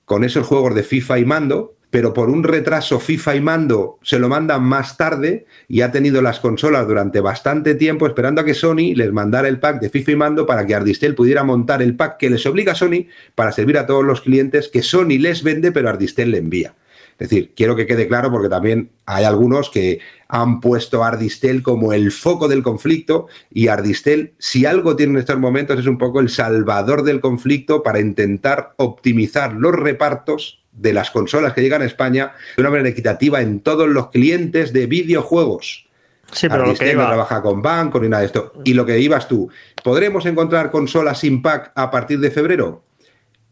con 0.06 0.24
esos 0.24 0.48
juegos 0.48 0.74
de 0.76 0.84
FIFA 0.84 1.20
y 1.20 1.26
mando 1.26 1.76
pero 1.94 2.12
por 2.12 2.32
un 2.32 2.44
retraso 2.44 3.00
FIFA 3.00 3.36
y 3.36 3.42
mando 3.42 4.00
se 4.02 4.18
lo 4.18 4.28
mandan 4.28 4.64
más 4.64 4.98
tarde 4.98 5.46
y 5.68 5.82
ha 5.82 5.92
tenido 5.92 6.24
las 6.24 6.40
consolas 6.40 6.88
durante 6.88 7.20
bastante 7.20 7.76
tiempo 7.76 8.08
esperando 8.08 8.42
a 8.42 8.46
que 8.46 8.56
Sony 8.56 8.96
les 8.96 9.14
mandara 9.14 9.48
el 9.48 9.60
pack 9.60 9.80
de 9.80 9.92
FIFA 9.92 10.12
y 10.12 10.16
mando 10.16 10.46
para 10.48 10.66
que 10.66 10.74
Ardistel 10.74 11.14
pudiera 11.14 11.44
montar 11.44 11.84
el 11.84 11.96
pack 11.96 12.18
que 12.18 12.32
les 12.32 12.44
obliga 12.48 12.72
a 12.72 12.76
Sony 12.76 13.06
para 13.36 13.52
servir 13.52 13.78
a 13.78 13.86
todos 13.86 14.04
los 14.04 14.22
clientes 14.22 14.70
que 14.70 14.82
Sony 14.82 15.20
les 15.20 15.44
vende 15.44 15.72
pero 15.72 15.88
Ardistel 15.88 16.32
le 16.32 16.40
envía. 16.40 16.74
Es 17.20 17.30
decir, 17.30 17.54
quiero 17.56 17.76
que 17.76 17.86
quede 17.86 18.08
claro 18.08 18.32
porque 18.32 18.50
también 18.50 18.90
hay 19.06 19.26
algunos 19.26 19.70
que 19.70 20.00
han 20.30 20.62
puesto 20.62 21.04
a 21.04 21.10
Ardistel 21.10 21.62
como 21.62 21.94
el 21.94 22.12
foco 22.12 22.48
del 22.48 22.64
conflicto 22.64 23.28
y 23.52 23.68
Ardistel, 23.68 24.34
si 24.40 24.66
algo 24.66 24.96
tiene 24.96 25.14
en 25.14 25.20
estos 25.20 25.38
momentos, 25.38 25.78
es 25.78 25.86
un 25.86 26.00
poco 26.00 26.22
el 26.22 26.30
salvador 26.30 27.04
del 27.04 27.22
conflicto 27.22 27.84
para 27.84 28.00
intentar 28.00 28.74
optimizar 28.78 29.54
los 29.54 29.76
repartos 29.76 30.63
de 30.74 30.94
las 30.94 31.12
consolas 31.12 31.54
que 31.54 31.62
llegan 31.62 31.82
a 31.82 31.86
España 31.86 32.34
de 32.56 32.62
una 32.62 32.70
manera 32.70 32.90
equitativa 32.90 33.42
en 33.42 33.60
todos 33.60 33.88
los 33.88 34.10
clientes 34.10 34.74
de 34.74 34.88
videojuegos. 34.88 35.88
Sí, 36.32 36.48
pero 36.50 36.66
lo 36.66 36.74
que 36.74 36.92
iba... 36.92 37.04
no 37.04 37.10
trabaja 37.10 37.42
con 37.42 37.62
banco 37.62 38.00
ni 38.00 38.10
nada 38.10 38.22
de 38.22 38.28
esto. 38.28 38.54
Y 38.64 38.74
lo 38.74 38.86
que 38.86 39.00
ibas 39.00 39.28
tú, 39.28 39.50
¿podremos 39.84 40.26
encontrar 40.26 40.72
consolas 40.72 41.20
sin 41.20 41.42
pack 41.42 41.72
a 41.76 41.92
partir 41.92 42.20
de 42.20 42.32
febrero? 42.32 42.84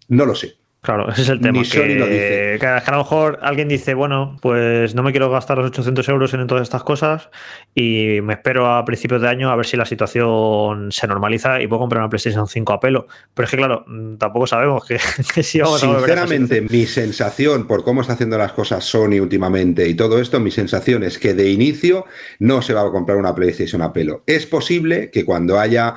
No 0.08 0.26
lo 0.26 0.36
sé. 0.36 0.56
Claro, 0.82 1.10
ese 1.12 1.22
es 1.22 1.30
el 1.30 1.42
tema. 1.42 1.62
que, 1.62 2.60
a 2.66 2.92
lo 2.92 2.98
mejor 2.98 3.40
alguien 3.44 3.68
dice, 3.68 3.94
bueno, 3.94 4.38
pues 4.42 4.96
no 4.96 5.04
me 5.04 5.12
quiero 5.12 5.30
gastar 5.30 5.58
los 5.60 5.68
800 5.68 6.10
euros 6.10 6.34
en 6.34 6.48
todas 6.48 6.64
estas 6.64 6.84
cosas 6.84 7.30
y 7.76 8.20
me 8.24 8.34
espero 8.34 8.68
a 8.68 8.84
principios 8.84 9.22
de 9.22 9.28
año 9.28 9.52
a 9.52 9.56
ver 9.56 9.68
si 9.68 9.78
la 9.78 9.86
situación 9.86 10.92
se 10.92 11.08
normaliza 11.08 11.62
y 11.62 11.68
puedo 11.68 11.82
comprar 11.82 12.02
una 12.02 12.10
PlayStation 12.10 12.48
5 12.48 12.74
a 12.74 12.80
pelo. 12.80 13.08
Pero 13.34 13.46
es 13.46 13.52
que, 13.52 13.58
claro, 13.58 13.86
tampoco 14.18 14.48
sabemos 14.48 14.84
que, 14.86 14.98
si 15.44 15.60
vamos 15.60 15.82
Sinceramente, 15.82 16.58
a 16.58 16.62
mi 16.62 16.86
sensación 16.88 17.68
por 17.68 17.84
cómo 17.84 18.02
está 18.02 18.14
haciendo 18.14 18.40
las 18.40 18.54
cosas 18.54 18.84
Sony 18.84 19.20
últimamente 19.22 19.88
y 19.88 19.94
todo 19.94 20.20
esto, 20.20 20.40
mi 20.40 20.50
sensación 20.50 21.04
es 21.04 21.20
que 21.20 21.36
de 21.36 21.52
inicio 21.52 22.06
no 22.40 22.64
se 22.64 22.74
va 22.74 22.82
a 22.82 22.92
comprar 22.92 23.18
una 23.18 23.36
PlayStation 23.36 23.84
a 23.84 23.94
pelo. 23.94 24.24
Es 24.26 24.48
posible 24.48 25.12
que 25.12 25.26
cuando 25.26 25.60
haya 25.60 25.94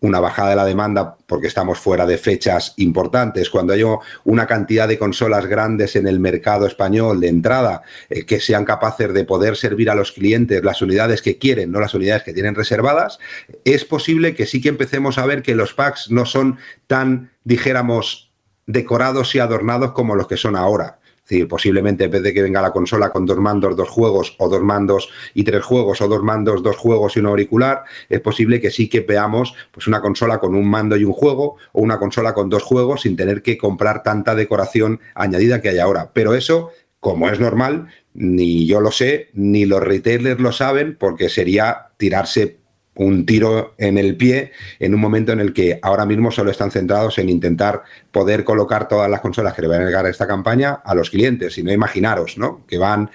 una 0.00 0.20
bajada 0.20 0.50
de 0.50 0.56
la 0.56 0.64
demanda 0.64 1.16
porque 1.26 1.48
estamos 1.48 1.78
fuera 1.78 2.06
de 2.06 2.18
fechas 2.18 2.74
importantes, 2.76 3.50
cuando 3.50 3.72
hay 3.72 3.82
una 4.24 4.46
cantidad 4.46 4.86
de 4.86 4.98
consolas 4.98 5.46
grandes 5.46 5.96
en 5.96 6.06
el 6.06 6.20
mercado 6.20 6.66
español 6.66 7.20
de 7.20 7.28
entrada 7.28 7.82
eh, 8.08 8.24
que 8.24 8.40
sean 8.40 8.64
capaces 8.64 9.12
de 9.12 9.24
poder 9.24 9.56
servir 9.56 9.90
a 9.90 9.94
los 9.94 10.12
clientes 10.12 10.62
las 10.62 10.82
unidades 10.82 11.20
que 11.20 11.38
quieren, 11.38 11.72
no 11.72 11.80
las 11.80 11.94
unidades 11.94 12.22
que 12.22 12.32
tienen 12.32 12.54
reservadas, 12.54 13.18
es 13.64 13.84
posible 13.84 14.34
que 14.34 14.46
sí 14.46 14.60
que 14.60 14.68
empecemos 14.68 15.18
a 15.18 15.26
ver 15.26 15.42
que 15.42 15.56
los 15.56 15.74
packs 15.74 16.10
no 16.10 16.26
son 16.26 16.58
tan, 16.86 17.30
dijéramos, 17.44 18.30
decorados 18.66 19.34
y 19.34 19.40
adornados 19.40 19.92
como 19.92 20.14
los 20.14 20.28
que 20.28 20.36
son 20.36 20.54
ahora. 20.54 20.98
Es 21.28 21.32
decir, 21.32 21.48
posiblemente 21.48 22.04
en 22.04 22.10
vez 22.10 22.22
de 22.22 22.32
que 22.32 22.40
venga 22.40 22.62
la 22.62 22.70
consola 22.70 23.10
con 23.10 23.26
dos 23.26 23.36
mandos, 23.36 23.76
dos 23.76 23.90
juegos, 23.90 24.34
o 24.38 24.48
dos 24.48 24.62
mandos 24.62 25.10
y 25.34 25.44
tres 25.44 25.62
juegos, 25.62 26.00
o 26.00 26.08
dos 26.08 26.22
mandos, 26.22 26.62
dos 26.62 26.78
juegos 26.78 27.14
y 27.16 27.20
un 27.20 27.26
auricular, 27.26 27.84
es 28.08 28.20
posible 28.22 28.62
que 28.62 28.70
sí 28.70 28.88
que 28.88 29.00
veamos 29.00 29.52
pues, 29.70 29.86
una 29.86 30.00
consola 30.00 30.38
con 30.38 30.54
un 30.54 30.66
mando 30.66 30.96
y 30.96 31.04
un 31.04 31.12
juego, 31.12 31.56
o 31.72 31.82
una 31.82 31.98
consola 31.98 32.32
con 32.32 32.48
dos 32.48 32.62
juegos 32.62 33.02
sin 33.02 33.14
tener 33.14 33.42
que 33.42 33.58
comprar 33.58 34.02
tanta 34.02 34.34
decoración 34.34 35.00
añadida 35.14 35.60
que 35.60 35.68
hay 35.68 35.78
ahora. 35.80 36.12
Pero 36.14 36.32
eso, 36.32 36.70
como 36.98 37.28
es 37.28 37.38
normal, 37.38 37.88
ni 38.14 38.66
yo 38.66 38.80
lo 38.80 38.90
sé, 38.90 39.28
ni 39.34 39.66
los 39.66 39.82
retailers 39.82 40.40
lo 40.40 40.52
saben, 40.52 40.96
porque 40.98 41.28
sería 41.28 41.88
tirarse 41.98 42.56
un 42.98 43.24
tiro 43.24 43.74
en 43.78 43.96
el 43.96 44.16
pie 44.16 44.52
en 44.78 44.94
un 44.94 45.00
momento 45.00 45.32
en 45.32 45.40
el 45.40 45.52
que 45.52 45.78
ahora 45.82 46.04
mismo 46.04 46.30
solo 46.30 46.50
están 46.50 46.70
centrados 46.70 47.18
en 47.18 47.28
intentar 47.28 47.82
poder 48.10 48.44
colocar 48.44 48.88
todas 48.88 49.10
las 49.10 49.20
consolas 49.20 49.54
que 49.54 49.62
le 49.62 49.68
van 49.68 49.82
a 49.82 49.86
llegar 49.86 50.04
a 50.04 50.10
esta 50.10 50.26
campaña 50.26 50.80
a 50.84 50.94
los 50.94 51.10
clientes. 51.10 51.56
Y 51.58 51.62
no 51.62 51.72
imaginaros, 51.72 52.38
¿no? 52.38 52.66
Que 52.66 52.76
van 52.76 53.10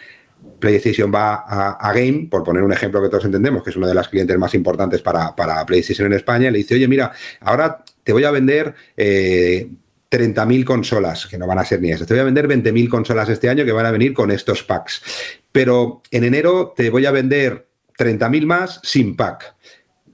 PlayStation 0.60 1.14
va 1.14 1.44
a, 1.46 1.94
Game, 1.94 2.28
por 2.32 2.44
poner 2.44 2.64
un 2.64 2.72
ejemplo 2.72 3.02
que 3.02 3.10
todos 3.10 3.26
entendemos, 3.26 3.64
que 3.64 3.70
es 3.70 3.76
uno 3.76 3.88
de 3.88 3.94
los 3.94 4.08
clientes 4.08 4.38
más 4.38 4.54
importantes 4.54 5.02
para, 5.02 5.36
PlayStation 5.66 6.08
en 6.08 6.14
España, 6.14 6.50
le 6.50 6.60
dice, 6.60 6.76
oye, 6.76 6.88
mira, 6.88 7.12
ahora 7.42 7.84
te 8.04 8.14
voy 8.14 8.24
a 8.24 8.32
vender 8.32 8.74
eh, 8.96 9.70
30.000 10.10 10.64
consolas, 10.64 11.28
que 11.28 11.38
no 11.38 11.48
van 11.48 11.60
a 11.60 11.66
ser 11.66 11.82
ni 11.82 11.92
esas, 11.92 12.08
te 12.08 12.14
voy 12.14 12.22
a 12.22 12.26
vender 12.26 12.48
20.000 12.48 12.90
consolas 12.90 13.28
este 13.28 13.50
año 13.50 13.66
que 13.66 13.74
van 13.74 13.86
a 13.86 13.92
venir 13.92 14.14
con 14.14 14.32
estos 14.32 14.64
packs. 14.64 15.02
Pero 15.52 16.02
en 16.12 16.24
enero 16.24 16.74
te 16.76 16.90
voy 16.90 17.06
a 17.06 17.12
vender 17.12 17.68
30.000 17.98 18.46
más 18.46 18.80
sin 18.84 19.18
pack. 19.18 19.53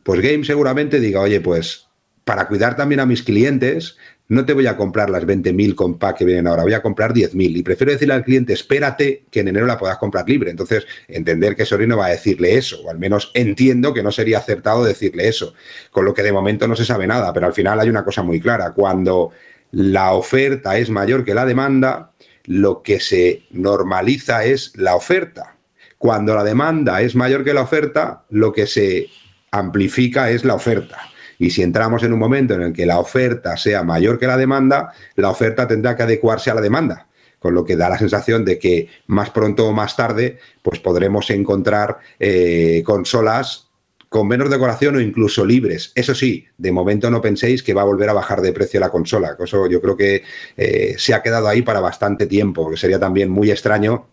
Pues 0.04 0.22
Game 0.22 0.44
seguramente 0.44 1.00
diga, 1.00 1.22
oye, 1.22 1.42
pues 1.42 1.88
para 2.24 2.48
cuidar 2.48 2.76
también 2.76 3.00
a 3.00 3.06
mis 3.06 3.24
clientes, 3.24 3.98
no 4.28 4.46
te 4.46 4.54
voy 4.54 4.68
a 4.68 4.78
comprar 4.78 5.10
las 5.10 5.26
20.000 5.26 5.74
con 5.74 5.98
que 5.98 6.24
vienen 6.24 6.46
ahora, 6.46 6.62
voy 6.62 6.74
a 6.74 6.84
comprar 6.84 7.14
10.000. 7.14 7.58
Y 7.58 7.64
prefiero 7.64 7.92
decirle 7.92 8.14
al 8.14 8.24
cliente, 8.24 8.54
espérate 8.54 9.26
que 9.32 9.40
en 9.40 9.48
enero 9.48 9.66
la 9.66 9.80
puedas 9.80 9.98
comprar 9.98 10.30
libre. 10.30 10.52
Entonces, 10.52 10.86
entender 11.08 11.56
que 11.56 11.66
Sony 11.66 11.88
no 11.88 11.98
va 11.98 12.06
a 12.06 12.10
decirle 12.10 12.56
eso, 12.56 12.80
o 12.84 12.92
al 12.92 13.00
menos 13.00 13.32
entiendo 13.34 13.92
que 13.92 14.04
no 14.04 14.12
sería 14.12 14.38
acertado 14.38 14.84
decirle 14.84 15.28
eso. 15.28 15.56
Con 15.90 16.06
lo 16.06 16.14
que 16.14 16.22
de 16.22 16.32
momento 16.32 16.68
no 16.68 16.76
se 16.76 16.86
sabe 16.86 17.08
nada, 17.08 17.34
pero 17.34 17.48
al 17.48 17.54
final 17.54 17.80
hay 17.80 17.90
una 17.90 18.06
cosa 18.06 18.22
muy 18.22 18.40
clara. 18.40 18.72
Cuando 18.74 19.32
la 19.72 20.14
oferta 20.14 20.78
es 20.78 20.92
mayor 20.92 21.26
que 21.26 21.34
la 21.34 21.48
demanda, 21.48 22.12
lo 22.46 22.84
que 22.84 23.00
se 23.00 23.44
normaliza 23.50 24.46
es 24.46 24.74
la 24.76 24.96
oferta. 24.96 25.56
Cuando 25.98 26.36
la 26.36 26.44
demanda 26.44 27.02
es 27.02 27.16
mayor 27.16 27.44
que 27.44 27.56
la 27.56 27.64
oferta, 27.64 28.26
lo 28.30 28.54
que 28.54 28.68
se 28.68 29.08
amplifica 29.52 30.30
es 30.30 30.46
la 30.46 30.56
oferta. 30.56 30.98
Y 31.38 31.52
si 31.52 31.64
entramos 31.64 32.04
en 32.04 32.14
un 32.14 32.20
momento 32.20 32.54
en 32.54 32.62
el 32.62 32.74
que 32.74 32.86
la 32.86 33.00
oferta 33.00 33.56
sea 33.56 33.84
mayor 33.84 34.20
que 34.20 34.28
la 34.28 34.38
demanda, 34.38 34.94
la 35.16 35.30
oferta 35.30 35.68
tendrá 35.68 35.96
que 35.96 36.04
adecuarse 36.04 36.52
a 36.52 36.54
la 36.54 36.62
demanda. 36.62 37.08
Con 37.40 37.54
lo 37.54 37.64
que 37.64 37.78
da 37.78 37.88
la 37.88 37.98
sensación 37.98 38.44
de 38.44 38.60
que 38.60 38.90
más 39.08 39.30
pronto 39.30 39.66
o 39.66 39.72
más 39.72 39.96
tarde, 39.96 40.40
pues 40.62 40.80
podremos 40.82 41.30
encontrar 41.30 42.00
eh, 42.20 42.84
consolas 42.86 43.70
con 44.10 44.28
menos 44.28 44.50
decoración 44.50 44.98
o 44.98 45.00
incluso 45.00 45.46
libres. 45.46 45.94
Eso 45.96 46.14
sí, 46.14 46.46
de 46.58 46.72
momento 46.74 47.10
no 47.10 47.22
penséis 47.22 47.64
que 47.64 47.74
va 47.74 47.84
a 47.84 47.86
volver 47.86 48.10
a 48.10 48.14
bajar 48.14 48.42
de 48.42 48.52
precio 48.52 48.80
la 48.82 48.90
consola. 48.90 49.38
Eso 49.40 49.68
yo 49.68 49.80
creo 49.82 49.96
que 49.96 50.24
eh, 50.58 50.96
se 50.98 51.14
ha 51.14 51.22
quedado 51.22 51.48
ahí 51.48 51.62
para 51.62 51.80
bastante 51.80 52.28
tiempo, 52.28 52.64
porque 52.64 52.78
sería 52.78 53.00
también 53.00 53.30
muy 53.30 53.50
extraño 53.50 54.08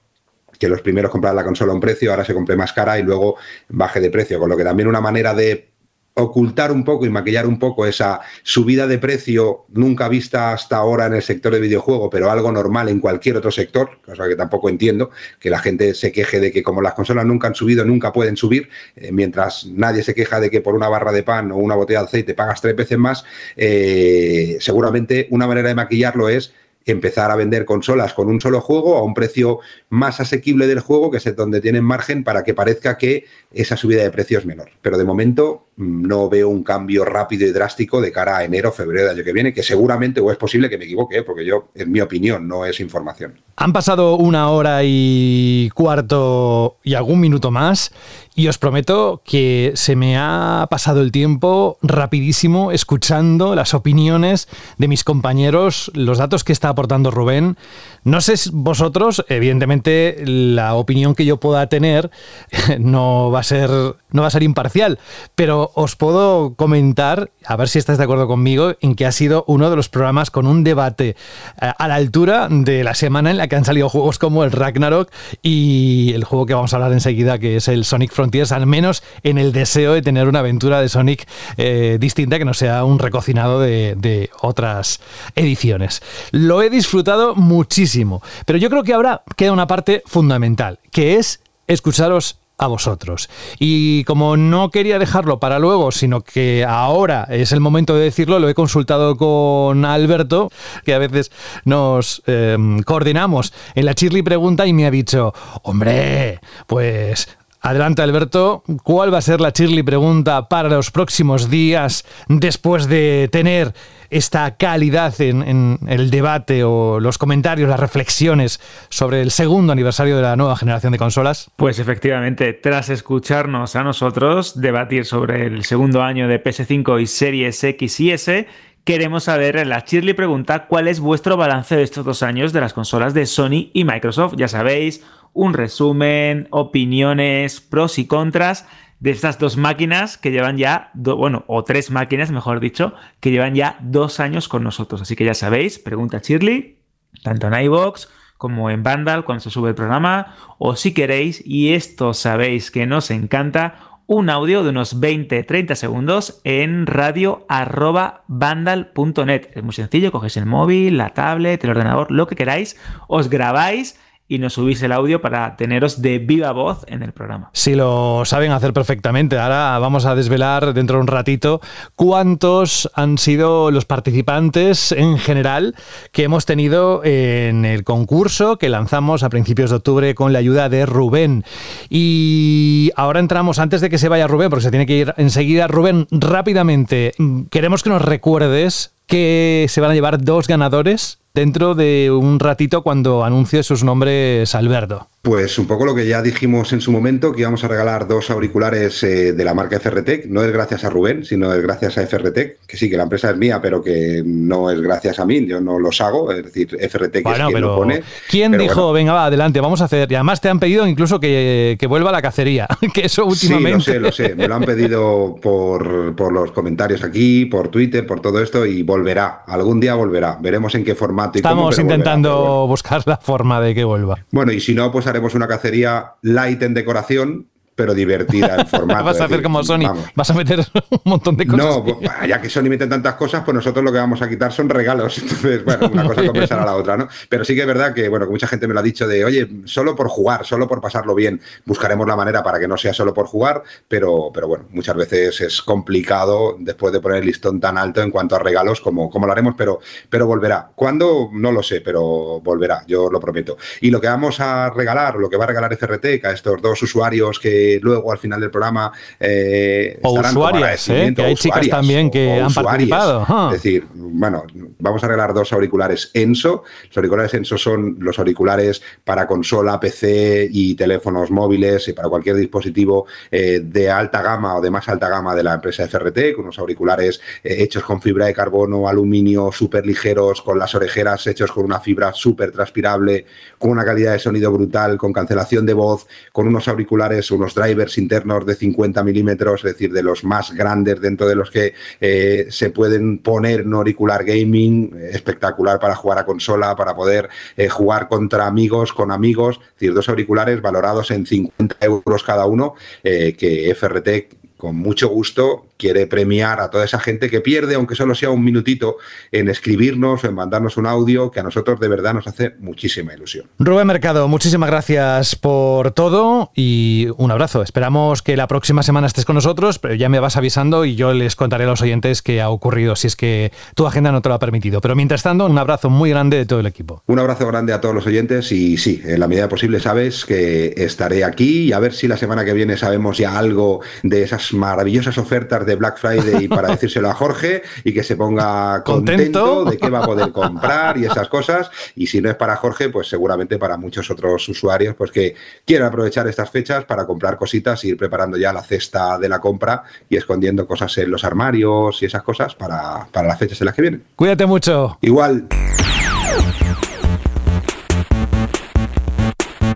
que 0.59 0.69
los 0.69 0.83
primeros 0.83 1.11
compraran 1.11 1.37
la 1.37 1.45
consola 1.45 1.73
a 1.73 1.74
un 1.74 1.81
precio, 1.81 2.11
ahora 2.11 2.24
se 2.24 2.35
compre 2.35 2.57
más 2.57 2.73
cara 2.73 2.99
y 2.99 3.03
luego 3.03 3.37
baje 3.69 4.01
de 4.01 4.11
precio. 4.11 4.39
Con 4.39 4.49
lo 4.49 4.57
que 4.57 4.65
también 4.65 4.89
una 4.89 5.01
manera 5.01 5.35
de 5.35 5.77
ocultar 6.19 6.73
un 6.73 6.83
poco 6.83 7.05
y 7.05 7.11
maquillar 7.11 7.47
un 7.47 7.59
poco 7.59 7.85
esa 7.85 8.20
subida 8.43 8.87
de 8.87 8.99
precio 8.99 9.66
nunca 9.69 10.09
vista 10.09 10.55
hasta 10.55 10.77
ahora 10.77 11.07
en 11.07 11.12
el 11.12 11.23
sector 11.23 11.53
de 11.53 11.61
videojuego, 11.61 12.09
pero 12.09 12.31
algo 12.31 12.51
normal 12.51 12.89
en 12.89 13.01
cualquier 13.01 13.37
otro 13.37 13.51
sector, 13.51 13.99
cosa 14.03 14.27
que 14.27 14.35
tampoco 14.35 14.70
entiendo, 14.70 15.11
que 15.39 15.51
la 15.51 15.59
gente 15.59 15.93
se 15.93 16.12
queje 16.12 16.41
de 16.41 16.53
que 16.53 16.62
como 16.62 16.81
las 16.81 16.95
consolas 16.95 17.27
nunca 17.27 17.49
han 17.49 17.55
subido, 17.55 17.85
nunca 17.85 18.15
pueden 18.15 18.39
subir, 18.39 18.70
eh, 18.97 19.12
mientras 19.12 19.66
nadie 19.66 20.03
se 20.03 20.15
queja 20.15 20.41
de 20.41 20.49
que 20.49 20.62
por 20.62 20.74
una 20.74 20.89
barra 20.89 21.12
de 21.12 21.23
pan 21.23 21.53
o 21.53 21.57
una 21.57 21.74
botella 21.74 22.01
de 22.01 22.07
aceite 22.07 22.33
pagas 22.33 22.62
tres 22.62 22.74
veces 22.74 22.97
más, 22.97 23.24
eh, 23.55 24.57
seguramente 24.61 25.28
una 25.31 25.47
manera 25.47 25.69
de 25.69 25.74
maquillarlo 25.74 26.31
es 26.31 26.55
empezar 26.87 27.31
a 27.31 27.37
vender 27.37 27.65
consolas 27.65 28.15
con 28.15 28.28
un 28.28 28.41
solo 28.41 28.61
juego 28.61 28.97
a 28.97 29.03
un 29.03 29.12
precio 29.12 29.59
más 29.89 30.21
asequible 30.21 30.67
del 30.67 30.81
juego, 30.81 31.11
que 31.11 31.19
es 31.19 31.37
donde 31.37 31.61
tienen 31.61 31.85
margen 31.85 32.25
para 32.25 32.43
que 32.43 32.55
parezca 32.55 32.99
que 32.99 33.25
esa 33.53 33.77
subida 33.77 34.03
de 34.03 34.11
precio 34.11 34.39
es 34.39 34.47
menor. 34.47 34.71
Pero 34.83 34.99
de 34.99 35.05
momento 35.05 35.69
mm, 35.77 36.07
no 36.07 36.29
veo 36.29 36.49
un 36.49 36.65
cambio 36.65 37.05
rápido 37.05 37.47
y 37.47 37.53
drástico 37.53 38.01
de 38.01 38.13
cara 38.13 38.39
a 38.39 38.45
enero, 38.45 38.73
febrero 38.73 39.03
del 39.03 39.17
año 39.17 39.25
que 39.25 39.33
viene, 39.33 39.55
que 39.55 39.63
seguramente 39.63 40.21
o 40.21 40.31
es 40.31 40.39
posible 40.39 40.69
que 40.69 40.79
me 40.79 40.85
equivoque, 40.85 41.19
¿eh? 41.19 41.23
porque 41.23 41.45
yo, 41.45 41.69
en 41.75 41.93
mi 41.93 42.01
opinión, 42.01 42.49
no 42.49 42.67
es 42.67 42.81
información. 42.81 43.41
Han 43.57 43.73
pasado 43.73 44.17
una 44.17 44.51
hora 44.51 44.81
y 44.83 45.71
cuarto 45.75 46.79
y 46.83 46.95
algún 46.95 47.21
minuto 47.21 47.51
más 47.51 47.93
y 48.35 48.49
os 48.49 48.59
prometo 48.59 49.23
que 49.25 49.73
se 49.75 49.97
me 49.97 50.19
ha 50.19 50.67
pasado 50.69 51.01
el 51.01 51.11
tiempo 51.11 51.79
rapidísimo 51.81 52.71
escuchando 52.71 53.55
las 53.55 53.73
opiniones 53.73 54.47
de 54.77 54.89
mis 54.89 55.05
compañeros, 55.05 55.91
los 55.95 56.19
datos 56.19 56.45
que 56.45 56.53
está 56.53 56.69
aportando 56.69 57.11
Rubén. 57.11 57.57
No 58.05 58.21
sé 58.21 58.35
vosotros, 58.53 59.25
evidentemente 59.29 59.77
la 60.25 60.75
opinión 60.75 61.15
que 61.15 61.25
yo 61.25 61.39
pueda 61.39 61.67
tener 61.69 62.11
no 62.79 63.31
va 63.31 63.41
a 63.41 63.45
ser 63.45 63.71
no 64.17 64.23
va 64.23 64.29
a 64.29 64.31
ser 64.31 64.43
imparcial, 64.43 64.99
pero 65.35 65.71
os 65.75 65.95
puedo 65.95 66.55
comentar, 66.55 67.31
a 67.45 67.57
ver 67.57 67.69
si 67.69 67.79
estás 67.79 67.99
de 67.99 68.05
acuerdo 68.05 68.27
conmigo, 68.27 68.75
en 68.81 68.95
que 68.95 69.07
ha 69.07 69.13
sido 69.13 69.45
uno 69.47 69.69
de 69.69 69.77
los 69.77 69.89
programas 69.89 70.31
con 70.31 70.47
un 70.47 70.65
debate 70.65 71.17
eh, 71.61 71.73
a 71.77 71.89
la 71.89 71.97
altura 71.97 72.49
de 72.51 72.83
la 72.83 72.95
semana 72.95 73.31
en 73.31 73.37
la 73.37 73.47
que 73.49 73.57
han 73.57 73.65
salido 73.65 73.89
juegos 73.89 74.19
como 74.19 74.43
el 74.43 74.53
Ragnarok 74.53 75.11
y 75.43 76.13
el 76.15 76.25
juego 76.25 76.47
que 76.47 76.55
vamos 76.55 76.73
a 76.73 76.77
hablar 76.77 76.93
enseguida 76.93 77.39
que 77.39 77.57
es 77.57 77.69
el 77.69 77.85
Sonic 77.85 78.13
Front 78.13 78.35
al 78.51 78.67
menos 78.67 79.03
en 79.23 79.39
el 79.39 79.53
deseo 79.53 79.93
de 79.93 80.03
tener 80.03 80.29
una 80.29 80.41
aventura 80.41 80.81
de 80.81 80.89
Sonic 80.89 81.27
eh, 81.57 81.97
distinta 82.01 82.39
que 82.39 82.45
no 82.45 82.55
sea 82.55 82.85
un 82.85 82.99
recocinado 82.99 83.61
de, 83.61 83.95
de 83.97 84.31
otras 84.41 85.01
ediciones. 85.35 86.03
Lo 86.33 86.63
he 86.63 86.71
disfrutado 86.71 87.35
muchísimo, 87.35 88.23
pero 88.45 88.59
yo 88.59 88.69
creo 88.71 88.83
que 88.83 88.93
ahora 88.93 89.23
queda 89.37 89.53
una 89.53 89.65
parte 89.66 90.02
fundamental, 90.06 90.78
que 90.90 91.16
es 91.16 91.40
escucharos 91.66 92.38
a 92.59 92.66
vosotros. 92.68 93.28
Y 93.59 94.05
como 94.05 94.36
no 94.36 94.70
quería 94.70 94.98
dejarlo 94.98 95.38
para 95.38 95.59
luego, 95.59 95.93
sino 95.93 96.22
que 96.22 96.64
ahora 96.64 97.26
es 97.30 97.52
el 97.52 97.60
momento 97.60 97.94
de 97.94 98.05
decirlo, 98.05 98.38
lo 98.38 98.48
he 98.48 98.55
consultado 98.55 99.16
con 99.16 99.84
Alberto, 99.84 100.51
que 100.84 100.94
a 100.94 100.98
veces 100.98 101.30
nos 101.64 102.22
em, 102.26 102.82
coordinamos 102.82 103.52
en 103.74 103.84
la 103.84 103.94
Chirly 103.94 104.22
Pregunta 104.22 104.66
y 104.66 104.72
me 104.72 104.86
ha 104.86 104.90
dicho, 104.90 105.34
hombre, 105.62 106.40
pues 106.66 107.28
Adelante, 107.66 108.01
Alberto. 108.01 108.62
¿Cuál 108.84 109.12
va 109.12 109.18
a 109.18 109.22
ser 109.22 109.40
la 109.40 109.52
Chirly 109.52 109.82
pregunta 109.82 110.48
para 110.48 110.68
los 110.68 110.93
próximos 110.93 111.51
días 111.51 112.05
después 112.28 112.86
de 112.86 113.28
tener 113.32 113.74
esta 114.11 114.57
calidad 114.57 115.19
en, 115.20 115.78
el 115.87 116.11
debate 116.11 116.65
o 116.65 117.01
los 117.01 117.19
comentarios, 117.19 117.69
las 117.69 117.81
reflexiones 117.81 118.61
sobre 118.89 119.23
el 119.23 119.31
segundo 119.31 119.73
aniversario 119.73 120.16
de 120.16 120.23
la 120.23 120.37
nueva 120.37 120.57
generación 120.57 120.93
de 120.93 120.99
consolas? 120.99 121.51
Pues 121.57 121.78
efectivamente, 121.78 122.53
tras 122.53 122.89
escucharnos 122.89 123.77
a 123.77 123.83
nosotros 123.83 124.61
debatir 124.61 125.05
sobre 125.05 125.47
el 125.47 125.65
segundo 125.65 126.03
año 126.03 126.28
de 126.28 126.43
PS5 126.43 127.01
y 127.01 127.07
Series 127.07 127.62
X 127.65 128.01
y 128.01 128.11
S, 128.12 128.47
queremos 128.85 129.24
saber 129.24 129.57
en 129.57 129.69
la 129.69 129.85
Chirly 129.85 130.15
pregunta 130.15 130.66
cuál 130.66 130.89
es 130.89 131.01
vuestro 131.01 131.37
balance 131.37 131.77
de 131.77 131.83
estos 131.83 132.05
dos 132.05 132.23
años 132.23 132.53
de 132.53 132.61
las 132.61 132.73
consolas 132.73 133.15
de 133.15 133.27
Sony 133.27 133.70
y 133.73 133.85
Microsoft. 133.85 134.35
Ya 134.37 134.49
sabéis, 134.49 135.05
un 135.33 135.53
resumen, 135.53 136.49
opiniones, 136.51 137.61
pros 137.61 137.99
y 137.99 138.07
contras 138.07 138.66
de 139.01 139.10
estas 139.10 139.39
dos 139.39 139.56
máquinas 139.56 140.18
que 140.18 140.31
llevan 140.31 140.56
ya, 140.56 140.90
bueno, 140.94 141.44
o 141.48 141.64
tres 141.64 141.90
máquinas, 141.90 142.31
mejor 142.31 142.60
dicho, 142.60 142.94
que 143.20 143.31
llevan 143.31 143.55
ya 143.55 143.77
dos 143.81 144.20
años 144.20 144.48
con 144.48 144.64
nosotros. 144.64 145.02
Así 145.02 145.16
que 145.16 145.24
ya 145.24 145.35
sabéis, 145.35 145.78
pregunta 145.78 146.20
Shirley, 146.23 146.78
tanto 147.23 147.48
en 147.48 147.64
iBox 147.64 148.09
como 148.39 148.70
en 148.70 148.82
Vandal 148.82 149.24
cuando 149.24 149.43
se 149.43 149.51
sube 149.51 149.70
el 149.70 149.74
programa, 149.74 150.35
o 150.59 150.77
si 150.77 150.93
queréis, 150.93 151.43
y 151.44 151.73
esto 151.73 152.12
sabéis 152.12 152.70
que 152.70 152.86
nos 152.86 153.10
encanta, 153.10 153.97
un 154.06 154.31
audio 154.31 154.62
de 154.62 154.70
unos 154.70 155.01
20-30 155.01 155.74
segundos 155.74 156.40
en 156.44 156.86
radio.vandal.net. 156.86 159.48
Es 159.52 159.64
muy 159.64 159.73
sencillo, 159.73 160.12
cogéis 160.12 160.36
el 160.36 160.47
móvil, 160.47 160.97
la 160.97 161.10
tablet, 161.10 161.64
el 161.64 161.70
ordenador, 161.70 162.12
lo 162.12 162.28
que 162.28 162.36
queráis, 162.36 162.77
os 163.09 163.28
grabáis 163.28 163.98
y 164.28 164.39
nos 164.39 164.55
subís 164.55 164.82
el 164.82 164.93
audio 164.93 165.20
para 165.20 165.57
teneros 165.57 166.03
de 166.03 166.19
viva 166.19 166.53
voz 166.53 166.85
en 166.89 167.03
el 167.03 167.12
programa. 167.12 167.51
Sí, 167.53 167.74
lo 167.74 168.24
saben 168.24 168.53
hacer 168.53 168.73
perfectamente. 168.73 169.39
Ahora 169.39 169.78
vamos 169.78 170.05
a 170.05 170.15
desvelar 170.15 170.74
dentro 170.74 170.97
de 170.97 171.03
un 171.03 171.07
ratito 171.07 171.61
cuántos 171.94 172.90
han 172.94 173.19
sido 173.19 173.70
los 173.70 173.85
participantes 173.85 174.93
en 174.93 175.19
general 175.19 175.74
que 176.12 176.24
hemos 176.24 176.47
tenido 176.47 177.03
en 177.05 177.65
el 177.65 177.85
concurso 177.85 178.59
que 178.59 178.69
lanzamos 178.69 179.23
a 179.23 179.28
principios 179.28 179.70
de 179.70 179.77
octubre 179.77 180.15
con 180.15 180.32
la 180.32 180.40
ayuda 180.40 180.69
de 180.69 180.86
Rubén. 180.86 181.44
Y 181.89 182.90
ahora 182.97 183.20
entramos, 183.20 183.59
antes 183.59 183.81
de 183.81 183.90
que 183.90 183.98
se 183.98 184.09
vaya 184.09 184.27
Rubén, 184.27 184.51
porque 184.51 184.65
se 184.65 184.70
tiene 184.70 184.86
que 184.86 184.97
ir 184.97 185.15
enseguida, 185.16 185.69
Rubén, 185.69 186.07
rápidamente, 186.11 187.12
queremos 187.51 187.82
que 187.82 187.90
nos 187.90 188.03
recuerdes 188.03 188.93
que 189.07 189.66
se 189.69 189.81
van 189.81 189.93
a 189.93 189.94
llevar 189.94 190.23
dos 190.23 190.48
ganadores 190.48 191.20
dentro 191.37 191.75
de 191.75 192.11
un 192.11 192.41
ratito 192.41 192.83
cuando 192.83 193.23
anuncie 193.23 193.63
sus 193.63 193.85
nombres 193.85 194.55
Alberto. 194.55 195.07
Pues 195.21 195.59
un 195.59 195.67
poco 195.67 195.85
lo 195.85 195.95
que 195.95 196.07
ya 196.07 196.23
dijimos 196.23 196.73
en 196.73 196.81
su 196.81 196.93
momento, 196.93 197.33
que 197.33 197.41
íbamos 197.41 197.63
a 197.65 197.69
regalar 197.69 198.07
dos 198.07 198.31
auriculares 198.31 199.03
eh, 199.03 199.33
de 199.33 199.45
la 199.45 199.55
marca 199.55 199.79
FRTech. 199.79 200.27
No 200.27 200.43
es 200.43 200.53
gracias 200.53 200.85
a 200.85 200.89
Rubén, 200.89 201.25
sino 201.25 201.53
es 201.53 201.61
gracias 201.63 201.99
a 201.99 202.07
FRTech, 202.07 202.65
que 202.65 202.77
sí, 202.77 202.89
que 202.89 202.97
la 202.97 203.03
empresa 203.03 203.31
es 203.31 203.37
mía, 203.37 203.61
pero 203.61 203.83
que 203.83 204.23
no 204.25 204.71
es 204.71 204.81
gracias 204.81 205.19
a 205.19 205.27
mí, 205.27 205.45
yo 205.45 205.61
no 205.61 205.79
los 205.79 206.01
hago, 206.01 206.31
es 206.33 206.45
decir, 206.45 206.69
FRTech 206.69 207.27
es 207.27 207.39
quien 207.49 207.61
lo 207.61 207.77
pone. 207.77 208.03
¿Quién 208.31 208.57
dijo, 208.57 208.93
venga, 208.93 209.13
va, 209.13 209.27
adelante, 209.27 209.61
vamos 209.61 209.83
a 209.83 209.87
hacer? 209.87 210.11
Y 210.11 210.15
además 210.15 210.41
te 210.41 210.49
han 210.49 210.61
pedido 210.61 210.87
incluso 210.87 211.21
que, 211.21 211.77
vuelva 211.87 212.11
a 212.11 212.13
la 212.13 212.23
cacería, 212.23 212.69
que 212.95 213.07
eso 213.07 213.27
últimamente... 213.27 213.93
Sí, 213.93 213.99
lo 213.99 214.13
sé, 214.13 214.25
lo 214.25 214.29
sé, 214.31 214.35
me 214.37 214.49
lo 214.49 214.55
han 214.55 214.63
pedido 214.63 215.37
por, 215.43 216.15
por 216.15 216.33
los 216.33 216.53
comentarios 216.53 217.03
aquí, 217.03 217.47
por 217.47 217.69
Twitter, 217.69 218.07
por 218.07 218.21
todo 218.21 218.41
esto, 218.41 218.65
y 218.65 218.85
volverá, 218.85 219.43
algún 219.49 219.81
día 219.81 219.95
volverá, 219.95 220.39
veremos 220.41 220.75
en 220.77 220.85
qué 220.85 220.95
formato 220.95 221.26
Estamos 221.35 221.78
intentando 221.78 222.66
buscar 222.66 223.03
la 223.07 223.16
forma 223.16 223.61
de 223.61 223.74
que 223.74 223.85
vuelva. 223.85 224.19
Bueno, 224.31 224.53
y 224.53 224.61
si 224.61 224.74
no, 224.74 224.90
pues 224.90 225.07
haremos 225.07 225.35
una 225.35 225.47
cacería 225.48 226.15
light 226.23 226.62
en 226.62 226.74
decoración 226.74 227.47
pero 227.77 227.94
divertida 227.94 228.57
en 228.59 228.66
formato. 228.66 229.05
Vas 229.05 229.20
a 229.20 229.27
hacer 229.27 229.43
como 229.43 229.62
Sony, 229.62 229.85
vas 230.15 230.31
a 230.31 230.35
meter 230.35 230.61
un 230.90 231.01
montón 231.05 231.36
de 231.36 231.47
cosas. 231.47 231.66
No, 231.66 231.85
pues, 231.85 232.11
ya 232.27 232.40
que 232.40 232.48
Sony 232.48 232.65
mete 232.65 232.86
tantas 232.86 233.15
cosas, 233.15 233.43
pues 233.44 233.55
nosotros 233.55 233.85
lo 233.85 233.93
que 233.93 233.98
vamos 233.98 234.23
a 234.23 234.28
quitar 234.28 234.51
son 234.51 234.69
regalos. 234.69 235.19
Entonces, 235.23 235.65
bueno, 235.65 235.90
una 235.93 236.05
cosa 236.05 236.24
compensará 236.24 236.62
a 236.62 236.66
la 236.66 236.74
otra, 236.74 236.97
¿no? 236.97 237.09
Pero 237.28 237.44
sí 237.44 237.55
que 237.55 237.61
es 237.61 237.66
verdad 237.66 237.94
que, 237.94 238.09
bueno, 238.09 238.27
mucha 238.27 238.48
gente 238.48 238.66
me 238.66 238.74
lo 238.74 238.81
ha 238.81 238.82
dicho 238.82 239.07
de, 239.07 239.24
oye, 239.24 239.48
solo 239.66 239.94
por 239.94 240.09
jugar, 240.09 240.47
solo 240.47 240.66
por 240.66 240.81
pasarlo 240.81 241.15
bien, 241.15 241.40
buscaremos 241.66 242.09
la 242.09 242.16
manera 242.16 242.43
para 242.43 242.59
que 242.59 242.66
no 242.66 242.78
sea 242.78 242.94
solo 242.94 243.12
por 243.12 243.27
jugar, 243.27 243.62
pero, 243.86 244.31
pero 244.32 244.48
bueno, 244.48 244.65
muchas 244.70 244.97
veces 244.97 245.40
es 245.43 245.61
complicado 245.61 246.57
después 246.59 246.93
de 246.94 247.01
poner 247.01 247.19
el 247.19 247.27
listón 247.27 247.61
tan 247.61 247.77
alto 247.77 248.03
en 248.03 248.11
cuanto 248.11 248.36
a 248.36 248.39
regalos 248.39 248.81
como, 248.81 249.11
como 249.11 249.27
lo 249.27 249.32
haremos, 249.32 249.55
pero, 249.57 249.81
pero 250.09 250.27
volverá. 250.27 250.70
¿Cuándo? 250.74 251.28
No 251.32 251.53
lo 251.53 251.62
sé, 251.62 251.82
pero 251.82 252.40
volverá, 252.40 252.85
yo 252.86 253.11
lo 253.11 253.20
prometo. 253.20 253.59
Y 253.82 253.90
lo 253.90 254.01
que 254.01 254.07
vamos 254.07 254.40
a 254.40 254.70
regalar, 254.70 255.16
lo 255.16 255.28
que 255.28 255.36
va 255.36 255.44
a 255.44 255.48
regalar 255.48 255.77
FRT 255.77 256.24
a 256.24 256.31
estos 256.31 256.62
dos 256.62 256.82
usuarios 256.82 257.39
que 257.39 257.65
luego 257.82 258.12
al 258.12 258.18
final 258.18 258.40
del 258.40 258.51
programa 258.51 258.93
eh, 259.18 259.98
o 260.02 260.18
usuarias, 260.20 260.88
¿eh? 260.88 261.12
que 261.14 261.22
hay 261.22 261.34
chicas 261.34 261.68
también 261.68 262.10
que 262.10 262.40
han 262.40 262.52
participado. 262.52 263.26
Es 263.52 263.62
decir, 263.62 263.86
bueno, 263.94 264.44
vamos 264.78 265.02
a 265.02 265.06
arreglar 265.06 265.34
dos 265.34 265.52
auriculares 265.52 266.10
Enso. 266.14 266.64
Los 266.88 266.97
auriculares 266.97 267.34
Enso 267.34 267.59
son 267.59 267.97
los 268.01 268.18
auriculares 268.18 268.82
para 269.05 269.26
consola, 269.26 269.78
PC 269.80 270.48
y 270.51 270.74
teléfonos 270.74 271.30
móviles 271.30 271.88
y 271.88 271.93
para 271.93 272.09
cualquier 272.09 272.36
dispositivo 272.36 273.06
eh, 273.30 273.60
de 273.62 273.90
alta 273.90 274.22
gama 274.22 274.56
o 274.56 274.60
de 274.60 274.70
más 274.70 274.88
alta 274.88 275.09
gama 275.09 275.34
de 275.34 275.43
la 275.43 275.55
empresa 275.55 275.86
FRT, 275.86 276.34
con 276.34 276.44
unos 276.44 276.59
auriculares 276.59 277.20
eh, 277.43 277.56
hechos 277.59 277.82
con 277.82 278.01
fibra 278.01 278.26
de 278.26 278.34
carbono, 278.34 278.88
aluminio, 278.88 279.51
súper 279.52 279.86
ligeros, 279.86 280.43
con 280.43 280.59
las 280.59 280.74
orejeras 280.74 281.26
hechos 281.26 281.52
con 281.52 281.64
una 281.64 281.80
fibra 281.80 282.12
súper 282.12 282.52
transpirable, 282.52 283.26
con 283.59 283.70
una 283.70 283.84
calidad 283.84 284.12
de 284.12 284.18
sonido 284.18 284.52
brutal, 284.52 284.97
con 284.97 285.12
cancelación 285.12 285.66
de 285.66 285.74
voz, 285.74 286.06
con 286.32 286.47
unos 286.47 286.68
auriculares, 286.68 287.30
unos 287.30 287.55
drivers 287.57 287.99
internos 287.99 288.47
de 288.47 288.55
50 288.55 289.03
milímetros, 289.03 289.65
es 289.65 289.73
decir, 289.73 289.93
de 289.93 290.03
los 290.03 290.23
más 290.23 290.53
grandes 290.53 291.01
dentro 291.01 291.27
de 291.27 291.35
los 291.35 291.51
que 291.51 291.74
eh, 292.01 292.47
se 292.51 292.70
pueden 292.70 293.19
poner 293.19 293.66
un 293.66 293.74
auricular 293.74 294.24
gaming, 294.24 294.95
eh, 294.97 295.11
espectacular 295.12 295.81
para 295.81 295.97
jugar 295.97 296.19
a 296.19 296.24
consola, 296.24 296.77
para 296.77 296.95
poder 296.95 297.28
eh, 297.57 297.69
jugar 297.69 298.07
contra 298.07 298.47
amigos, 298.47 298.93
con 298.93 299.11
amigos, 299.11 299.59
es 299.61 299.73
decir, 299.74 299.95
dos 299.95 300.09
auriculares 300.09 300.62
valorados 300.62 301.11
en 301.11 301.27
50 301.27 301.77
euros 301.81 302.23
cada 302.23 302.47
uno, 302.47 302.74
que 303.03 303.74
FRT 303.74 304.57
con 304.57 304.77
mucho 304.77 305.09
gusto 305.09 305.66
quiere 305.77 306.07
premiar 306.07 306.61
a 306.61 306.70
toda 306.70 306.85
esa 306.85 306.98
gente 306.98 307.31
que 307.31 307.40
pierde, 307.40 307.74
aunque 307.74 307.94
solo 307.94 308.15
sea 308.15 308.31
un 308.31 308.44
minutito, 308.44 308.97
en 309.32 309.48
escribirnos 309.48 310.24
o 310.24 310.27
en 310.27 310.35
mandarnos 310.35 310.77
un 310.77 310.86
audio, 310.86 311.31
que 311.31 311.40
a 311.40 311.43
nosotros 311.43 311.81
de 311.81 311.89
verdad 311.89 312.15
nos 312.15 312.27
hace 312.27 312.55
muchísima 312.59 313.15
ilusión. 313.15 313.47
Rubén 313.59 313.86
Mercado, 313.86 314.28
muchísimas 314.28 314.70
gracias 314.70 315.36
por 315.36 315.90
todo 315.93 316.51
y 316.55 317.09
un 317.16 317.31
abrazo. 317.31 317.62
Esperamos 317.62 318.23
que 318.23 318.36
la 318.36 318.47
próxima 318.47 318.82
semana 318.82 319.07
estés 319.07 319.24
con 319.24 319.35
nosotros, 319.35 319.78
pero 319.78 319.94
ya 319.94 320.09
me 320.09 320.20
vas 320.20 320.36
avisando 320.36 320.85
y 320.85 320.94
yo 320.97 321.12
les 321.12 321.36
contaré 321.36 321.65
a 321.65 321.69
los 321.69 321.82
oyentes 321.82 322.23
qué 322.23 322.40
ha 322.40 322.51
ocurrido 322.51 322.97
si 322.97 323.07
es 323.07 323.16
que 323.16 323.53
tu 323.74 323.86
agenda 323.86 324.12
no 324.12 324.23
te 324.23 324.28
lo 324.28 324.35
ha 324.35 324.39
permitido. 324.39 324.81
Pero 324.81 324.94
mientras 324.94 325.23
tanto, 325.23 325.47
un 325.47 325.59
abrazo 325.59 325.90
muy 325.90 326.11
grande 326.11 326.39
de 326.39 326.47
todo 326.47 326.61
el 326.61 326.66
equipo. 326.66 327.03
Un 327.07 327.19
abrazo 327.19 327.47
grande 327.47 327.73
a 327.73 327.81
todos 327.81 327.94
los 327.94 328.07
oyentes 328.07 328.51
y 328.53 328.77
sí, 328.77 329.03
en 329.05 329.20
la 329.20 329.28
medida 329.28 329.48
posible 329.48 329.81
sabes 329.81 330.24
que 330.24 330.74
estaré 330.77 331.24
aquí 331.24 331.65
y 331.65 331.73
a 331.73 331.78
ver 331.78 331.93
si 331.93 332.09
la 332.09 332.16
semana 332.16 332.44
que 332.44 332.53
viene 332.53 332.77
sabemos 332.77 333.19
ya 333.19 333.39
algo 333.39 333.81
de 334.03 334.23
esas 334.23 334.53
maravillosas 334.53 335.19
ofertas 335.19 335.65
de 335.66 335.76
Black 335.76 335.98
Friday 335.98 336.48
para 336.56 336.68
decírselo 336.68 337.10
a 337.10 337.14
Jorge 337.14 337.62
y 337.84 337.93
que 337.93 338.02
se 338.02 338.16
ponga 338.16 338.82
contento, 338.84 339.64
de 339.64 339.76
qué 339.76 339.90
va 339.90 339.98
a 339.98 340.06
poder 340.06 340.32
comprar 340.32 340.97
y 340.98 341.05
esas 341.05 341.28
cosas. 341.28 341.70
Y 341.94 342.06
si 342.06 342.20
no 342.20 342.30
es 342.30 342.36
para 342.36 342.56
Jorge, 342.56 342.88
pues 342.88 343.09
seguramente 343.09 343.59
para 343.59 343.76
muchos 343.76 344.10
otros 344.10 344.48
usuarios, 344.48 344.94
pues 344.94 345.10
que 345.10 345.34
quieran 345.64 345.88
aprovechar 345.88 346.26
estas 346.28 346.51
fechas 346.51 346.84
para 346.84 347.06
comprar 347.06 347.36
cositas 347.36 347.82
e 347.84 347.88
ir 347.88 347.97
preparando 347.97 348.36
ya 348.36 348.52
la 348.52 348.62
cesta 348.62 349.18
de 349.18 349.28
la 349.28 349.40
compra 349.40 349.82
y 350.09 350.16
escondiendo 350.16 350.66
cosas 350.66 350.97
en 350.98 351.10
los 351.10 351.24
armarios 351.24 352.02
y 352.02 352.06
esas 352.06 352.22
cosas 352.22 352.55
para, 352.55 353.06
para 353.10 353.28
las 353.28 353.38
fechas 353.38 353.60
en 353.60 353.66
las 353.66 353.74
que 353.74 353.82
vienen. 353.82 354.05
Cuídate 354.14 354.47
mucho. 354.47 354.98
Igual. 355.02 355.47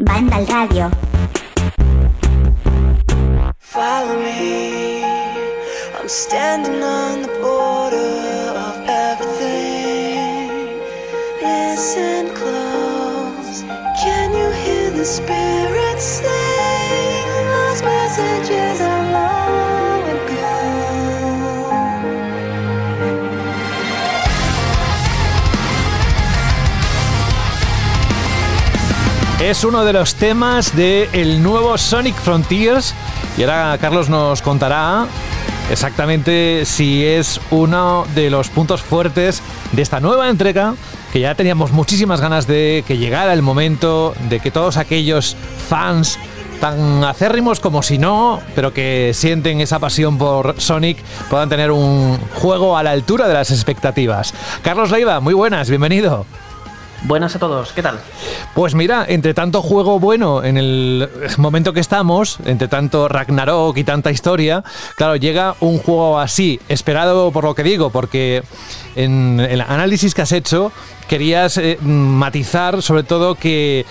Banda 0.01 0.37
al 0.37 0.47
radio. 0.47 0.91
Follow 3.59 4.19
me. 4.19 5.10
Standing 6.13 6.83
on 6.83 7.23
the 7.23 7.29
border 7.41 8.51
of 8.59 8.83
everything. 8.89 10.51
Listen 11.41 12.35
close. 12.35 13.63
Can 14.03 14.33
you 14.33 14.51
hear 14.51 14.91
the 14.91 15.05
spirits 15.05 16.03
sing? 16.03 16.27
Lost 17.53 17.85
messages 17.85 18.81
are 18.81 19.13
long 19.13 20.03
ago. 20.03 20.51
Es 29.39 29.63
uno 29.63 29.85
de 29.85 29.93
los 29.93 30.17
temas 30.17 30.75
del 30.75 31.41
nuevo 31.41 31.79
Sonic 31.79 32.17
Frontiers 32.17 32.97
y 33.39 33.45
ahora 33.45 33.79
Carlos 33.81 34.09
nos 34.09 34.43
contará 34.43 35.07
exactamente 35.71 36.65
si 36.65 37.05
es 37.05 37.41
uno 37.51 38.07
de 38.15 38.31
los 38.31 38.49
puntos 38.49 38.83
fuertes 38.83 39.43
de 39.73 39.83
esta 39.83 40.01
nueva 40.01 40.29
entrega, 40.29 40.75
que 41.13 41.21
ya 41.21 41.35
teníamos 41.35 41.73
muchísimas 41.73 42.21
ganas 42.21 42.47
de 42.47 42.85
que 42.87 42.99
llegara 42.99 43.33
el 43.33 43.43
momento 43.43 44.15
de 44.29 44.41
que 44.41 44.51
todos 44.51 44.77
aquellos 44.77 45.37
fans 45.69 46.19
tan 46.61 47.03
acérrimos 47.05 47.59
como 47.59 47.83
si 47.83 47.99
no, 47.99 48.41
pero 48.55 48.73
que 48.73 49.13
sienten 49.15 49.61
esa 49.61 49.79
pasión 49.79 50.19
por 50.19 50.61
Sonic, 50.61 50.99
puedan 51.31 51.49
tener 51.49 51.71
un 51.71 52.19
juego 52.35 52.77
a 52.77 52.83
la 52.83 52.91
altura 52.91 53.27
de 53.29 53.35
las 53.35 53.51
expectativas. 53.51 54.35
Carlos 54.63 54.91
Leiva, 54.91 55.21
muy 55.21 55.35
buenas, 55.35 55.71
bienvenido. 55.71 56.27
Buenas 57.03 57.35
a 57.35 57.39
todos, 57.39 57.73
¿qué 57.73 57.83
tal? 57.83 57.99
Pues 58.55 58.75
mira, 58.75 59.07
entre 59.09 59.33
tanto 59.33 59.63
juego 59.63 59.99
bueno 59.99 60.45
en 60.45 60.59
el 60.59 61.09
momento 61.39 61.73
que 61.73 61.81
estamos, 61.81 62.39
entre 62.45 62.69
tanto 62.69 63.09
Ragnarok 63.09 63.77
y 63.79 63.85
tanta 63.85 64.11
historia, 64.11 64.63
claro, 64.97 65.17
llega 65.17 65.55
un 65.61 65.79
juego 65.79 66.19
así, 66.19 66.61
esperado 66.69 67.31
por 67.33 67.45
lo 67.45 67.55
que 67.55 67.63
digo, 67.63 67.89
porque 67.89 68.43
en 68.97 69.41
el 69.41 69.63
análisis 69.63 70.15
que 70.15 70.23
has 70.23 70.33
hecho 70.33 70.73
querías 71.09 71.57
eh, 71.57 71.79
matizar 71.81 72.83
sobre 72.83 73.03
todo 73.03 73.35
que 73.35 73.87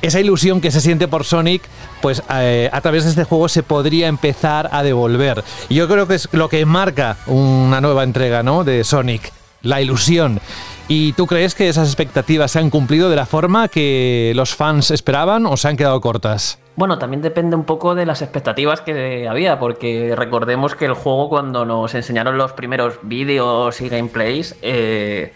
esa 0.00 0.20
ilusión 0.20 0.60
que 0.62 0.70
se 0.70 0.80
siente 0.80 1.08
por 1.08 1.24
Sonic, 1.24 1.62
pues 2.00 2.22
eh, 2.30 2.70
a 2.72 2.80
través 2.80 3.04
de 3.04 3.10
este 3.10 3.24
juego 3.24 3.48
se 3.48 3.62
podría 3.62 4.08
empezar 4.08 4.70
a 4.72 4.82
devolver. 4.82 5.44
Y 5.68 5.74
yo 5.74 5.88
creo 5.88 6.06
que 6.06 6.14
es 6.14 6.28
lo 6.32 6.48
que 6.48 6.64
marca 6.64 7.16
una 7.26 7.80
nueva 7.80 8.02
entrega, 8.02 8.42
¿no? 8.42 8.64
De 8.64 8.82
Sonic, 8.84 9.32
la 9.62 9.80
ilusión. 9.80 10.40
¿Y 10.88 11.14
tú 11.14 11.26
crees 11.26 11.56
que 11.56 11.68
esas 11.68 11.88
expectativas 11.88 12.52
se 12.52 12.60
han 12.60 12.70
cumplido 12.70 13.10
de 13.10 13.16
la 13.16 13.26
forma 13.26 13.66
que 13.66 14.32
los 14.36 14.54
fans 14.54 14.92
esperaban 14.92 15.44
o 15.46 15.56
se 15.56 15.66
han 15.66 15.76
quedado 15.76 16.00
cortas? 16.00 16.60
Bueno, 16.76 16.96
también 16.98 17.22
depende 17.22 17.56
un 17.56 17.64
poco 17.64 17.96
de 17.96 18.06
las 18.06 18.22
expectativas 18.22 18.82
que 18.82 19.26
había, 19.28 19.58
porque 19.58 20.14
recordemos 20.14 20.76
que 20.76 20.84
el 20.84 20.92
juego 20.92 21.28
cuando 21.28 21.64
nos 21.64 21.94
enseñaron 21.94 22.38
los 22.38 22.52
primeros 22.52 22.98
vídeos 23.02 23.80
y 23.80 23.88
gameplays, 23.88 24.54
eh, 24.62 25.32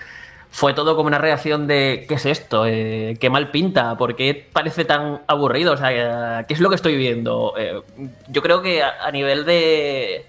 fue 0.53 0.73
todo 0.73 0.95
como 0.95 1.09
una 1.09 1.19
reacción 1.19 1.67
de 1.67 2.05
¿qué 2.09 2.15
es 2.15 2.27
esto? 2.27 2.65
Eh, 2.67 3.17
¿Qué 3.19 3.29
mal 3.29 3.51
pinta? 3.51 3.97
¿Por 3.97 4.15
qué 4.15 4.49
parece 4.53 4.85
tan 4.85 5.23
aburrido? 5.27 5.73
O 5.73 5.77
sea, 5.77 6.45
¿qué 6.47 6.55
es 6.55 6.61
lo 6.61 6.69
que 6.69 6.77
estoy 6.77 6.97
viendo? 6.97 7.55
Eh, 7.59 7.83
yo 8.29 8.41
creo 8.43 8.63
que 8.63 8.85
a, 8.85 9.05
a 9.05 9.11
nivel 9.11 9.45
de, 9.45 10.27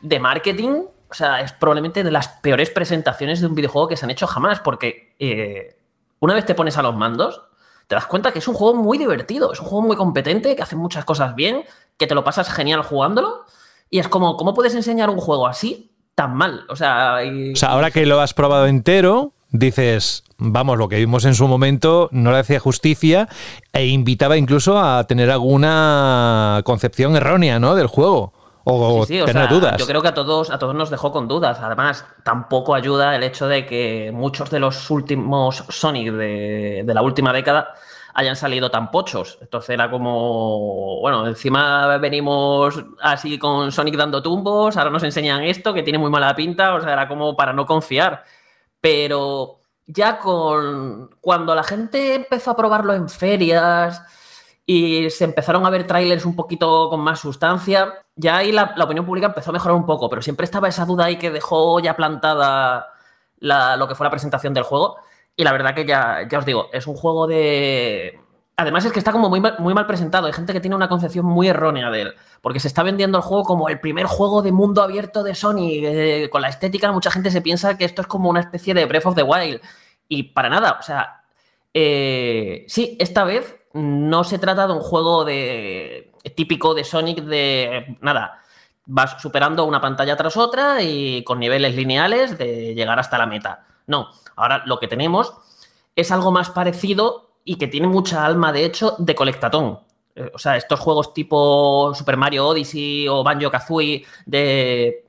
de 0.00 0.20
marketing 0.20 0.84
o 1.10 1.14
sea, 1.14 1.40
es 1.40 1.52
probablemente 1.52 2.04
de 2.04 2.10
las 2.10 2.28
peores 2.28 2.70
presentaciones 2.70 3.40
de 3.40 3.46
un 3.46 3.54
videojuego 3.54 3.88
que 3.88 3.96
se 3.96 4.04
han 4.04 4.10
hecho 4.10 4.26
jamás, 4.26 4.60
porque 4.60 5.14
eh, 5.18 5.76
una 6.20 6.34
vez 6.34 6.44
te 6.44 6.54
pones 6.54 6.76
a 6.76 6.82
los 6.82 6.94
mandos, 6.94 7.42
te 7.86 7.94
das 7.94 8.06
cuenta 8.06 8.32
que 8.32 8.40
es 8.40 8.48
un 8.48 8.54
juego 8.54 8.74
muy 8.74 8.98
divertido, 8.98 9.52
es 9.52 9.60
un 9.60 9.66
juego 9.66 9.86
muy 9.86 9.96
competente, 9.96 10.54
que 10.54 10.62
hace 10.62 10.76
muchas 10.76 11.04
cosas 11.04 11.34
bien, 11.34 11.64
que 11.96 12.06
te 12.06 12.14
lo 12.14 12.24
pasas 12.24 12.50
genial 12.50 12.82
jugándolo, 12.82 13.46
y 13.90 13.98
es 13.98 14.08
como, 14.08 14.36
¿cómo 14.36 14.52
puedes 14.54 14.74
enseñar 14.74 15.08
un 15.08 15.18
juego 15.18 15.46
así 15.46 15.90
tan 16.18 16.34
mal. 16.34 16.64
O 16.68 16.74
sea, 16.74 17.18
O 17.52 17.56
sea, 17.56 17.68
ahora 17.68 17.92
que 17.92 18.04
lo 18.04 18.20
has 18.20 18.34
probado 18.34 18.66
entero, 18.66 19.34
dices, 19.50 20.24
vamos, 20.36 20.76
lo 20.76 20.88
que 20.88 20.96
vimos 20.96 21.24
en 21.24 21.36
su 21.36 21.46
momento 21.46 22.08
no 22.10 22.32
le 22.32 22.38
hacía 22.38 22.58
justicia 22.58 23.28
e 23.72 23.86
invitaba 23.86 24.36
incluso 24.36 24.80
a 24.80 25.04
tener 25.04 25.30
alguna 25.30 26.62
concepción 26.64 27.14
errónea, 27.14 27.60
¿no? 27.60 27.76
Del 27.76 27.86
juego. 27.86 28.32
O 28.70 29.04
Sí, 29.06 29.14
sí, 29.14 29.20
o 29.20 29.28
sea, 29.28 29.46
dudas. 29.46 29.76
Yo 29.78 29.86
creo 29.86 30.02
que 30.02 30.08
a 30.08 30.14
todos, 30.14 30.50
a 30.50 30.58
todos 30.58 30.74
nos 30.74 30.90
dejó 30.90 31.10
con 31.10 31.26
dudas. 31.26 31.58
Además, 31.60 32.04
tampoco 32.22 32.74
ayuda 32.74 33.16
el 33.16 33.22
hecho 33.22 33.48
de 33.48 33.64
que 33.64 34.10
muchos 34.12 34.50
de 34.50 34.60
los 34.60 34.90
últimos 34.90 35.64
Sonic 35.68 36.12
de, 36.12 36.82
de 36.84 36.94
la 36.94 37.00
última 37.00 37.32
década 37.32 37.74
hayan 38.18 38.36
salido 38.36 38.70
tan 38.70 38.90
pochos. 38.90 39.38
Entonces 39.40 39.70
era 39.70 39.90
como, 39.90 41.00
bueno, 41.00 41.26
encima 41.26 41.96
venimos 41.98 42.84
así 43.00 43.38
con 43.38 43.72
Sonic 43.72 43.96
dando 43.96 44.22
tumbos, 44.22 44.76
ahora 44.76 44.90
nos 44.90 45.04
enseñan 45.04 45.44
esto 45.44 45.72
que 45.72 45.82
tiene 45.82 45.98
muy 45.98 46.10
mala 46.10 46.34
pinta, 46.34 46.74
o 46.74 46.80
sea, 46.80 46.92
era 46.92 47.08
como 47.08 47.36
para 47.36 47.52
no 47.52 47.64
confiar. 47.64 48.24
Pero 48.80 49.60
ya 49.86 50.18
con 50.18 51.10
cuando 51.20 51.54
la 51.54 51.62
gente 51.62 52.16
empezó 52.16 52.50
a 52.50 52.56
probarlo 52.56 52.92
en 52.92 53.08
ferias 53.08 54.02
y 54.70 55.08
se 55.08 55.24
empezaron 55.24 55.64
a 55.64 55.70
ver 55.70 55.86
trailers 55.86 56.26
un 56.26 56.36
poquito 56.36 56.90
con 56.90 57.00
más 57.00 57.20
sustancia, 57.20 58.04
ya 58.16 58.36
ahí 58.36 58.52
la, 58.52 58.74
opinión 58.82 59.06
pública 59.06 59.28
empezó 59.28 59.48
a 59.48 59.54
mejorar 59.54 59.74
un 59.74 59.86
poco, 59.86 60.10
pero 60.10 60.20
siempre 60.20 60.44
estaba 60.44 60.68
esa 60.68 60.84
duda 60.84 61.06
ahí 61.06 61.16
que 61.16 61.30
dejó 61.30 61.80
ya 61.80 61.96
plantada 61.96 62.88
la- 63.38 63.78
lo 63.78 63.88
que 63.88 63.94
fue 63.94 64.04
la 64.04 64.10
presentación 64.10 64.52
del 64.52 64.64
juego. 64.64 64.98
Y 65.34 65.44
la 65.44 65.52
verdad 65.52 65.74
que 65.74 65.86
ya, 65.86 66.28
ya 66.30 66.38
os 66.38 66.44
digo, 66.44 66.68
es 66.70 66.86
un 66.86 66.96
juego 66.96 67.26
de... 67.26 68.20
Además 68.58 68.84
es 68.84 68.92
que 68.92 68.98
está 68.98 69.10
como 69.10 69.30
muy 69.30 69.40
mal, 69.40 69.56
muy 69.58 69.72
mal 69.72 69.86
presentado. 69.86 70.26
Hay 70.26 70.34
gente 70.34 70.52
que 70.52 70.60
tiene 70.60 70.76
una 70.76 70.88
concepción 70.90 71.24
muy 71.24 71.48
errónea 71.48 71.90
de 71.90 72.02
él. 72.02 72.14
Porque 72.42 72.60
se 72.60 72.68
está 72.68 72.82
vendiendo 72.82 73.16
el 73.16 73.24
juego 73.24 73.44
como 73.44 73.70
el 73.70 73.80
primer 73.80 74.04
juego 74.04 74.42
de 74.42 74.52
mundo 74.52 74.82
abierto 74.82 75.22
de 75.22 75.34
Sony. 75.34 76.28
con 76.30 76.42
la 76.42 76.48
estética, 76.50 76.92
mucha 76.92 77.10
gente 77.10 77.30
se 77.30 77.40
piensa 77.40 77.78
que 77.78 77.86
esto 77.86 78.02
es 78.02 78.08
como 78.08 78.28
una 78.28 78.40
especie 78.40 78.74
de 78.74 78.84
Breath 78.84 79.06
of 79.06 79.14
the 79.14 79.22
Wild. 79.22 79.62
Y 80.08 80.24
para 80.24 80.50
nada, 80.50 80.76
o 80.78 80.82
sea, 80.82 81.22
eh, 81.72 82.66
sí, 82.68 82.98
esta 83.00 83.24
vez 83.24 83.57
no 83.72 84.24
se 84.24 84.38
trata 84.38 84.66
de 84.66 84.72
un 84.72 84.80
juego 84.80 85.26
típico 86.34 86.74
de 86.74 86.84
Sonic 86.84 87.20
de 87.20 87.96
nada. 88.00 88.42
Vas 88.86 89.20
superando 89.20 89.64
una 89.64 89.80
pantalla 89.80 90.16
tras 90.16 90.36
otra 90.36 90.82
y 90.82 91.22
con 91.24 91.38
niveles 91.38 91.74
lineales 91.74 92.38
de 92.38 92.74
llegar 92.74 92.98
hasta 92.98 93.18
la 93.18 93.26
meta. 93.26 93.66
No, 93.86 94.08
ahora 94.36 94.62
lo 94.66 94.78
que 94.78 94.88
tenemos 94.88 95.34
es 95.94 96.10
algo 96.10 96.30
más 96.30 96.50
parecido 96.50 97.32
y 97.44 97.56
que 97.56 97.66
tiene 97.66 97.86
mucha 97.86 98.24
alma, 98.24 98.52
de 98.52 98.64
hecho, 98.64 98.94
de 98.98 99.14
colectatón. 99.14 99.80
Eh, 100.14 100.30
O 100.34 100.38
sea, 100.38 100.56
estos 100.56 100.80
juegos 100.80 101.12
tipo 101.14 101.92
Super 101.94 102.16
Mario 102.16 102.46
Odyssey 102.46 103.08
o 103.08 103.22
Banjo 103.22 103.50
Kazooie 103.50 104.04
de 104.26 105.07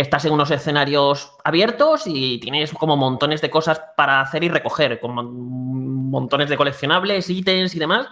estás 0.00 0.24
en 0.24 0.32
unos 0.32 0.50
escenarios 0.50 1.32
abiertos 1.44 2.04
y 2.06 2.38
tienes 2.38 2.72
como 2.72 2.96
montones 2.96 3.40
de 3.40 3.50
cosas 3.50 3.80
para 3.96 4.20
hacer 4.20 4.44
y 4.44 4.48
recoger, 4.48 5.00
como 5.00 5.22
montones 5.22 6.48
de 6.48 6.56
coleccionables, 6.56 7.28
ítems 7.30 7.74
y 7.74 7.78
demás, 7.78 8.08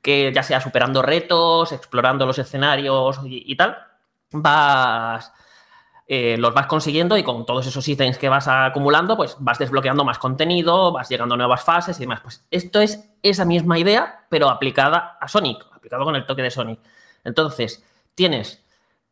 que 0.00 0.32
ya 0.34 0.42
sea 0.42 0.60
superando 0.60 1.02
retos, 1.02 1.72
explorando 1.72 2.26
los 2.26 2.38
escenarios 2.38 3.20
y, 3.24 3.44
y 3.46 3.56
tal, 3.56 3.76
vas 4.32 5.32
eh, 6.14 6.36
los 6.36 6.52
vas 6.52 6.66
consiguiendo 6.66 7.16
y 7.16 7.22
con 7.22 7.46
todos 7.46 7.66
esos 7.66 7.88
ítems 7.88 8.18
que 8.18 8.28
vas 8.28 8.46
acumulando, 8.46 9.16
pues 9.16 9.36
vas 9.38 9.58
desbloqueando 9.58 10.04
más 10.04 10.18
contenido, 10.18 10.92
vas 10.92 11.08
llegando 11.08 11.34
a 11.34 11.38
nuevas 11.38 11.64
fases 11.64 11.96
y 11.96 12.00
demás. 12.00 12.20
Pues 12.20 12.44
esto 12.50 12.80
es 12.80 13.08
esa 13.22 13.44
misma 13.44 13.78
idea, 13.78 14.26
pero 14.28 14.50
aplicada 14.50 15.16
a 15.20 15.28
Sonic, 15.28 15.64
aplicado 15.72 16.04
con 16.04 16.14
el 16.14 16.26
toque 16.26 16.42
de 16.42 16.50
Sonic. 16.50 16.80
Entonces, 17.24 17.84
tienes 18.14 18.61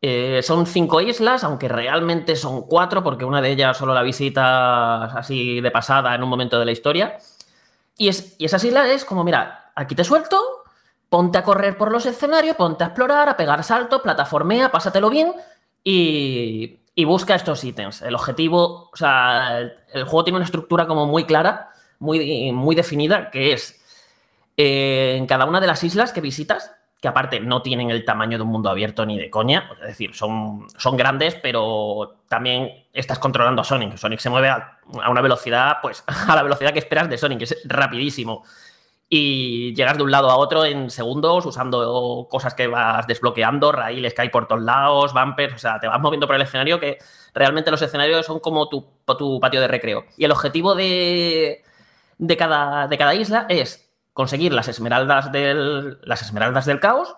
eh, 0.02 0.40
son 0.42 0.66
cinco 0.66 1.00
islas, 1.00 1.44
aunque 1.44 1.68
realmente 1.68 2.36
son 2.36 2.62
cuatro, 2.62 3.02
porque 3.02 3.24
una 3.24 3.42
de 3.42 3.50
ellas 3.50 3.76
solo 3.76 3.94
la 3.94 4.02
visitas 4.02 5.14
así 5.14 5.60
de 5.60 5.70
pasada 5.70 6.14
en 6.14 6.22
un 6.22 6.28
momento 6.28 6.58
de 6.58 6.64
la 6.64 6.72
historia. 6.72 7.18
Y, 7.96 8.08
es, 8.08 8.36
y 8.38 8.46
esas 8.46 8.64
islas 8.64 8.88
es 8.88 9.04
como, 9.04 9.24
mira, 9.24 9.72
aquí 9.74 9.94
te 9.94 10.04
suelto, 10.04 10.40
ponte 11.08 11.38
a 11.38 11.42
correr 11.44 11.76
por 11.76 11.92
los 11.92 12.06
escenarios, 12.06 12.56
ponte 12.56 12.84
a 12.84 12.88
explorar, 12.88 13.28
a 13.28 13.36
pegar 13.36 13.62
salto, 13.62 14.02
plataformea, 14.02 14.70
pásatelo 14.70 15.10
bien 15.10 15.32
y, 15.84 16.78
y 16.94 17.04
busca 17.04 17.34
estos 17.34 17.62
ítems. 17.62 18.02
El 18.02 18.14
objetivo, 18.14 18.90
o 18.92 18.96
sea, 18.96 19.58
el, 19.58 19.74
el 19.92 20.04
juego 20.04 20.24
tiene 20.24 20.36
una 20.36 20.46
estructura 20.46 20.86
como 20.86 21.06
muy 21.06 21.24
clara, 21.24 21.70
muy, 21.98 22.52
muy 22.52 22.74
definida, 22.74 23.30
que 23.30 23.52
es 23.52 23.78
eh, 24.56 25.16
en 25.18 25.26
cada 25.26 25.44
una 25.44 25.60
de 25.60 25.66
las 25.66 25.84
islas 25.84 26.12
que 26.12 26.20
visitas, 26.22 26.72
que 27.00 27.08
aparte 27.08 27.40
no 27.40 27.62
tienen 27.62 27.90
el 27.90 28.04
tamaño 28.04 28.36
de 28.36 28.44
un 28.44 28.50
mundo 28.50 28.68
abierto 28.68 29.06
ni 29.06 29.18
de 29.18 29.30
coña, 29.30 29.70
es 29.80 29.88
decir, 29.88 30.14
son, 30.14 30.66
son 30.76 30.96
grandes, 30.98 31.34
pero 31.34 32.18
también 32.28 32.84
estás 32.92 33.18
controlando 33.18 33.62
a 33.62 33.64
Sonic. 33.64 33.96
Sonic 33.96 34.20
se 34.20 34.28
mueve 34.28 34.50
a, 34.50 34.78
a 35.02 35.10
una 35.10 35.22
velocidad, 35.22 35.78
pues 35.80 36.04
a 36.28 36.36
la 36.36 36.42
velocidad 36.42 36.72
que 36.72 36.78
esperas 36.78 37.08
de 37.08 37.16
Sonic, 37.16 37.42
es 37.42 37.62
rapidísimo. 37.64 38.44
Y 39.08 39.74
llegas 39.74 39.96
de 39.96 40.04
un 40.04 40.10
lado 40.10 40.30
a 40.30 40.36
otro 40.36 40.64
en 40.64 40.88
segundos 40.88 41.44
usando 41.44 42.28
cosas 42.30 42.54
que 42.54 42.68
vas 42.68 43.06
desbloqueando, 43.08 43.72
raíles 43.72 44.14
que 44.14 44.22
hay 44.22 44.28
por 44.28 44.46
todos 44.46 44.62
lados, 44.62 45.12
bumpers, 45.12 45.54
o 45.54 45.58
sea, 45.58 45.80
te 45.80 45.88
vas 45.88 46.00
moviendo 46.00 46.28
por 46.28 46.36
el 46.36 46.42
escenario 46.42 46.78
que 46.78 46.98
realmente 47.34 47.72
los 47.72 47.82
escenarios 47.82 48.26
son 48.26 48.38
como 48.38 48.68
tu, 48.68 48.86
tu 49.18 49.40
patio 49.40 49.60
de 49.60 49.68
recreo. 49.68 50.04
Y 50.16 50.26
el 50.26 50.30
objetivo 50.30 50.76
de, 50.76 51.64
de, 52.18 52.36
cada, 52.36 52.86
de 52.86 52.98
cada 52.98 53.14
isla 53.14 53.46
es 53.48 53.89
conseguir 54.12 54.52
las 54.52 54.68
esmeraldas 54.68 55.32
del, 55.32 55.98
las 56.02 56.22
esmeraldas 56.22 56.66
del 56.66 56.80
caos 56.80 57.14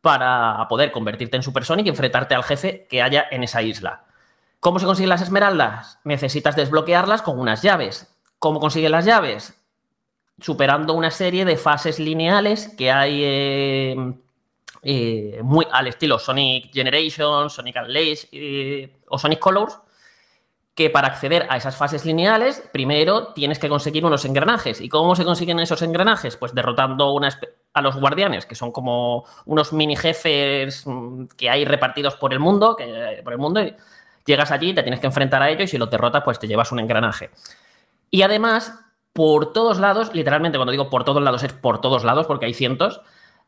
para 0.00 0.66
poder 0.68 0.92
convertirte 0.92 1.36
en 1.36 1.42
Super 1.42 1.64
Sonic 1.64 1.86
y 1.86 1.90
enfrentarte 1.90 2.34
al 2.34 2.44
jefe 2.44 2.86
que 2.88 3.02
haya 3.02 3.26
en 3.30 3.42
esa 3.42 3.62
isla. 3.62 4.04
¿Cómo 4.60 4.78
se 4.78 4.86
consiguen 4.86 5.08
las 5.08 5.22
esmeraldas? 5.22 5.98
Necesitas 6.04 6.56
desbloquearlas 6.56 7.22
con 7.22 7.38
unas 7.38 7.62
llaves. 7.62 8.14
¿Cómo 8.38 8.60
consigues 8.60 8.90
las 8.90 9.04
llaves? 9.04 9.54
Superando 10.38 10.94
una 10.94 11.10
serie 11.10 11.44
de 11.44 11.56
fases 11.56 11.98
lineales 11.98 12.68
que 12.76 12.90
hay 12.90 13.20
eh, 13.22 14.14
eh, 14.82 15.40
muy 15.42 15.66
al 15.70 15.86
estilo 15.86 16.18
Sonic 16.18 16.72
Generation, 16.72 17.50
Sonic 17.50 17.76
Unleashed 17.76 18.28
eh, 18.32 18.96
o 19.08 19.18
Sonic 19.18 19.38
Colors, 19.38 19.78
que 20.80 20.88
para 20.88 21.08
acceder 21.08 21.46
a 21.50 21.58
esas 21.58 21.76
fases 21.76 22.06
lineales, 22.06 22.66
primero 22.72 23.34
tienes 23.34 23.58
que 23.58 23.68
conseguir 23.68 24.02
unos 24.06 24.24
engranajes. 24.24 24.80
¿Y 24.80 24.88
cómo 24.88 25.14
se 25.14 25.26
consiguen 25.26 25.60
esos 25.60 25.82
engranajes? 25.82 26.38
Pues 26.38 26.54
derrotando 26.54 27.20
a 27.74 27.82
los 27.82 27.96
guardianes, 28.00 28.46
que 28.46 28.54
son 28.54 28.72
como 28.72 29.26
unos 29.44 29.74
mini 29.74 29.94
jefes 29.94 30.84
mm, 30.86 31.26
que 31.36 31.50
hay 31.50 31.66
repartidos 31.66 32.16
por 32.16 32.32
el 32.32 32.40
mundo, 32.40 32.76
que, 32.76 33.20
por 33.22 33.34
el 33.34 33.38
mundo, 33.38 33.62
y 33.62 33.76
llegas 34.24 34.50
allí, 34.52 34.72
te 34.72 34.82
tienes 34.82 35.00
que 35.00 35.06
enfrentar 35.06 35.42
a 35.42 35.50
ellos 35.50 35.64
y 35.64 35.68
si 35.68 35.76
los 35.76 35.90
derrotas, 35.90 36.22
pues 36.24 36.38
te 36.38 36.48
llevas 36.48 36.72
un 36.72 36.80
engranaje. 36.80 37.28
Y 38.10 38.22
además, 38.22 38.72
por 39.12 39.52
todos 39.52 39.78
lados, 39.78 40.14
literalmente 40.14 40.56
cuando 40.56 40.72
digo 40.72 40.88
por 40.88 41.04
todos 41.04 41.22
lados 41.22 41.42
es 41.42 41.52
por 41.52 41.82
todos 41.82 42.04
lados, 42.04 42.26
porque 42.26 42.46
hay 42.46 42.54
cientos, 42.54 43.02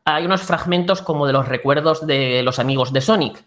hay 0.05 0.27
unos 0.27 0.43
fragmentos 0.43 1.01
como 1.01 1.25
de 1.25 1.33
los 1.33 1.47
recuerdos 1.47 2.05
de 2.05 2.43
los 2.43 2.59
amigos 2.59 2.93
de 2.93 3.01
Sonic. 3.01 3.43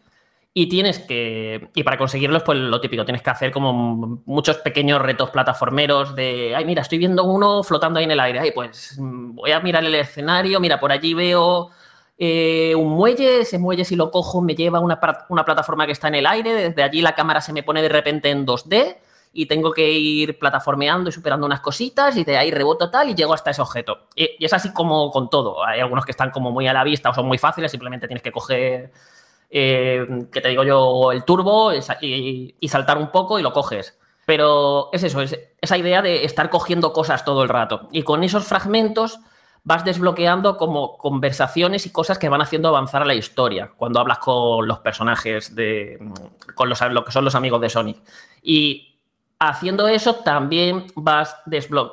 Y 0.58 0.70
tienes 0.70 0.98
que. 1.00 1.68
Y 1.74 1.82
para 1.82 1.98
conseguirlos, 1.98 2.42
pues 2.42 2.56
lo 2.56 2.80
típico, 2.80 3.04
tienes 3.04 3.20
que 3.20 3.28
hacer 3.28 3.52
como 3.52 4.22
muchos 4.24 4.56
pequeños 4.56 5.02
retos 5.02 5.28
plataformeros 5.28 6.14
de. 6.14 6.54
Ay, 6.56 6.64
mira, 6.64 6.80
estoy 6.80 6.96
viendo 6.96 7.24
uno 7.24 7.62
flotando 7.62 7.98
ahí 7.98 8.06
en 8.06 8.12
el 8.12 8.20
aire. 8.20 8.38
Ay, 8.38 8.52
pues 8.52 8.96
voy 8.98 9.52
a 9.52 9.60
mirar 9.60 9.84
el 9.84 9.94
escenario. 9.94 10.58
Mira, 10.58 10.80
por 10.80 10.92
allí 10.92 11.12
veo 11.12 11.72
eh, 12.16 12.74
un 12.74 12.88
muelle. 12.88 13.40
Ese 13.40 13.58
muelle, 13.58 13.84
si 13.84 13.96
lo 13.96 14.10
cojo, 14.10 14.40
me 14.40 14.54
lleva 14.54 14.78
a 14.78 14.80
una, 14.80 14.98
una 15.28 15.44
plataforma 15.44 15.84
que 15.84 15.92
está 15.92 16.08
en 16.08 16.14
el 16.14 16.26
aire. 16.26 16.54
Desde 16.54 16.82
allí 16.82 17.02
la 17.02 17.14
cámara 17.14 17.42
se 17.42 17.52
me 17.52 17.62
pone 17.62 17.82
de 17.82 17.90
repente 17.90 18.30
en 18.30 18.46
2D. 18.46 18.96
Y 19.34 19.44
tengo 19.44 19.72
que 19.72 19.90
ir 19.90 20.38
plataformeando 20.38 21.10
y 21.10 21.12
superando 21.12 21.44
unas 21.44 21.60
cositas. 21.60 22.16
Y 22.16 22.24
de 22.24 22.38
ahí 22.38 22.50
reboto 22.50 22.90
tal 22.90 23.10
y 23.10 23.14
llego 23.14 23.34
hasta 23.34 23.50
ese 23.50 23.60
objeto. 23.60 24.06
Y, 24.14 24.30
y 24.38 24.46
es 24.46 24.54
así 24.54 24.72
como 24.72 25.10
con 25.10 25.28
todo. 25.28 25.62
Hay 25.66 25.80
algunos 25.80 26.06
que 26.06 26.12
están 26.12 26.30
como 26.30 26.50
muy 26.50 26.66
a 26.66 26.72
la 26.72 26.82
vista 26.82 27.10
o 27.10 27.14
son 27.14 27.26
muy 27.26 27.36
fáciles. 27.36 27.70
Simplemente 27.70 28.08
tienes 28.08 28.22
que 28.22 28.32
coger 28.32 28.90
eh, 29.50 30.06
que 30.32 30.40
te 30.40 30.48
digo 30.48 30.64
yo, 30.64 31.12
el 31.12 31.24
turbo 31.24 31.72
y, 32.00 32.68
saltar 32.68 32.98
un 32.98 33.10
poco 33.10 33.38
y 33.38 33.42
lo 33.42 33.52
coges. 33.52 33.98
Pero 34.26 34.90
es 34.92 35.04
eso, 35.04 35.20
es 35.20 35.38
esa 35.60 35.76
idea 35.76 36.02
de 36.02 36.24
estar 36.24 36.50
cogiendo 36.50 36.92
cosas 36.92 37.24
todo 37.24 37.42
el 37.42 37.48
rato. 37.48 37.88
Y 37.92 38.02
con 38.02 38.24
esos 38.24 38.44
fragmentos 38.44 39.20
vas 39.62 39.84
desbloqueando 39.84 40.56
como 40.56 40.96
conversaciones 40.96 41.86
y 41.86 41.90
cosas 41.90 42.18
que 42.18 42.28
van 42.28 42.40
haciendo 42.40 42.68
avanzar 42.68 43.02
a 43.02 43.04
la 43.04 43.14
historia 43.14 43.72
cuando 43.76 44.00
hablas 44.00 44.18
con 44.18 44.66
los 44.66 44.80
personajes 44.80 45.54
de. 45.54 45.98
con 46.54 46.68
los, 46.68 46.80
lo 46.90 47.04
que 47.04 47.12
son 47.12 47.24
los 47.24 47.34
amigos 47.34 47.60
de 47.60 47.68
Sonic. 47.68 47.98
Y 48.42 49.00
haciendo 49.38 49.88
eso 49.88 50.16
también 50.16 50.86
vas 50.94 51.36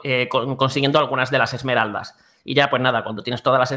eh, 0.03 0.27
con, 0.29 0.55
consiguiendo 0.55 0.99
algunas 0.99 1.29
de 1.29 1.37
las 1.37 1.53
esmeraldas. 1.53 2.15
Y 2.43 2.55
ya, 2.55 2.69
pues 2.69 2.81
nada, 2.81 3.03
cuando 3.03 3.23
tienes 3.23 3.41
todas 3.41 3.59
las 3.59 3.71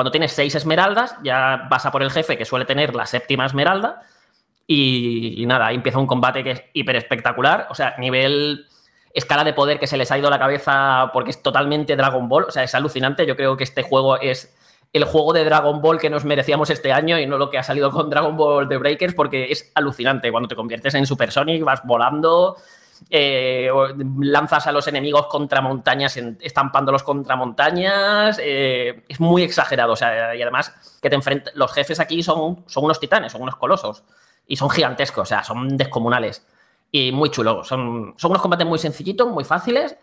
cuando 0.00 0.12
tienes 0.12 0.32
seis 0.32 0.54
esmeraldas, 0.54 1.14
ya 1.22 1.66
vas 1.68 1.84
a 1.84 1.92
por 1.92 2.02
el 2.02 2.10
jefe 2.10 2.38
que 2.38 2.46
suele 2.46 2.64
tener 2.64 2.94
la 2.94 3.04
séptima 3.04 3.44
esmeralda. 3.44 4.00
Y, 4.66 5.44
nada, 5.46 5.66
ahí 5.66 5.74
empieza 5.74 5.98
un 5.98 6.06
combate 6.06 6.42
que 6.42 6.52
es 6.52 6.62
hiper 6.72 6.96
espectacular. 6.96 7.66
O 7.68 7.74
sea, 7.74 7.96
nivel 7.98 8.66
escala 9.12 9.44
de 9.44 9.52
poder 9.52 9.78
que 9.78 9.86
se 9.86 9.98
les 9.98 10.10
ha 10.10 10.16
ido 10.16 10.28
a 10.28 10.30
la 10.30 10.38
cabeza 10.38 11.10
porque 11.12 11.28
es 11.28 11.42
totalmente 11.42 11.96
Dragon 11.96 12.30
Ball. 12.30 12.44
O 12.44 12.50
sea, 12.50 12.62
es 12.62 12.74
alucinante. 12.74 13.26
Yo 13.26 13.36
creo 13.36 13.58
que 13.58 13.64
este 13.64 13.82
juego 13.82 14.18
es 14.18 14.56
el 14.94 15.04
juego 15.04 15.34
de 15.34 15.44
Dragon 15.44 15.82
Ball 15.82 15.98
que 15.98 16.08
nos 16.08 16.24
merecíamos 16.24 16.70
este 16.70 16.94
año 16.94 17.18
y 17.18 17.26
no 17.26 17.36
lo 17.36 17.50
que 17.50 17.58
ha 17.58 17.62
salido 17.62 17.90
con 17.90 18.08
Dragon 18.08 18.38
Ball 18.38 18.70
The 18.70 18.78
Breakers, 18.78 19.12
porque 19.12 19.52
es 19.52 19.70
alucinante. 19.74 20.30
Cuando 20.30 20.48
te 20.48 20.56
conviertes 20.56 20.94
en 20.94 21.04
Super 21.04 21.30
Sonic, 21.30 21.62
vas 21.62 21.82
volando, 21.84 22.56
eh, 23.08 23.70
lanzas 24.18 24.66
a 24.66 24.72
los 24.72 24.86
enemigos 24.88 25.26
contra 25.26 25.60
montañas, 25.60 26.16
estampándolos 26.40 27.02
contra 27.02 27.36
montañas. 27.36 28.38
eh, 28.42 29.04
es 29.08 29.20
muy 29.20 29.42
exagerado. 29.42 29.94
Y 30.36 30.42
además, 30.42 30.98
que 31.00 31.08
te 31.08 31.16
enfrentas. 31.16 31.54
Los 31.54 31.72
jefes 31.72 32.00
aquí 32.00 32.22
son, 32.22 32.64
son 32.66 32.84
unos 32.84 33.00
titanes, 33.00 33.32
son 33.32 33.42
unos 33.42 33.56
colosos. 33.56 34.04
Y 34.46 34.56
son 34.56 34.70
gigantescos, 34.70 35.22
o 35.22 35.26
sea, 35.26 35.44
son 35.44 35.76
descomunales. 35.76 36.46
Y 36.90 37.12
muy 37.12 37.30
chulos. 37.30 37.68
Son, 37.68 38.14
son 38.16 38.30
unos 38.32 38.42
combates 38.42 38.66
muy 38.66 38.78
sencillitos, 38.78 39.28
muy 39.28 39.44
fáciles 39.44 39.96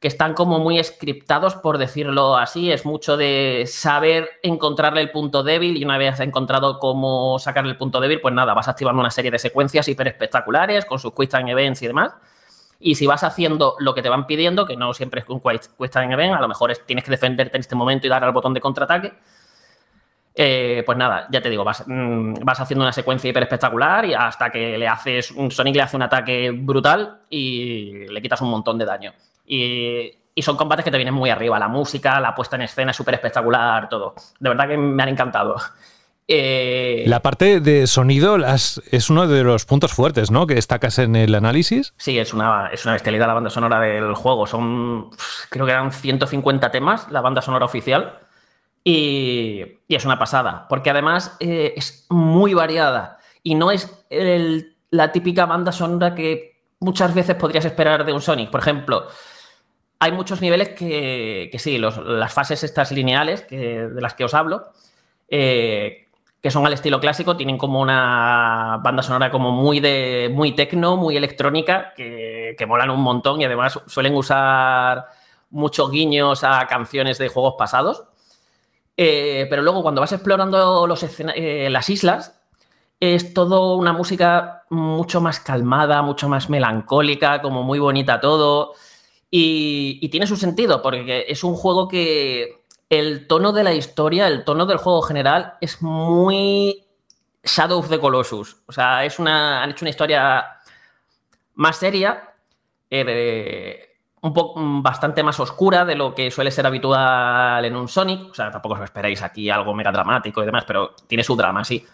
que 0.00 0.08
están 0.08 0.34
como 0.34 0.60
muy 0.60 0.82
scriptados, 0.82 1.56
por 1.56 1.78
decirlo 1.78 2.36
así. 2.36 2.70
Es 2.70 2.86
mucho 2.86 3.16
de 3.16 3.64
saber 3.66 4.28
encontrarle 4.42 5.00
el 5.00 5.10
punto 5.10 5.42
débil 5.42 5.76
y 5.76 5.84
una 5.84 5.98
vez 5.98 6.20
encontrado 6.20 6.78
cómo 6.78 7.38
sacarle 7.38 7.72
el 7.72 7.76
punto 7.76 8.00
débil, 8.00 8.20
pues 8.20 8.34
nada, 8.34 8.54
vas 8.54 8.68
activando 8.68 9.00
una 9.00 9.10
serie 9.10 9.30
de 9.30 9.38
secuencias 9.38 9.88
hiper 9.88 10.08
espectaculares 10.08 10.84
con 10.84 10.98
sus 10.98 11.12
quick 11.12 11.30
time 11.30 11.50
events 11.50 11.82
y 11.82 11.88
demás. 11.88 12.12
Y 12.80 12.94
si 12.94 13.06
vas 13.06 13.24
haciendo 13.24 13.74
lo 13.80 13.94
que 13.94 14.02
te 14.02 14.08
van 14.08 14.26
pidiendo, 14.26 14.64
que 14.66 14.76
no 14.76 14.94
siempre 14.94 15.20
es 15.20 15.28
un 15.28 15.40
time 15.40 16.12
event, 16.14 16.34
a 16.34 16.40
lo 16.40 16.48
mejor 16.48 16.70
es- 16.70 16.84
tienes 16.86 17.04
que 17.04 17.10
defenderte 17.10 17.56
en 17.56 17.60
este 17.60 17.74
momento 17.74 18.06
y 18.06 18.10
dar 18.10 18.22
al 18.24 18.32
botón 18.32 18.54
de 18.54 18.60
contraataque. 18.60 19.12
eh, 20.40 20.82
pues 20.86 20.96
nada, 20.96 21.26
ya 21.30 21.40
te 21.40 21.50
digo, 21.50 21.64
vas, 21.64 21.82
mm, 21.86 22.34
vas 22.44 22.60
haciendo 22.60 22.84
una 22.84 22.92
secuencia 22.92 23.28
hiper 23.28 23.42
espectacular 23.42 24.04
y 24.04 24.14
hasta 24.14 24.50
que 24.50 24.78
le 24.78 24.86
haces, 24.86 25.32
un 25.32 25.50
Sonic 25.50 25.74
le 25.76 25.82
hace 25.82 25.96
un 25.96 26.02
ataque 26.02 26.50
brutal 26.52 27.22
y 27.28 28.06
le 28.08 28.22
quitas 28.22 28.40
un 28.42 28.50
montón 28.50 28.78
de 28.78 28.84
daño. 28.84 29.12
Y, 29.46 30.12
y 30.34 30.42
son 30.42 30.56
combates 30.56 30.84
que 30.84 30.90
te 30.92 30.96
vienen 30.96 31.14
muy 31.14 31.30
arriba. 31.30 31.58
La 31.58 31.66
música, 31.68 32.20
la 32.20 32.34
puesta 32.34 32.54
en 32.56 32.62
escena 32.62 32.92
es 32.92 32.96
súper 32.96 33.14
espectacular, 33.14 33.88
todo. 33.88 34.14
De 34.38 34.48
verdad 34.50 34.68
que 34.68 34.76
me 34.76 35.02
han 35.02 35.08
encantado. 35.08 35.56
Eh, 36.30 37.04
La 37.06 37.20
parte 37.22 37.60
de 37.60 37.86
sonido 37.86 38.36
las- 38.36 38.82
es 38.90 39.08
uno 39.08 39.26
de 39.26 39.42
los 39.42 39.64
puntos 39.64 39.94
fuertes, 39.94 40.30
¿no? 40.30 40.46
Que 40.46 40.54
destacas 40.54 40.98
en 40.98 41.16
el 41.16 41.34
análisis. 41.34 41.94
Sí, 41.96 42.18
es 42.18 42.34
una, 42.34 42.68
es 42.68 42.84
una 42.84 42.92
bestialidad 42.92 43.26
la 43.28 43.34
banda 43.34 43.48
sonora 43.50 43.80
del 43.80 44.12
juego. 44.14 44.46
Son, 44.46 45.08
creo 45.48 45.64
que 45.64 45.72
eran 45.72 45.90
150 45.90 46.70
temas, 46.70 47.10
la 47.10 47.22
banda 47.22 47.40
sonora 47.40 47.64
oficial. 47.64 48.18
Y, 48.84 49.64
y 49.88 49.94
es 49.96 50.04
una 50.04 50.18
pasada, 50.18 50.66
porque 50.68 50.90
además 50.90 51.36
eh, 51.40 51.74
es 51.76 52.06
muy 52.10 52.54
variada 52.54 53.18
y 53.42 53.54
no 53.54 53.70
es 53.70 53.90
el- 54.08 54.76
la 54.90 55.12
típica 55.12 55.46
banda 55.46 55.72
sonora 55.72 56.14
que 56.14 56.62
muchas 56.80 57.14
veces 57.14 57.36
podrías 57.36 57.64
esperar 57.64 58.04
de 58.06 58.12
un 58.12 58.20
Sonic. 58.22 58.50
Por 58.50 58.60
ejemplo, 58.60 59.06
hay 59.98 60.12
muchos 60.12 60.40
niveles 60.40 60.70
que, 60.70 61.48
que 61.50 61.58
sí, 61.58 61.76
los- 61.78 61.98
las 61.98 62.32
fases 62.32 62.62
estas 62.64 62.92
lineales 62.92 63.42
que- 63.42 63.88
de 63.88 64.00
las 64.00 64.14
que 64.14 64.24
os 64.24 64.32
hablo, 64.32 64.68
eh, 65.28 66.07
que 66.40 66.50
son 66.50 66.64
al 66.66 66.72
estilo 66.72 67.00
clásico, 67.00 67.36
tienen 67.36 67.58
como 67.58 67.80
una 67.80 68.80
banda 68.82 69.02
sonora 69.02 69.30
como 69.30 69.50
muy 69.50 69.80
de 69.80 70.30
muy 70.32 70.52
tecno, 70.52 70.96
muy 70.96 71.16
electrónica, 71.16 71.92
que, 71.96 72.54
que 72.56 72.66
molan 72.66 72.90
un 72.90 73.00
montón 73.00 73.40
y 73.40 73.44
además 73.44 73.80
suelen 73.86 74.14
usar 74.14 75.06
muchos 75.50 75.90
guiños 75.90 76.44
a 76.44 76.66
canciones 76.66 77.18
de 77.18 77.28
juegos 77.28 77.54
pasados. 77.58 78.04
Eh, 78.96 79.46
pero 79.50 79.62
luego 79.62 79.82
cuando 79.82 80.00
vas 80.00 80.12
explorando 80.12 80.86
los 80.86 81.04
eh, 81.34 81.68
las 81.70 81.88
islas, 81.88 82.40
es 83.00 83.32
todo 83.34 83.76
una 83.76 83.92
música 83.92 84.64
mucho 84.70 85.20
más 85.20 85.40
calmada, 85.40 86.02
mucho 86.02 86.28
más 86.28 86.50
melancólica, 86.50 87.40
como 87.40 87.62
muy 87.62 87.78
bonita 87.78 88.20
todo. 88.20 88.74
Y, 89.30 89.98
y 90.00 90.08
tiene 90.08 90.26
su 90.26 90.36
sentido, 90.36 90.82
porque 90.82 91.26
es 91.28 91.44
un 91.44 91.54
juego 91.54 91.86
que 91.86 92.57
el 92.88 93.26
tono 93.26 93.52
de 93.52 93.64
la 93.64 93.74
historia, 93.74 94.26
el 94.26 94.44
tono 94.44 94.66
del 94.66 94.78
juego 94.78 95.02
general, 95.02 95.54
es 95.60 95.82
muy 95.82 96.84
Shadow 97.44 97.80
of 97.80 97.88
the 97.88 97.98
Colossus. 97.98 98.56
O 98.66 98.72
sea, 98.72 99.04
es 99.04 99.18
una, 99.18 99.62
han 99.62 99.70
hecho 99.70 99.84
una 99.84 99.90
historia 99.90 100.44
más 101.54 101.76
seria, 101.76 102.32
eh, 102.90 103.96
un 104.20 104.32
poco 104.32 104.60
bastante 104.82 105.22
más 105.22 105.38
oscura 105.38 105.84
de 105.84 105.94
lo 105.94 106.14
que 106.14 106.30
suele 106.30 106.50
ser 106.50 106.66
habitual 106.66 107.64
en 107.64 107.76
un 107.76 107.88
Sonic. 107.88 108.30
O 108.30 108.34
sea, 108.34 108.50
tampoco 108.50 108.74
os 108.74 108.80
esperáis 108.82 109.22
aquí 109.22 109.50
algo 109.50 109.74
mega 109.74 109.92
dramático 109.92 110.42
y 110.42 110.46
demás, 110.46 110.64
pero 110.66 110.94
tiene 111.06 111.22
su 111.22 111.36
drama, 111.36 111.64
sí. 111.64 111.84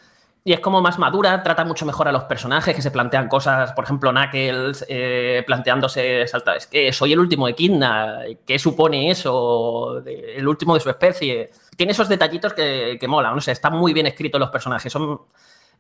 Y 0.46 0.52
es 0.52 0.60
como 0.60 0.82
más 0.82 0.98
madura, 0.98 1.42
trata 1.42 1.64
mucho 1.64 1.86
mejor 1.86 2.06
a 2.06 2.12
los 2.12 2.24
personajes 2.24 2.76
que 2.76 2.82
se 2.82 2.90
plantean 2.90 3.28
cosas, 3.28 3.72
por 3.72 3.84
ejemplo, 3.84 4.10
Knuckles 4.10 4.84
eh, 4.90 5.42
planteándose, 5.46 6.20
es 6.20 6.66
que 6.70 6.92
soy 6.92 7.14
el 7.14 7.18
último 7.18 7.46
de 7.46 7.54
Kidna, 7.54 8.20
¿qué 8.46 8.58
supone 8.58 9.10
eso? 9.10 10.02
El 10.04 10.46
último 10.46 10.74
de 10.74 10.80
su 10.80 10.90
especie. 10.90 11.50
Tiene 11.78 11.92
esos 11.92 12.10
detallitos 12.10 12.52
que, 12.52 12.98
que 13.00 13.08
molan, 13.08 13.34
no 13.34 13.40
sé, 13.40 13.52
están 13.52 13.74
muy 13.74 13.94
bien 13.94 14.06
escritos 14.06 14.38
los 14.38 14.50
personajes, 14.50 14.92
son, 14.92 15.22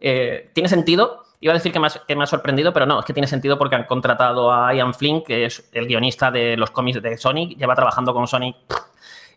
eh, 0.00 0.50
tiene 0.54 0.70
sentido. 0.70 1.24
Iba 1.40 1.52
a 1.52 1.56
decir 1.56 1.70
que 1.70 1.78
ha, 1.78 2.06
que 2.06 2.16
me 2.16 2.24
ha 2.24 2.26
sorprendido, 2.26 2.72
pero 2.72 2.86
no, 2.86 3.00
es 3.00 3.04
que 3.04 3.12
tiene 3.12 3.26
sentido 3.26 3.58
porque 3.58 3.76
han 3.76 3.84
contratado 3.84 4.50
a 4.50 4.72
Ian 4.72 4.94
Flynn, 4.94 5.22
que 5.22 5.44
es 5.44 5.68
el 5.72 5.86
guionista 5.86 6.30
de 6.30 6.56
los 6.56 6.70
cómics 6.70 7.02
de 7.02 7.18
Sonic, 7.18 7.58
lleva 7.58 7.74
trabajando 7.74 8.14
con 8.14 8.26
Sonic 8.26 8.56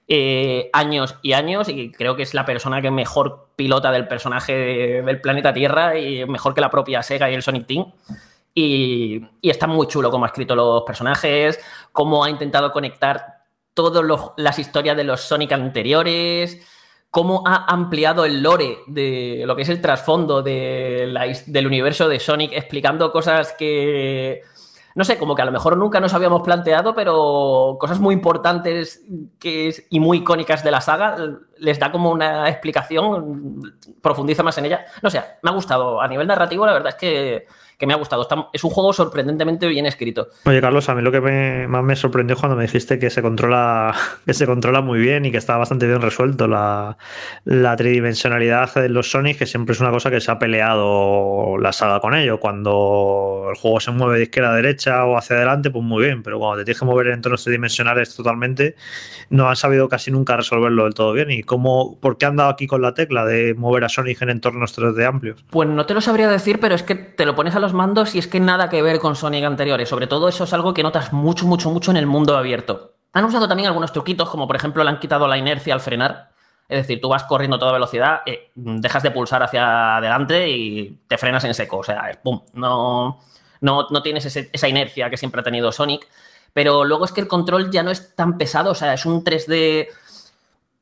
eh, 0.08 0.70
años 0.74 1.16
y 1.22 1.34
años 1.34 1.68
y 1.70 1.92
creo 1.92 2.16
que 2.16 2.24
es 2.24 2.34
la 2.34 2.46
persona 2.46 2.82
que 2.82 2.90
mejor 2.92 3.50
pilota 3.56 3.92
del 3.92 4.08
personaje 4.08 4.54
de- 4.56 5.02
del 5.02 5.20
planeta 5.22 5.54
Tierra 5.54 5.98
y 5.98 6.26
mejor 6.26 6.54
que 6.54 6.62
la 6.62 6.70
propia 6.70 7.04
Sega 7.04 7.30
y 7.30 7.34
el 7.34 7.44
Sonic 7.44 7.68
Team. 7.68 7.92
Y, 8.54 9.22
está 9.44 9.68
muy 9.68 9.86
chulo 9.88 10.10
cómo 10.10 10.26
ha 10.26 10.30
escrito 10.30 10.56
los 10.56 10.84
personajes, 10.84 11.60
cómo 11.92 12.24
ha 12.24 12.30
intentado 12.30 12.72
conectar 12.72 13.44
todas 13.74 14.04
las 14.38 14.58
historias 14.58 14.98
de 14.98 15.04
los 15.04 15.22
Sonic 15.22 15.52
anteriores, 15.52 16.60
cómo 17.12 17.44
ha 17.46 17.66
ampliado 17.72 18.26
el 18.26 18.42
lore 18.42 18.80
de 18.88 19.44
lo 19.46 19.56
que 19.56 19.62
es 19.62 19.70
el 19.70 19.82
trasfondo 19.82 20.42
del 20.42 21.68
universo 21.68 22.10
de 22.10 22.20
Sonic, 22.20 22.54
explicando 22.54 23.12
cosas 23.12 23.54
que, 23.54 24.42
no 24.98 25.04
sé, 25.06 25.20
como 25.20 25.36
que 25.36 25.44
a 25.44 25.46
lo 25.46 25.52
mejor 25.52 25.78
nunca 25.78 26.00
nos 26.00 26.16
habíamos 26.16 26.42
planteado, 26.42 26.96
pero 26.96 27.78
cosas 27.80 28.00
muy 28.00 28.16
importantes 28.16 29.04
que 29.38 29.68
es- 29.68 29.86
y 29.92 30.00
muy 30.00 30.18
icónicas 30.18 30.64
de 30.64 30.72
la 30.72 30.82
saga, 30.82 31.16
les 31.60 31.78
da 31.80 31.92
como 31.92 32.10
una 32.10 32.50
explicación, 32.50 33.62
profundiza 34.02 34.42
más 34.42 34.58
en 34.58 34.66
ella. 34.66 34.86
No 35.04 35.12
sé, 35.12 35.22
me 35.44 35.52
ha 35.52 35.54
gustado. 35.54 36.02
A 36.02 36.08
nivel 36.08 36.26
narrativo, 36.26 36.66
la 36.66 36.74
verdad 36.74 36.90
es 36.90 36.96
que, 36.96 37.46
que 37.78 37.86
me 37.86 37.94
ha 37.94 37.98
gustado. 37.98 38.24
Está- 38.24 38.48
es 38.54 38.64
un 38.64 38.72
juego 38.72 38.92
sorprendentemente 38.94 39.68
bien 39.68 39.86
escrito. 39.86 40.30
Oye, 40.46 40.60
Carlos, 40.62 40.90
a 40.90 40.96
mí 40.96 41.02
lo 41.02 41.12
que 41.12 41.22
me- 41.22 41.68
más 41.68 41.84
me 41.84 41.96
sorprendió 41.96 42.36
cuando 42.36 42.56
me 42.56 42.64
dijiste 42.64 42.98
que 43.00 43.10
se 43.10 43.22
controla, 43.22 43.94
que 44.26 44.34
se 44.34 44.46
controla 44.48 44.82
muy 44.82 45.00
bien 45.00 45.26
y 45.26 45.32
que 45.32 45.38
está 45.38 45.58
bastante 45.58 45.86
bien 45.88 46.02
resuelto 46.02 46.48
la, 46.48 46.98
la 47.46 47.76
tridimensionalidad 47.76 48.74
de 48.76 48.90
los 48.90 49.12
Sonic, 49.12 49.38
que 49.38 49.46
siempre 49.46 49.74
es 49.74 49.80
una 49.80 49.92
cosa 49.92 50.10
que 50.10 50.20
se 50.22 50.32
ha 50.32 50.40
peleado 50.40 51.58
la 51.60 51.72
saga 51.72 52.00
con 52.00 52.16
ello. 52.16 52.40
Cuando 52.40 53.48
el 53.50 53.56
juego 53.58 53.80
se 53.80 53.92
mueve 53.92 54.18
de 54.18 54.24
izquierda 54.24 54.52
a 54.52 54.56
derecha 54.56 55.06
o 55.06 55.18
hacia 55.18 55.36
adelante, 55.38 55.70
pues 55.70 55.84
muy 55.84 56.04
bien, 56.04 56.24
pero 56.24 56.40
cuando 56.40 56.58
te 56.60 56.66
tienes 56.66 56.80
que 56.80 56.86
mover 56.86 57.08
en 57.08 57.14
entornos 57.14 57.44
tridimensionales 57.44 58.16
totalmente, 58.16 58.76
no 59.30 59.50
han 59.50 59.56
sabido 59.56 59.88
casi 59.88 60.12
nunca 60.12 60.36
resolverlo 60.36 60.86
del 60.86 60.94
todo 60.94 61.14
bien. 61.14 61.32
¿Y 61.32 61.44
cómo, 61.44 61.98
por 62.00 62.18
qué 62.18 62.26
han 62.26 62.36
dado 62.38 62.50
aquí 62.50 62.68
con 62.68 62.82
la 62.82 62.94
tecla 62.94 63.26
de 63.26 63.54
mover 63.54 63.84
a 63.84 63.90
Sonic 63.90 64.22
en 64.22 64.30
entornos 64.30 64.78
3D 64.78 65.06
amplios? 65.06 65.44
Pues 65.50 65.68
no 65.70 65.86
te 65.86 65.94
lo 65.94 66.02
sabría 66.02 66.28
decir, 66.30 66.60
pero 66.60 66.76
es 66.76 66.84
que 66.84 66.96
te 66.96 67.26
lo 67.26 67.36
pones 67.36 67.56
a 67.56 67.60
los 67.60 67.67
mandos 67.74 68.16
y 68.16 68.20
es 68.20 68.28
que 68.28 68.40
nada 68.40 68.70
que 68.70 68.82
ver 68.82 69.00
con 69.00 69.16
Sonic 69.16 69.46
anteriores. 69.46 69.90
Sobre 69.90 70.08
todo 70.08 70.28
eso 70.28 70.44
es 70.44 70.54
algo 70.54 70.74
que 70.74 70.84
notas 70.84 71.14
mucho, 71.14 71.46
mucho, 71.46 71.70
mucho 71.70 71.92
en 71.92 71.98
el 71.98 72.06
mundo 72.06 72.38
abierto. 72.38 72.94
Han 73.14 73.26
usado 73.26 73.48
también 73.48 73.68
algunos 73.68 73.92
truquitos, 73.92 74.30
como 74.30 74.48
por 74.48 74.56
ejemplo 74.56 74.84
le 74.84 74.90
han 74.90 75.00
quitado 75.00 75.28
la 75.28 75.38
inercia 75.38 75.74
al 75.74 75.80
frenar. 75.80 76.32
Es 76.68 76.80
decir, 76.80 77.00
tú 77.00 77.10
vas 77.10 77.24
corriendo 77.24 77.56
a 77.56 77.60
toda 77.60 77.72
velocidad, 77.72 78.22
eh, 78.26 78.52
dejas 78.56 79.02
de 79.02 79.12
pulsar 79.12 79.42
hacia 79.42 79.98
adelante 79.98 80.50
y 80.50 81.00
te 81.08 81.18
frenas 81.18 81.44
en 81.46 81.54
seco. 81.54 81.78
O 81.78 81.84
sea, 81.84 82.20
pum. 82.22 82.42
No, 82.54 83.20
no, 83.62 83.88
no 83.90 84.02
tienes 84.02 84.26
esa 84.26 84.68
inercia 84.68 85.10
que 85.10 85.18
siempre 85.18 85.42
ha 85.42 85.44
tenido 85.44 85.72
Sonic. 85.72 86.08
Pero 86.54 86.86
luego 86.86 87.06
es 87.06 87.12
que 87.12 87.22
el 87.22 87.28
control 87.28 87.70
ya 87.72 87.84
no 87.84 87.92
es 87.92 88.16
tan 88.16 88.38
pesado, 88.38 88.72
o 88.72 88.76
sea, 88.76 88.94
es 88.94 89.06
un 89.06 89.24
3D 89.24 89.88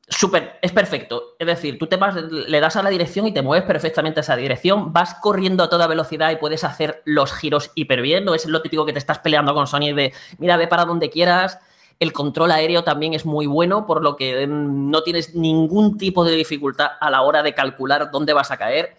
súper, 0.08 0.58
es 0.62 0.72
perfecto. 0.72 1.36
Es 1.38 1.46
decir, 1.46 1.78
tú 1.78 1.86
te 1.86 1.96
vas, 1.96 2.14
le 2.14 2.60
das 2.60 2.76
a 2.76 2.82
la 2.82 2.90
dirección 2.90 3.26
y 3.26 3.32
te 3.32 3.42
mueves 3.42 3.66
perfectamente 3.66 4.20
a 4.20 4.22
esa 4.22 4.36
dirección, 4.36 4.92
vas 4.92 5.14
corriendo 5.14 5.64
a 5.64 5.68
toda 5.68 5.86
velocidad 5.86 6.30
y 6.30 6.36
puedes 6.36 6.64
hacer 6.64 7.02
los 7.04 7.32
giros 7.32 7.70
hiper 7.74 8.02
bien. 8.02 8.24
No 8.24 8.34
es 8.34 8.46
lo 8.46 8.62
típico 8.62 8.86
que 8.86 8.92
te 8.92 8.98
estás 8.98 9.18
peleando 9.18 9.54
con 9.54 9.66
Sony 9.66 9.94
de, 9.94 10.12
mira, 10.38 10.56
ve 10.56 10.68
para 10.68 10.84
donde 10.84 11.10
quieras. 11.10 11.58
El 11.98 12.12
control 12.12 12.52
aéreo 12.52 12.84
también 12.84 13.14
es 13.14 13.24
muy 13.24 13.46
bueno, 13.46 13.86
por 13.86 14.02
lo 14.02 14.16
que 14.16 14.46
mm, 14.46 14.90
no 14.90 15.02
tienes 15.02 15.34
ningún 15.34 15.96
tipo 15.98 16.24
de 16.24 16.34
dificultad 16.34 16.90
a 17.00 17.10
la 17.10 17.22
hora 17.22 17.42
de 17.42 17.54
calcular 17.54 18.10
dónde 18.10 18.32
vas 18.32 18.50
a 18.50 18.56
caer. 18.58 18.96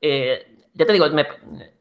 Eh, 0.00 0.46
ya 0.74 0.86
te 0.86 0.92
digo, 0.92 1.06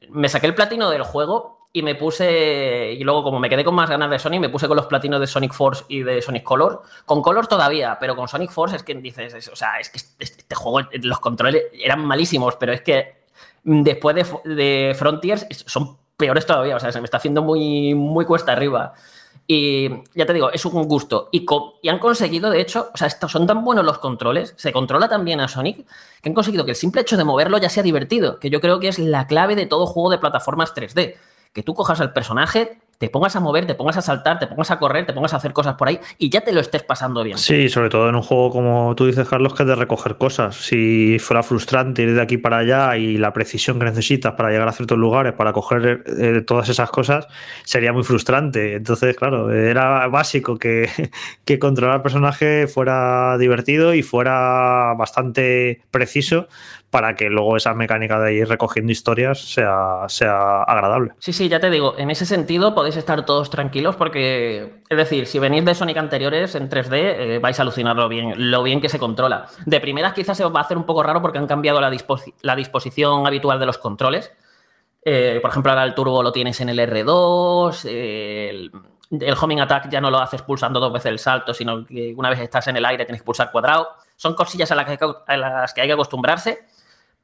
me 0.10 0.30
saqué 0.30 0.48
el 0.48 0.56
platino 0.56 0.90
del 0.90 1.04
juego 1.04 1.62
y 1.76 1.82
me 1.82 1.95
puse, 1.95 2.94
y 2.94 3.04
luego 3.04 3.24
como 3.24 3.40
me 3.40 3.50
quedé 3.50 3.64
con 3.64 3.74
más 3.74 3.90
ganas 3.90 4.10
de 4.12 4.20
Sonic, 4.20 4.40
me 4.41 4.50
puse 4.50 4.68
con 4.68 4.78
los 4.78 4.86
platinos 4.86 5.20
de 5.20 5.26
Sonic 5.28 5.54
Force 5.54 5.84
y 5.90 6.04
de 6.04 6.22
Sonic 6.22 6.44
Color. 6.44 6.84
Con 7.06 7.22
Color 7.24 7.48
todavía, 7.48 7.98
pero 8.00 8.16
con 8.16 8.28
Sonic 8.28 8.52
Force 8.52 8.76
es 8.76 8.84
que 8.84 8.94
dices, 8.95 9.34
es- 9.34 9.48
o 9.48 9.56
sea, 9.56 9.80
es 9.80 9.90
que 9.90 10.00
este, 10.20 10.56
juego, 10.56 10.88
los 11.02 11.20
controles 11.20 11.64
eran 11.74 12.06
malísimos, 12.06 12.56
pero 12.58 12.74
es 12.74 12.82
que 12.82 13.24
después 13.64 14.16
de, 14.44 14.94
Frontiers 14.98 15.48
son 15.66 15.98
peores 16.16 16.45
todavía. 16.45 16.76
O 16.76 16.80
sea, 16.80 16.91
se 16.91 17.00
me 17.02 17.06
está 17.06 17.18
haciendo 17.18 17.41
muy, 17.41 17.95
muy 17.95 18.26
cuesta 18.26 18.52
arriba. 18.52 18.94
Y 19.45 19.90
ya 20.16 20.26
te 20.26 20.34
digo, 20.34 20.52
es 20.52 20.64
un 20.66 20.84
gusto. 20.88 21.30
Y, 21.32 21.45
y 21.82 21.90
han 21.90 22.00
conseguido, 22.00 22.50
de 22.50 22.62
hecho, 22.62 22.91
o 22.94 22.98
sea, 22.98 23.08
estos 23.08 23.32
son 23.32 23.45
tan 23.45 23.64
buenos 23.66 23.84
los 23.84 23.98
controles, 23.98 24.54
se 24.58 24.72
controla 24.72 25.10
tan 25.10 25.26
bien 25.26 25.41
a 25.41 25.48
Sonic, 25.50 25.86
que 26.22 26.30
han 26.30 26.34
conseguido 26.36 26.64
que 26.66 26.72
el 26.72 26.78
simple 26.78 27.02
hecho 27.02 27.18
de 27.18 27.26
moverlo 27.26 27.58
ya 27.58 27.70
sea 27.70 27.84
divertido, 27.84 28.40
que 28.40 28.50
yo 28.50 28.62
creo 28.62 28.80
que 28.80 28.88
es 28.88 29.00
la 29.00 29.28
clave 29.28 29.56
de 29.56 29.66
todo 29.66 29.86
juego 29.86 30.10
de 30.12 30.18
plataformas 30.20 30.74
3D. 30.74 31.18
Que 31.54 31.64
tú 31.64 31.74
cojas 31.74 32.02
al 32.02 32.14
personaje, 32.14 32.80
te 33.04 33.10
pongas 33.10 33.36
a 33.36 33.42
mover, 33.42 33.66
te 33.66 33.76
pongas 33.76 33.98
a 33.98 34.02
saltar, 34.02 34.40
te 34.40 34.48
pongas 34.48 34.72
a 34.72 34.80
correr, 34.80 35.06
te 35.06 35.12
pongas 35.12 35.34
a 35.34 35.36
hacer 35.38 35.52
cosas 35.52 35.76
por 35.76 35.90
ahí 35.90 36.00
y 36.18 36.30
ya 36.30 36.42
te 36.42 36.54
lo 36.54 36.62
estés 36.62 36.84
pasando 36.84 37.22
bien. 37.22 37.38
Sí, 37.38 37.68
sobre 37.68 37.90
todo 37.90 38.08
en 38.08 38.16
un 38.16 38.22
juego 38.22 38.50
como 38.50 38.96
tú 38.96 39.08
dices, 39.08 39.28
Carlos, 39.28 39.54
que 39.54 39.64
es 39.64 39.68
de 39.68 39.76
recoger 39.76 40.16
cosas. 40.16 40.56
Si 40.56 41.18
fuera 41.20 41.44
frustrante 41.44 42.04
ir 42.04 42.16
de 42.16 42.22
aquí 42.22 42.38
para 42.38 42.60
allá 42.60 42.96
y 42.96 43.18
la 43.18 43.34
precisión 43.34 43.78
que 43.78 43.86
necesitas 43.86 44.36
para 44.36 44.52
llegar 44.52 44.70
a 44.70 44.72
ciertos 44.72 44.98
lugares, 44.98 45.34
para 45.34 45.52
coger 45.52 46.06
eh, 46.18 46.42
todas 46.48 46.70
esas 46.70 46.90
cosas, 46.92 47.28
sería 47.66 47.92
muy 47.92 48.04
frustrante. 48.04 48.76
Entonces, 48.76 49.18
claro, 49.18 49.52
era 49.52 50.08
básico 50.08 50.58
que, 50.58 50.90
que 51.44 51.60
controlar 51.60 51.98
al 51.98 52.02
personaje 52.04 52.68
fuera 52.68 53.38
divertido 53.38 53.94
y 53.94 54.02
fuera 54.02 54.94
bastante 54.98 55.82
preciso 55.92 56.48
para 56.94 57.15
que 57.15 57.30
luego 57.30 57.57
esa 57.57 57.74
mecánica 57.74 58.20
de 58.20 58.36
ir 58.36 58.48
recogiendo 58.48 58.91
historias 58.91 59.40
sea, 59.41 60.03
sea 60.07 60.61
agradable. 60.61 61.14
Sí, 61.18 61.34
sí, 61.34 61.49
ya 61.49 61.60
te 61.60 61.72
digo, 61.72 61.95
en 61.98 62.11
ese 62.11 62.26
sentido 62.26 62.76
podéis 62.76 62.95
estar 62.98 63.26
todos 63.26 63.49
tranquilos 63.49 63.95
porque, 63.95 64.76
es 64.88 64.98
decir, 64.98 65.26
si 65.26 65.40
venís 65.40 65.65
de 65.65 65.74
Sonic 65.74 65.98
anteriores 65.98 66.53
en 66.53 66.70
3D, 66.70 66.91
eh, 66.94 67.40
vais 67.40 67.57
a 67.60 67.64
alucinarlo 67.64 68.07
bien, 68.07 68.34
lo 68.52 68.61
bien 68.61 68.80
que 68.80 68.90
se 68.90 68.99
controla. 68.99 69.48
De 69.65 69.82
primeras 69.82 70.14
quizás 70.14 70.38
se 70.38 70.45
os 70.45 70.53
va 70.56 70.60
a 70.60 70.64
hacer 70.64 70.78
un 70.78 70.86
poco 70.86 71.02
raro 71.02 71.20
porque 71.22 71.40
han 71.40 71.48
cambiado 71.48 71.82
la, 71.82 71.90
disposi- 71.91 72.36
la 72.44 72.56
disposición 72.56 73.26
habitual 73.26 73.60
de 73.60 73.65
los 73.65 73.80
controles. 73.80 74.32
Eh, 75.03 75.40
por 75.41 75.49
ejemplo, 75.52 75.72
ahora 75.72 75.84
el 75.84 75.95
turbo 75.95 76.22
lo 76.22 76.32
tienes 76.32 76.61
en 76.61 76.70
el 76.70 76.80
R2, 76.80 77.86
eh, 77.90 78.49
el, 78.52 78.72
el 79.20 79.36
homing 79.41 79.60
attack 79.60 79.90
ya 79.90 79.99
no 79.99 80.10
lo 80.11 80.20
haces 80.20 80.41
pulsando 80.44 80.80
dos 80.80 80.94
veces 80.94 81.07
el 81.11 81.20
salto, 81.20 81.53
sino 81.53 81.86
que 81.86 82.14
una 82.15 82.30
vez 82.30 82.40
estás 82.40 82.68
en 82.68 82.78
el 82.78 82.86
aire 82.86 83.03
tienes 83.06 83.22
que 83.22 83.26
pulsar 83.26 83.52
cuadrado. 83.52 83.90
Son 84.15 84.36
cosillas 84.36 84.72
a 84.72 84.76
las 84.76 84.86
que, 84.86 84.98
a 85.28 85.38
las 85.38 85.74
que 85.74 85.82
hay 85.82 85.88
que 85.88 85.94
acostumbrarse 85.94 86.60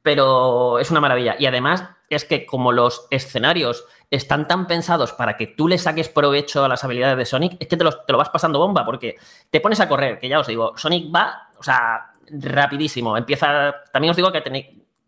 pero 0.02 0.78
es 0.78 0.90
una 0.90 1.00
maravilla. 1.00 1.36
Y 1.38 1.46
además 1.46 1.84
es 2.08 2.24
que 2.24 2.44
como 2.46 2.72
los 2.72 3.06
escenarios 3.10 3.84
están 4.10 4.48
tan 4.48 4.66
pensados 4.66 5.12
para 5.12 5.36
que 5.36 5.46
tú 5.46 5.68
le 5.68 5.78
saques 5.78 6.08
provecho 6.08 6.64
a 6.64 6.68
las 6.68 6.82
habilidades 6.84 7.16
de 7.18 7.24
Sonic, 7.26 7.56
es 7.60 7.68
que 7.68 7.76
te, 7.76 7.84
los- 7.84 8.04
te 8.06 8.12
lo 8.12 8.18
vas 8.18 8.30
pasando 8.30 8.58
bomba, 8.58 8.84
porque 8.84 9.16
te 9.50 9.60
pones 9.60 9.78
a 9.80 9.88
correr, 9.88 10.18
que 10.18 10.28
ya 10.28 10.40
os 10.40 10.46
digo, 10.46 10.72
Sonic 10.76 11.14
va, 11.14 11.50
o 11.58 11.62
sea, 11.62 12.12
rapidísimo. 12.30 13.16
Empieza, 13.16 13.74
también 13.92 14.10
os 14.10 14.16
digo 14.16 14.32
que 14.32 14.42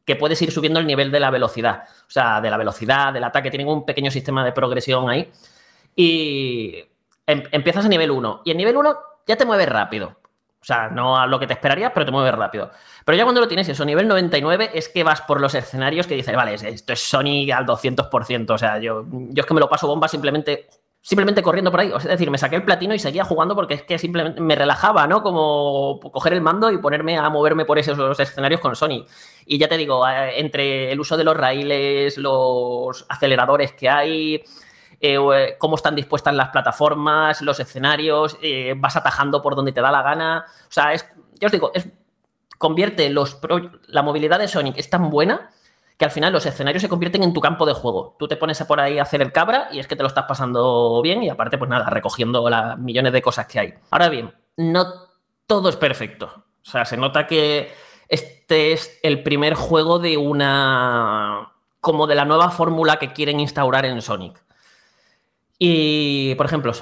que 0.04 0.16
puedes 0.16 0.42
ir 0.42 0.50
subiendo 0.50 0.80
el 0.80 0.86
nivel 0.86 1.12
de 1.12 1.20
la 1.20 1.30
velocidad, 1.30 1.84
o 2.08 2.10
sea, 2.10 2.40
de 2.40 2.50
la 2.50 2.56
velocidad, 2.56 3.12
del 3.12 3.22
ataque, 3.22 3.50
tienen 3.50 3.68
un 3.68 3.84
pequeño 3.86 4.10
sistema 4.10 4.44
de 4.44 4.50
progresión 4.52 5.08
ahí. 5.08 5.30
Y 5.94 6.84
em- 7.26 7.44
empiezas 7.52 7.84
a 7.84 7.88
nivel 7.88 8.10
1, 8.10 8.42
y 8.44 8.50
en 8.50 8.56
nivel 8.56 8.76
1 8.76 8.96
ya 9.26 9.36
te 9.36 9.44
mueves 9.44 9.68
rápido. 9.68 10.16
O 10.62 10.64
sea, 10.64 10.88
no 10.88 11.18
a 11.18 11.26
lo 11.26 11.40
que 11.40 11.48
te 11.48 11.54
esperarías, 11.54 11.90
pero 11.92 12.06
te 12.06 12.12
mueves 12.12 12.32
rápido. 12.36 12.70
Pero 13.04 13.18
ya 13.18 13.24
cuando 13.24 13.40
lo 13.40 13.48
tienes 13.48 13.68
eso, 13.68 13.84
nivel 13.84 14.06
99, 14.06 14.70
es 14.74 14.88
que 14.88 15.02
vas 15.02 15.20
por 15.20 15.40
los 15.40 15.56
escenarios 15.56 16.06
que 16.06 16.14
dices, 16.14 16.36
vale, 16.36 16.54
esto 16.54 16.92
es 16.92 17.00
Sonic 17.00 17.50
al 17.50 17.66
200%. 17.66 18.48
O 18.48 18.58
sea, 18.58 18.78
yo, 18.78 19.04
yo 19.10 19.40
es 19.40 19.46
que 19.46 19.54
me 19.54 19.60
lo 19.60 19.68
paso 19.68 19.88
bomba 19.88 20.06
simplemente, 20.06 20.68
simplemente 21.00 21.42
corriendo 21.42 21.72
por 21.72 21.80
ahí. 21.80 21.88
O 21.88 21.98
sea, 21.98 22.12
es 22.12 22.18
decir, 22.18 22.30
me 22.30 22.38
saqué 22.38 22.54
el 22.54 22.64
platino 22.64 22.94
y 22.94 23.00
seguía 23.00 23.24
jugando 23.24 23.56
porque 23.56 23.74
es 23.74 23.82
que 23.82 23.98
simplemente 23.98 24.40
me 24.40 24.54
relajaba, 24.54 25.08
¿no? 25.08 25.24
Como 25.24 25.98
coger 25.98 26.32
el 26.34 26.40
mando 26.40 26.70
y 26.70 26.78
ponerme 26.78 27.18
a 27.18 27.28
moverme 27.28 27.64
por 27.64 27.80
esos 27.80 28.20
escenarios 28.20 28.60
con 28.60 28.76
Sonic. 28.76 29.08
Y 29.44 29.58
ya 29.58 29.66
te 29.66 29.76
digo, 29.76 30.06
eh, 30.06 30.38
entre 30.38 30.92
el 30.92 31.00
uso 31.00 31.16
de 31.16 31.24
los 31.24 31.36
raíles, 31.36 32.18
los 32.18 33.04
aceleradores 33.08 33.72
que 33.72 33.88
hay, 33.88 34.44
eh, 35.02 35.18
eh, 35.18 35.56
cómo 35.58 35.76
están 35.76 35.94
dispuestas 35.94 36.32
las 36.32 36.48
plataformas, 36.48 37.42
los 37.42 37.60
escenarios, 37.60 38.38
eh, 38.40 38.74
vas 38.76 38.96
atajando 38.96 39.42
por 39.42 39.54
donde 39.56 39.72
te 39.72 39.82
da 39.82 39.90
la 39.90 40.00
gana. 40.00 40.46
O 40.46 40.72
sea, 40.72 40.94
es, 40.94 41.06
ya 41.34 41.46
os 41.46 41.52
digo, 41.52 41.72
convierte 42.56 43.10
los 43.10 43.34
pro- 43.34 43.72
la 43.88 44.02
movilidad 44.02 44.38
de 44.38 44.48
Sonic 44.48 44.78
es 44.78 44.88
tan 44.88 45.10
buena 45.10 45.50
que 45.98 46.04
al 46.06 46.10
final 46.10 46.32
los 46.32 46.46
escenarios 46.46 46.80
se 46.80 46.88
convierten 46.88 47.22
en 47.22 47.32
tu 47.32 47.40
campo 47.40 47.66
de 47.66 47.74
juego. 47.74 48.16
Tú 48.18 48.26
te 48.26 48.36
pones 48.36 48.62
por 48.64 48.80
ahí 48.80 48.98
a 48.98 49.02
hacer 49.02 49.20
el 49.20 49.32
cabra 49.32 49.68
y 49.72 49.78
es 49.78 49.86
que 49.86 49.96
te 49.96 50.02
lo 50.02 50.08
estás 50.08 50.24
pasando 50.26 51.00
bien 51.02 51.22
y 51.22 51.28
aparte, 51.28 51.58
pues 51.58 51.68
nada, 51.68 51.90
recogiendo 51.90 52.48
las 52.48 52.78
millones 52.78 53.12
de 53.12 53.22
cosas 53.22 53.46
que 53.46 53.58
hay. 53.60 53.74
Ahora 53.90 54.08
bien, 54.08 54.32
no 54.56 54.86
todo 55.46 55.68
es 55.68 55.76
perfecto. 55.76 56.26
O 56.26 56.70
sea, 56.70 56.84
se 56.84 56.96
nota 56.96 57.26
que 57.26 57.72
este 58.08 58.72
es 58.72 58.98
el 59.02 59.22
primer 59.22 59.54
juego 59.54 59.98
de 59.98 60.16
una... 60.16 61.52
como 61.80 62.06
de 62.06 62.14
la 62.14 62.24
nueva 62.24 62.50
fórmula 62.50 62.98
que 62.98 63.12
quieren 63.12 63.40
instaurar 63.40 63.84
en 63.84 64.00
Sonic. 64.00 64.42
Y, 65.58 66.34
por 66.36 66.46
ejemplo, 66.46 66.72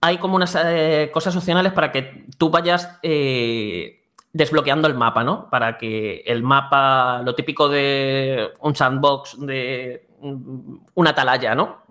hay 0.00 0.18
como 0.18 0.36
unas 0.36 0.54
eh, 0.62 1.10
cosas 1.12 1.34
opcionales 1.34 1.72
para 1.72 1.90
que 1.90 2.26
tú 2.36 2.50
vayas 2.50 2.98
eh, 3.02 4.04
desbloqueando 4.32 4.86
el 4.86 4.94
mapa, 4.94 5.24
¿no? 5.24 5.48
Para 5.48 5.78
que 5.78 6.22
el 6.26 6.42
mapa, 6.42 7.22
lo 7.22 7.34
típico 7.34 7.68
de 7.68 8.50
un 8.60 8.76
sandbox, 8.76 9.38
de 9.38 10.06
una 10.94 11.10
atalaya, 11.10 11.54
¿no? 11.54 11.84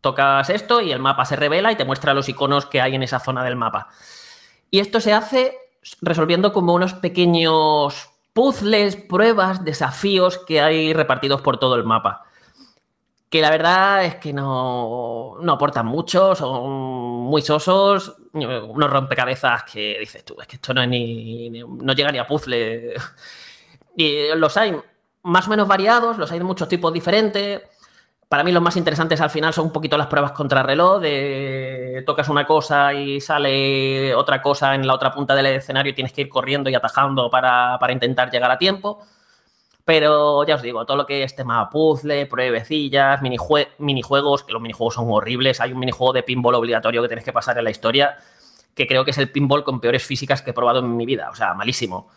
Tocas 0.00 0.48
esto 0.50 0.80
y 0.80 0.92
el 0.92 1.00
mapa 1.00 1.24
se 1.24 1.36
revela 1.36 1.72
y 1.72 1.76
te 1.76 1.84
muestra 1.84 2.14
los 2.14 2.28
iconos 2.28 2.66
que 2.66 2.80
hay 2.80 2.94
en 2.94 3.02
esa 3.02 3.20
zona 3.20 3.44
del 3.44 3.56
mapa. 3.56 3.88
Y 4.70 4.80
esto 4.80 5.00
se 5.00 5.12
hace 5.12 5.56
resolviendo 6.00 6.52
como 6.52 6.74
unos 6.74 6.94
pequeños 6.94 8.10
puzzles, 8.32 8.96
pruebas, 8.96 9.64
desafíos 9.64 10.38
que 10.38 10.60
hay 10.60 10.92
repartidos 10.92 11.42
por 11.42 11.58
todo 11.58 11.76
el 11.76 11.84
mapa 11.84 12.24
que 13.34 13.40
la 13.40 13.50
verdad 13.50 14.04
es 14.04 14.14
que 14.14 14.32
no, 14.32 15.38
no 15.40 15.52
aportan 15.54 15.86
mucho, 15.86 16.36
son 16.36 16.70
muy 16.70 17.42
sosos, 17.42 18.14
unos 18.32 18.88
rompecabezas 18.88 19.64
que 19.64 19.96
dices 19.98 20.24
tú, 20.24 20.36
es 20.40 20.46
que 20.46 20.54
esto 20.54 20.72
no 20.72 20.80
es 20.82 20.88
ni, 20.88 21.50
no 21.50 21.92
llega 21.94 22.12
ni 22.12 22.18
a 22.18 22.28
puzzle. 22.28 22.94
Y 23.96 24.28
los 24.36 24.56
hay 24.56 24.76
más 25.24 25.48
o 25.48 25.50
menos 25.50 25.66
variados, 25.66 26.16
los 26.16 26.30
hay 26.30 26.38
de 26.38 26.44
muchos 26.44 26.68
tipos 26.68 26.92
diferentes. 26.92 27.62
Para 28.28 28.44
mí 28.44 28.52
los 28.52 28.62
más 28.62 28.76
interesantes 28.76 29.20
al 29.20 29.30
final 29.30 29.52
son 29.52 29.66
un 29.66 29.72
poquito 29.72 29.98
las 29.98 30.06
pruebas 30.06 30.30
contrarreloj, 30.30 31.00
de 31.00 32.04
tocas 32.06 32.28
una 32.28 32.46
cosa 32.46 32.94
y 32.94 33.20
sale 33.20 34.14
otra 34.14 34.42
cosa 34.42 34.76
en 34.76 34.86
la 34.86 34.94
otra 34.94 35.10
punta 35.10 35.34
del 35.34 35.46
escenario 35.46 35.90
y 35.90 35.94
tienes 35.96 36.12
que 36.12 36.20
ir 36.20 36.28
corriendo 36.28 36.70
y 36.70 36.76
atajando 36.76 37.28
para, 37.30 37.78
para 37.80 37.92
intentar 37.92 38.30
llegar 38.30 38.52
a 38.52 38.58
tiempo. 38.58 39.04
Pero 39.84 40.44
ya 40.46 40.54
os 40.54 40.62
digo, 40.62 40.86
todo 40.86 40.96
lo 40.96 41.06
que 41.06 41.22
es 41.24 41.36
tema 41.36 41.68
puzzle, 41.68 42.26
pruebecillas, 42.26 43.20
minijue- 43.20 43.68
minijuegos, 43.78 44.42
que 44.42 44.52
los 44.52 44.62
minijuegos 44.62 44.94
son 44.94 45.06
horribles. 45.10 45.60
Hay 45.60 45.72
un 45.72 45.78
minijuego 45.78 46.12
de 46.14 46.22
pinball 46.22 46.54
obligatorio 46.54 47.02
que 47.02 47.08
tenéis 47.08 47.24
que 47.26 47.32
pasar 47.32 47.58
en 47.58 47.64
la 47.64 47.70
historia, 47.70 48.16
que 48.74 48.86
creo 48.86 49.04
que 49.04 49.10
es 49.10 49.18
el 49.18 49.30
pinball 49.30 49.62
con 49.62 49.80
peores 49.80 50.02
físicas 50.04 50.40
que 50.40 50.50
he 50.50 50.54
probado 50.54 50.78
en 50.80 50.96
mi 50.96 51.04
vida. 51.04 51.28
O 51.30 51.34
sea, 51.34 51.52
malísimo. 51.54 52.08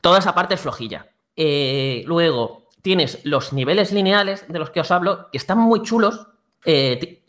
Toda 0.00 0.20
esa 0.20 0.34
parte 0.34 0.54
es 0.54 0.60
flojilla. 0.60 1.06
Eh, 1.34 2.04
luego, 2.06 2.68
tienes 2.80 3.18
los 3.24 3.52
niveles 3.52 3.90
lineales 3.92 4.46
de 4.48 4.58
los 4.60 4.70
que 4.70 4.80
os 4.80 4.90
hablo, 4.92 5.28
que 5.32 5.38
están 5.38 5.58
muy 5.58 5.82
chulos. 5.82 6.28
eh, 6.64 7.22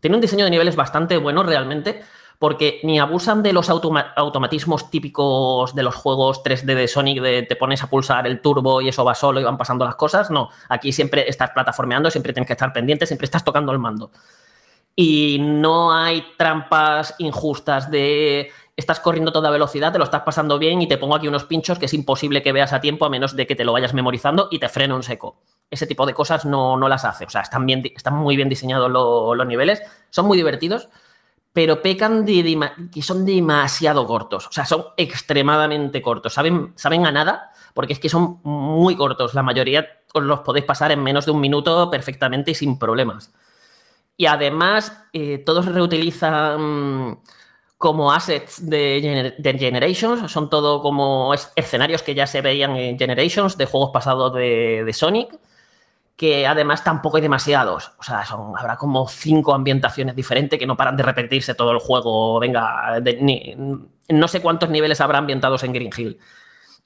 tienen 0.00 0.14
un 0.14 0.20
diseño 0.20 0.44
de 0.44 0.50
niveles 0.50 0.76
bastante 0.76 1.16
bueno 1.18 1.42
realmente, 1.42 2.02
porque 2.38 2.80
ni 2.82 2.98
abusan 2.98 3.42
de 3.42 3.52
los 3.52 3.70
automa- 3.70 4.12
automatismos 4.16 4.90
típicos 4.90 5.74
de 5.74 5.82
los 5.82 5.94
juegos 5.94 6.42
3D 6.42 6.74
de 6.74 6.88
Sonic, 6.88 7.20
de 7.22 7.42
te 7.42 7.56
pones 7.56 7.82
a 7.82 7.88
pulsar 7.88 8.26
el 8.26 8.40
turbo 8.40 8.80
y 8.80 8.88
eso 8.88 9.04
va 9.04 9.14
solo 9.14 9.40
y 9.40 9.44
van 9.44 9.56
pasando 9.56 9.84
las 9.84 9.96
cosas. 9.96 10.30
No, 10.30 10.50
aquí 10.68 10.92
siempre 10.92 11.28
estás 11.28 11.50
plataformeando, 11.50 12.10
siempre 12.10 12.32
tienes 12.32 12.46
que 12.46 12.52
estar 12.54 12.72
pendiente, 12.72 13.06
siempre 13.06 13.24
estás 13.24 13.44
tocando 13.44 13.72
el 13.72 13.78
mando. 13.78 14.10
Y 14.94 15.38
no 15.40 15.92
hay 15.92 16.24
trampas 16.38 17.14
injustas 17.18 17.90
de 17.90 18.50
estás 18.76 19.00
corriendo 19.00 19.32
toda 19.32 19.50
velocidad, 19.50 19.92
te 19.92 19.98
lo 19.98 20.04
estás 20.04 20.22
pasando 20.22 20.58
bien 20.58 20.82
y 20.82 20.86
te 20.88 20.98
pongo 20.98 21.14
aquí 21.16 21.28
unos 21.28 21.44
pinchos 21.44 21.78
que 21.78 21.86
es 21.86 21.94
imposible 21.94 22.42
que 22.42 22.52
veas 22.52 22.72
a 22.74 22.80
tiempo 22.80 23.04
a 23.06 23.10
menos 23.10 23.34
de 23.36 23.46
que 23.46 23.56
te 23.56 23.64
lo 23.64 23.72
vayas 23.72 23.94
memorizando 23.94 24.48
y 24.50 24.58
te 24.58 24.68
freno 24.68 24.96
en 24.96 25.02
seco. 25.02 25.36
Ese 25.70 25.86
tipo 25.86 26.04
de 26.06 26.14
cosas 26.14 26.44
no, 26.44 26.76
no 26.76 26.88
las 26.88 27.04
hace. 27.04 27.24
O 27.24 27.30
sea, 27.30 27.40
están, 27.42 27.64
bien, 27.66 27.82
están 27.94 28.14
muy 28.14 28.36
bien 28.36 28.48
diseñados 28.48 28.90
lo- 28.90 29.34
los 29.34 29.46
niveles, 29.46 29.82
son 30.10 30.26
muy 30.26 30.36
divertidos, 30.36 30.88
pero 31.56 31.80
pecan 31.80 32.26
que 32.26 33.00
son 33.00 33.24
demasiado 33.24 34.06
cortos. 34.06 34.46
O 34.46 34.52
sea, 34.52 34.66
son 34.66 34.84
extremadamente 34.98 36.02
cortos. 36.02 36.34
Saben, 36.34 36.74
saben 36.76 37.06
a 37.06 37.10
nada 37.12 37.50
porque 37.72 37.94
es 37.94 37.98
que 37.98 38.10
son 38.10 38.40
muy 38.42 38.94
cortos. 38.94 39.32
La 39.32 39.42
mayoría 39.42 39.86
os 40.12 40.22
los 40.22 40.40
podéis 40.40 40.66
pasar 40.66 40.92
en 40.92 41.02
menos 41.02 41.24
de 41.24 41.30
un 41.30 41.40
minuto 41.40 41.90
perfectamente 41.90 42.50
y 42.50 42.54
sin 42.54 42.78
problemas. 42.78 43.32
Y 44.18 44.26
además, 44.26 44.92
eh, 45.14 45.38
todos 45.38 45.64
reutilizan 45.64 47.20
como 47.78 48.12
assets 48.12 48.68
de, 48.68 49.00
Gener- 49.02 49.36
de 49.38 49.58
Generations. 49.58 50.30
Son 50.30 50.50
todo 50.50 50.82
como 50.82 51.32
es- 51.32 51.50
escenarios 51.56 52.02
que 52.02 52.14
ya 52.14 52.26
se 52.26 52.42
veían 52.42 52.76
en 52.76 52.98
Generations 52.98 53.56
de 53.56 53.64
juegos 53.64 53.92
pasados 53.94 54.34
de 54.34 54.90
Sonic. 54.92 55.34
Que 56.16 56.46
además 56.46 56.82
tampoco 56.82 57.18
hay 57.18 57.22
demasiados. 57.22 57.92
O 57.98 58.02
sea, 58.02 58.20
habrá 58.56 58.76
como 58.76 59.06
cinco 59.08 59.52
ambientaciones 59.54 60.16
diferentes 60.16 60.58
que 60.58 60.66
no 60.66 60.76
paran 60.76 60.96
de 60.96 61.02
repetirse 61.02 61.54
todo 61.54 61.72
el 61.72 61.78
juego. 61.78 62.40
Venga, 62.40 62.98
no 64.08 64.28
sé 64.28 64.40
cuántos 64.40 64.70
niveles 64.70 65.00
habrá 65.00 65.18
ambientados 65.18 65.62
en 65.64 65.72
Green 65.72 65.90
Hill. 65.96 66.18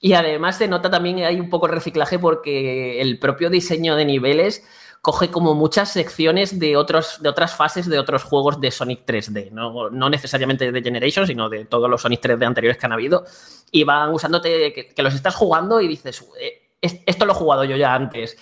Y 0.01 0.15
además 0.15 0.57
se 0.57 0.66
nota 0.66 0.90
también 0.90 1.19
hay 1.20 1.39
un 1.39 1.51
poco 1.51 1.66
el 1.66 1.73
reciclaje 1.73 2.19
porque 2.19 3.01
el 3.02 3.19
propio 3.19 3.51
diseño 3.51 3.97
de 3.97 4.07
niveles 4.07 4.65
coge 5.02 5.31
como 5.31 5.55
muchas 5.55 5.90
secciones 5.93 6.59
de, 6.59 6.77
otros, 6.77 7.23
de 7.23 7.28
otras 7.28 7.55
fases 7.55 7.86
de 7.89 7.98
otros 7.98 8.23
juegos 8.23 8.61
de 8.61 8.70
Sonic 8.70 9.07
3D, 9.07 9.51
no, 9.51 9.89
no 9.90 10.11
necesariamente 10.11 10.73
de 10.73 10.82
Generation, 10.82 11.27
sino 11.27 11.48
de 11.48 11.65
todos 11.66 11.89
los 11.89 12.02
Sonic 12.02 12.20
3D 12.20 12.47
anteriores 12.47 12.77
que 12.78 12.85
han 12.86 12.93
habido, 12.93 13.24
y 13.70 13.85
van 13.85 14.11
usándote 14.11 14.73
que, 14.74 14.89
que 14.89 15.02
los 15.02 15.15
estás 15.15 15.35
jugando 15.35 15.81
y 15.81 15.89
dices, 15.89 16.27
eh, 16.39 16.69
es- 16.82 17.01
esto 17.07 17.24
lo 17.24 17.32
he 17.32 17.36
jugado 17.36 17.65
yo 17.65 17.77
ya 17.77 17.94
antes. 17.94 18.36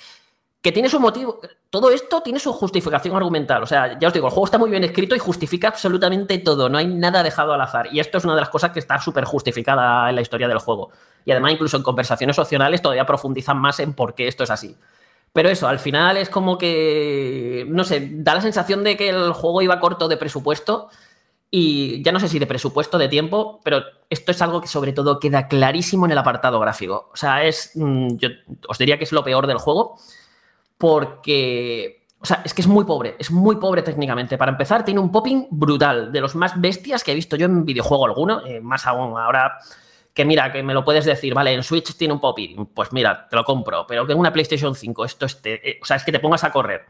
Que 0.61 0.73
tiene 0.73 0.89
su 0.89 0.99
motivo, 0.99 1.41
todo 1.71 1.91
esto 1.91 2.21
tiene 2.21 2.41
su 2.41 2.53
justificación 2.53 3.15
argumental. 3.15 3.63
O 3.63 3.67
sea, 3.67 3.99
ya 3.99 4.09
os 4.09 4.15
digo, 4.15 4.27
el 4.27 4.33
juego 4.33 4.47
está 4.47 4.59
muy 4.59 4.71
bien 4.71 4.83
escrito 4.83 5.15
y 5.15 5.19
justifica 5.21 5.69
absolutamente 5.69 6.39
todo. 6.39 6.69
No 6.69 6.79
hay 6.79 6.87
nada 6.87 7.23
dejado 7.23 7.53
al 7.53 7.61
azar. 7.61 7.89
Y 7.93 8.01
esto 8.01 8.19
es 8.19 8.25
una 8.25 8.35
de 8.35 8.41
las 8.41 8.51
cosas 8.51 8.73
que 8.73 8.81
está 8.81 8.99
súper 9.01 9.25
justificada 9.25 10.09
en 10.09 10.17
la 10.17 10.23
historia 10.23 10.49
del 10.49 10.59
juego. 10.59 10.91
Y 11.25 11.31
además, 11.31 11.53
incluso 11.53 11.77
en 11.77 11.85
conversaciones 11.85 12.39
opcionales, 12.39 12.83
todavía 12.83 13.07
profundizan 13.07 13.59
más 13.59 13.79
en 13.79 13.93
por 13.93 14.15
qué 14.15 14.27
esto 14.27 14.43
es 14.43 14.51
así. 14.51 14.77
Pero 15.33 15.49
eso, 15.49 15.69
al 15.69 15.79
final 15.79 16.17
es 16.17 16.31
como 16.31 16.59
que, 16.59 17.67
no 17.69 17.85
sé, 17.85 18.09
da 18.13 18.35
la 18.35 18.41
sensación 18.41 18.83
de 18.83 18.97
que 18.97 19.11
el 19.11 19.33
juego 19.33 19.63
iba 19.63 19.79
corto 19.79 20.09
de 20.09 20.17
presupuesto 20.17 20.89
y 21.51 22.03
ya 22.03 22.13
no 22.13 22.21
sé 22.21 22.29
si 22.29 22.39
de 22.39 22.47
presupuesto, 22.47 22.99
de 22.99 23.09
tiempo, 23.09 23.61
pero 23.63 23.83
esto 24.11 24.33
es 24.33 24.43
algo 24.43 24.61
que 24.61 24.69
sobre 24.69 24.93
todo 24.93 25.19
queda 25.19 25.49
clarísimo 25.49 26.07
en 26.07 26.13
el 26.13 26.19
apartado 26.19 26.61
gráfico. 26.61 27.11
O 27.13 27.17
sea, 27.17 27.45
es, 27.45 27.73
mm, 27.75 28.17
yo 28.17 28.29
os 28.69 28.79
diría 28.79 28.99
que 28.99 29.05
es 29.05 29.13
lo 29.13 29.25
peor 29.25 29.47
del 29.47 29.59
juego 29.59 29.99
porque, 30.79 32.07
o 32.21 32.25
sea, 32.25 32.41
es 32.45 32.55
que 32.55 32.63
es 32.63 32.69
muy 32.69 32.85
pobre, 32.85 33.17
es 33.19 33.31
muy 33.31 33.57
pobre 33.57 33.83
técnicamente. 33.83 34.39
Para 34.39 34.53
empezar, 34.53 34.85
tiene 34.85 35.01
un 35.01 35.13
popping 35.13 35.49
brutal, 35.51 36.13
de 36.13 36.21
los 36.21 36.35
más 36.35 36.59
bestias 36.61 37.05
que 37.05 37.13
he 37.13 37.15
visto 37.15 37.37
yo 37.37 37.47
en 37.47 37.65
videojuego 37.65 38.07
alguno, 38.07 38.47
eh, 38.47 38.61
más 38.61 38.87
aún 38.87 39.19
ahora 39.19 39.59
que 40.15 40.25
mira, 40.25 40.51
que 40.51 40.63
me 40.63 40.75
lo 40.75 40.85
puedes 40.85 41.05
decir, 41.05 41.33
vale, 41.35 41.53
en 41.53 41.63
Switch 41.63 41.97
tiene 41.97 42.15
un 42.15 42.21
popping, 42.21 42.67
pues 42.75 42.93
mira, 42.93 43.29
te 43.29 43.37
lo 43.37 43.45
compro, 43.45 43.87
pero 43.87 44.05
que 44.05 44.15
en 44.15 44.19
una 44.19 44.33
PlayStation 44.33 44.75
5 44.75 45.05
esto 45.05 45.27
esté, 45.27 45.71
eh, 45.71 45.79
o 45.81 45.85
sea, 45.85 45.97
es 45.97 46.03
que 46.03 46.11
te 46.11 46.19
pongas 46.19 46.43
a 46.43 46.51
correr 46.51 46.87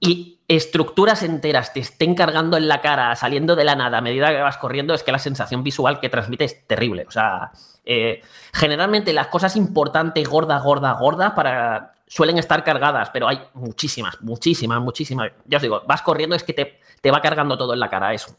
y 0.00 0.40
estructuras 0.48 1.22
enteras 1.22 1.72
te 1.72 1.80
estén 1.80 2.14
cargando 2.14 2.56
en 2.56 2.66
la 2.66 2.80
cara, 2.80 3.14
saliendo 3.14 3.54
de 3.54 3.64
la 3.64 3.76
nada 3.76 3.98
a 3.98 4.00
medida 4.00 4.30
que 4.30 4.40
vas 4.40 4.56
corriendo, 4.56 4.94
es 4.94 5.02
que 5.02 5.12
la 5.12 5.18
sensación 5.18 5.62
visual 5.62 6.00
que 6.00 6.08
transmite 6.08 6.44
es 6.44 6.66
terrible. 6.66 7.04
O 7.06 7.10
sea, 7.10 7.52
eh, 7.84 8.22
generalmente 8.52 9.12
las 9.12 9.26
cosas 9.26 9.56
importantes, 9.56 10.26
gordas, 10.26 10.62
gordas, 10.64 10.98
gordas, 10.98 11.32
para, 11.32 11.92
suelen 12.10 12.38
estar 12.38 12.64
cargadas, 12.64 13.08
pero 13.10 13.28
hay 13.28 13.40
muchísimas, 13.54 14.20
muchísimas, 14.20 14.80
muchísimas. 14.80 15.30
Ya 15.46 15.58
os 15.58 15.62
digo, 15.62 15.82
vas 15.86 16.02
corriendo, 16.02 16.34
es 16.34 16.42
que 16.42 16.52
te, 16.52 16.80
te 17.00 17.10
va 17.10 17.22
cargando 17.22 17.56
todo 17.56 17.72
en 17.72 17.78
la 17.78 17.88
cara, 17.88 18.12
eso. 18.12 18.36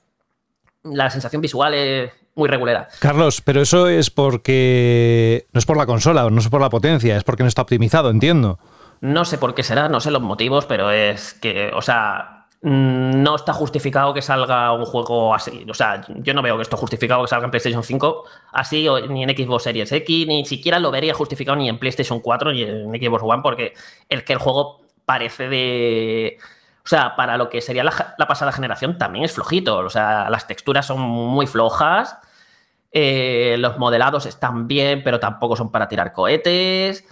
La 0.83 1.09
sensación 1.09 1.41
visual 1.41 1.73
es 1.73 2.11
muy 2.35 2.49
regulera. 2.49 2.89
Carlos, 2.99 3.41
pero 3.41 3.61
eso 3.61 3.87
es 3.87 4.09
porque 4.09 5.47
no 5.53 5.59
es 5.59 5.65
por 5.65 5.77
la 5.77 5.85
consola, 5.85 6.29
no 6.29 6.39
es 6.39 6.49
por 6.49 6.59
la 6.59 6.69
potencia, 6.69 7.15
es 7.15 7.23
porque 7.23 7.43
no 7.43 7.47
está 7.47 7.61
optimizado, 7.61 8.09
entiendo. 8.09 8.59
No 8.99 9.23
sé 9.23 9.37
por 9.37 9.55
qué 9.55 9.63
será, 9.63 9.87
no 9.87 10.01
sé 10.01 10.11
los 10.11 10.21
motivos, 10.21 10.65
pero 10.65 10.91
es 10.91 11.33
que, 11.33 11.71
o 11.73 11.81
sea, 11.81 12.40
no 12.61 13.35
está 13.35 13.53
justificado 13.53 14.13
que 14.13 14.21
salga 14.21 14.71
un 14.73 14.85
juego 14.85 15.33
así. 15.33 15.65
O 15.69 15.73
sea, 15.73 16.03
yo 16.07 16.33
no 16.33 16.41
veo 16.43 16.57
que 16.57 16.61
esto 16.63 16.77
justificado 16.77 17.21
que 17.23 17.27
salga 17.27 17.45
en 17.45 17.51
PlayStation 17.51 17.83
5 17.83 18.23
así, 18.53 18.87
ni 19.09 19.23
en 19.23 19.29
Xbox 19.35 19.63
Series 19.63 19.91
X, 19.91 20.27
ni 20.27 20.45
siquiera 20.45 20.79
lo 20.79 20.91
vería 20.91 21.13
justificado 21.13 21.55
ni 21.57 21.69
en 21.69 21.79
PlayStation 21.79 22.19
4 22.19 22.51
ni 22.53 22.61
en 22.63 22.91
Xbox 22.91 23.23
One, 23.23 23.41
porque 23.41 23.73
el 24.09 24.23
que 24.23 24.33
el 24.33 24.39
juego 24.39 24.81
parece 25.05 25.49
de. 25.49 26.37
O 26.83 26.87
sea, 26.87 27.15
para 27.15 27.37
lo 27.37 27.49
que 27.49 27.61
sería 27.61 27.83
la, 27.83 28.15
la 28.17 28.27
pasada 28.27 28.51
generación 28.51 28.97
también 28.97 29.25
es 29.25 29.33
flojito. 29.33 29.77
O 29.79 29.89
sea, 29.89 30.29
las 30.29 30.47
texturas 30.47 30.85
son 30.85 30.99
muy 31.01 31.47
flojas. 31.47 32.17
eh, 32.91 33.55
los 33.59 33.77
modelados 33.77 34.25
están 34.25 34.67
bien, 34.67 35.03
pero 35.03 35.19
tampoco 35.19 35.55
son 35.55 35.71
para 35.71 35.87
tirar 35.87 36.11
cohetes. 36.11 37.05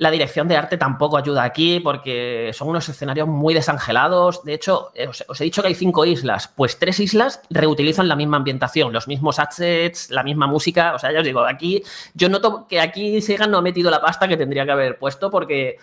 La 0.00 0.10
dirección 0.10 0.48
de 0.48 0.56
arte 0.56 0.78
tampoco 0.78 1.18
ayuda 1.18 1.44
aquí 1.44 1.78
porque 1.78 2.52
son 2.54 2.70
unos 2.70 2.88
escenarios 2.88 3.28
muy 3.28 3.52
desangelados. 3.52 4.42
De 4.44 4.54
hecho, 4.54 4.92
eh, 4.94 5.06
os, 5.06 5.40
he 5.42 5.44
dicho 5.44 5.60
que 5.60 5.68
hay 5.68 5.74
cinco 5.74 6.06
islas. 6.06 6.48
Pues 6.48 6.78
tres 6.78 7.00
islas 7.00 7.42
reutilizan 7.50 8.08
la 8.08 8.16
misma 8.16 8.38
ambientación, 8.38 8.94
los 8.94 9.08
mismos 9.08 9.38
assets, 9.38 10.08
la 10.08 10.22
misma 10.22 10.46
música. 10.46 10.94
O 10.94 10.98
sea, 10.98 11.12
ya 11.12 11.18
os 11.18 11.24
digo, 11.26 11.40
aquí 11.40 11.82
yo 12.14 12.30
noto 12.30 12.66
que 12.66 12.80
aquí 12.80 13.20
Sega 13.20 13.46
no 13.46 13.58
ha 13.58 13.60
metido 13.60 13.90
la 13.90 14.00
pasta 14.00 14.26
que 14.26 14.38
tendría 14.38 14.64
que 14.64 14.72
haber 14.72 14.98
puesto 14.98 15.30
porque, 15.30 15.76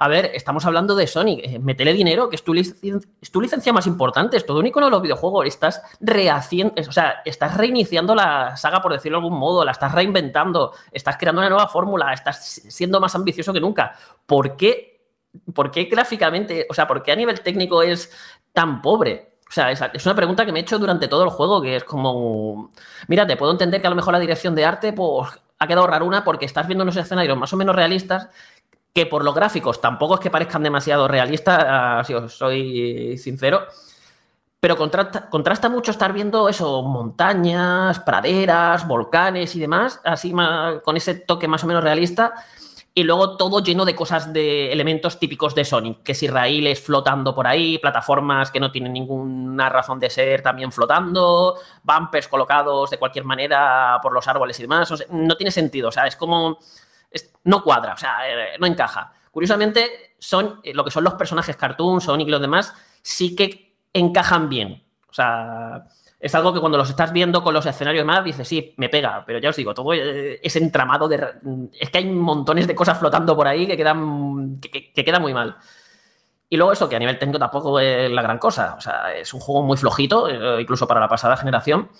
a 0.00 0.06
ver, 0.08 0.30
estamos 0.34 0.64
hablando 0.64 0.94
de 0.94 1.06
Sonic. 1.06 1.40
Eh, 1.42 1.58
Métele 1.58 1.92
dinero, 1.92 2.28
que 2.28 2.36
es 2.36 2.44
tu, 2.44 2.54
licen- 2.54 3.04
es 3.20 3.30
tu 3.32 3.40
licencia 3.40 3.72
más 3.72 3.86
importante, 3.86 4.36
es 4.36 4.46
todo 4.46 4.60
un 4.60 4.66
icono 4.66 4.86
de 4.86 4.90
los 4.92 5.02
videojuegos. 5.02 5.46
Estás 5.46 5.82
rehaciendo, 6.00 6.74
o 6.88 6.92
sea, 6.92 7.20
estás 7.24 7.56
reiniciando 7.56 8.14
la 8.14 8.56
saga, 8.56 8.80
por 8.80 8.92
decirlo 8.92 9.18
de 9.18 9.24
algún 9.24 9.38
modo, 9.38 9.64
la 9.64 9.72
estás 9.72 9.92
reinventando, 9.92 10.72
estás 10.92 11.16
creando 11.16 11.40
una 11.40 11.48
nueva 11.50 11.66
fórmula, 11.68 12.12
estás 12.12 12.44
siendo 12.68 13.00
más 13.00 13.14
ambicioso 13.16 13.52
que 13.52 13.60
nunca. 13.60 13.94
¿Por 14.24 14.56
qué, 14.56 15.10
por 15.52 15.70
qué 15.70 15.84
gráficamente, 15.84 16.66
o 16.70 16.74
sea, 16.74 16.86
por 16.86 17.02
qué 17.02 17.12
a 17.12 17.16
nivel 17.16 17.40
técnico 17.40 17.82
es 17.82 18.12
tan 18.52 18.80
pobre? 18.80 19.38
O 19.48 19.50
sea, 19.50 19.72
es 19.72 20.06
una 20.06 20.14
pregunta 20.14 20.44
que 20.44 20.52
me 20.52 20.58
he 20.60 20.62
hecho 20.62 20.78
durante 20.78 21.08
todo 21.08 21.24
el 21.24 21.30
juego, 21.30 21.60
que 21.62 21.76
es 21.76 21.84
como, 21.84 22.70
mira, 23.08 23.26
te 23.26 23.36
puedo 23.36 23.50
entender 23.50 23.80
que 23.80 23.86
a 23.86 23.90
lo 23.90 23.96
mejor 23.96 24.12
la 24.12 24.20
dirección 24.20 24.54
de 24.54 24.64
arte 24.64 24.92
pues, 24.92 25.28
ha 25.58 25.66
quedado 25.66 25.86
raruna 25.86 26.22
porque 26.22 26.44
estás 26.44 26.66
viendo 26.68 26.82
unos 26.84 26.96
escenarios 26.96 27.36
más 27.36 27.52
o 27.52 27.56
menos 27.56 27.74
realistas 27.74 28.28
que 28.98 29.06
por 29.06 29.24
los 29.24 29.32
gráficos 29.32 29.80
tampoco 29.80 30.14
es 30.14 30.20
que 30.20 30.28
parezcan 30.28 30.60
demasiado 30.60 31.06
realistas, 31.06 31.64
ah, 31.68 32.02
si 32.04 32.14
os 32.14 32.36
soy 32.36 33.16
sincero, 33.16 33.64
pero 34.58 34.76
contrasta, 34.76 35.30
contrasta 35.30 35.68
mucho 35.68 35.92
estar 35.92 36.12
viendo 36.12 36.48
eso, 36.48 36.82
montañas, 36.82 38.00
praderas, 38.00 38.88
volcanes 38.88 39.54
y 39.54 39.60
demás, 39.60 40.00
así 40.02 40.34
con 40.82 40.96
ese 40.96 41.14
toque 41.14 41.46
más 41.46 41.62
o 41.62 41.68
menos 41.68 41.84
realista, 41.84 42.34
y 42.92 43.04
luego 43.04 43.36
todo 43.36 43.62
lleno 43.62 43.84
de 43.84 43.94
cosas, 43.94 44.32
de 44.32 44.72
elementos 44.72 45.20
típicos 45.20 45.54
de 45.54 45.64
Sonic, 45.64 46.02
que 46.02 46.16
si 46.16 46.26
raíles 46.26 46.82
flotando 46.82 47.36
por 47.36 47.46
ahí, 47.46 47.78
plataformas 47.78 48.50
que 48.50 48.58
no 48.58 48.72
tienen 48.72 48.92
ninguna 48.92 49.68
razón 49.68 50.00
de 50.00 50.10
ser 50.10 50.42
también 50.42 50.72
flotando, 50.72 51.54
bumpers 51.84 52.26
colocados 52.26 52.90
de 52.90 52.98
cualquier 52.98 53.24
manera 53.24 54.00
por 54.02 54.12
los 54.12 54.26
árboles 54.26 54.58
y 54.58 54.62
demás, 54.62 54.90
o 54.90 54.96
no 55.10 55.36
tiene 55.36 55.52
sentido, 55.52 55.90
o 55.90 55.92
sea, 55.92 56.08
es 56.08 56.16
como 56.16 56.58
no 57.44 57.62
cuadra, 57.62 57.94
o 57.94 57.96
sea, 57.96 58.18
eh, 58.28 58.56
no 58.58 58.66
encaja. 58.66 59.12
Curiosamente, 59.30 60.14
son 60.18 60.60
eh, 60.62 60.74
lo 60.74 60.84
que 60.84 60.90
son 60.90 61.04
los 61.04 61.14
personajes 61.14 61.56
cartoon, 61.56 62.00
Sonic 62.00 62.28
y 62.28 62.30
los 62.30 62.40
demás, 62.40 62.74
sí 63.02 63.34
que 63.34 63.76
encajan 63.92 64.48
bien. 64.48 64.84
O 65.08 65.12
sea, 65.14 65.84
es 66.20 66.34
algo 66.34 66.52
que 66.52 66.60
cuando 66.60 66.76
los 66.76 66.90
estás 66.90 67.12
viendo 67.12 67.42
con 67.42 67.54
los 67.54 67.64
escenarios 67.64 68.00
y 68.02 68.06
demás, 68.06 68.24
dices, 68.24 68.46
sí, 68.46 68.74
me 68.76 68.88
pega, 68.88 69.24
pero 69.26 69.38
ya 69.38 69.50
os 69.50 69.56
digo, 69.56 69.72
todo 69.72 69.92
eh, 69.94 70.40
ese 70.42 70.58
entramado 70.58 71.08
de... 71.08 71.34
Es 71.78 71.90
que 71.90 71.98
hay 71.98 72.04
montones 72.06 72.66
de 72.66 72.74
cosas 72.74 72.98
flotando 72.98 73.34
por 73.36 73.46
ahí 73.46 73.66
que 73.66 73.76
quedan, 73.76 74.58
que, 74.60 74.70
que- 74.70 74.92
que 74.92 75.04
quedan 75.04 75.22
muy 75.22 75.32
mal. 75.32 75.56
Y 76.50 76.56
luego 76.56 76.72
eso, 76.72 76.88
que 76.88 76.96
a 76.96 76.98
nivel 76.98 77.18
técnico 77.18 77.38
tampoco 77.38 77.78
es 77.78 78.10
la 78.10 78.22
gran 78.22 78.38
cosa. 78.38 78.74
O 78.76 78.80
sea, 78.80 79.14
es 79.14 79.32
un 79.34 79.40
juego 79.40 79.62
muy 79.62 79.76
flojito, 79.76 80.28
incluso 80.58 80.88
para 80.88 81.00
la 81.00 81.08
pasada 81.08 81.36
generación. 81.36 81.90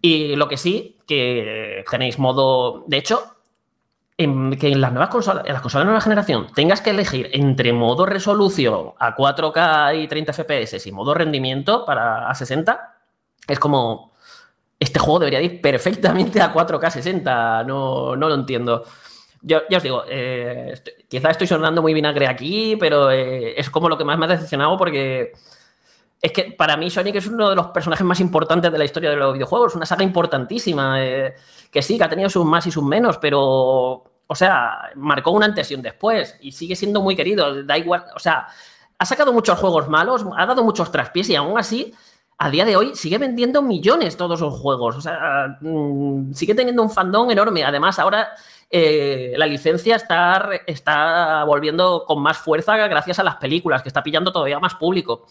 Y 0.00 0.36
lo 0.36 0.48
que 0.48 0.56
sí, 0.56 0.98
que 1.06 1.84
tenéis 1.90 2.18
modo... 2.18 2.84
De 2.86 2.96
hecho, 2.98 3.22
que 4.58 4.68
en 4.68 4.80
las 4.80 4.92
nuevas 4.92 5.08
consolas, 5.08 5.44
en 5.46 5.52
las 5.52 5.62
consolas 5.62 5.84
de 5.84 5.86
nueva 5.86 6.00
generación 6.00 6.46
tengas 6.54 6.80
que 6.80 6.90
elegir 6.90 7.30
entre 7.32 7.72
modo 7.72 8.04
resolución 8.04 8.92
a 8.98 9.16
4K 9.16 10.02
y 10.02 10.08
30 10.08 10.32
FPS 10.32 10.86
y 10.86 10.92
modo 10.92 11.14
rendimiento 11.14 11.86
para 11.86 12.28
a 12.28 12.34
60, 12.34 12.96
es 13.48 13.58
como 13.58 14.12
este 14.78 14.98
juego 14.98 15.20
debería 15.20 15.40
ir 15.40 15.60
perfectamente 15.60 16.40
a 16.40 16.52
4K 16.52 16.90
60, 16.90 17.64
no, 17.64 18.16
no 18.16 18.28
lo 18.28 18.34
entiendo. 18.34 18.84
Yo, 19.42 19.62
ya 19.70 19.78
os 19.78 19.82
digo, 19.82 20.04
eh, 20.08 20.74
quizá 21.08 21.30
estoy 21.30 21.46
sonando 21.46 21.80
muy 21.80 21.94
vinagre 21.94 22.26
aquí, 22.26 22.76
pero 22.76 23.10
eh, 23.10 23.58
es 23.58 23.70
como 23.70 23.88
lo 23.88 23.96
que 23.96 24.04
más 24.04 24.18
me 24.18 24.26
ha 24.26 24.28
decepcionado 24.28 24.76
porque 24.76 25.32
es 26.20 26.32
que 26.32 26.52
para 26.52 26.76
mí 26.76 26.90
Sonic 26.90 27.16
es 27.16 27.26
uno 27.26 27.48
de 27.48 27.56
los 27.56 27.68
personajes 27.68 28.04
más 28.04 28.20
importantes 28.20 28.70
de 28.70 28.76
la 28.76 28.84
historia 28.84 29.10
de 29.10 29.16
los 29.16 29.32
videojuegos, 29.32 29.74
una 29.74 29.86
saga 29.86 30.04
importantísima, 30.04 31.02
eh, 31.02 31.34
que 31.70 31.80
sí, 31.80 31.96
que 31.96 32.04
ha 32.04 32.08
tenido 32.08 32.28
sus 32.28 32.44
más 32.44 32.66
y 32.66 32.70
sus 32.70 32.84
menos, 32.84 33.16
pero, 33.18 34.09
o 34.30 34.34
sea, 34.36 34.90
marcó 34.94 35.32
un 35.32 35.42
antes 35.42 35.68
y 35.72 35.74
un 35.74 35.82
después 35.82 36.36
y 36.40 36.52
sigue 36.52 36.76
siendo 36.76 37.00
muy 37.00 37.16
querido, 37.16 37.64
da 37.64 37.76
igual, 37.76 38.04
o 38.14 38.20
sea, 38.20 38.46
ha 38.96 39.04
sacado 39.04 39.32
muchos 39.32 39.58
juegos 39.58 39.88
malos, 39.88 40.24
ha 40.36 40.46
dado 40.46 40.62
muchos 40.62 40.92
traspiés 40.92 41.28
y 41.30 41.34
aún 41.34 41.58
así, 41.58 41.92
a 42.38 42.48
día 42.48 42.64
de 42.64 42.76
hoy, 42.76 42.94
sigue 42.94 43.18
vendiendo 43.18 43.60
millones 43.60 44.16
todos 44.16 44.40
los 44.40 44.54
juegos, 44.54 44.96
o 44.96 45.00
sea, 45.00 45.58
mm, 45.60 46.32
sigue 46.32 46.54
teniendo 46.54 46.80
un 46.80 46.90
fandom 46.90 47.28
enorme, 47.30 47.64
además 47.64 47.98
ahora... 47.98 48.28
eh, 48.72 49.34
la 49.36 49.46
licencia 49.46 49.96
está, 49.96 50.48
está 50.64 51.42
volviendo 51.42 52.04
con 52.06 52.22
más 52.22 52.38
fuerza 52.38 52.76
gracias 52.76 53.18
a 53.18 53.24
las 53.24 53.34
películas, 53.34 53.82
que 53.82 53.88
está 53.88 54.00
pillando 54.00 54.30
todavía 54.30 54.60
más 54.60 54.76
público. 54.76 55.26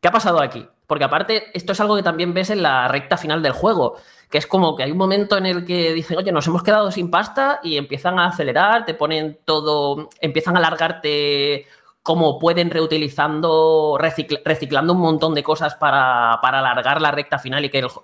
¿Qué 0.00 0.08
ha 0.08 0.12
pasado 0.12 0.40
aquí? 0.40 0.66
Porque 0.86 1.04
aparte, 1.04 1.50
esto 1.56 1.72
es 1.72 1.80
algo 1.80 1.94
que 1.96 2.02
también 2.02 2.32
ves 2.34 2.50
en 2.50 2.62
la 2.62 2.88
recta 2.88 3.16
final 3.16 3.42
del 3.42 3.52
juego, 3.52 3.96
que 4.30 4.38
es 4.38 4.46
como 4.46 4.74
que 4.74 4.82
hay 4.82 4.90
un 4.92 4.98
momento 4.98 5.36
en 5.36 5.46
el 5.46 5.64
que 5.64 5.92
dicen, 5.92 6.16
oye, 6.18 6.32
nos 6.32 6.46
hemos 6.46 6.62
quedado 6.62 6.90
sin 6.90 7.10
pasta 7.10 7.60
y 7.62 7.76
empiezan 7.76 8.18
a 8.18 8.26
acelerar, 8.26 8.86
te 8.86 8.94
ponen 8.94 9.38
todo, 9.44 10.08
empiezan 10.20 10.56
a 10.56 10.58
alargarte 10.58 11.66
como 12.02 12.38
pueden 12.38 12.70
reutilizando, 12.70 13.96
recicl- 14.00 14.40
reciclando 14.44 14.94
un 14.94 15.00
montón 15.00 15.34
de 15.34 15.42
cosas 15.42 15.74
para, 15.74 16.38
para 16.42 16.60
alargar 16.60 17.00
la 17.00 17.10
recta 17.10 17.38
final 17.38 17.64
y 17.64 17.68
que 17.70 17.80
el, 17.80 17.88
ju- 17.88 18.02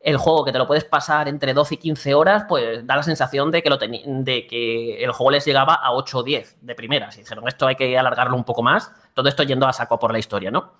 el 0.00 0.16
juego 0.16 0.44
que 0.44 0.52
te 0.52 0.58
lo 0.58 0.66
puedes 0.68 0.84
pasar 0.84 1.28
entre 1.28 1.52
12 1.54 1.74
y 1.74 1.78
15 1.78 2.14
horas, 2.14 2.44
pues 2.48 2.86
da 2.86 2.96
la 2.96 3.02
sensación 3.02 3.50
de 3.50 3.62
que, 3.62 3.68
lo 3.68 3.78
de 3.78 4.46
que 4.48 5.02
el 5.04 5.10
juego 5.12 5.32
les 5.32 5.44
llegaba 5.44 5.74
a 5.74 5.92
8 5.92 6.18
o 6.18 6.22
10 6.22 6.56
de 6.60 6.74
primeras. 6.76 7.16
Y 7.16 7.22
dijeron, 7.22 7.46
esto 7.48 7.66
hay 7.66 7.74
que 7.74 7.98
alargarlo 7.98 8.36
un 8.36 8.44
poco 8.44 8.62
más. 8.62 8.92
Todo 9.12 9.28
esto 9.28 9.42
yendo 9.42 9.66
a 9.66 9.72
saco 9.72 9.98
por 9.98 10.12
la 10.12 10.18
historia, 10.20 10.50
¿no? 10.52 10.72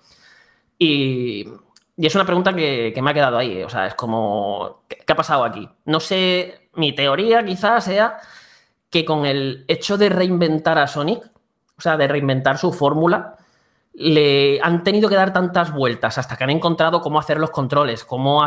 Y, 0.83 1.47
es 1.97 2.15
una 2.15 2.25
pregunta 2.25 2.53
que, 2.53 2.93
me 3.01 3.11
ha 3.11 3.13
quedado 3.13 3.37
ahí. 3.37 3.63
O 3.63 3.69
sea, 3.69 3.87
es 3.87 3.95
como, 3.95 4.83
¿qué, 4.87 4.97
qué 5.05 5.13
ha 5.13 5.15
pasado 5.15 5.43
aquí? 5.43 5.67
No 5.85 5.99
sé, 5.99 6.69
mi 6.73 6.93
teoría 6.93 7.43
quizás 7.45 7.85
sea 7.85 8.17
que 8.89 9.05
con 9.05 9.25
el 9.25 9.65
hecho 9.67 9.97
de 9.97 10.09
reinventar 10.09 10.77
a 10.77 10.87
Sonic, 10.87 11.23
o 11.77 11.81
sea, 11.81 11.97
de 11.97 12.07
reinventar 12.07 12.57
su 12.57 12.71
fórmula, 12.73 13.37
le 13.93 14.59
han 14.61 14.83
tenido 14.83 15.07
que 15.07 15.15
dar 15.15 15.33
tantas 15.33 15.71
vueltas 15.71 16.17
hasta 16.17 16.35
que 16.35 16.43
han 16.43 16.49
encontrado 16.49 17.01
cómo 17.01 17.19
hacer 17.19 17.39
los 17.39 17.51
controles, 17.51 18.03
cómo, 18.03 18.43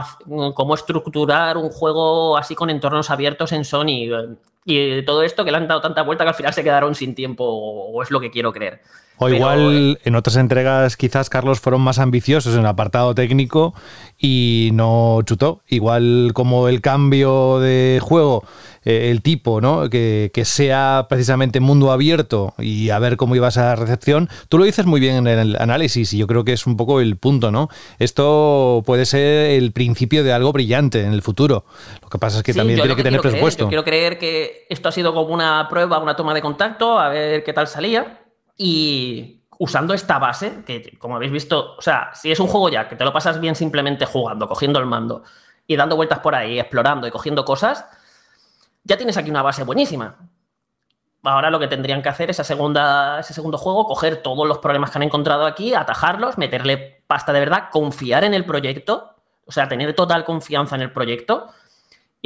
cómo 0.54 0.74
estructurar 0.74 1.56
un 1.56 1.70
juego 1.70 2.36
así 2.36 2.54
con 2.54 2.70
entornos 2.70 3.10
abiertos 3.10 3.52
en 3.52 3.64
Sony. 3.64 4.36
Y 4.68 5.02
todo 5.04 5.22
esto 5.22 5.44
que 5.44 5.52
le 5.52 5.58
han 5.58 5.68
dado 5.68 5.80
tanta 5.80 6.02
vuelta 6.02 6.24
que 6.24 6.30
al 6.30 6.34
final 6.34 6.52
se 6.52 6.64
quedaron 6.64 6.96
sin 6.96 7.14
tiempo, 7.14 7.44
o 7.44 8.02
es 8.02 8.10
lo 8.10 8.18
que 8.20 8.32
quiero 8.32 8.52
creer. 8.52 8.82
O 9.18 9.26
Pero, 9.26 9.34
eh, 9.34 9.38
igual 9.38 10.00
en 10.04 10.14
otras 10.14 10.36
entregas 10.36 10.96
quizás 10.96 11.30
Carlos 11.30 11.60
fueron 11.60 11.80
más 11.80 11.98
ambiciosos 11.98 12.54
en 12.54 12.60
el 12.60 12.66
apartado 12.66 13.14
técnico 13.14 13.74
y 14.18 14.70
no 14.74 15.20
chutó. 15.24 15.62
Igual 15.68 16.32
como 16.34 16.68
el 16.68 16.82
cambio 16.82 17.60
de 17.60 17.98
juego, 18.02 18.44
eh, 18.84 19.10
el 19.10 19.22
tipo, 19.22 19.60
¿no? 19.62 19.88
Que, 19.88 20.30
que 20.34 20.44
sea 20.44 21.06
precisamente 21.08 21.60
mundo 21.60 21.92
abierto 21.92 22.54
y 22.58 22.90
a 22.90 22.98
ver 22.98 23.16
cómo 23.16 23.34
iba 23.34 23.48
esa 23.48 23.74
recepción. 23.74 24.28
Tú 24.48 24.58
lo 24.58 24.64
dices 24.64 24.84
muy 24.84 25.00
bien 25.00 25.26
en 25.26 25.38
el 25.38 25.56
análisis 25.56 26.12
y 26.12 26.18
yo 26.18 26.26
creo 26.26 26.44
que 26.44 26.52
es 26.52 26.66
un 26.66 26.76
poco 26.76 27.00
el 27.00 27.16
punto, 27.16 27.50
¿no? 27.50 27.70
Esto 27.98 28.82
puede 28.84 29.06
ser 29.06 29.50
el 29.52 29.72
principio 29.72 30.24
de 30.24 30.32
algo 30.34 30.52
brillante 30.52 31.04
en 31.04 31.12
el 31.12 31.22
futuro. 31.22 31.64
Lo 32.06 32.10
que 32.10 32.18
pasa 32.18 32.36
es 32.36 32.44
que 32.44 32.52
Sí, 32.52 32.58
también 32.58 32.78
tiene 32.78 32.94
que 32.94 33.02
tener 33.02 33.20
creer, 33.20 33.32
presupuesto. 33.32 33.64
yo 33.64 33.68
quiero 33.68 33.82
creer 33.82 34.16
que 34.16 34.64
esto 34.70 34.88
ha 34.88 34.92
sido 34.92 35.12
como 35.12 35.34
una 35.34 35.66
prueba, 35.68 35.98
una 35.98 36.14
toma 36.14 36.34
de 36.34 36.40
contacto, 36.40 37.00
a 37.00 37.08
ver 37.08 37.42
qué 37.42 37.52
tal 37.52 37.66
salía. 37.66 38.22
Y 38.56 39.42
usando 39.58 39.92
esta 39.92 40.20
base, 40.20 40.62
que 40.64 40.96
como 40.98 41.16
habéis 41.16 41.32
visto, 41.32 41.74
o 41.76 41.82
sea, 41.82 42.10
si 42.14 42.30
es 42.30 42.38
un 42.38 42.46
juego 42.46 42.68
ya 42.68 42.88
que 42.88 42.94
te 42.94 43.04
lo 43.04 43.12
pasas 43.12 43.40
bien 43.40 43.56
simplemente 43.56 44.06
jugando, 44.06 44.46
cogiendo 44.46 44.78
el 44.78 44.86
mando 44.86 45.24
y 45.66 45.74
dando 45.74 45.96
vueltas 45.96 46.20
por 46.20 46.36
ahí, 46.36 46.60
explorando 46.60 47.08
y 47.08 47.10
cogiendo 47.10 47.44
cosas, 47.44 47.84
ya 48.84 48.96
tienes 48.96 49.16
aquí 49.16 49.28
una 49.28 49.42
base 49.42 49.64
buenísima. 49.64 50.16
Ahora 51.24 51.50
lo 51.50 51.58
que 51.58 51.66
tendrían 51.66 52.02
que 52.02 52.08
hacer 52.08 52.30
esa 52.30 52.44
segunda, 52.44 53.18
ese 53.18 53.34
segundo 53.34 53.58
juego, 53.58 53.84
coger 53.84 54.22
todos 54.22 54.46
los 54.46 54.58
problemas 54.58 54.92
que 54.92 54.98
han 54.98 55.02
encontrado 55.02 55.44
aquí, 55.44 55.74
atajarlos, 55.74 56.38
meterle 56.38 57.02
pasta 57.08 57.32
de 57.32 57.40
verdad, 57.40 57.64
confiar 57.72 58.22
en 58.22 58.32
el 58.32 58.44
proyecto, 58.44 59.16
o 59.44 59.50
sea, 59.50 59.66
tener 59.66 59.92
total 59.96 60.24
confianza 60.24 60.76
en 60.76 60.82
el 60.82 60.92
proyecto. 60.92 61.48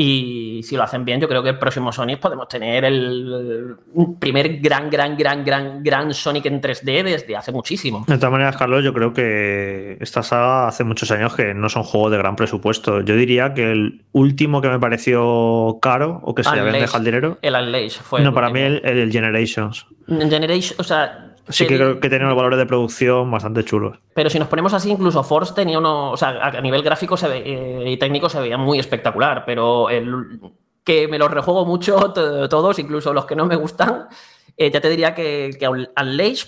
Y 0.03 0.63
si 0.63 0.77
lo 0.77 0.83
hacen 0.83 1.05
bien, 1.05 1.21
yo 1.21 1.29
creo 1.29 1.43
que 1.43 1.51
el 1.51 1.59
próximo 1.59 1.93
Sonic 1.93 2.21
podemos 2.21 2.49
tener 2.49 2.87
el 2.87 3.77
primer 4.19 4.59
gran, 4.59 4.89
gran, 4.89 5.15
gran, 5.15 5.45
gran, 5.45 5.83
gran 5.83 6.15
Sonic 6.15 6.47
en 6.47 6.63
3D 6.63 7.05
desde 7.05 7.37
hace 7.37 7.53
muchísimo. 7.53 8.07
De 8.09 8.17
todas 8.17 8.33
maneras, 8.33 8.57
Carlos, 8.57 8.83
yo 8.83 8.95
creo 8.95 9.13
que 9.13 9.99
esta 10.01 10.23
saga 10.23 10.69
hace 10.69 10.85
muchos 10.85 11.11
años 11.11 11.35
que 11.35 11.53
no 11.53 11.69
son 11.69 11.83
juegos 11.83 12.13
de 12.13 12.17
gran 12.17 12.35
presupuesto. 12.35 13.03
Yo 13.03 13.15
diría 13.15 13.53
que 13.53 13.73
el 13.73 14.01
último 14.13 14.63
que 14.63 14.71
me 14.71 14.79
pareció 14.79 15.79
caro 15.83 16.23
o 16.23 16.35
que 16.35 16.45
se 16.45 16.55
le 16.55 16.61
habían 16.61 16.81
dejado 16.81 16.97
el 16.97 17.05
dinero. 17.05 17.39
El 17.43 17.55
Unleashed 17.55 18.01
fue. 18.01 18.23
no, 18.23 18.31
el 18.31 18.35
para 18.35 18.49
mí 18.49 18.61
el, 18.61 18.81
el 18.83 19.13
Generations. 19.13 19.85
Generation, 20.09 20.77
o 20.81 20.83
sea. 20.83 21.30
Sí 21.51 21.67
que 21.67 21.77
creo 21.77 22.01
que 22.01 22.09
tiene 22.09 22.25
unos 22.25 22.37
valores 22.37 22.59
de 22.59 22.67
producción 22.67 23.31
bastante 23.31 23.65
chulos. 23.65 23.99
Pero 24.15 24.31
si 24.31 24.39
nos 24.39 24.49
ponemos 24.49 24.73
así, 24.75 24.91
incluso 24.91 25.23
Force 25.25 25.55
tenía 25.55 25.79
uno, 25.79 26.11
o 26.13 26.17
sea, 26.17 26.31
a 26.47 26.61
nivel 26.61 26.83
gráfico 26.83 27.17
se 27.17 27.29
ve- 27.29 27.43
eh, 27.45 27.91
y 27.91 27.97
técnico 27.97 28.29
se 28.29 28.41
veía 28.41 28.57
muy 28.59 28.79
espectacular, 28.79 29.45
pero 29.47 29.89
el 29.91 30.41
que 30.85 31.09
me 31.09 31.19
los 31.19 31.31
rejuego 31.31 31.65
mucho 31.67 31.97
to- 32.15 32.49
todos, 32.49 32.79
incluso 32.79 33.13
los 33.13 33.27
que 33.27 33.37
no 33.37 33.47
me 33.47 33.57
gustan, 33.57 34.09
eh, 34.57 34.71
ya 34.71 34.81
te 34.81 34.91
diría 34.91 35.15
que, 35.15 35.51
que 35.59 35.69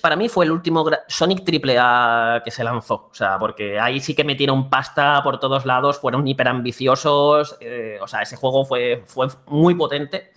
para 0.02 0.16
mí 0.16 0.28
fue 0.28 0.44
el 0.44 0.50
último 0.52 0.84
Sonic 1.08 1.44
triple 1.44 1.76
A 1.78 2.42
que 2.44 2.50
se 2.50 2.62
lanzó, 2.64 3.08
o 3.10 3.14
sea, 3.14 3.38
porque 3.38 3.80
ahí 3.80 4.00
sí 4.00 4.14
que 4.14 4.24
metieron 4.24 4.68
pasta 4.68 5.22
por 5.22 5.38
todos 5.40 5.64
lados, 5.64 5.98
fueron 5.98 6.26
hiper 6.28 6.48
ambiciosos, 6.48 7.56
o 8.02 8.06
sea, 8.06 8.20
ese 8.22 8.36
juego 8.36 8.64
fue, 8.66 9.02
fue 9.06 9.28
muy 9.46 9.74
potente 9.74 10.32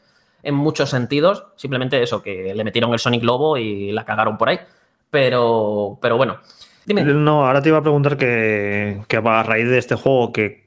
en 0.45 0.55
muchos 0.55 0.91
sentidos, 0.91 1.47
simplemente 1.55 2.01
eso, 2.01 2.21
que 2.21 2.53
le 2.53 2.63
metieron 2.63 2.93
el 2.93 2.99
Sonic 2.99 3.23
Lobo 3.23 3.57
y 3.57 3.91
la 3.91 4.05
cagaron 4.05 4.37
por 4.37 4.49
ahí, 4.49 4.59
pero, 5.09 5.97
pero 6.01 6.17
bueno. 6.17 6.37
Dime. 6.85 7.03
No, 7.03 7.47
ahora 7.47 7.63
te 7.63 7.69
iba 7.69 7.79
a 7.79 7.81
preguntar 7.81 8.15
que, 8.15 9.01
que 9.07 9.17
a 9.17 9.43
raíz 9.43 9.67
de 9.67 9.79
este 9.79 9.95
juego, 9.95 10.31
que 10.31 10.65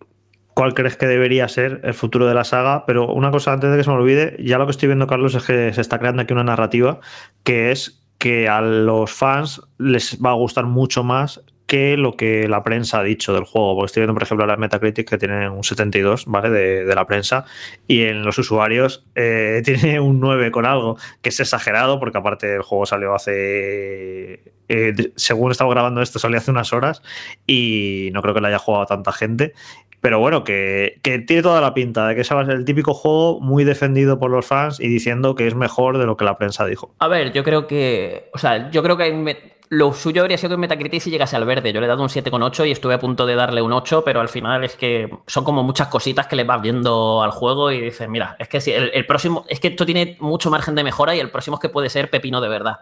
cuál 0.53 0.75
crees 0.75 0.97
que 0.97 1.07
debería 1.07 1.47
ser 1.47 1.81
el 1.85 1.95
futuro 1.95 2.27
de 2.27 2.35
la 2.35 2.43
saga, 2.43 2.85
pero 2.87 3.07
una 3.07 3.31
cosa 3.31 3.53
antes 3.53 3.71
de 3.71 3.77
que 3.77 3.85
se 3.85 3.91
me 3.91 3.97
olvide, 3.97 4.37
ya 4.41 4.59
lo 4.59 4.67
que 4.67 4.73
estoy 4.73 4.89
viendo, 4.89 5.07
Carlos, 5.07 5.37
es 5.37 5.45
que 5.45 5.73
se 5.73 5.81
está 5.81 6.01
creando 6.01 6.23
aquí 6.23 6.33
una 6.33 6.43
narrativa 6.43 6.99
que 7.45 7.71
es 7.71 8.05
que 8.19 8.49
a 8.49 8.61
los 8.61 9.13
fans 9.13 9.63
les 9.79 10.19
va 10.21 10.31
a 10.31 10.35
gustar 10.35 10.65
mucho 10.65 11.05
más 11.05 11.41
que 11.69 11.97
lo 11.99 12.17
que 12.17 12.49
la 12.49 12.63
prensa 12.65 12.99
ha 12.99 13.03
dicho 13.05 13.35
del 13.35 13.45
juego. 13.45 13.75
Porque 13.77 13.87
estoy 13.87 14.01
viendo, 14.01 14.15
por 14.15 14.23
ejemplo, 14.25 14.47
las 14.47 14.59
Metacritic 14.59 15.09
que 15.09 15.19
tienen 15.19 15.51
un 15.51 15.63
72, 15.63 16.25
¿vale? 16.27 16.49
De, 16.51 16.95
la 16.95 17.07
prensa. 17.07 17.45
Y 17.87 18.03
en 18.05 18.25
los 18.25 18.39
usuarios 18.39 19.05
eh, 19.15 19.61
tiene 19.67 20.01
un 20.01 20.19
9 20.19 20.51
con 20.51 20.65
algo, 20.67 20.97
que 21.23 21.29
es 21.29 21.39
exagerado, 21.39 22.01
porque 22.01 22.19
aparte 22.19 22.55
el 22.57 22.63
juego 22.63 22.87
salió 22.87 23.15
hace. 23.15 24.41
eh, 24.69 24.95
según 25.17 25.51
estaba 25.53 25.71
grabando 25.71 26.01
esto, 26.03 26.19
salió 26.19 26.39
hace 26.39 26.51
unas 26.51 26.73
horas. 26.73 27.03
Y 27.47 28.09
no 28.13 28.23
creo 28.23 28.35
que 28.35 28.41
lo 28.41 28.47
haya 28.49 28.59
jugado 28.59 28.87
tanta 28.87 29.13
gente. 29.13 29.53
Pero 30.01 30.21
bueno, 30.21 30.45
que, 30.45 31.01
que 31.03 31.19
tiene 31.19 31.43
toda 31.43 31.61
la 31.61 31.75
pinta 31.75 32.07
de 32.09 32.15
que 32.15 32.21
ese 32.21 32.33
va 32.35 32.43
a 32.43 32.47
ser 32.47 32.55
el 32.55 32.65
típico 32.65 32.95
juego 32.95 33.41
muy 33.41 33.65
defendido 33.65 34.19
por 34.21 34.31
los 34.31 34.47
fans 34.47 34.79
y 34.81 34.87
diciendo 34.89 35.35
que 35.35 35.47
es 35.49 35.55
mejor 35.57 35.99
de 35.99 36.07
lo 36.07 36.17
que 36.17 36.25
la 36.25 36.39
prensa 36.39 36.65
dijo. 36.67 36.95
A 37.01 37.09
ver, 37.09 37.33
yo 37.33 37.43
creo 37.45 37.67
que. 37.67 38.31
O 38.33 38.39
sea, 38.39 38.71
yo 38.71 38.83
creo 38.85 38.97
que 38.97 39.13
Me- 39.13 39.58
lo 39.71 39.93
suyo 39.93 40.23
habría 40.23 40.39
sido 40.39 40.51
que 40.51 40.57
Metacritic 40.57 41.03
si 41.03 41.11
llegase 41.11 41.37
al 41.37 41.45
verde. 41.45 41.73
Yo 41.73 41.81
le 41.81 41.87
he 41.87 41.89
dado 41.89 42.03
un 42.03 42.09
7,8 42.09 42.67
y 42.67 42.71
estuve 42.71 42.95
a 42.95 42.99
punto 42.99 43.27
de 43.27 43.35
darle 43.35 43.61
un 43.61 43.73
8, 43.73 44.03
pero 44.05 44.21
al 44.21 44.29
final 44.29 44.65
es 44.65 44.77
que 44.77 45.11
son 45.27 45.45
como 45.45 45.63
muchas 45.63 45.89
cositas 45.89 46.27
que 46.27 46.37
le 46.37 46.45
vas 46.45 46.63
viendo 46.63 47.23
al 47.23 47.31
juego 47.31 47.71
y 47.71 47.81
dices, 47.81 48.09
mira, 48.09 48.37
es 48.39 48.49
que 48.49 48.59
el, 48.77 49.07
próximo. 49.07 49.45
Es 49.49 49.61
que 49.61 49.69
esto 49.69 49.85
tiene 49.85 50.17
mucho 50.21 50.51
margen 50.51 50.75
de 50.75 50.85
mejora 50.85 51.15
y 51.15 51.21
el 51.21 51.31
próximo 51.31 51.57
es 51.57 51.61
que 51.61 51.69
puede 51.69 51.91
ser 51.91 52.11
pepino 52.11 52.41
de 52.41 52.49
verdad. 52.49 52.79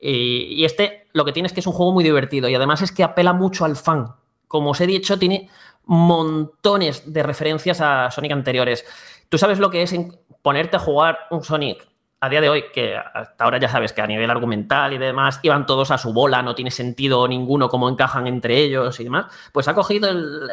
Y, 0.00 0.54
y 0.54 0.64
este 0.64 1.08
lo 1.12 1.24
que 1.24 1.32
tiene 1.32 1.46
es 1.48 1.52
que 1.52 1.60
es 1.60 1.66
un 1.66 1.72
juego 1.72 1.92
muy 1.92 2.04
divertido 2.04 2.48
y 2.48 2.54
además 2.54 2.82
es 2.82 2.92
que 2.92 3.04
apela 3.04 3.32
mucho 3.32 3.64
al 3.64 3.76
fan. 3.76 4.14
Como 4.48 4.70
os 4.70 4.80
he 4.80 4.86
dicho, 4.86 5.18
tiene 5.18 5.50
montones 5.84 7.12
de 7.12 7.22
referencias 7.22 7.80
a 7.80 8.10
Sonic 8.10 8.32
anteriores. 8.32 8.84
Tú 9.28 9.38
sabes 9.38 9.58
lo 9.58 9.70
que 9.70 9.82
es 9.82 9.94
ponerte 10.42 10.76
a 10.76 10.80
jugar 10.80 11.18
un 11.30 11.42
Sonic 11.42 11.86
a 12.26 12.28
día 12.28 12.40
de 12.40 12.48
hoy, 12.48 12.64
que 12.72 12.96
hasta 12.96 13.44
ahora 13.44 13.58
ya 13.58 13.68
sabes 13.68 13.92
que 13.92 14.02
a 14.02 14.06
nivel 14.06 14.30
argumental 14.30 14.92
y 14.92 14.98
demás 14.98 15.40
iban 15.42 15.66
todos 15.66 15.90
a 15.90 15.98
su 15.98 16.12
bola, 16.12 16.42
no 16.42 16.54
tiene 16.54 16.70
sentido 16.70 17.26
ninguno 17.26 17.68
cómo 17.68 17.88
encajan 17.88 18.26
entre 18.26 18.58
ellos 18.58 18.98
y 19.00 19.04
demás, 19.04 19.26
pues 19.52 19.68
ha 19.68 19.74
cogido 19.74 20.08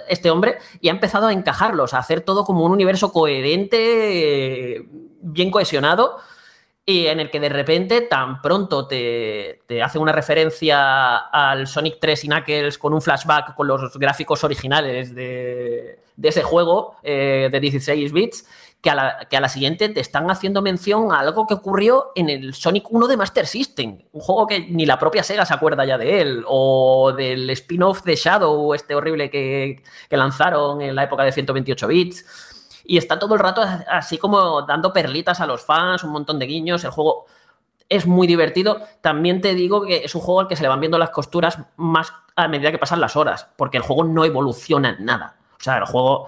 este 0.07 0.31
hombre 0.31 0.57
y 0.79 0.89
ha 0.89 0.91
empezado 0.91 1.27
a 1.27 1.33
encajarlos, 1.33 1.93
a 1.93 1.99
hacer 1.99 2.21
todo 2.21 2.45
como 2.45 2.65
un 2.65 2.71
universo 2.71 3.11
coherente, 3.11 4.85
bien 5.21 5.51
cohesionado 5.51 6.17
y 6.85 7.07
en 7.07 7.19
el 7.19 7.29
que 7.29 7.39
de 7.39 7.49
repente 7.49 8.01
tan 8.01 8.41
pronto 8.41 8.87
te, 8.87 9.61
te 9.67 9.81
hace 9.81 9.99
una 9.99 10.11
referencia 10.11 11.17
al 11.17 11.67
Sonic 11.67 11.97
3 11.99 12.25
y 12.25 12.27
Knuckles 12.27 12.77
con 12.77 12.93
un 12.93 13.01
flashback 13.01 13.55
con 13.55 13.67
los 13.67 13.97
gráficos 13.97 14.43
originales 14.43 15.15
de, 15.15 15.99
de 16.15 16.29
ese 16.29 16.43
juego 16.43 16.95
eh, 17.03 17.49
de 17.51 17.59
16 17.59 18.11
bits, 18.11 18.45
que 18.83 18.89
a, 18.89 19.39
la, 19.39 19.47
siguiente 19.47 19.87
te 19.87 20.01
están 20.01 20.29
haciendo 20.29 20.61
mención 20.61 21.13
a 21.13 21.21
algo 21.21 21.47
que 21.47 21.53
ocurrió 21.53 22.11
en 22.15 22.29
el 22.29 22.53
Sonic 22.53 22.91
1 22.91 23.07
de 23.07 23.15
Master 23.15 23.47
System, 23.47 23.99
un 24.11 24.19
juego 24.19 24.45
que 24.45 24.59
ni 24.59 24.85
la 24.85 24.99
propia 24.99 25.23
Sega 25.23 25.45
se 25.45 25.53
acuerda 25.53 25.85
ya 25.85 25.97
de 25.97 26.19
él, 26.19 26.43
o 26.45 27.13
del 27.15 27.49
spin-off 27.51 28.03
de 28.03 28.17
Shadow, 28.17 28.73
este 28.73 28.93
horrible 28.93 29.29
que, 29.29 29.81
que 30.09 30.17
lanzaron 30.17 30.81
en 30.81 30.95
la 30.95 31.03
época 31.05 31.23
de 31.23 31.31
128 31.31 31.87
bits. 31.87 32.25
Y 32.83 32.97
está 32.97 33.17
todo 33.17 33.35
el 33.35 33.39
rato 33.39 33.63
así 33.89 34.17
como 34.17 34.63
dando 34.63 34.91
perlitas 34.91 35.39
a 35.39 35.47
los 35.47 35.63
fans, 35.63 36.03
un 36.03 36.11
montón 36.11 36.37
de 36.37 36.45
guiños. 36.45 36.83
El 36.83 36.91
juego 36.91 37.25
es 37.87 38.05
muy 38.05 38.27
divertido. 38.27 38.81
También 38.99 39.39
te 39.39 39.55
digo 39.55 39.85
que 39.85 40.03
es 40.03 40.13
un 40.13 40.19
juego 40.19 40.41
al 40.41 40.49
que 40.49 40.57
se 40.57 40.61
le 40.63 40.67
van 40.67 40.81
viendo 40.81 40.97
las 40.97 41.11
costuras 41.11 41.57
más 41.77 42.11
a 42.35 42.49
medida 42.49 42.71
que 42.71 42.79
pasan 42.79 42.99
las 42.99 43.15
horas, 43.15 43.47
porque 43.55 43.77
el 43.77 43.83
juego 43.83 44.03
no 44.03 44.25
evoluciona 44.25 44.89
en 44.89 45.05
nada. 45.05 45.37
O 45.57 45.63
sea, 45.63 45.77
el 45.77 45.85
juego, 45.85 46.27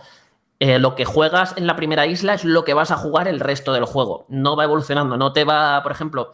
eh, 0.67 0.79
lo 0.79 0.95
que 0.95 1.05
juegas 1.05 1.53
en 1.57 1.67
la 1.67 1.75
primera 1.75 2.07
isla 2.07 2.33
es 2.33 2.43
lo 2.43 2.65
que 2.65 2.73
vas 2.73 2.89
a 2.89 2.97
jugar 2.97 3.27
el 3.27 3.39
resto 3.39 3.71
del 3.71 3.85
juego. 3.85 4.25
No 4.29 4.55
va 4.55 4.63
evolucionando, 4.63 5.15
no 5.15 5.31
te 5.31 5.43
va, 5.43 5.83
por 5.83 5.91
ejemplo, 5.91 6.31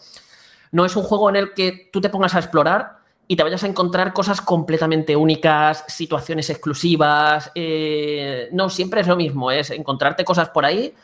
no 0.71 0.85
es 0.85 0.95
un 0.95 1.03
juego 1.03 1.29
en 1.29 1.35
el 1.35 1.53
que 1.53 1.89
tú 1.91 1.99
te 1.99 2.07
pongas 2.07 2.33
a 2.35 2.39
explorar 2.39 2.99
y 3.27 3.35
te 3.35 3.43
vayas 3.43 3.65
a 3.65 3.67
encontrar 3.67 4.13
cosas 4.13 4.39
completamente 4.39 5.17
únicas, 5.17 5.83
situaciones 5.89 6.49
exclusivas. 6.49 7.51
eh, 7.55 8.47
no, 8.53 8.69
siempre 8.69 9.01
es 9.01 9.07
lo 9.07 9.17
mismo, 9.17 9.51
es 9.51 9.69
encontrarte 9.69 10.23
cosas 10.23 10.47
por 10.47 10.63
ahí 10.63 10.95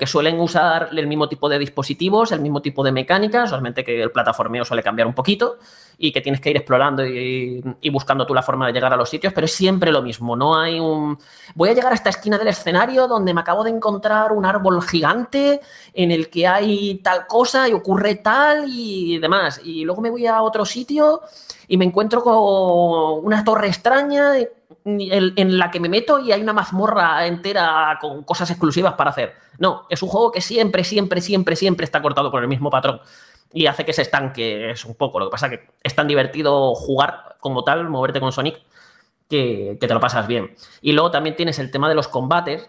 que 0.00 0.06
suelen 0.06 0.40
usar 0.40 0.88
el 0.92 1.06
mismo 1.06 1.28
tipo 1.28 1.48
de 1.48 1.60
dispositivos, 1.60 2.32
el 2.32 2.40
mismo 2.40 2.62
tipo 2.62 2.82
de 2.82 2.90
mecánicas, 2.90 3.50
solamente 3.50 3.84
que 3.84 4.02
el 4.02 4.10
plataformeo 4.10 4.64
suele 4.64 4.82
cambiar 4.82 5.06
un 5.06 5.14
poquito. 5.14 5.58
Y 5.98 6.12
que 6.12 6.20
tienes 6.20 6.40
que 6.40 6.50
ir 6.50 6.56
explorando 6.56 7.04
y, 7.06 7.62
buscando 7.90 8.26
tú 8.26 8.34
la 8.34 8.42
forma 8.42 8.66
de 8.66 8.72
llegar 8.72 8.92
a 8.92 8.96
los 8.96 9.08
sitios, 9.08 9.32
pero 9.32 9.44
es 9.44 9.52
siempre 9.52 9.92
lo 9.92 10.02
mismo. 10.02 10.36
No 10.36 10.58
hay 10.58 10.80
un. 10.80 11.18
Voy 11.54 11.68
a 11.68 11.74
llegar 11.74 11.92
a 11.92 11.94
esta 11.94 12.10
esquina 12.10 12.38
del 12.38 12.48
escenario 12.48 13.06
donde 13.06 13.32
me 13.32 13.40
acabo 13.40 13.62
de 13.62 13.70
encontrar 13.70 14.32
un 14.32 14.44
árbol 14.44 14.82
gigante 14.82 15.60
en 15.92 16.10
el 16.10 16.28
que 16.28 16.46
hay 16.46 16.96
tal 16.96 17.26
cosa 17.26 17.68
y 17.68 17.72
ocurre 17.72 18.16
tal 18.16 18.64
y 18.68 19.18
demás. 19.18 19.60
Y 19.64 19.84
luego 19.84 20.02
me 20.02 20.10
voy 20.10 20.26
a 20.26 20.42
otro 20.42 20.64
sitio 20.64 21.20
y 21.68 21.76
me 21.76 21.84
encuentro 21.84 22.22
con 22.22 23.24
una 23.24 23.44
torre 23.44 23.68
extraña 23.68 24.32
en 24.84 25.58
la 25.58 25.70
que 25.70 25.80
me 25.80 25.88
meto 25.88 26.18
y 26.18 26.32
hay 26.32 26.42
una 26.42 26.52
mazmorra 26.52 27.26
entera 27.26 27.96
con 28.00 28.22
cosas 28.24 28.50
exclusivas 28.50 28.94
para 28.94 29.10
hacer. 29.10 29.34
No, 29.58 29.86
es 29.88 30.02
un 30.02 30.08
juego 30.08 30.32
que 30.32 30.40
siempre, 30.40 30.84
siempre, 30.84 31.20
siempre, 31.20 31.56
siempre 31.56 31.84
está 31.84 32.02
cortado 32.02 32.30
por 32.30 32.42
el 32.42 32.48
mismo 32.48 32.70
patrón 32.70 33.00
y 33.54 33.66
hace 33.66 33.84
que 33.84 33.92
se 33.92 34.02
estanque 34.02 34.70
es 34.72 34.84
un 34.84 34.96
poco. 34.96 35.18
Lo 35.20 35.26
que 35.26 35.30
pasa 35.30 35.48
que 35.48 35.68
es 35.82 35.94
tan 35.94 36.08
divertido 36.08 36.74
jugar 36.74 37.36
como 37.40 37.62
tal, 37.62 37.88
moverte 37.88 38.20
con 38.20 38.32
Sonic, 38.32 38.60
que, 39.30 39.78
que 39.80 39.86
te 39.86 39.94
lo 39.94 40.00
pasas 40.00 40.26
bien. 40.26 40.54
Y 40.82 40.92
luego 40.92 41.12
también 41.12 41.36
tienes 41.36 41.58
el 41.60 41.70
tema 41.70 41.88
de 41.88 41.94
los 41.94 42.08
combates, 42.08 42.68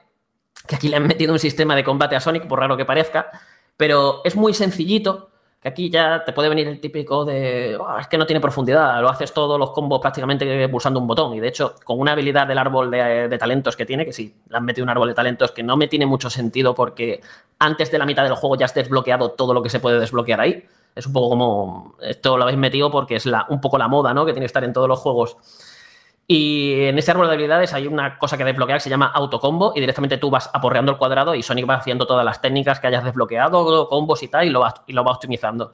que 0.67 0.75
aquí 0.75 0.87
le 0.87 0.97
han 0.97 1.07
metido 1.07 1.33
un 1.33 1.39
sistema 1.39 1.75
de 1.75 1.83
combate 1.83 2.15
a 2.15 2.21
Sonic, 2.21 2.47
por 2.47 2.59
raro 2.59 2.77
que 2.77 2.85
parezca, 2.85 3.31
pero 3.75 4.21
es 4.23 4.35
muy 4.35 4.53
sencillito 4.53 5.31
aquí 5.69 5.89
ya 5.89 6.23
te 6.25 6.33
puede 6.33 6.49
venir 6.49 6.67
el 6.67 6.79
típico 6.79 7.25
de, 7.25 7.77
"Oh, 7.79 7.97
es 7.99 8.07
que 8.07 8.17
no 8.17 8.25
tiene 8.25 8.39
profundidad, 8.39 9.01
lo 9.01 9.09
haces 9.09 9.33
todos 9.33 9.59
los 9.59 9.71
combos 9.71 9.99
prácticamente 9.99 10.67
pulsando 10.69 10.99
un 10.99 11.07
botón. 11.07 11.33
Y 11.33 11.39
de 11.39 11.47
hecho, 11.47 11.75
con 11.83 11.99
una 11.99 12.11
habilidad 12.13 12.47
del 12.47 12.57
árbol 12.57 12.91
de, 12.91 13.27
de 13.27 13.37
talentos 13.37 13.75
que 13.75 13.85
tiene, 13.85 14.05
que 14.05 14.13
sí, 14.13 14.33
le 14.49 14.57
han 14.57 14.65
metido 14.65 14.83
un 14.83 14.89
árbol 14.89 15.07
de 15.07 15.13
talentos 15.13 15.51
que 15.51 15.63
no 15.63 15.77
me 15.77 15.87
tiene 15.87 16.05
mucho 16.05 16.29
sentido 16.29 16.75
porque 16.75 17.21
antes 17.59 17.91
de 17.91 17.97
la 17.97 18.05
mitad 18.05 18.23
del 18.23 18.35
juego 18.35 18.55
ya 18.55 18.65
has 18.65 18.73
desbloqueado 18.73 19.31
todo 19.31 19.53
lo 19.53 19.61
que 19.61 19.69
se 19.69 19.79
puede 19.79 19.99
desbloquear 19.99 20.41
ahí. 20.41 20.65
Es 20.95 21.05
un 21.07 21.13
poco 21.13 21.29
como, 21.29 21.95
esto 22.01 22.37
lo 22.37 22.43
habéis 22.43 22.57
metido 22.57 22.89
porque 22.89 23.15
es 23.15 23.25
la, 23.25 23.45
un 23.49 23.59
poco 23.59 23.77
la 23.77 23.87
moda, 23.87 24.13
¿no? 24.13 24.25
Que 24.25 24.31
tiene 24.31 24.43
que 24.43 24.47
estar 24.47 24.63
en 24.63 24.71
todos 24.71 24.87
los 24.87 24.99
juegos. 24.99 25.37
Y 26.27 26.85
en 26.85 26.97
ese 26.97 27.11
árbol 27.11 27.27
de 27.27 27.33
habilidades 27.33 27.73
hay 27.73 27.85
una 27.85 28.17
cosa 28.17 28.37
que 28.37 28.43
desbloquear 28.43 28.79
que 28.79 28.83
se 28.83 28.89
llama 28.89 29.07
autocombo 29.13 29.73
y 29.75 29.79
directamente 29.79 30.17
tú 30.17 30.31
vas 30.31 30.49
aporreando 30.53 30.91
el 30.91 30.97
cuadrado 30.97 31.35
y 31.35 31.43
Sonic 31.43 31.69
va 31.69 31.75
haciendo 31.75 32.07
todas 32.07 32.25
las 32.25 32.41
técnicas 32.41 32.79
que 32.79 32.87
hayas 32.87 33.03
desbloqueado, 33.03 33.87
combos 33.87 34.23
y 34.23 34.27
tal, 34.27 34.47
y 34.47 34.49
lo 34.49 34.61
va, 34.61 34.73
y 34.87 34.93
lo 34.93 35.03
va 35.03 35.11
optimizando. 35.11 35.71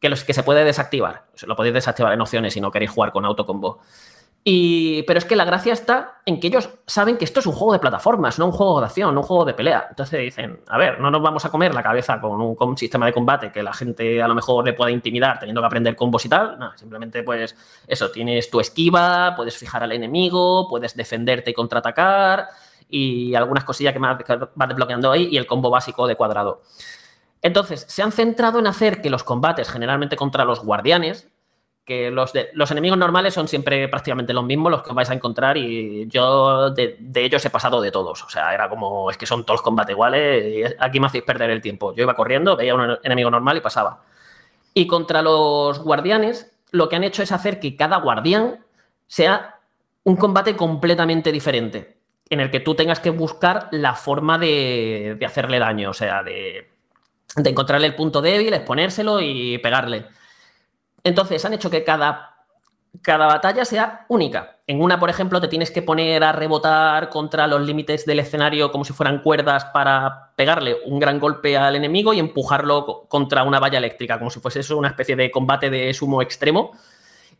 Que, 0.00 0.08
los, 0.08 0.22
que 0.22 0.34
se 0.34 0.42
puede 0.42 0.64
desactivar. 0.64 1.24
Lo 1.46 1.56
podéis 1.56 1.74
desactivar 1.74 2.12
en 2.12 2.20
opciones 2.20 2.52
si 2.52 2.60
no 2.60 2.70
queréis 2.70 2.90
jugar 2.90 3.10
con 3.10 3.24
autocombo. 3.24 3.80
Pero 4.46 5.16
es 5.18 5.24
que 5.24 5.36
la 5.36 5.46
gracia 5.46 5.72
está 5.72 6.20
en 6.26 6.38
que 6.38 6.48
ellos 6.48 6.68
saben 6.86 7.16
que 7.16 7.24
esto 7.24 7.40
es 7.40 7.46
un 7.46 7.54
juego 7.54 7.72
de 7.72 7.78
plataformas, 7.78 8.38
no 8.38 8.44
un 8.44 8.52
juego 8.52 8.78
de 8.80 8.86
acción, 8.86 9.14
no 9.14 9.22
un 9.22 9.26
juego 9.26 9.46
de 9.46 9.54
pelea. 9.54 9.86
Entonces 9.88 10.20
dicen, 10.20 10.60
a 10.68 10.76
ver, 10.76 11.00
no 11.00 11.10
nos 11.10 11.22
vamos 11.22 11.46
a 11.46 11.50
comer 11.50 11.74
la 11.74 11.82
cabeza 11.82 12.20
con 12.20 12.38
un, 12.40 12.54
con 12.54 12.76
sistema 12.76 13.06
de 13.06 13.14
combate 13.14 13.50
que 13.50 13.62
la 13.62 13.72
gente 13.72 14.22
a 14.22 14.28
lo 14.28 14.34
mejor 14.34 14.66
le 14.66 14.74
pueda 14.74 14.90
intimidar 14.90 15.38
teniendo 15.38 15.62
que 15.62 15.66
aprender 15.66 15.96
combos 15.96 16.26
y 16.26 16.28
tal. 16.28 16.58
Simplemente 16.76 17.22
pues 17.22 17.56
eso, 17.86 18.10
tienes 18.10 18.50
tu 18.50 18.60
esquiva, 18.60 19.34
puedes 19.34 19.56
fijar 19.56 19.82
al 19.82 19.92
enemigo, 19.92 20.68
puedes 20.68 20.94
defenderte 20.94 21.52
y 21.52 21.54
contraatacar 21.54 22.48
y 22.90 23.34
algunas 23.34 23.64
cosillas 23.64 23.94
que 23.94 23.98
más- 23.98 24.18
vas 24.54 24.68
desbloqueando 24.68 25.10
ahí 25.10 25.28
y 25.30 25.38
el 25.38 25.46
combo 25.46 25.70
básico 25.70 26.06
de 26.06 26.16
cuadrado. 26.16 26.60
Entonces, 27.40 27.86
se 27.88 28.02
han 28.02 28.12
centrado 28.12 28.58
en 28.58 28.66
hacer 28.66 29.00
que 29.00 29.08
los 29.10 29.24
combates, 29.24 29.70
generalmente 29.70 30.16
contra 30.16 30.44
los 30.44 30.62
guardianes, 30.62 31.28
que 31.84 32.10
los, 32.10 32.32
los 32.54 32.70
enemigos 32.70 32.96
normales 32.96 33.34
son 33.34 33.46
siempre 33.46 33.88
prácticamente 33.88 34.32
los 34.32 34.44
mismos, 34.44 34.70
los 34.70 34.82
que 34.82 34.88
os 34.90 34.94
vais 34.94 35.10
a 35.10 35.14
encontrar, 35.14 35.56
y 35.58 36.06
yo 36.08 36.70
de, 36.70 36.96
de 36.98 37.24
ellos 37.24 37.44
he 37.44 37.50
pasado 37.50 37.80
de 37.80 37.90
todos. 37.90 38.22
O 38.22 38.30
sea, 38.30 38.54
era 38.54 38.68
como, 38.68 39.10
es 39.10 39.18
que 39.18 39.26
son 39.26 39.44
todos 39.44 39.60
combates 39.60 39.92
iguales, 39.92 40.44
y 40.46 40.74
aquí 40.78 40.98
me 40.98 41.06
hacéis 41.06 41.24
perder 41.24 41.50
el 41.50 41.60
tiempo. 41.60 41.94
Yo 41.94 42.02
iba 42.02 42.14
corriendo, 42.14 42.56
veía 42.56 42.74
un 42.74 42.98
enemigo 43.02 43.30
normal 43.30 43.58
y 43.58 43.60
pasaba. 43.60 44.02
Y 44.72 44.86
contra 44.86 45.22
los 45.22 45.78
guardianes, 45.80 46.56
lo 46.70 46.88
que 46.88 46.96
han 46.96 47.04
hecho 47.04 47.22
es 47.22 47.32
hacer 47.32 47.60
que 47.60 47.76
cada 47.76 47.98
guardián 47.98 48.64
sea 49.06 49.60
un 50.04 50.16
combate 50.16 50.56
completamente 50.56 51.32
diferente, 51.32 51.98
en 52.30 52.40
el 52.40 52.50
que 52.50 52.60
tú 52.60 52.74
tengas 52.74 53.00
que 53.00 53.10
buscar 53.10 53.68
la 53.70 53.94
forma 53.94 54.38
de, 54.38 55.16
de 55.18 55.26
hacerle 55.26 55.58
daño, 55.58 55.90
o 55.90 55.94
sea, 55.94 56.22
de, 56.22 56.70
de 57.36 57.50
encontrarle 57.50 57.86
el 57.86 57.94
punto 57.94 58.22
débil, 58.22 58.54
exponérselo 58.54 59.20
y 59.20 59.58
pegarle. 59.58 60.06
Entonces 61.04 61.44
han 61.44 61.52
hecho 61.52 61.70
que 61.70 61.84
cada, 61.84 62.36
cada 63.02 63.26
batalla 63.26 63.64
sea 63.64 64.06
única. 64.08 64.56
En 64.66 64.80
una, 64.80 64.98
por 64.98 65.10
ejemplo, 65.10 65.40
te 65.42 65.48
tienes 65.48 65.70
que 65.70 65.82
poner 65.82 66.24
a 66.24 66.32
rebotar 66.32 67.10
contra 67.10 67.46
los 67.46 67.60
límites 67.60 68.06
del 68.06 68.20
escenario 68.20 68.72
como 68.72 68.84
si 68.86 68.94
fueran 68.94 69.20
cuerdas 69.20 69.66
para 69.66 70.32
pegarle 70.36 70.78
un 70.86 70.98
gran 70.98 71.20
golpe 71.20 71.56
al 71.58 71.76
enemigo 71.76 72.14
y 72.14 72.18
empujarlo 72.18 72.86
co- 72.86 73.06
contra 73.08 73.42
una 73.42 73.60
valla 73.60 73.76
eléctrica, 73.76 74.18
como 74.18 74.30
si 74.30 74.40
fuese 74.40 74.60
eso 74.60 74.78
una 74.78 74.88
especie 74.88 75.16
de 75.16 75.30
combate 75.30 75.68
de 75.68 75.92
sumo 75.92 76.22
extremo. 76.22 76.72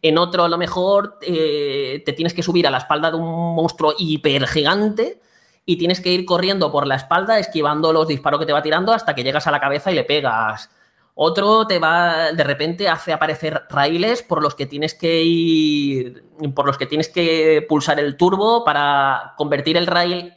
En 0.02 0.18
otro, 0.18 0.44
a 0.44 0.48
lo 0.50 0.58
mejor, 0.58 1.18
eh, 1.22 2.02
te 2.04 2.12
tienes 2.12 2.34
que 2.34 2.42
subir 2.42 2.66
a 2.66 2.70
la 2.70 2.76
espalda 2.78 3.10
de 3.10 3.16
un 3.16 3.54
monstruo 3.54 3.94
hiper 3.96 4.46
gigante 4.46 5.18
y 5.64 5.78
tienes 5.78 6.02
que 6.02 6.10
ir 6.10 6.26
corriendo 6.26 6.70
por 6.70 6.86
la 6.86 6.96
espalda, 6.96 7.38
esquivando 7.38 7.90
los 7.90 8.06
disparos 8.06 8.38
que 8.38 8.44
te 8.44 8.52
va 8.52 8.60
tirando 8.60 8.92
hasta 8.92 9.14
que 9.14 9.24
llegas 9.24 9.46
a 9.46 9.50
la 9.50 9.60
cabeza 9.60 9.90
y 9.90 9.94
le 9.94 10.04
pegas. 10.04 10.68
Otro 11.16 11.66
te 11.66 11.78
va, 11.78 12.32
de 12.32 12.42
repente 12.42 12.88
hace 12.88 13.12
aparecer 13.12 13.62
raíles 13.70 14.22
por 14.22 14.42
los 14.42 14.56
que 14.56 14.66
tienes 14.66 14.94
que 14.94 15.22
ir, 15.22 16.24
por 16.54 16.66
los 16.66 16.76
que 16.76 16.86
tienes 16.86 17.08
que 17.08 17.64
pulsar 17.68 18.00
el 18.00 18.16
turbo 18.16 18.64
para 18.64 19.34
convertir 19.36 19.76
el 19.76 19.86
rail 19.86 20.34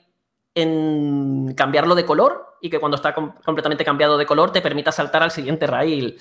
en 0.53 1.53
cambiarlo 1.55 1.95
de 1.95 2.05
color 2.05 2.57
y 2.61 2.69
que 2.69 2.79
cuando 2.79 2.95
está 2.95 3.13
com- 3.15 3.33
completamente 3.43 3.83
cambiado 3.83 4.17
de 4.17 4.27
color 4.27 4.51
te 4.51 4.61
permita 4.61 4.91
saltar 4.91 5.23
al 5.23 5.31
siguiente 5.31 5.65
rail. 5.65 6.19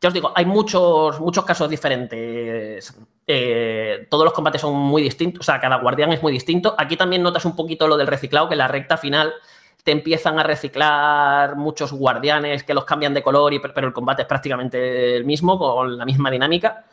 Ya 0.00 0.08
os 0.08 0.14
digo, 0.14 0.30
hay 0.32 0.44
muchos, 0.44 1.18
muchos 1.18 1.44
casos 1.44 1.68
diferentes. 1.68 2.96
Eh, 3.26 4.06
todos 4.08 4.24
los 4.24 4.32
combates 4.32 4.60
son 4.60 4.76
muy 4.76 5.02
distintos, 5.02 5.40
o 5.40 5.42
sea, 5.42 5.60
cada 5.60 5.78
guardián 5.78 6.12
es 6.12 6.22
muy 6.22 6.30
distinto. 6.32 6.76
Aquí 6.78 6.96
también 6.96 7.20
notas 7.22 7.44
un 7.44 7.56
poquito 7.56 7.88
lo 7.88 7.96
del 7.96 8.06
reciclado, 8.06 8.48
que 8.48 8.54
la 8.54 8.68
recta 8.68 8.96
final 8.96 9.34
te 9.82 9.92
empiezan 9.92 10.38
a 10.38 10.42
reciclar 10.42 11.56
muchos 11.56 11.92
guardianes 11.92 12.64
que 12.64 12.74
los 12.74 12.84
cambian 12.84 13.14
de 13.14 13.22
color, 13.22 13.52
y, 13.54 13.58
pero 13.58 13.86
el 13.86 13.92
combate 13.92 14.22
es 14.22 14.28
prácticamente 14.28 15.16
el 15.16 15.24
mismo, 15.24 15.58
con 15.58 15.96
la 15.96 16.04
misma 16.04 16.30
dinámica. 16.30 16.84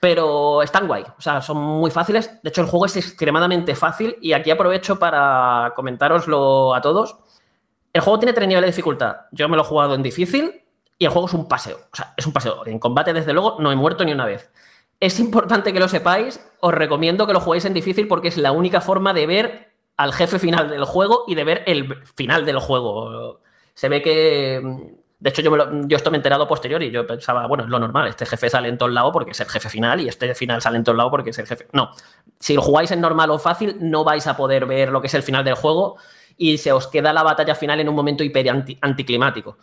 Pero 0.00 0.62
están 0.62 0.86
guay, 0.86 1.04
o 1.18 1.20
sea, 1.20 1.42
son 1.42 1.58
muy 1.58 1.90
fáciles. 1.90 2.42
De 2.42 2.48
hecho, 2.48 2.62
el 2.62 2.68
juego 2.68 2.86
es 2.86 2.96
extremadamente 2.96 3.74
fácil 3.74 4.16
y 4.22 4.32
aquí 4.32 4.50
aprovecho 4.50 4.98
para 4.98 5.74
comentároslo 5.76 6.74
a 6.74 6.80
todos. 6.80 7.18
El 7.92 8.00
juego 8.00 8.18
tiene 8.18 8.32
tres 8.32 8.48
niveles 8.48 8.68
de 8.68 8.72
dificultad. 8.72 9.16
Yo 9.30 9.48
me 9.48 9.56
lo 9.56 9.62
he 9.62 9.66
jugado 9.66 9.94
en 9.94 10.02
difícil 10.02 10.62
y 10.98 11.04
el 11.04 11.10
juego 11.10 11.28
es 11.28 11.34
un 11.34 11.46
paseo. 11.48 11.76
O 11.92 11.96
sea, 11.96 12.14
es 12.16 12.26
un 12.26 12.32
paseo. 12.32 12.64
En 12.64 12.78
combate, 12.78 13.12
desde 13.12 13.34
luego, 13.34 13.56
no 13.58 13.70
he 13.70 13.76
muerto 13.76 14.04
ni 14.04 14.12
una 14.12 14.24
vez. 14.24 14.50
Es 15.00 15.20
importante 15.20 15.72
que 15.72 15.80
lo 15.80 15.88
sepáis. 15.88 16.40
Os 16.60 16.72
recomiendo 16.72 17.26
que 17.26 17.34
lo 17.34 17.40
juguéis 17.40 17.66
en 17.66 17.74
difícil 17.74 18.08
porque 18.08 18.28
es 18.28 18.38
la 18.38 18.52
única 18.52 18.80
forma 18.80 19.12
de 19.12 19.26
ver 19.26 19.69
al 20.02 20.12
jefe 20.12 20.38
final 20.38 20.70
del 20.70 20.84
juego 20.84 21.24
y 21.26 21.34
de 21.34 21.44
ver 21.44 21.62
el 21.66 21.94
final 22.14 22.46
del 22.46 22.58
juego. 22.58 23.40
Se 23.74 23.88
ve 23.88 24.00
que. 24.00 24.60
De 25.18 25.28
hecho, 25.28 25.42
yo, 25.42 25.50
yo 25.86 25.96
esto 25.98 26.10
me 26.10 26.16
he 26.16 26.20
enterado 26.20 26.48
posterior 26.48 26.82
y 26.82 26.90
yo 26.90 27.06
pensaba, 27.06 27.46
bueno, 27.46 27.64
es 27.64 27.68
lo 27.68 27.78
normal, 27.78 28.08
este 28.08 28.24
jefe 28.24 28.48
sale 28.48 28.68
en 28.70 28.78
todos 28.78 28.90
lados 28.90 29.10
porque 29.12 29.32
es 29.32 29.40
el 29.40 29.48
jefe 29.48 29.68
final 29.68 30.00
y 30.00 30.08
este 30.08 30.34
final 30.34 30.62
sale 30.62 30.78
en 30.78 30.84
todos 30.84 30.96
lados 30.96 31.10
porque 31.10 31.28
es 31.28 31.38
el 31.38 31.46
jefe. 31.46 31.66
No, 31.72 31.90
si 32.38 32.54
lo 32.54 32.62
jugáis 32.62 32.90
en 32.90 33.02
normal 33.02 33.30
o 33.30 33.38
fácil, 33.38 33.76
no 33.80 34.02
vais 34.02 34.26
a 34.26 34.34
poder 34.34 34.64
ver 34.64 34.90
lo 34.90 35.02
que 35.02 35.08
es 35.08 35.14
el 35.14 35.22
final 35.22 35.44
del 35.44 35.56
juego 35.56 35.98
y 36.38 36.56
se 36.56 36.72
os 36.72 36.86
queda 36.86 37.12
la 37.12 37.22
batalla 37.22 37.54
final 37.54 37.78
en 37.80 37.90
un 37.90 37.94
momento 37.94 38.24
hiper 38.24 38.48
anti- 38.48 38.78
anticlimático. 38.80 39.58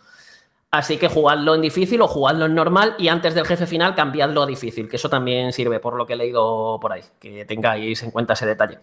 Así 0.70 0.96
que 0.96 1.08
jugadlo 1.08 1.56
en 1.56 1.62
difícil 1.62 2.00
o 2.02 2.06
jugadlo 2.06 2.46
en 2.46 2.54
normal 2.54 2.94
y 2.96 3.08
antes 3.08 3.34
del 3.34 3.44
jefe 3.44 3.66
final 3.66 3.96
cambiadlo 3.96 4.42
a 4.42 4.46
difícil, 4.46 4.88
que 4.88 4.94
eso 4.94 5.08
también 5.08 5.52
sirve 5.52 5.80
por 5.80 5.96
lo 5.96 6.06
que 6.06 6.12
he 6.12 6.16
leído 6.16 6.78
por 6.80 6.92
ahí, 6.92 7.02
que 7.18 7.44
tengáis 7.46 8.00
en 8.04 8.12
cuenta 8.12 8.34
ese 8.34 8.46
detalle. 8.46 8.78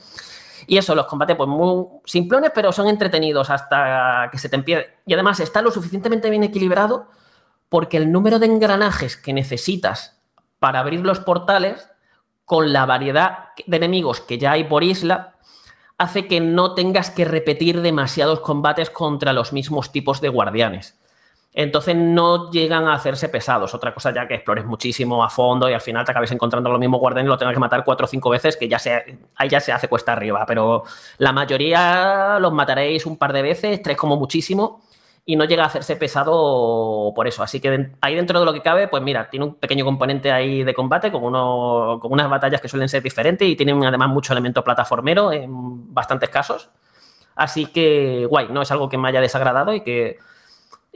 Y 0.67 0.77
eso, 0.77 0.95
los 0.95 1.05
combates, 1.05 1.35
pues 1.35 1.49
muy 1.49 1.85
simplones, 2.05 2.51
pero 2.53 2.71
son 2.71 2.87
entretenidos 2.87 3.49
hasta 3.49 4.29
que 4.31 4.37
se 4.37 4.49
te 4.49 4.55
empiece. 4.55 4.97
Y 5.05 5.13
además 5.13 5.39
está 5.39 5.61
lo 5.61 5.71
suficientemente 5.71 6.29
bien 6.29 6.43
equilibrado 6.43 7.09
porque 7.69 7.97
el 7.97 8.11
número 8.11 8.39
de 8.39 8.45
engranajes 8.45 9.17
que 9.17 9.33
necesitas 9.33 10.19
para 10.59 10.79
abrir 10.79 11.01
los 11.01 11.19
portales, 11.19 11.89
con 12.45 12.73
la 12.73 12.85
variedad 12.85 13.49
de 13.65 13.77
enemigos 13.77 14.21
que 14.21 14.37
ya 14.37 14.51
hay 14.51 14.63
por 14.63 14.83
isla, 14.83 15.35
hace 15.97 16.27
que 16.27 16.39
no 16.39 16.73
tengas 16.73 17.09
que 17.09 17.25
repetir 17.25 17.81
demasiados 17.81 18.39
combates 18.39 18.89
contra 18.89 19.33
los 19.33 19.53
mismos 19.53 19.91
tipos 19.91 20.21
de 20.21 20.29
guardianes. 20.29 20.97
Entonces 21.57 21.95
no 21.95 22.51
llegan 22.51 22.85
a 22.85 22.95
hacerse 22.95 23.29
pesados. 23.29 23.73
Otra 23.73 23.93
cosa 23.93 24.13
ya 24.13 24.27
que 24.27 24.33
explores 24.33 24.65
muchísimo 24.65 25.23
a 25.23 25.29
fondo 25.29 25.69
y 25.69 25.73
al 25.73 25.79
final 25.79 26.03
te 26.03 26.11
acabes 26.11 26.29
encontrando 26.31 26.69
los 26.69 26.77
mismos 26.77 26.99
guardianes 26.99 27.29
y 27.29 27.31
lo 27.31 27.37
tengas 27.37 27.53
que 27.53 27.61
matar 27.61 27.85
cuatro 27.85 28.03
o 28.03 28.07
cinco 28.09 28.29
veces, 28.29 28.57
que 28.57 28.67
ya 28.67 28.77
se, 28.77 29.19
ahí 29.37 29.47
ya 29.47 29.61
se 29.61 29.71
hace 29.71 29.87
cuesta 29.87 30.11
arriba. 30.11 30.45
Pero 30.45 30.83
la 31.17 31.31
mayoría 31.31 32.39
los 32.41 32.51
mataréis 32.51 33.05
un 33.05 33.17
par 33.17 33.31
de 33.31 33.41
veces, 33.41 33.81
tres 33.81 33.95
como 33.95 34.17
muchísimo, 34.17 34.81
y 35.23 35.37
no 35.37 35.45
llega 35.45 35.63
a 35.63 35.67
hacerse 35.67 35.95
pesado 35.95 37.13
por 37.15 37.25
eso. 37.25 37.41
Así 37.41 37.61
que 37.61 37.91
ahí 38.01 38.15
dentro 38.15 38.37
de 38.37 38.45
lo 38.45 38.51
que 38.51 38.61
cabe, 38.61 38.89
pues 38.89 39.01
mira, 39.01 39.29
tiene 39.29 39.45
un 39.45 39.55
pequeño 39.55 39.85
componente 39.85 40.33
ahí 40.33 40.65
de 40.65 40.73
combate 40.73 41.09
con, 41.09 41.23
uno, 41.23 41.99
con 42.01 42.11
unas 42.11 42.29
batallas 42.29 42.59
que 42.59 42.67
suelen 42.67 42.89
ser 42.89 43.01
diferentes 43.01 43.47
y 43.47 43.55
tienen 43.55 43.81
además 43.85 44.09
mucho 44.09 44.33
elemento 44.33 44.61
plataformero 44.61 45.31
en 45.31 45.93
bastantes 45.93 46.29
casos. 46.29 46.69
Así 47.33 47.67
que 47.67 48.27
guay, 48.29 48.49
no 48.51 48.61
es 48.61 48.71
algo 48.71 48.89
que 48.89 48.97
me 48.97 49.07
haya 49.07 49.21
desagradado 49.21 49.73
y 49.73 49.81
que, 49.81 50.19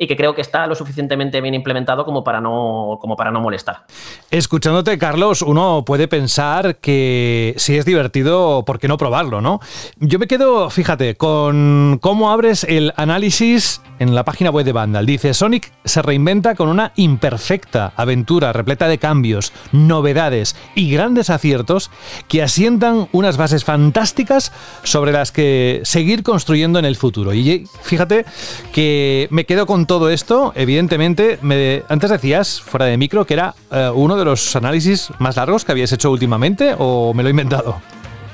y 0.02 0.08
que 0.08 0.16
creo 0.16 0.34
que 0.34 0.42
está 0.42 0.66
lo 0.66 0.76
suficientemente 0.76 1.42
bien 1.42 1.54
implementado 1.54 2.06
como 2.06 2.24
para 2.24 2.40
no, 2.40 2.98
como 3.02 3.18
para 3.18 3.32
no 3.32 3.42
molestar. 3.42 3.84
Escuchándote, 4.32 4.98
Carlos, 4.98 5.42
uno 5.42 5.84
puede 5.86 6.08
pensar 6.08 6.78
que 6.78 7.54
si 7.58 7.78
es 7.78 7.84
divertido, 7.84 8.64
¿por 8.66 8.80
qué 8.80 8.88
no 8.88 8.96
probarlo, 8.96 9.42
no? 9.42 9.60
Yo 9.98 10.18
me 10.18 10.28
quedo, 10.28 10.70
fíjate, 10.70 11.16
con 11.16 12.00
cómo 12.02 12.32
abres 12.32 12.64
el 12.64 12.94
análisis 12.96 13.82
en 14.00 14.16
la 14.16 14.24
página 14.24 14.52
web 14.52 14.66
de 14.66 14.72
Vandal. 14.72 15.06
Dice, 15.06 15.34
Sonic 15.34 15.74
se 15.84 16.02
reinventa 16.02 16.56
con 16.56 16.70
una 16.70 16.94
imperfecta 16.96 17.92
aventura 17.98 18.54
repleta 18.54 18.88
de 18.88 19.00
cambios, 19.00 19.52
novedades 19.74 20.56
y 20.76 20.90
grandes 20.92 21.30
aciertos 21.30 21.92
que 22.30 22.42
asientan 22.42 23.10
unas 23.12 23.36
bases 23.36 23.66
fantásticas 23.66 24.54
sobre 24.84 25.12
las 25.12 25.34
que 25.34 25.82
seguir 25.84 26.24
construyendo 26.24 26.80
en 26.80 26.86
el 26.86 26.96
futuro. 26.96 27.34
Y 27.34 27.68
fíjate 27.82 28.24
que 28.72 29.28
me 29.32 29.46
quedo 29.46 29.66
con 29.66 29.89
todo 29.90 30.11
esto, 30.11 30.53
evidentemente, 30.56 31.40
me, 31.41 31.82
antes 31.90 32.11
decías, 32.11 32.61
fuera 32.61 32.86
de 32.86 32.95
micro, 32.95 33.26
que 33.26 33.34
era 33.34 33.56
eh, 33.72 33.90
uno 33.91 34.18
de 34.18 34.24
los 34.24 34.56
análisis 34.56 35.10
más 35.18 35.36
largos 35.36 35.66
que 35.66 35.72
habías 35.72 35.91
hecho 35.91 36.11
últimamente 36.11 36.76
o 36.78 37.11
me 37.16 37.24
lo 37.24 37.30
he 37.30 37.32
inventado? 37.32 37.82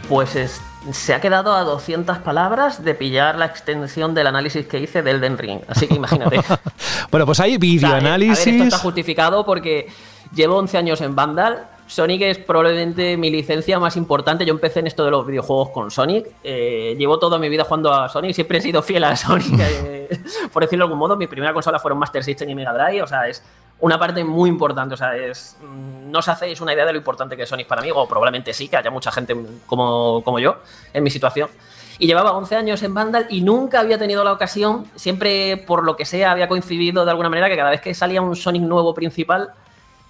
Pues 0.10 0.36
es, 0.36 0.60
se 0.91 1.14
ha 1.14 1.22
quedado 1.22 1.56
a 1.56 1.64
200 1.64 2.18
palabras 2.18 2.84
de 2.84 2.94
pillar 2.94 3.38
la 3.38 3.45
extensión 3.45 4.14
del 4.14 4.27
análisis 4.27 4.65
que 4.65 4.82
hice 4.82 5.02
del 5.02 5.22
Den 5.22 5.38
Ring. 5.38 5.61
Así 5.69 5.88
que 5.88 5.95
imagínate. 5.95 6.41
bueno, 7.10 7.26
pues 7.26 7.40
hay 7.40 7.57
videoanálisis. 7.57 8.38
O 8.38 8.44
sea, 8.44 8.52
esto 8.52 8.64
está 8.65 8.77
justificado 8.80 9.45
porque 9.45 9.88
llevo 10.34 10.57
11 10.57 10.77
años 10.77 10.99
en 10.99 11.15
Vandal. 11.15 11.69
Sonic 11.88 12.22
es 12.24 12.40
probablemente 12.40 13.16
mi 13.16 13.30
licencia 13.30 13.80
más 13.80 13.95
importante. 13.95 14.45
Yo 14.45 14.53
empecé 14.53 14.80
en 14.80 14.88
esto 14.88 15.06
de 15.06 15.12
los 15.12 15.26
videojuegos 15.26 15.70
con 15.70 15.91
Sonic. 15.91 16.28
Eh, 16.44 16.95
llevo 16.98 17.20
toda 17.20 17.38
mi 17.38 17.48
vida 17.48 17.64
jugando 17.64 17.94
a 17.94 18.10
Sonic. 18.10 18.34
Siempre 18.34 18.57
he 18.57 18.62
sido 18.62 18.82
fiel 18.82 19.03
a 19.03 19.16
Sonic. 19.16 19.60
Eh, 20.07 20.20
por 20.53 20.62
decirlo 20.62 20.84
de 20.84 20.88
algún 20.88 20.99
modo, 20.99 21.16
mi 21.18 21.26
primera 21.26 21.52
consola 21.52 21.80
fueron 21.80 21.98
Master 21.98 22.24
System 22.24 22.48
y 22.49 22.53
Mega 22.53 22.72
Drive. 22.74 23.02
O 23.02 23.07
sea, 23.07 23.28
es 23.28 23.44
una 23.80 23.98
parte 23.98 24.24
muy 24.24 24.49
importante. 24.49 24.94
O 24.94 24.98
sea, 24.98 25.16
es, 25.16 25.57
mm, 25.62 26.12
no 26.12 26.20
os 26.20 26.28
hacéis 26.28 26.62
una 26.62 26.74
idea 26.74 26.86
de 26.86 26.94
lo 26.94 26.98
importante 26.99 27.36
que 27.36 27.44
es 27.44 27.49
Sonic 27.49 27.68
para 27.68 27.82
mí, 27.82 27.90
o 27.94 28.07
probablemente 28.07 28.53
sí, 28.53 28.68
que 28.68 28.78
haya 28.78 28.91
mucha 28.91 29.12
gente 29.12 29.36
como, 29.66 30.22
como 30.24 30.40
yo 30.40 30.57
en 30.94 31.03
mi 31.03 31.10
situación. 31.10 31.49
Y 31.98 32.07
llevaba 32.07 32.34
11 32.34 32.56
años 32.56 32.84
en 32.84 32.94
Vandal 32.94 33.28
y 33.30 33.41
nunca 33.41 33.80
había 33.80 33.98
tenido 33.98 34.24
la 34.24 34.34
ocasión, 34.34 34.86
siempre 34.95 35.57
por 35.57 35.84
lo 35.84 35.95
que 35.95 36.06
sea, 36.06 36.32
había 36.32 36.48
coincidido 36.48 37.06
de 37.06 37.12
alguna 37.12 37.30
manera 37.30 37.49
que 37.49 37.56
cada 37.56 37.70
vez 37.70 37.82
que 37.82 37.94
salía 37.94 38.22
un 38.22 38.36
Sonic 38.36 38.64
nuevo 38.64 38.94
principal, 38.94 39.53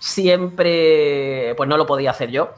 siempre 0.06 1.56
pues 1.58 1.68
no 1.68 1.78
lo 1.78 1.88
podía 1.88 2.12
hacer 2.12 2.30
yo. 2.30 2.52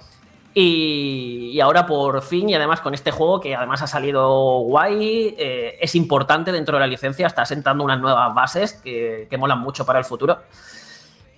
Y, 0.53 1.51
y, 1.53 1.61
ahora 1.61 1.85
por 1.85 2.21
fin, 2.23 2.49
y 2.49 2.55
además 2.55 2.81
con 2.81 2.93
este 2.93 3.11
juego 3.11 3.39
que 3.39 3.55
además 3.55 3.81
ha 3.83 3.87
salido 3.87 4.59
guay, 4.61 5.35
eh, 5.37 5.77
es 5.79 5.93
importante 5.95 6.51
dentro 6.51 6.75
de 6.75 6.79
la 6.79 6.87
licencia, 6.87 7.27
está 7.27 7.45
sentando 7.45 7.83
unas 7.83 8.01
nuevas 8.01 8.33
bases 8.33 8.73
que, 8.73 9.27
que 9.29 9.37
molan 9.37 9.59
mucho 9.59 9.85
para 9.85 9.99
el 9.99 10.05
futuro. 10.05 10.39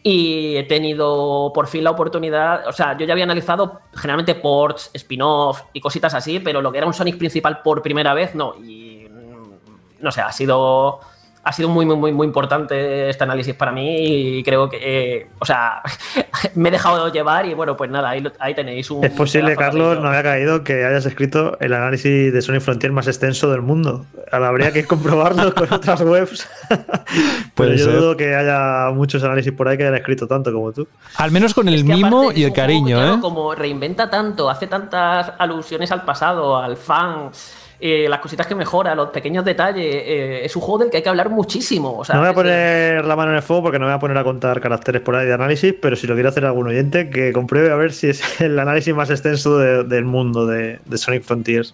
Y 0.01 0.55
he 0.55 0.63
tenido 0.63 1.51
por 1.53 1.67
fin 1.67 1.83
la 1.83 1.91
oportunidad, 1.91 2.65
o 2.65 2.71
sea, 2.71 2.97
yo 2.97 3.05
ya 3.05 3.11
había 3.11 3.25
analizado 3.25 3.81
generalmente 3.93 4.35
ports, 4.35 4.89
spin-off 4.93 5.63
y 5.73 5.81
cositas 5.81 6.13
así, 6.13 6.39
pero 6.39 6.61
lo 6.61 6.71
que 6.71 6.77
era 6.77 6.87
un 6.87 6.93
Sonic 6.93 7.17
principal 7.17 7.61
por 7.61 7.81
primera 7.81 8.13
vez, 8.13 8.33
no. 8.35 8.55
Y 8.55 9.05
mm, 9.09 9.99
no 9.99 10.11
sé, 10.11 10.21
ha 10.21 10.31
sido 10.31 11.01
ha 11.43 11.51
sido 11.53 11.69
muy, 11.69 11.85
muy, 11.85 11.95
muy, 11.95 12.11
muy 12.11 12.27
importante 12.27 13.09
este 13.09 13.23
análisis 13.23 13.55
para 13.55 13.71
mí 13.71 13.95
y 14.39 14.43
creo 14.43 14.69
que, 14.69 14.77
eh, 14.81 15.27
o 15.39 15.45
sea, 15.45 15.81
me 16.55 16.69
he 16.69 16.71
dejado 16.71 17.11
llevar 17.11 17.45
y 17.45 17.53
bueno, 17.53 17.77
pues 17.77 17.89
nada, 17.89 18.09
ahí, 18.09 18.23
ahí 18.39 18.53
tenéis 18.53 18.91
un... 18.91 19.03
Es 19.03 19.11
posible, 19.11 19.55
Carlos, 19.55 19.99
no 19.99 20.09
había 20.09 20.23
caído 20.23 20.63
que 20.63 20.85
hayas 20.85 21.05
escrito 21.05 21.57
el 21.59 21.73
análisis 21.73 22.33
de 22.33 22.41
Sonic 22.41 22.61
Frontier 22.61 22.91
más 22.91 23.07
extenso 23.07 23.49
del 23.49 23.61
mundo. 23.61 24.05
Ahora 24.31 24.49
habría 24.49 24.71
que 24.71 24.85
comprobarlo 24.85 25.53
con 25.55 25.73
otras 25.73 26.01
webs. 26.01 26.47
Pero 27.55 27.73
yo 27.73 27.85
ser. 27.85 27.95
dudo 27.95 28.17
que 28.17 28.35
haya 28.35 28.91
muchos 28.93 29.23
análisis 29.23 29.51
por 29.53 29.67
ahí 29.67 29.77
que 29.77 29.83
hayan 29.83 29.95
escrito 29.95 30.27
tanto 30.27 30.51
como 30.51 30.71
tú. 30.71 30.87
Al 31.15 31.31
menos 31.31 31.53
con 31.53 31.67
el 31.67 31.75
Es 31.75 31.83
que 31.83 31.93
mimo 31.93 32.31
y 32.31 32.43
el 32.43 32.53
cariño, 32.53 32.97
juego 32.97 33.01
¿eh? 33.01 33.05
claro, 33.05 33.21
Como 33.21 33.55
reinventa 33.55 34.09
tanto, 34.09 34.49
hace 34.49 34.67
tantas 34.67 35.31
alusiones 35.37 35.91
al 35.91 36.03
pasado, 36.03 36.57
al 36.57 36.77
fan, 36.77 37.31
eh, 37.79 38.07
las 38.09 38.19
cositas 38.19 38.45
que 38.47 38.55
mejora, 38.55 38.93
los 38.95 39.09
pequeños 39.09 39.45
detalles. 39.45 39.85
eh, 39.85 40.41
es 40.45 40.55
un 40.55 40.61
juego 40.61 40.79
del 40.79 40.89
que 40.89 40.97
hay 40.97 41.03
que 41.03 41.09
hablar 41.09 41.29
muchísimo. 41.29 41.97
O 41.97 42.03
sea, 42.05 42.15
no 42.15 42.21
voy 42.21 42.29
a 42.29 42.33
poner 42.33 43.05
la 43.05 43.15
mano 43.15 43.31
en 43.31 43.37
el 43.37 43.43
fuego 43.43 43.63
porque 43.63 43.79
no 43.79 43.85
me 43.85 43.91
voy 43.91 43.97
a 43.97 43.99
poner 43.99 44.17
a 44.17 44.23
contar 44.23 44.59
caracteres 44.59 45.01
por 45.01 45.15
ahí 45.15 45.25
de 45.25 45.33
análisis, 45.33 45.73
pero 45.81 45.95
si 45.95 46.07
lo 46.07 46.13
quiere 46.15 46.29
hacer 46.29 46.45
algún 46.45 46.67
oyente, 46.67 47.09
que 47.09 47.31
compruebe 47.31 47.71
a 47.71 47.75
ver 47.75 47.93
si 47.93 48.07
es 48.07 48.41
el 48.41 48.57
análisis 48.59 48.93
más 48.93 49.09
extenso 49.09 49.57
de- 49.57 49.83
del 49.85 50.03
mundo 50.05 50.45
de, 50.45 50.79
de 50.85 50.97
Sonic 50.97 51.23
Frontiers. 51.23 51.73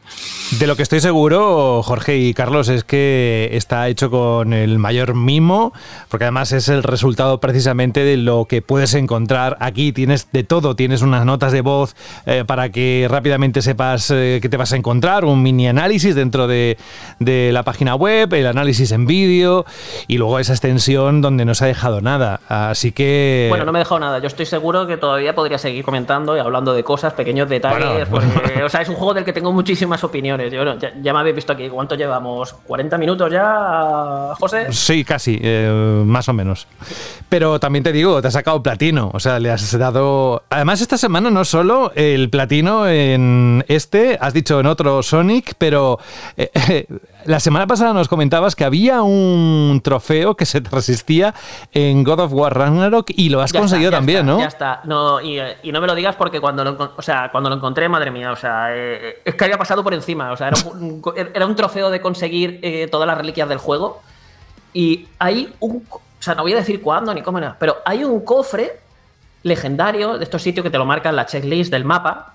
De 0.60 0.68
lo 0.68 0.76
que 0.76 0.84
estoy 0.84 1.00
seguro, 1.00 1.82
Jorge 1.82 2.18
y 2.18 2.34
Carlos, 2.34 2.70
es 2.70 2.84
que 2.84 3.50
está 3.54 3.88
hecho 3.88 4.12
con 4.12 4.54
el 4.54 4.78
mayor 4.78 5.16
mimo, 5.16 5.74
porque 6.10 6.26
además 6.26 6.52
es 6.52 6.70
el 6.70 6.84
resultado 6.84 7.40
precisamente 7.40 8.04
de 8.04 8.18
lo 8.18 8.46
que 8.46 8.62
puedes 8.62 8.94
encontrar 8.94 9.58
aquí. 9.60 9.92
Tienes 9.92 10.32
de 10.32 10.44
todo, 10.44 10.76
tienes 10.76 11.02
unas 11.02 11.26
notas 11.26 11.52
de 11.52 11.62
voz 11.62 11.96
eh, 12.26 12.44
para 12.46 12.70
que 12.70 13.08
rápidamente 13.10 13.62
sepas 13.62 14.12
eh, 14.12 14.40
qué 14.42 14.50
te 14.50 14.58
vas 14.58 14.74
a 14.74 14.76
encontrar, 14.76 15.26
un 15.26 15.42
mini 15.42 15.68
análisis 15.68 15.95
dentro 16.04 16.48
de, 16.48 16.78
de 17.20 17.52
la 17.54 17.64
página 17.64 17.96
web, 17.96 18.34
el 18.34 18.48
análisis 18.48 18.92
en 18.92 19.06
vídeo 19.06 19.66
y 20.08 20.18
luego 20.18 20.40
esa 20.40 20.54
extensión 20.54 21.22
donde 21.22 21.46
no 21.46 21.56
se 21.56 21.66
ha 21.66 21.68
dejado 21.68 22.02
nada. 22.02 22.42
Así 22.50 22.92
que... 22.92 23.48
Bueno, 23.50 23.66
no 23.66 23.72
me 23.72 23.80
he 23.80 23.82
dejado 23.82 24.00
nada. 24.00 24.20
Yo 24.20 24.28
estoy 24.28 24.46
seguro 24.46 24.86
que 24.88 24.98
todavía 24.98 25.34
podría 25.34 25.58
seguir 25.58 25.84
comentando 25.86 26.36
y 26.36 26.40
hablando 26.40 26.74
de 26.74 26.84
cosas, 26.84 27.14
pequeños 27.14 27.50
detalles. 27.50 28.10
Bueno, 28.10 28.30
porque, 28.34 28.64
o 28.64 28.70
sea, 28.70 28.82
es 28.82 28.90
un 28.90 28.96
juego 28.96 29.14
del 29.14 29.24
que 29.24 29.34
tengo 29.34 29.52
muchísimas 29.52 30.04
opiniones. 30.04 30.52
Yo, 30.52 30.64
bueno, 30.64 30.78
ya, 30.80 30.94
ya 31.02 31.14
me 31.14 31.20
habéis 31.20 31.36
visto 31.36 31.54
aquí. 31.54 31.70
¿Cuánto 31.70 31.96
llevamos? 31.96 32.56
¿40 32.68 32.98
minutos 32.98 33.32
ya, 33.32 34.34
José? 34.40 34.72
Sí, 34.72 35.04
casi, 35.04 35.40
eh, 35.42 36.04
más 36.06 36.28
o 36.28 36.34
menos. 36.34 36.68
Pero 37.30 37.60
también 37.60 37.84
te 37.84 37.92
digo, 37.92 38.22
te 38.22 38.28
has 38.28 38.34
sacado 38.34 38.62
platino. 38.62 39.12
O 39.14 39.20
sea, 39.20 39.40
le 39.40 39.52
has 39.52 39.78
dado. 39.78 40.44
Además, 40.50 40.82
esta 40.82 40.98
semana 40.98 41.30
no 41.30 41.46
solo 41.46 41.92
el 41.96 42.30
platino 42.30 42.88
en 42.88 43.64
este, 43.68 44.18
has 44.20 44.34
dicho 44.34 44.60
en 44.60 44.66
otro 44.68 45.04
Sonic, 45.04 45.56
pero 45.58 45.85
eh, 46.38 46.52
eh, 46.70 46.88
la 47.26 47.40
semana 47.40 47.68
pasada 47.68 47.94
nos 47.94 48.08
comentabas 48.08 48.56
que 48.56 48.64
había 48.64 49.02
un 49.02 49.82
trofeo 49.84 50.36
que 50.36 50.46
se 50.46 50.62
te 50.62 50.70
resistía 50.70 51.34
en 51.74 52.04
God 52.04 52.20
of 52.22 52.34
War 52.34 52.58
Ragnarok 52.58 53.10
y 53.10 53.30
lo 53.30 53.42
has 53.42 53.52
Ya 53.52 53.60
conseguido 53.60 53.90
está, 53.90 53.98
también, 53.98 54.20
está, 54.20 54.32
¿no? 54.32 54.40
Ya 54.40 54.48
está. 54.48 54.82
No, 54.86 55.22
y, 55.22 55.40
eh, 55.40 55.58
y 55.64 55.72
no 55.72 55.82
me 55.82 55.88
lo 55.88 55.96
digas 55.96 56.16
porque 56.16 56.40
cuando 56.40 56.64
lo, 56.64 56.94
o 56.96 57.02
sea, 57.02 57.30
cuando 57.32 57.50
lo 57.50 57.56
encontré, 57.56 57.90
madre 57.90 58.12
mía, 58.12 58.32
o 58.32 58.36
sea, 58.36 58.68
eh, 58.72 59.22
es 59.26 59.36
que 59.36 59.44
había 59.44 59.58
pasado 59.58 59.84
por 59.84 59.94
encima. 59.94 60.32
O 60.32 60.38
sea, 60.38 60.50
era 60.50 60.58
un, 60.70 61.02
era 61.34 61.46
un 61.46 61.56
trofeo 61.56 61.90
de 61.90 62.02
conseguir 62.02 62.60
eh, 62.62 62.88
todas 62.92 63.08
las 63.08 63.18
reliquias 63.18 63.50
del 63.50 63.58
juego. 63.58 64.02
Y 64.74 65.08
hay 65.20 65.54
un. 65.60 65.84
O 65.90 66.22
sea, 66.26 66.36
no 66.36 66.44
voy 66.44 66.54
a 66.54 66.58
decir 66.58 66.82
cuándo 66.82 67.14
ni 67.14 67.22
cómo 67.22 67.40
nada, 67.40 67.56
pero 67.60 67.78
hay 67.86 68.04
un 68.04 68.24
cofre 68.24 68.80
legendario 69.44 70.18
de 70.18 70.24
estos 70.24 70.42
sitios 70.42 70.64
que 70.64 70.70
te 70.70 70.78
lo 70.78 70.86
marcan 70.86 71.16
la 71.16 71.26
checklist 71.26 71.72
del 71.72 71.86
mapa. 71.86 72.35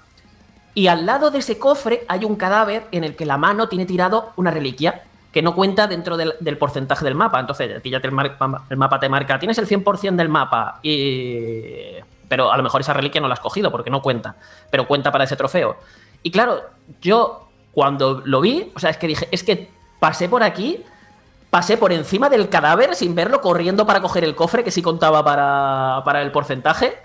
Y 0.74 0.86
al 0.86 1.06
lado 1.06 1.30
de 1.30 1.38
ese 1.38 1.58
cofre 1.58 2.04
hay 2.08 2.24
un 2.24 2.36
cadáver 2.36 2.86
en 2.92 3.04
el 3.04 3.16
que 3.16 3.26
la 3.26 3.36
mano 3.36 3.68
tiene 3.68 3.86
tirado 3.86 4.32
una 4.36 4.50
reliquia 4.50 5.02
que 5.32 5.42
no 5.42 5.54
cuenta 5.54 5.86
dentro 5.86 6.16
del, 6.16 6.58
porcentaje 6.58 7.04
del 7.04 7.14
mapa. 7.14 7.38
Entonces, 7.38 7.76
a 7.76 7.80
ti 7.80 7.90
ya 7.90 8.00
te 8.00 8.08
el 8.08 8.76
mapa 8.76 9.00
te 9.00 9.08
marca, 9.08 9.38
tienes 9.38 9.58
el 9.58 9.66
100% 9.66 10.16
del 10.16 10.28
mapa, 10.28 10.80
y... 10.82 11.94
pero 12.28 12.52
a 12.52 12.56
lo 12.56 12.62
mejor 12.62 12.80
esa 12.80 12.92
reliquia 12.92 13.20
no 13.20 13.28
la 13.28 13.34
has 13.34 13.40
cogido 13.40 13.70
porque 13.70 13.90
no 13.90 14.02
cuenta, 14.02 14.36
pero 14.70 14.86
cuenta 14.86 15.12
para 15.12 15.24
ese 15.24 15.36
trofeo. 15.36 15.76
Y 16.22 16.30
claro, 16.30 16.60
yo 17.00 17.48
cuando 17.72 18.22
lo 18.24 18.40
vi, 18.40 18.72
o 18.74 18.80
sea, 18.80 18.90
es 18.90 18.96
que 18.96 19.06
dije, 19.06 19.28
es 19.30 19.44
que 19.44 19.70
pasé 20.00 20.28
por 20.28 20.42
aquí, 20.42 20.82
pasé 21.48 21.76
por 21.76 21.92
encima 21.92 22.28
del 22.28 22.48
cadáver 22.48 22.96
sin 22.96 23.14
verlo 23.14 23.40
corriendo 23.40 23.86
para 23.86 24.00
coger 24.00 24.24
el 24.24 24.34
cofre 24.34 24.64
que 24.64 24.70
sí 24.70 24.82
contaba 24.82 25.24
para, 25.24 26.02
para 26.04 26.22
el 26.22 26.32
porcentaje. 26.32 26.98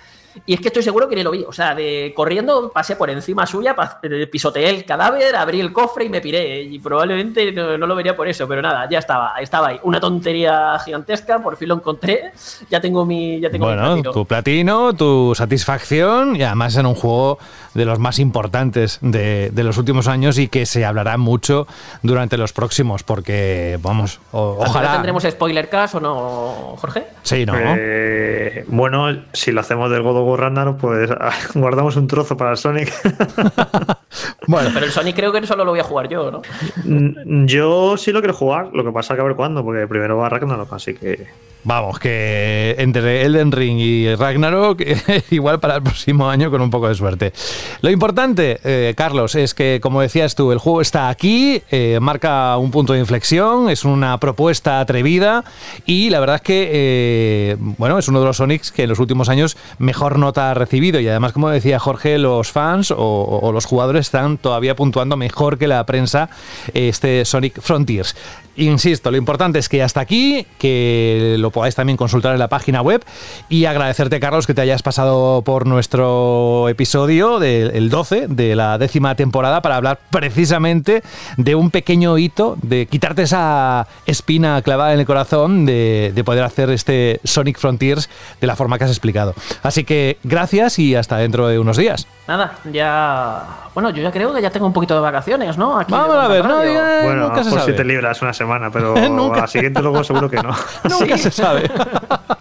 Y 0.46 0.54
es 0.54 0.60
que 0.62 0.68
estoy 0.68 0.84
seguro 0.84 1.08
que 1.08 1.16
ni 1.16 1.24
lo 1.24 1.32
vi. 1.32 1.44
O 1.48 1.52
sea, 1.54 1.74
de 1.76 2.14
corriendo 2.16 2.72
pasé 2.74 2.96
por 2.96 3.10
encima 3.10 3.46
suya, 3.46 3.76
eh, 4.04 4.28
pisoteé 4.28 4.70
el 4.70 4.86
cadáver, 4.86 5.36
abrí 5.36 5.60
el 5.62 5.72
cofre 5.72 6.06
y 6.06 6.10
me 6.10 6.22
piré. 6.22 6.62
Y 6.64 6.80
probablemente 6.80 7.52
no, 7.52 7.78
no 7.78 7.88
lo 7.88 7.96
vería 7.96 8.16
por 8.16 8.28
eso, 8.28 8.48
pero 8.48 8.62
nada, 8.62 8.88
ya 8.90 9.00
estaba, 9.00 9.36
estaba 9.40 9.70
ahí. 9.70 9.80
Una 9.84 10.00
tontería 10.00 10.78
gigantesca, 10.84 11.40
por 11.42 11.56
fin 11.58 11.70
lo 11.70 11.76
encontré. 11.76 12.32
Ya 12.70 12.82
tengo 12.82 13.06
mi. 13.06 13.40
Ya 13.40 13.50
tengo 13.50 13.66
mi 13.68 13.74
Bueno, 13.74 13.88
platino. 13.90 14.12
tu 14.12 14.26
platino, 14.26 14.94
tu 14.94 15.34
satisfacción 15.36 16.36
y 16.36 16.44
además 16.44 16.76
en 16.78 16.86
un 16.86 16.96
juego 16.96 17.40
de 17.74 17.86
los 17.86 18.00
más 18.00 18.20
importantes 18.20 19.00
de, 19.02 19.50
de 19.52 19.64
los 19.64 19.78
últimos 19.78 20.08
años 20.08 20.38
y 20.38 20.48
que 20.48 20.66
se 20.66 20.86
hablará 20.86 21.18
mucho 21.18 21.68
durante 22.04 22.38
los 22.38 22.54
próximos 22.54 23.04
porque, 23.04 23.78
vamos, 23.82 24.20
o- 24.32 24.52
¿Al 24.62 24.68
final 24.68 24.70
ojalá... 24.70 24.94
¿Tendremos 24.94 25.24
spoiler 25.24 25.70
cast 25.70 25.96
o 25.96 26.00
no, 26.00 26.76
Jorge? 26.78 27.04
Sí, 27.24 27.46
¿no? 27.46 27.54
Eh, 27.58 28.64
bueno, 28.68 29.08
si 29.34 29.52
lo 29.52 29.62
hacemos 29.62 29.90
del 29.92 30.04
God 30.04 30.18
of 30.18 30.25
War 30.26 30.40
Ragnarok, 30.40 30.78
pues 30.78 31.10
guardamos 31.56 31.96
un 31.96 32.08
trozo 32.08 32.36
para 32.38 32.52
el 32.52 32.58
Sonic. 32.58 32.92
Bueno, 34.48 34.70
Pero 34.74 34.86
el 34.86 34.92
Sonic 34.92 35.16
creo 35.16 35.32
que 35.34 35.46
solo 35.46 35.66
lo 35.66 35.72
voy 35.72 35.80
a 35.80 35.84
jugar 35.84 36.08
yo, 36.08 36.32
¿no? 36.32 36.42
Yo 37.46 37.98
sí 37.98 38.12
lo 38.12 38.22
quiero 38.22 38.34
jugar, 38.34 38.70
lo 38.72 38.84
que 38.84 38.92
pasa 38.92 39.16
que 39.16 39.22
a 39.22 39.24
ver 39.24 39.36
cuándo, 39.36 39.64
porque 39.64 39.88
primero 39.88 40.18
va 40.18 40.30
Ragnarok, 40.30 40.72
así 40.72 40.94
que 40.94 41.28
Vamos, 41.66 41.98
que 41.98 42.76
entre 42.78 43.24
Elden 43.24 43.52
Ring 43.52 43.80
y 43.80 44.14
Ragnarok, 44.14 44.84
igual 45.32 45.60
para 45.60 45.78
el 45.78 45.82
próximo 45.82 46.30
año 46.30 46.52
con 46.52 46.62
un 46.62 46.70
poco 46.70 46.88
de 46.88 46.94
suerte. 46.94 47.34
Lo 47.82 47.90
importante, 47.90 48.60
eh, 48.64 48.94
Carlos, 48.96 49.34
es 49.34 49.56
que, 49.56 49.80
como 49.82 50.02
decías 50.02 50.36
tú, 50.36 50.52
el 50.52 50.60
juego 50.60 50.80
está 50.80 51.10
aquí, 51.10 51.64
eh, 51.72 51.98
marca 52.00 52.56
un 52.58 52.70
punto 52.70 52.94
de 52.94 53.00
inflexión, 53.00 53.68
es 53.72 53.84
una 53.84 54.20
propuesta 54.20 54.80
atrevida 54.80 55.44
y 55.88 56.12
la 56.12 56.20
verdad 56.20 56.36
es 56.36 56.42
que, 56.44 56.70
eh, 56.72 57.58
bueno, 57.60 57.98
es 57.98 58.08
uno 58.10 58.20
de 58.20 58.28
los 58.28 58.38
Sonics 58.38 58.72
que 58.72 58.84
en 58.84 58.90
los 58.90 59.00
últimos 59.00 59.28
años 59.28 59.58
mejor 59.80 60.20
nota 60.20 60.52
ha 60.52 60.54
recibido 60.54 61.00
y 61.00 61.08
además, 61.08 61.34
como 61.34 61.50
decía 61.50 61.80
Jorge, 61.80 62.20
los 62.20 62.52
fans 62.52 62.94
o, 62.96 63.52
los 63.52 63.66
jugadores 63.66 64.06
están 64.06 64.38
todavía 64.38 64.76
puntuando 64.76 65.18
mejor 65.18 65.58
que 65.58 65.68
la 65.68 65.84
prensa 65.88 66.30
este 66.76 67.26
Sonic 67.26 67.60
Frontiers. 67.60 68.16
Insisto, 68.58 69.12
lo 69.12 69.18
importante 69.18 69.60
es 69.60 69.68
que 69.68 69.84
hasta 69.84 70.00
aquí, 70.00 70.48
que 70.58 71.36
lo 71.40 71.52
podáis 71.56 71.74
también 71.74 71.96
consultar 71.96 72.34
en 72.34 72.40
la 72.40 72.50
página 72.50 72.82
web 72.82 73.02
y 73.48 73.64
agradecerte, 73.64 74.20
Carlos, 74.20 74.46
que 74.46 74.54
te 74.54 74.60
hayas 74.60 74.84
pasado 74.84 75.42
por 75.42 75.66
nuestro 75.66 76.68
episodio 76.68 77.40
del 77.40 77.90
12 77.90 78.28
de 78.28 78.58
la 78.58 78.78
décima 78.78 79.16
temporada 79.16 79.62
para 79.62 79.78
hablar 79.78 80.00
precisamente 80.10 81.02
de 81.38 81.56
un 81.56 81.72
pequeño 81.72 82.18
hito, 82.18 82.58
de 82.62 82.88
quitarte 82.88 83.22
esa 83.22 83.88
espina 84.06 84.62
clavada 84.64 84.94
en 84.94 85.00
el 85.00 85.06
corazón 85.06 85.66
de, 85.66 86.12
de 86.14 86.24
poder 86.26 86.44
hacer 86.44 86.70
este 86.72 87.22
Sonic 87.24 87.58
Frontiers 87.58 88.10
de 88.42 88.48
la 88.48 88.58
forma 88.58 88.78
que 88.78 88.84
has 88.84 88.92
explicado. 88.92 89.34
Así 89.64 89.86
que 89.86 90.18
gracias 90.26 90.78
y 90.78 90.96
hasta 90.96 91.16
dentro 91.18 91.48
de 91.48 91.58
unos 91.58 91.78
días. 91.78 92.06
Nada, 92.28 92.54
ya. 92.72 93.44
Bueno, 93.76 93.92
yo 93.92 94.02
ya 94.02 94.12
creo 94.12 94.34
que 94.34 94.42
ya 94.42 94.50
tengo 94.50 94.66
un 94.66 94.74
poquito 94.74 94.96
de 94.96 95.00
vacaciones, 95.02 95.58
¿no? 95.58 95.78
Aquí 95.80 95.92
Vamos 95.92 96.16
a 96.16 96.28
ver, 96.28 96.44
no, 96.44 96.64
ya- 96.66 97.02
Bueno, 97.04 97.28
nunca 97.28 97.44
se 97.44 97.50
por 97.52 97.60
si 97.60 97.66
sabe. 97.66 97.74
te 97.78 97.84
libras 97.86 98.22
una 98.22 98.34
semana, 98.34 98.72
pero 98.72 98.96
Nunca. 98.96 99.38
a 99.38 99.42
la 99.42 99.48
siguiente 99.48 99.82
luego 99.82 100.04
seguro 100.04 100.28
que 100.30 100.38
no. 100.42 100.50
Nunca 100.90 101.18
se 101.20 101.30
sabe. 101.30 101.70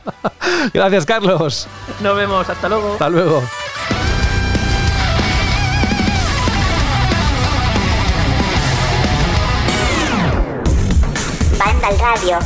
gracias, 0.72 1.04
Carlos. 1.04 1.68
Nos 2.00 2.16
vemos, 2.16 2.48
hasta 2.48 2.68
luego. 2.68 2.92
Hasta 2.92 3.08
luego. 3.10 3.42
Banda 11.58 11.88
al 11.88 11.98
radio. 11.98 12.38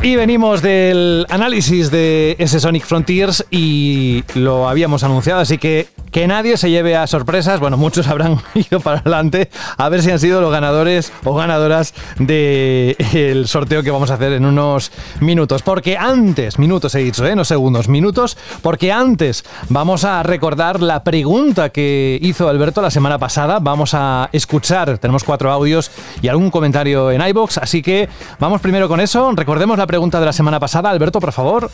Y 0.00 0.14
venimos 0.14 0.62
del 0.62 1.26
análisis 1.28 1.90
de 1.90 2.36
ese 2.38 2.60
Sonic 2.60 2.84
Frontiers 2.84 3.44
y 3.50 4.22
lo 4.34 4.68
habíamos 4.68 5.02
anunciado, 5.02 5.40
así 5.40 5.58
que 5.58 5.88
que 6.10 6.26
nadie 6.26 6.56
se 6.56 6.70
lleve 6.70 6.96
a 6.96 7.06
sorpresas. 7.06 7.60
Bueno, 7.60 7.76
muchos 7.76 8.06
habrán 8.08 8.40
ido 8.54 8.80
para 8.80 9.00
adelante 9.00 9.50
a 9.76 9.88
ver 9.88 10.02
si 10.02 10.10
han 10.10 10.18
sido 10.18 10.40
los 10.40 10.52
ganadores 10.52 11.12
o 11.24 11.34
ganadoras 11.34 11.94
del 12.18 13.46
sorteo 13.46 13.82
que 13.82 13.90
vamos 13.90 14.10
a 14.10 14.14
hacer 14.14 14.32
en 14.32 14.44
unos 14.44 14.92
minutos. 15.20 15.62
Porque 15.62 15.96
antes, 15.96 16.58
minutos 16.58 16.94
he 16.94 17.00
dicho, 17.00 17.26
¿eh? 17.26 17.34
no 17.34 17.44
segundos, 17.44 17.88
minutos, 17.88 18.36
porque 18.62 18.92
antes 18.92 19.44
vamos 19.68 20.04
a 20.04 20.22
recordar 20.22 20.80
la 20.80 21.04
pregunta 21.04 21.70
que 21.70 22.18
hizo 22.22 22.48
Alberto 22.48 22.82
la 22.82 22.90
semana 22.90 23.18
pasada. 23.18 23.58
Vamos 23.60 23.94
a 23.94 24.28
escuchar, 24.32 24.98
tenemos 24.98 25.24
cuatro 25.24 25.50
audios 25.50 25.90
y 26.22 26.28
algún 26.28 26.50
comentario 26.50 27.10
en 27.10 27.20
iBox, 27.20 27.58
así 27.58 27.82
que 27.82 28.08
vamos 28.38 28.60
primero 28.60 28.88
con 28.88 29.00
eso. 29.00 29.30
Recordemos 29.34 29.78
la 29.78 29.86
pregunta 29.88 30.20
de 30.20 30.26
la 30.26 30.32
semana 30.32 30.60
pasada. 30.60 30.90
Alberto, 30.90 31.18
por 31.18 31.32
favor. 31.32 31.68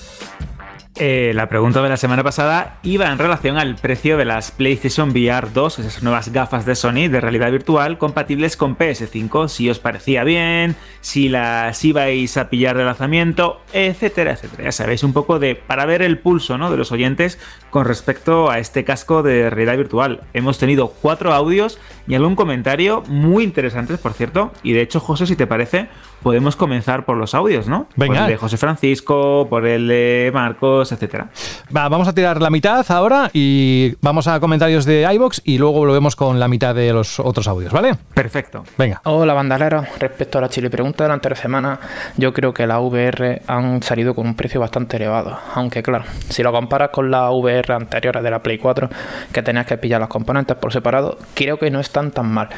Eh, 0.96 1.32
la 1.34 1.48
pregunta 1.48 1.82
de 1.82 1.88
la 1.88 1.96
semana 1.96 2.22
pasada 2.22 2.78
iba 2.84 3.10
en 3.10 3.18
relación 3.18 3.58
al 3.58 3.74
precio 3.74 4.16
de 4.16 4.24
las 4.24 4.52
PlayStation 4.52 5.10
VR 5.10 5.52
2, 5.52 5.80
esas 5.80 6.04
nuevas 6.04 6.30
gafas 6.30 6.66
de 6.66 6.76
Sony 6.76 7.08
de 7.10 7.20
realidad 7.20 7.50
virtual 7.50 7.98
compatibles 7.98 8.56
con 8.56 8.78
PS5, 8.78 9.48
si 9.48 9.68
os 9.68 9.80
parecía 9.80 10.22
bien, 10.22 10.76
si 11.00 11.28
las 11.28 11.84
ibais 11.84 12.36
a 12.36 12.48
pillar 12.48 12.76
de 12.76 12.84
lanzamiento, 12.84 13.60
etcétera, 13.72 14.34
etcétera. 14.34 14.64
Ya 14.64 14.72
sabéis, 14.72 15.02
un 15.02 15.12
poco 15.12 15.40
de 15.40 15.56
para 15.56 15.84
ver 15.84 16.00
el 16.00 16.18
pulso 16.18 16.58
¿no? 16.58 16.70
de 16.70 16.76
los 16.76 16.92
oyentes 16.92 17.40
con 17.70 17.86
respecto 17.86 18.48
a 18.48 18.60
este 18.60 18.84
casco 18.84 19.24
de 19.24 19.50
realidad 19.50 19.76
virtual. 19.76 20.20
Hemos 20.32 20.58
tenido 20.58 20.92
cuatro 21.02 21.34
audios 21.34 21.80
y 22.06 22.14
algún 22.14 22.36
comentario 22.36 23.02
muy 23.08 23.42
interesantes, 23.42 23.98
por 23.98 24.12
cierto, 24.12 24.52
y 24.62 24.74
de 24.74 24.82
hecho, 24.82 25.00
José, 25.00 25.26
si 25.26 25.34
te 25.34 25.48
parece, 25.48 25.88
podemos 26.22 26.54
comenzar 26.54 27.04
por 27.04 27.16
los 27.16 27.34
audios, 27.34 27.66
¿no? 27.66 27.88
Venga. 27.96 28.14
Por 28.14 28.22
el 28.24 28.28
de 28.30 28.36
José 28.36 28.56
Francisco, 28.58 29.48
por 29.50 29.66
el 29.66 29.88
de 29.88 30.30
Marcos, 30.32 30.83
etcétera. 30.92 31.28
Va, 31.74 31.88
vamos 31.88 32.08
a 32.08 32.12
tirar 32.12 32.40
la 32.40 32.50
mitad 32.50 32.84
ahora 32.90 33.30
y 33.32 33.94
vamos 34.00 34.26
a 34.28 34.40
comentarios 34.40 34.84
de 34.84 35.08
iBox 35.14 35.42
y 35.44 35.58
luego 35.58 35.78
volvemos 35.78 36.16
con 36.16 36.40
la 36.40 36.48
mitad 36.48 36.74
de 36.74 36.92
los 36.92 37.20
otros 37.20 37.48
audios, 37.48 37.72
¿vale? 37.72 37.96
Perfecto. 38.14 38.64
Venga. 38.76 39.00
Hola 39.04 39.34
bandaleros, 39.34 39.86
respecto 39.98 40.38
a 40.38 40.40
la 40.42 40.48
chile 40.48 40.70
pregunta 40.70 41.04
de 41.04 41.08
la 41.08 41.14
anterior 41.14 41.38
semana, 41.38 41.78
yo 42.16 42.32
creo 42.32 42.52
que 42.52 42.66
las 42.66 42.80
VR 42.80 43.42
han 43.46 43.82
salido 43.82 44.14
con 44.14 44.26
un 44.26 44.34
precio 44.34 44.60
bastante 44.60 44.96
elevado, 44.96 45.38
aunque 45.54 45.82
claro, 45.82 46.04
si 46.28 46.42
lo 46.42 46.52
comparas 46.52 46.90
con 46.90 47.10
las 47.10 47.30
VR 47.32 47.74
anteriores 47.74 48.22
de 48.22 48.30
la 48.30 48.42
Play 48.42 48.58
4, 48.58 48.88
que 49.32 49.42
tenías 49.42 49.66
que 49.66 49.76
pillar 49.78 50.00
los 50.00 50.08
componentes 50.08 50.56
por 50.56 50.72
separado, 50.72 51.18
creo 51.34 51.58
que 51.58 51.70
no 51.70 51.80
están 51.80 52.10
tan 52.10 52.26
mal. 52.26 52.48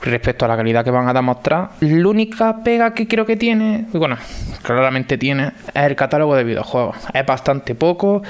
Respecto 0.00 0.44
a 0.44 0.48
la 0.48 0.56
calidad 0.56 0.84
que 0.84 0.90
van 0.90 1.06
a 1.06 1.12
demostrar, 1.12 1.70
la 1.80 2.08
única 2.08 2.62
pega 2.64 2.94
que 2.94 3.06
creo 3.06 3.26
que 3.26 3.36
tiene, 3.36 3.86
bueno, 3.92 4.16
claramente 4.62 5.18
tiene, 5.18 5.52
es 5.74 5.82
el 5.82 5.94
catálogo 5.94 6.34
de 6.34 6.44
videojuegos. 6.44 6.96
Es 7.12 7.24
bastante 7.26 7.74
poco 7.74 8.22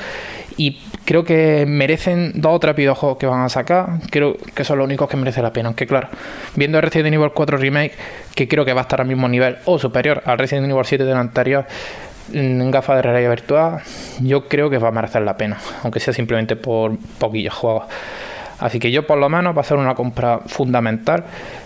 y 0.57 0.81
creo 1.05 1.25
que 1.25 1.65
merecen 1.67 2.33
dos 2.35 2.57
o 2.57 2.61
tres 2.61 2.77
videojuegos 2.77 3.19
que 3.19 3.27
van 3.27 3.43
a 3.43 3.49
sacar. 3.49 4.01
Creo 4.11 4.37
que 4.55 4.65
son 4.65 4.79
los 4.79 4.85
únicos 4.85 5.09
que 5.09 5.17
merecen 5.17 5.45
la 5.45 5.53
pena. 5.53 5.69
Aunque 5.69 5.87
claro, 5.87 6.09
viendo 6.57 6.79
el 6.79 6.83
Resident 6.83 7.15
Evil 7.15 7.31
4 7.35 7.57
Remake, 7.57 7.95
que 8.35 8.49
creo 8.49 8.65
que 8.65 8.73
va 8.73 8.81
a 8.81 8.83
estar 8.83 9.01
al 9.01 9.07
mismo 9.07 9.29
nivel 9.29 9.57
o 9.65 9.79
superior 9.79 10.23
al 10.27 10.39
Resident 10.39 10.71
Evil 10.71 10.85
7 10.85 11.05
del 11.05 11.17
anterior, 11.17 11.67
en 12.33 12.71
gafas 12.71 12.97
de 12.97 13.03
realidad 13.03 13.31
virtual, 13.31 13.83
yo 14.21 14.49
creo 14.49 14.71
que 14.71 14.79
va 14.79 14.89
a 14.89 14.93
merecer 14.93 15.23
la 15.23 15.37
pena. 15.37 15.59
Aunque 15.83 16.01
sea 16.01 16.13
simplemente 16.13 16.57
por 16.57 16.97
poquillos 17.19 17.55
juegos. 17.55 17.85
Así 18.63 18.79
que 18.79 18.93
yo 18.93 19.05
por 19.07 19.19
lo 19.19 19.29
menos 19.29 19.57
va 19.57 19.61
a 19.61 19.65
ser 19.65 19.77
una 19.77 19.95
compra 19.97 20.39
fundamental 20.47 21.25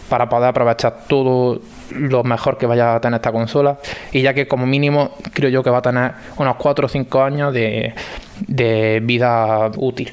para 0.08 0.28
poder 0.28 0.48
aprovechar 0.48 1.04
todo 1.06 1.60
lo 1.90 2.24
mejor 2.24 2.56
que 2.56 2.64
vaya 2.64 2.94
a 2.94 3.00
tener 3.00 3.18
esta 3.18 3.32
consola. 3.32 3.76
Y 4.12 4.22
ya 4.22 4.32
que 4.32 4.48
como 4.48 4.66
mínimo 4.66 5.10
creo 5.34 5.50
yo 5.50 5.62
que 5.62 5.68
va 5.68 5.78
a 5.78 5.82
tener 5.82 6.12
unos 6.38 6.56
4 6.56 6.86
o 6.86 6.88
5 6.88 7.22
años 7.22 7.52
de, 7.52 7.92
vida 9.02 9.70
útil. 9.76 10.10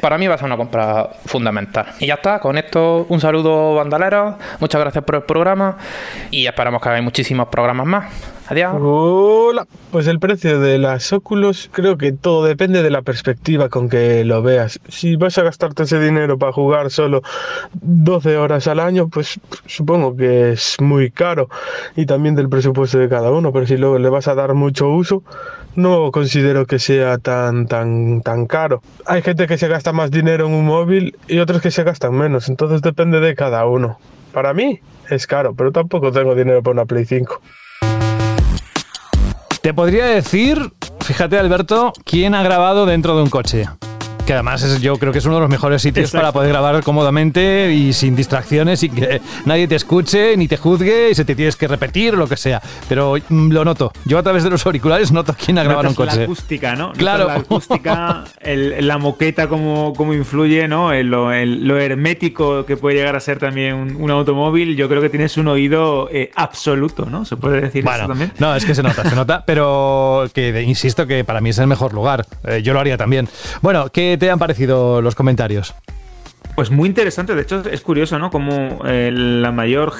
Para 0.00 0.16
mí 0.16 0.28
va 0.28 0.36
a 0.36 0.38
ser 0.38 0.46
una 0.46 0.56
compra 0.56 1.08
fundamental. 1.26 1.86
Y 1.98 2.06
ya 2.06 2.14
está, 2.14 2.38
con 2.38 2.58
esto 2.58 3.06
un 3.08 3.20
saludo 3.20 3.74
bandaleros, 3.74 4.36
muchas 4.60 4.80
gracias 4.80 5.02
por 5.04 5.16
el 5.16 5.22
programa 5.22 5.76
y 6.30 6.46
esperamos 6.46 6.80
que 6.80 6.88
hagáis 6.88 7.04
muchísimos 7.04 7.48
programas 7.48 7.86
más. 7.86 8.33
Adiós. 8.46 8.76
Hola, 8.78 9.66
pues 9.90 10.06
el 10.06 10.20
precio 10.20 10.60
de 10.60 10.78
las 10.78 11.10
Oculus 11.14 11.70
creo 11.72 11.96
que 11.96 12.12
todo 12.12 12.44
depende 12.44 12.82
de 12.82 12.90
la 12.90 13.00
perspectiva 13.00 13.70
con 13.70 13.88
que 13.88 14.22
lo 14.22 14.42
veas. 14.42 14.80
Si 14.88 15.16
vas 15.16 15.38
a 15.38 15.44
gastarte 15.44 15.84
ese 15.84 15.98
dinero 15.98 16.38
para 16.38 16.52
jugar 16.52 16.90
solo 16.90 17.22
12 17.72 18.36
horas 18.36 18.66
al 18.66 18.80
año, 18.80 19.08
pues 19.08 19.40
supongo 19.64 20.14
que 20.14 20.52
es 20.52 20.76
muy 20.78 21.10
caro 21.10 21.48
y 21.96 22.04
también 22.04 22.34
del 22.34 22.50
presupuesto 22.50 22.98
de 22.98 23.08
cada 23.08 23.30
uno, 23.30 23.50
pero 23.50 23.66
si 23.66 23.78
luego 23.78 23.98
le 23.98 24.10
vas 24.10 24.28
a 24.28 24.34
dar 24.34 24.52
mucho 24.52 24.90
uso, 24.90 25.22
no 25.74 26.10
considero 26.12 26.66
que 26.66 26.78
sea 26.78 27.16
tan 27.16 27.66
tan 27.66 28.20
tan 28.20 28.44
caro. 28.44 28.82
Hay 29.06 29.22
gente 29.22 29.46
que 29.46 29.56
se 29.56 29.68
gasta 29.68 29.94
más 29.94 30.10
dinero 30.10 30.48
en 30.48 30.52
un 30.52 30.66
móvil 30.66 31.16
y 31.28 31.38
otros 31.38 31.62
que 31.62 31.70
se 31.70 31.82
gastan 31.82 32.12
menos, 32.12 32.50
entonces 32.50 32.82
depende 32.82 33.20
de 33.20 33.34
cada 33.34 33.64
uno. 33.64 33.98
Para 34.34 34.52
mí 34.52 34.80
es 35.08 35.26
caro, 35.26 35.54
pero 35.54 35.72
tampoco 35.72 36.12
tengo 36.12 36.34
dinero 36.34 36.62
para 36.62 36.74
una 36.74 36.84
Play 36.84 37.06
5. 37.06 37.40
Te 39.64 39.72
podría 39.72 40.04
decir, 40.04 40.74
fíjate 41.00 41.38
Alberto, 41.38 41.94
quién 42.04 42.34
ha 42.34 42.42
grabado 42.42 42.84
dentro 42.84 43.16
de 43.16 43.22
un 43.22 43.30
coche. 43.30 43.66
Que 44.26 44.32
además 44.32 44.62
es, 44.62 44.80
yo 44.80 44.96
creo 44.96 45.12
que 45.12 45.18
es 45.18 45.26
uno 45.26 45.34
de 45.34 45.42
los 45.42 45.50
mejores 45.50 45.82
sitios 45.82 46.06
Exacto. 46.06 46.22
para 46.22 46.32
poder 46.32 46.48
grabar 46.48 46.82
cómodamente 46.82 47.72
y 47.74 47.92
sin 47.92 48.16
distracciones 48.16 48.82
y 48.82 48.88
que 48.88 49.20
nadie 49.44 49.68
te 49.68 49.74
escuche 49.74 50.34
ni 50.38 50.48
te 50.48 50.56
juzgue 50.56 51.10
y 51.10 51.14
se 51.14 51.26
te 51.26 51.34
tienes 51.34 51.56
que 51.56 51.68
repetir 51.68 52.14
o 52.14 52.16
lo 52.16 52.26
que 52.26 52.38
sea. 52.38 52.62
Pero 52.88 53.16
mm, 53.28 53.50
lo 53.52 53.66
noto. 53.66 53.92
Yo 54.06 54.16
a 54.18 54.22
través 54.22 54.42
de 54.42 54.48
los 54.48 54.64
auriculares 54.64 55.12
noto 55.12 55.34
quién 55.44 55.58
ha 55.58 55.62
grabado 55.62 55.90
un 55.90 55.94
coche. 55.94 56.16
La 56.16 56.22
acústica, 56.22 56.74
¿no? 56.74 56.86
Notas 56.86 56.98
Claro. 56.98 57.26
La 57.26 57.34
acústica, 57.34 58.24
el- 58.40 58.86
la 58.86 58.96
moqueta, 58.96 59.46
cómo, 59.46 59.92
cómo 59.94 60.14
influye, 60.14 60.68
¿no? 60.68 60.92
El- 60.94 61.08
lo, 61.08 61.30
el- 61.30 61.68
lo 61.68 61.78
hermético 61.78 62.64
que 62.64 62.78
puede 62.78 62.96
llegar 62.96 63.16
a 63.16 63.20
ser 63.20 63.38
también 63.38 63.74
un, 63.74 63.96
un 63.96 64.10
automóvil. 64.10 64.74
Yo 64.74 64.88
creo 64.88 65.02
que 65.02 65.10
tienes 65.10 65.36
un 65.36 65.48
oído 65.48 66.08
eh, 66.10 66.30
absoluto, 66.34 67.04
¿no? 67.10 67.26
Se 67.26 67.36
puede 67.36 67.60
decir 67.60 67.80
eso 67.84 67.90
Bueno, 67.90 68.08
también. 68.08 68.32
no, 68.38 68.56
es 68.56 68.64
que 68.64 68.74
se 68.74 68.82
nota, 68.82 69.06
se 69.06 69.14
nota, 69.14 69.44
pero 69.46 70.24
que 70.32 70.62
insisto 70.62 71.06
que 71.06 71.24
para 71.24 71.42
mí 71.42 71.50
es 71.50 71.58
el 71.58 71.66
mejor 71.66 71.92
lugar. 71.92 72.24
Eh, 72.44 72.62
yo 72.62 72.72
lo 72.72 72.80
haría 72.80 72.96
también. 72.96 73.28
Bueno, 73.60 73.90
¿qué 74.14 74.18
te 74.18 74.30
han 74.30 74.38
parecido 74.38 75.02
los 75.02 75.16
comentarios? 75.16 75.74
Pues 76.54 76.70
muy 76.70 76.88
interesante, 76.88 77.34
de 77.34 77.42
hecho 77.42 77.68
es 77.68 77.80
curioso, 77.80 78.16
¿no? 78.20 78.30
Como 78.30 78.78
eh, 78.86 79.10
la 79.12 79.50
mayor, 79.50 79.92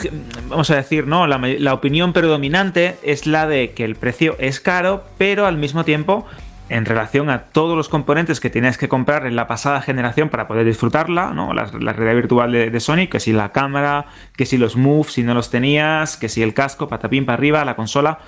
vamos 0.49 0.71
a 0.71 0.77
decir, 0.77 1.09
¿no? 1.09 1.27
La, 1.27 1.75
opinión 1.75 2.13
predominante 2.13 2.97
es 3.03 3.27
la 3.27 3.49
de 3.49 3.73
que 3.73 3.85
el 3.85 3.97
precio 3.97 4.37
es 4.39 4.61
caro, 4.61 5.03
pero 5.19 5.47
al 5.47 5.57
mismo 5.57 5.85
tiempo 5.85 6.27
en 6.69 6.85
relación 6.85 7.29
a 7.29 7.47
todos 7.47 7.77
los 7.77 7.89
componentes 7.89 8.39
que 8.39 8.51
tenías 8.51 8.79
que 8.79 8.89
comprar 8.89 9.27
en 9.27 9.35
la 9.35 9.49
pasada 9.49 9.83
generación 9.83 10.29
para 10.29 10.47
poder 10.47 10.65
disfrutarla, 10.65 11.33
¿no? 11.33 11.53
La, 11.53 11.69
la 11.81 11.93
realidad 11.93 12.15
virtual 12.15 12.53
de, 12.53 12.71
de 12.71 12.81
Sony, 12.81 13.09
que 13.11 13.19
si 13.19 13.33
la 13.33 13.51
cámara, 13.51 14.07
que 14.37 14.47
si 14.47 14.59
los 14.59 14.77
moves, 14.77 15.15
si 15.15 15.25
no 15.25 15.35
los 15.35 15.51
tenías, 15.51 16.17
que 16.17 16.29
si 16.29 16.41
el 16.41 16.55
casco, 16.55 16.87
patapín 16.87 17.27
para 17.27 17.35
arriba, 17.35 17.65
la 17.65 17.75
consola 17.75 18.21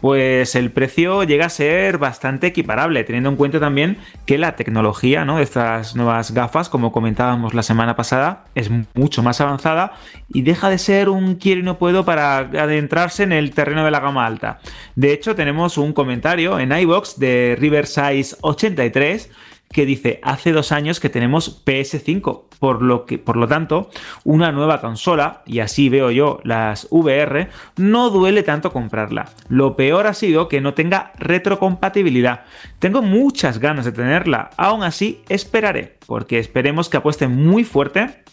pues 0.00 0.54
el 0.54 0.70
precio 0.70 1.24
llega 1.24 1.46
a 1.46 1.50
ser 1.50 1.98
bastante 1.98 2.48
equiparable, 2.48 3.04
teniendo 3.04 3.28
en 3.30 3.36
cuenta 3.36 3.60
también 3.60 3.98
que 4.26 4.38
la 4.38 4.56
tecnología 4.56 5.24
¿no? 5.24 5.36
de 5.36 5.42
estas 5.42 5.96
nuevas 5.96 6.32
gafas, 6.32 6.68
como 6.68 6.92
comentábamos 6.92 7.54
la 7.54 7.62
semana 7.62 7.96
pasada, 7.96 8.44
es 8.54 8.70
mucho 8.94 9.22
más 9.22 9.40
avanzada 9.40 9.92
y 10.28 10.42
deja 10.42 10.70
de 10.70 10.78
ser 10.78 11.08
un 11.08 11.36
quiero 11.36 11.60
y 11.60 11.64
no 11.64 11.78
puedo 11.78 12.04
para 12.04 12.38
adentrarse 12.38 13.22
en 13.22 13.32
el 13.32 13.52
terreno 13.52 13.84
de 13.84 13.90
la 13.90 14.00
gama 14.00 14.26
alta. 14.26 14.60
De 14.94 15.12
hecho, 15.12 15.34
tenemos 15.34 15.78
un 15.78 15.92
comentario 15.92 16.58
en 16.58 16.72
iBox 16.72 17.18
de 17.18 17.56
Riversize83 17.60 19.28
que 19.72 19.86
dice 19.86 20.18
hace 20.24 20.50
dos 20.50 20.72
años 20.72 20.98
que 20.98 21.10
tenemos 21.10 21.64
PS5, 21.64 22.42
por 22.58 22.82
lo 22.82 23.06
que, 23.06 23.18
por 23.18 23.36
lo 23.36 23.46
tanto, 23.46 23.88
una 24.24 24.50
nueva 24.50 24.80
consola, 24.80 25.42
y 25.46 25.60
así 25.60 25.88
veo 25.88 26.10
yo 26.10 26.40
las 26.42 26.88
VR, 26.90 27.48
no 27.76 28.10
duele 28.10 28.42
tanto 28.42 28.72
comprarla. 28.72 29.28
Lo 29.48 29.76
peor 29.76 30.08
ha 30.08 30.14
sido 30.14 30.48
que 30.48 30.60
no 30.60 30.74
tenga 30.74 31.12
retrocompatibilidad. 31.18 32.44
Tengo 32.80 33.00
muchas 33.00 33.60
ganas 33.60 33.84
de 33.84 33.92
tenerla, 33.92 34.50
aún 34.56 34.82
así 34.82 35.22
esperaré, 35.28 35.98
porque 36.04 36.40
esperemos 36.40 36.88
que 36.88 36.96
apueste 36.96 37.28
muy 37.28 37.62
fuerte 37.62 38.24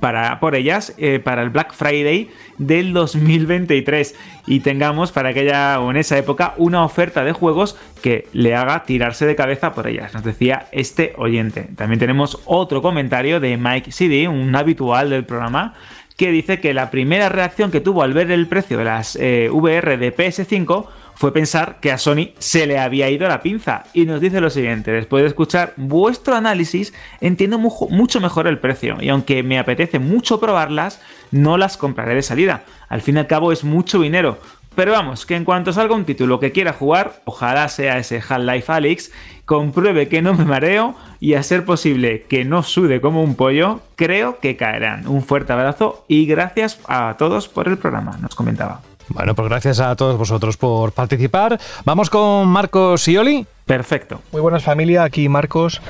para, 0.00 0.40
por 0.40 0.54
ellas 0.54 0.94
eh, 0.98 1.18
para 1.18 1.42
el 1.42 1.50
Black 1.50 1.72
Friday 1.74 2.30
del 2.58 2.92
2023 2.92 4.14
y 4.46 4.60
tengamos 4.60 5.12
para 5.12 5.30
aquella 5.30 5.80
o 5.80 5.90
en 5.90 5.96
esa 5.96 6.18
época 6.18 6.54
una 6.56 6.84
oferta 6.84 7.24
de 7.24 7.32
juegos 7.32 7.76
que 8.02 8.28
le 8.32 8.54
haga 8.54 8.84
tirarse 8.84 9.26
de 9.26 9.36
cabeza 9.36 9.74
por 9.74 9.86
ellas, 9.86 10.14
nos 10.14 10.24
decía 10.24 10.66
este 10.72 11.14
oyente. 11.16 11.68
También 11.76 11.98
tenemos 11.98 12.40
otro 12.44 12.82
comentario 12.82 13.40
de 13.40 13.56
Mike 13.56 13.92
CD, 13.92 14.28
un 14.28 14.54
habitual 14.54 15.10
del 15.10 15.24
programa, 15.24 15.74
que 16.16 16.30
dice 16.30 16.60
que 16.60 16.74
la 16.74 16.90
primera 16.90 17.28
reacción 17.28 17.70
que 17.70 17.80
tuvo 17.80 18.02
al 18.02 18.12
ver 18.12 18.30
el 18.30 18.46
precio 18.46 18.78
de 18.78 18.84
las 18.84 19.16
eh, 19.16 19.48
VR 19.50 19.96
de 19.96 20.14
PS5 20.14 20.86
fue 21.14 21.32
pensar 21.32 21.78
que 21.80 21.92
a 21.92 21.98
Sony 21.98 22.30
se 22.38 22.66
le 22.66 22.78
había 22.78 23.10
ido 23.10 23.28
la 23.28 23.42
pinza. 23.42 23.84
Y 23.92 24.04
nos 24.04 24.20
dice 24.20 24.40
lo 24.40 24.50
siguiente, 24.50 24.92
después 24.92 25.22
de 25.22 25.28
escuchar 25.28 25.72
vuestro 25.76 26.34
análisis, 26.34 26.92
entiendo 27.20 27.58
mucho 27.58 28.20
mejor 28.20 28.46
el 28.46 28.58
precio. 28.58 28.96
Y 29.00 29.08
aunque 29.08 29.42
me 29.42 29.58
apetece 29.58 29.98
mucho 29.98 30.40
probarlas, 30.40 31.00
no 31.30 31.56
las 31.56 31.76
compraré 31.76 32.14
de 32.14 32.22
salida. 32.22 32.64
Al 32.88 33.00
fin 33.00 33.16
y 33.16 33.20
al 33.20 33.26
cabo 33.26 33.52
es 33.52 33.64
mucho 33.64 34.00
dinero. 34.00 34.38
Pero 34.74 34.90
vamos, 34.90 35.24
que 35.24 35.36
en 35.36 35.44
cuanto 35.44 35.72
salga 35.72 35.94
un 35.94 36.04
título 36.04 36.40
que 36.40 36.50
quiera 36.50 36.72
jugar, 36.72 37.20
ojalá 37.24 37.68
sea 37.68 37.98
ese 37.98 38.16
Half-Life 38.16 38.72
Alyx, 38.72 39.12
compruebe 39.44 40.08
que 40.08 40.20
no 40.20 40.34
me 40.34 40.44
mareo 40.44 40.96
y 41.20 41.34
a 41.34 41.42
ser 41.44 41.64
posible 41.64 42.22
que 42.28 42.44
no 42.44 42.64
sude 42.64 43.00
como 43.00 43.22
un 43.22 43.36
pollo, 43.36 43.82
creo 43.94 44.40
que 44.40 44.56
caerán. 44.56 45.06
Un 45.06 45.22
fuerte 45.22 45.52
abrazo 45.52 46.04
y 46.08 46.26
gracias 46.26 46.80
a 46.88 47.14
todos 47.18 47.48
por 47.48 47.68
el 47.68 47.78
programa, 47.78 48.18
nos 48.20 48.34
comentaba. 48.34 48.80
Bueno, 49.08 49.34
pues 49.34 49.48
gracias 49.48 49.80
a 49.80 49.94
todos 49.96 50.16
vosotros 50.18 50.56
por 50.56 50.92
participar. 50.92 51.58
Vamos 51.84 52.10
con 52.10 52.48
Marcos 52.48 53.06
y 53.08 53.16
Oli. 53.16 53.46
Perfecto. 53.66 54.20
Muy 54.32 54.42
buenas 54.42 54.62
familia, 54.62 55.04
aquí 55.04 55.28
Marcos. 55.30 55.80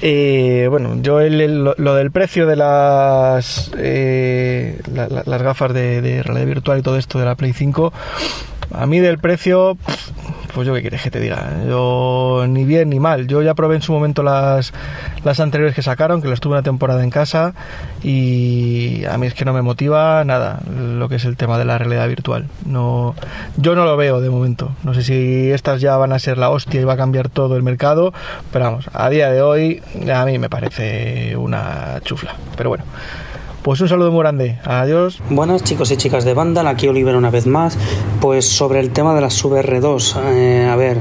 Eh, 0.00 0.66
bueno, 0.70 0.96
yo 1.02 1.20
el, 1.20 1.62
lo, 1.76 1.94
del 1.94 2.10
precio 2.10 2.46
de 2.46 2.56
las 2.56 3.70
eh, 3.76 4.80
la- 4.92 5.08
la- 5.08 5.22
las 5.26 5.42
gafas 5.42 5.74
de, 5.74 6.22
realidad 6.22 6.46
virtual 6.46 6.78
y 6.78 6.82
todo 6.82 6.96
esto 6.96 7.18
de 7.18 7.26
la 7.26 7.34
Play 7.34 7.52
5, 7.52 7.92
a 8.74 8.86
mí 8.86 8.98
del 9.00 9.18
precio, 9.18 9.76
pues 10.54 10.66
yo 10.66 10.72
qué 10.74 10.80
quieres 10.80 11.02
que 11.02 11.10
te 11.10 11.20
diga, 11.20 11.50
yo 11.68 12.46
ni 12.48 12.64
bien 12.64 12.88
ni 12.88 12.98
mal. 12.98 13.26
Yo 13.26 13.42
ya 13.42 13.52
probé 13.54 13.76
en 13.76 13.82
su 13.82 13.92
momento 13.92 14.22
las, 14.22 14.72
las 15.24 15.38
anteriores 15.40 15.74
que 15.74 15.82
sacaron, 15.82 16.22
que 16.22 16.28
las 16.28 16.40
tuve 16.40 16.54
una 16.54 16.62
temporada 16.62 17.04
en 17.04 17.10
casa 17.10 17.52
y 18.02 19.04
a 19.04 19.18
mí 19.18 19.26
es 19.26 19.34
que 19.34 19.44
no 19.44 19.52
me 19.52 19.60
motiva 19.62 20.24
nada 20.24 20.60
lo 20.70 21.08
que 21.10 21.16
es 21.16 21.24
el 21.26 21.36
tema 21.36 21.58
de 21.58 21.66
la 21.66 21.76
realidad 21.78 22.08
virtual. 22.08 22.46
No, 22.64 23.14
yo 23.58 23.74
no 23.74 23.84
lo 23.84 23.96
veo 23.98 24.20
de 24.22 24.30
momento. 24.30 24.72
No 24.84 24.94
sé 24.94 25.02
si 25.02 25.50
estas 25.50 25.80
ya 25.82 25.96
van 25.98 26.12
a 26.12 26.18
ser 26.18 26.38
la 26.38 26.48
hostia 26.50 26.80
y 26.80 26.84
va 26.84 26.94
a 26.94 26.96
cambiar 27.02 27.28
todo 27.28 27.56
el 27.56 27.62
mercado, 27.64 28.12
pero 28.52 28.66
vamos, 28.66 28.88
a 28.92 29.10
día 29.10 29.30
de 29.30 29.42
hoy 29.42 29.82
a 30.12 30.24
mí 30.24 30.38
me 30.38 30.48
parece 30.48 31.36
una 31.36 32.00
chufla. 32.04 32.36
Pero 32.56 32.70
bueno. 32.70 32.84
Pues 33.62 33.80
un 33.80 33.88
saludo 33.88 34.10
muy 34.10 34.22
grande. 34.22 34.58
Adiós. 34.64 35.20
Buenas 35.30 35.62
chicos 35.62 35.92
y 35.92 35.96
chicas 35.96 36.24
de 36.24 36.34
Vandal, 36.34 36.66
aquí 36.66 36.88
Oliver 36.88 37.14
una 37.14 37.30
vez 37.30 37.46
más. 37.46 37.78
Pues 38.20 38.44
sobre 38.44 38.80
el 38.80 38.90
tema 38.90 39.14
de 39.14 39.20
las 39.20 39.40
VR2, 39.44 40.16
eh, 40.34 40.68
a 40.68 40.74
ver, 40.74 40.98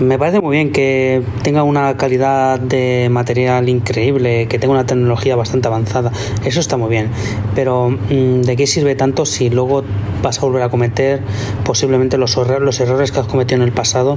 me 0.00 0.18
parece 0.18 0.40
muy 0.40 0.56
bien 0.56 0.72
que 0.72 1.22
tenga 1.42 1.64
una 1.64 1.94
calidad 1.98 2.58
de 2.58 3.08
material 3.10 3.68
increíble, 3.68 4.48
que 4.48 4.58
tenga 4.58 4.72
una 4.72 4.86
tecnología 4.86 5.36
bastante 5.36 5.68
avanzada, 5.68 6.12
eso 6.46 6.60
está 6.60 6.78
muy 6.78 6.88
bien. 6.88 7.10
Pero 7.54 7.90
mm, 7.90 8.40
¿de 8.40 8.56
qué 8.56 8.66
sirve 8.66 8.94
tanto 8.94 9.26
si 9.26 9.50
luego 9.50 9.84
vas 10.22 10.38
a 10.38 10.46
volver 10.46 10.62
a 10.62 10.70
cometer 10.70 11.20
posiblemente 11.62 12.16
los, 12.16 12.34
los 12.38 12.80
errores 12.80 13.12
que 13.12 13.20
has 13.20 13.26
cometido 13.26 13.60
en 13.60 13.68
el 13.68 13.72
pasado 13.72 14.16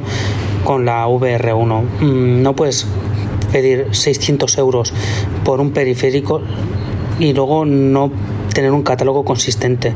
con 0.64 0.86
la 0.86 1.06
VR1? 1.08 1.82
Mm, 2.00 2.42
no 2.42 2.56
puedes 2.56 2.88
pedir 3.52 3.90
600 3.92 4.58
euros 4.60 4.94
por 5.44 5.60
un 5.60 5.72
periférico 5.72 6.42
y 7.20 7.34
luego 7.34 7.66
no 7.66 8.12
tener 8.54 8.72
un 8.72 8.84
catálogo 8.84 9.26
consistente. 9.26 9.94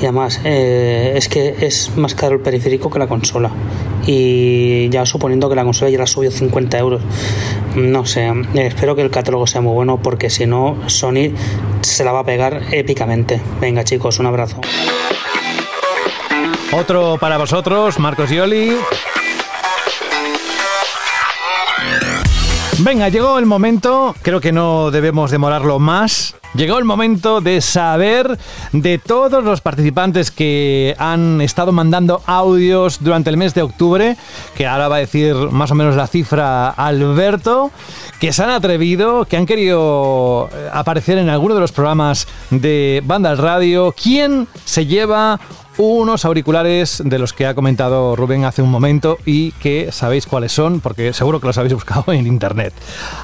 Y 0.00 0.04
además, 0.04 0.40
eh, 0.44 1.12
es 1.16 1.28
que 1.28 1.54
es 1.60 1.96
más 1.96 2.14
caro 2.14 2.36
el 2.36 2.40
periférico 2.40 2.90
que 2.90 2.98
la 2.98 3.06
consola. 3.06 3.50
Y 4.06 4.88
ya 4.88 5.04
suponiendo 5.04 5.48
que 5.48 5.54
la 5.54 5.64
consola 5.64 5.90
ya 5.90 5.98
la 5.98 6.06
subió 6.06 6.30
50 6.30 6.78
euros. 6.78 7.02
No 7.76 8.06
sé, 8.06 8.32
espero 8.54 8.96
que 8.96 9.02
el 9.02 9.10
catálogo 9.10 9.46
sea 9.46 9.60
muy 9.60 9.74
bueno 9.74 10.00
porque 10.02 10.30
si 10.30 10.46
no, 10.46 10.76
Sony 10.86 11.32
se 11.82 12.04
la 12.04 12.12
va 12.12 12.20
a 12.20 12.24
pegar 12.24 12.62
épicamente. 12.72 13.40
Venga 13.60 13.84
chicos, 13.84 14.18
un 14.18 14.26
abrazo. 14.26 14.60
Otro 16.72 17.18
para 17.18 17.36
vosotros, 17.36 17.98
Marcos 17.98 18.30
y 18.32 18.38
Venga, 22.82 23.10
llegó 23.10 23.38
el 23.38 23.44
momento, 23.44 24.14
creo 24.22 24.40
que 24.40 24.52
no 24.52 24.90
debemos 24.90 25.30
demorarlo 25.30 25.78
más. 25.78 26.34
Llegó 26.54 26.78
el 26.78 26.86
momento 26.86 27.42
de 27.42 27.60
saber 27.60 28.38
de 28.72 28.98
todos 28.98 29.44
los 29.44 29.60
participantes 29.60 30.30
que 30.30 30.96
han 30.98 31.42
estado 31.42 31.72
mandando 31.72 32.22
audios 32.24 32.98
durante 33.02 33.28
el 33.28 33.36
mes 33.36 33.52
de 33.52 33.62
octubre, 33.62 34.16
que 34.56 34.66
ahora 34.66 34.88
va 34.88 34.96
a 34.96 35.00
decir 35.00 35.34
más 35.34 35.70
o 35.70 35.74
menos 35.74 35.94
la 35.94 36.06
cifra 36.06 36.70
Alberto, 36.70 37.70
que 38.18 38.32
se 38.32 38.42
han 38.42 38.50
atrevido, 38.50 39.26
que 39.26 39.36
han 39.36 39.44
querido 39.44 40.48
eh, 40.50 40.70
aparecer 40.72 41.18
en 41.18 41.28
alguno 41.28 41.54
de 41.54 41.60
los 41.60 41.72
programas 41.72 42.26
de 42.48 43.02
Banda 43.04 43.30
al 43.30 43.38
Radio. 43.38 43.92
¿Quién 43.92 44.48
se 44.64 44.86
lleva 44.86 45.38
unos 45.80 46.24
auriculares 46.24 47.02
de 47.04 47.18
los 47.18 47.32
que 47.32 47.46
ha 47.46 47.54
comentado 47.54 48.16
Rubén 48.16 48.44
hace 48.44 48.62
un 48.62 48.70
momento 48.70 49.18
y 49.24 49.52
que 49.52 49.92
sabéis 49.92 50.26
cuáles 50.26 50.52
son, 50.52 50.80
porque 50.80 51.12
seguro 51.12 51.40
que 51.40 51.46
los 51.46 51.58
habéis 51.58 51.74
buscado 51.74 52.12
en 52.12 52.26
internet. 52.26 52.72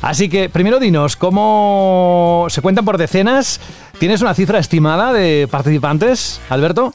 Así 0.02 0.28
que, 0.28 0.48
primero 0.48 0.78
dinos, 0.78 1.16
¿cómo 1.16 2.46
se 2.48 2.62
cuentan 2.62 2.84
por 2.84 2.98
decenas? 2.98 3.60
¿Tienes 3.98 4.22
una 4.22 4.34
cifra 4.34 4.58
estimada 4.58 5.12
de 5.12 5.48
participantes, 5.50 6.40
Alberto? 6.48 6.92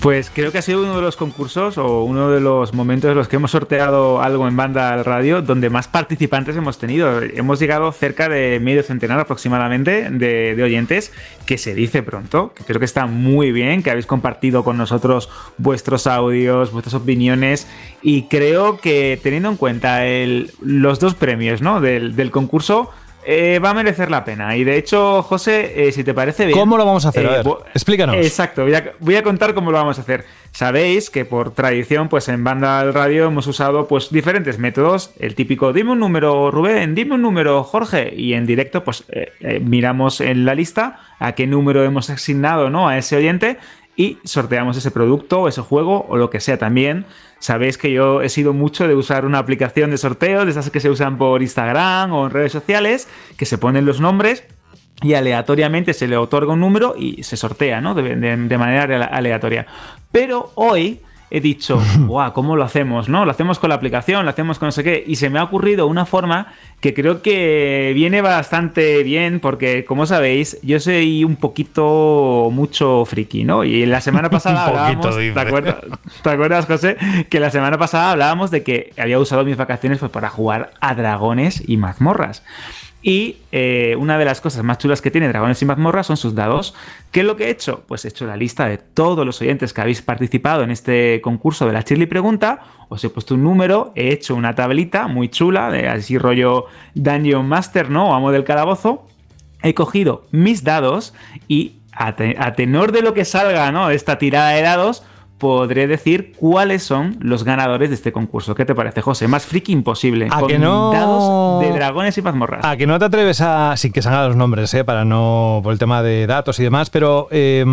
Pues 0.00 0.30
creo 0.32 0.52
que 0.52 0.58
ha 0.58 0.62
sido 0.62 0.82
uno 0.82 0.94
de 0.96 1.02
los 1.02 1.16
concursos 1.16 1.78
o 1.78 2.04
uno 2.04 2.30
de 2.30 2.40
los 2.40 2.74
momentos 2.74 3.10
en 3.10 3.16
los 3.16 3.28
que 3.28 3.36
hemos 3.36 3.50
sorteado 3.50 4.20
algo 4.22 4.46
en 4.46 4.56
banda 4.56 4.92
al 4.92 5.04
radio 5.04 5.42
donde 5.42 5.70
más 5.70 5.88
participantes 5.88 6.54
hemos 6.56 6.78
tenido. 6.78 7.22
Hemos 7.22 7.58
llegado 7.58 7.90
cerca 7.92 8.28
de 8.28 8.60
medio 8.60 8.82
centenar 8.82 9.18
aproximadamente 9.18 10.10
de, 10.10 10.62
oyentes, 10.62 11.12
que 11.44 11.58
se 11.58 11.74
dice 11.74 12.02
pronto, 12.02 12.52
que 12.54 12.64
creo 12.64 12.78
que 12.78 12.84
está 12.84 13.06
muy 13.06 13.52
bien, 13.52 13.82
que 13.82 13.90
habéis 13.90 14.06
compartido 14.06 14.62
con 14.64 14.76
nosotros 14.76 15.28
vuestros 15.58 16.06
audios, 16.06 16.72
vuestras 16.72 16.94
opiniones 16.94 17.66
y 18.02 18.24
creo 18.24 18.78
que 18.78 19.18
teniendo 19.22 19.48
en 19.48 19.56
cuenta 19.56 20.02
los 20.60 21.00
dos 21.00 21.14
premios 21.14 21.62
¿no? 21.62 21.80
del 21.80 22.30
concurso, 22.30 22.90
eh, 23.28 23.58
va 23.58 23.70
a 23.70 23.74
merecer 23.74 24.08
la 24.08 24.24
pena. 24.24 24.56
Y 24.56 24.62
de 24.62 24.76
hecho, 24.76 25.20
José, 25.22 25.88
eh, 25.88 25.92
si 25.92 26.04
te 26.04 26.14
parece 26.14 26.46
bien. 26.46 26.56
¿Cómo 26.56 26.78
lo 26.78 26.86
vamos 26.86 27.04
a 27.06 27.08
hacer? 27.08 27.26
A 27.26 27.40
eh, 27.40 27.42
ver, 27.42 27.54
explícanos. 27.74 28.16
Exacto, 28.16 28.62
voy 28.62 28.74
a, 28.74 28.92
voy 29.00 29.16
a 29.16 29.24
contar 29.24 29.52
cómo 29.52 29.72
lo 29.72 29.78
vamos 29.78 29.98
a 29.98 30.02
hacer. 30.02 30.24
Sabéis 30.52 31.10
que 31.10 31.24
por 31.24 31.50
tradición, 31.50 32.08
pues 32.08 32.28
en 32.28 32.44
banda 32.44 32.78
al 32.78 32.94
radio 32.94 33.26
hemos 33.26 33.48
usado 33.48 33.88
pues 33.88 34.10
diferentes 34.10 34.58
métodos. 34.58 35.10
El 35.18 35.34
típico, 35.34 35.72
dime 35.72 35.90
un 35.90 35.98
número, 35.98 36.52
Rubén, 36.52 36.94
dime 36.94 37.16
un 37.16 37.22
número, 37.22 37.64
Jorge. 37.64 38.14
Y 38.16 38.34
en 38.34 38.46
directo, 38.46 38.84
pues 38.84 39.04
miramos 39.60 40.20
en 40.20 40.44
la 40.44 40.54
lista 40.54 41.00
a 41.18 41.32
qué 41.32 41.46
número 41.46 41.82
hemos 41.82 42.08
asignado 42.10 42.70
¿no? 42.70 42.88
a 42.88 42.96
ese 42.96 43.16
oyente 43.16 43.58
y 43.96 44.18
sorteamos 44.24 44.76
ese 44.76 44.90
producto 44.90 45.42
o 45.42 45.48
ese 45.48 45.62
juego 45.62 46.06
o 46.08 46.16
lo 46.16 46.30
que 46.30 46.40
sea 46.40 46.58
también. 46.58 47.06
Sabéis 47.38 47.76
que 47.78 47.92
yo 47.92 48.22
he 48.22 48.28
sido 48.28 48.52
mucho 48.52 48.88
de 48.88 48.94
usar 48.94 49.24
una 49.24 49.38
aplicación 49.38 49.90
de 49.90 49.98
sorteo, 49.98 50.44
de 50.44 50.50
esas 50.50 50.70
que 50.70 50.80
se 50.80 50.90
usan 50.90 51.18
por 51.18 51.42
Instagram 51.42 52.12
o 52.12 52.24
en 52.26 52.30
redes 52.30 52.52
sociales, 52.52 53.08
que 53.36 53.44
se 53.46 53.58
ponen 53.58 53.84
los 53.86 54.00
nombres 54.00 54.44
y 55.02 55.12
aleatoriamente 55.14 55.92
se 55.92 56.08
le 56.08 56.16
otorga 56.16 56.54
un 56.54 56.60
número 56.60 56.94
y 56.98 57.22
se 57.22 57.36
sortea, 57.36 57.80
¿no? 57.82 57.94
De, 57.94 58.16
de- 58.16 58.58
manera 58.58 58.84
ale- 58.84 59.04
aleatoria. 59.04 59.66
Pero 60.10 60.50
hoy 60.54 61.00
he 61.30 61.40
dicho, 61.40 61.82
guau, 62.06 62.32
¿cómo 62.32 62.56
lo 62.56 62.64
hacemos? 62.64 63.08
¿No? 63.08 63.24
Lo 63.24 63.30
hacemos 63.30 63.58
con 63.58 63.70
la 63.70 63.76
aplicación, 63.76 64.24
lo 64.24 64.30
hacemos 64.30 64.58
con 64.58 64.66
no 64.66 64.72
sé 64.72 64.84
qué. 64.84 65.04
Y 65.06 65.16
se 65.16 65.30
me 65.30 65.38
ha 65.38 65.44
ocurrido 65.44 65.86
una 65.86 66.06
forma 66.06 66.52
que 66.80 66.94
creo 66.94 67.22
que 67.22 67.92
viene 67.94 68.20
bastante 68.20 69.02
bien, 69.02 69.40
porque 69.40 69.84
como 69.84 70.06
sabéis, 70.06 70.58
yo 70.62 70.78
soy 70.80 71.24
un 71.24 71.36
poquito 71.36 72.48
mucho 72.52 73.04
friki, 73.04 73.44
¿no? 73.44 73.64
Y 73.64 73.86
la 73.86 74.00
semana 74.00 74.30
pasada 74.36 74.66
hablábamos, 74.66 75.16
¿te 75.16 75.40
acuerdas, 75.40 75.76
¿te 76.22 76.30
acuerdas, 76.30 76.66
José? 76.66 76.96
Que 77.28 77.40
la 77.40 77.50
semana 77.50 77.78
pasada 77.78 78.12
hablábamos 78.12 78.50
de 78.50 78.62
que 78.62 78.92
había 78.98 79.18
usado 79.18 79.44
mis 79.44 79.56
vacaciones 79.56 79.98
pues, 79.98 80.10
para 80.10 80.28
jugar 80.28 80.72
a 80.80 80.94
dragones 80.94 81.62
y 81.66 81.76
mazmorras. 81.76 82.42
Y 83.06 83.36
eh, 83.52 83.94
una 84.00 84.18
de 84.18 84.24
las 84.24 84.40
cosas 84.40 84.64
más 84.64 84.78
chulas 84.78 85.00
que 85.00 85.12
tiene 85.12 85.28
Dragones 85.28 85.62
y 85.62 85.64
Mazmorras 85.64 86.08
son 86.08 86.16
sus 86.16 86.34
dados. 86.34 86.74
¿Qué 87.12 87.20
es 87.20 87.26
lo 87.26 87.36
que 87.36 87.44
he 87.44 87.50
hecho? 87.50 87.84
Pues 87.86 88.04
he 88.04 88.08
hecho 88.08 88.26
la 88.26 88.36
lista 88.36 88.66
de 88.66 88.78
todos 88.78 89.24
los 89.24 89.40
oyentes 89.40 89.72
que 89.72 89.80
habéis 89.80 90.02
participado 90.02 90.64
en 90.64 90.72
este 90.72 91.20
concurso 91.22 91.68
de 91.68 91.72
la 91.72 91.82
Shirley 91.82 92.08
Pregunta. 92.08 92.62
Os 92.88 93.04
he 93.04 93.08
puesto 93.08 93.36
un 93.36 93.44
número, 93.44 93.92
he 93.94 94.08
hecho 94.08 94.34
una 94.34 94.56
tablita 94.56 95.06
muy 95.06 95.28
chula, 95.28 95.70
de 95.70 95.86
así 95.86 96.18
rollo 96.18 96.66
Dungeon 96.96 97.46
Master, 97.46 97.90
¿no? 97.90 98.10
O 98.10 98.12
amo 98.12 98.32
del 98.32 98.42
calabozo. 98.42 99.06
He 99.62 99.72
cogido 99.72 100.26
mis 100.32 100.64
dados 100.64 101.14
y 101.46 101.76
a, 101.92 102.08
a 102.08 102.54
tenor 102.56 102.90
de 102.90 103.02
lo 103.02 103.14
que 103.14 103.24
salga, 103.24 103.70
¿no? 103.70 103.90
Esta 103.90 104.18
tirada 104.18 104.48
de 104.48 104.62
dados, 104.62 105.04
podré 105.38 105.86
decir 105.86 106.32
cuáles 106.36 106.82
son 106.82 107.16
los 107.20 107.44
ganadores 107.44 107.90
de 107.90 107.94
este 107.94 108.12
concurso. 108.12 108.54
¿Qué 108.54 108.64
te 108.64 108.74
parece, 108.74 109.02
José? 109.02 109.28
Más 109.28 109.44
friki 109.44 109.72
imposible. 109.72 110.28
¿A 110.30 110.40
con 110.40 110.48
que 110.48 110.58
no? 110.58 110.92
dados 110.92 111.60
de 111.60 111.72
dragones 111.72 112.16
y 112.16 112.22
mazmorras. 112.22 112.64
A 112.64 112.76
que 112.76 112.86
no 112.86 112.98
te 112.98 113.04
atreves 113.04 113.40
a, 113.40 113.76
sin 113.76 113.92
que 113.92 114.02
salgan 114.02 114.28
los 114.28 114.36
nombres, 114.36 114.72
¿eh? 114.74 114.84
para 114.84 115.04
no, 115.04 115.60
por 115.62 115.72
el 115.72 115.78
tema 115.78 116.02
de 116.02 116.26
datos 116.26 116.58
y 116.58 116.62
demás, 116.62 116.90
pero 116.90 117.28
eh, 117.30 117.64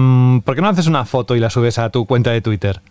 ¿por 0.43 0.55
qué 0.55 0.61
no 0.61 0.69
haces 0.69 0.87
una 0.87 1.05
foto 1.05 1.35
y 1.35 1.39
la 1.39 1.49
subes 1.49 1.79
a 1.79 1.89
tu 1.89 2.05
cuenta 2.05 2.31
de 2.31 2.41
Twitter? 2.41 2.81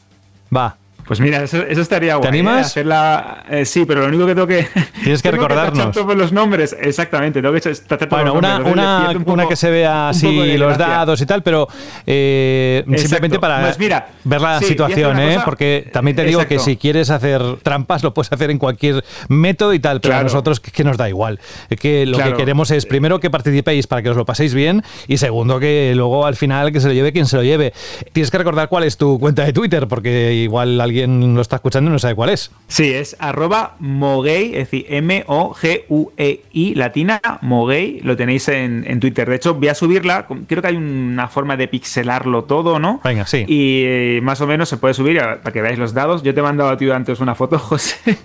Va. 0.54 0.76
Pues 1.06 1.20
mira, 1.20 1.42
eso, 1.42 1.58
eso 1.58 1.80
estaría 1.80 2.14
guay. 2.16 2.26
¿eh? 2.26 2.28
animas? 2.28 2.66
Hacerla, 2.68 3.44
eh, 3.50 3.64
sí, 3.64 3.84
pero 3.84 4.02
lo 4.02 4.06
único 4.08 4.24
que 4.26 4.34
tengo 4.34 4.46
que. 4.46 4.66
Tienes 5.02 5.20
que 5.20 5.30
tengo 5.32 5.42
recordarnos. 5.48 5.78
tachar 5.86 5.92
todos 5.92 6.16
los 6.16 6.32
nombres. 6.32 6.76
Exactamente, 6.80 7.42
tengo 7.42 7.52
que 7.54 7.60
tachar 7.60 7.98
todos 7.98 8.08
Bueno, 8.10 8.26
los 8.26 8.34
una, 8.38 8.52
nombres. 8.58 8.72
una, 8.72 9.10
un 9.10 9.18
poco- 9.24 9.32
una 9.32 9.48
que 9.48 9.56
se 9.56 9.70
vea 9.70 10.08
así 10.10 10.56
los 10.56 10.78
dados 10.78 11.20
y 11.20 11.26
tal, 11.26 11.42
pero 11.42 11.66
eh, 12.06 12.84
simplemente 12.96 13.38
para 13.38 13.60
Pues 13.62 13.78
mira, 13.78 14.08
ver 14.24 14.40
la 14.40 14.58
sí, 14.60 14.66
situación, 14.66 15.18
¿eh? 15.18 15.34
cosa- 15.34 15.44
porque 15.44 15.90
también 15.92 16.16
te 16.16 16.24
digo 16.24 16.38
que 16.40 16.54
Exacto. 16.54 16.64
si 16.64 16.76
quieres 16.76 17.10
hacer 17.10 17.42
trampas 17.62 18.02
lo 18.02 18.14
puedes 18.14 18.32
hacer 18.32 18.50
en 18.50 18.58
cualquier 18.58 19.04
método 19.28 19.74
y 19.74 19.80
tal, 19.80 20.00
pero 20.00 20.14
a 20.14 20.18
Claro. 20.18 20.28
nosotros 20.28 20.60
que, 20.60 20.70
que 20.70 20.84
nos 20.84 20.96
da 20.96 21.08
igual. 21.08 21.40
Es 21.68 21.78
que 21.80 22.06
lo 22.06 22.16
Claro. 22.16 22.32
que 22.32 22.36
queremos 22.38 22.70
es 22.70 22.86
primero 22.86 23.18
que 23.20 23.28
participéis 23.30 23.86
para 23.86 24.02
que 24.02 24.10
os 24.10 24.16
lo 24.16 24.24
paséis 24.24 24.54
bien 24.54 24.82
y 25.08 25.16
segundo 25.16 25.58
que 25.58 25.92
luego 25.96 26.26
al 26.26 26.36
final 26.36 26.70
que 26.72 26.80
se 26.80 26.86
lo 26.88 26.94
lleve 26.94 27.12
quien 27.12 27.26
se 27.26 27.36
lo 27.36 27.42
lleve. 27.42 27.72
Tienes 28.12 28.30
que 28.30 28.38
recordar 28.38 28.68
cuál 28.68 28.84
es 28.84 28.96
tu 28.96 29.18
cuenta 29.18 29.44
de 29.44 29.52
Twitter 29.52 29.88
porque 29.88 30.32
igual 30.34 30.80
alguien 30.80 30.91
lo 31.06 31.40
está 31.40 31.56
escuchando 31.56 31.90
y 31.90 31.92
no 31.92 31.98
sabe 31.98 32.14
cuál 32.14 32.30
es. 32.30 32.50
Sí, 32.68 32.92
es 32.92 33.16
arroba 33.18 33.76
moguey, 33.78 34.52
es 34.54 34.70
decir, 34.70 34.86
M-O-G-U-E-I 34.88 36.74
latina, 36.74 37.20
moguey, 37.40 38.00
lo 38.00 38.16
tenéis 38.16 38.48
en, 38.48 38.84
en 38.86 39.00
Twitter. 39.00 39.28
De 39.28 39.36
hecho, 39.36 39.54
voy 39.54 39.68
a 39.68 39.74
subirla, 39.74 40.26
creo 40.46 40.62
que 40.62 40.68
hay 40.68 40.76
una 40.76 41.28
forma 41.28 41.56
de 41.56 41.68
pixelarlo 41.68 42.44
todo, 42.44 42.78
¿no? 42.78 43.00
Venga, 43.04 43.26
sí. 43.26 43.44
Y 43.48 43.82
eh, 43.84 44.20
más 44.22 44.40
o 44.40 44.46
menos 44.46 44.68
se 44.68 44.76
puede 44.76 44.94
subir 44.94 45.18
para 45.18 45.52
que 45.52 45.62
veáis 45.62 45.78
los 45.78 45.94
dados. 45.94 46.22
Yo 46.22 46.34
te 46.34 46.40
he 46.40 46.42
mandado 46.42 46.70
a 46.70 46.76
ti 46.76 46.90
antes 46.90 47.20
una 47.20 47.34
foto, 47.34 47.58
José, 47.60 48.18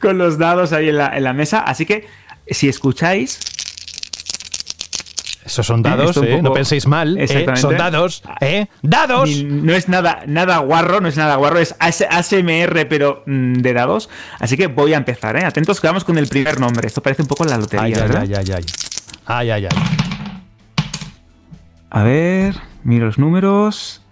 con 0.00 0.18
los 0.18 0.38
dados 0.38 0.72
ahí 0.72 0.88
en 0.88 0.96
la, 0.96 1.16
en 1.16 1.24
la 1.24 1.32
mesa. 1.32 1.60
Así 1.60 1.86
que, 1.86 2.06
si 2.46 2.68
escucháis, 2.68 3.38
Esos 5.44 5.66
son 5.66 5.82
dados, 5.82 6.16
¿eh? 6.18 6.40
no 6.42 6.52
penséis 6.52 6.86
mal. 6.86 7.16
¿eh? 7.18 7.46
Son 7.56 7.76
dados, 7.76 8.22
¿eh? 8.40 8.66
¡Dados! 8.82 9.28
Ni- 9.30 9.44
no 9.44 9.72
es 9.74 9.88
nada, 9.88 10.22
nada 10.26 10.58
guarro, 10.58 11.00
no 11.00 11.08
es 11.08 11.16
nada 11.16 11.36
guarro, 11.36 11.58
es 11.58 11.74
AS 11.78 12.02
ASMR, 12.08 12.86
pero 12.88 13.22
mm, 13.26 13.54
de 13.54 13.72
dados. 13.72 14.10
Así 14.38 14.56
que 14.56 14.66
voy 14.66 14.92
a 14.92 14.98
empezar, 14.98 15.36
¿eh? 15.36 15.44
Atentos 15.44 15.80
que 15.80 15.86
vamos 15.86 16.04
con 16.04 16.18
el 16.18 16.28
primer 16.28 16.60
nombre. 16.60 16.86
Esto 16.86 17.02
parece 17.02 17.22
un 17.22 17.28
poco 17.28 17.44
la 17.44 17.56
lotería, 17.56 17.84
ay, 17.84 17.92
¿verdad? 17.94 18.20
ay, 18.22 18.34
ay, 18.36 18.52
ay. 18.56 18.64
Ay, 19.26 19.50
ay, 19.50 19.64
ay. 19.66 19.78
A 21.90 22.02
ver, 22.02 22.54
miro 22.84 23.06
los 23.06 23.18
números. 23.18 24.02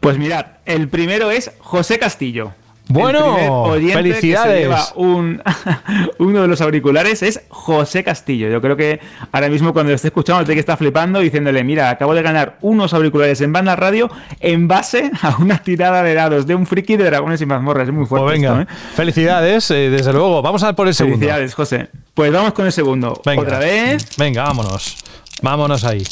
Pues 0.00 0.16
mirad, 0.16 0.46
el 0.64 0.88
primero 0.88 1.30
es 1.30 1.50
José 1.58 1.98
Castillo. 1.98 2.54
Bueno, 2.90 3.74
El 3.74 3.92
felicidades. 3.92 4.46
Que 4.46 4.52
se 4.52 4.60
lleva 4.62 4.86
un, 4.96 5.42
uno 6.18 6.42
de 6.42 6.48
los 6.48 6.60
auriculares 6.60 7.22
es 7.22 7.42
José 7.48 8.04
Castillo. 8.04 8.48
Yo 8.48 8.60
creo 8.60 8.76
que 8.76 9.00
ahora 9.32 9.48
mismo 9.48 9.72
cuando 9.72 9.90
lo 9.90 9.96
esté 9.96 10.08
escuchando 10.08 10.44
tiene 10.44 10.54
que 10.54 10.60
estar 10.60 10.76
flipando 10.76 11.20
diciéndole, 11.20 11.62
mira, 11.64 11.90
acabo 11.90 12.14
de 12.14 12.22
ganar 12.22 12.58
unos 12.60 12.92
auriculares 12.94 13.40
en 13.40 13.52
banda 13.52 13.76
radio 13.76 14.10
en 14.40 14.68
base 14.68 15.10
a 15.22 15.36
una 15.38 15.62
tirada 15.62 16.02
de 16.02 16.14
dados 16.14 16.46
de 16.46 16.54
un 16.54 16.66
friki 16.66 16.96
de 16.96 17.04
dragones 17.04 17.40
y 17.40 17.46
mazmorras. 17.46 17.88
Es 17.88 17.94
muy 17.94 18.06
fuerte 18.06 18.24
Pues 18.24 18.40
venga, 18.40 18.60
esto, 18.62 18.72
¿eh? 18.72 18.76
felicidades, 18.94 19.70
eh, 19.70 19.90
desde 19.90 20.12
luego. 20.12 20.42
Vamos 20.42 20.62
a 20.62 20.74
por 20.74 20.88
el 20.88 20.94
segundo. 20.94 21.18
Felicidades, 21.18 21.54
José. 21.54 21.88
Pues 22.14 22.32
vamos 22.32 22.52
con 22.52 22.66
el 22.66 22.72
segundo. 22.72 23.20
Venga. 23.24 23.42
Otra 23.42 23.58
vez. 23.58 24.16
Venga, 24.16 24.42
vámonos. 24.44 24.96
Vámonos 25.42 25.84
ahí. 25.84 26.02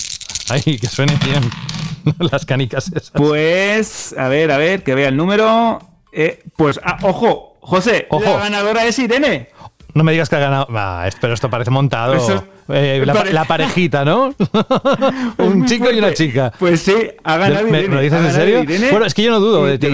Ahí, 0.50 0.78
que 0.78 0.86
suene 0.86 1.18
bien 1.24 1.42
las 2.30 2.46
canicas 2.46 2.88
esas. 2.88 3.10
Pues, 3.10 4.14
a 4.16 4.28
ver, 4.28 4.50
a 4.50 4.56
ver, 4.56 4.82
que 4.82 4.94
vea 4.94 5.08
el 5.08 5.16
número. 5.16 5.80
Eh, 6.12 6.42
pues, 6.56 6.80
ah, 6.82 6.98
ojo, 7.02 7.56
José, 7.60 8.06
Ojo. 8.10 8.24
la 8.24 8.38
ganadora 8.38 8.84
es 8.86 8.98
Irene. 8.98 9.48
No 9.94 10.04
me 10.04 10.12
digas 10.12 10.28
que 10.28 10.36
ha 10.36 10.40
ganado. 10.40 10.66
Ah, 10.74 11.08
pero 11.20 11.34
esto 11.34 11.50
parece 11.50 11.70
montado. 11.70 12.14
Eso- 12.14 12.44
Eh, 12.70 13.02
la, 13.32 13.44
parejita, 13.46 14.04
¿no? 14.04 14.34
Un 15.38 15.64
chico 15.66 15.90
y 15.90 15.98
una 15.98 16.12
chica. 16.12 16.52
Pues 16.58 16.80
sí, 16.82 16.94
ha 17.24 17.36
ganado 17.38 17.66
¿Me- 17.68 17.78
Irene. 17.80 17.94
¿Lo 17.94 18.00
dices 18.02 18.24
en 18.26 18.32
serio? 18.32 18.62
Irene. 18.62 18.90
Bueno, 18.90 19.06
es 19.06 19.14
que 19.14 19.22
yo 19.22 19.30
no 19.30 19.40
dudo 19.40 19.64
de 19.64 19.78
ti. 19.78 19.88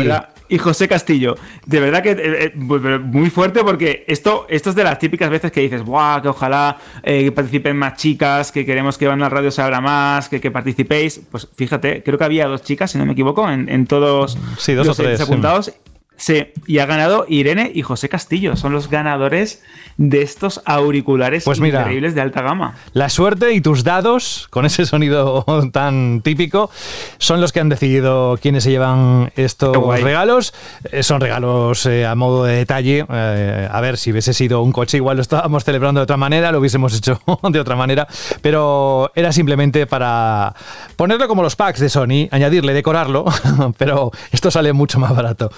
y 0.48 0.58
José 0.58 0.88
Castillo, 0.88 1.36
de 1.66 1.80
verdad 1.80 2.02
que 2.02 2.10
eh, 2.10 2.16
eh, 2.18 2.52
muy- 2.56 3.30
fuerte 3.30 3.62
porque 3.62 4.04
esto, 4.08 4.46
esto 4.50 4.70
es 4.70 4.76
de 4.76 4.82
las 4.84 4.98
típicas 4.98 5.30
veces 5.30 5.52
que 5.52 5.60
dices, 5.60 5.84
¡buah! 5.84 6.20
Que 6.20 6.28
ojalá 6.28 6.76
eh, 7.04 7.22
que 7.24 7.32
participen 7.32 7.76
más 7.76 7.94
chicas, 7.94 8.50
que 8.50 8.66
queremos 8.66 8.98
que 8.98 9.06
van 9.06 9.20
a 9.22 9.26
la 9.26 9.28
radio 9.30 9.50
se 9.52 9.62
abra 9.62 9.80
más, 9.80 10.28
que, 10.28 10.40
que 10.40 10.50
participéis. 10.50 11.20
Pues 11.30 11.46
fíjate, 11.54 12.02
creo 12.02 12.18
que 12.18 12.24
había 12.24 12.46
dos 12.48 12.62
chicas, 12.62 12.90
si 12.90 12.98
no 12.98 13.06
me 13.06 13.12
equivoco, 13.12 13.48
en, 13.48 13.68
en 13.68 13.86
todos 13.86 14.36
Sí, 14.58 14.74
dos 14.74 14.86
los 14.86 14.98
o 14.98 15.02
tres, 15.02 15.20
sí. 15.20 15.72
Sí, 16.16 16.46
y 16.66 16.78
ha 16.78 16.86
ganado 16.86 17.26
Irene 17.28 17.70
y 17.74 17.82
José 17.82 18.08
Castillo. 18.08 18.56
Son 18.56 18.72
los 18.72 18.88
ganadores 18.88 19.62
de 19.96 20.22
estos 20.22 20.60
auriculares 20.64 21.44
Pues 21.44 21.60
mira. 21.60 21.80
increíbles 21.80 22.14
de 22.14 22.20
alta 22.20 22.42
gama. 22.42 22.74
La 22.92 23.08
suerte 23.08 23.52
y 23.52 23.60
tus 23.60 23.84
dados, 23.84 24.46
con 24.50 24.64
ese 24.64 24.86
sonido 24.86 25.44
tan 25.72 26.20
típico, 26.22 26.70
son 27.18 27.40
los 27.40 27.52
que 27.52 27.60
han 27.60 27.68
decidido 27.68 28.38
quiénes 28.40 28.64
se 28.64 28.70
llevan 28.70 29.32
estos 29.36 29.76
regalos. 30.00 30.54
Eh, 30.90 31.02
son 31.02 31.20
regalos 31.20 31.86
eh, 31.86 32.06
a 32.06 32.14
modo 32.14 32.44
de 32.44 32.56
detalle. 32.56 33.04
Eh, 33.08 33.68
a 33.70 33.80
ver, 33.80 33.96
si 33.98 34.12
hubiese 34.12 34.34
sido 34.34 34.62
un 34.62 34.72
coche, 34.72 34.96
igual 34.96 35.16
lo 35.16 35.22
estábamos 35.22 35.64
celebrando 35.64 36.00
de 36.00 36.04
otra 36.04 36.16
manera, 36.16 36.52
lo 36.52 36.58
hubiésemos 36.60 36.94
hecho 36.96 37.20
de 37.50 37.60
otra 37.60 37.76
manera. 37.76 38.06
Pero 38.40 39.10
era 39.14 39.32
simplemente 39.32 39.86
para 39.86 40.54
ponerlo 40.96 41.28
como 41.28 41.42
los 41.42 41.56
packs 41.56 41.80
de 41.80 41.88
Sony, 41.88 42.28
añadirle, 42.30 42.72
decorarlo. 42.72 43.24
pero 43.78 44.10
esto 44.32 44.50
sale 44.50 44.72
mucho 44.72 44.98
más 44.98 45.14
barato. 45.14 45.50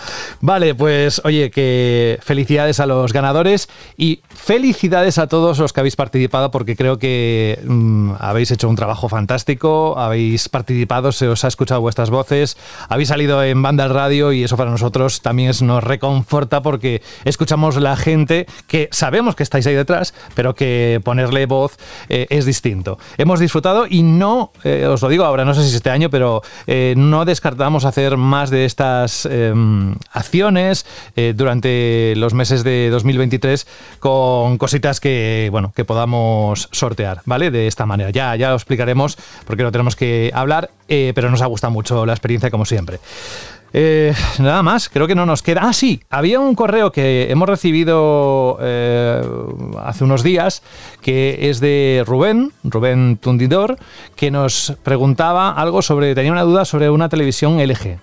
Vale, 0.47 0.77
pues 0.77 1.21
oye, 1.25 1.51
que 1.51 2.21
felicidades 2.23 2.79
a 2.79 2.87
los 2.87 3.13
ganadores 3.13 3.69
y 3.97 4.21
felicidades 4.33 5.19
a 5.19 5.27
todos 5.27 5.59
los 5.59 5.73
que 5.73 5.81
habéis 5.81 5.97
participado 5.97 6.53
porque 6.53 6.77
creo 6.77 7.01
que 7.01 7.59
mm, 7.67 8.13
habéis 8.21 8.53
hecho 8.53 8.69
un 8.69 8.77
trabajo 8.77 9.09
fantástico, 9.09 9.99
habéis 9.99 10.49
participado, 10.49 11.11
se 11.11 11.27
os 11.27 11.45
ha 11.45 11.49
escuchado 11.49 11.81
vuestras 11.81 12.11
voces, 12.11 12.57
habéis 12.89 13.09
salido 13.09 13.43
en 13.43 13.61
banda 13.61 13.83
al 13.83 13.91
radio 13.91 14.31
y 14.31 14.45
eso 14.45 14.57
para 14.57 14.71
nosotros 14.71 15.21
también 15.21 15.51
es- 15.51 15.63
nos 15.63 15.83
reconforta 15.83 16.63
porque 16.63 17.03
escuchamos 17.25 17.75
la 17.81 17.97
gente 17.97 18.47
que 18.69 18.89
sabemos 18.93 19.35
que 19.35 19.43
estáis 19.43 19.67
ahí 19.67 19.75
detrás, 19.75 20.15
pero 20.37 20.55
que 20.55 21.01
ponerle 21.03 21.47
voz 21.47 21.77
eh, 22.09 22.29
es 22.31 22.45
distinto. 22.47 23.01
Hemos 23.19 23.41
disfrutado 23.41 23.89
y 23.91 24.05
no, 24.05 24.53
eh, 24.63 24.87
os 24.87 25.03
lo 25.03 25.09
digo 25.09 25.25
ahora, 25.25 25.45
no 25.45 25.55
sé 25.55 25.63
si 25.63 25.71
es 25.71 25.75
este 25.75 25.91
año, 25.91 26.09
pero 26.09 26.43
eh, 26.69 26.95
no 26.97 27.25
descartamos 27.25 27.85
hacer 27.85 28.17
más 28.17 28.51
de 28.51 28.65
estas 28.65 29.27
eh, 29.29 29.53
eh, 31.17 31.33
durante 31.35 32.15
los 32.17 32.35
meses 32.35 32.63
de 32.63 32.91
2023 32.91 33.67
con 34.01 34.59
cositas 34.59 35.01
que, 35.01 35.49
bueno, 35.51 35.73
que 35.75 35.85
podamos 35.85 36.69
sortear, 36.73 37.23
¿vale? 37.25 37.51
De 37.51 37.67
esta 37.67 37.87
manera. 37.87 38.11
Ya, 38.11 38.37
ya 38.37 38.51
lo 38.51 38.57
explicaremos 38.57 39.17
porque 39.47 39.63
lo 39.63 39.73
tenemos 39.73 39.97
que 39.97 40.31
hablar, 40.35 40.71
eh, 40.89 41.13
pero 41.15 41.31
nos 41.31 41.41
ha 41.43 41.47
gustado 41.47 41.71
mucho 41.71 42.05
la 42.05 42.13
experiencia 42.13 42.51
como 42.51 42.67
siempre. 42.67 43.01
Eh, 43.79 44.15
nada 44.39 44.63
más, 44.63 44.89
creo 44.89 45.07
que 45.07 45.15
no 45.15 45.27
nos 45.27 45.43
queda. 45.43 45.61
Ah, 45.65 45.75
sí, 45.75 46.01
había 46.09 46.41
un 46.41 46.55
correo 46.55 46.91
que 46.93 47.31
hemos 47.31 47.47
recibido 47.47 48.57
eh, 48.63 49.21
hace 49.85 50.03
unos 50.03 50.23
días 50.23 50.63
que 51.03 51.51
es 51.51 51.61
de 51.61 52.03
Rubén, 52.07 52.53
Rubén 52.65 53.19
Tundidor, 53.19 53.77
que 54.15 54.31
nos 54.31 54.73
preguntaba 54.83 55.51
algo 55.51 55.83
sobre, 55.83 56.15
tenía 56.15 56.33
una 56.33 56.45
duda 56.45 56.65
sobre 56.65 56.89
una 56.89 57.11
televisión 57.11 57.59
LG. 57.59 57.99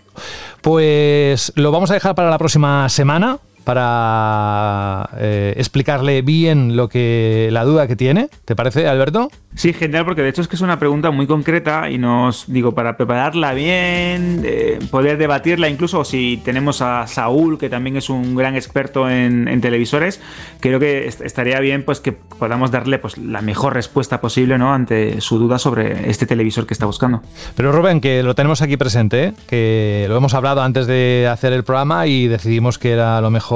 Pues 0.61 1.51
lo 1.55 1.71
vamos 1.71 1.89
a 1.89 1.95
dejar 1.95 2.13
para 2.13 2.29
la 2.29 2.37
próxima 2.37 2.87
semana. 2.87 3.39
Para 3.63 5.09
eh, 5.17 5.53
explicarle 5.57 6.21
bien 6.21 6.75
lo 6.75 6.87
que 6.89 7.49
la 7.51 7.63
duda 7.63 7.87
que 7.87 7.95
tiene. 7.95 8.29
¿Te 8.45 8.55
parece, 8.55 8.87
Alberto? 8.87 9.29
Sí, 9.55 9.71
genial, 9.71 10.03
porque 10.05 10.23
de 10.23 10.29
hecho 10.29 10.41
es 10.41 10.47
que 10.47 10.55
es 10.55 10.61
una 10.61 10.79
pregunta 10.79 11.11
muy 11.11 11.27
concreta 11.27 11.89
y 11.91 11.99
nos 11.99 12.45
digo, 12.47 12.73
para 12.73 12.97
prepararla 12.97 13.53
bien, 13.53 14.41
eh, 14.43 14.79
poder 14.89 15.17
debatirla, 15.19 15.69
incluso 15.69 16.03
si 16.05 16.41
tenemos 16.43 16.81
a 16.81 17.05
Saúl, 17.05 17.59
que 17.59 17.69
también 17.69 17.95
es 17.95 18.09
un 18.09 18.35
gran 18.35 18.55
experto 18.55 19.07
en, 19.07 19.47
en 19.47 19.61
televisores, 19.61 20.19
creo 20.59 20.79
que 20.79 21.07
est- 21.07 21.21
estaría 21.21 21.59
bien 21.59 21.83
pues 21.83 21.99
que 21.99 22.13
podamos 22.13 22.71
darle 22.71 22.97
pues 22.97 23.19
la 23.19 23.41
mejor 23.41 23.75
respuesta 23.75 24.21
posible 24.21 24.57
¿no? 24.57 24.73
ante 24.73 25.21
su 25.21 25.37
duda 25.37 25.59
sobre 25.59 26.09
este 26.09 26.25
televisor 26.25 26.65
que 26.65 26.73
está 26.73 26.87
buscando. 26.87 27.21
Pero 27.55 27.71
Rubén, 27.71 28.01
que 28.01 28.23
lo 28.23 28.33
tenemos 28.33 28.63
aquí 28.63 28.75
presente, 28.75 29.23
¿eh? 29.25 29.33
que 29.47 30.07
lo 30.09 30.17
hemos 30.17 30.33
hablado 30.33 30.63
antes 30.63 30.87
de 30.87 31.29
hacer 31.31 31.53
el 31.53 31.63
programa 31.63 32.07
y 32.07 32.27
decidimos 32.27 32.79
que 32.79 32.89
era 32.91 33.21
lo 33.21 33.29
mejor 33.29 33.52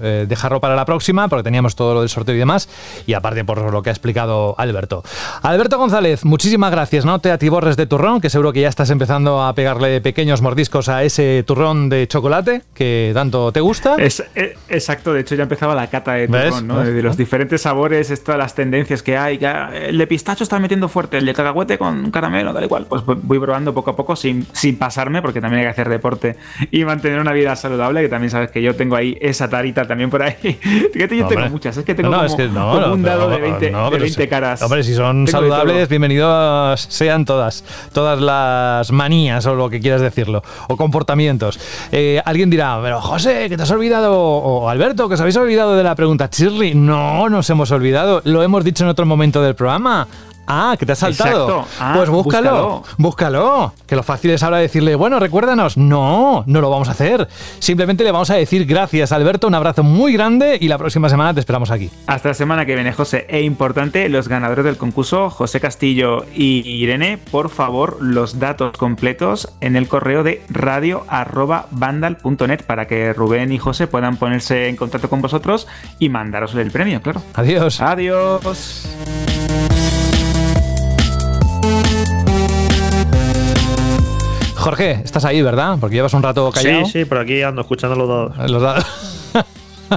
eh, 0.00 0.26
dejarlo 0.28 0.60
para 0.60 0.76
la 0.76 0.84
próxima, 0.84 1.28
porque 1.28 1.42
teníamos 1.42 1.76
todo 1.76 1.94
lo 1.94 2.00
del 2.00 2.08
sorteo 2.08 2.34
y 2.34 2.38
demás, 2.38 2.68
y 3.06 3.14
aparte 3.14 3.44
por 3.44 3.72
lo 3.72 3.82
que 3.82 3.90
ha 3.90 3.92
explicado 3.92 4.54
Alberto. 4.58 5.02
Alberto 5.42 5.78
González, 5.78 6.24
muchísimas 6.24 6.70
gracias, 6.70 7.04
no 7.04 7.18
te 7.20 7.30
atiborres 7.30 7.76
de 7.76 7.86
turrón, 7.86 8.20
que 8.20 8.30
seguro 8.30 8.52
que 8.52 8.60
ya 8.60 8.68
estás 8.68 8.90
empezando 8.90 9.42
a 9.42 9.54
pegarle 9.54 10.00
pequeños 10.00 10.42
mordiscos 10.42 10.88
a 10.88 11.02
ese 11.02 11.44
turrón 11.46 11.88
de 11.88 12.06
chocolate 12.06 12.62
que 12.74 13.10
tanto 13.14 13.52
te 13.52 13.60
gusta. 13.60 13.96
Es, 13.98 14.22
eh, 14.34 14.56
exacto, 14.68 15.12
de 15.12 15.20
hecho 15.20 15.34
ya 15.34 15.44
empezaba 15.44 15.74
la 15.74 15.88
cata 15.88 16.14
de 16.14 16.26
¿Ves? 16.26 16.50
turrón, 16.50 16.66
¿no? 16.66 16.76
¿Ves? 16.78 16.94
De 16.94 17.02
los 17.02 17.16
diferentes 17.16 17.62
sabores, 17.62 18.10
estas 18.10 18.36
las 18.36 18.54
tendencias 18.54 19.02
que 19.02 19.16
hay. 19.16 19.42
ah, 19.44 19.70
el 19.74 19.98
de 19.98 20.06
pistacho 20.06 20.44
está 20.44 20.58
metiendo 20.58 20.88
fuerte, 20.88 21.18
el 21.18 21.26
de 21.26 21.34
cacahuete 21.34 21.78
con 21.78 22.10
caramelo, 22.10 22.52
tal 22.52 22.64
y 22.64 22.68
cual. 22.68 22.86
Pues 22.88 23.02
voy 23.04 23.38
probando 23.38 23.74
poco 23.74 23.90
a 23.90 23.96
poco 23.96 24.16
sin, 24.16 24.46
sin 24.52 24.78
pasarme, 24.78 25.22
porque 25.22 25.40
también 25.40 25.60
hay 25.60 25.66
que 25.66 25.70
hacer 25.70 25.88
deporte 25.88 26.36
y 26.70 26.84
mantener 26.84 27.20
una 27.20 27.32
vida 27.32 27.54
saludable, 27.56 28.02
que 28.02 28.08
también 28.08 28.30
sabes 28.30 28.50
que 28.50 28.62
yo 28.62 28.74
tengo 28.76 28.96
ahí 28.96 29.16
esa 29.32 29.48
tarita 29.50 29.84
también 29.86 30.08
por 30.08 30.22
ahí. 30.22 30.34
Fíjate, 30.92 31.16
yo 31.16 31.26
tengo 31.26 31.48
muchas, 31.50 31.76
es 31.76 31.84
que 31.84 31.94
tengo 31.94 32.08
No, 32.10 32.16
como, 32.18 32.26
es 32.26 32.34
que 32.34 32.46
no, 32.48 32.68
como 32.72 32.80
no, 32.80 32.92
un 32.94 33.02
dado 33.02 33.28
de 33.28 33.38
20, 33.38 33.70
no, 33.70 33.84
de 33.86 33.90
pero 33.90 34.02
20 34.04 34.22
si- 34.22 34.28
caras. 34.28 34.62
Hombre, 34.62 34.82
si 34.84 34.94
son 34.94 35.24
Tengo 35.24 35.38
saludables, 35.38 35.88
bienvenidos 35.88 36.80
sean 36.88 37.24
todas, 37.24 37.64
todas 37.92 38.20
las 38.20 38.92
manías 38.92 39.44
o 39.46 39.54
lo 39.54 39.68
que 39.68 39.80
quieras 39.80 40.00
decirlo, 40.00 40.42
o 40.68 40.76
comportamientos. 40.76 41.58
Eh, 41.90 42.20
alguien 42.24 42.48
dirá, 42.50 42.78
pero 42.82 43.00
José, 43.00 43.48
que 43.48 43.56
te 43.56 43.62
has 43.64 43.70
olvidado, 43.70 44.14
o 44.14 44.68
Alberto, 44.68 45.08
que 45.08 45.14
os 45.14 45.20
habéis 45.20 45.36
olvidado 45.36 45.76
de 45.76 45.82
la 45.82 45.94
pregunta 45.94 46.28
Shirley. 46.30 46.74
No, 46.74 47.28
nos 47.28 47.48
hemos 47.50 47.70
olvidado, 47.70 48.20
lo 48.24 48.42
hemos 48.42 48.62
dicho 48.64 48.84
en 48.84 48.90
otro 48.90 49.06
momento 49.06 49.42
del 49.42 49.54
programa. 49.54 50.06
Ah, 50.46 50.76
que 50.78 50.86
te 50.86 50.92
has 50.92 50.98
saltado. 50.98 51.64
Ah, 51.78 51.94
pues 51.96 52.10
búscalo, 52.10 52.82
búscalo. 52.98 53.72
Que 53.86 53.96
lo 53.96 54.02
fácil 54.02 54.32
es 54.32 54.42
ahora 54.42 54.58
decirle, 54.58 54.94
bueno, 54.94 55.18
recuérdanos. 55.18 55.76
No, 55.76 56.44
no 56.46 56.60
lo 56.60 56.70
vamos 56.70 56.88
a 56.88 56.92
hacer. 56.92 57.28
Simplemente 57.58 58.04
le 58.04 58.12
vamos 58.12 58.30
a 58.30 58.34
decir 58.34 58.66
gracias, 58.66 59.12
Alberto, 59.12 59.46
un 59.46 59.54
abrazo 59.54 59.82
muy 59.82 60.12
grande 60.12 60.58
y 60.60 60.68
la 60.68 60.78
próxima 60.78 61.08
semana 61.08 61.34
te 61.34 61.40
esperamos 61.40 61.70
aquí. 61.70 61.90
Hasta 62.06 62.28
la 62.28 62.34
semana 62.34 62.66
que 62.66 62.74
viene, 62.74 62.92
José. 62.92 63.26
E 63.28 63.42
importante, 63.42 64.08
los 64.08 64.28
ganadores 64.28 64.64
del 64.64 64.76
concurso, 64.76 65.30
José 65.30 65.60
Castillo 65.60 66.24
y 66.34 66.62
Irene, 66.66 67.18
por 67.18 67.48
favor, 67.48 67.98
los 68.00 68.38
datos 68.38 68.76
completos 68.76 69.52
en 69.60 69.76
el 69.76 69.88
correo 69.88 70.22
de 70.22 70.42
radio.vandal.net 70.48 72.62
para 72.66 72.86
que 72.86 73.12
Rubén 73.12 73.52
y 73.52 73.58
José 73.58 73.86
puedan 73.86 74.16
ponerse 74.16 74.68
en 74.68 74.76
contacto 74.76 75.08
con 75.08 75.22
vosotros 75.22 75.66
y 75.98 76.08
mandaros 76.08 76.54
el 76.54 76.70
premio, 76.70 77.00
claro. 77.00 77.22
Adiós. 77.34 77.80
Adiós. 77.80 78.88
Jorge, 84.62 85.00
estás 85.04 85.24
ahí, 85.24 85.42
¿verdad? 85.42 85.76
Porque 85.80 85.96
llevas 85.96 86.14
un 86.14 86.22
rato 86.22 86.50
callado. 86.52 86.84
Sí, 86.86 87.00
sí, 87.00 87.04
por 87.04 87.18
aquí 87.18 87.42
ando 87.42 87.62
escuchando 87.62 87.96
los 87.96 88.08
dados. 88.08 88.50
Los 88.50 88.62
dados. 88.62 88.84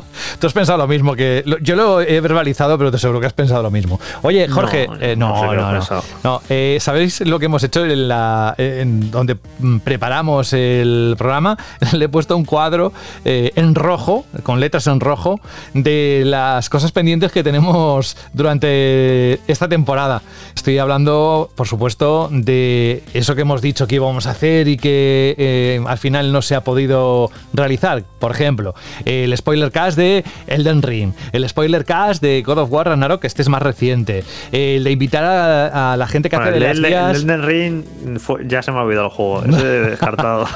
Tú 0.39 0.47
has 0.47 0.53
pensado 0.53 0.77
lo 0.77 0.87
mismo 0.87 1.15
que. 1.15 1.43
Yo 1.61 1.75
lo 1.75 2.01
he 2.01 2.19
verbalizado, 2.21 2.77
pero 2.77 2.91
te 2.91 2.97
seguro 2.97 3.19
que 3.19 3.27
has 3.27 3.33
pensado 3.33 3.61
lo 3.63 3.71
mismo. 3.71 3.99
Oye, 4.21 4.47
Jorge, 4.47 4.87
No, 4.87 4.95
eh, 4.99 5.15
no 5.15 5.43
no, 5.45 5.53
no, 5.53 5.71
no, 5.73 6.03
no. 6.23 6.41
eh, 6.49 6.77
¿Sabéis 6.79 7.21
lo 7.21 7.39
que 7.39 7.45
hemos 7.45 7.63
hecho 7.63 7.85
en 7.85 8.07
la. 8.07 8.53
en 8.57 9.11
donde 9.11 9.37
mm, 9.59 9.79
preparamos 9.79 10.53
el 10.53 11.15
programa? 11.17 11.57
Le 11.93 12.05
he 12.05 12.09
puesto 12.09 12.35
un 12.35 12.45
cuadro 12.45 12.93
eh, 13.23 13.51
en 13.55 13.75
rojo, 13.75 14.25
con 14.43 14.59
letras 14.59 14.87
en 14.87 14.99
rojo, 14.99 15.39
de 15.73 16.23
las 16.25 16.69
cosas 16.69 16.91
pendientes 16.91 17.31
que 17.31 17.43
tenemos 17.43 18.17
durante 18.33 19.39
esta 19.47 19.67
temporada. 19.67 20.21
Estoy 20.55 20.77
hablando, 20.79 21.49
por 21.55 21.67
supuesto, 21.67 22.29
de 22.31 23.03
eso 23.13 23.35
que 23.35 23.41
hemos 23.41 23.61
dicho 23.61 23.87
que 23.87 23.95
íbamos 23.95 24.27
a 24.27 24.31
hacer 24.31 24.67
y 24.67 24.77
que 24.77 25.35
eh, 25.37 25.83
al 25.85 25.97
final 25.97 26.31
no 26.31 26.41
se 26.41 26.55
ha 26.55 26.61
podido 26.63 27.29
realizar. 27.53 28.03
Por 28.19 28.31
ejemplo, 28.31 28.73
el 29.05 29.35
spoiler 29.37 29.71
cast 29.71 29.84
de 29.95 30.23
Elden 30.47 30.81
Ring, 30.81 31.13
el 31.31 31.47
spoiler 31.47 31.85
cast 31.85 32.21
de 32.23 32.41
God 32.41 32.57
of 32.57 32.71
War 32.71 32.87
Ragnarok, 32.87 33.21
que 33.21 33.27
este 33.27 33.43
es 33.43 33.49
más 33.49 33.61
reciente, 33.61 34.23
el 34.51 34.83
de 34.83 34.91
invitar 34.91 35.23
a, 35.23 35.93
a 35.93 35.97
la 35.97 36.07
gente 36.07 36.29
que 36.29 36.37
Bueno, 36.37 36.49
hace 36.51 36.59
de 36.59 36.71
el, 36.71 36.81
las 36.81 36.89
guías. 36.89 37.15
el 37.17 37.21
Elden 37.29 37.43
Ring 37.43 37.83
fue- 38.19 38.41
ya 38.47 38.63
se 38.63 38.71
me 38.71 38.79
ha 38.79 38.81
olvidado 38.81 39.05
el 39.07 39.11
juego. 39.11 39.43
Ese 39.45 39.61
he 39.77 39.79
descartado. 39.91 40.47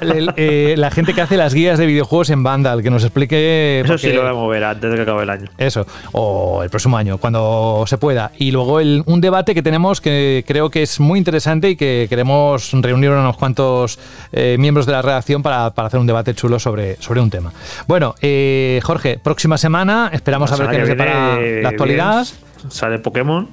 el- 0.00 0.32
eh, 0.36 0.74
la 0.76 0.90
gente 0.90 1.14
que 1.14 1.20
hace 1.20 1.36
las 1.36 1.54
guías 1.54 1.78
de 1.78 1.86
videojuegos 1.86 2.30
en 2.30 2.42
Vandal, 2.42 2.82
que 2.82 2.90
nos 2.90 3.04
explique. 3.04 3.82
Eso 3.84 3.98
sí 3.98 4.12
lo 4.12 4.22
voy 4.22 4.30
a 4.30 4.34
mover 4.34 4.64
antes 4.64 4.90
de 4.90 4.96
que 4.96 5.02
acabe 5.02 5.22
el 5.22 5.30
año. 5.30 5.48
Eso, 5.58 5.86
o 6.12 6.62
el 6.62 6.70
próximo 6.70 6.96
año, 6.96 7.18
cuando 7.18 7.84
se 7.86 7.98
pueda. 7.98 8.32
Y 8.38 8.50
luego 8.50 8.80
el- 8.80 9.02
un 9.06 9.20
debate 9.20 9.54
que 9.54 9.62
tenemos 9.62 10.00
que 10.00 10.44
creo 10.46 10.70
que 10.70 10.82
es 10.82 10.98
muy 11.00 11.18
interesante 11.18 11.70
y 11.70 11.76
que 11.76 12.06
queremos 12.08 12.70
reunir 12.72 13.10
a 13.10 13.20
unos 13.20 13.36
cuantos 13.36 13.98
eh, 14.32 14.56
miembros 14.58 14.86
de 14.86 14.92
la 14.92 15.02
redacción 15.02 15.42
para, 15.42 15.70
para 15.74 15.88
hacer 15.88 16.00
un 16.00 16.06
debate 16.06 16.34
chulo 16.34 16.58
sobre, 16.58 16.96
sobre 17.00 17.20
un 17.20 17.28
tema. 17.30 17.52
Bueno, 17.86 18.14
eh, 18.22 18.61
Jorge, 18.82 19.18
próxima 19.22 19.58
semana 19.58 20.10
esperamos 20.12 20.50
La 20.50 20.56
a 20.56 20.58
ver 20.60 20.70
qué 20.70 20.78
nos 20.78 20.88
depara 20.88 21.40
la 21.40 21.68
actualidad. 21.68 22.26
bien, 22.26 22.70
sale 22.70 22.98
Pokémon. 22.98 23.48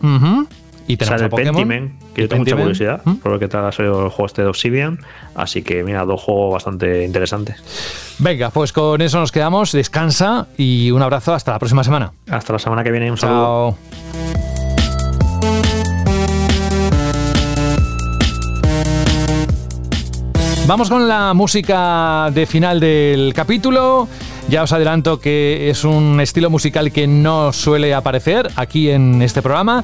Y 0.87 0.97
tenemos 0.97 1.21
Sale. 1.21 1.29
Pentiment, 1.29 2.01
que 2.15 2.23
yo 2.23 2.27
tengo 2.27 2.43
mucha 2.43 2.55
curiosidad 2.55 3.03
por 3.21 3.31
ver 3.33 3.39
qué 3.41 3.47
tal 3.47 3.63
ha 3.63 3.71
salido 3.71 4.03
el 4.05 4.09
juego 4.09 4.25
este 4.25 4.41
de 4.41 4.47
Obsidian. 4.47 4.97
Así 5.35 5.61
que, 5.61 5.83
mira, 5.83 6.03
dos 6.03 6.19
juegos 6.19 6.53
bastante 6.53 7.05
interesantes. 7.05 8.15
Venga, 8.17 8.49
pues 8.49 8.73
con 8.73 8.99
eso 8.99 9.19
nos 9.19 9.31
quedamos. 9.31 9.71
Descansa 9.71 10.47
y 10.57 10.89
un 10.89 11.03
abrazo 11.03 11.35
hasta 11.35 11.51
la 11.51 11.59
próxima 11.59 11.83
semana. 11.83 12.11
Hasta 12.27 12.53
la 12.53 12.59
semana 12.59 12.83
que 12.83 12.89
viene. 12.89 13.11
Un 13.11 13.17
saludo. 13.17 13.77
Vamos 20.69 20.89
con 20.89 21.07
la 21.07 21.33
música 21.33 22.29
de 22.31 22.45
final 22.45 22.79
del 22.79 23.33
capítulo. 23.33 24.07
Ya 24.49 24.63
os 24.63 24.71
adelanto 24.73 25.19
que 25.19 25.69
es 25.69 25.83
un 25.83 26.19
estilo 26.19 26.49
musical 26.49 26.91
que 26.91 27.05
no 27.05 27.53
suele 27.53 27.93
aparecer 27.93 28.49
aquí 28.55 28.89
en 28.89 29.21
este 29.21 29.43
programa. 29.43 29.83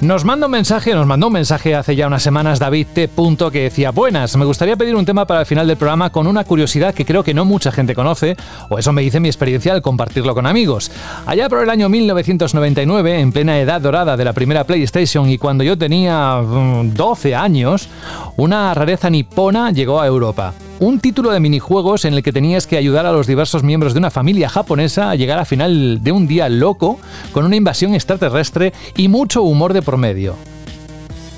Nos 0.00 0.24
manda 0.24 0.46
un 0.46 0.52
mensaje, 0.52 0.94
nos 0.94 1.06
mandó 1.06 1.26
un 1.26 1.34
mensaje 1.34 1.74
hace 1.74 1.94
ya 1.94 2.06
unas 2.06 2.22
semanas 2.22 2.58
David 2.58 2.86
T. 2.94 3.10
Que 3.52 3.64
decía, 3.64 3.90
buenas, 3.90 4.34
me 4.34 4.46
gustaría 4.46 4.74
pedir 4.74 4.96
un 4.96 5.04
tema 5.04 5.26
para 5.26 5.40
el 5.40 5.46
final 5.46 5.66
del 5.66 5.76
programa 5.76 6.10
con 6.10 6.26
una 6.26 6.44
curiosidad 6.44 6.94
que 6.94 7.04
creo 7.04 7.22
que 7.22 7.34
no 7.34 7.44
mucha 7.44 7.70
gente 7.70 7.94
conoce, 7.94 8.34
o 8.70 8.78
eso 8.78 8.92
me 8.92 9.02
dice 9.02 9.20
mi 9.20 9.28
experiencia 9.28 9.74
al 9.74 9.82
compartirlo 9.82 10.34
con 10.34 10.46
amigos. 10.46 10.90
Allá 11.26 11.50
por 11.50 11.62
el 11.62 11.68
año 11.68 11.90
1999, 11.90 13.20
en 13.20 13.30
plena 13.30 13.60
edad 13.60 13.82
dorada 13.82 14.16
de 14.16 14.24
la 14.24 14.32
primera 14.32 14.64
PlayStation 14.64 15.28
y 15.28 15.36
cuando 15.36 15.64
yo 15.64 15.76
tenía 15.76 16.40
mm, 16.40 16.94
12 16.94 17.34
años, 17.34 17.88
una 18.36 18.72
rareza 18.72 19.10
nipona 19.10 19.70
llegó 19.70 20.00
a 20.00 20.06
Europa. 20.06 20.54
Un 20.80 20.98
título 20.98 21.30
de 21.30 21.40
minijuegos 21.40 22.06
en 22.06 22.14
el 22.14 22.22
que 22.22 22.32
tenías 22.32 22.66
que 22.66 22.78
ayudar 22.78 23.04
a 23.04 23.12
los 23.12 23.26
diversos 23.26 23.62
miembros 23.62 23.92
de 23.92 23.98
una 23.98 24.10
familia 24.10 24.48
japonesa 24.48 25.10
a 25.10 25.14
llegar 25.14 25.38
al 25.38 25.44
final 25.44 26.02
de 26.02 26.10
un 26.10 26.26
día 26.26 26.48
loco 26.48 26.98
con 27.32 27.44
una 27.44 27.56
invasión 27.56 27.94
extraterrestre 27.94 28.72
y 28.96 29.08
mucho 29.08 29.42
humor 29.42 29.74
de 29.74 29.82
medio. 29.96 30.36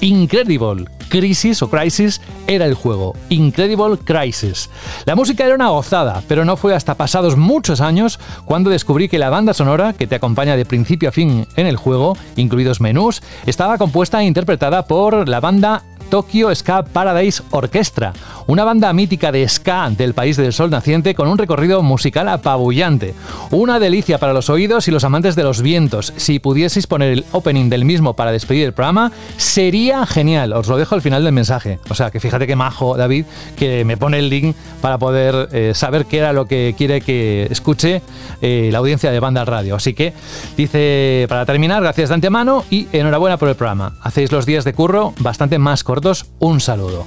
Incredible 0.00 0.86
Crisis 1.12 1.60
o 1.60 1.68
Crisis 1.68 2.22
era 2.46 2.64
el 2.64 2.72
juego. 2.72 3.14
Incredible 3.28 3.98
Crisis. 3.98 4.70
La 5.04 5.14
música 5.14 5.44
era 5.44 5.54
una 5.54 5.68
gozada, 5.68 6.22
pero 6.26 6.46
no 6.46 6.56
fue 6.56 6.74
hasta 6.74 6.94
pasados 6.94 7.36
muchos 7.36 7.82
años 7.82 8.18
cuando 8.46 8.70
descubrí 8.70 9.10
que 9.10 9.18
la 9.18 9.28
banda 9.28 9.52
sonora 9.52 9.92
que 9.92 10.06
te 10.06 10.14
acompaña 10.14 10.56
de 10.56 10.64
principio 10.64 11.10
a 11.10 11.12
fin 11.12 11.46
en 11.56 11.66
el 11.66 11.76
juego, 11.76 12.16
incluidos 12.36 12.80
menús, 12.80 13.22
estaba 13.44 13.76
compuesta 13.76 14.22
e 14.22 14.24
interpretada 14.24 14.86
por 14.86 15.28
la 15.28 15.40
banda 15.40 15.82
Tokyo 16.12 16.54
Ska 16.54 16.84
Paradise 16.84 17.42
Orchestra, 17.52 18.12
una 18.46 18.64
banda 18.64 18.92
mítica 18.92 19.32
de 19.32 19.48
ska 19.48 19.88
del 19.88 20.12
país 20.12 20.36
del 20.36 20.52
sol 20.52 20.68
naciente 20.68 21.14
con 21.14 21.26
un 21.26 21.38
recorrido 21.38 21.82
musical 21.82 22.28
apabullante. 22.28 23.14
Una 23.50 23.78
delicia 23.78 24.18
para 24.18 24.34
los 24.34 24.50
oídos 24.50 24.86
y 24.88 24.90
los 24.90 25.04
amantes 25.04 25.36
de 25.36 25.42
los 25.42 25.62
vientos. 25.62 26.12
Si 26.18 26.38
pudieseis 26.38 26.86
poner 26.86 27.12
el 27.12 27.24
opening 27.32 27.70
del 27.70 27.86
mismo 27.86 28.14
para 28.14 28.30
despedir 28.30 28.66
el 28.66 28.74
programa, 28.74 29.10
sería 29.38 30.04
genial. 30.04 30.52
Os 30.52 30.68
lo 30.68 30.76
dejo 30.76 30.94
al 30.94 31.00
final 31.00 31.24
del 31.24 31.32
mensaje. 31.32 31.78
O 31.88 31.94
sea, 31.94 32.10
que 32.10 32.20
fíjate 32.20 32.46
que 32.46 32.56
majo, 32.56 32.94
David, 32.98 33.24
que 33.56 33.86
me 33.86 33.96
pone 33.96 34.18
el 34.18 34.28
link 34.28 34.54
para 34.82 34.98
poder 34.98 35.48
eh, 35.52 35.72
saber 35.74 36.04
qué 36.04 36.18
era 36.18 36.34
lo 36.34 36.44
que 36.44 36.74
quiere 36.76 37.00
que 37.00 37.48
escuche 37.50 38.02
eh, 38.42 38.68
la 38.70 38.78
audiencia 38.78 39.10
de 39.10 39.18
Banda 39.18 39.46
Radio. 39.46 39.76
Así 39.76 39.94
que 39.94 40.12
dice, 40.58 41.24
para 41.30 41.46
terminar, 41.46 41.82
gracias 41.82 42.10
de 42.10 42.16
antemano 42.16 42.64
y 42.68 42.88
enhorabuena 42.92 43.38
por 43.38 43.48
el 43.48 43.54
programa. 43.54 43.94
Hacéis 44.02 44.30
los 44.30 44.44
días 44.44 44.64
de 44.64 44.74
curro 44.74 45.14
bastante 45.18 45.58
más 45.58 45.82
cortos. 45.82 46.01
Un 46.40 46.60
saludo. 46.60 47.06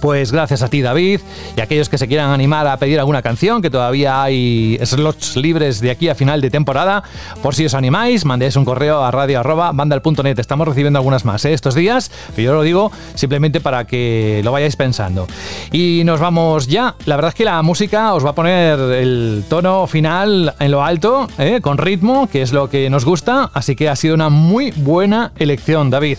Pues 0.00 0.32
gracias 0.32 0.62
a 0.62 0.68
ti, 0.68 0.82
David, 0.82 1.20
y 1.56 1.60
a 1.60 1.64
aquellos 1.64 1.88
que 1.88 1.98
se 1.98 2.06
quieran 2.06 2.30
animar 2.30 2.66
a 2.66 2.76
pedir 2.76 2.98
alguna 2.98 3.22
canción, 3.22 3.62
que 3.62 3.70
todavía 3.70 4.22
hay 4.22 4.78
slots 4.84 5.36
libres 5.36 5.80
de 5.80 5.90
aquí 5.90 6.08
a 6.08 6.14
final 6.14 6.40
de 6.40 6.50
temporada. 6.50 7.02
Por 7.42 7.54
si 7.54 7.64
os 7.64 7.74
animáis, 7.74 8.24
mandéis 8.24 8.56
un 8.56 8.64
correo 8.64 9.02
a 9.02 9.10
radio.bandal.net. 9.10 10.38
Estamos 10.38 10.68
recibiendo 10.68 10.98
algunas 10.98 11.24
más 11.24 11.44
¿eh? 11.44 11.52
estos 11.54 11.74
días, 11.74 12.10
pero 12.36 12.42
yo 12.42 12.54
lo 12.54 12.62
digo 12.62 12.92
simplemente 13.14 13.60
para 13.60 13.86
que 13.86 14.42
lo 14.44 14.52
vayáis 14.52 14.76
pensando. 14.76 15.26
Y 15.72 16.02
nos 16.04 16.20
vamos 16.20 16.66
ya. 16.66 16.96
La 17.06 17.16
verdad 17.16 17.30
es 17.30 17.34
que 17.34 17.44
la 17.44 17.62
música 17.62 18.14
os 18.14 18.24
va 18.24 18.30
a 18.30 18.34
poner 18.34 18.78
el 18.78 19.44
tono 19.48 19.86
final 19.86 20.54
en 20.60 20.70
lo 20.70 20.84
alto, 20.84 21.28
¿eh? 21.38 21.60
con 21.62 21.78
ritmo, 21.78 22.28
que 22.28 22.42
es 22.42 22.52
lo 22.52 22.68
que 22.68 22.90
nos 22.90 23.04
gusta. 23.04 23.50
Así 23.54 23.74
que 23.74 23.88
ha 23.88 23.96
sido 23.96 24.14
una 24.14 24.28
muy 24.28 24.70
buena 24.72 25.32
elección, 25.38 25.90
David. 25.90 26.18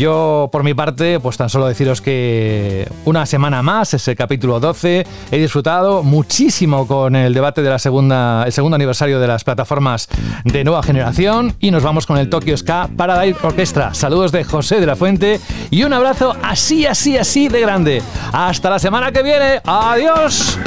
Yo, 0.00 0.48
por 0.50 0.64
mi 0.64 0.72
parte, 0.72 1.20
pues 1.20 1.36
tan 1.36 1.50
solo 1.50 1.66
deciros 1.66 2.00
que 2.00 2.90
una 3.04 3.26
semana 3.26 3.60
más, 3.60 3.92
ese 3.92 4.16
capítulo 4.16 4.58
12, 4.58 5.06
he 5.30 5.38
disfrutado 5.38 6.02
muchísimo 6.02 6.86
con 6.86 7.14
el 7.14 7.34
debate 7.34 7.60
de 7.60 7.68
la 7.68 7.78
segunda, 7.78 8.46
segundo 8.50 8.76
aniversario 8.76 9.20
de 9.20 9.26
las 9.26 9.44
plataformas 9.44 10.08
de 10.44 10.64
nueva 10.64 10.82
generación 10.82 11.54
y 11.60 11.70
nos 11.70 11.82
vamos 11.82 12.06
con 12.06 12.16
el 12.16 12.30
Tokyo 12.30 12.56
Ska 12.56 12.88
Paradise 12.96 13.38
Orchestra. 13.42 13.92
Saludos 13.92 14.32
de 14.32 14.42
José 14.42 14.80
de 14.80 14.86
la 14.86 14.96
Fuente 14.96 15.38
y 15.70 15.82
un 15.82 15.92
abrazo 15.92 16.34
así, 16.42 16.86
así, 16.86 17.18
así 17.18 17.48
de 17.48 17.60
grande. 17.60 18.02
Hasta 18.32 18.70
la 18.70 18.78
semana 18.78 19.12
que 19.12 19.22
viene. 19.22 19.60
Adiós. 19.66 20.58